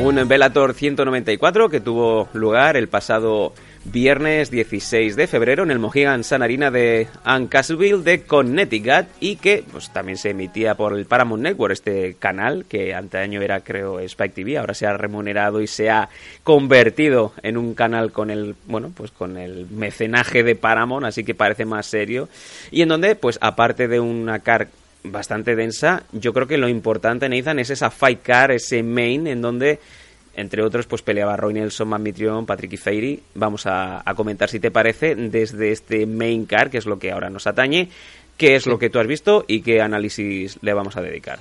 Un 0.00 0.28
Bellator 0.28 0.74
194 0.74 1.70
que 1.70 1.80
tuvo 1.80 2.28
lugar 2.34 2.76
el 2.76 2.88
pasado 2.88 3.54
viernes 3.90 4.50
16 4.50 5.16
de 5.16 5.26
febrero 5.26 5.62
en 5.62 5.70
el 5.70 5.78
Mohegan 5.78 6.24
Sun 6.24 6.42
Arena 6.42 6.70
de 6.70 7.08
Ann 7.24 7.46
Castleville 7.46 8.02
de 8.02 8.22
Connecticut 8.22 9.06
y 9.20 9.36
que 9.36 9.64
pues 9.70 9.90
también 9.90 10.18
se 10.18 10.30
emitía 10.30 10.74
por 10.74 10.96
el 10.96 11.06
Paramount 11.06 11.42
Network, 11.42 11.72
este 11.72 12.16
canal 12.18 12.66
que 12.68 12.94
antaño 12.94 13.40
era 13.40 13.60
creo 13.60 14.00
Spike 14.00 14.34
TV, 14.34 14.58
ahora 14.58 14.74
se 14.74 14.86
ha 14.86 14.96
remunerado 14.96 15.60
y 15.60 15.66
se 15.66 15.90
ha 15.90 16.08
convertido 16.44 17.32
en 17.42 17.56
un 17.56 17.74
canal 17.74 18.12
con 18.12 18.30
el, 18.30 18.54
bueno, 18.66 18.92
pues 18.94 19.10
con 19.10 19.36
el 19.36 19.66
mecenaje 19.70 20.42
de 20.42 20.54
Paramount, 20.54 21.06
así 21.06 21.24
que 21.24 21.34
parece 21.34 21.64
más 21.64 21.86
serio. 21.86 22.28
Y 22.70 22.82
en 22.82 22.88
donde 22.88 23.14
pues 23.16 23.38
aparte 23.40 23.88
de 23.88 24.00
una 24.00 24.40
car 24.40 24.68
bastante 25.04 25.56
densa, 25.56 26.02
yo 26.12 26.32
creo 26.32 26.46
que 26.46 26.58
lo 26.58 26.68
importante, 26.68 27.28
Nathan, 27.28 27.58
es 27.58 27.70
esa 27.70 27.90
fight 27.90 28.22
car, 28.22 28.50
ese 28.50 28.82
main, 28.82 29.26
en 29.26 29.40
donde, 29.40 29.78
entre 30.38 30.62
otros, 30.62 30.86
pues 30.86 31.02
peleaba 31.02 31.36
Roy 31.36 31.54
Nelson, 31.54 31.88
Matt 31.88 32.00
Mitrione, 32.00 32.46
Patrick 32.46 32.72
Ifeiri. 32.72 33.20
Vamos 33.34 33.66
a, 33.66 34.08
a 34.08 34.14
comentar, 34.14 34.48
si 34.48 34.60
te 34.60 34.70
parece, 34.70 35.16
desde 35.16 35.72
este 35.72 36.06
main 36.06 36.46
car, 36.46 36.70
que 36.70 36.78
es 36.78 36.86
lo 36.86 37.00
que 37.00 37.10
ahora 37.10 37.28
nos 37.28 37.48
atañe, 37.48 37.88
qué 38.36 38.54
es 38.54 38.66
lo 38.68 38.78
que 38.78 38.88
tú 38.88 39.00
has 39.00 39.08
visto 39.08 39.44
y 39.48 39.62
qué 39.62 39.82
análisis 39.82 40.58
le 40.62 40.72
vamos 40.72 40.96
a 40.96 41.02
dedicar. 41.02 41.40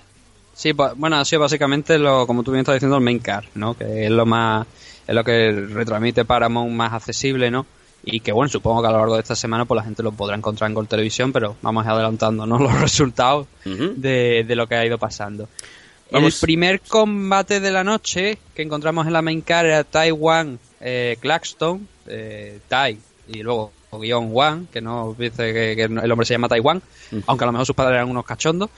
Sí, 0.55 0.73
pues, 0.73 0.93
bueno, 0.95 1.17
ha 1.17 1.25
sido 1.25 1.43
básicamente 1.43 1.99
lo, 1.99 2.25
como 2.25 2.41
tú 2.41 2.49
bien 2.49 2.61
estás 2.61 2.77
diciendo, 2.77 2.97
el 2.97 3.03
main 3.03 3.19
car, 3.19 3.45
¿no? 3.53 3.75
Que 3.77 4.05
es 4.05 4.11
lo 4.11 4.25
más, 4.25 4.65
es 5.05 5.13
lo 5.13 5.23
que 5.23 5.51
retransmite 5.51 6.25
Paramount 6.25 6.73
más 6.73 6.93
accesible, 6.93 7.51
¿no? 7.51 7.67
Y 8.03 8.21
que 8.21 8.31
bueno, 8.31 8.49
supongo 8.49 8.81
que 8.81 8.87
a 8.87 8.91
lo 8.91 8.97
largo 8.97 9.13
de 9.13 9.21
esta 9.21 9.35
semana 9.35 9.65
pues 9.65 9.75
la 9.75 9.83
gente 9.83 10.01
lo 10.01 10.11
podrá 10.11 10.35
encontrar 10.35 10.71
en 10.71 10.73
Gol 10.73 10.87
Televisión, 10.87 11.31
pero 11.31 11.55
vamos 11.61 11.85
adelantando, 11.85 12.47
¿no? 12.47 12.57
Los 12.63 12.81
resultados 12.81 13.45
de, 13.63 14.43
de 14.47 14.55
lo 14.55 14.65
que 14.65 14.75
ha 14.75 14.85
ido 14.85 14.97
pasando. 14.97 15.47
Vamos. 16.11 16.35
El 16.35 16.39
primer 16.45 16.81
combate 16.81 17.59
de 17.59 17.71
la 17.71 17.83
noche 17.83 18.37
que 18.55 18.61
encontramos 18.61 19.05
en 19.07 19.13
la 19.13 19.21
main 19.21 19.41
car 19.41 19.65
era 19.65 19.83
Taiwan 19.83 20.57
eh, 20.79 21.17
Claxton, 21.19 21.87
eh, 22.07 22.59
Tai, 22.67 22.97
y 23.29 23.43
luego 23.43 23.71
guion 23.91 24.27
Wan, 24.31 24.67
que 24.71 24.79
no 24.79 25.15
dice 25.17 25.51
que, 25.53 25.75
que 25.75 25.83
el 25.83 26.11
hombre 26.11 26.25
se 26.25 26.33
llama 26.35 26.47
Taiwan, 26.49 26.81
aunque 27.25 27.43
a 27.43 27.47
lo 27.47 27.51
mejor 27.51 27.65
sus 27.65 27.75
padres 27.75 27.95
eran 27.95 28.09
unos 28.09 28.25
cachondos, 28.25 28.69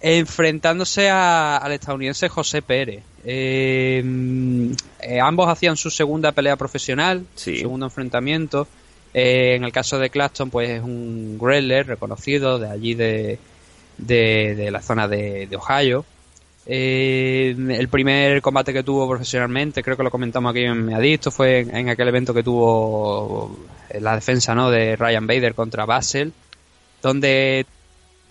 enfrentándose 0.00 1.08
a- 1.10 1.56
al 1.58 1.72
estadounidense 1.72 2.28
José 2.28 2.62
Pérez. 2.62 3.02
Eh, 3.24 4.02
mm, 4.04 4.70
eh, 5.00 5.20
ambos 5.20 5.48
hacían 5.48 5.76
su 5.76 5.90
segunda 5.90 6.32
pelea 6.32 6.56
profesional, 6.56 7.24
su 7.34 7.50
segundo 7.60 7.86
enfrentamiento. 7.86 8.66
Eh, 9.14 9.54
en 9.56 9.64
el 9.64 9.72
caso 9.72 9.98
de 9.98 10.10
Claxton, 10.10 10.50
pues 10.50 10.68
es 10.70 10.82
un 10.82 11.38
grappler 11.40 11.86
reconocido 11.86 12.58
de 12.58 12.68
allí 12.68 12.94
de, 12.94 13.38
de, 13.98 14.54
de 14.54 14.70
la 14.70 14.82
zona 14.82 15.08
de, 15.08 15.46
de 15.46 15.56
Ohio. 15.56 16.04
Eh, 16.68 17.54
el 17.56 17.88
primer 17.88 18.42
combate 18.42 18.72
que 18.72 18.82
tuvo 18.82 19.08
profesionalmente, 19.08 19.82
creo 19.84 19.96
que 19.96 20.02
lo 20.02 20.10
comentamos 20.10 20.50
aquí 20.50 20.64
en 20.64 20.92
Adicto, 20.92 21.30
fue 21.30 21.60
en, 21.60 21.88
aquel 21.88 22.08
evento 22.08 22.34
que 22.34 22.42
tuvo 22.42 23.56
eh, 23.88 24.00
la 24.00 24.16
defensa 24.16 24.54
¿no? 24.54 24.70
de 24.70 24.96
Ryan 24.96 25.26
Bader 25.26 25.54
contra 25.54 25.86
Basel, 25.86 26.32
donde 27.02 27.64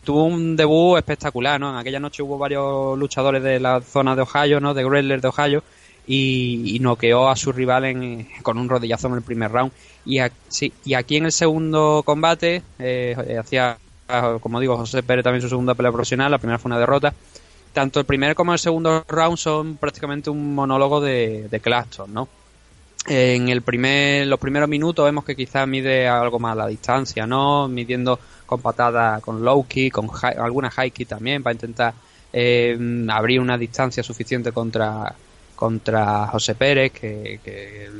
tuvo 0.03 0.25
un 0.25 0.55
debut 0.55 0.97
espectacular, 0.97 1.59
¿no? 1.59 1.71
En 1.71 1.77
aquella 1.77 1.99
noche 1.99 2.21
hubo 2.21 2.37
varios 2.37 2.97
luchadores 2.99 3.41
de 3.41 3.59
la 3.59 3.81
zona 3.81 4.15
de 4.15 4.21
Ohio, 4.23 4.59
¿no? 4.59 4.73
De 4.73 4.83
Grappler 4.83 5.21
de 5.21 5.27
Ohio 5.29 5.63
y, 6.05 6.75
y 6.75 6.79
noqueó 6.79 7.29
a 7.29 7.35
su 7.35 7.51
rival 7.51 7.85
en- 7.85 8.27
con 8.43 8.57
un 8.57 8.69
rodillazo 8.69 9.07
en 9.07 9.13
el 9.15 9.21
primer 9.23 9.51
round. 9.51 9.71
Y, 10.05 10.19
a- 10.19 10.31
y 10.83 10.93
aquí 10.93 11.17
en 11.17 11.25
el 11.25 11.31
segundo 11.31 12.03
combate 12.05 12.61
eh, 12.77 13.15
hacía, 13.39 13.77
como 14.41 14.59
digo, 14.59 14.77
José 14.77 15.01
Pérez 15.01 15.23
también 15.23 15.41
su 15.41 15.49
segunda 15.49 15.73
pelea 15.73 15.91
profesional, 15.91 16.29
la 16.31 16.37
primera 16.37 16.59
fue 16.59 16.69
una 16.69 16.79
derrota. 16.79 17.13
Tanto 17.75 17.99
el 17.99 18.05
primer 18.05 18.35
como 18.35 18.53
el 18.53 18.59
segundo 18.59 19.03
round 19.05 19.35
son 19.37 19.75
prácticamente 19.75 20.29
un 20.29 20.55
monólogo 20.55 21.01
de, 21.01 21.49
de 21.49 21.83
¿no? 22.07 22.29
En 23.05 23.49
el 23.49 23.63
primer, 23.63 24.27
los 24.27 24.39
primeros 24.39 24.69
minutos 24.69 25.03
vemos 25.03 25.25
que 25.25 25.35
quizás 25.35 25.67
mide 25.67 26.07
algo 26.07 26.39
más 26.39 26.55
la 26.55 26.67
distancia, 26.67 27.27
¿no? 27.27 27.67
Midiendo 27.67 28.17
con 28.45 28.61
patada, 28.61 29.19
con 29.19 29.43
low 29.43 29.67
kick, 29.67 29.91
con 29.91 30.07
high- 30.07 30.37
alguna 30.39 30.71
high 30.71 30.89
kick 30.89 31.09
también 31.09 31.43
para 31.43 31.51
intentar 31.51 31.93
eh, 32.31 32.77
abrir 33.09 33.41
una 33.41 33.57
distancia 33.57 34.01
suficiente 34.03 34.53
contra 34.53 35.13
contra 35.57 36.27
José 36.27 36.55
Pérez, 36.55 36.93
que, 36.93 37.41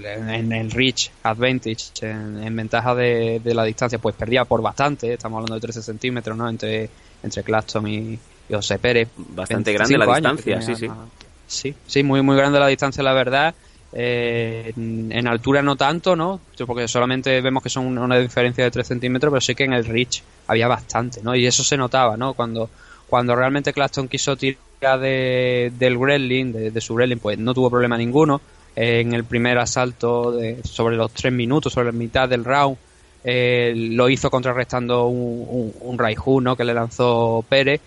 en 0.06 0.54
el 0.54 0.72
reach 0.72 1.12
advantage, 1.24 1.92
en, 2.02 2.42
en 2.44 2.56
ventaja 2.56 2.96
de, 2.96 3.42
la 3.54 3.66
distancia, 3.66 4.00
pues 4.00 4.16
perdía 4.16 4.46
por 4.46 4.62
bastante. 4.62 5.14
Estamos 5.14 5.38
hablando 5.38 5.56
de 5.56 5.62
13 5.62 5.82
centímetros, 5.82 6.38
¿no? 6.38 6.48
Entre, 6.50 6.90
entre 7.24 7.44
y 7.88 8.20
José 8.50 8.80
Pérez. 8.80 9.10
Bastante 9.16 9.74
grande 9.74 9.98
la 9.98 10.06
25 10.06 10.28
años 10.28 10.42
que 10.42 10.52
distancia, 10.52 10.76
sí, 10.76 10.80
sí. 10.80 10.92
a- 10.92 11.26
Sí, 11.48 11.76
sí, 11.86 12.04
muy, 12.04 12.22
muy 12.22 12.36
grande 12.36 12.60
la 12.60 12.68
distancia, 12.68 13.04
la 13.04 13.14
verdad. 13.14 13.54
Eh, 13.94 14.74
en, 14.76 15.28
altura 15.28 15.62
no 15.62 15.76
tanto, 15.76 16.16
¿no? 16.16 16.42
Porque 16.66 16.88
solamente 16.88 17.40
vemos 17.40 17.64
que 17.64 17.70
son 17.70 17.98
una, 17.98 18.18
diferencia 18.20 18.64
de 18.64 18.72
3 18.72 18.88
centímetros, 18.88 19.32
pero 19.32 19.42
sí 19.42 19.56
que 19.56 19.64
en 19.64 19.74
el 19.74 19.86
reach 19.86 20.22
había 20.48 20.68
bastante, 20.68 21.22
¿no? 21.24 21.36
Y 21.36 21.46
eso 21.46 21.64
se 21.64 21.78
notaba, 21.78 22.18
¿no? 22.18 22.34
Cuando, 22.34 22.70
cuando 23.08 23.36
realmente 23.36 23.72
Claxton 23.72 24.08
quiso 24.08 24.36
tirar 24.36 25.00
de, 25.00 25.72
del 25.78 25.98
Gremlin, 25.98 26.52
de, 26.52 26.72
de 26.72 26.82
su 26.82 26.96
Gremlin, 26.96 27.20
pues 27.20 27.38
no 27.38 27.54
tuvo 27.54 27.70
problema 27.70 27.98
ninguno. 27.98 28.42
Eh, 28.76 29.00
en 29.00 29.14
el 29.14 29.24
primer 29.24 29.58
asalto 29.60 30.34
de, 30.34 30.62
sobre 30.64 30.98
los 30.98 31.12
3 31.14 31.32
minutos, 31.32 31.72
sobre 31.72 31.86
la 31.86 31.92
mitad 31.94 32.28
del 32.28 32.44
round, 32.44 32.76
eh, 33.24 33.74
lo 33.76 34.10
hizo 34.10 34.30
contrarrestando 34.30 35.08
un, 35.08 35.46
un, 35.48 35.74
un 35.80 35.98
Raiju, 35.98 36.42
¿no? 36.42 36.58
Que 36.58 36.66
le 36.66 36.74
lanzó 36.74 37.46
Pérez 37.48 37.80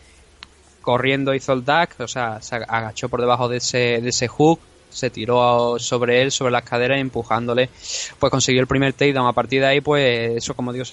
corriendo 0.89 1.35
hizo 1.35 1.52
el 1.52 1.66
duck, 1.66 2.01
o 2.01 2.09
sea, 2.09 2.40
se 2.40 2.56
agachó 2.56 3.10
por 3.10 3.20
debajo 3.20 3.47
de 3.47 3.59
ese, 3.59 4.01
de 4.01 4.09
ese 4.09 4.27
hook, 4.27 4.59
se 4.89 5.10
tiró 5.10 5.78
sobre 5.78 6.23
él, 6.23 6.32
sobre 6.32 6.51
las 6.51 6.62
caderas, 6.65 6.98
empujándole, 6.98 7.69
pues 8.19 8.31
consiguió 8.31 8.62
el 8.62 8.66
primer 8.66 8.94
takedown. 8.94 9.27
A 9.28 9.35
partir 9.35 9.60
de 9.60 9.66
ahí, 9.66 9.81
pues 9.82 10.36
eso, 10.36 10.55
como 10.55 10.73
digo, 10.73 10.86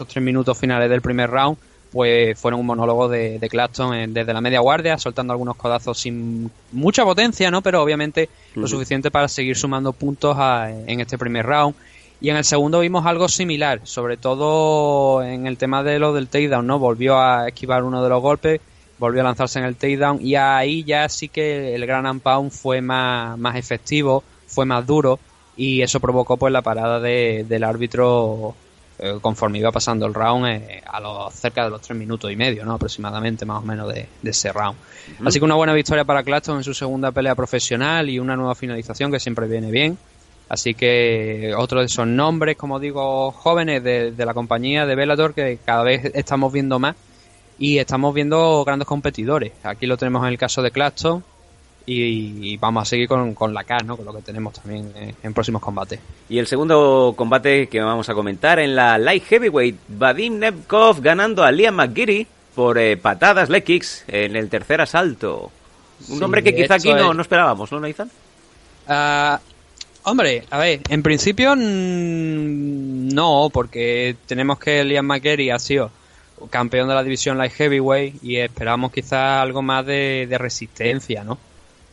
los 0.00 0.08
tres 0.08 0.24
minutos 0.24 0.58
finales 0.58 0.90
del 0.90 1.02
primer 1.02 1.30
round, 1.30 1.56
pues 1.92 2.36
fueron 2.36 2.58
un 2.58 2.66
monólogo 2.66 3.08
de, 3.08 3.38
de 3.38 3.48
Claxton 3.48 3.94
en- 3.94 4.12
desde 4.12 4.32
la 4.34 4.40
media 4.40 4.58
guardia, 4.58 4.98
soltando 4.98 5.32
algunos 5.32 5.54
codazos 5.56 5.98
sin 6.00 6.50
mucha 6.72 7.04
potencia, 7.04 7.48
¿no? 7.52 7.62
Pero 7.62 7.80
obviamente 7.80 8.28
lo 8.56 8.66
suficiente 8.66 9.12
para 9.12 9.28
seguir 9.28 9.56
sumando 9.56 9.92
puntos 9.92 10.36
a- 10.36 10.68
en 10.70 11.00
este 11.00 11.16
primer 11.16 11.46
round. 11.46 11.76
Y 12.20 12.30
en 12.30 12.36
el 12.36 12.44
segundo 12.44 12.80
vimos 12.80 13.06
algo 13.06 13.28
similar, 13.28 13.82
sobre 13.84 14.16
todo 14.16 15.22
en 15.22 15.46
el 15.46 15.56
tema 15.56 15.84
de 15.84 16.00
lo 16.00 16.12
del 16.12 16.26
takedown, 16.26 16.66
¿no? 16.66 16.80
Volvió 16.80 17.16
a 17.20 17.46
esquivar 17.46 17.84
uno 17.84 18.02
de 18.02 18.08
los 18.08 18.20
golpes, 18.20 18.60
volvió 18.98 19.20
a 19.20 19.24
lanzarse 19.24 19.58
en 19.58 19.64
el 19.64 19.76
takedown 19.76 20.18
y 20.20 20.34
ahí 20.34 20.84
ya 20.84 21.08
sí 21.08 21.28
que 21.28 21.74
el 21.74 21.86
gran 21.86 22.06
and 22.06 22.20
pound 22.22 22.50
fue 22.50 22.80
más, 22.80 23.38
más 23.38 23.56
efectivo, 23.56 24.22
fue 24.46 24.64
más 24.66 24.86
duro 24.86 25.18
y 25.56 25.82
eso 25.82 26.00
provocó 26.00 26.36
pues 26.36 26.52
la 26.52 26.62
parada 26.62 27.00
de- 27.00 27.44
del 27.48 27.64
árbitro 27.64 28.54
eh, 29.00 29.18
conforme 29.20 29.58
iba 29.58 29.70
pasando 29.70 30.06
el 30.06 30.14
round 30.14 30.46
eh, 30.48 30.82
a 30.86 30.98
los 31.00 31.32
cerca 31.34 31.62
de 31.64 31.70
los 31.70 31.80
tres 31.80 31.96
minutos 31.96 32.30
y 32.32 32.36
medio, 32.36 32.64
¿no? 32.64 32.74
Aproximadamente 32.74 33.44
más 33.46 33.62
o 33.62 33.66
menos 33.66 33.92
de, 33.94 34.06
de 34.22 34.30
ese 34.30 34.52
round. 34.52 34.76
Así 35.24 35.38
que 35.38 35.44
una 35.44 35.54
buena 35.54 35.72
victoria 35.72 36.04
para 36.04 36.22
Claxton 36.24 36.56
en 36.58 36.64
su 36.64 36.74
segunda 36.74 37.12
pelea 37.12 37.34
profesional 37.36 38.10
y 38.10 38.18
una 38.18 38.34
nueva 38.36 38.54
finalización 38.56 39.12
que 39.12 39.20
siempre 39.20 39.46
viene 39.46 39.70
bien. 39.70 39.96
Así 40.48 40.74
que 40.74 41.52
otro 41.56 41.80
de 41.80 41.86
esos 41.86 42.06
nombres, 42.06 42.56
como 42.56 42.80
digo, 42.80 43.30
jóvenes 43.32 43.84
de, 43.84 44.10
de 44.12 44.26
la 44.26 44.34
compañía 44.34 44.86
de 44.86 44.94
Bellator 44.96 45.34
que 45.34 45.58
cada 45.64 45.82
vez 45.84 46.10
estamos 46.14 46.52
viendo 46.52 46.78
más 46.78 46.96
y 47.58 47.78
estamos 47.78 48.14
viendo 48.14 48.64
grandes 48.64 48.86
competidores. 48.88 49.52
Aquí 49.62 49.86
lo 49.86 49.96
tenemos 49.96 50.22
en 50.22 50.28
el 50.28 50.38
caso 50.38 50.62
de 50.62 50.70
Claxton 50.70 51.24
y, 51.86 52.52
y 52.52 52.56
vamos 52.58 52.82
a 52.82 52.84
seguir 52.84 53.08
con, 53.08 53.34
con 53.34 53.52
la 53.54 53.64
CAR, 53.64 53.84
¿no? 53.84 53.96
con 53.96 54.04
lo 54.06 54.12
que 54.14 54.22
tenemos 54.22 54.54
también 54.54 54.92
en, 54.94 55.14
en 55.22 55.34
próximos 55.34 55.60
combates. 55.62 55.98
Y 56.28 56.38
el 56.38 56.46
segundo 56.46 57.14
combate 57.16 57.66
que 57.68 57.80
vamos 57.80 58.08
a 58.08 58.14
comentar 58.14 58.58
en 58.58 58.76
la 58.76 58.98
Light 58.98 59.24
Heavyweight, 59.24 59.76
Vadim 59.88 60.38
Nemkov 60.38 61.00
ganando 61.00 61.42
a 61.44 61.50
Liam 61.50 61.74
McGeary 61.74 62.26
por 62.54 62.78
eh, 62.78 62.96
patadas 62.96 63.48
leg 63.48 63.64
kicks 63.64 64.04
en 64.08 64.36
el 64.36 64.48
tercer 64.48 64.80
asalto. 64.80 65.50
Un 66.08 66.18
Sí, 66.18 66.22
hombre 66.24 66.42
que 66.44 66.54
quizá 66.54 66.74
aquí 66.74 66.92
no, 66.92 67.10
es- 67.10 67.16
no 67.16 67.22
esperábamos, 67.22 67.72
¿no, 67.72 67.80
Nathan? 67.80 68.10
Ah, 68.86 69.40
hombre, 70.04 70.44
a 70.50 70.58
ver, 70.58 70.80
en 70.88 71.02
principio 71.02 71.54
no, 71.56 73.50
porque 73.52 74.16
tenemos 74.26 74.58
que 74.58 74.84
Liam 74.84 75.06
McGarry 75.06 75.50
ha 75.50 75.58
sido 75.58 75.90
campeón 76.50 76.88
de 76.88 76.94
la 76.94 77.02
división 77.02 77.38
Light 77.38 77.52
Heavyweight 77.52 78.22
y 78.22 78.36
esperamos 78.38 78.92
quizás 78.92 79.42
algo 79.42 79.62
más 79.62 79.84
de, 79.86 80.26
de 80.28 80.38
resistencia, 80.38 81.24
¿no? 81.24 81.38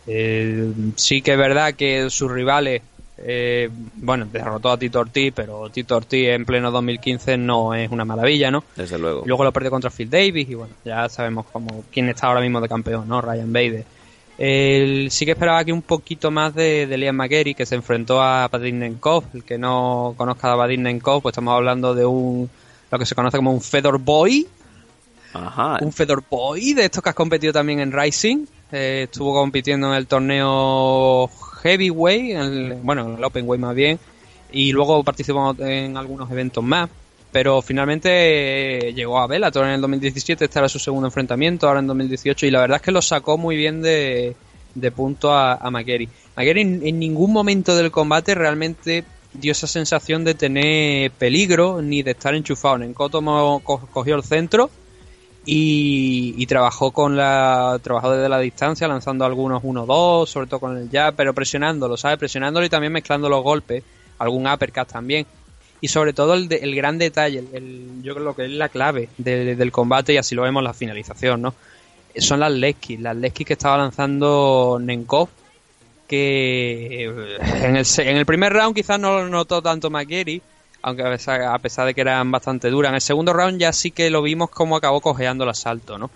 Eh, 0.08 0.72
sí 0.96 1.22
que 1.22 1.32
es 1.34 1.38
verdad 1.38 1.74
que 1.74 2.10
sus 2.10 2.32
rivales, 2.32 2.82
eh, 3.18 3.70
bueno, 3.96 4.28
derrotó 4.32 4.70
a 4.72 4.78
Tito 4.78 5.00
Ortiz, 5.00 5.34
pero 5.36 5.70
Tito 5.70 5.96
Ortiz 5.98 6.28
en 6.30 6.46
pleno 6.46 6.70
2015 6.72 7.38
no 7.38 7.74
es 7.74 7.90
una 7.90 8.06
maravilla, 8.06 8.52
¿no? 8.52 8.64
Desde 8.76 9.00
luego. 9.00 9.24
Luego 9.26 9.44
lo 9.44 9.52
perdió 9.52 9.72
contra 9.72 9.90
Phil 9.90 10.10
Davis 10.10 10.48
y 10.50 10.54
bueno, 10.56 10.74
ya 10.84 11.10
sabemos 11.10 11.46
cómo, 11.52 11.84
quién 11.92 12.08
está 12.10 12.28
ahora 12.28 12.42
mismo 12.42 12.62
de 12.62 12.70
campeón, 12.70 13.08
¿no? 13.08 13.22
Ryan 13.22 13.52
Bader. 13.52 13.86
El- 14.38 15.10
sí 15.12 15.26
que 15.26 15.32
esperaba 15.32 15.60
aquí 15.60 15.72
un 15.72 15.82
poquito 15.82 16.30
más 16.30 16.54
de, 16.54 16.88
de 16.88 16.98
Liam 16.98 17.16
McGarry, 17.16 17.56
que 17.56 17.66
se 17.66 17.76
enfrentó 17.76 18.22
a 18.22 18.48
Vadim 18.50 18.78
Nemkov. 18.80 19.24
El 19.34 19.44
que 19.44 19.58
no 19.58 20.14
conozca 20.18 20.52
a 20.52 20.56
Vadim 20.56 20.82
Nemkov, 20.82 21.22
pues 21.22 21.34
estamos 21.34 21.54
hablando 21.56 21.96
de 21.96 22.06
un 22.06 22.50
lo 22.96 23.00
que 23.00 23.06
se 23.06 23.16
conoce 23.16 23.38
como 23.38 23.52
un 23.52 23.62
Fedor 23.62 24.00
Boy. 24.00 24.48
Ajá. 25.34 25.80
Un 25.82 25.92
Fedor 25.92 26.24
Boy, 26.30 26.74
de 26.74 26.86
estos 26.86 27.04
que 27.04 27.10
has 27.10 27.16
competido 27.16 27.52
también 27.52 27.80
en 27.82 27.92
Rising. 27.92 28.46
Eh, 28.72 29.02
estuvo 29.04 29.34
compitiendo 29.34 29.88
en 29.90 29.94
el 29.96 30.08
torneo 30.08 31.30
Heavyweight, 31.62 32.32
en 32.32 32.38
el- 32.42 32.74
bueno, 32.82 33.06
en 33.10 33.18
el 33.18 33.24
Open 33.24 33.48
Weight 33.48 33.62
más 33.62 33.76
bien. 33.76 34.00
Y 34.52 34.72
luego 34.72 35.04
participó 35.04 35.54
en 35.60 35.98
algunos 35.98 36.32
eventos 36.32 36.64
más. 36.64 36.90
Pero 37.32 37.62
finalmente 37.62 38.10
eh, 38.90 38.94
llegó 38.94 39.20
a 39.20 39.28
Bellator 39.28 39.66
en 39.66 39.72
el 39.72 39.82
2017, 39.82 40.46
este 40.46 40.58
era 40.60 40.70
su 40.70 40.80
segundo 40.80 41.08
enfrentamiento, 41.08 41.68
ahora 41.68 41.82
en 41.82 41.88
2018, 41.88 42.46
y 42.46 42.52
la 42.52 42.62
verdad 42.62 42.78
es 42.78 42.82
que 42.82 42.92
lo 42.92 43.02
sacó 43.02 43.38
muy 43.38 43.58
bien 43.58 43.82
de, 43.82 44.34
de 44.74 44.92
punto 44.92 45.34
a, 45.34 45.56
a 45.56 45.70
McGarry. 45.70 46.08
En 46.38 46.98
ningún 46.98 47.34
momento 47.34 47.76
del 47.76 47.92
combate 47.92 48.36
realmente 48.36 49.04
dio 49.40 49.52
esa 49.52 49.68
sensación 49.68 50.24
de 50.24 50.34
tener 50.36 51.12
peligro 51.12 51.82
ni 51.82 52.04
de 52.04 52.12
estar 52.12 52.34
enchufado. 52.36 52.78
Nenko 52.78 53.10
tomó, 53.10 53.60
co- 53.64 53.88
cogió 53.92 54.16
el 54.16 54.24
centro 54.24 54.70
y, 55.46 56.46
trabajó 56.48 56.92
con 56.92 57.16
la 57.16 57.80
trabajó 57.84 58.12
desde 58.12 58.30
la 58.30 58.40
distancia 58.40 58.88
lanzando 58.88 59.26
algunos 59.26 59.62
1-2 59.64 60.26
sobre 60.28 60.48
todo 60.48 60.60
con 60.60 60.78
el 60.78 60.90
jab 60.90 61.16
pero 61.16 61.34
presionándolo 61.34 61.98
¿sabes? 61.98 62.18
presionándolo 62.18 62.66
y 62.66 62.70
también 62.70 62.92
mezclando 62.94 63.30
los 63.30 63.44
golpes 63.44 63.84
algún 64.18 64.48
uppercut 64.48 64.88
también 64.88 65.26
y 65.82 65.88
sobre 65.88 66.14
todo 66.14 66.34
el, 66.34 66.48
de- 66.48 66.58
el 66.58 66.76
gran 66.76 66.98
detalle 66.98 67.44
el, 67.54 68.02
yo 68.02 68.16
creo 68.16 68.36
que 68.36 68.46
es 68.46 68.52
la 68.52 68.70
clave 68.70 69.10
de- 69.20 69.56
del 69.56 69.72
combate 69.72 70.14
y 70.14 70.18
así 70.18 70.34
lo 70.34 70.42
vemos 70.44 70.62
en 70.62 70.66
la 70.66 70.74
finalización 70.74 71.42
¿no? 71.44 71.54
son 72.18 72.40
las 72.40 72.52
Lesky 72.52 72.98
las 72.98 73.16
Lesky 73.16 73.46
que 73.46 73.54
estaba 73.54 73.78
lanzando 73.78 74.80
Nenkov 74.82 75.30
que 76.08 77.06
eh, 77.06 77.38
en 77.64 77.76
el, 77.76 77.86
en 77.98 78.18
el 78.18 78.26
primer 78.26 78.54
round 78.54 78.76
quizás 78.76 79.00
no 79.00 79.20
lo 79.20 79.30
notó 79.30 79.62
tanto 79.62 79.90
McGarry 79.90 80.42
aunque 80.86 81.02
a 81.02 81.10
pesar, 81.10 81.42
a 81.42 81.58
pesar 81.58 81.88
de 81.88 81.96
que 81.96 82.02
eran 82.02 82.30
bastante 82.30 82.70
duras. 82.70 82.90
En 82.90 82.96
el 82.96 83.02
segundo 83.02 83.34
round 83.34 83.60
ya 83.60 83.74
sí 83.74 83.90
que 83.90 84.12
lo 84.12 84.22
vimos 84.22 84.52
como 84.52 84.76
acabó 84.76 85.02
cojeando 85.02 85.44
el 85.44 85.50
asalto, 85.50 85.98
¿no? 85.98 86.12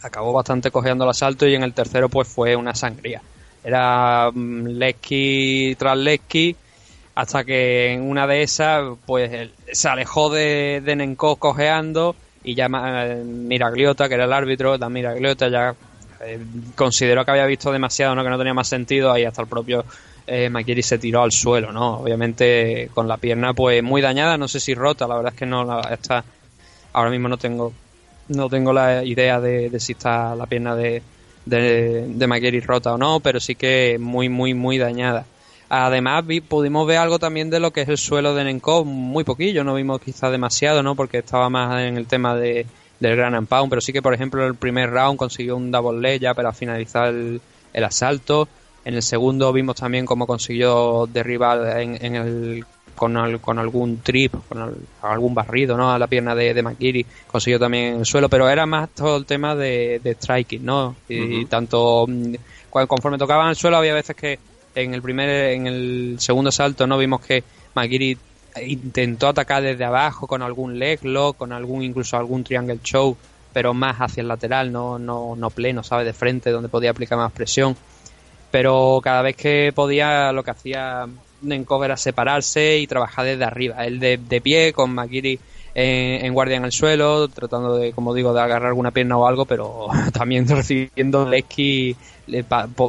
Acabó 0.00 0.32
bastante 0.32 0.70
cojeando 0.70 1.04
el 1.04 1.10
asalto 1.10 1.46
y 1.46 1.54
en 1.54 1.62
el 1.62 1.74
tercero 1.74 2.08
pues 2.08 2.26
fue 2.26 2.56
una 2.56 2.74
sangría. 2.74 3.20
Era 3.62 4.30
mm, 4.32 4.68
Lesky 4.68 5.74
tras 5.74 5.98
Lesky 5.98 6.56
hasta 7.14 7.44
que 7.44 7.92
en 7.92 8.08
una 8.08 8.26
de 8.26 8.42
esas 8.42 8.84
pues 9.04 9.50
se 9.70 9.88
alejó 9.88 10.30
de, 10.30 10.80
de 10.82 10.96
Nenkov 10.96 11.38
cojeando 11.38 12.16
y 12.42 12.54
ya 12.54 12.66
eh, 12.66 13.22
Miragliota, 13.22 14.08
que 14.08 14.14
era 14.14 14.24
el 14.24 14.32
árbitro, 14.32 14.78
Dan 14.78 14.94
Miragliota 14.94 15.48
ya 15.50 15.74
eh, 16.24 16.38
consideró 16.74 17.24
que 17.24 17.30
había 17.30 17.46
visto 17.46 17.70
demasiado, 17.72 18.14
¿no? 18.14 18.22
que 18.22 18.30
no 18.30 18.38
tenía 18.38 18.54
más 18.54 18.68
sentido, 18.68 19.12
ahí 19.12 19.24
hasta 19.24 19.42
el 19.42 19.48
propio 19.48 19.84
eh, 20.26 20.48
McGeary 20.48 20.82
se 20.82 20.98
tiró 20.98 21.22
al 21.22 21.32
suelo, 21.32 21.72
¿no? 21.72 21.98
Obviamente 21.98 22.90
con 22.94 23.06
la 23.06 23.16
pierna 23.18 23.52
pues 23.52 23.82
muy 23.82 24.00
dañada, 24.00 24.38
no 24.38 24.48
sé 24.48 24.60
si 24.60 24.74
rota, 24.74 25.06
la 25.06 25.16
verdad 25.16 25.32
es 25.34 25.38
que 25.38 25.46
no 25.46 25.64
la, 25.64 25.80
está 25.92 26.24
ahora 26.92 27.10
mismo 27.10 27.28
no 27.28 27.36
tengo 27.36 27.72
no 28.28 28.48
tengo 28.48 28.72
la 28.72 29.04
idea 29.04 29.38
de, 29.38 29.78
si 29.78 29.92
está 29.92 30.34
la 30.34 30.46
pierna 30.46 30.74
de, 30.74 31.02
de, 31.44 32.06
de 32.08 32.26
McGeary 32.26 32.60
rota 32.60 32.94
o 32.94 32.98
no, 32.98 33.20
pero 33.20 33.38
sí 33.38 33.54
que 33.54 33.98
muy 34.00 34.28
muy 34.28 34.54
muy 34.54 34.78
dañada. 34.78 35.26
Además 35.68 36.26
vi, 36.26 36.40
pudimos 36.40 36.86
ver 36.86 36.98
algo 36.98 37.18
también 37.18 37.50
de 37.50 37.58
lo 37.58 37.72
que 37.72 37.82
es 37.82 37.88
el 37.88 37.98
suelo 37.98 38.34
de 38.34 38.44
Nenkov, 38.44 38.84
muy 38.86 39.24
poquillo, 39.24 39.64
no 39.64 39.74
vimos 39.74 40.00
quizá 40.00 40.30
demasiado, 40.30 40.82
¿no? 40.82 40.94
Porque 40.94 41.18
estaba 41.18 41.50
más 41.50 41.82
en 41.82 41.96
el 41.96 42.06
tema 42.06 42.36
de, 42.36 42.66
del 43.08 43.16
Gran 43.16 43.46
Pound, 43.46 43.70
pero 43.70 43.80
sí 43.80 43.92
que 43.92 44.02
por 44.02 44.14
ejemplo 44.14 44.42
en 44.42 44.48
el 44.48 44.54
primer 44.54 44.90
round 44.90 45.16
consiguió 45.18 45.56
un 45.56 45.70
double 45.70 46.00
leg 46.00 46.20
ya 46.20 46.34
para 46.34 46.52
finalizar 46.52 47.08
el, 47.08 47.40
el 47.72 47.84
asalto. 47.84 48.48
En 48.84 48.94
el 48.94 49.02
segundo 49.02 49.52
vimos 49.52 49.76
también 49.76 50.04
cómo 50.04 50.26
consiguió 50.26 51.06
derribar 51.10 51.80
en, 51.80 52.04
en 52.04 52.14
el, 52.16 52.64
con, 52.94 53.16
al- 53.16 53.40
con 53.40 53.58
algún 53.58 53.98
trip, 54.02 54.32
con 54.48 54.58
al- 54.60 54.76
algún 55.02 55.34
barrido 55.34 55.76
¿no? 55.76 55.90
a 55.92 55.98
la 55.98 56.06
pierna 56.06 56.34
de, 56.34 56.52
de 56.52 56.62
McGeary. 56.62 57.06
Consiguió 57.26 57.58
también 57.58 57.94
en 57.94 57.98
el 58.00 58.06
suelo, 58.06 58.28
pero 58.28 58.48
era 58.48 58.66
más 58.66 58.90
todo 58.90 59.16
el 59.16 59.24
tema 59.24 59.54
de, 59.56 60.00
de 60.04 60.14
striking, 60.14 60.64
¿no? 60.64 60.96
Y 61.08 61.40
Ujú. 61.40 61.48
tanto 61.48 62.04
mm, 62.06 62.34
conforme 62.70 63.16
tocaban 63.18 63.48
el 63.48 63.56
suelo 63.56 63.76
había 63.78 63.94
veces 63.94 64.14
que 64.16 64.38
en 64.74 64.92
el 64.92 65.00
primer, 65.00 65.28
en 65.52 65.66
el 65.66 66.16
segundo 66.18 66.50
salto 66.52 66.86
no 66.86 66.98
vimos 66.98 67.20
que 67.20 67.42
McGeary 67.74 68.18
intentó 68.62 69.28
atacar 69.28 69.62
desde 69.62 69.84
abajo 69.84 70.26
con 70.26 70.42
algún 70.42 70.78
leg 70.78 71.04
lock, 71.04 71.36
con 71.36 71.52
algún 71.52 71.82
incluso 71.82 72.16
algún 72.16 72.44
triangle 72.44 72.78
choke, 72.82 73.18
pero 73.52 73.72
más 73.74 73.96
hacia 73.98 74.20
el 74.20 74.28
lateral, 74.28 74.70
no, 74.72 74.98
no, 74.98 75.34
no 75.36 75.50
pleno, 75.50 75.82
¿sabes? 75.82 76.06
De 76.06 76.12
frente, 76.12 76.50
donde 76.50 76.68
podía 76.68 76.90
aplicar 76.90 77.18
más 77.18 77.32
presión 77.32 77.76
pero 78.50 79.00
cada 79.02 79.20
vez 79.22 79.34
que 79.34 79.72
podía 79.74 80.30
lo 80.30 80.44
que 80.44 80.52
hacía 80.52 81.08
Nenkov 81.42 81.82
era 81.82 81.96
separarse 81.96 82.78
y 82.78 82.86
trabajar 82.86 83.24
desde 83.24 83.42
arriba, 83.42 83.84
él 83.84 83.98
de, 83.98 84.16
de 84.16 84.40
pie 84.40 84.72
con 84.72 84.94
Makiri 84.94 85.40
en, 85.74 86.24
en 86.24 86.32
guardia 86.32 86.58
en 86.58 86.64
el 86.64 86.70
suelo, 86.70 87.26
tratando 87.26 87.76
de, 87.76 87.90
como 87.90 88.14
digo, 88.14 88.32
de 88.32 88.40
agarrar 88.40 88.68
alguna 88.68 88.92
pierna 88.92 89.16
o 89.16 89.26
algo, 89.26 89.44
pero 89.44 89.88
también 90.12 90.46
recibiendo 90.46 91.28
Lesky 91.28 91.96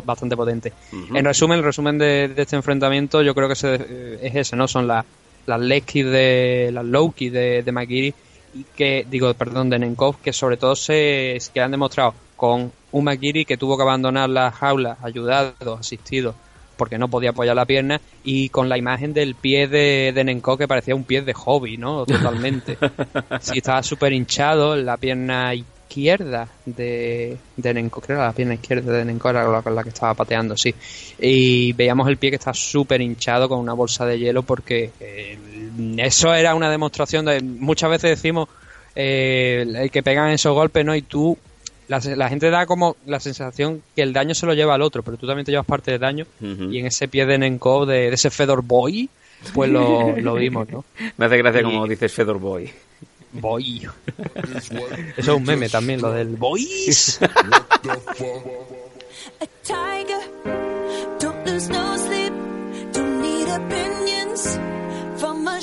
bastante 0.05 0.35
potente. 0.37 0.71
En 1.17 1.25
resumen, 1.25 1.57
el 1.57 1.63
resumen 1.63 1.97
de, 1.97 2.27
de 2.27 2.41
este 2.43 2.55
enfrentamiento 2.55 3.23
yo 3.23 3.33
creo 3.33 3.49
que 3.49 3.55
se- 3.55 3.73
eh, 3.75 4.19
es 4.21 4.35
ese, 4.35 4.55
¿no? 4.55 4.67
Son 4.67 4.85
las 4.87 5.03
las 5.45 5.59
Lesky 5.59 6.03
de 6.03 6.69
las 6.73 6.85
Lowkey 6.85 7.29
de, 7.29 7.63
de 7.63 7.71
Makiri 7.71 8.13
y 8.53 8.65
que 8.75 9.05
digo 9.09 9.33
perdón 9.33 9.69
de 9.69 9.79
Nenkov 9.79 10.17
que 10.21 10.33
sobre 10.33 10.57
todo 10.57 10.75
se 10.75 11.37
que 11.53 11.61
han 11.61 11.71
demostrado 11.71 12.13
con 12.35 12.71
un 12.91 13.03
Makiri 13.03 13.45
que 13.45 13.57
tuvo 13.57 13.77
que 13.77 13.83
abandonar 13.83 14.29
la 14.29 14.51
jaula 14.51 14.97
ayudado 15.01 15.75
asistido 15.75 16.35
porque 16.75 16.97
no 16.97 17.07
podía 17.07 17.29
apoyar 17.31 17.55
la 17.55 17.65
pierna 17.65 18.01
y 18.23 18.49
con 18.49 18.69
la 18.69 18.77
imagen 18.77 19.13
del 19.13 19.35
pie 19.35 19.67
de, 19.67 20.11
de 20.13 20.23
Nenkov 20.23 20.57
que 20.57 20.67
parecía 20.67 20.95
un 20.95 21.03
pie 21.03 21.21
de 21.21 21.33
hobby 21.33 21.77
no 21.77 22.05
totalmente. 22.05 22.77
Sí 23.39 23.59
estaba 23.59 23.83
súper 23.83 24.13
hinchado 24.13 24.75
la 24.75 24.97
pierna 24.97 25.53
izquierda 25.87 26.47
de, 26.65 27.37
de 27.55 27.73
Nenkov 27.73 28.03
creo 28.03 28.17
que 28.19 28.23
la 28.23 28.31
pierna 28.33 28.53
izquierda 28.55 28.91
de 28.93 29.05
Nenkov 29.05 29.31
era 29.31 29.47
la, 29.47 29.61
la 29.71 29.83
que 29.83 29.89
estaba 29.89 30.13
pateando 30.13 30.57
sí. 30.57 30.73
Y 31.19 31.73
veíamos 31.73 32.07
el 32.07 32.17
pie 32.17 32.31
que 32.31 32.35
está 32.37 32.53
súper 32.53 33.01
hinchado 33.01 33.47
con 33.47 33.59
una 33.59 33.73
bolsa 33.73 34.05
de 34.05 34.19
hielo 34.19 34.43
porque 34.43 34.91
eh, 34.99 35.37
eso 35.97 36.33
era 36.33 36.55
una 36.55 36.69
demostración 36.69 37.25
de 37.25 37.41
muchas 37.41 37.89
veces 37.89 38.09
decimos 38.11 38.49
eh, 38.95 39.65
el 39.75 39.91
que 39.91 40.03
pegan 40.03 40.29
esos 40.31 40.53
golpes 40.53 40.83
no 40.85 40.95
y 40.95 41.01
tú 41.01 41.37
la, 41.87 41.99
la 42.15 42.29
gente 42.29 42.49
da 42.49 42.65
como 42.65 42.95
la 43.05 43.19
sensación 43.19 43.81
que 43.95 44.01
el 44.01 44.11
daño 44.11 44.33
se 44.33 44.45
lo 44.47 44.53
lleva 44.53 44.73
al 44.75 44.81
otro 44.81 45.03
pero 45.03 45.17
tú 45.17 45.27
también 45.27 45.45
te 45.45 45.51
llevas 45.51 45.67
parte 45.67 45.91
del 45.91 45.99
daño. 46.01 46.25
Y 46.41 46.79
en 46.79 46.85
ese 46.87 47.07
pie 47.07 47.25
de 47.25 47.37
Nenkov 47.37 47.85
de, 47.85 48.09
de 48.09 48.15
ese 48.15 48.29
Fedor 48.31 48.63
Boy 48.63 49.09
pues 49.53 49.69
lo, 49.69 50.17
lo 50.17 50.33
vimos 50.35 50.67
no 50.69 50.83
Me 51.17 51.25
hace 51.27 51.37
gracia 51.37 51.61
Y- 51.61 51.63
como 51.65 51.87
dices 51.87 52.11
Fedor 52.11 52.39
Boy. 52.39 52.71
Boy 53.41 53.87
eso 54.35 54.79
es 55.17 55.27
un 55.27 55.43
meme 55.43 55.69
también 55.69 56.01
lo 56.01 56.11
del 56.11 56.35
boys. 56.35 57.19
Tiger, 59.63 60.21
don't 61.19 61.45
lose 61.47 61.69
no 61.69 61.97
sleep. 61.97 62.33
Don't 62.93 63.21
need 63.21 63.47
opinions 63.47 64.59
from 65.17 65.47
a 65.47 65.59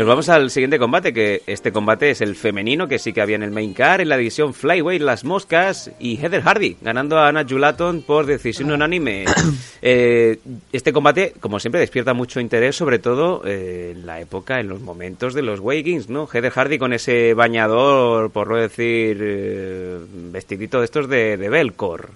Nos 0.00 0.06
vamos 0.06 0.30
al 0.30 0.50
siguiente 0.50 0.78
combate, 0.78 1.12
que 1.12 1.42
este 1.46 1.72
combate 1.72 2.10
es 2.10 2.22
el 2.22 2.34
femenino, 2.34 2.88
que 2.88 2.98
sí 2.98 3.12
que 3.12 3.20
había 3.20 3.36
en 3.36 3.42
el 3.42 3.50
main 3.50 3.74
car, 3.74 4.00
en 4.00 4.08
la 4.08 4.16
división 4.16 4.54
Flyweight, 4.54 5.02
las 5.02 5.24
moscas, 5.24 5.90
y 5.98 6.16
Heather 6.16 6.40
Hardy, 6.40 6.78
ganando 6.80 7.18
a 7.18 7.28
Anna 7.28 7.44
Julaton 7.46 8.00
por 8.02 8.24
decisión 8.26 8.70
unánime. 8.70 9.24
Eh, 9.82 10.38
este 10.74 10.92
combate, 10.92 11.32
como 11.40 11.58
siempre, 11.58 11.80
despierta 11.80 12.12
mucho 12.12 12.38
interés, 12.38 12.76
sobre 12.76 12.98
todo 12.98 13.40
eh, 13.46 13.94
en 13.96 14.04
la 14.04 14.20
época, 14.20 14.60
en 14.60 14.68
los 14.68 14.82
momentos 14.82 15.32
de 15.32 15.40
los 15.40 15.58
Wakings, 15.58 16.10
¿no? 16.10 16.26
Heather 16.26 16.52
Hardy 16.52 16.78
con 16.78 16.92
ese 16.92 17.32
bañador, 17.32 18.30
por 18.30 18.48
no 18.48 18.56
decir, 18.56 19.16
eh, 19.22 19.98
vestidito 20.30 20.80
de 20.80 20.84
estos 20.84 21.08
de, 21.08 21.38
de 21.38 21.48
Belcor. 21.48 22.10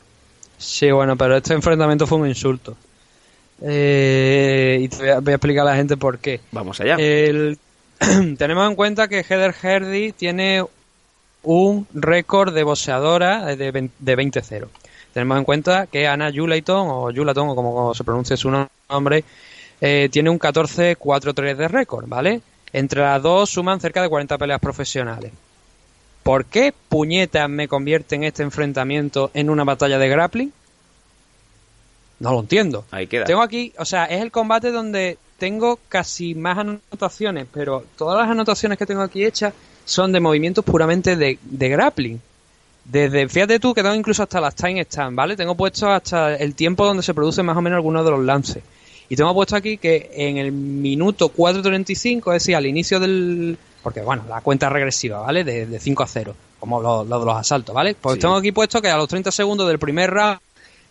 Sí, 0.58 0.90
bueno, 0.90 1.16
pero 1.16 1.38
este 1.38 1.54
enfrentamiento 1.54 2.06
fue 2.06 2.18
un 2.18 2.28
insulto. 2.28 2.76
Eh, 3.62 4.78
y 4.82 4.88
te 4.88 4.96
voy 4.96 5.08
a, 5.10 5.20
voy 5.20 5.32
a 5.32 5.36
explicar 5.36 5.62
a 5.66 5.70
la 5.70 5.76
gente 5.76 5.96
por 5.96 6.18
qué. 6.18 6.40
Vamos 6.52 6.80
allá. 6.80 6.96
El- 6.98 7.58
tenemos 8.38 8.68
en 8.68 8.74
cuenta 8.74 9.08
que 9.08 9.20
Heather 9.22 9.52
Hardy 9.52 10.12
tiene 10.12 10.64
un 11.42 11.86
récord 11.94 12.52
de 12.54 12.62
boxeadora 12.64 13.44
de, 13.56 13.72
vein- 13.72 13.90
de 13.98 14.16
20-0. 14.16 14.66
Tenemos 15.12 15.38
en 15.38 15.44
cuenta 15.44 15.86
que 15.86 16.08
Anna 16.08 16.32
Julayton, 16.34 16.88
o 16.90 17.12
Julaton, 17.14 17.48
o 17.50 17.54
como 17.54 17.94
se 17.94 18.02
pronuncia 18.02 18.36
su 18.36 18.50
nombre, 18.90 19.24
eh, 19.80 20.08
tiene 20.10 20.30
un 20.30 20.38
14-4-3 20.40 21.54
de 21.56 21.68
récord, 21.68 22.06
¿vale? 22.08 22.40
Entre 22.72 23.00
las 23.00 23.22
dos 23.22 23.50
suman 23.50 23.80
cerca 23.80 24.02
de 24.02 24.08
40 24.08 24.36
peleas 24.38 24.58
profesionales. 24.60 25.30
¿Por 26.24 26.46
qué 26.46 26.72
puñetas 26.88 27.48
me 27.48 27.68
convierte 27.68 28.16
en 28.16 28.24
este 28.24 28.42
enfrentamiento 28.42 29.30
en 29.34 29.50
una 29.50 29.62
batalla 29.62 29.98
de 29.98 30.08
grappling? 30.08 30.52
No 32.20 32.32
lo 32.32 32.40
entiendo. 32.40 32.84
Ahí 32.90 33.06
queda. 33.06 33.24
Tengo 33.24 33.42
aquí, 33.42 33.72
o 33.78 33.84
sea, 33.84 34.04
es 34.06 34.22
el 34.22 34.30
combate 34.30 34.70
donde 34.70 35.18
tengo 35.38 35.78
casi 35.88 36.34
más 36.34 36.58
anotaciones, 36.58 37.46
pero 37.52 37.84
todas 37.98 38.18
las 38.20 38.30
anotaciones 38.30 38.78
que 38.78 38.86
tengo 38.86 39.02
aquí 39.02 39.24
hechas 39.24 39.52
son 39.84 40.12
de 40.12 40.20
movimientos 40.20 40.64
puramente 40.64 41.16
de, 41.16 41.38
de 41.42 41.68
grappling. 41.68 42.20
Desde, 42.84 43.28
fíjate 43.28 43.58
tú 43.58 43.72
que 43.74 43.82
tengo 43.82 43.94
incluso 43.94 44.22
hasta 44.22 44.40
las 44.40 44.54
time 44.54 44.84
stamp, 44.84 45.16
¿vale? 45.16 45.36
Tengo 45.36 45.54
puesto 45.54 45.88
hasta 45.90 46.36
el 46.36 46.54
tiempo 46.54 46.84
donde 46.84 47.02
se 47.02 47.14
producen 47.14 47.46
más 47.46 47.56
o 47.56 47.62
menos 47.62 47.76
algunos 47.76 48.04
de 48.04 48.10
los 48.10 48.20
lances. 48.24 48.62
Y 49.08 49.16
tengo 49.16 49.32
puesto 49.34 49.56
aquí 49.56 49.76
que 49.78 50.10
en 50.14 50.36
el 50.38 50.52
minuto 50.52 51.30
4.35, 51.34 52.28
es 52.34 52.42
decir, 52.42 52.56
al 52.56 52.66
inicio 52.66 53.00
del... 53.00 53.58
Porque, 53.82 54.00
bueno, 54.00 54.24
la 54.28 54.40
cuenta 54.40 54.68
regresiva, 54.70 55.20
¿vale? 55.20 55.44
De, 55.44 55.66
de 55.66 55.78
5 55.80 56.02
a 56.02 56.06
0, 56.06 56.34
como 56.60 56.80
lo, 56.80 57.04
lo 57.04 57.20
de 57.20 57.26
los 57.26 57.36
asaltos, 57.36 57.74
¿vale? 57.74 57.94
Pues 58.00 58.14
Sí. 58.14 58.20
tengo 58.20 58.34
aquí 58.36 58.52
puesto 58.52 58.80
que 58.80 58.88
a 58.88 58.96
los 58.96 59.08
30 59.08 59.30
segundos 59.30 59.66
del 59.68 59.78
primer 59.78 60.10
round, 60.10 60.38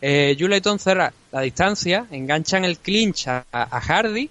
eh, 0.05 0.35
Juleton 0.37 0.79
cerra 0.79 1.13
la 1.31 1.39
distancia, 1.39 2.05
enganchan 2.11 2.65
el 2.65 2.77
clinch 2.77 3.25
a, 3.29 3.45
Hardy 3.53 4.29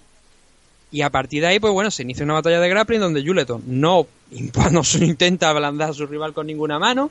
y 0.91 1.01
a 1.01 1.09
partir 1.09 1.41
de 1.41 1.47
ahí, 1.47 1.59
pues 1.59 1.73
bueno, 1.73 1.89
se 1.89 2.03
inicia 2.03 2.23
una 2.23 2.35
batalla 2.35 2.59
de 2.59 2.69
grappling 2.69 2.99
donde 2.99 3.25
Juleton 3.25 3.63
no, 3.65 4.05
intenta 5.01 5.49
ablandar 5.49 5.89
a 5.89 5.93
su 5.93 6.05
rival 6.05 6.31
con 6.33 6.45
ninguna 6.45 6.77
mano. 6.77 7.09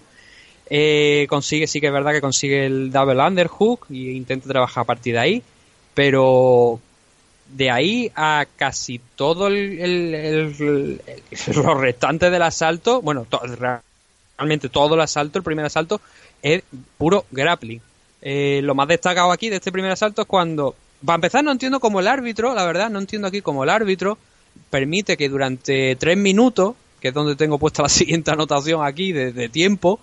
eh, 0.71 1.27
consigue, 1.29 1.67
sí 1.67 1.81
que 1.81 1.89
es 1.89 1.93
verdad 1.93 2.13
que 2.13 2.21
consigue 2.21 2.67
el 2.67 2.93
double 2.93 3.21
underhook 3.21 3.87
y 3.91 4.11
intenta 4.11 4.49
trabajar 4.49 4.83
a 4.83 4.87
partir 4.87 5.15
de 5.15 5.21
ahí. 5.21 5.43
Pero 5.95 6.79
de 7.57 7.71
ahí 7.71 8.13
a 8.15 8.47
casi 8.57 9.01
todo 9.17 9.49
el, 9.49 9.81
el- 9.81 11.01
del 12.21 12.43
asalto, 12.43 13.03
bueno, 13.03 13.27
realmente 14.39 14.69
todo 14.69 14.95
el 14.95 15.01
asalto, 15.01 15.39
el 15.39 15.45
primer 15.45 15.65
asalto, 15.65 16.01
es 16.43 16.63
puro 16.97 17.25
grappling. 17.33 17.81
Eh, 18.23 18.61
lo 18.63 18.75
más 18.75 18.89
destacado 18.89 19.33
aquí 19.33 19.51
de 19.51 19.57
este 19.57 19.73
primer 19.73 19.91
asalto 19.91 20.23
es 20.23 20.29
cuando, 20.29 20.77
para 21.05 21.17
empezar, 21.17 21.43
no 21.43 21.51
entiendo 21.51 21.81
cómo 21.81 22.01
el 22.01 22.07
árbitro, 22.07 22.55
la 22.55 22.65
verdad, 22.65 22.89
no 22.89 23.01
entiendo 23.01 23.29
aquí 23.29 23.43
cómo 23.43 23.65
el 23.65 23.71
árbitro 23.71 24.17
permite 24.71 25.17
que 25.17 25.29
durante 25.29 25.97
tres 25.97 26.17
minutos, 26.17 26.75
que 27.01 27.09
es 27.09 27.15
donde 27.15 27.37
tengo 27.37 27.59
puesta 27.59 27.83
la 27.83 27.89
siguiente 27.91 28.31
anotación 28.31 28.85
aquí 28.85 29.13
de, 29.13 29.49
tiempo, 29.49 29.99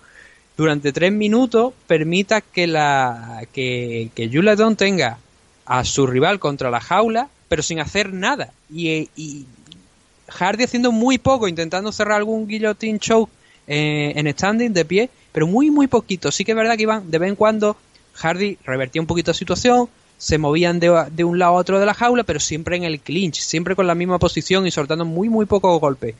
durante 0.56 0.92
tres 0.92 1.10
minutos 1.10 1.72
permita 1.86 2.42
que 2.42 2.66
la 2.66 3.42
que, 3.52 4.10
que 4.14 4.28
Juladon 4.28 4.76
tenga 4.76 5.18
a 5.64 5.84
su 5.84 6.06
rival 6.06 6.38
contra 6.38 6.70
la 6.70 6.80
jaula, 6.80 7.28
pero 7.48 7.62
sin 7.62 7.80
hacer 7.80 8.12
nada. 8.12 8.52
Y, 8.70 9.08
y 9.16 9.46
Hardy 10.28 10.64
haciendo 10.64 10.92
muy 10.92 11.18
poco, 11.18 11.48
intentando 11.48 11.92
cerrar 11.92 12.18
algún 12.18 12.46
guillotine 12.46 12.98
choke 12.98 13.30
eh, 13.66 14.12
en 14.16 14.30
standing 14.32 14.72
de 14.72 14.84
pie, 14.84 15.10
pero 15.32 15.46
muy, 15.46 15.70
muy 15.70 15.86
poquito. 15.86 16.30
Sí 16.32 16.44
que 16.44 16.52
es 16.52 16.56
verdad 16.56 16.76
que 16.76 16.82
iban 16.82 17.10
de 17.10 17.18
vez 17.18 17.28
en 17.28 17.36
cuando 17.36 17.76
Hardy 18.20 18.58
revertía 18.64 19.00
un 19.02 19.06
poquito 19.06 19.30
la 19.30 19.34
situación, 19.34 19.88
se 20.18 20.36
movían 20.38 20.78
de, 20.80 21.06
de 21.12 21.24
un 21.24 21.38
lado 21.38 21.52
a 21.52 21.56
otro 21.56 21.80
de 21.80 21.86
la 21.86 21.94
jaula, 21.94 22.24
pero 22.24 22.40
siempre 22.40 22.76
en 22.76 22.84
el 22.84 23.00
clinch, 23.00 23.40
siempre 23.40 23.74
con 23.74 23.86
la 23.86 23.94
misma 23.94 24.18
posición 24.18 24.66
y 24.66 24.70
soltando 24.70 25.04
muy, 25.04 25.28
muy 25.28 25.46
pocos 25.46 25.80
golpes. 25.80 26.14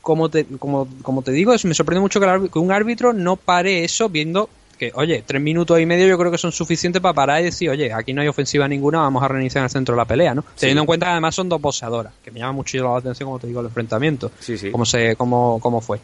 Como 0.00 0.28
te, 0.30 0.44
como, 0.58 0.88
como 1.02 1.22
te 1.22 1.30
digo, 1.32 1.52
me 1.64 1.74
sorprende 1.74 2.00
mucho 2.00 2.20
que, 2.20 2.26
el 2.26 2.32
árbi- 2.32 2.50
que 2.50 2.58
un 2.58 2.72
árbitro 2.72 3.12
no 3.12 3.36
pare 3.36 3.84
eso 3.84 4.08
viendo 4.08 4.48
que, 4.78 4.92
oye, 4.94 5.22
tres 5.26 5.42
minutos 5.42 5.78
y 5.78 5.84
medio 5.84 6.06
yo 6.08 6.16
creo 6.16 6.30
que 6.30 6.38
son 6.38 6.52
suficientes 6.52 7.02
para 7.02 7.12
parar 7.12 7.42
y 7.42 7.44
decir, 7.44 7.68
oye, 7.68 7.92
aquí 7.92 8.14
no 8.14 8.22
hay 8.22 8.28
ofensiva 8.28 8.66
ninguna, 8.66 9.00
vamos 9.00 9.22
a 9.22 9.28
reiniciar 9.28 9.60
en 9.60 9.64
el 9.64 9.70
centro 9.70 9.94
de 9.94 9.98
la 9.98 10.06
pelea, 10.06 10.34
¿no? 10.34 10.42
Teniendo 10.58 10.80
en 10.80 10.86
cuenta 10.86 11.04
que 11.06 11.10
además 11.12 11.34
son 11.34 11.50
dos 11.50 11.60
boxeadoras, 11.60 12.14
que 12.24 12.30
me 12.30 12.40
llama 12.40 12.52
mucho 12.52 12.78
la 12.82 12.96
atención, 12.96 13.26
como 13.26 13.38
te 13.38 13.46
digo, 13.46 13.60
el 13.60 13.66
enfrentamiento. 13.66 14.30
Sí, 14.40 14.56
sí. 14.56 14.70
Cómo, 14.70 14.86
se, 14.86 15.16
cómo, 15.16 15.58
cómo 15.60 15.82
fue. 15.82 16.00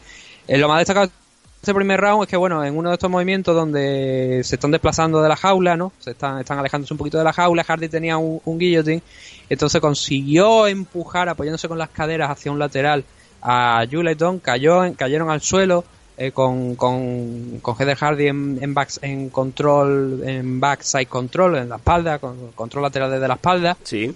Eh, 0.47 0.59
lo 0.59 0.67
más 0.67 0.77
destacado 0.77 1.07
de 1.07 1.11
este 1.61 1.73
primer 1.73 1.99
round 1.99 2.23
es 2.23 2.29
que, 2.29 2.37
bueno, 2.37 2.63
en 2.63 2.77
uno 2.77 2.89
de 2.89 2.95
estos 2.95 3.09
movimientos 3.09 3.53
donde 3.55 4.41
se 4.43 4.55
están 4.55 4.71
desplazando 4.71 5.21
de 5.21 5.29
la 5.29 5.35
jaula, 5.35 5.75
¿no? 5.75 5.91
Se 5.99 6.11
están, 6.11 6.39
están 6.39 6.59
alejándose 6.59 6.93
un 6.93 6.97
poquito 6.97 7.17
de 7.17 7.23
la 7.23 7.33
jaula, 7.33 7.63
Hardy 7.63 7.89
tenía 7.89 8.17
un, 8.17 8.39
un 8.45 8.57
guillotine, 8.57 9.01
entonces 9.49 9.81
consiguió 9.81 10.67
empujar 10.67 11.29
apoyándose 11.29 11.67
con 11.67 11.77
las 11.77 11.89
caderas 11.89 12.29
hacia 12.29 12.51
un 12.51 12.59
lateral 12.59 13.03
a 13.41 13.85
Juleton, 13.89 14.39
cayó, 14.39 14.81
cayeron 14.95 15.29
al 15.29 15.41
suelo 15.41 15.83
eh, 16.17 16.31
con, 16.31 16.75
con, 16.75 17.59
con 17.61 17.75
Heather 17.77 17.95
Hardy 17.97 18.27
en, 18.27 18.57
en, 18.61 18.73
back- 18.73 18.99
en 19.01 19.29
control, 19.29 20.21
en 20.25 20.59
backside 20.59 21.07
control, 21.07 21.57
en 21.57 21.69
la 21.69 21.75
espalda, 21.75 22.17
con 22.19 22.51
control 22.53 22.83
lateral 22.83 23.11
desde 23.11 23.27
la 23.27 23.35
espalda. 23.35 23.77
Sí. 23.83 24.15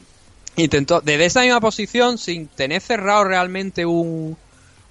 Intentó, 0.55 0.99
desde 1.01 1.25
esa 1.25 1.41
misma 1.41 1.61
posición, 1.61 2.17
sin 2.17 2.47
tener 2.47 2.81
cerrado 2.81 3.23
realmente 3.23 3.85
un. 3.85 4.35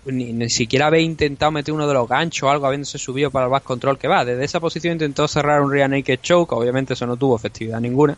Ni, 0.07 0.33
ni 0.33 0.49
siquiera 0.49 0.87
haber 0.87 1.03
intentado 1.03 1.53
meter 1.53 1.75
uno 1.75 1.87
de 1.87 1.93
los 1.93 2.09
ganchos 2.09 2.45
o 2.45 2.51
algo, 2.51 2.67
habiéndose 2.67 2.97
subido 2.97 3.31
para 3.31 3.47
el 3.47 3.51
back 3.51 3.65
control 3.65 3.99
que 3.99 4.09
va. 4.09 4.25
Desde 4.25 4.45
esa 4.45 4.59
posición 4.59 4.95
intentó 4.95 5.29
cerrar 5.29 5.61
un 5.61 5.71
rear 5.71 5.91
naked 5.91 6.21
choke, 6.23 6.53
obviamente 6.53 6.95
eso 6.95 7.07
no 7.07 7.17
tuvo 7.17 7.37
efectividad 7.37 7.81
ninguna. 7.81 8.17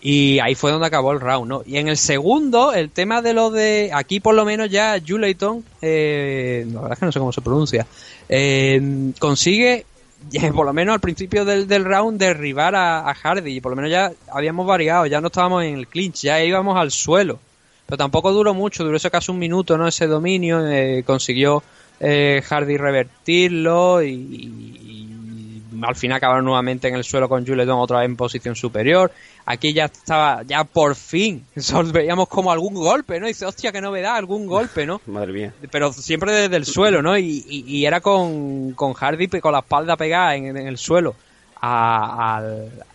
Y 0.00 0.38
ahí 0.38 0.54
fue 0.54 0.70
donde 0.70 0.86
acabó 0.86 1.10
el 1.10 1.20
round, 1.20 1.48
¿no? 1.48 1.62
Y 1.66 1.78
en 1.78 1.88
el 1.88 1.96
segundo, 1.96 2.72
el 2.72 2.90
tema 2.90 3.22
de 3.22 3.32
lo 3.32 3.50
de. 3.50 3.90
Aquí 3.92 4.20
por 4.20 4.36
lo 4.36 4.44
menos 4.44 4.70
ya 4.70 5.00
Julayton, 5.04 5.64
eh, 5.82 6.64
la 6.68 6.80
verdad 6.82 6.92
es 6.92 6.98
que 7.00 7.06
no 7.06 7.12
sé 7.12 7.18
cómo 7.18 7.32
se 7.32 7.40
pronuncia, 7.40 7.86
eh, 8.28 9.12
consigue, 9.18 9.86
eh, 10.32 10.52
por 10.52 10.66
lo 10.66 10.72
menos 10.72 10.94
al 10.94 11.00
principio 11.00 11.44
del, 11.44 11.66
del 11.66 11.84
round, 11.84 12.20
derribar 12.20 12.76
a 12.76 13.12
Hardy. 13.14 13.56
Y 13.56 13.60
por 13.60 13.72
lo 13.72 13.76
menos 13.76 13.90
ya 13.90 14.12
habíamos 14.30 14.66
variado, 14.66 15.06
ya 15.06 15.20
no 15.20 15.26
estábamos 15.26 15.64
en 15.64 15.74
el 15.74 15.88
clinch, 15.88 16.22
ya 16.22 16.40
íbamos 16.44 16.76
al 16.76 16.92
suelo. 16.92 17.40
Pero 17.86 17.96
tampoco 17.96 18.32
duró 18.32 18.52
mucho, 18.54 18.84
duró 18.84 18.96
ese 18.96 19.10
casi 19.10 19.30
un 19.30 19.38
minuto, 19.38 19.78
¿no? 19.78 19.86
Ese 19.86 20.06
dominio, 20.06 20.66
eh, 20.66 21.02
consiguió 21.06 21.62
eh, 22.00 22.42
Hardy 22.48 22.76
revertirlo 22.76 24.02
y, 24.02 24.10
y 24.10 25.82
al 25.82 25.94
final 25.94 26.16
acabaron 26.16 26.44
nuevamente 26.44 26.88
en 26.88 26.94
el 26.96 27.04
suelo 27.04 27.28
con 27.28 27.46
Juleton 27.46 27.78
otra 27.78 27.98
vez 28.00 28.06
en 28.06 28.16
posición 28.16 28.56
superior. 28.56 29.12
Aquí 29.44 29.72
ya 29.72 29.84
estaba, 29.84 30.42
ya 30.42 30.64
por 30.64 30.96
fin, 30.96 31.44
veíamos 31.92 32.28
como 32.28 32.50
algún 32.50 32.74
golpe, 32.74 33.20
¿no? 33.20 33.26
Y 33.26 33.30
dice, 33.30 33.46
hostia, 33.46 33.70
qué 33.72 33.80
novedad, 33.80 34.16
algún 34.16 34.46
golpe, 34.46 34.84
¿no? 34.86 35.00
Madre 35.06 35.32
mía. 35.32 35.54
Pero 35.70 35.92
siempre 35.92 36.32
desde 36.32 36.56
el 36.56 36.64
suelo, 36.64 37.02
¿no? 37.02 37.16
Y, 37.16 37.44
y- 37.48 37.64
y 37.66 37.86
era 37.86 38.00
con, 38.00 38.72
con 38.72 38.94
Hardy 38.94 39.28
con 39.28 39.52
la 39.52 39.60
espalda 39.60 39.96
pegada 39.96 40.34
en, 40.34 40.46
en 40.56 40.66
el 40.66 40.78
suelo 40.78 41.14
a 41.60 42.40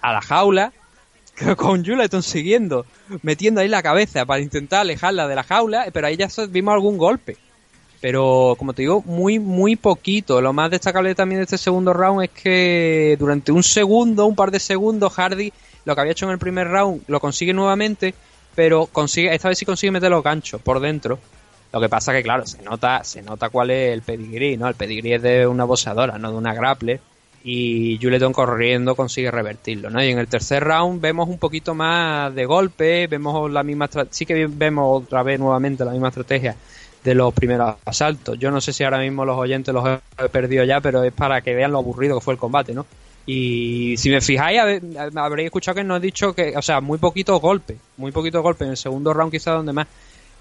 la 0.04 0.22
jaula, 0.22 0.72
con 1.58 1.86
Juleton 1.86 2.24
siguiendo, 2.24 2.86
metiendo 3.22 3.62
ahí 3.62 3.68
la 3.68 3.84
cabeza 3.84 4.26
para 4.26 4.42
intentar 4.42 4.82
alejarla 4.82 5.28
de 5.28 5.36
la 5.36 5.44
jaula, 5.44 5.88
pero 5.94 6.08
ahí 6.08 6.18
ya 6.18 6.28
vimos 6.50 6.74
algún 6.74 6.98
golpe. 6.98 7.38
Pero, 8.02 8.56
como 8.58 8.74
te 8.74 8.82
digo, 8.82 9.04
muy, 9.06 9.38
muy 9.38 9.76
poquito. 9.76 10.42
Lo 10.42 10.54
más 10.54 10.72
destacable 10.72 11.14
también 11.14 11.40
de 11.40 11.44
este 11.44 11.60
segundo 11.60 11.94
round 11.94 12.24
es 12.24 12.30
que 12.32 13.16
durante 13.20 13.52
un 13.52 13.62
segundo, 13.62 14.26
un 14.26 14.36
par 14.36 14.50
de 14.50 14.60
segundos, 14.60 15.14
Hardy, 15.14 15.54
lo 15.86 15.94
que 15.94 16.02
había 16.02 16.14
hecho 16.14 16.26
en 16.26 16.32
el 16.32 16.40
primer 16.40 16.68
round, 16.68 17.04
lo 17.08 17.20
consigue 17.20 17.54
nuevamente, 17.54 18.16
pero 18.56 18.88
consigue, 18.88 19.34
esta 19.34 19.50
vez 19.50 19.60
sí 19.60 19.66
consigue 19.66 19.92
meter 19.92 20.10
los 20.10 20.24
ganchos 20.24 20.60
por 20.62 20.80
dentro. 20.80 21.20
Lo 21.72 21.80
que 21.80 21.90
pasa 21.90 22.12
que, 22.12 22.24
claro, 22.24 22.46
se 22.48 22.62
nota, 22.64 23.04
se 23.04 23.22
nota 23.22 23.50
cuál 23.50 23.70
es 23.70 23.94
el 23.94 24.02
pedigrí, 24.02 24.58
¿no? 24.58 24.68
El 24.68 24.76
pedigrí 24.76 25.14
es 25.14 25.22
de 25.22 25.46
una 25.46 25.64
boxeadora, 25.64 26.18
no 26.18 26.32
de 26.32 26.38
una 26.38 26.56
grappler. 26.56 27.00
Y 27.44 27.98
Juleton 28.00 28.34
corriendo 28.34 28.96
consigue 28.96 29.32
revertirlo, 29.32 29.90
¿no? 29.90 30.04
Y 30.04 30.10
en 30.10 30.20
el 30.20 30.28
tercer 30.28 30.64
round 30.64 31.02
vemos 31.02 31.28
un 31.28 31.40
poquito 31.40 31.74
más 31.74 32.34
de 32.36 32.46
golpe, 32.46 33.08
vemos 33.08 33.50
la 33.52 33.64
misma, 33.64 33.90
sí 34.12 34.26
que 34.26 34.46
vemos 34.46 35.04
otra 35.04 35.24
vez 35.24 35.40
nuevamente 35.40 35.84
la 35.84 35.92
misma 35.92 36.10
estrategia 36.10 36.56
de 37.04 37.16
los 37.16 37.34
primeros 37.34 37.78
asaltos. 37.84 38.38
Yo 38.38 38.52
no 38.52 38.62
sé 38.62 38.74
si 38.74 38.84
ahora 38.84 39.00
mismo 39.00 39.26
los 39.26 39.38
oyentes 39.38 39.74
los 39.74 39.84
he 39.88 40.30
perdido 40.30 40.64
ya, 40.64 40.82
pero 40.82 41.04
es 41.04 41.14
para 41.14 41.42
que 41.42 41.56
vean 41.56 41.72
lo 41.72 41.80
aburrido 41.80 42.20
que 42.20 42.24
fue 42.24 42.36
el 42.36 42.40
combate, 42.40 42.76
¿no? 42.76 42.86
Y 43.26 43.96
si 43.98 44.10
me 44.10 44.20
fijáis, 44.20 44.60
habréis 45.16 45.46
escuchado 45.46 45.76
que 45.76 45.84
no 45.84 45.96
he 45.96 46.00
dicho 46.00 46.34
que, 46.34 46.56
o 46.56 46.62
sea, 46.62 46.82
muy 46.82 46.98
poquito 46.98 47.40
golpe, 47.40 47.78
muy 47.98 48.12
poquito 48.12 48.42
golpe. 48.42 48.66
En 48.66 48.72
el 48.72 48.78
segundo 48.78 49.14
round 49.14 49.32
quizá 49.32 49.52
donde 49.52 49.74
más. 49.74 49.88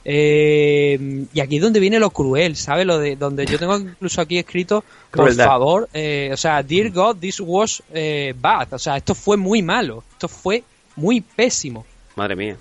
Eh, 0.05 1.27
y 1.33 1.41
aquí 1.41 1.57
es 1.57 1.63
donde 1.63 1.81
viene 1.81 1.99
lo 1.99 2.11
cruel, 2.11 2.57
¿sabes? 2.57 2.87
Lo 2.87 2.99
de 2.99 3.17
donde 3.17 3.45
yo 3.47 3.59
tengo 3.59 3.77
incluso 3.79 4.21
aquí 4.21 4.39
escrito, 4.39 4.83
por 5.11 5.25
Crueldad. 5.25 5.47
favor, 5.47 5.89
eh, 5.93 6.31
o 6.33 6.37
sea, 6.37 6.63
dear 6.63 6.91
God, 6.91 7.17
this 7.17 7.41
was 7.41 7.83
eh, 7.93 8.35
bad, 8.39 8.73
o 8.73 8.79
sea, 8.79 8.97
esto 8.97 9.15
fue 9.15 9.37
muy 9.37 9.63
malo, 9.63 10.03
esto 10.13 10.29
fue 10.29 10.65
muy 10.97 11.21
pésimo. 11.21 11.85
Madre 12.17 12.37
mía. 12.37 12.57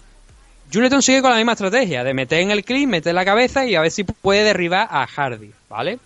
Juleton 0.71 1.01
sigue 1.01 1.21
con 1.21 1.31
la 1.31 1.37
misma 1.37 1.53
estrategia 1.53 2.03
de 2.03 2.13
meter 2.13 2.41
en 2.41 2.51
el 2.51 2.63
clip, 2.63 2.87
meter 2.87 3.15
la 3.15 3.25
cabeza 3.25 3.65
y 3.65 3.75
a 3.75 3.81
ver 3.81 3.91
si 3.91 4.03
puede 4.03 4.43
derribar 4.43 4.87
a 4.91 5.07
Hardy, 5.07 5.51
¿vale? 5.67 5.97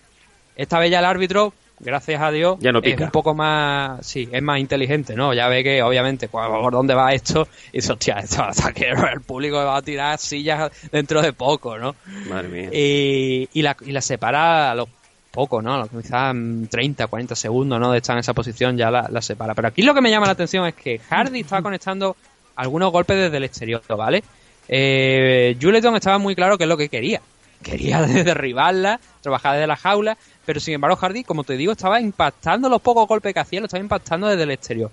Esta 0.56 0.78
vez 0.78 0.90
ya 0.90 1.00
el 1.00 1.04
árbitro, 1.04 1.52
gracias 1.80 2.20
a 2.20 2.30
Dios, 2.30 2.58
Ya 2.60 2.72
no 2.72 2.80
es 2.82 3.00
un 3.00 3.10
poco 3.10 3.34
más, 3.34 4.06
sí, 4.06 4.28
es 4.30 4.42
más 4.42 4.58
inteligente, 4.58 5.14
¿no? 5.14 5.34
Ya 5.34 5.48
ve 5.48 5.62
que 5.62 5.82
obviamente 5.82 6.28
pues, 6.28 6.46
por 6.48 6.72
dónde 6.72 6.94
va 6.94 7.12
esto 7.12 7.48
y 7.72 7.78
dice, 7.78 7.92
hostia, 7.92 8.18
esto 8.18 8.42
hasta 8.42 8.72
que 8.74 8.90
el 8.90 9.20
público 9.20 9.56
va 9.56 9.76
a 9.76 9.82
tirar 9.82 10.18
sillas 10.18 10.70
dentro 10.90 11.22
de 11.22 11.32
poco, 11.32 11.78
¿no? 11.78 11.94
Madre 12.28 12.48
mía. 12.48 12.70
Y, 12.72 13.48
y 13.52 13.62
la, 13.62 13.76
y 13.80 13.92
la 13.92 14.00
separa 14.00 14.70
a 14.70 14.74
los 14.74 14.88
pocos, 15.30 15.62
¿no? 15.62 15.74
A 15.74 15.88
quizás 15.88 16.34
mm, 16.34 16.66
30, 16.66 17.06
40 17.08 17.34
segundos, 17.34 17.80
¿no? 17.80 17.90
De 17.90 17.98
estar 17.98 18.14
en 18.14 18.20
esa 18.20 18.32
posición 18.32 18.76
ya 18.76 18.90
la, 18.90 19.08
la 19.10 19.20
separa. 19.20 19.54
Pero 19.54 19.68
aquí 19.68 19.82
lo 19.82 19.92
que 19.94 20.00
me 20.00 20.10
llama 20.10 20.26
la 20.26 20.32
atención 20.32 20.66
es 20.66 20.74
que 20.74 20.98
Hardy 20.98 21.40
estaba 21.40 21.62
conectando 21.62 22.16
algunos 22.56 22.92
golpes 22.92 23.16
desde 23.16 23.36
el 23.36 23.44
exterior, 23.44 23.82
¿vale? 23.88 24.22
Eh, 24.68 25.56
Juleton 25.60 25.96
estaba 25.96 26.18
muy 26.18 26.34
claro 26.34 26.56
qué 26.56 26.64
es 26.64 26.68
lo 26.68 26.76
que 26.76 26.88
quería. 26.88 27.20
Quería 27.62 28.02
derribarla, 28.06 29.00
trabajar 29.20 29.54
desde 29.54 29.66
la 29.66 29.76
jaula, 29.76 30.16
pero 30.44 30.60
sin 30.60 30.74
embargo 30.74 30.96
Hardy, 30.96 31.24
como 31.24 31.44
te 31.44 31.56
digo, 31.56 31.72
estaba 31.72 32.00
impactando 32.00 32.68
los 32.68 32.82
pocos 32.82 33.08
golpes 33.08 33.32
que 33.32 33.40
hacía, 33.40 33.60
lo 33.60 33.66
estaba 33.66 33.82
impactando 33.82 34.28
desde 34.28 34.42
el 34.42 34.50
exterior. 34.50 34.90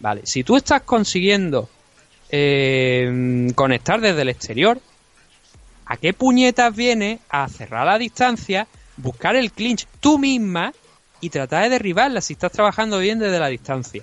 Vale, 0.00 0.22
si 0.24 0.44
tú 0.44 0.56
estás 0.56 0.82
consiguiendo 0.82 1.68
eh, 2.30 3.50
conectar 3.54 4.00
desde 4.00 4.22
el 4.22 4.28
exterior, 4.28 4.80
¿a 5.86 5.96
qué 5.96 6.12
puñetas 6.12 6.74
viene 6.74 7.20
a 7.28 7.48
cerrar 7.48 7.86
la 7.86 7.98
distancia, 7.98 8.66
buscar 8.96 9.36
el 9.36 9.52
clinch 9.52 9.86
tú 10.00 10.18
misma 10.18 10.72
y 11.20 11.30
tratar 11.30 11.64
de 11.64 11.70
derribarla 11.70 12.20
si 12.20 12.34
estás 12.34 12.52
trabajando 12.52 12.98
bien 12.98 13.18
desde 13.18 13.38
la 13.38 13.48
distancia? 13.48 14.02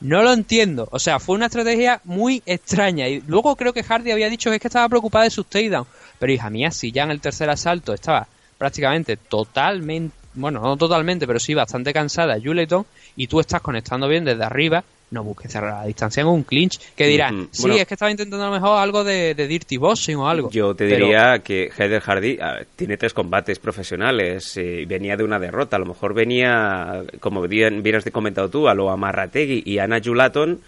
No 0.00 0.22
lo 0.22 0.32
entiendo. 0.32 0.88
O 0.90 0.98
sea, 0.98 1.18
fue 1.18 1.36
una 1.36 1.46
estrategia 1.46 2.00
muy 2.04 2.42
extraña. 2.44 3.08
Y 3.08 3.22
luego 3.22 3.56
creo 3.56 3.72
que 3.72 3.82
Hardy 3.82 4.10
había 4.10 4.28
dicho 4.28 4.50
que 4.50 4.56
es 4.56 4.62
que 4.62 4.68
estaba 4.68 4.88
preocupada 4.88 5.24
de 5.24 5.30
sus 5.30 5.46
takedowns. 5.46 5.88
Pero 6.18 6.32
hija 6.32 6.50
mía, 6.50 6.70
si 6.70 6.92
ya 6.92 7.04
en 7.04 7.10
el 7.10 7.20
tercer 7.20 7.48
asalto 7.48 7.94
estaba 7.94 8.28
prácticamente 8.58 9.16
totalmente, 9.16 10.14
bueno, 10.34 10.60
no 10.60 10.76
totalmente, 10.76 11.26
pero 11.26 11.38
sí 11.38 11.54
bastante 11.54 11.92
cansada 11.92 12.36
Juleton, 12.42 12.84
y 13.16 13.26
tú 13.26 13.40
estás 13.40 13.60
conectando 13.62 14.06
bien 14.08 14.24
desde 14.24 14.44
arriba, 14.44 14.84
no 15.10 15.22
busques 15.22 15.52
cerrar 15.52 15.80
la 15.82 15.86
distancia 15.86 16.20
en 16.22 16.26
un 16.26 16.42
clinch. 16.42 16.80
Que 16.96 17.06
dirán, 17.06 17.48
sí, 17.52 17.62
Bueno. 17.62 17.76
es 17.76 17.86
que 17.86 17.94
estaba 17.94 18.10
intentando 18.10 18.44
a 18.44 18.48
lo 18.48 18.54
mejor 18.54 18.78
algo 18.78 19.04
de, 19.04 19.34
de 19.34 19.46
Dirty 19.46 19.76
Boxing 19.76 20.16
o 20.16 20.28
algo. 20.28 20.50
Yo 20.50 20.74
te 20.74 20.88
Pero- 20.88 21.06
diría 21.06 21.38
que 21.38 21.70
Heather 21.76 22.00
Hardy 22.02 22.38
ah, 22.42 22.58
tiene 22.74 22.96
tres 22.96 23.14
combates 23.14 23.58
profesionales. 23.60 24.56
eh, 24.56 24.84
venía 24.86 25.16
de 25.16 25.22
una 25.22 25.38
derrota. 25.38 25.76
A 25.76 25.78
lo 25.78 25.86
mejor 25.86 26.12
venía, 26.12 27.04
como 27.20 27.40
bien, 27.46 27.82
bien 27.84 27.94
has 27.96 28.04
comentado 28.10 28.48
tú, 28.50 28.68
a 28.68 28.74
lo 28.74 28.90
Amarrategui 28.90 29.62
y 29.64 29.78
Ana 29.78 30.00
Julaton. 30.04 30.60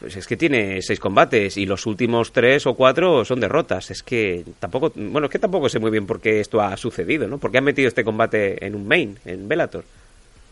Pues 0.00 0.16
es 0.16 0.26
que 0.26 0.36
tiene 0.36 0.80
seis 0.80 0.98
combates 0.98 1.58
y 1.58 1.66
los 1.66 1.84
últimos 1.84 2.32
tres 2.32 2.66
o 2.66 2.74
cuatro 2.74 3.22
son 3.24 3.38
derrotas. 3.38 3.90
Es 3.90 4.02
que 4.02 4.44
tampoco, 4.58 4.90
bueno, 4.96 5.26
es 5.26 5.30
que 5.30 5.38
tampoco 5.38 5.68
sé 5.68 5.78
muy 5.78 5.90
bien 5.90 6.06
por 6.06 6.20
qué 6.20 6.40
esto 6.40 6.60
ha 6.62 6.74
sucedido, 6.78 7.28
¿no? 7.28 7.36
¿Por 7.36 7.52
qué 7.52 7.58
han 7.58 7.64
metido 7.64 7.86
este 7.86 8.02
combate 8.02 8.64
en 8.64 8.74
un 8.74 8.88
main, 8.88 9.18
en 9.26 9.46
Bellator? 9.46 9.84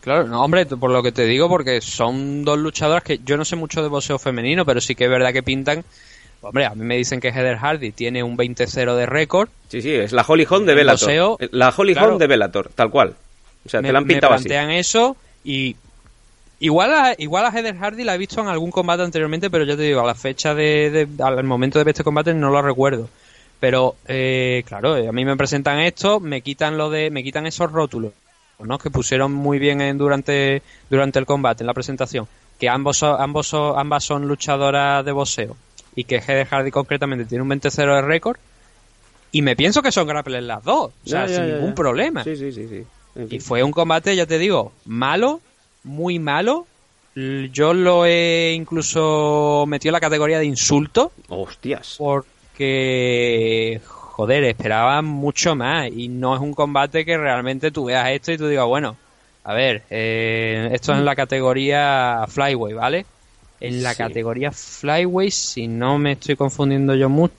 Claro, 0.01 0.27
no, 0.27 0.43
hombre, 0.43 0.67
por 0.67 0.91
lo 0.91 1.01
que 1.01 1.11
te 1.11 1.25
digo, 1.25 1.49
porque 1.49 1.81
son 1.81 2.45
dos 2.45 2.59
luchadoras 2.59 3.03
que 3.03 3.19
yo 3.25 3.37
no 3.37 3.43
sé 3.43 3.55
mucho 3.55 3.81
de 3.81 3.89
boxeo 3.89 4.19
femenino, 4.19 4.65
pero 4.65 4.79
sí 4.79 4.93
que 4.93 5.05
es 5.05 5.09
verdad 5.09 5.33
que 5.33 5.43
pintan. 5.43 5.83
Hombre, 6.41 6.65
a 6.65 6.75
mí 6.75 6.85
me 6.85 6.95
dicen 6.95 7.19
que 7.19 7.29
Heather 7.29 7.57
Hardy 7.57 7.91
tiene 7.91 8.23
un 8.23 8.37
20-0 8.37 8.95
de 8.95 9.05
récord. 9.05 9.49
Sí, 9.67 9.81
sí, 9.81 9.91
es 9.91 10.13
la 10.13 10.23
Holly 10.25 10.45
Holm 10.49 10.65
de 10.65 10.83
boxeo, 10.85 11.37
la 11.51 11.73
Holly 11.75 11.93
claro. 11.93 12.09
Holm 12.09 12.17
de 12.19 12.27
Bellator, 12.27 12.69
tal 12.73 12.89
cual. 12.91 13.15
O 13.65 13.69
sea, 13.69 13.81
me, 13.81 13.89
te 13.89 13.93
la 13.93 13.99
han 13.99 14.05
me 14.05 14.13
pintado 14.13 14.33
así. 14.33 14.45
plantean 14.45 14.71
eso 14.71 15.17
y 15.43 15.75
igual 16.59 16.93
a, 16.93 17.15
igual 17.17 17.45
a 17.45 17.51
Heather 17.51 17.75
Hardy 17.77 18.03
la 18.03 18.15
he 18.15 18.17
visto 18.17 18.41
en 18.41 18.47
algún 18.47 18.71
combate 18.71 19.03
anteriormente, 19.03 19.49
pero 19.49 19.63
ya 19.65 19.75
te 19.75 19.83
digo, 19.83 20.01
a 20.01 20.05
la 20.05 20.15
fecha 20.15 20.53
de, 20.53 20.89
de- 21.07 21.23
al 21.23 21.43
momento 21.43 21.79
de 21.79 21.85
ver 21.85 21.93
este 21.93 22.03
combate 22.03 22.33
no 22.33 22.49
lo 22.49 22.61
recuerdo. 22.61 23.09
Pero 23.59 23.95
eh, 24.07 24.63
claro, 24.65 24.95
eh, 24.97 25.07
a 25.07 25.11
mí 25.11 25.25
me 25.25 25.35
presentan 25.35 25.79
esto, 25.79 26.19
me 26.19 26.41
quitan 26.41 26.77
lo 26.77 26.89
de, 26.89 27.09
me 27.11 27.23
quitan 27.23 27.45
esos 27.45 27.71
rótulos, 27.71 28.13
¿no? 28.59 28.77
Que 28.77 28.89
pusieron 28.89 29.33
muy 29.33 29.59
bien 29.59 29.81
en- 29.81 29.97
durante 29.97 30.61
durante 30.89 31.19
el 31.19 31.25
combate 31.25 31.63
en 31.63 31.67
la 31.67 31.73
presentación, 31.73 32.27
que 32.59 32.69
ambos 32.69 33.03
ambos 33.03 33.53
ambas 33.53 34.03
son 34.05 34.27
luchadoras 34.27 35.03
de 35.03 35.11
boxeo 35.11 35.57
y 35.95 36.05
que 36.05 36.17
Heather 36.21 36.47
Hardy 36.47 36.71
concretamente 36.71 37.25
tiene 37.25 37.41
un 37.41 37.49
20-0 37.49 37.95
de 37.95 38.01
récord. 38.01 38.37
Y 39.31 39.41
me 39.43 39.55
pienso 39.55 39.81
que 39.83 39.91
son 39.91 40.07
grapplers 40.07 40.43
las 40.45 40.63
dos, 40.63 40.87
o 40.87 40.93
sea, 41.07 41.25
Ya, 41.25 41.27
ya, 41.27 41.35
sin 41.35 41.47
ya, 41.47 41.53
ningún 41.53 41.75
problema. 41.75 42.23
Sí, 42.23 42.35
sí, 42.35 42.51
sí, 42.51 42.67
sí. 42.67 42.83
En 43.15 43.27
Y 43.29 43.39
fue 43.39 43.61
un 43.61 43.71
combate, 43.71 44.15
ya 44.15 44.25
te 44.25 44.39
digo, 44.39 44.71
malo, 44.85 45.41
muy 45.83 46.19
malo. 46.19 46.65
Yo 47.51 47.73
lo 47.73 48.05
he 48.05 48.53
incluso 48.55 49.65
metido 49.67 49.89
en 49.89 49.93
la 49.93 49.99
categoría 49.99 50.39
de 50.39 50.45
insulto. 50.45 51.11
Hostias. 51.27 51.95
Porque, 51.97 53.81
joder, 53.85 54.43
esperaba 54.45 55.01
mucho 55.01 55.55
más. 55.55 55.89
Y 55.91 56.07
no 56.07 56.35
es 56.35 56.41
un 56.41 56.53
combate 56.53 57.03
que 57.05 57.17
realmente 57.17 57.71
tú 57.71 57.85
veas 57.85 58.09
esto 58.11 58.31
y 58.31 58.37
tú 58.37 58.47
digas, 58.47 58.65
bueno, 58.65 58.95
a 59.43 59.53
ver, 59.53 59.83
eh, 59.89 60.69
esto 60.71 60.91
es 60.93 60.99
en 60.99 61.05
la 61.05 61.15
categoría 61.15 62.25
Flyway, 62.27 62.73
¿vale? 62.73 63.05
En 63.59 63.83
la 63.83 63.91
Sí. 63.91 63.97
categoría 63.97 64.51
Flyway, 64.51 65.31
si 65.31 65.67
no 65.67 65.97
me 65.97 66.13
estoy 66.13 66.35
confundiendo 66.35 66.95
yo 66.95 67.09
mucho 67.09 67.33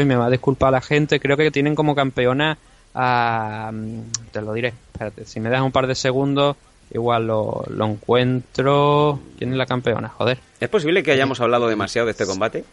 y 0.00 0.04
me 0.04 0.16
va 0.16 0.26
a 0.26 0.30
disculpar 0.30 0.72
la 0.72 0.80
gente, 0.80 1.20
creo 1.20 1.36
que 1.36 1.50
tienen 1.50 1.74
como 1.74 1.94
campeona 1.94 2.56
a... 2.94 3.70
mm, 3.72 4.02
Te 4.32 4.40
lo 4.40 4.52
diré, 4.54 4.68
espérate, 4.92 5.24
si 5.26 5.40
me 5.40 5.50
das 5.50 5.60
un 5.62 5.72
par 5.72 5.86
de 5.86 5.94
segundos, 5.94 6.56
igual 6.92 7.26
lo, 7.26 7.64
lo 7.68 7.86
encuentro... 7.86 9.20
¿Quién 9.38 9.52
es 9.52 9.56
la 9.56 9.66
campeona? 9.66 10.08
Joder. 10.08 10.38
¿Es 10.60 10.68
posible 10.68 11.02
que 11.02 11.12
hayamos 11.12 11.40
hablado 11.40 11.68
demasiado 11.68 12.06
de 12.06 12.12
este 12.12 12.26
combate? 12.26 12.64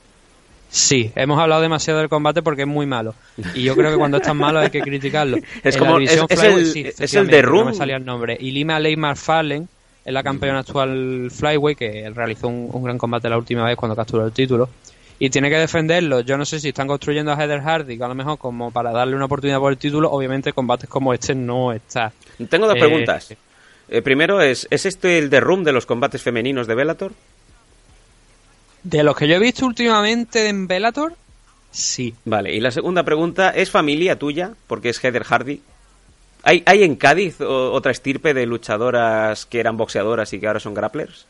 Sí, 0.69 1.11
hemos 1.15 1.39
hablado 1.39 1.61
demasiado 1.61 1.99
del 1.99 2.09
combate 2.09 2.41
porque 2.41 2.63
es 2.63 2.67
muy 2.67 2.85
malo. 2.85 3.15
Y 3.55 3.63
yo 3.63 3.75
creo 3.75 3.89
que 3.91 3.97
cuando 3.97 4.17
es 4.17 4.23
tan 4.23 4.35
malo 4.37 4.59
hay 4.59 4.69
que 4.69 4.81
criticarlo. 4.81 5.37
Es 5.63 5.75
En 5.75 5.79
como- 5.79 5.93
la 5.93 5.99
división 5.99 6.27
es- 6.29 6.37
es 6.37 6.39
Flyway, 6.41 6.59
el- 6.61 6.71
sí, 6.71 6.85
es 7.03 7.13
el 7.13 7.27
de 7.27 7.41
No 7.41 7.47
Room. 7.49 7.67
me 7.67 7.73
salía 7.73 7.95
el 7.95 8.05
nombre. 8.05 8.37
Y 8.39 8.51
Lima 8.51 8.79
Ley 8.79 8.97
McFarlane 8.97 9.67
es 10.03 10.13
la 10.13 10.23
campeona 10.23 10.59
actual 10.59 11.29
Flyway 11.31 11.75
que 11.75 12.09
realizó 12.13 12.47
un, 12.49 12.69
un 12.71 12.83
gran 12.83 12.97
combate 12.97 13.29
la 13.29 13.37
última 13.37 13.63
vez 13.65 13.77
cuando 13.77 13.95
capturó 13.95 14.25
el 14.25 14.33
título. 14.33 14.69
Y 15.19 15.29
tiene 15.29 15.49
que 15.49 15.55
defenderlo. 15.57 16.19
Yo 16.19 16.37
no 16.37 16.45
sé 16.45 16.59
si 16.59 16.67
están 16.69 16.87
construyendo 16.87 17.31
a 17.31 17.35
Heather 17.41 17.61
Hardy, 17.61 17.97
que 17.97 18.03
a 18.03 18.07
lo 18.07 18.13
mejor 18.13 18.37
como 18.37 18.69
para 18.71 18.91
darle 18.91 19.15
una 19.15 19.25
oportunidad 19.25 19.59
por 19.59 19.71
el 19.71 19.77
título. 19.77 20.11
Obviamente 20.11 20.53
combates 20.53 20.89
como 20.89 21.13
este 21.13 21.33
no 21.33 21.71
está. 21.73 22.11
Tengo 22.49 22.67
dos 22.67 22.75
Eh, 22.75 22.79
preguntas. 22.79 23.33
Eh, 23.89 24.01
primero, 24.01 24.41
es, 24.41 24.67
¿es 24.69 24.85
este 24.85 25.17
el 25.17 25.29
de 25.29 25.39
Room 25.39 25.63
de 25.63 25.71
los 25.71 25.85
combates 25.85 26.21
femeninos 26.21 26.67
de 26.67 26.75
Bellator? 26.75 27.13
De 28.83 29.03
los 29.03 29.15
que 29.15 29.27
yo 29.27 29.35
he 29.35 29.39
visto 29.39 29.65
últimamente 29.65 30.47
en 30.49 30.67
Bellator, 30.67 31.13
sí. 31.71 32.15
Vale, 32.25 32.53
y 32.53 32.59
la 32.59 32.71
segunda 32.71 33.03
pregunta, 33.03 33.49
¿es 33.49 33.69
familia 33.71 34.17
tuya? 34.19 34.53
Porque 34.67 34.89
es 34.89 34.99
Heather 35.03 35.23
Hardy. 35.23 35.61
¿Hay, 36.43 36.63
hay 36.65 36.83
en 36.83 36.95
Cádiz 36.95 37.41
o- 37.41 37.71
otra 37.73 37.91
estirpe 37.91 38.33
de 38.33 38.45
luchadoras 38.45 39.45
que 39.45 39.59
eran 39.59 39.75
boxeadoras 39.77 40.31
y 40.33 40.39
que 40.39 40.47
ahora 40.47 40.59
son 40.59 40.73
grapplers? 40.73 41.25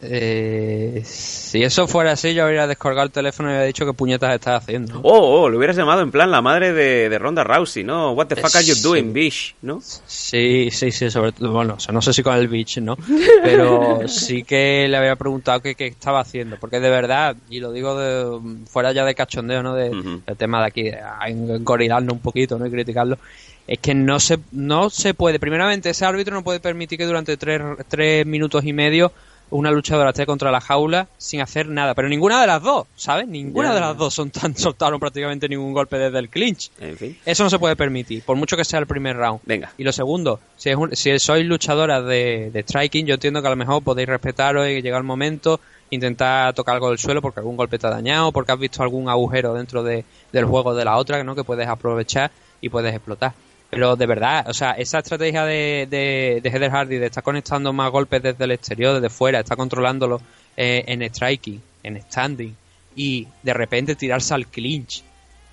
Eh, 0.00 1.02
si 1.04 1.62
eso 1.64 1.88
fuera 1.88 2.12
así, 2.12 2.32
yo 2.32 2.44
habría 2.44 2.68
descolgado 2.68 3.06
el 3.06 3.10
teléfono 3.10 3.48
y 3.48 3.52
habría 3.54 3.66
dicho 3.66 3.84
qué 3.84 3.92
puñetas 3.92 4.32
estás 4.32 4.62
haciendo. 4.62 5.00
Oh, 5.02 5.42
oh, 5.42 5.48
lo 5.48 5.58
hubieras 5.58 5.76
llamado 5.76 6.02
en 6.02 6.12
plan 6.12 6.30
la 6.30 6.40
madre 6.40 6.72
de, 6.72 7.08
de 7.08 7.18
Ronda 7.18 7.42
Rousey, 7.42 7.82
¿no? 7.82 8.12
What 8.12 8.28
the 8.28 8.36
fuck 8.36 8.54
are 8.54 8.64
you 8.64 8.74
Sí. 8.76 8.82
doing, 8.82 9.12
bish? 9.12 9.56
¿No? 9.62 9.80
Sí, 9.82 10.68
sí, 10.70 10.92
sí, 10.92 11.10
sobre 11.10 11.32
todo, 11.32 11.50
bueno, 11.52 11.74
o 11.78 11.80
sea, 11.80 11.92
no 11.92 12.00
sé 12.00 12.12
si 12.12 12.22
con 12.22 12.36
el 12.36 12.46
bitch, 12.46 12.78
¿no? 12.78 12.96
Pero 13.42 14.06
sí 14.06 14.44
que 14.44 14.86
le 14.88 14.96
había 14.96 15.16
preguntado 15.16 15.60
qué, 15.60 15.74
qué 15.74 15.88
estaba 15.88 16.20
haciendo, 16.20 16.58
porque 16.60 16.78
de 16.78 16.90
verdad, 16.90 17.34
y 17.50 17.58
lo 17.58 17.72
digo 17.72 17.98
de, 17.98 18.40
fuera 18.66 18.92
ya 18.92 19.04
de 19.04 19.16
cachondeo, 19.16 19.64
¿no? 19.64 19.74
De, 19.74 19.90
del 19.90 20.36
tema 20.36 20.60
de 20.60 20.66
aquí, 20.66 20.82
de 20.84 20.98
engorilarlo 21.26 22.12
un 22.12 22.20
poquito, 22.20 22.56
¿no? 22.56 22.66
Y 22.66 22.70
criticarlo. 22.70 23.18
Es 23.66 23.80
que 23.80 23.94
no 23.94 24.20
se, 24.20 24.38
no 24.52 24.90
se 24.90 25.12
puede, 25.12 25.40
primeramente, 25.40 25.90
ese 25.90 26.04
árbitro 26.04 26.34
no 26.34 26.44
puede 26.44 26.60
permitir 26.60 26.98
que 26.98 27.04
durante 27.04 27.36
tres, 27.36 27.60
tres 27.88 28.24
minutos 28.24 28.64
y 28.64 28.72
medio 28.72 29.12
una 29.50 29.70
luchadora 29.70 30.10
esté 30.10 30.26
contra 30.26 30.50
la 30.50 30.60
jaula 30.60 31.08
sin 31.16 31.40
hacer 31.40 31.68
nada, 31.68 31.94
pero 31.94 32.08
ninguna 32.08 32.40
de 32.40 32.46
las 32.46 32.62
dos, 32.62 32.86
¿sabes? 32.96 33.26
Ninguna 33.28 33.74
de 33.74 33.80
las 33.80 33.96
dos 33.96 34.14
son 34.14 34.30
tan 34.30 34.56
soltaron 34.56 35.00
prácticamente 35.00 35.48
ningún 35.48 35.72
golpe 35.72 35.98
desde 35.98 36.18
el 36.18 36.28
clinch. 36.28 36.70
En 36.80 36.96
fin. 36.96 37.18
Eso 37.24 37.44
no 37.44 37.50
se 37.50 37.58
puede 37.58 37.76
permitir, 37.76 38.22
por 38.22 38.36
mucho 38.36 38.56
que 38.56 38.64
sea 38.64 38.78
el 38.80 38.86
primer 38.86 39.16
round. 39.16 39.40
Venga. 39.44 39.72
Y 39.78 39.84
lo 39.84 39.92
segundo, 39.92 40.40
si, 40.56 40.70
es 40.70 40.76
un- 40.76 40.94
si 40.94 41.18
sois 41.18 41.46
luchadoras 41.46 42.04
de, 42.04 42.50
de 42.52 42.60
striking, 42.62 43.06
yo 43.06 43.14
entiendo 43.14 43.40
que 43.40 43.46
a 43.46 43.50
lo 43.50 43.56
mejor 43.56 43.82
podéis 43.82 44.08
respetaros 44.08 44.68
y 44.68 44.82
llegar 44.82 44.98
el 44.98 45.04
momento, 45.06 45.60
intentar 45.90 46.52
tocar 46.54 46.74
algo 46.74 46.90
del 46.90 46.98
suelo 46.98 47.22
porque 47.22 47.40
algún 47.40 47.56
golpe 47.56 47.78
te 47.78 47.86
ha 47.86 47.90
dañado, 47.90 48.30
porque 48.32 48.52
has 48.52 48.58
visto 48.58 48.82
algún 48.82 49.08
agujero 49.08 49.54
dentro 49.54 49.82
de- 49.82 50.04
del 50.32 50.44
juego 50.44 50.74
de 50.74 50.84
la 50.84 50.96
otra, 50.98 51.24
¿no? 51.24 51.34
Que 51.34 51.44
puedes 51.44 51.66
aprovechar 51.68 52.30
y 52.60 52.68
puedes 52.68 52.94
explotar. 52.94 53.32
Pero 53.70 53.96
de 53.96 54.06
verdad, 54.06 54.46
o 54.48 54.54
sea, 54.54 54.72
esa 54.72 54.98
estrategia 55.00 55.44
de, 55.44 55.86
de, 55.90 56.40
de 56.42 56.48
Heather 56.50 56.70
Hardy 56.70 56.96
de 56.96 57.06
estar 57.06 57.22
conectando 57.22 57.72
más 57.72 57.90
golpes 57.90 58.22
desde 58.22 58.44
el 58.44 58.52
exterior, 58.52 58.94
desde 58.94 59.10
fuera, 59.10 59.40
está 59.40 59.56
controlándolo 59.56 60.20
eh, 60.56 60.84
en 60.86 61.02
striking, 61.02 61.60
en 61.82 62.00
standing, 62.02 62.54
y 62.96 63.28
de 63.42 63.54
repente 63.54 63.94
tirarse 63.94 64.32
al 64.34 64.46
clinch 64.46 65.04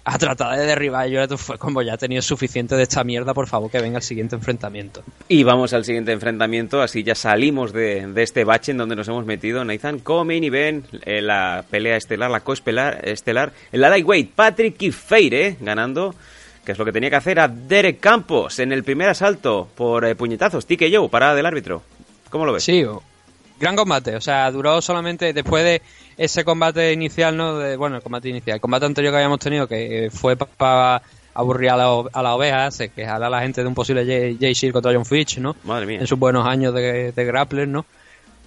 a 0.08 0.18
tratar 0.19 0.58
de 0.58 0.66
derribar. 0.66 1.08
Yo 1.10 1.19
era- 1.22 1.35
fue 1.38 1.58
como 1.58 1.82
ya 1.82 1.95
he 1.95 1.98
tenido 1.98 2.22
suficiente 2.22 2.76
de 2.76 2.84
esta 2.84 3.03
mierda, 3.03 3.34
por 3.34 3.48
favor, 3.48 3.69
que 3.72 3.82
venga 3.82 3.98
el 3.98 4.03
siguiente 4.03 4.35
enfrentamiento. 4.35 5.03
Y 5.27 5.44
vamos 5.44 5.74
al 5.74 5.84
siguiente 5.84 6.11
enfrentamiento, 6.11 6.82
así 6.82 7.03
ya 7.03 7.16
salimos 7.16 7.74
de, 7.74 8.08
de 8.08 8.24
este 8.24 8.44
bache 8.44 8.72
en 8.72 8.77
donde 8.77 8.95
nos 8.95 9.08
hemos 9.08 9.26
metido. 9.26 9.66
Nathan, 9.66 10.00
como 10.00 10.24
main 10.26 10.44
event, 10.44 10.85
eh, 11.06 11.22
la 11.22 11.66
pelea 11.69 11.98
estelar, 11.98 12.30
la 12.32 12.40
coestelar, 12.42 13.02
estelar, 13.08 13.52
la 13.72 13.90
lightweight, 13.90 14.32
Patrick 14.32 14.77
Kifeire 14.77 15.58
ganando, 15.60 16.14
que 16.66 16.72
es 16.72 16.77
lo 16.77 16.85
que 16.85 16.92
tenía 16.92 17.10
que 17.10 17.16
hacer 17.16 17.40
a 17.40 17.48
Derek 17.48 18.00
Campos 18.00 18.60
en 18.60 18.72
el 18.72 18.84
primer 18.84 19.10
asalto 19.10 19.68
por 19.76 20.03
eh, 20.06 20.16
puñetazos. 20.16 20.66
Tique 20.66 20.92
Joe, 20.92 21.08
parada 21.10 21.35
del 21.35 21.45
árbitro. 21.45 21.84
¿Cómo 22.30 22.45
lo 22.45 22.53
ves? 22.53 22.64
Sí, 22.64 22.84
gran 23.60 23.76
combate. 23.76 24.16
O 24.16 24.22
sea, 24.22 24.50
duró 24.52 24.82
solamente 24.82 25.32
después 25.32 25.64
de 25.64 25.82
ese 26.18 26.44
combate 26.44 26.92
inicial, 26.92 27.38
¿no? 27.38 27.58
De, 27.58 27.77
bueno, 27.77 27.98
el 27.98 28.02
combate 28.02 28.30
inicial. 28.30 28.56
El 28.56 28.61
combate 28.61 28.85
anterior 28.85 29.14
que 29.14 29.18
habíamos 29.18 29.40
tenido, 29.40 29.68
que 29.68 30.10
fue 30.11 30.35
para 30.35 31.02
aburrir 31.34 31.69
a 31.69 31.77
la, 31.77 32.03
a 32.14 32.24
la 32.24 32.35
oveja, 32.35 32.72
se 32.72 32.90
quejara 32.90 33.30
la 33.30 33.42
gente 33.42 33.61
de 33.61 33.68
un 33.68 33.76
posible 33.76 34.06
Jay, 34.06 34.56
Jay 34.56 34.72
contra 34.72 34.94
John 34.94 35.06
Fitch, 35.06 35.38
¿no? 35.38 35.56
Madre 35.64 35.85
mía. 35.85 36.00
En 36.00 36.08
sus 36.08 36.18
buenos 36.18 36.48
años 36.48 36.74
de, 36.74 37.11
de 37.11 37.26
grappler, 37.26 37.68
¿no? 37.68 37.85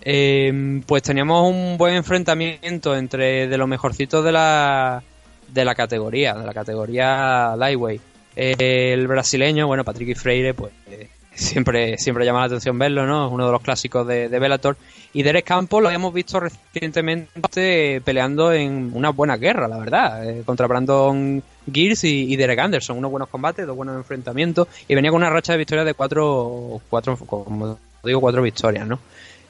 Eh, 0.03 0.81
pues 0.87 1.03
teníamos 1.03 1.53
un 1.53 1.77
buen 1.77 1.95
enfrentamiento 1.95 2.97
entre 2.97 3.47
de 3.47 3.59
los 3.59 3.69
mejorcitos 3.69 4.25
de 4.25 4.33
la, 4.33 5.03
de 5.49 5.65
la 5.65 5.75
categoría, 5.75 6.35
de 6.35 6.47
la 6.47 6.55
categoría 6.55 7.55
lightweight. 7.57 8.01
Eh, 8.41 8.93
el 8.93 9.09
brasileño, 9.09 9.67
bueno, 9.67 9.83
Patrick 9.83 10.17
Freire, 10.17 10.55
pues 10.55 10.73
eh, 10.89 11.09
siempre, 11.35 11.99
siempre 11.99 12.25
llama 12.25 12.39
la 12.39 12.47
atención 12.47 12.79
verlo, 12.79 13.05
¿no? 13.05 13.27
Es 13.27 13.33
uno 13.33 13.47
de 13.47 13.51
los 13.51 13.63
clásicos 13.63 14.07
de, 14.07 14.29
de 14.29 14.39
Bellator. 14.39 14.77
Y 15.13 15.25
Derek 15.25 15.45
Campos 15.45 15.83
lo 15.83 15.89
habíamos 15.89 16.15
visto 16.15 16.39
recientemente 16.39 18.01
peleando 18.05 18.53
en 18.53 18.93
una 18.95 19.11
buena 19.11 19.37
guerra, 19.37 19.67
la 19.67 19.79
verdad, 19.79 20.25
eh, 20.25 20.43
contra 20.47 20.69
Brandon 20.69 21.43
Gears 21.73 22.05
y, 22.05 22.33
y 22.33 22.37
Derek 22.37 22.61
Anderson. 22.61 22.97
Unos 22.97 23.11
buenos 23.11 23.29
combates, 23.29 23.67
dos 23.67 23.77
buenos 23.77 23.97
enfrentamientos. 23.97 24.69
Y 24.87 24.95
venía 24.95 25.11
con 25.11 25.21
una 25.21 25.31
racha 25.31 25.55
de 25.55 25.59
victorias 25.59 25.87
de 25.87 25.95
cuatro, 25.95 26.81
cuatro 26.89 27.17
como 27.17 27.77
digo, 28.05 28.21
cuatro 28.21 28.41
victorias, 28.41 28.87
¿no? 28.87 29.01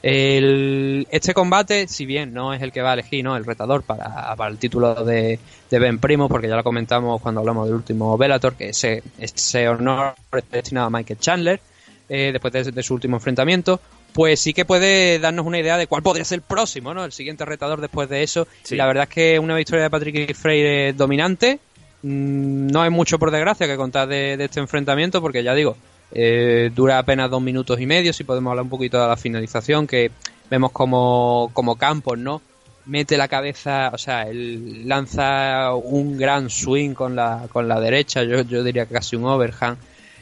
El- 0.03 1.07
este 1.11 1.35
combate, 1.35 1.89
si 1.89 2.07
bien 2.07 2.33
no 2.33 2.55
es 2.55 2.63
el 2.63 2.73
que 2.73 2.83
va 2.83 2.91
a 2.91 2.95
elegir 2.95 3.25
¿no? 3.25 3.37
el 3.37 3.45
retador 3.45 3.83
para, 3.83 4.35
para 4.37 4.51
el 4.51 4.59
título 4.59 4.95
de, 5.05 5.39
de 5.71 5.79
Ben 5.79 5.99
Primo, 5.99 6.29
porque 6.29 6.49
ya 6.49 6.57
lo 6.57 6.63
comentamos 6.65 7.21
cuando 7.21 7.41
hablamos 7.41 7.67
del 7.67 7.75
último 7.77 8.17
Bellator, 8.17 8.55
que 8.55 8.69
ese, 8.71 9.03
ese 9.19 9.69
honor 9.69 10.15
está 10.37 10.57
destinado 10.57 10.87
a 10.87 10.91
Michael 10.91 11.19
Chandler, 11.19 11.61
eh, 12.09 12.31
después 12.33 12.53
de, 12.53 12.71
de 12.73 12.83
su 12.83 12.95
último 12.95 13.17
enfrentamiento, 13.17 13.81
pues 14.13 14.41
sí 14.41 14.55
que 14.55 14.65
puede 14.65 15.19
darnos 15.19 15.45
una 15.45 15.59
idea 15.59 15.77
de 15.77 15.87
cuál 15.87 16.03
podría 16.03 16.25
ser 16.25 16.37
el 16.39 16.43
próximo, 16.43 16.95
¿no? 16.95 17.05
El 17.05 17.13
siguiente 17.13 17.45
retador 17.45 17.81
después 17.81 18.09
de 18.09 18.23
eso. 18.23 18.47
Sí. 18.63 18.75
Y 18.75 18.79
la 18.79 18.87
verdad 18.87 19.05
es 19.05 19.11
que 19.15 19.39
una 19.39 19.55
victoria 19.55 19.83
de 19.85 19.91
Patrick 19.91 20.35
Freire 20.35 20.93
dominante. 20.95 21.59
Mm, 22.03 22.69
No 22.69 22.81
hay 22.83 22.91
mucho 22.91 23.19
por 23.19 23.31
desgracia 23.31 23.67
que 23.67 23.77
contar 23.77 24.09
de, 24.09 24.37
de 24.39 24.45
este 24.47 24.61
enfrentamiento, 24.61 25.21
porque 25.21 25.43
ya 25.43 25.55
digo, 25.55 25.77
eh, 26.13 26.71
dura 26.75 26.99
apenas 26.99 27.31
dos 27.31 27.43
minutos 27.43 27.81
y 27.81 27.87
medio. 27.87 28.13
Si 28.13 28.25
podemos 28.25 28.51
hablar 28.51 28.65
un 28.65 28.71
poquito 28.71 29.01
de 29.01 29.09
la 29.09 29.17
finalización, 29.17 29.87
que 29.87 30.11
vemos 30.51 30.73
como, 30.73 31.51
como 31.53 31.77
Campos, 31.77 32.19
¿no? 32.19 32.41
Mete 32.87 33.19
la 33.19 33.29
cabeza, 33.29 33.91
o 33.93 33.99
sea, 33.99 34.23
él 34.23 34.89
lanza 34.89 35.75
un 35.75 36.17
gran 36.17 36.49
swing 36.49 36.95
con 36.95 37.15
la, 37.15 37.47
con 37.53 37.69
la 37.69 37.79
derecha, 37.81 38.23
yo, 38.25 38.41
yo 38.43 38.65
diría 38.65 38.87
casi 38.87 39.15
un 39.15 39.27
overhand, 39.27 39.77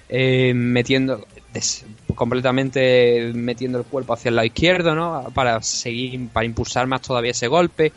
eh, 0.08 0.52
metiendo 0.55 1.24
completamente 2.15 3.32
metiendo 3.34 3.78
el 3.78 3.84
cuerpo 3.84 4.12
hacia 4.12 4.28
el 4.28 4.36
lado 4.36 4.47
izquierdo, 4.47 4.94
¿no? 4.94 5.31
Para 5.34 5.62
seguir, 5.62 6.28
para 6.28 6.47
impulsar 6.47 6.86
más 6.86 7.02
todavía 7.02 7.31
ese 7.31 7.47
golpe. 7.47 7.92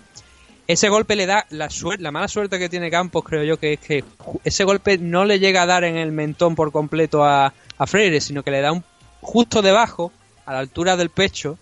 Ese 0.68 0.88
golpe 0.90 1.16
le 1.16 1.26
da 1.26 1.46
la 1.50 1.70
suerte, 1.70 2.04
la 2.04 2.12
mala 2.12 2.28
suerte 2.28 2.60
que 2.60 2.70
tiene 2.70 2.92
Campos, 2.92 3.24
creo 3.26 3.44
yo, 3.44 3.58
que 3.58 3.74
es 3.74 3.80
que 3.80 4.04
ese 4.44 4.64
golpe 4.64 4.98
no 5.00 5.26
le 5.26 5.40
llega 5.40 5.64
a 5.64 5.66
dar 5.66 5.84
en 5.84 5.98
el 5.98 6.12
mentón 6.12 6.56
por 6.56 6.72
completo 6.72 7.26
a, 7.26 7.54
a 7.80 7.88
Freire, 7.88 8.22
sino 8.22 8.44
que 8.44 8.52
le 8.52 8.62
da 8.62 8.72
un 8.72 8.84
justo 9.22 9.62
debajo, 9.62 10.12
a 10.46 10.54
la 10.54 10.60
altura 10.60 10.98
del 10.98 11.10
pecho. 11.10 11.58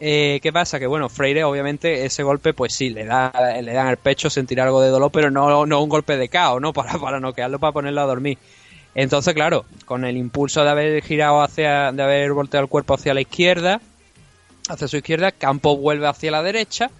Eh, 0.00 0.40
¿Qué 0.42 0.52
pasa? 0.52 0.78
Que 0.78 0.86
bueno, 0.86 1.08
Freire 1.08 1.44
obviamente 1.44 2.04
ese 2.04 2.22
golpe 2.22 2.54
pues 2.54 2.74
sí, 2.74 2.90
le 2.90 3.04
da, 3.04 3.32
le 3.62 3.72
dan 3.72 3.86
al 3.86 3.98
pecho 3.98 4.28
sentir 4.30 4.60
algo 4.60 4.80
de 4.80 4.88
dolor, 4.88 5.10
pero 5.12 5.30
no, 5.30 5.64
no 5.66 5.80
un 5.80 5.88
golpe 5.88 6.16
de 6.16 6.28
caos, 6.28 6.60
¿no? 6.60 6.72
Para, 6.74 6.98
para 6.98 7.20
noquearlo, 7.20 7.58
para 7.58 7.72
ponerlo 7.72 8.00
a 8.00 8.06
dormir. 8.06 8.38
Entonces, 8.94 9.32
claro, 9.32 9.64
con 9.86 10.04
el 10.04 10.16
impulso 10.16 10.64
de 10.64 10.70
haber 10.70 11.02
girado 11.02 11.40
hacia, 11.40 11.92
de 11.92 12.02
haber 12.02 12.32
volteado 12.32 12.64
el 12.64 12.70
cuerpo 12.70 12.94
hacia 12.94 13.14
la 13.14 13.22
izquierda, 13.22 13.80
hacia 14.68 14.88
su 14.88 14.96
izquierda, 14.96 15.32
Campos 15.32 15.78
vuelve 15.78 16.06
hacia 16.06 16.30
la 16.30 16.42
derecha 16.42 16.90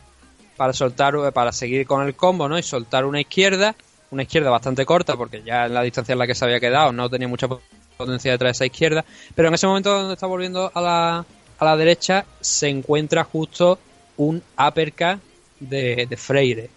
para 0.57 0.73
soltar, 0.73 1.33
para 1.33 1.53
seguir 1.53 1.87
con 1.87 2.07
el 2.07 2.15
combo, 2.15 2.49
¿no? 2.49 2.59
Y 2.59 2.63
soltar 2.63 3.05
una 3.05 3.21
izquierda, 3.21 3.75
una 4.11 4.23
izquierda 4.23 4.51
bastante 4.51 4.87
corta, 4.87 5.17
porque 5.17 5.43
ya 5.43 5.67
en 5.67 5.75
la 5.75 5.83
distancia 5.83 6.13
en 6.13 6.19
la 6.19 6.27
que 6.27 6.35
se 6.35 6.45
había 6.45 6.61
quedado 6.61 6.93
no 6.93 7.11
tenía 7.11 7.29
mucha 7.29 7.49
potencia 7.97 8.33
detrás 8.33 8.49
de 8.49 8.53
esa 8.53 8.67
izquierda, 8.67 9.05
pero 9.35 9.49
en 9.49 9.55
ese 9.55 9.67
momento 9.67 9.91
donde 9.91 10.15
está 10.15 10.27
volviendo 10.27 10.71
a 10.75 10.81
la, 10.81 11.25
a 11.59 11.65
la 11.65 11.77
derecha 11.77 12.25
se 12.41 12.69
encuentra 12.69 13.25
justo 13.25 13.79
un 14.17 14.43
uppercut 14.59 15.21
de, 15.61 16.07
de 16.09 16.17
Freire. 16.17 16.71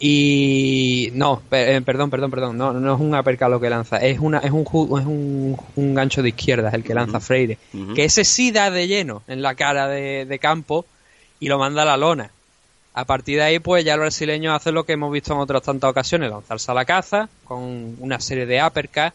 Y 0.00 1.10
no, 1.14 1.42
eh, 1.50 1.82
perdón, 1.84 2.08
perdón, 2.08 2.30
perdón, 2.30 2.56
no, 2.56 2.72
no 2.72 2.94
es 2.94 3.00
un 3.00 3.14
uppercut 3.14 3.48
lo 3.48 3.60
que 3.60 3.68
lanza, 3.68 3.96
es 3.96 4.20
una 4.20 4.38
es 4.38 4.52
un 4.52 4.62
es 4.62 5.06
un, 5.06 5.56
un 5.74 5.94
gancho 5.94 6.22
de 6.22 6.28
izquierda 6.28 6.70
el 6.72 6.84
que 6.84 6.94
lanza 6.94 7.18
Freire, 7.18 7.58
que 7.96 8.04
ese 8.04 8.24
sí 8.24 8.52
da 8.52 8.70
de 8.70 8.86
lleno 8.86 9.22
en 9.26 9.42
la 9.42 9.56
cara 9.56 9.88
de, 9.88 10.24
de 10.24 10.38
campo 10.38 10.86
y 11.40 11.48
lo 11.48 11.58
manda 11.58 11.82
a 11.82 11.86
la 11.86 11.96
lona. 11.96 12.30
A 12.94 13.04
partir 13.04 13.36
de 13.38 13.44
ahí, 13.44 13.58
pues 13.58 13.84
ya 13.84 13.94
el 13.94 14.00
brasileño 14.00 14.54
hace 14.54 14.72
lo 14.72 14.84
que 14.84 14.92
hemos 14.92 15.12
visto 15.12 15.32
en 15.32 15.38
otras 15.38 15.62
tantas 15.62 15.90
ocasiones, 15.90 16.30
lanzarse 16.30 16.70
a 16.70 16.74
la 16.74 16.84
caza 16.84 17.28
con 17.44 17.96
una 18.00 18.18
serie 18.18 18.46
de 18.46 18.64
uppercuts 18.64 19.12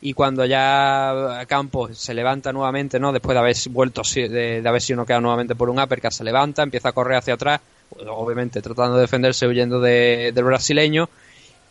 y 0.00 0.12
cuando 0.14 0.44
ya 0.44 1.44
Campos 1.48 1.98
se 1.98 2.14
levanta 2.14 2.52
nuevamente, 2.52 3.00
¿no? 3.00 3.12
Después 3.12 3.34
de 3.34 3.38
haber 3.40 3.56
vuelto, 3.70 4.02
de, 4.14 4.60
de 4.62 4.68
haber 4.68 4.82
sido 4.82 4.98
noqueado 4.98 5.22
nuevamente 5.22 5.54
por 5.56 5.70
un 5.70 5.78
uppercut, 5.80 6.10
se 6.12 6.24
levanta, 6.24 6.62
empieza 6.62 6.90
a 6.90 6.92
correr 6.92 7.18
hacia 7.18 7.34
atrás, 7.34 7.60
pues, 7.88 8.06
obviamente 8.08 8.62
tratando 8.62 8.96
de 8.96 9.02
defenderse 9.02 9.46
huyendo 9.46 9.80
de- 9.80 10.32
del 10.34 10.44
brasileño 10.44 11.08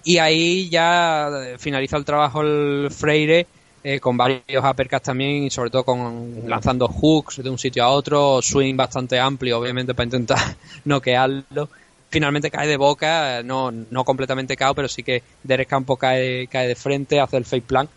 y 0.03 0.17
ahí 0.17 0.69
ya 0.69 1.29
eh, 1.45 1.57
finaliza 1.57 1.97
el 1.97 2.05
trabajo 2.05 2.41
el 2.41 2.89
Freire 2.91 3.47
eh, 3.83 3.99
con 3.99 4.17
varios 4.17 4.63
uppercuts 4.63 5.03
también 5.03 5.43
y 5.43 5.49
sobre 5.49 5.69
todo 5.69 5.83
con 5.83 6.43
lanzando 6.47 6.87
hooks 6.87 7.43
de 7.43 7.49
un 7.49 7.57
sitio 7.59 7.83
a 7.83 7.89
otro, 7.89 8.41
swing 8.41 8.75
bastante 8.75 9.19
amplio 9.19 9.59
obviamente 9.59 9.93
para 9.93 10.05
intentar 10.05 10.39
noquearlo. 10.85 11.69
Finalmente 12.09 12.51
cae 12.51 12.67
de 12.67 12.77
boca, 12.77 13.41
no, 13.43 13.71
no 13.71 14.03
completamente 14.05 14.55
cao, 14.55 14.73
pero 14.73 14.87
sí 14.87 15.03
que 15.03 15.23
Derek 15.43 15.67
Campo 15.67 15.97
cae, 15.97 16.47
cae 16.47 16.67
de 16.67 16.75
frente, 16.75 17.19
hace 17.19 17.37
el 17.37 17.45
fake 17.45 17.65
plan 17.65 17.89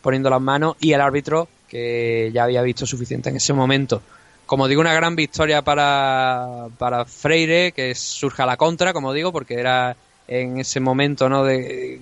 poniendo 0.00 0.30
las 0.30 0.40
manos 0.40 0.76
y 0.80 0.92
el 0.92 1.00
árbitro 1.00 1.48
que 1.66 2.30
ya 2.32 2.44
había 2.44 2.62
visto 2.62 2.86
suficiente 2.86 3.30
en 3.30 3.36
ese 3.36 3.52
momento. 3.52 4.02
Como 4.46 4.68
digo, 4.68 4.82
una 4.82 4.92
gran 4.92 5.16
victoria 5.16 5.62
para, 5.62 6.66
para 6.78 7.06
Freire, 7.06 7.72
que 7.72 7.94
surja 7.94 8.44
la 8.44 8.58
contra, 8.58 8.92
como 8.92 9.12
digo, 9.14 9.32
porque 9.32 9.54
era 9.54 9.96
en 10.28 10.58
ese 10.58 10.80
momento 10.80 11.28
no 11.28 11.44
de 11.44 12.00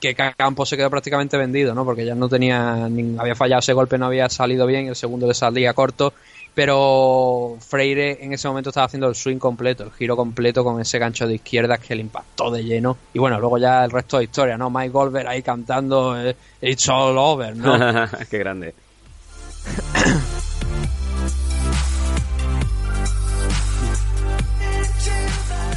que 0.00 0.14
Campos 0.14 0.68
se 0.68 0.76
quedó 0.76 0.90
prácticamente 0.90 1.38
vendido, 1.38 1.74
¿no? 1.74 1.84
Porque 1.84 2.04
ya 2.04 2.14
no 2.14 2.28
tenía, 2.28 2.84
había 2.84 3.34
fallado 3.34 3.60
ese 3.60 3.72
golpe, 3.72 3.96
no 3.96 4.06
había 4.06 4.28
salido 4.28 4.66
bien, 4.66 4.88
el 4.88 4.96
segundo 4.96 5.26
le 5.26 5.34
salía 5.34 5.72
corto, 5.72 6.12
pero 6.54 7.56
Freire 7.60 8.24
en 8.24 8.32
ese 8.32 8.46
momento 8.48 8.70
estaba 8.70 8.86
haciendo 8.86 9.08
el 9.08 9.14
swing 9.14 9.38
completo, 9.38 9.84
el 9.84 9.92
giro 9.92 10.16
completo 10.16 10.62
con 10.62 10.80
ese 10.80 10.98
gancho 10.98 11.26
de 11.26 11.34
izquierdas 11.34 11.80
que 11.80 11.94
le 11.94 12.02
impactó 12.02 12.50
de 12.50 12.62
lleno. 12.62 12.96
Y 13.12 13.18
bueno, 13.18 13.40
luego 13.40 13.58
ya 13.58 13.84
el 13.84 13.90
resto 13.90 14.18
de 14.18 14.24
historia, 14.24 14.56
¿no? 14.56 14.70
Mike 14.70 14.90
Goldberg 14.90 15.28
ahí 15.28 15.42
cantando 15.42 16.20
eh, 16.20 16.36
It's 16.62 16.88
all 16.88 17.18
over, 17.18 17.56
¿no? 17.56 18.08
Qué 18.30 18.38
grande. 18.38 18.74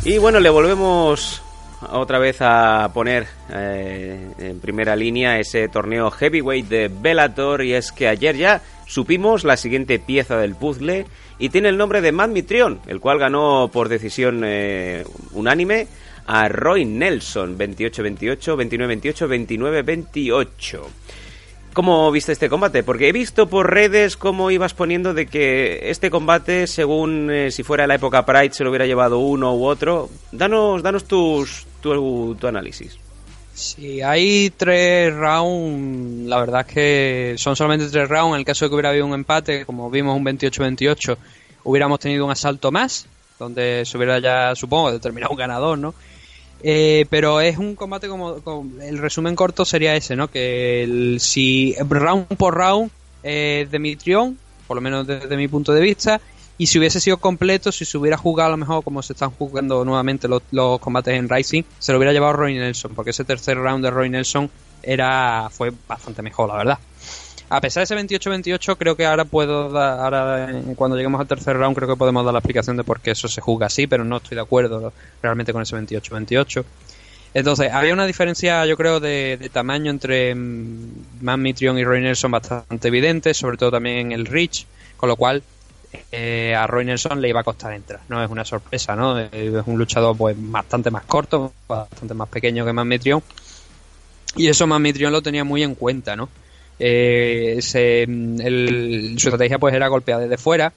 Y 0.05 0.19
bueno, 0.19 0.39
le 0.39 0.49
volvemos 0.49 1.41
otra 1.91 2.17
vez 2.17 2.37
a 2.39 2.89
poner 2.93 3.27
eh, 3.51 4.31
en 4.37 4.59
primera 4.59 4.95
línea 4.95 5.39
ese 5.39 5.67
torneo 5.67 6.09
heavyweight 6.11 6.67
de 6.67 6.87
Bellator 6.87 7.63
y 7.63 7.73
es 7.73 7.91
que 7.91 8.07
ayer 8.07 8.35
ya 8.35 8.61
supimos 8.87 9.43
la 9.43 9.57
siguiente 9.57 9.99
pieza 9.99 10.37
del 10.37 10.55
puzzle 10.55 11.05
y 11.37 11.49
tiene 11.49 11.69
el 11.69 11.77
nombre 11.77 12.01
de 12.01 12.11
Matt 12.11 12.31
Mitrion, 12.31 12.79
el 12.87 12.99
cual 12.99 13.19
ganó 13.19 13.69
por 13.71 13.89
decisión 13.89 14.41
eh, 14.43 15.03
unánime 15.33 15.87
a 16.25 16.49
Roy 16.49 16.85
Nelson 16.85 17.57
28-28, 17.57 18.37
29-28, 18.39 19.47
29-28. 19.47 20.79
¿Cómo 21.73 22.11
viste 22.11 22.31
este 22.31 22.49
combate? 22.49 22.81
Porque 22.81 23.07
he 23.07 23.11
visto 23.11 23.47
por 23.47 23.71
redes 23.71 24.17
cómo 24.17 24.49
ibas 24.49 24.73
poniendo 24.73 25.13
de 25.13 25.27
que 25.27 25.91
este 25.91 26.09
combate, 26.09 26.65
según 26.65 27.29
eh, 27.29 27.51
si 27.51 27.61
fuera 27.61 27.85
la 27.85 27.95
época 27.95 28.25
Pride, 28.25 28.53
se 28.53 28.63
lo 28.63 28.71
hubiera 28.71 28.87
llevado 28.87 29.19
uno 29.19 29.53
u 29.53 29.65
otro. 29.65 30.09
Danos, 30.31 30.81
danos 30.81 31.05
tus, 31.05 31.67
tu, 31.79 32.35
tu 32.35 32.47
análisis. 32.47 32.97
Sí, 33.57 34.01
hay 34.03 34.51
tres 34.55 35.11
rounds, 35.15 36.27
la 36.27 36.39
verdad 36.39 36.61
es 36.67 36.73
que 36.73 37.35
son 37.39 37.55
solamente 37.55 37.89
tres 37.89 38.07
rounds, 38.07 38.35
en 38.35 38.39
el 38.41 38.45
caso 38.45 38.65
de 38.65 38.69
que 38.69 38.75
hubiera 38.75 38.89
habido 38.89 39.07
un 39.07 39.15
empate, 39.15 39.65
como 39.65 39.89
vimos 39.89 40.15
un 40.15 40.23
28-28, 40.23 41.17
hubiéramos 41.63 41.99
tenido 41.99 42.23
un 42.25 42.29
asalto 42.31 42.71
más, 42.71 43.07
donde 43.39 43.83
se 43.83 43.97
hubiera 43.97 44.19
ya, 44.19 44.53
supongo, 44.55 44.91
determinado 44.91 45.31
un 45.31 45.39
ganador, 45.39 45.79
¿no? 45.79 45.95
Eh, 46.61 47.07
pero 47.09 47.41
es 47.41 47.57
un 47.57 47.75
combate 47.75 48.07
como, 48.07 48.35
el 48.81 48.99
resumen 48.99 49.35
corto 49.35 49.65
sería 49.65 49.95
ese, 49.95 50.15
¿no? 50.15 50.27
Que 50.29 50.83
el- 50.83 51.19
si 51.19 51.75
round 51.79 52.27
por 52.37 52.55
round 52.55 52.91
eh, 53.23 53.67
por 54.67 54.75
lo 54.77 54.81
menos 54.81 55.07
desde 55.07 55.35
mi 55.35 55.47
punto 55.47 55.73
de 55.73 55.81
vista, 55.81 56.21
y 56.57 56.67
si 56.67 56.79
hubiese 56.79 56.99
sido 56.99 57.17
completo, 57.17 57.71
si 57.71 57.85
se 57.85 57.97
hubiera 57.97 58.17
jugado 58.17 58.47
a 58.47 58.51
lo 58.51 58.57
mejor 58.57 58.83
como 58.83 59.01
se 59.03 59.13
están 59.13 59.31
jugando 59.31 59.85
nuevamente 59.85 60.27
los, 60.27 60.41
los 60.51 60.79
combates 60.79 61.13
en 61.13 61.29
Rising, 61.29 61.63
se 61.77 61.91
lo 61.91 61.99
hubiera 61.99 62.13
llevado 62.13 62.33
Roy 62.33 62.55
Nelson, 62.55 62.93
porque 62.95 63.11
ese 63.11 63.23
tercer 63.23 63.57
round 63.57 63.83
de 63.83 63.91
Roy 63.91 64.09
Nelson 64.09 64.49
era 64.81 65.49
fue 65.51 65.71
bastante 65.87 66.21
mejor, 66.21 66.49
la 66.49 66.57
verdad. 66.57 66.79
A 67.49 67.61
pesar 67.61 67.81
de 67.87 67.95
ese 67.95 67.95
28-28, 67.95 68.75
creo 68.77 68.97
que 68.97 69.05
ahora 69.05 69.23
puedo 69.23 69.69
dar, 69.69 69.99
ahora 69.99 70.51
eh, 70.51 70.73
cuando 70.75 70.97
lleguemos 70.97 71.21
al 71.21 71.27
tercer 71.27 71.55
round, 71.55 71.75
creo 71.75 71.87
que 71.87 71.95
podemos 71.95 72.25
dar 72.25 72.33
la 72.33 72.39
explicación 72.39 72.75
de 72.75 72.83
por 72.83 72.99
qué 72.99 73.11
eso 73.11 73.29
se 73.29 73.39
juega 73.39 73.67
así, 73.67 73.87
pero 73.87 74.03
no 74.03 74.17
estoy 74.17 74.35
de 74.35 74.41
acuerdo 74.41 74.91
realmente 75.21 75.53
con 75.53 75.61
ese 75.61 75.77
28-28. 75.77 76.65
Entonces, 77.33 77.71
había 77.71 77.93
una 77.93 78.05
diferencia, 78.05 78.65
yo 78.65 78.75
creo, 78.75 78.99
de, 78.99 79.37
de 79.39 79.49
tamaño 79.49 79.91
entre 79.91 80.35
mm, 80.35 81.21
Man 81.21 81.41
Mitrion 81.41 81.77
y 81.77 81.85
Roy 81.85 82.01
Nelson 82.01 82.31
bastante 82.31 82.87
evidente, 82.89 83.33
sobre 83.33 83.57
todo 83.57 83.71
también 83.71 83.97
en 83.97 84.11
el 84.11 84.25
Reach, 84.25 84.65
con 84.97 85.07
lo 85.07 85.15
cual 85.15 85.41
eh, 86.11 86.53
a 86.55 86.67
Roy 86.67 86.85
Nelson 86.85 87.21
le 87.21 87.29
iba 87.29 87.41
a 87.41 87.43
costar 87.43 87.73
entrar. 87.73 88.01
No 88.09 88.23
es 88.23 88.29
una 88.29 88.45
sorpresa, 88.45 88.95
¿no? 88.95 89.19
Es 89.19 89.53
un 89.65 89.77
luchador 89.77 90.15
pues 90.17 90.35
bastante 90.37 90.91
más 90.91 91.03
corto, 91.05 91.53
bastante 91.67 92.13
más 92.13 92.29
pequeño 92.29 92.65
que 92.65 92.73
Man 92.73 92.87
Mitrion. 92.87 93.21
Y 94.35 94.47
eso 94.47 94.67
Man 94.67 94.81
Mitrion 94.81 95.11
lo 95.11 95.21
tenía 95.21 95.43
muy 95.43 95.63
en 95.63 95.75
cuenta, 95.75 96.15
¿no? 96.15 96.29
Eh, 96.79 97.59
el- 97.73 99.15
su 99.17 99.27
estrategia 99.29 99.57
pues 99.59 99.73
era 99.73 99.87
golpear 99.87 100.19
desde 100.21 100.37
fuera. 100.37 100.71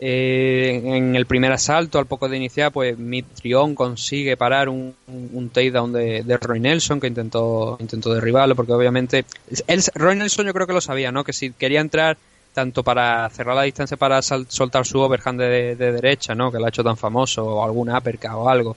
Eh, 0.00 0.80
en 0.84 1.16
el 1.16 1.26
primer 1.26 1.50
asalto, 1.50 1.98
al 1.98 2.06
poco 2.06 2.28
de 2.28 2.36
iniciar, 2.36 2.70
pues 2.70 2.96
Mitrion 2.96 3.74
consigue 3.74 4.36
parar 4.36 4.68
un, 4.68 4.94
un, 5.08 5.30
un 5.32 5.48
takedown 5.50 5.92
de, 5.92 6.22
de 6.22 6.36
Roy 6.36 6.60
Nelson 6.60 7.00
que 7.00 7.08
intentó, 7.08 7.76
intentó 7.80 8.14
derribarlo, 8.14 8.54
porque 8.54 8.72
obviamente 8.72 9.24
él, 9.66 9.82
Roy 9.94 10.14
Nelson 10.14 10.46
yo 10.46 10.54
creo 10.54 10.68
que 10.68 10.72
lo 10.72 10.80
sabía, 10.80 11.10
¿no? 11.10 11.24
Que 11.24 11.32
si 11.32 11.50
quería 11.50 11.80
entrar 11.80 12.16
tanto 12.52 12.82
para 12.82 13.28
cerrar 13.30 13.54
la 13.56 13.62
distancia 13.62 13.96
para 13.96 14.20
sal- 14.22 14.46
soltar 14.48 14.84
su 14.86 14.98
overhand 15.00 15.40
de, 15.40 15.76
de 15.76 15.92
derecha, 15.92 16.34
¿no? 16.34 16.50
Que 16.50 16.58
lo 16.58 16.66
ha 16.66 16.68
hecho 16.68 16.82
tan 16.84 16.96
famoso, 16.96 17.44
o 17.44 17.64
algún 17.64 17.90
uppercut 17.90 18.30
o 18.32 18.48
algo. 18.48 18.76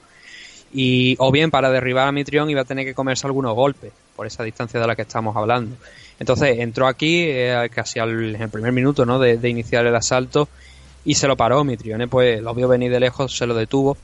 Y, 0.74 1.16
o 1.20 1.32
bien 1.32 1.52
para 1.52 1.70
derribar 1.70 2.08
a 2.08 2.12
Mitrion 2.12 2.50
iba 2.50 2.62
a 2.62 2.66
tener 2.66 2.86
que 2.86 2.94
comerse 2.94 3.28
algunos 3.28 3.54
golpes 3.56 3.92
por 4.16 4.26
esa 4.26 4.44
distancia 4.44 4.80
de 4.80 4.88
la 4.88 4.96
que 4.96 5.02
estamos 5.02 5.36
hablando. 5.36 5.76
Entonces 6.20 6.60
entró 6.60 6.88
aquí 6.88 7.24
eh, 7.24 7.70
casi 7.74 8.00
al, 8.00 8.36
en 8.36 8.42
el 8.42 8.50
primer 8.50 8.72
minuto 8.72 9.06
¿no? 9.06 9.20
de, 9.20 9.50
iniciar 9.50 9.86
el 9.86 9.96
asalto 9.96 10.48
y 11.04 11.16
se 11.16 11.28
lo 11.28 11.36
paró 11.36 11.64
Mitrione, 11.64 12.08
pues 12.08 12.42
lo 12.42 12.54
vio 12.54 12.68
venir 12.68 12.92
de 12.92 13.00
lejos, 13.00 13.36
se 13.36 13.48
lo 13.48 13.56
detuvo 13.56 13.98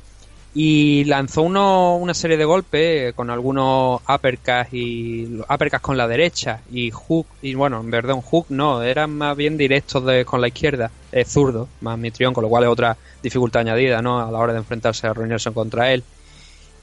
y 0.54 1.04
lanzó 1.04 1.44
uno, 1.44 1.98
una 1.98 2.14
serie 2.14 2.38
de 2.38 2.46
golpes 2.46 3.10
eh, 3.10 3.14
con 3.16 3.30
algunos 3.30 4.02
uppercuts 4.08 4.74
y 4.74 5.40
uppercuts 5.50 5.82
con 5.82 5.98
la 5.98 6.08
derecha 6.08 6.62
y 6.72 6.90
hook 6.90 7.28
y 7.42 7.54
bueno, 7.54 7.82
en 7.82 7.92
verdad 7.92 8.16
un 8.16 8.22
hook 8.22 8.48
no, 8.50 8.82
eran 8.82 9.12
más 9.12 9.38
bien 9.38 9.58
directos 9.58 10.04
de, 10.06 10.26
con 10.26 10.42
la 10.42 10.48
izquierda, 10.48 10.90
eh, 11.12 11.26
zurdo, 11.26 11.68
más 11.82 11.98
Mitrión, 12.00 12.34
con 12.34 12.44
lo 12.44 12.50
cual 12.50 12.64
es 12.64 12.70
otra 12.70 12.98
dificultad 13.22 13.62
añadida, 13.62 14.02
¿no? 14.02 14.20
A 14.20 14.32
la 14.32 14.38
hora 14.40 14.54
de 14.54 14.60
enfrentarse 14.60 15.08
a 15.08 15.14
Roy 15.14 15.30
contra 15.54 15.94
él. 15.94 16.04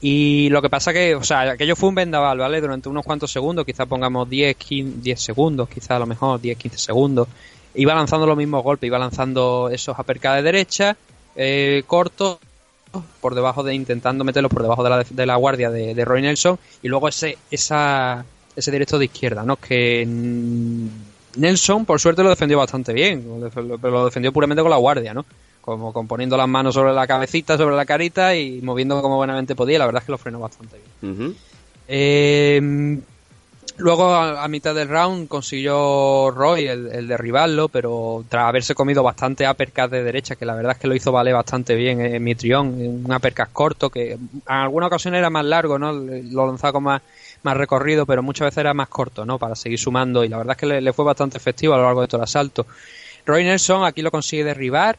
Y 0.01 0.49
lo 0.49 0.61
que 0.61 0.69
pasa 0.69 0.93
que, 0.93 1.15
o 1.15 1.23
sea, 1.23 1.41
aquello 1.51 1.75
fue 1.75 1.89
un 1.89 1.95
vendaval, 1.95 2.37
¿vale? 2.37 2.61
Durante 2.61 2.89
unos 2.89 3.03
cuantos 3.03 3.31
segundos, 3.31 3.65
quizás 3.65 3.87
pongamos 3.87 4.29
10, 4.29 4.55
15, 4.55 5.01
10 5.01 5.19
segundos, 5.19 5.67
quizás 5.67 5.91
a 5.91 5.99
lo 5.99 6.05
mejor 6.05 6.39
10, 6.39 6.57
15 6.57 6.77
segundos. 6.77 7.27
Iba 7.73 7.95
lanzando 7.95 8.27
los 8.27 8.37
mismos 8.37 8.63
golpes, 8.63 8.87
iba 8.87 8.99
lanzando 8.99 9.69
esos 9.71 9.97
uppercuts 9.97 10.35
de 10.35 10.41
derecha, 10.43 10.97
eh, 11.35 11.83
cortos, 11.87 12.37
por 13.21 13.35
debajo 13.35 13.63
de, 13.63 13.73
intentando 13.73 14.23
meterlos 14.23 14.51
por 14.51 14.61
debajo 14.61 14.83
de 14.83 14.89
la, 14.89 15.05
de 15.07 15.25
la 15.25 15.35
guardia 15.35 15.69
de, 15.69 15.93
de 15.93 16.05
Roy 16.05 16.21
Nelson, 16.21 16.59
y 16.81 16.87
luego 16.87 17.07
ese, 17.07 17.37
esa, 17.51 18.25
ese 18.55 18.71
directo 18.71 18.97
de 18.97 19.05
izquierda, 19.05 19.43
¿no? 19.43 19.57
Que 19.57 20.05
mm, 20.05 20.87
Nelson, 21.37 21.85
por 21.85 21.99
suerte, 21.99 22.23
lo 22.23 22.29
defendió 22.29 22.57
bastante 22.57 22.93
bien, 22.93 23.23
pero 23.53 23.91
lo 23.91 24.05
defendió 24.05 24.31
puramente 24.31 24.61
con 24.61 24.71
la 24.71 24.77
guardia, 24.77 25.13
¿no? 25.13 25.25
Como 25.61 25.91
con 25.91 26.07
poniendo 26.07 26.37
las 26.37 26.47
manos 26.47 26.75
sobre 26.75 26.93
la 26.93 27.07
cabecita, 27.07 27.57
sobre 27.57 27.75
la 27.75 27.85
carita 27.85 28.35
y 28.35 28.61
moviendo 28.61 29.01
como 29.01 29.17
buenamente 29.17 29.55
podía. 29.55 29.79
La 29.79 29.87
verdad 29.87 30.03
es 30.03 30.05
que 30.05 30.11
lo 30.11 30.17
frenó 30.19 30.39
bastante 30.39 30.77
bien. 31.01 31.35
Eh, 31.87 32.99
luego, 33.77 34.13
a, 34.13 34.47
mitad 34.47 34.73
del 34.73 34.89
round, 34.89 35.27
consiguió 35.27 36.31
Roy 36.31 36.67
el, 36.67 37.07
derribarlo, 37.07 37.69
pero 37.69 38.23
tras 38.29 38.47
haberse 38.47 38.75
comido 38.75 39.03
bastante 39.03 39.49
uppercut 39.49 39.91
de 39.91 40.03
derecha, 40.03 40.35
que 40.35 40.45
la 40.45 40.55
verdad 40.55 40.73
es 40.73 40.77
que 40.79 40.87
lo 40.87 40.95
hizo 40.95 41.11
valer 41.11 41.33
bastante 41.33 41.75
bien 41.75 42.01
en 42.01 42.23
Mitrión, 42.23 42.67
un 42.67 43.13
uppercut 43.13 43.49
corto, 43.51 43.89
que 43.89 44.13
en 44.13 44.29
alguna 44.45 44.87
ocasión 44.87 45.15
era 45.15 45.29
más 45.29 45.45
largo, 45.45 45.77
¿no? 45.77 45.91
Lo 45.91 46.47
lanzaba 46.47 46.73
con 46.73 46.83
más, 46.83 47.01
más 47.43 47.57
recorrido, 47.57 48.05
pero 48.05 48.23
muchas 48.23 48.45
veces 48.45 48.59
era 48.59 48.73
más 48.73 48.89
corto, 48.89 49.25
¿no? 49.25 49.37
Para 49.37 49.55
seguir 49.55 49.79
sumando, 49.79 50.23
y 50.23 50.29
la 50.29 50.37
verdad 50.37 50.53
es 50.53 50.57
que 50.57 50.65
le, 50.65 50.81
le 50.81 50.93
fue 50.93 51.05
bastante 51.05 51.37
efectivo 51.37 51.73
a 51.73 51.77
lo 51.77 51.83
largo 51.83 52.01
de 52.01 52.07
todo 52.07 52.21
el 52.21 52.25
asalto. 52.25 52.65
Roy 53.25 53.43
Nelson 53.43 53.85
aquí 53.85 54.01
lo 54.01 54.11
consigue 54.11 54.43
derribar, 54.43 54.97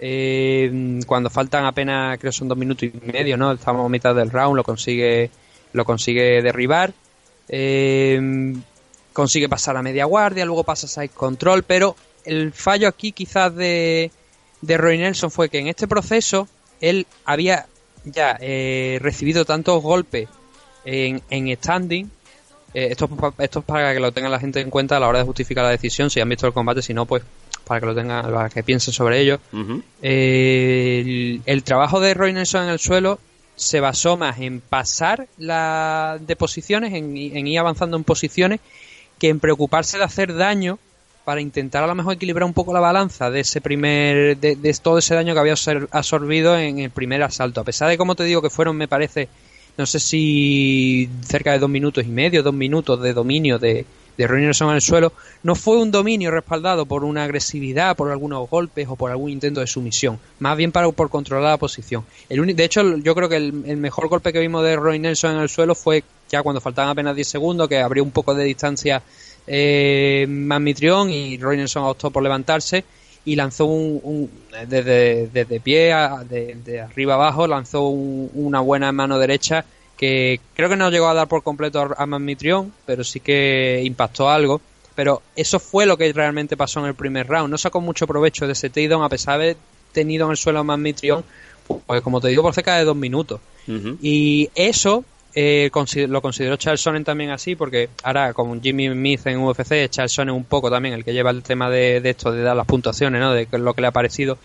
eh, 0.00 1.00
cuando 1.06 1.28
faltan 1.28 1.64
apenas 1.64 2.18
creo 2.18 2.30
son 2.30 2.46
dos 2.46 2.56
minutos 2.56 2.84
y 2.84 2.92
medio 3.12 3.36
no 3.36 3.50
estamos 3.50 3.84
a 3.84 3.88
mitad 3.88 4.14
del 4.14 4.30
round 4.30 4.54
lo 4.54 4.62
consigue 4.62 5.28
lo 5.72 5.84
consigue 5.84 6.40
derribar 6.40 6.92
eh, 7.48 8.54
consigue 9.12 9.48
pasar 9.48 9.76
a 9.76 9.82
media 9.82 10.04
guardia 10.04 10.44
luego 10.44 10.64
pasa 10.64 10.86
a 10.86 10.88
side 10.88 11.10
control 11.10 11.62
pero 11.62 11.96
el 12.24 12.52
fallo 12.52 12.88
aquí 12.88 13.12
quizás 13.12 13.54
de 13.54 14.10
de 14.60 14.76
Roy 14.76 14.98
Nelson 14.98 15.30
fue 15.30 15.48
que 15.48 15.58
en 15.58 15.68
este 15.68 15.86
proceso 15.86 16.48
él 16.80 17.06
había 17.24 17.66
ya 18.04 18.36
eh, 18.40 18.98
recibido 19.00 19.44
tantos 19.44 19.82
golpes 19.82 20.28
en, 20.84 21.22
en 21.30 21.56
standing. 21.56 22.10
Eh, 22.74 22.88
esto, 22.90 23.08
esto 23.38 23.58
es 23.60 23.64
para 23.64 23.94
que 23.94 24.00
lo 24.00 24.12
tenga 24.12 24.28
la 24.28 24.40
gente 24.40 24.60
en 24.60 24.70
cuenta 24.70 24.96
a 24.96 25.00
la 25.00 25.08
hora 25.08 25.20
de 25.20 25.24
justificar 25.24 25.64
la 25.64 25.70
decisión 25.70 26.10
si 26.10 26.20
han 26.20 26.28
visto 26.28 26.46
el 26.46 26.52
combate 26.52 26.82
si 26.82 26.92
no 26.92 27.06
pues 27.06 27.22
para 27.64 27.80
que 27.80 27.86
lo 27.86 27.94
tengan 27.94 28.30
para 28.32 28.48
que 28.48 28.62
piensen 28.62 28.92
sobre 28.94 29.20
ello. 29.20 29.40
Eh, 30.02 31.00
el, 31.00 31.42
el 31.46 31.62
trabajo 31.62 32.00
de 32.00 32.14
Roy 32.14 32.32
Nelson 32.32 32.64
en 32.64 32.70
el 32.70 32.78
suelo 32.78 33.18
se 33.58 33.80
basó 33.80 34.16
más 34.16 34.38
en 34.38 34.60
pasar 34.60 35.26
la 35.36 36.18
de 36.20 36.36
posiciones, 36.36 36.94
en, 36.94 37.16
en 37.16 37.46
ir 37.46 37.58
avanzando 37.58 37.96
en 37.96 38.04
posiciones, 38.04 38.60
que 39.18 39.28
en 39.28 39.40
preocuparse 39.40 39.98
de 39.98 40.04
hacer 40.04 40.34
daño 40.34 40.78
para 41.24 41.42
intentar 41.42 41.84
a 41.84 41.86
lo 41.86 41.94
mejor 41.94 42.14
equilibrar 42.14 42.44
un 42.46 42.54
poco 42.54 42.72
la 42.72 42.80
balanza 42.80 43.30
de 43.30 43.40
ese 43.40 43.60
primer, 43.60 44.38
de, 44.38 44.56
de 44.56 44.72
todo 44.74 44.96
ese 44.96 45.14
daño 45.14 45.34
que 45.34 45.40
había 45.40 45.52
absor- 45.52 45.88
absorbido 45.90 46.58
en 46.58 46.78
el 46.78 46.90
primer 46.90 47.22
asalto. 47.22 47.60
A 47.60 47.64
pesar 47.64 47.90
de, 47.90 47.98
como 47.98 48.14
te 48.14 48.24
digo, 48.24 48.40
que 48.40 48.48
fueron, 48.48 48.76
me 48.76 48.88
parece, 48.88 49.28
no 49.76 49.84
sé 49.84 50.00
si 50.00 51.10
cerca 51.22 51.52
de 51.52 51.58
dos 51.58 51.68
minutos 51.68 52.04
y 52.06 52.08
medio, 52.08 52.42
dos 52.42 52.54
minutos 52.54 53.02
de 53.02 53.12
dominio 53.12 53.58
de, 53.58 53.84
de 54.18 54.26
Roy 54.26 54.42
Nelson 54.42 54.68
en 54.68 54.74
el 54.74 54.82
suelo, 54.82 55.12
no 55.44 55.54
fue 55.54 55.78
un 55.78 55.90
dominio 55.90 56.30
respaldado 56.30 56.84
por 56.84 57.04
una 57.04 57.24
agresividad, 57.24 57.96
por 57.96 58.10
algunos 58.10 58.50
golpes 58.50 58.86
o 58.90 58.96
por 58.96 59.10
algún 59.10 59.30
intento 59.30 59.60
de 59.60 59.66
sumisión, 59.66 60.18
más 60.40 60.56
bien 60.56 60.72
para, 60.72 60.90
por 60.90 61.08
controlar 61.08 61.50
la 61.52 61.56
posición. 61.56 62.04
El 62.28 62.54
de 62.54 62.64
hecho, 62.64 62.98
yo 62.98 63.14
creo 63.14 63.28
que 63.30 63.36
el, 63.36 63.62
el 63.66 63.76
mejor 63.78 64.08
golpe 64.08 64.32
que 64.32 64.40
vimos 64.40 64.62
de 64.64 64.76
Roy 64.76 64.98
Nelson 64.98 65.36
en 65.36 65.40
el 65.42 65.48
suelo 65.48 65.74
fue 65.74 66.04
ya 66.28 66.42
cuando 66.42 66.60
faltaban 66.60 66.90
apenas 66.90 67.14
10 67.16 67.28
segundos, 67.28 67.68
que 67.68 67.78
abrió 67.78 68.02
un 68.04 68.10
poco 68.10 68.34
de 68.34 68.44
distancia 68.44 69.02
eh, 69.46 70.26
Mitrión 70.28 71.10
y 71.10 71.38
Roy 71.38 71.56
Nelson 71.56 71.84
optó 71.84 72.10
por 72.10 72.22
levantarse 72.22 72.84
y 73.24 73.36
lanzó 73.36 73.66
un, 73.66 74.00
un- 74.02 74.30
desde, 74.68 75.28
desde 75.28 75.60
pie 75.60 75.92
a- 75.92 76.24
de, 76.28 76.56
de 76.64 76.80
arriba 76.80 77.14
abajo 77.14 77.46
lanzó 77.46 77.88
un- 77.88 78.30
una 78.34 78.60
buena 78.60 78.90
mano 78.92 79.18
derecha 79.18 79.64
que 79.98 80.40
creo 80.54 80.68
que 80.70 80.76
no 80.76 80.90
llegó 80.90 81.08
a 81.08 81.14
dar 81.14 81.28
por 81.28 81.42
completo 81.42 81.80
a, 81.80 82.02
a 82.02 82.06
Mitrión 82.06 82.72
pero 82.86 83.04
sí 83.04 83.20
que 83.20 83.82
impactó 83.84 84.30
algo 84.30 84.60
pero 84.94 85.22
eso 85.36 85.58
fue 85.58 85.84
lo 85.84 85.98
que 85.98 86.12
realmente 86.12 86.56
pasó 86.56 86.80
en 86.80 86.86
el 86.86 86.94
primer 86.94 87.26
round 87.26 87.50
no 87.50 87.58
sacó 87.58 87.80
mucho 87.80 88.06
provecho 88.06 88.46
de 88.46 88.52
ese 88.52 88.70
takedown 88.70 89.02
a 89.02 89.08
pesar 89.08 89.38
de 89.38 89.44
haber 89.44 89.56
tenido 89.92 90.24
en 90.26 90.30
el 90.30 90.36
suelo 90.36 90.60
a 90.60 90.76
Mitrión 90.76 91.24
pues 91.86 92.00
como 92.00 92.20
te 92.20 92.28
digo 92.28 92.42
por 92.42 92.54
cerca 92.54 92.76
de 92.76 92.84
dos 92.84 92.96
minutos 92.96 93.40
y 94.00 94.48
eso 94.54 95.04
eh, 95.34 95.70
lo 96.08 96.22
consideró 96.22 96.56
Charles 96.56 96.80
Sonnen 96.80 97.04
también 97.04 97.30
así, 97.30 97.54
porque 97.54 97.90
ahora 98.02 98.32
con 98.32 98.60
Jimmy 98.62 98.88
Smith 98.88 99.26
en 99.26 99.38
UFC, 99.38 99.88
Charles 99.88 100.12
Sonnen 100.12 100.34
un 100.34 100.44
poco 100.44 100.70
también 100.70 100.94
el 100.94 101.04
que 101.04 101.12
lleva 101.12 101.30
el 101.30 101.42
tema 101.42 101.70
de, 101.70 102.00
de 102.00 102.10
esto, 102.10 102.32
de 102.32 102.42
dar 102.42 102.56
las 102.56 102.66
puntuaciones, 102.66 103.20
¿no? 103.20 103.32
de 103.32 103.46
lo 103.52 103.74
que 103.74 103.80
le 103.80 103.86
ha 103.86 103.92
parecido. 103.92 104.38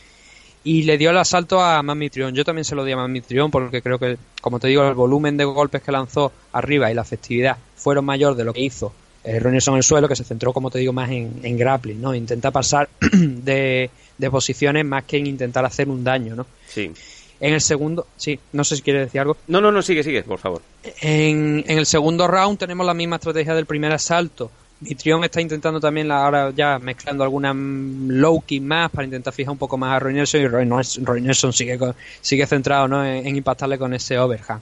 Y 0.64 0.83
le 0.83 0.98
dio 0.98 1.09
el 1.09 1.17
asalto 1.17 1.61
a 1.61 1.82
Mamitrión. 1.83 2.33
Yo 2.33 2.45
también 2.45 2.64
se 2.66 2.75
lo 2.75 2.85
di 2.85 2.92
a 2.93 2.98
Mamitrión 2.98 3.51
porque 3.51 3.82
creo 3.82 4.00
que, 4.00 4.17
como 4.42 4.59
te 4.59 4.67
digo, 4.69 4.88
el 4.88 4.93
volumen 4.93 5.35
de 5.35 5.43
golpes 5.43 5.82
que 5.82 5.92
lanzó 5.92 6.32
arriba 6.53 6.90
y 6.90 6.93
la 6.93 7.01
efectividad 7.01 7.58
fueron 7.75 8.06
mayor 8.06 8.35
de 8.35 8.45
lo 8.45 8.53
que 8.53 8.61
hizo 8.61 8.93
eh, 9.24 9.40
Ronison 9.40 9.74
en 9.74 9.77
el 9.77 9.83
suelo, 9.83 10.08
que 10.08 10.16
se 10.16 10.24
centró, 10.24 10.51
como 10.51 10.69
te 10.69 10.80
digo, 10.80 10.92
más 10.92 11.09
en, 11.09 11.40
en 11.43 11.58
grappling, 11.58 12.01
¿no? 12.01 12.14
Intentar 12.14 12.51
pasar 12.51 12.90
de, 13.11 13.90
de 14.17 14.32
posiciones 14.32 14.85
más 14.85 15.06
que 15.06 15.17
en 15.17 15.27
intentar 15.27 15.64
hacer 15.66 15.88
un 15.90 16.03
daño, 16.03 16.35
¿no? 16.35 16.45
Sí. 16.67 16.92
En 17.40 17.53
el 17.53 17.61
segundo, 17.61 18.08
sí, 18.16 18.40
no 18.53 18.64
sé 18.64 18.77
si 18.77 18.82
quieres 18.82 19.08
decir 19.08 19.22
algo. 19.22 19.38
No, 19.48 19.59
no, 19.59 19.72
no, 19.72 19.82
sigue, 19.82 20.03
sigue, 20.03 20.24
por 20.24 20.40
favor. 20.40 20.61
En, 21.01 21.64
en 21.67 21.77
el 21.77 21.85
segundo 21.85 22.27
round 22.27 22.58
tenemos 22.58 22.85
la 22.85 22.93
misma 22.93 23.17
estrategia 23.17 23.53
del 23.53 23.66
primer 23.66 23.92
asalto. 23.92 24.50
Mitrión 24.84 25.24
está 25.24 25.42
intentando 25.42 25.80
también 25.80 26.08
la- 26.08 26.24
ahora 26.26 26.52
ya 26.56 26.80
mezclando 26.80 27.24
alguna 27.24 27.53
mm, 27.53 28.10
low 28.10 28.42
kick 28.45 28.62
más 28.62 28.90
para 28.92 29.06
intentar 29.06 29.34
fijar 29.34 29.52
un 29.52 29.58
poco 29.58 29.78
más 29.78 29.95
a 29.95 30.00
Roy 30.00 30.14
Nelson 30.14 30.42
y 30.42 30.48
Roy, 30.48 30.70
Roy 31.03 31.22
Nelson 31.22 31.53
sigue, 31.53 31.80
sigue 32.22 32.45
centrado 32.45 32.88
¿no? 32.88 33.06
en, 33.06 33.36
impactarle 33.36 33.78
con 33.78 33.94
ese 33.94 34.18
overhand. 34.20 34.62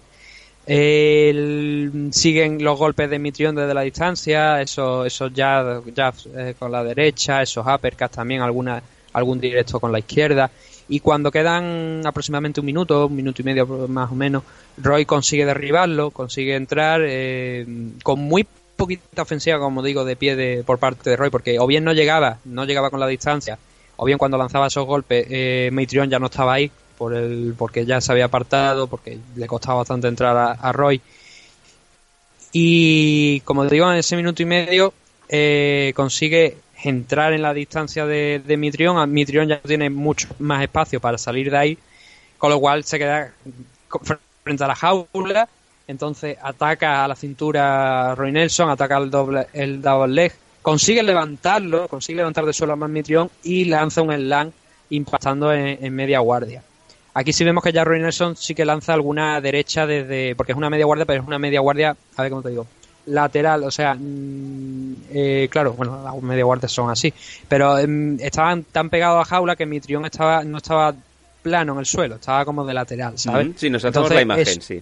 Siguen 2.11 2.64
los 2.64 2.77
golpes 2.77 3.09
de 3.09 3.19
Mitrión 3.19 3.56
desde 3.56 3.74
la 3.74 3.82
distancia, 3.82 4.61
esos, 4.61 5.08
esos 5.08 5.32
jabs, 5.35 5.83
jabs, 5.95 6.27
eh, 6.35 6.56
con 6.58 6.72
la 6.72 6.83
derecha, 6.83 7.41
esos 7.41 7.66
uppercuts 7.66 8.11
también, 8.11 8.41
alguna, 8.41 8.82
algún 9.14 9.40
directo 9.40 9.80
con 9.80 9.91
la 9.91 10.00
izquierda. 10.00 10.50
Y 10.90 11.00
cuando 11.00 11.32
quedan 11.32 12.01
aproximadamente 12.06 12.59
un 12.59 12.66
minuto, 12.66 13.08
un 13.08 13.16
minuto 13.16 13.41
y 13.41 13.45
medio 13.45 13.66
más 13.88 14.11
o 14.11 14.16
menos, 14.16 14.43
Roy 14.77 15.06
consigue 15.06 15.45
derribarlo, 15.45 16.11
consigue 16.11 16.56
entrar 16.56 17.01
eh, 17.03 17.66
con 18.03 18.19
muy 18.19 18.45
poquita 18.81 19.21
ofensiva, 19.21 19.59
como 19.59 19.83
digo, 19.83 20.03
de 20.03 20.15
pie 20.15 20.35
de, 20.35 20.63
por 20.65 20.79
parte 20.79 21.11
de 21.11 21.15
Roy, 21.15 21.29
porque 21.29 21.59
o 21.59 21.67
bien 21.67 21.83
no 21.83 21.93
llegaba, 21.93 22.39
no 22.45 22.65
llegaba 22.65 22.89
con 22.89 22.99
la 22.99 23.05
distancia, 23.05 23.59
o 23.95 24.05
bien 24.05 24.17
cuando 24.17 24.39
lanzaba 24.39 24.67
esos 24.67 24.87
golpes, 24.87 25.27
eh, 25.29 25.69
Mitrión 25.71 26.09
ya 26.09 26.17
no 26.17 26.25
estaba 26.25 26.53
ahí, 26.53 26.71
por 26.97 27.13
el, 27.13 27.53
porque 27.55 27.85
ya 27.85 28.01
se 28.01 28.11
había 28.11 28.25
apartado, 28.25 28.87
porque 28.87 29.19
le 29.35 29.45
costaba 29.45 29.77
bastante 29.77 30.07
entrar 30.07 30.57
a, 30.59 30.71
Roy. 30.71 30.99
Y 32.51 33.41
como 33.41 33.65
digo, 33.67 33.91
en 33.91 33.99
ese 33.99 34.15
minuto 34.15 34.41
y 34.41 34.45
medio 34.45 34.93
eh, 35.29 35.93
consigue 35.95 36.57
entrar 36.83 37.33
en 37.33 37.43
la 37.43 37.53
distancia 37.53 38.07
de, 38.07 38.41
de 38.43 38.57
Mitrión. 38.57 39.11
Mitrión 39.11 39.47
ya 39.47 39.59
tiene 39.59 39.91
mucho 39.91 40.27
más 40.39 40.63
espacio 40.63 40.99
para 40.99 41.19
salir 41.19 41.51
de 41.51 41.57
ahí, 41.57 41.77
con 42.39 42.49
lo 42.49 42.59
cual 42.59 42.83
se 42.83 42.97
queda 42.97 43.31
frente 44.43 44.63
a 44.63 44.67
la 44.67 44.75
jaula. 44.75 45.47
Entonces 45.87 46.37
ataca 46.41 47.03
a 47.03 47.07
la 47.07 47.15
cintura 47.15 48.15
Roy 48.15 48.31
Nelson, 48.31 48.69
ataca 48.69 48.97
el 48.97 49.09
doble, 49.09 49.47
el 49.53 49.81
double 49.81 50.13
leg, 50.13 50.33
consigue 50.61 51.03
levantarlo, 51.03 51.87
consigue 51.87 52.17
levantar 52.17 52.45
de 52.45 52.53
suelo 52.53 52.73
a 52.73 52.87
Mitrión 52.87 53.29
y 53.43 53.65
lanza 53.65 54.01
un 54.01 54.13
slam 54.13 54.51
impactando 54.89 55.53
en, 55.53 55.83
en 55.83 55.93
media 55.93 56.19
guardia. 56.19 56.63
Aquí 57.13 57.33
sí 57.33 57.43
vemos 57.43 57.63
que 57.63 57.73
ya 57.73 57.83
Roy 57.83 57.99
Nelson 57.99 58.37
sí 58.37 58.55
que 58.55 58.63
lanza 58.63 58.93
alguna 58.93 59.41
derecha 59.41 59.85
desde. 59.85 60.33
porque 60.35 60.53
es 60.53 60.57
una 60.57 60.69
media 60.69 60.85
guardia, 60.85 61.05
pero 61.05 61.21
es 61.21 61.27
una 61.27 61.39
media 61.39 61.59
guardia, 61.59 61.95
a 62.15 62.21
ver 62.21 62.31
cómo 62.31 62.41
te 62.41 62.49
digo, 62.49 62.67
lateral, 63.07 63.63
o 63.65 63.71
sea, 63.71 63.95
mm, 63.99 64.93
eh, 65.09 65.47
claro, 65.51 65.73
bueno, 65.73 66.01
las 66.03 66.21
media 66.21 66.45
guardias 66.45 66.71
son 66.71 66.89
así, 66.89 67.13
pero 67.49 67.77
em, 67.77 68.17
estaban 68.21 68.63
tan 68.63 68.89
pegados 68.89 69.21
a 69.21 69.25
jaula 69.29 69.55
que 69.57 69.65
Mitrión 69.65 70.05
estaba, 70.05 70.43
no 70.45 70.57
estaba 70.57 70.93
plano 71.41 71.73
en 71.73 71.79
el 71.79 71.85
suelo, 71.85 72.15
estaba 72.15 72.45
como 72.45 72.63
de 72.63 72.73
lateral, 72.73 73.17
¿sabes? 73.17 73.47
Sí, 73.57 73.69
nos 73.69 73.83
hacemos 73.83 74.09
la 74.09 74.21
imagen, 74.21 74.47
es- 74.59 74.63
sí. 74.65 74.81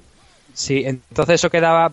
Sí, 0.53 0.83
entonces 0.85 1.35
eso 1.35 1.49
quedaba 1.49 1.91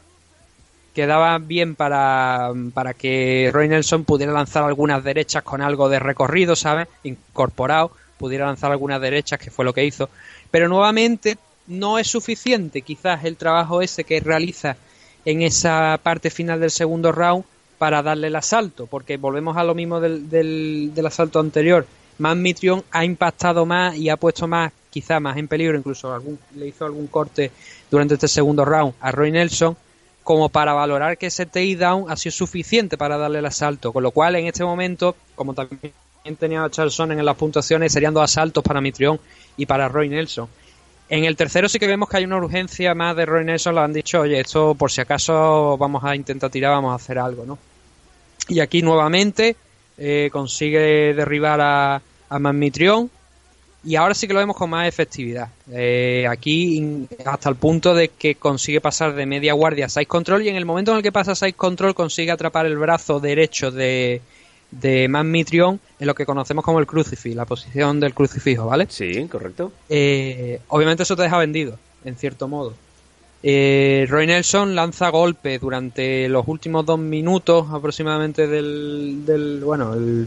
quedaba 0.97 1.37
bien 1.39 1.75
para, 1.75 2.53
para 2.73 2.95
que 2.95 3.51
Roy 3.53 3.69
Nelson 3.69 4.05
pudiera 4.05 4.33
lanzar 4.33 4.65
algunas 4.65 5.05
derechas 5.05 5.43
con 5.43 5.61
algo 5.61 5.91
de 5.91 5.99
recorrido, 5.99 6.57
¿sabes? 6.57 6.89
Incorporado, 7.03 7.91
pudiera 8.17 8.47
lanzar 8.47 8.73
algunas 8.73 8.99
derechas, 8.99 9.39
que 9.39 9.51
fue 9.51 9.67
lo 9.67 9.75
que 9.75 9.85
hizo. 9.85 10.09
Pero 10.51 10.69
nuevamente 10.69 11.37
no 11.67 11.99
es 11.99 12.07
suficiente 12.07 12.81
quizás 12.81 13.27
el 13.27 13.37
trabajo 13.37 13.83
ese 13.83 14.05
que 14.05 14.21
realiza 14.21 14.79
en 15.27 15.43
esa 15.43 16.01
parte 16.03 16.31
final 16.31 16.61
del 16.61 16.71
segundo 16.71 17.13
round 17.13 17.45
para 17.77 18.03
darle 18.03 18.29
el 18.29 18.37
asalto, 18.37 18.87
porque 18.87 19.19
volvemos 19.19 19.59
a 19.59 19.65
lo 19.65 19.75
mismo 19.75 20.01
del, 20.01 20.31
del, 20.31 20.93
del 20.95 21.07
asalto 21.07 21.41
anterior. 21.41 21.87
Man 22.19 22.41
Mitrión 22.41 22.83
ha 22.91 23.05
impactado 23.05 23.67
más 23.67 23.97
y 23.97 24.09
ha 24.09 24.17
puesto 24.17 24.47
más, 24.47 24.73
quizá 24.91 25.21
más 25.21 25.37
en 25.37 25.49
peligro, 25.49 25.77
incluso 25.77 26.23
le 26.55 26.69
hizo 26.69 26.85
algún 26.85 27.07
corte 27.07 27.51
durante 27.91 28.15
este 28.15 28.29
segundo 28.29 28.65
round 28.65 28.95
a 29.01 29.11
Roy 29.13 29.31
Nelson, 29.31 29.77
como 30.23 30.49
para 30.49 30.73
valorar 30.73 31.19
que 31.19 31.27
ese 31.27 31.47
takedown 31.47 32.11
ha 32.11 32.17
sido 32.17 32.33
suficiente 32.33 32.97
para 32.97 33.17
darle 33.17 33.39
el 33.39 33.47
asalto. 33.47 33.93
Con 33.93 34.03
lo 34.03 34.11
cual, 34.11 34.37
en 34.37 34.47
este 34.47 34.65
momento, 34.65 35.15
como 35.35 35.55
también 35.55 35.93
tenía 36.39 36.65
a 36.65 36.71
Charlson 36.71 37.13
en 37.13 37.25
las 37.25 37.37
puntuaciones, 37.37 37.93
serían 37.93 38.15
dos 38.15 38.25
asaltos 38.25 38.65
para 38.65 38.81
Mitrión 38.81 39.21
y 39.57 39.67
para 39.67 39.89
Roy 39.89 40.09
Nelson. 40.09 40.49
En 41.09 41.25
el 41.25 41.37
tercero 41.37 41.69
sí 41.69 41.79
que 41.79 41.87
vemos 41.87 42.09
que 42.09 42.17
hay 42.17 42.25
una 42.25 42.39
urgencia 42.39 42.93
más 42.95 43.15
de 43.15 43.27
Roy 43.27 43.45
Nelson, 43.45 43.77
le 43.77 43.81
han 43.83 43.93
dicho, 43.93 44.23
oye, 44.23 44.41
esto 44.41 44.75
por 44.75 44.91
si 44.91 45.01
acaso 45.01 45.77
vamos 45.79 46.03
a 46.03 46.17
intentar 46.17 46.51
tirar, 46.51 46.73
vamos 46.73 46.91
a 46.91 46.97
hacer 46.97 47.19
algo, 47.19 47.45
¿no? 47.47 47.59
Y 48.49 48.59
aquí 48.59 48.83
nuevamente 48.83 49.55
eh, 49.99 50.29
consigue 50.33 51.15
derribar 51.15 51.61
a, 51.61 52.03
a 52.29 52.39
Manmitrión 52.39 53.11
y 53.85 53.95
ahora 53.95 54.15
sí 54.15 54.27
que 54.27 54.35
lo 54.35 54.41
vemos 54.41 54.57
con 54.57 54.69
más 54.71 54.89
efectividad. 54.89 55.49
Eh, 55.71 56.27
aquí 56.29 57.07
hasta 57.25 57.49
el 57.49 57.55
punto 57.55 57.95
de 57.95 58.09
que 58.09 58.35
consigue 58.35 58.81
pasar 58.81 59.15
de 59.15 59.27
media 59.27 59.53
guardia 59.53 59.87
a 59.87 59.89
side 59.89 60.07
control 60.07 60.43
y 60.43 60.49
en 60.49 60.57
el 60.57 60.65
momento 60.65 60.91
en 60.91 60.97
el 60.99 61.03
que 61.05 61.13
pasa 61.13 61.33
a 61.33 61.37
side 61.37 61.53
control 61.53 61.95
consigue 61.95 62.33
atrapar 62.33 62.67
el 62.67 62.77
brazo 62.77 63.21
derecho 63.21 63.71
de, 63.71 64.23
de 64.73 65.07
Manmitrión 65.09 65.79
en 66.01 66.07
lo 66.09 66.15
que 66.15 66.27
conocemos 66.27 66.65
como 66.65 66.81
el 66.81 66.87
crucifix, 66.87 67.37
la 67.37 67.45
posición 67.45 68.01
del 68.01 68.13
crucifijo, 68.13 68.67
¿vale? 68.67 68.87
Sí, 68.89 69.27
correcto. 69.29 69.73
Eh, 69.89 70.61
obviamente 70.69 71.05
eso 71.05 71.15
te 71.15 71.23
deja 71.23 71.39
vendido, 71.39 71.79
en 72.05 72.17
cierto 72.17 72.49
modo. 72.49 72.75
Eh, 73.49 74.07
Roy 74.09 74.27
Nelson 74.27 74.75
lanza 74.75 75.09
golpes 75.11 75.61
durante 75.61 76.29
los 76.29 76.49
últimos 76.49 76.85
dos 76.85 76.99
minutos 76.99 77.65
aproximadamente 77.73 78.49
del, 78.49 79.25
del- 79.25 79.61
bueno, 79.63 79.95
el, 79.95 80.27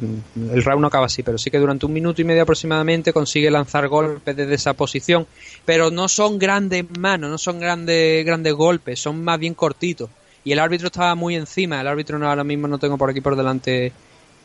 el 0.53 0.63
round 0.63 0.79
no 0.79 0.87
acaba 0.87 1.07
así, 1.07 1.21
pero 1.21 1.37
sí 1.37 1.51
que 1.51 1.57
durante 1.59 1.85
un 1.85 1.91
minuto 1.91 2.21
y 2.21 2.23
medio 2.23 2.43
aproximadamente 2.43 3.11
consigue 3.11 3.51
lanzar 3.51 3.89
golpes 3.89 4.37
desde 4.37 4.53
esa 4.55 4.73
posición, 4.73 5.27
pero 5.65 5.91
no 5.91 6.07
son 6.07 6.39
grandes 6.39 6.85
manos, 6.97 7.29
no 7.29 7.37
son 7.37 7.59
grandes, 7.59 8.25
grandes 8.25 8.53
golpes, 8.53 9.01
son 9.01 9.21
más 9.21 9.37
bien 9.37 9.53
cortitos. 9.53 10.09
Y 10.45 10.53
el 10.53 10.59
árbitro 10.59 10.87
estaba 10.87 11.13
muy 11.15 11.35
encima, 11.35 11.81
el 11.81 11.87
árbitro 11.87 12.17
no, 12.19 12.29
ahora 12.29 12.45
mismo 12.45 12.69
no 12.69 12.79
tengo 12.79 12.97
por 12.97 13.09
aquí 13.09 13.19
por 13.19 13.35
delante 13.35 13.91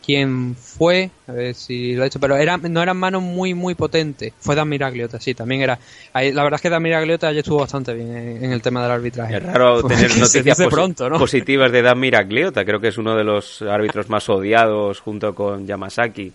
quién 0.05 0.55
fue, 0.57 1.10
a 1.26 1.33
ver 1.33 1.55
si 1.55 1.94
lo 1.94 2.05
he 2.05 2.07
hecho, 2.07 2.18
pero 2.20 2.36
era, 2.36 2.57
no 2.57 2.83
eran 2.83 2.97
manos 2.97 3.23
muy, 3.23 3.55
muy 3.55 3.74
potentes. 3.74 4.33
Fue 4.39 4.55
Dan 4.55 4.68
Miragliota, 4.68 5.18
sí, 5.20 5.34
también 5.34 5.62
era. 5.62 5.78
ahí- 6.12 6.33
La 6.33 6.42
verdad 6.42 6.57
es 6.58 6.62
que 6.62 6.70
Dan 6.70 6.83
Miragliota 6.83 7.33
ya 7.33 7.41
estuvo 7.41 7.58
bastante 7.60 7.94
bien 7.94 8.16
en, 8.16 8.44
en 8.44 8.52
el 8.52 8.60
tema 8.62 8.83
del 8.83 8.91
arbitraje. 8.92 9.36
Es 9.36 9.42
raro 9.42 9.83
tener 9.86 10.10
noticias 10.16 10.44
dice 10.58 10.66
posi- 10.66 10.70
pronto, 10.70 11.08
¿no? 11.10 11.18
positivas 11.18 11.70
de 11.73 11.83
Dan 11.83 11.99
Miragliota. 12.00 12.65
Creo 12.65 12.81
que 12.81 12.89
es 12.89 12.99
uno 12.99 13.16
de 13.16 13.24
los 13.24 13.62
árbitros 13.62 14.08
más 14.08 14.28
odiados 14.28 15.00
junto 15.00 15.34
con 15.34 15.66
Yamasaki. 15.66 16.33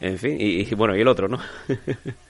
En 0.00 0.18
fin, 0.18 0.36
y, 0.40 0.60
y 0.62 0.74
bueno, 0.74 0.96
y 0.96 1.00
el 1.00 1.08
otro, 1.08 1.28
¿no? 1.28 1.38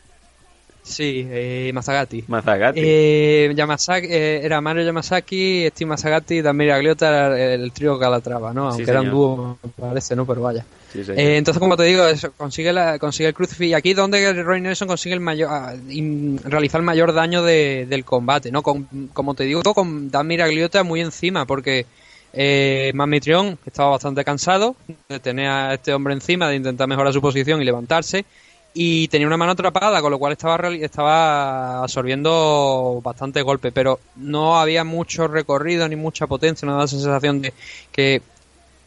Sí, 0.83 1.27
eh, 1.31 1.71
Mazagati. 1.75 2.25
Mazagati. 2.27 2.81
Eh, 2.83 3.53
Yamasaki, 3.55 4.07
eh, 4.11 4.41
era 4.43 4.61
Mario 4.61 4.83
Yamasaki, 4.85 5.69
Steve 5.71 5.89
Mazagati 5.91 6.37
y 6.37 6.43
Dan 6.43 6.57
Miragliota 6.57 7.09
era 7.09 7.55
el, 7.55 7.71
trío 7.73 7.99
Calatrava, 7.99 8.53
¿no? 8.53 8.69
Aunque 8.71 8.85
Sí, 8.85 8.91
eran 8.91 9.11
dúo, 9.11 9.59
me 9.63 9.71
parece, 9.71 10.17
¿no? 10.17 10.27
Pero 10.27 10.41
vaya. 10.43 10.65
Sí. 10.93 11.01
Eh, 11.09 11.37
entonces, 11.37 11.61
como 11.61 11.77
te 11.77 11.85
digo, 11.85 12.05
eso, 12.07 12.33
consigue, 12.33 12.73
la, 12.73 12.99
consigue 12.99 13.29
el 13.29 13.35
crucifix. 13.35 13.71
Y 13.71 13.75
aquí 13.75 13.91
es 13.91 13.97
donde 13.97 14.43
Roy 14.43 14.61
Nelson 14.61 14.89
consigue 14.89 15.15
el 15.15 15.21
mayor, 15.21 15.49
ah, 15.53 15.75
in- 15.91 16.41
realizar 16.45 16.81
el 16.81 16.85
mayor 16.87 17.13
daño 17.13 17.43
de- 17.45 17.87
del 17.89 18.05
combate, 18.05 18.51
¿no? 18.51 18.63
Con- 18.63 18.89
como 19.13 19.35
te 19.35 19.45
digo, 19.45 19.63
con 19.63 20.11
Dan 20.11 20.27
Miragliota 20.27 20.83
muy 20.83 21.01
encima, 21.01 21.45
porque 21.47 21.87
eh, 22.33 22.93
Manmitrión 22.95 23.59
estaba 23.67 23.91
bastante 23.91 24.25
cansado 24.25 24.77
de 25.09 25.19
tener 25.19 25.49
a 25.49 25.75
este 25.75 25.93
hombre 25.93 26.15
encima, 26.15 26.49
de 26.49 26.57
intentar 26.57 26.87
mejorar 26.89 27.13
su 27.13 27.21
posición 27.21 27.61
y 27.61 27.65
levantarse. 27.65 28.25
Y 28.73 29.09
tenía 29.09 29.27
una 29.27 29.37
mano 29.37 29.53
atrapada, 29.53 30.01
con 30.01 30.13
lo 30.13 30.19
cual 30.19 30.33
estaba, 30.33 30.69
estaba 30.69 31.83
absorbiendo 31.83 33.01
bastante 33.03 33.43
golpe, 33.43 33.73
pero 33.73 33.99
no 34.17 34.61
había 34.61 34.85
mucho 34.85 35.27
recorrido 35.27 35.89
ni 35.89 35.97
mucha 35.97 36.29
potencia, 36.29 36.67
no 36.67 36.73
daba 36.73 36.85
la 36.85 36.89
sensación 36.89 37.43
de 37.43 37.53
que 37.91 38.23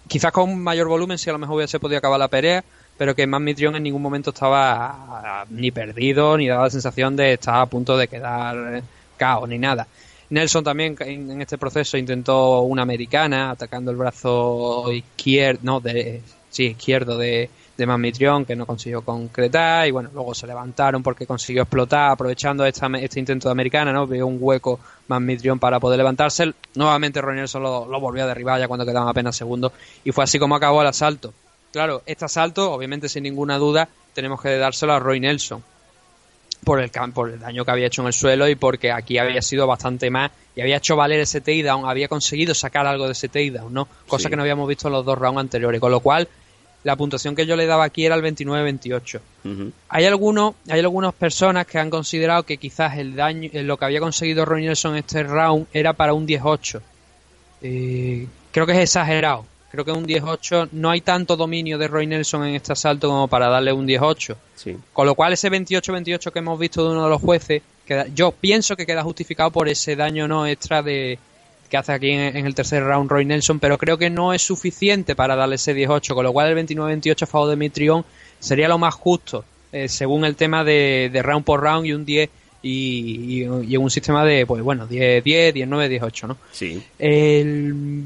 quizás 0.07 0.31
con 0.31 0.61
mayor 0.61 0.87
volumen 0.87 1.17
si 1.17 1.29
a 1.29 1.33
lo 1.33 1.39
mejor 1.39 1.57
hubiese 1.57 1.79
podido 1.79 1.97
acabar 1.97 2.17
la 2.17 2.29
pelea, 2.29 2.63
pero 2.97 3.15
que 3.15 3.27
Manmitrión 3.27 3.75
en 3.75 3.83
ningún 3.83 4.01
momento 4.01 4.29
estaba 4.29 5.41
ah, 5.41 5.45
ni 5.49 5.71
perdido, 5.71 6.37
ni 6.37 6.47
daba 6.47 6.63
la 6.63 6.69
sensación 6.69 7.15
de 7.15 7.33
estar 7.33 7.55
a 7.55 7.65
punto 7.65 7.97
de 7.97 8.07
quedar 8.07 8.75
eh, 8.75 8.83
caos, 9.17 9.49
ni 9.49 9.57
nada. 9.57 9.87
Nelson 10.29 10.63
también 10.63 10.95
en 10.99 11.41
este 11.41 11.57
proceso 11.57 11.97
intentó 11.97 12.61
una 12.61 12.81
americana, 12.81 13.51
atacando 13.51 13.91
el 13.91 13.97
brazo 13.97 14.91
izquierdo, 14.91 15.59
no, 15.63 15.79
de, 15.79 16.21
sí, 16.49 16.67
izquierdo 16.67 17.17
de, 17.17 17.49
de 17.75 17.85
Manmitrión, 17.87 18.45
que 18.45 18.55
no 18.55 18.65
consiguió 18.65 19.01
concretar, 19.01 19.87
y 19.87 19.91
bueno, 19.91 20.09
luego 20.13 20.35
se 20.35 20.45
levantaron 20.45 21.01
porque 21.01 21.25
consiguió 21.25 21.63
explotar, 21.63 22.11
aprovechando 22.11 22.65
esta, 22.65 22.87
este 22.99 23.19
intento 23.19 23.47
de 23.47 23.51
americana, 23.51 23.91
¿no? 23.91 24.05
Vio 24.05 24.27
un 24.27 24.37
hueco 24.39 24.79
Manmitrión 25.07 25.57
para 25.59 25.79
poder 25.79 25.97
levantarse. 25.97 26.53
Nuevamente 26.75 27.19
Roy 27.21 27.35
Nelson 27.35 27.63
lo, 27.63 27.99
volvió 27.99 28.23
a 28.23 28.27
derribar 28.27 28.59
ya 28.59 28.67
cuando 28.67 28.85
quedaban 28.85 29.09
apenas 29.09 29.35
segundos, 29.35 29.71
y 30.03 30.11
fue 30.11 30.23
así 30.23 30.37
como 30.37 30.55
acabó 30.55 30.81
el 30.81 30.87
asalto. 30.87 31.33
Claro, 31.71 32.03
este 32.05 32.25
asalto, 32.25 32.71
obviamente 32.71 33.09
sin 33.09 33.23
ninguna 33.23 33.57
duda, 33.57 33.89
tenemos 34.13 34.39
que 34.39 34.55
dárselo 34.57 34.93
a 34.93 34.99
Roy 34.99 35.19
Nelson 35.19 35.63
por 36.63 36.79
el, 36.79 36.91
por 37.13 37.29
el 37.31 37.39
daño 37.39 37.65
que 37.65 37.71
había 37.71 37.87
hecho 37.87 38.01
en 38.01 38.07
el 38.07 38.13
suelo 38.13 38.47
y 38.47 38.55
porque 38.55 38.91
aquí 38.91 39.17
había 39.17 39.41
sido 39.41 39.65
bastante 39.67 40.09
más 40.11 40.31
y 40.55 40.61
había 40.61 40.77
hecho 40.77 40.95
valer 40.95 41.19
ese 41.19 41.41
takedown, 41.41 41.89
había 41.89 42.07
conseguido 42.07 42.53
sacar 42.53 42.85
algo 42.85 43.07
de 43.07 43.13
ese 43.13 43.27
takedown, 43.27 43.73
¿no? 43.73 43.87
Cosa 44.07 44.25
Sí. 44.25 44.29
que 44.29 44.35
no 44.35 44.43
habíamos 44.43 44.67
visto 44.67 44.87
en 44.87 44.93
los 44.93 45.03
dos 45.03 45.17
rounds 45.17 45.39
anteriores, 45.39 45.81
con 45.81 45.91
lo 45.91 45.99
cual 45.99 46.27
la 46.83 46.95
puntuación 46.95 47.35
que 47.35 47.45
yo 47.45 47.55
le 47.55 47.65
daba 47.65 47.85
aquí 47.85 48.05
era 48.05 48.15
el 48.15 48.21
29-28. 48.21 49.19
Ujú. 49.45 49.71
Hay 49.89 50.05
algunos, 50.05 50.55
hay 50.69 50.79
algunas 50.81 51.13
personas 51.13 51.65
que 51.65 51.79
han 51.79 51.89
considerado 51.89 52.43
que 52.43 52.57
quizás 52.57 52.97
el 52.97 53.15
daño, 53.15 53.49
eh, 53.53 53.63
lo 53.63 53.77
que 53.77 53.85
había 53.85 53.99
conseguido 53.99 54.43
Roy 54.45 54.63
Nelson 54.65 54.93
en 54.93 54.99
este 54.99 55.23
round 55.23 55.67
era 55.73 55.93
para 55.93 56.13
un 56.13 56.25
18. 56.25 56.81
Eh, 57.61 58.27
creo 58.51 58.65
que 58.65 58.73
es 58.73 58.79
exagerado. 58.79 59.45
Creo 59.71 59.85
que 59.85 59.91
un 59.91 60.05
18 60.05 60.69
no 60.73 60.91
hay 60.91 61.01
tanto 61.01 61.35
dominio 61.35 61.77
de 61.79 61.87
Roy 61.87 62.05
Nelson 62.05 62.45
en 62.45 62.55
este 62.55 62.73
asalto 62.73 63.07
como 63.07 63.27
para 63.27 63.47
darle 63.49 63.73
un 63.73 63.87
18. 63.87 64.37
Sí. 64.55 64.77
Con 64.91 65.07
lo 65.07 65.15
cual 65.15 65.33
ese 65.33 65.49
28-28 65.49 66.31
que 66.31 66.39
hemos 66.39 66.59
visto 66.59 66.83
de 66.85 66.91
uno 66.91 67.05
de 67.05 67.09
los 67.09 67.21
jueces 67.21 67.63
queda- 67.87 68.05
yo 68.13 68.31
pienso 68.31 68.75
que 68.75 68.85
queda 68.85 69.01
justificado 69.01 69.49
por 69.49 69.67
ese 69.67 69.95
daño 69.95 70.27
no 70.27 70.45
extra 70.45 70.83
de 70.83 71.17
que 71.73 71.77
hace 71.77 71.91
aquí 71.91 72.11
en, 72.11 72.37
en 72.37 72.45
el 72.45 72.53
tercer 72.53 72.83
round 72.83 73.09
Roy 73.09 73.25
Nelson, 73.25 73.57
pero 73.59 73.79
creo 73.79 73.97
que 73.97 74.11
no 74.11 74.31
es 74.31 74.43
suficiente 74.43 75.15
para 75.15 75.35
darle 75.35 75.55
ese 75.55 75.73
18, 75.73 76.13
con 76.13 76.23
lo 76.23 76.31
cual 76.31 76.55
el 76.55 76.67
29-28 76.67 77.23
a 77.23 77.25
favor 77.25 77.49
de 77.49 77.55
Mitrión 77.55 78.05
sería 78.39 78.67
lo 78.67 78.77
más 78.77 78.93
justo, 78.93 79.43
eh, 79.71 79.87
según 79.89 80.23
el 80.23 80.35
tema 80.35 80.63
de, 80.63 81.09
de 81.11 81.23
round 81.23 81.43
por 81.43 81.61
round 81.63 81.87
y 81.87 81.93
un 81.93 82.05
10 82.05 82.29
y, 82.61 83.41
y- 83.41 83.73
y 83.73 83.77
un 83.77 83.89
sistema 83.89 84.23
de, 84.23 84.45
pues 84.45 84.61
bueno, 84.61 84.85
10, 84.85 85.23
10, 85.23 85.51
19, 85.55 85.89
18, 85.89 86.27
¿no? 86.27 86.37
Sí. 86.51 86.79
El- 86.99 88.03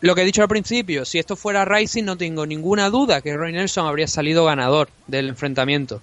lo 0.00 0.14
que 0.16 0.22
he 0.22 0.24
dicho 0.24 0.42
al 0.42 0.48
principio, 0.48 1.04
si 1.04 1.20
esto 1.20 1.36
fuera 1.36 1.64
Rising 1.64 2.02
no 2.04 2.16
tengo 2.16 2.46
ninguna 2.46 2.90
duda 2.90 3.20
que 3.20 3.36
Roy 3.36 3.52
Nelson 3.52 3.86
habría 3.86 4.08
salido 4.08 4.44
ganador 4.44 4.88
del 5.06 5.28
enfrentamiento. 5.28 6.02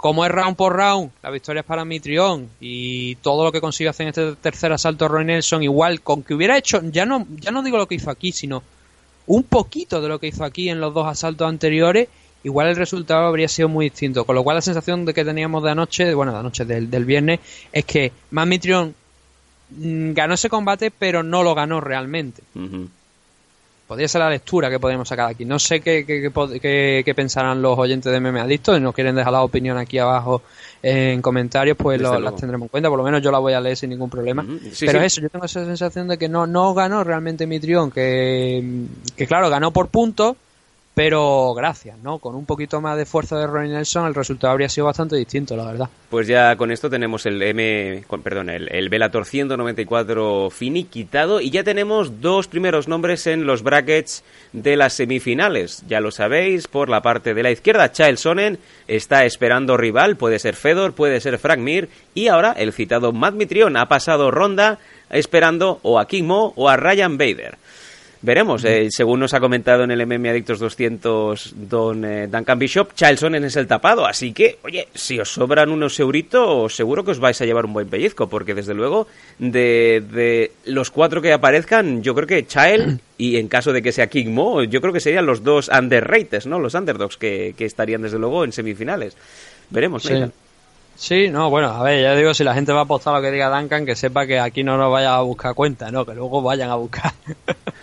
Como 0.00 0.24
es 0.24 0.32
round 0.32 0.56
por 0.56 0.74
round, 0.74 1.10
la 1.22 1.28
victoria 1.28 1.60
es 1.60 1.66
para 1.66 1.84
Mitrión 1.84 2.48
y 2.58 3.16
todo 3.16 3.44
lo 3.44 3.52
que 3.52 3.60
consigue 3.60 3.90
hacer 3.90 4.04
en 4.04 4.08
este 4.08 4.34
tercer 4.36 4.72
asalto 4.72 5.06
Roy 5.08 5.26
Nelson, 5.26 5.62
igual 5.62 6.00
con 6.00 6.22
que 6.22 6.32
hubiera 6.32 6.56
hecho, 6.56 6.80
ya 6.84 7.04
no, 7.04 7.26
ya 7.36 7.50
no 7.50 7.62
digo 7.62 7.76
lo 7.76 7.86
que 7.86 7.96
hizo 7.96 8.10
aquí, 8.10 8.32
sino 8.32 8.62
un 9.26 9.42
poquito 9.42 10.00
de 10.00 10.08
lo 10.08 10.18
que 10.18 10.28
hizo 10.28 10.42
aquí 10.42 10.70
en 10.70 10.80
los 10.80 10.94
dos 10.94 11.06
asaltos 11.06 11.46
anteriores, 11.46 12.08
igual 12.44 12.68
el 12.68 12.76
resultado 12.76 13.26
habría 13.26 13.46
sido 13.46 13.68
muy 13.68 13.90
distinto. 13.90 14.24
Con 14.24 14.36
lo 14.36 14.42
cual 14.42 14.56
la 14.56 14.62
sensación 14.62 15.04
de 15.04 15.12
que 15.12 15.22
teníamos 15.22 15.62
de 15.62 15.72
anoche, 15.72 16.14
bueno, 16.14 16.32
de 16.32 16.38
anoche 16.38 16.64
del, 16.64 16.90
del 16.90 17.04
viernes, 17.04 17.40
es 17.70 17.84
que 17.84 18.10
más 18.30 18.46
Mitrión 18.46 18.94
mm, 19.68 20.12
ganó 20.14 20.32
ese 20.32 20.48
combate, 20.48 20.90
pero 20.90 21.22
no 21.22 21.42
lo 21.42 21.54
ganó 21.54 21.78
realmente. 21.78 22.42
Podría 23.90 24.06
ser 24.06 24.20
la 24.20 24.30
lectura 24.30 24.70
que 24.70 24.78
podemos 24.78 25.08
sacar 25.08 25.28
aquí. 25.30 25.44
No 25.44 25.58
sé 25.58 25.80
qué, 25.80 26.06
qué, 26.06 27.02
qué 27.04 27.12
pensarán 27.16 27.60
los 27.60 27.76
oyentes 27.76 28.12
de 28.12 28.20
Meme 28.20 28.38
Adicto. 28.38 28.72
Si 28.72 28.80
nos 28.80 28.94
quieren 28.94 29.16
dejar 29.16 29.32
la 29.32 29.42
opinión 29.42 29.76
aquí 29.78 29.98
abajo 29.98 30.42
en 30.80 31.20
comentarios, 31.20 31.76
pues 31.76 32.00
lo- 32.00 32.20
las 32.20 32.36
tendremos 32.36 32.66
en 32.66 32.68
cuenta. 32.68 32.88
Por 32.88 32.98
lo 32.98 33.04
menos 33.04 33.20
yo 33.20 33.32
la 33.32 33.40
voy 33.40 33.52
a 33.52 33.60
leer 33.60 33.76
sin 33.76 33.90
ningún 33.90 34.08
problema. 34.08 34.46
Sí, 34.72 34.86
Pero 34.86 35.00
sí. 35.00 35.06
eso, 35.06 35.20
yo 35.22 35.28
tengo 35.28 35.44
esa 35.44 35.64
sensación 35.64 36.06
de 36.06 36.18
que 36.18 36.28
no, 36.28 36.46
no 36.46 36.72
ganó 36.72 37.02
realmente 37.02 37.48
Mitrión. 37.48 37.90
Que, 37.90 38.84
que 39.16 39.26
claro, 39.26 39.50
ganó 39.50 39.72
por 39.72 39.88
puntos, 39.88 40.36
pero 40.94 41.54
gracias, 41.54 41.96
¿no? 42.02 42.18
Con 42.18 42.34
un 42.34 42.44
poquito 42.44 42.80
más 42.80 42.96
de 42.98 43.06
fuerza 43.06 43.38
de 43.38 43.46
Ronnie 43.46 43.72
Nelson, 43.72 44.06
el 44.06 44.14
resultado 44.14 44.52
habría 44.52 44.68
sido 44.68 44.86
bastante 44.86 45.16
distinto, 45.16 45.56
la 45.56 45.64
verdad. 45.64 45.88
Pues 46.10 46.26
ya 46.26 46.56
con 46.56 46.70
esto 46.70 46.90
tenemos 46.90 47.24
el 47.26 47.40
M, 47.40 48.02
con- 48.06 48.22
perdón, 48.22 48.50
el, 48.50 48.68
el 48.74 48.88
Velator 48.88 49.24
194 49.24 50.50
finiquitado 50.50 51.40
y 51.40 51.50
ya 51.50 51.62
tenemos 51.64 52.20
dos 52.20 52.48
primeros 52.48 52.88
nombres 52.88 53.26
en 53.28 53.46
los 53.46 53.62
brackets 53.62 54.24
de 54.52 54.76
las 54.76 54.92
semifinales. 54.94 55.84
Ya 55.88 56.00
lo 56.00 56.10
sabéis, 56.10 56.66
por 56.68 56.88
la 56.88 57.00
parte 57.02 57.34
de 57.34 57.42
la 57.44 57.50
izquierda, 57.52 57.92
Chael 57.92 58.18
Sonnen 58.18 58.58
está 58.88 59.24
esperando 59.24 59.76
rival, 59.76 60.16
puede 60.16 60.38
ser 60.38 60.56
Fedor, 60.56 60.92
puede 60.94 61.20
ser 61.20 61.38
Frank 61.38 61.60
Mir 61.60 61.88
y 62.14 62.26
ahora 62.28 62.52
el 62.52 62.72
citado 62.72 63.12
Matt 63.12 63.34
Mitrion 63.34 63.76
ha 63.76 63.86
pasado 63.88 64.30
ronda 64.30 64.78
esperando 65.10 65.78
o 65.82 65.98
a 65.98 66.06
King 66.06 66.24
Mo 66.24 66.52
o 66.56 66.68
a 66.68 66.76
Ryan 66.76 67.16
Bader. 67.16 67.56
Veremos, 68.22 68.62
eh, 68.66 68.88
según 68.90 69.20
nos 69.20 69.32
ha 69.32 69.40
comentado 69.40 69.84
en 69.84 69.90
el 69.90 70.06
MM 70.06 70.28
Adictos 70.28 70.58
200 70.58 71.54
don 71.56 72.04
eh, 72.04 72.26
Duncan 72.26 72.58
Bishop, 72.58 72.92
Charlson 72.94 73.34
es 73.36 73.56
el 73.56 73.66
tapado, 73.66 74.04
así 74.04 74.32
que, 74.34 74.58
oye, 74.62 74.88
si 74.94 75.18
os 75.18 75.32
sobran 75.32 75.70
unos 75.70 75.98
euritos, 75.98 76.76
seguro 76.76 77.02
que 77.02 77.12
os 77.12 77.18
vais 77.18 77.40
a 77.40 77.46
llevar 77.46 77.64
un 77.64 77.72
buen 77.72 77.88
pellizco, 77.88 78.28
porque 78.28 78.52
desde 78.54 78.74
luego, 78.74 79.06
de, 79.38 80.02
de 80.12 80.52
los 80.66 80.90
cuatro 80.90 81.22
que 81.22 81.32
aparezcan, 81.32 82.02
yo 82.02 82.14
creo 82.14 82.26
que 82.26 82.46
Child, 82.46 83.00
y 83.16 83.38
en 83.38 83.48
caso 83.48 83.72
de 83.72 83.80
que 83.80 83.90
sea 83.90 84.08
King 84.08 84.28
Mo, 84.28 84.64
yo 84.64 84.82
creo 84.82 84.92
que 84.92 85.00
serían 85.00 85.24
los 85.24 85.42
dos 85.42 85.68
underrated, 85.68 86.44
¿no? 86.44 86.58
Los 86.58 86.74
underdogs 86.74 87.16
que, 87.16 87.54
que 87.56 87.64
estarían 87.64 88.02
desde 88.02 88.18
luego 88.18 88.44
en 88.44 88.52
semifinales. 88.52 89.16
Veremos, 89.70 90.02
Sí. 90.02 90.14
Sí, 91.00 91.30
no, 91.30 91.48
bueno, 91.48 91.68
a 91.68 91.82
ver, 91.82 92.02
ya 92.02 92.14
digo, 92.14 92.34
si 92.34 92.44
la 92.44 92.52
gente 92.52 92.74
va 92.74 92.80
a 92.80 92.82
apostar 92.82 93.14
lo 93.14 93.22
que 93.22 93.30
diga 93.30 93.48
Duncan, 93.48 93.86
que 93.86 93.96
sepa 93.96 94.26
que 94.26 94.38
aquí 94.38 94.62
no 94.62 94.76
nos 94.76 94.92
vaya 94.92 95.16
a 95.16 95.22
buscar 95.22 95.54
cuenta, 95.54 95.90
¿no? 95.90 96.04
Que 96.04 96.12
luego 96.12 96.42
vayan 96.42 96.68
a 96.68 96.74
buscar 96.74 97.14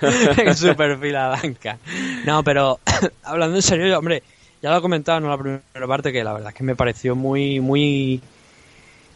en 0.38 0.56
su 0.56 0.76
perfil 0.76 1.16
a 1.16 1.36
Duncan. 1.36 1.80
No, 2.28 2.44
pero 2.44 2.80
hablando 3.24 3.56
en 3.56 3.64
serio, 3.64 3.98
hombre, 3.98 4.22
ya 4.62 4.70
lo 4.70 4.78
he 4.78 4.82
comentado 4.82 5.18
en 5.18 5.28
la 5.28 5.36
primera 5.36 5.88
parte, 5.88 6.14
que 6.14 6.24
la 6.24 6.34
verdad 6.34 6.50
es 6.50 6.56
que 6.56 6.64
me 6.64 6.76
pareció 6.76 7.16
muy, 7.16 7.60
muy, 7.60 8.22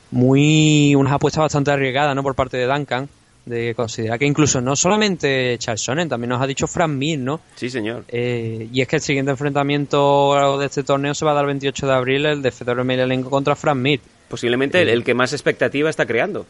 muy, 0.10 0.96
unas 0.96 1.14
apuestas 1.14 1.42
bastante 1.42 1.70
arriesgadas, 1.70 2.16
¿no? 2.16 2.24
Por 2.24 2.34
parte 2.34 2.58
de 2.58 2.66
Duncan, 2.66 3.08
de 3.46 3.74
considerar 3.76 4.20
que 4.20 4.26
incluso 4.26 4.62
no 4.62 4.76
solamente 4.76 5.58
Charles 5.58 5.82
Sonnen, 5.82 6.08
también 6.08 6.30
nos 6.30 6.42
ha 6.42 6.48
dicho 6.48 6.68
Frank 6.68 6.92
Mir, 6.92 7.20
¿no? 7.20 7.40
Sí, 7.56 7.70
señor. 7.70 8.06
Eh, 8.08 8.70
y 8.72 8.82
es 8.82 8.88
que 8.88 8.98
el 8.98 9.02
siguiente 9.02 9.32
enfrentamiento 9.32 10.58
de 10.60 10.66
este 10.66 10.84
torneo 10.84 11.14
se 11.14 11.26
va 11.26 11.32
a 11.32 11.34
dar 11.36 11.44
el 11.44 11.48
28 11.48 11.88
de 11.88 11.94
abril, 11.94 12.26
el 12.26 12.42
de 12.42 12.52
Fedor 12.52 12.80
Emelianenko 12.80 13.30
contra 13.30 13.56
Frank 13.56 13.78
Mir. 13.78 14.00
Posiblemente 14.30 14.82
el, 14.82 14.90
el 14.90 15.04
que 15.04 15.14
más 15.14 15.34
expectativa 15.34 15.90
está 15.90 16.06
creando. 16.06 16.46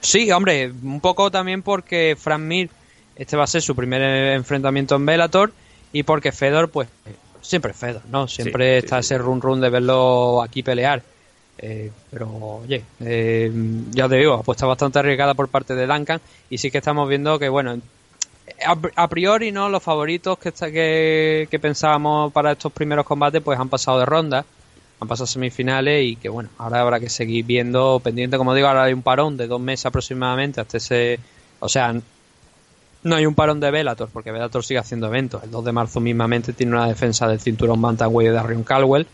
Sí, 0.00 0.30
hombre, 0.32 0.70
un 0.70 1.00
poco 1.00 1.30
también 1.30 1.62
porque 1.62 2.16
Frank 2.18 2.42
Mir, 2.42 2.68
este 3.16 3.36
va 3.36 3.44
a 3.44 3.46
ser 3.46 3.62
su 3.62 3.74
primer 3.74 4.02
enfrentamiento 4.34 4.96
en 4.96 5.06
Bellator 5.06 5.52
y 5.92 6.02
porque 6.02 6.32
Fedor, 6.32 6.68
pues, 6.70 6.88
siempre 7.40 7.72
Fedor, 7.72 8.02
¿no? 8.10 8.26
Siempre 8.28 8.80
Sí, 8.80 8.84
está 8.84 8.98
ese 8.98 9.16
run 9.16 9.40
run 9.40 9.60
de 9.60 9.70
verlo 9.70 10.42
aquí 10.42 10.62
pelear. 10.62 11.02
Eh, 11.58 11.90
pero, 12.10 12.28
oye, 12.64 12.84
eh, 13.00 13.50
ya 13.90 14.08
te 14.08 14.16
digo, 14.16 14.34
apuesta 14.34 14.66
bastante 14.66 14.98
arriesgada 14.98 15.34
por 15.34 15.48
parte 15.48 15.74
de 15.74 15.86
Duncan 15.86 16.20
y 16.50 16.58
sí 16.58 16.70
que 16.70 16.78
estamos 16.78 17.08
viendo 17.08 17.38
que, 17.38 17.48
bueno, 17.48 17.80
a, 18.96 19.08
priori, 19.08 19.52
¿no? 19.52 19.68
Los 19.68 19.82
favoritos 19.82 20.38
que, 20.38 20.52
que, 20.52 21.48
que 21.50 21.58
pensábamos 21.58 22.32
para 22.32 22.52
estos 22.52 22.72
primeros 22.72 23.06
combates, 23.06 23.42
pues 23.42 23.58
han 23.58 23.68
pasado 23.68 23.98
de 23.98 24.06
ronda, 24.06 24.44
han 25.00 25.08
pasado 25.08 25.26
semifinales 25.26 26.04
y 26.04 26.16
que, 26.16 26.28
bueno, 26.28 26.50
ahora 26.58 26.80
habrá 26.80 27.00
que 27.00 27.08
seguir 27.08 27.44
viendo 27.44 28.00
pendiente, 28.02 28.36
como 28.36 28.54
digo, 28.54 28.68
ahora 28.68 28.84
hay 28.84 28.92
un 28.92 29.02
parón 29.02 29.36
de 29.36 29.46
dos 29.46 29.60
meses 29.60 29.86
aproximadamente 29.86 30.60
hasta 30.60 30.76
ese, 30.76 31.18
o 31.60 31.68
sea, 31.68 31.94
no 33.04 33.16
hay 33.16 33.26
un 33.26 33.34
parón 33.34 33.60
de 33.60 33.70
Bellator, 33.70 34.08
porque 34.12 34.32
Bellator 34.32 34.64
sigue 34.64 34.80
haciendo 34.80 35.06
eventos. 35.06 35.42
El 35.44 35.50
2 35.50 35.64
de 35.66 35.72
marzo 35.72 36.00
mismamente 36.00 36.54
tiene 36.54 36.72
una 36.72 36.88
defensa 36.88 37.28
del 37.28 37.38
cinturón 37.38 37.80
Bantamweight 37.80 38.30
de 38.30 38.34
Darion 38.34 38.64
Caldwell, 38.64 39.06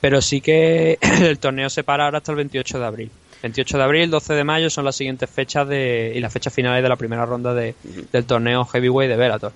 pero 0.00 0.20
sí 0.20 0.40
que 0.40 0.98
el 1.22 1.38
torneo 1.38 1.68
se 1.70 1.84
para 1.84 2.04
ahora 2.04 2.18
hasta 2.18 2.32
el 2.32 2.36
28 2.36 2.78
de 2.78 2.84
abril. 2.86 3.10
28 3.42 3.78
de 3.78 3.82
abril, 3.84 4.10
12 4.10 4.34
de 4.34 4.44
mayo 4.44 4.68
son 4.70 4.84
las 4.84 4.96
siguientes 4.96 5.30
fechas 5.30 5.66
de, 5.66 6.12
y 6.14 6.20
las 6.20 6.32
fechas 6.32 6.52
finales 6.52 6.82
de 6.82 6.88
la 6.88 6.96
primera 6.96 7.24
ronda 7.24 7.54
de, 7.54 7.74
del 8.12 8.24
torneo 8.26 8.64
Heavyweight 8.66 9.10
de 9.10 9.16
Bellator. 9.16 9.52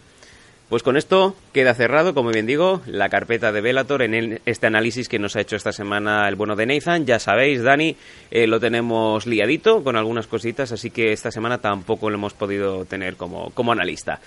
Pues 0.71 0.83
con 0.83 0.97
esto 0.97 1.37
queda 1.53 1.75
cerrado, 1.75 2.15
como 2.15 2.31
bien 2.31 2.47
digo, 2.47 2.81
la 2.87 3.11
carpeta 3.11 3.53
de 3.53 3.61
Velator 3.61 4.01
en 4.01 4.15
el- 4.15 4.41
este 4.47 4.67
análisis 4.67 5.11
que 5.11 5.19
nos 5.19 5.37
ha 5.37 5.43
hecho 5.43 5.57
esta 5.57 5.73
semana 5.73 6.27
el 6.27 6.37
bueno 6.37 6.57
de 6.57 6.65
Nathan. 6.65 7.05
Ya 7.05 7.19
sabéis, 7.19 7.63
Dani, 7.63 7.95
eh, 8.31 8.47
lo 8.47 8.59
tenemos 8.59 9.27
liadito 9.27 9.85
con 9.85 9.95
algunas 9.97 10.27
cositas, 10.27 10.73
así 10.73 10.91
que 10.91 11.13
esta 11.13 11.31
semana 11.31 11.59
tampoco 11.59 12.09
lo 12.09 12.17
hemos 12.17 12.33
podido 12.33 12.87
tener 12.87 13.17
como, 13.17 13.51
como 13.51 13.73
analista. 13.73 14.21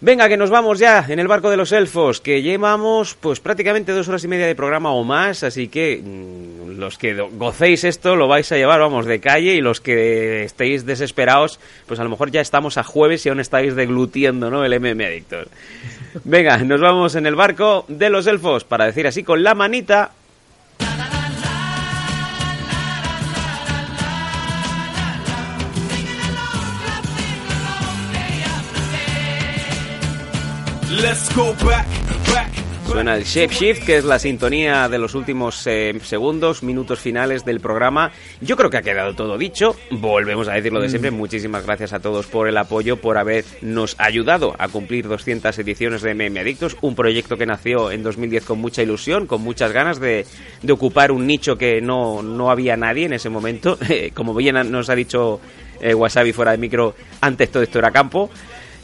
Venga, 0.00 0.28
que 0.28 0.36
nos 0.36 0.50
vamos 0.50 0.78
ya 0.78 1.06
en 1.08 1.18
el 1.18 1.26
barco 1.26 1.48
de 1.48 1.56
los 1.56 1.72
elfos, 1.72 2.20
que 2.20 2.42
llevamos 2.42 3.14
pues 3.14 3.40
prácticamente 3.40 3.92
dos 3.92 4.06
horas 4.08 4.22
y 4.24 4.28
media 4.28 4.46
de 4.46 4.54
programa 4.54 4.92
o 4.92 5.04
más, 5.04 5.42
así 5.42 5.68
que 5.68 6.02
mm, 6.04 6.78
los 6.78 6.98
que 6.98 7.14
gocéis 7.14 7.82
esto 7.84 8.14
lo 8.14 8.28
vais 8.28 8.50
a 8.52 8.56
llevar, 8.56 8.80
vamos, 8.80 9.06
de 9.06 9.20
calle 9.20 9.54
y 9.54 9.62
los 9.62 9.80
que 9.80 10.44
estéis 10.44 10.84
desesperados, 10.84 11.58
pues 11.86 11.98
a 11.98 12.04
lo 12.04 12.10
mejor 12.10 12.30
ya 12.30 12.42
estamos 12.42 12.76
a 12.76 12.82
jueves 12.82 13.24
y 13.24 13.30
aún 13.30 13.40
estáis 13.40 13.74
deglutiendo, 13.74 14.50
¿no? 14.50 14.66
El 14.66 14.78
MM 14.78 15.02
Adictor. 15.02 15.48
Venga, 16.24 16.58
nos 16.58 16.80
vamos 16.82 17.14
en 17.14 17.24
el 17.24 17.34
barco 17.34 17.86
de 17.88 18.10
los 18.10 18.26
elfos, 18.26 18.64
para 18.64 18.84
decir 18.84 19.06
así 19.06 19.22
con 19.22 19.42
la 19.42 19.54
manita, 19.54 20.12
Let's 30.90 31.34
go 31.34 31.52
back, 31.64 31.86
back. 32.32 32.50
Suena 32.86 33.16
el 33.16 33.24
Shape 33.24 33.52
Shift, 33.52 33.84
que 33.84 33.96
es 33.96 34.04
la 34.04 34.20
sintonía 34.20 34.88
de 34.88 34.98
los 34.98 35.16
últimos 35.16 35.66
eh, 35.66 35.98
segundos, 36.04 36.62
minutos 36.62 37.00
finales 37.00 37.44
del 37.44 37.58
programa. 37.58 38.12
Yo 38.40 38.56
creo 38.56 38.70
que 38.70 38.76
ha 38.76 38.82
quedado 38.82 39.12
todo 39.14 39.36
dicho. 39.36 39.74
Volvemos 39.90 40.46
a 40.46 40.52
decirlo 40.52 40.80
de 40.80 40.88
siempre. 40.88 41.10
Muchísimas 41.10 41.66
gracias 41.66 41.92
a 41.92 41.98
todos 41.98 42.26
por 42.26 42.46
el 42.48 42.56
apoyo, 42.56 42.98
por 42.98 43.18
habernos 43.18 43.96
ayudado 43.98 44.54
a 44.60 44.68
cumplir 44.68 45.08
200 45.08 45.58
ediciones 45.58 46.02
de 46.02 46.14
MM 46.14 46.38
Adictos. 46.38 46.76
Un 46.80 46.94
proyecto 46.94 47.36
que 47.36 47.46
nació 47.46 47.90
en 47.90 48.04
2010 48.04 48.44
con 48.44 48.60
mucha 48.60 48.82
ilusión, 48.82 49.26
con 49.26 49.42
muchas 49.42 49.72
ganas 49.72 49.98
de, 49.98 50.24
de 50.62 50.72
ocupar 50.72 51.10
un 51.10 51.26
nicho 51.26 51.58
que 51.58 51.80
no, 51.80 52.22
no 52.22 52.52
había 52.52 52.76
nadie 52.76 53.06
en 53.06 53.14
ese 53.14 53.28
momento. 53.28 53.76
Eh, 53.88 54.10
Como 54.14 54.34
bien 54.34 54.56
nos 54.70 54.90
ha 54.90 54.94
dicho 54.94 55.40
eh, 55.80 55.94
Wasabi 55.94 56.32
fuera 56.32 56.50
de 56.52 56.58
micro, 56.58 56.94
antes 57.20 57.50
todo 57.50 57.62
esto 57.62 57.78
era 57.78 57.90
campo. 57.90 58.30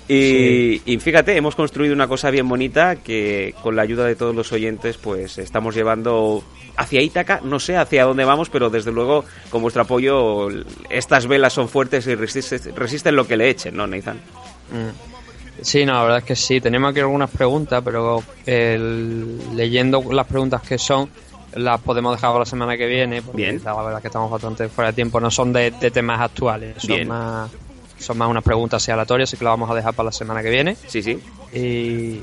Y, 0.08 0.82
y 0.84 0.98
fíjate, 0.98 1.36
hemos 1.36 1.54
construido 1.54 1.94
una 1.94 2.08
cosa 2.08 2.30
bien 2.30 2.48
bonita 2.48 2.96
que 2.96 3.54
con 3.62 3.76
la 3.76 3.82
ayuda 3.82 4.04
de 4.04 4.16
todos 4.16 4.34
los 4.34 4.52
oyentes 4.52 4.98
pues 4.98 5.38
estamos 5.38 5.74
llevando 5.74 6.42
hacia 6.76 7.00
Ítaca, 7.00 7.40
no 7.44 7.60
sé 7.60 7.76
hacia 7.76 8.04
dónde 8.04 8.24
vamos, 8.24 8.50
pero 8.50 8.68
desde 8.68 8.90
luego 8.92 9.24
con 9.50 9.62
vuestro 9.62 9.82
apoyo 9.82 10.48
estas 10.90 11.26
velas 11.26 11.52
son 11.52 11.68
fuertes 11.68 12.06
y 12.06 12.14
resisten, 12.14 12.74
resisten 12.76 13.14
lo 13.16 13.26
que 13.26 13.36
le 13.36 13.48
echen, 13.50 13.76
¿no, 13.76 13.86
Nathan? 13.86 14.16
Mm. 14.70 15.62
Sí, 15.62 15.84
no, 15.86 15.92
la 15.92 16.02
verdad 16.02 16.18
es 16.18 16.24
que 16.24 16.34
sí. 16.36 16.60
Tenemos 16.60 16.90
aquí 16.90 17.00
algunas 17.00 17.30
preguntas, 17.30 17.80
pero 17.84 18.22
el- 18.46 19.38
leyendo 19.56 20.02
las 20.12 20.26
preguntas 20.26 20.60
que 20.62 20.76
son, 20.76 21.08
las 21.54 21.80
podemos 21.80 22.16
dejar 22.16 22.30
para 22.30 22.40
la 22.40 22.46
semana 22.46 22.76
que 22.76 22.86
viene. 22.86 23.22
Porque 23.22 23.42
Bien. 23.42 23.60
La 23.64 23.74
verdad 23.74 23.96
es 23.98 24.00
que 24.00 24.08
estamos 24.08 24.28
bastante 24.30 24.68
fuera 24.68 24.90
de 24.90 24.94
tiempo. 24.96 25.20
No 25.20 25.30
son 25.30 25.52
de, 25.52 25.70
de 25.70 25.90
temas 25.92 26.20
actuales, 26.20 26.76
son 26.78 26.96
Bien. 26.96 27.06
más 27.08 27.48
son 28.02 28.18
más 28.18 28.28
unas 28.28 28.42
preguntas 28.44 28.82
así 28.82 28.90
aleatorias, 28.90 29.28
así 29.30 29.36
que 29.36 29.44
las 29.44 29.52
vamos 29.52 29.70
a 29.70 29.74
dejar 29.74 29.94
para 29.94 30.06
la 30.06 30.12
semana 30.12 30.42
que 30.42 30.50
viene. 30.50 30.76
Sí, 30.86 31.02
sí. 31.02 31.18
Y, 31.52 32.20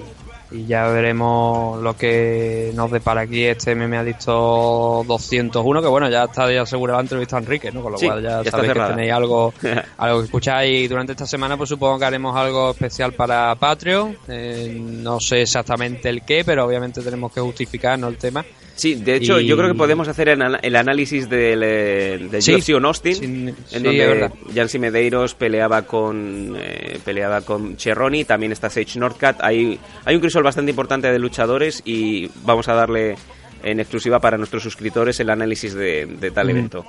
y 0.52 0.66
ya 0.66 0.88
veremos 0.88 1.82
lo 1.82 1.96
que 1.96 2.72
nos 2.74 2.90
depara 2.92 3.22
aquí 3.22 3.44
este 3.46 3.76
MM 3.76 3.94
Adicto 3.98 5.04
201, 5.08 5.82
que 5.82 5.88
bueno, 5.88 6.10
ya 6.10 6.24
está 6.24 6.52
ya 6.52 6.64
asegurada 6.64 6.98
la 7.00 7.04
entrevista 7.04 7.36
a 7.36 7.40
Enrique, 7.40 7.72
¿no? 7.72 7.82
Con 7.82 7.92
lo 7.94 7.98
Sí, 7.98 8.08
cual 8.08 8.24
ya, 8.24 8.42
ya 8.42 8.52
sabéis 8.52 8.74
que 8.74 8.80
tenéis 8.80 9.12
algo, 9.12 9.54
algo 9.98 10.20
que 10.20 10.26
escuchar 10.26 10.66
y 10.66 10.88
durante 10.88 11.12
esta 11.12 11.26
semana 11.28 11.56
pues 11.56 11.70
supongo 11.70 12.00
que 12.00 12.06
haremos 12.06 12.36
algo 12.36 12.72
especial 12.72 13.14
para 13.14 13.54
Patreon. 13.56 14.18
Eh, 14.28 14.78
no 14.80 15.20
sé 15.20 15.44
exactamente 15.44 16.10
el 16.10 16.24
qué, 16.24 16.44
pero 16.44 16.66
obviamente 16.66 17.02
tenemos 17.02 17.32
que 17.32 17.42
justificar, 17.42 18.00
¿no? 18.00 18.08
El 18.08 18.18
tema. 18.18 18.44
Sí, 18.80 18.96
de 18.96 19.16
hecho, 19.18 19.42
Y- 19.42 19.46
yo 19.48 19.58
creo 19.58 19.68
que 19.68 19.76
podemos 19.78 20.08
hacer 20.08 20.30
el, 20.30 20.76
análisis 20.76 21.30
del, 21.30 21.62
eh, 21.64 22.18
de 22.32 22.42
Sí. 22.42 22.54
Austin, 22.54 23.54
Sí, 23.68 23.76
en 23.76 23.82
sí, 23.82 23.98
donde. 23.98 24.32
Jansi 24.56 24.80
Medeiros 24.80 25.36
peleaba 25.36 25.82
con 25.82 26.56
eh, 26.58 26.98
peleaba 27.04 27.42
con 27.42 27.76
Cerrone, 27.78 28.24
también 28.24 28.54
está 28.54 28.70
Sage 28.70 28.98
Northcutt. 28.98 29.36
Hay, 29.42 29.78
hay 30.06 30.16
un 30.16 30.22
crisol 30.22 30.44
bastante 30.44 30.70
importante 30.72 31.12
de 31.12 31.20
luchadores 31.20 31.82
y 31.84 32.30
vamos 32.46 32.70
a 32.70 32.74
darle 32.74 33.16
en 33.64 33.82
exclusiva 33.82 34.20
para 34.22 34.38
nuestros 34.38 34.64
suscriptores 34.64 35.20
el 35.20 35.30
análisis 35.30 35.74
de, 35.74 36.06
de 36.06 36.32
tal 36.32 36.48
Ujú. 36.48 36.58
evento. 36.58 36.86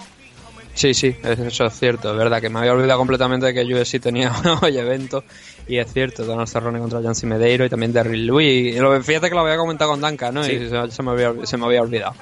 Sí, 0.75 0.95
sí, 0.95 1.15
eso 1.23 1.67
es 1.67 1.79
cierto, 1.79 2.13
es 2.13 2.17
verdad 2.17 2.41
que 2.41 2.49
me 2.49 2.61
había 2.61 2.73
olvidado 2.73 2.99
completamente 2.99 3.47
de 3.47 3.55
que 3.55 3.75
UFC 3.75 4.01
tenía 4.01 4.33
hoy 4.63 4.79
evento 4.79 5.25
y 5.69 5.77
es 5.79 5.93
cierto, 5.93 6.25
Donald 6.25 6.49
Cerrone 6.49 6.79
contra 6.79 7.03
Jancy 7.03 7.27
Medeiro 7.27 7.65
y 7.65 7.69
también 7.69 7.93
Derrick 7.93 8.23
Lewis. 8.23 8.77
Y 8.77 9.03
fíjate 9.03 9.29
que 9.29 9.35
lo 9.35 9.41
había 9.43 9.57
comentado 9.57 9.91
con 9.91 10.01
Duncan, 10.01 10.35
¿no? 10.35 10.43
Sí. 10.45 10.53
Y 10.53 10.69
se, 10.69 10.91
se 10.91 11.03
me 11.03 11.11
había, 11.11 11.35
se 11.45 11.57
me 11.57 11.67
había 11.67 11.83
olvidado. 11.83 12.15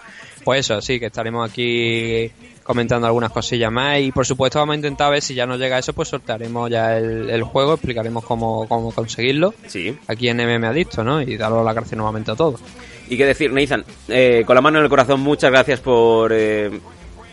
Pues 0.44 0.60
eso, 0.60 0.80
sí, 0.80 0.98
que 0.98 1.06
estaremos 1.06 1.48
aquí 1.48 2.30
comentando 2.62 3.06
algunas 3.06 3.30
cosillas 3.32 3.72
más 3.72 3.98
y 4.00 4.12
por 4.12 4.26
supuesto 4.26 4.58
vamos 4.58 4.74
a 4.74 4.76
intentar 4.76 5.10
ver 5.10 5.22
si 5.22 5.34
ya 5.34 5.46
nos 5.46 5.58
llega 5.58 5.78
eso, 5.78 5.94
pues 5.94 6.08
sortearemos 6.08 6.70
ya 6.70 6.98
el, 6.98 7.30
el 7.30 7.42
juego, 7.42 7.74
explicaremos 7.74 8.24
cómo, 8.24 8.66
cómo 8.68 8.92
conseguirlo 8.92 9.54
Sí. 9.66 9.96
aquí 10.06 10.28
en 10.28 10.36
MM 10.38 10.64
Adicto, 10.66 11.02
¿no? 11.02 11.22
Y 11.22 11.36
daros 11.38 11.64
las 11.64 11.74
gracias 11.74 11.96
nuevamente 11.96 12.30
a 12.32 12.34
todos. 12.36 12.60
Y 13.08 13.16
qué 13.16 13.24
decir, 13.24 13.50
Nathan, 13.52 13.84
eh, 14.08 14.42
con 14.46 14.54
la 14.54 14.60
mano 14.60 14.78
en 14.78 14.84
el 14.84 14.90
corazón, 14.90 15.20
muchas 15.20 15.50
gracias 15.50 15.80
por 15.80 16.30
eh, 16.34 16.78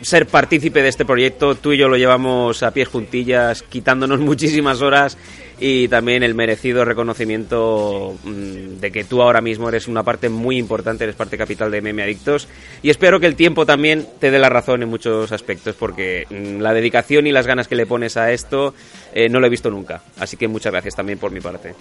ser 0.02 0.28
partícipe 0.28 0.82
de 0.82 0.90
este 0.90 1.06
proyecto. 1.06 1.56
Tú 1.56 1.74
y 1.74 1.78
yo 1.78 1.88
lo 1.88 1.98
llevamos 1.98 2.64
a 2.64 2.72
pies 2.72 2.88
juntillas, 2.88 3.64
quitándonos 3.64 4.20
muchísimas 4.22 4.82
horas 4.82 5.18
y 5.60 5.88
también 5.88 6.24
el 6.24 6.36
merecido 6.36 6.84
reconocimiento 6.84 8.16
mm, 8.24 8.80
de 8.80 8.92
que 8.92 9.04
tú 9.04 9.22
ahora 9.22 9.42
mismo 9.42 9.70
eres 9.70 9.88
una 9.88 10.04
parte 10.04 10.30
muy 10.30 10.58
importante, 10.58 11.06
eres 11.06 11.16
parte 11.16 11.38
capital 11.38 11.72
de 11.72 11.82
Meme 11.82 12.04
Adictos. 12.04 12.48
Y 12.82 12.90
espero 12.90 13.20
que 13.20 13.28
el 13.28 13.36
tiempo 13.36 13.66
también 13.66 14.08
te 14.20 14.32
dé 14.32 14.40
la 14.40 14.50
razón 14.50 14.84
en 14.84 14.90
muchos 14.90 15.32
aspectos, 15.32 15.76
porque 15.76 16.26
mm, 16.30 16.62
la 16.62 16.74
dedicación 16.74 17.28
y 17.28 17.32
las 17.32 17.48
ganas 17.48 17.68
que 17.68 17.76
le 17.76 17.86
pones 17.86 18.18
a 18.18 18.32
esto 18.32 18.74
eh, 19.14 19.30
no 19.30 19.40
lo 19.40 19.48
he 19.48 19.50
visto 19.50 19.70
nunca. 19.70 20.02
Así 20.20 20.38
que 20.38 20.48
muchas 20.48 20.72
gracias 20.72 20.96
también 20.96 21.20
por 21.20 21.32
mi 21.32 21.40
parte. 21.40 21.74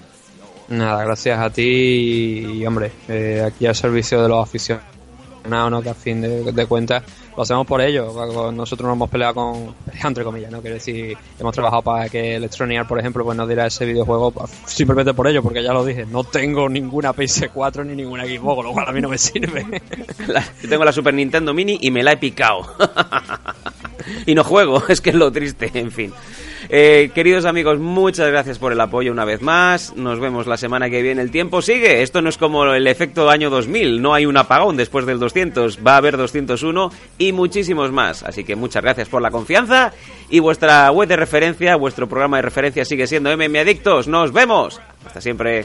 Nada, 0.69 1.05
gracias 1.05 1.39
a 1.39 1.51
ti 1.51 2.47
y, 2.55 2.67
hombre, 2.67 2.91
eh, 3.09 3.43
aquí 3.47 3.67
al 3.67 3.75
servicio 3.75 4.23
de 4.23 4.29
los 4.29 4.43
aficionados, 4.43 4.94
¿no? 5.49 5.83
que 5.83 5.91
a 5.91 5.95
fin 5.95 6.21
de, 6.21 6.67
cuentas 6.67 7.03
lo 7.37 7.43
hacemos 7.43 7.67
por 7.67 7.81
ello. 7.81 8.13
Nosotros 8.53 8.87
nos 8.87 8.97
hemos 8.97 9.11
peleado 9.11 9.35
con, 9.35 9.75
entre 10.05 10.25
comillas, 10.25 10.51
¿no? 10.51 10.61
Quiero 10.61 10.75
decir, 10.75 11.17
hemos 11.39 11.55
trabajado 11.55 11.83
para 11.83 12.09
que 12.09 12.37
Electronic 12.37 12.87
por 12.87 12.99
ejemplo, 12.99 13.25
pues 13.25 13.37
nos 13.37 13.47
diera 13.47 13.67
ese 13.67 13.85
videojuego 13.85 14.33
simplemente 14.67 15.15
por 15.15 15.27
ello, 15.27 15.43
porque 15.43 15.63
ya 15.63 15.73
lo 15.73 15.85
dije, 15.85 16.07
no 16.07 16.25
tengo 16.25 16.69
ninguna 16.69 17.15
PS4 17.15 17.85
ni 17.87 17.95
ninguna 17.95 18.25
Xbox, 18.25 18.65
lo 18.65 18.73
cual 18.73 18.89
a 18.89 18.93
mí 18.93 19.01
no 19.01 19.09
me 19.09 19.19
sirve. 19.19 19.65
Yo 20.63 20.69
tengo 20.69 20.85
la 20.85 20.93
Super 20.93 21.15
Nintendo 21.15 21.55
Mini 21.55 21.79
y 21.81 21.91
me 21.91 22.03
la 22.03 22.13
he 22.13 22.17
picado. 22.17 22.67
y 24.27 24.35
no 24.35 24.45
juego, 24.45 24.83
es 24.89 25.01
que 25.01 25.11
es 25.11 25.17
lo 25.17 25.31
triste, 25.33 25.71
en 25.75 25.91
fin. 25.91 26.13
Eh, 26.71 27.11
queridos 27.15 27.45
amigos, 27.45 27.79
muchas 27.79 28.29
gracias 28.29 28.59
por 28.59 28.73
el 28.73 28.81
apoyo 28.81 29.13
una 29.13 29.25
vez 29.25 29.43
más. 29.43 29.95
Nos 29.97 30.19
vemos 30.19 30.47
la 30.47 30.57
semana 30.57 30.89
que 30.89 31.03
viene. 31.03 31.21
El 31.21 31.31
tiempo 31.31 31.61
sigue. 31.61 32.03
Esto 32.03 32.23
no 32.23 32.29
es 32.29 32.39
como 32.39 32.65
el 32.65 32.87
efecto 32.87 33.29
año 33.29 33.51
2000. 33.51 34.01
No 34.01 34.15
hay 34.15 34.27
un 34.27 34.37
apagón 34.37 34.77
después 34.77 35.05
del 35.05 35.19
200. 35.19 35.81
Va 35.87 35.95
a 35.95 35.97
haber 35.99 36.17
201 36.17 36.91
y 37.19 37.33
muchísimos 37.33 37.93
más. 37.93 38.23
Así 38.23 38.45
que 38.45 38.57
muchas 38.57 38.83
gracias 38.83 39.09
por 39.09 39.21
la 39.21 39.31
confianza. 39.31 39.93
Y 40.31 40.39
vuestra 40.39 40.91
web 40.91 41.09
de 41.09 41.17
referencia, 41.17 41.77
vuestro 41.77 42.09
programa 42.09 42.39
de 42.39 42.43
referencia 42.43 42.85
sigue 42.85 43.07
siendo 43.07 43.31
MM 43.37 43.59
Adictos. 43.59 44.09
Nos 44.09 44.33
vemos. 44.33 44.81
Hasta 45.15 45.21
siempre. 45.23 45.65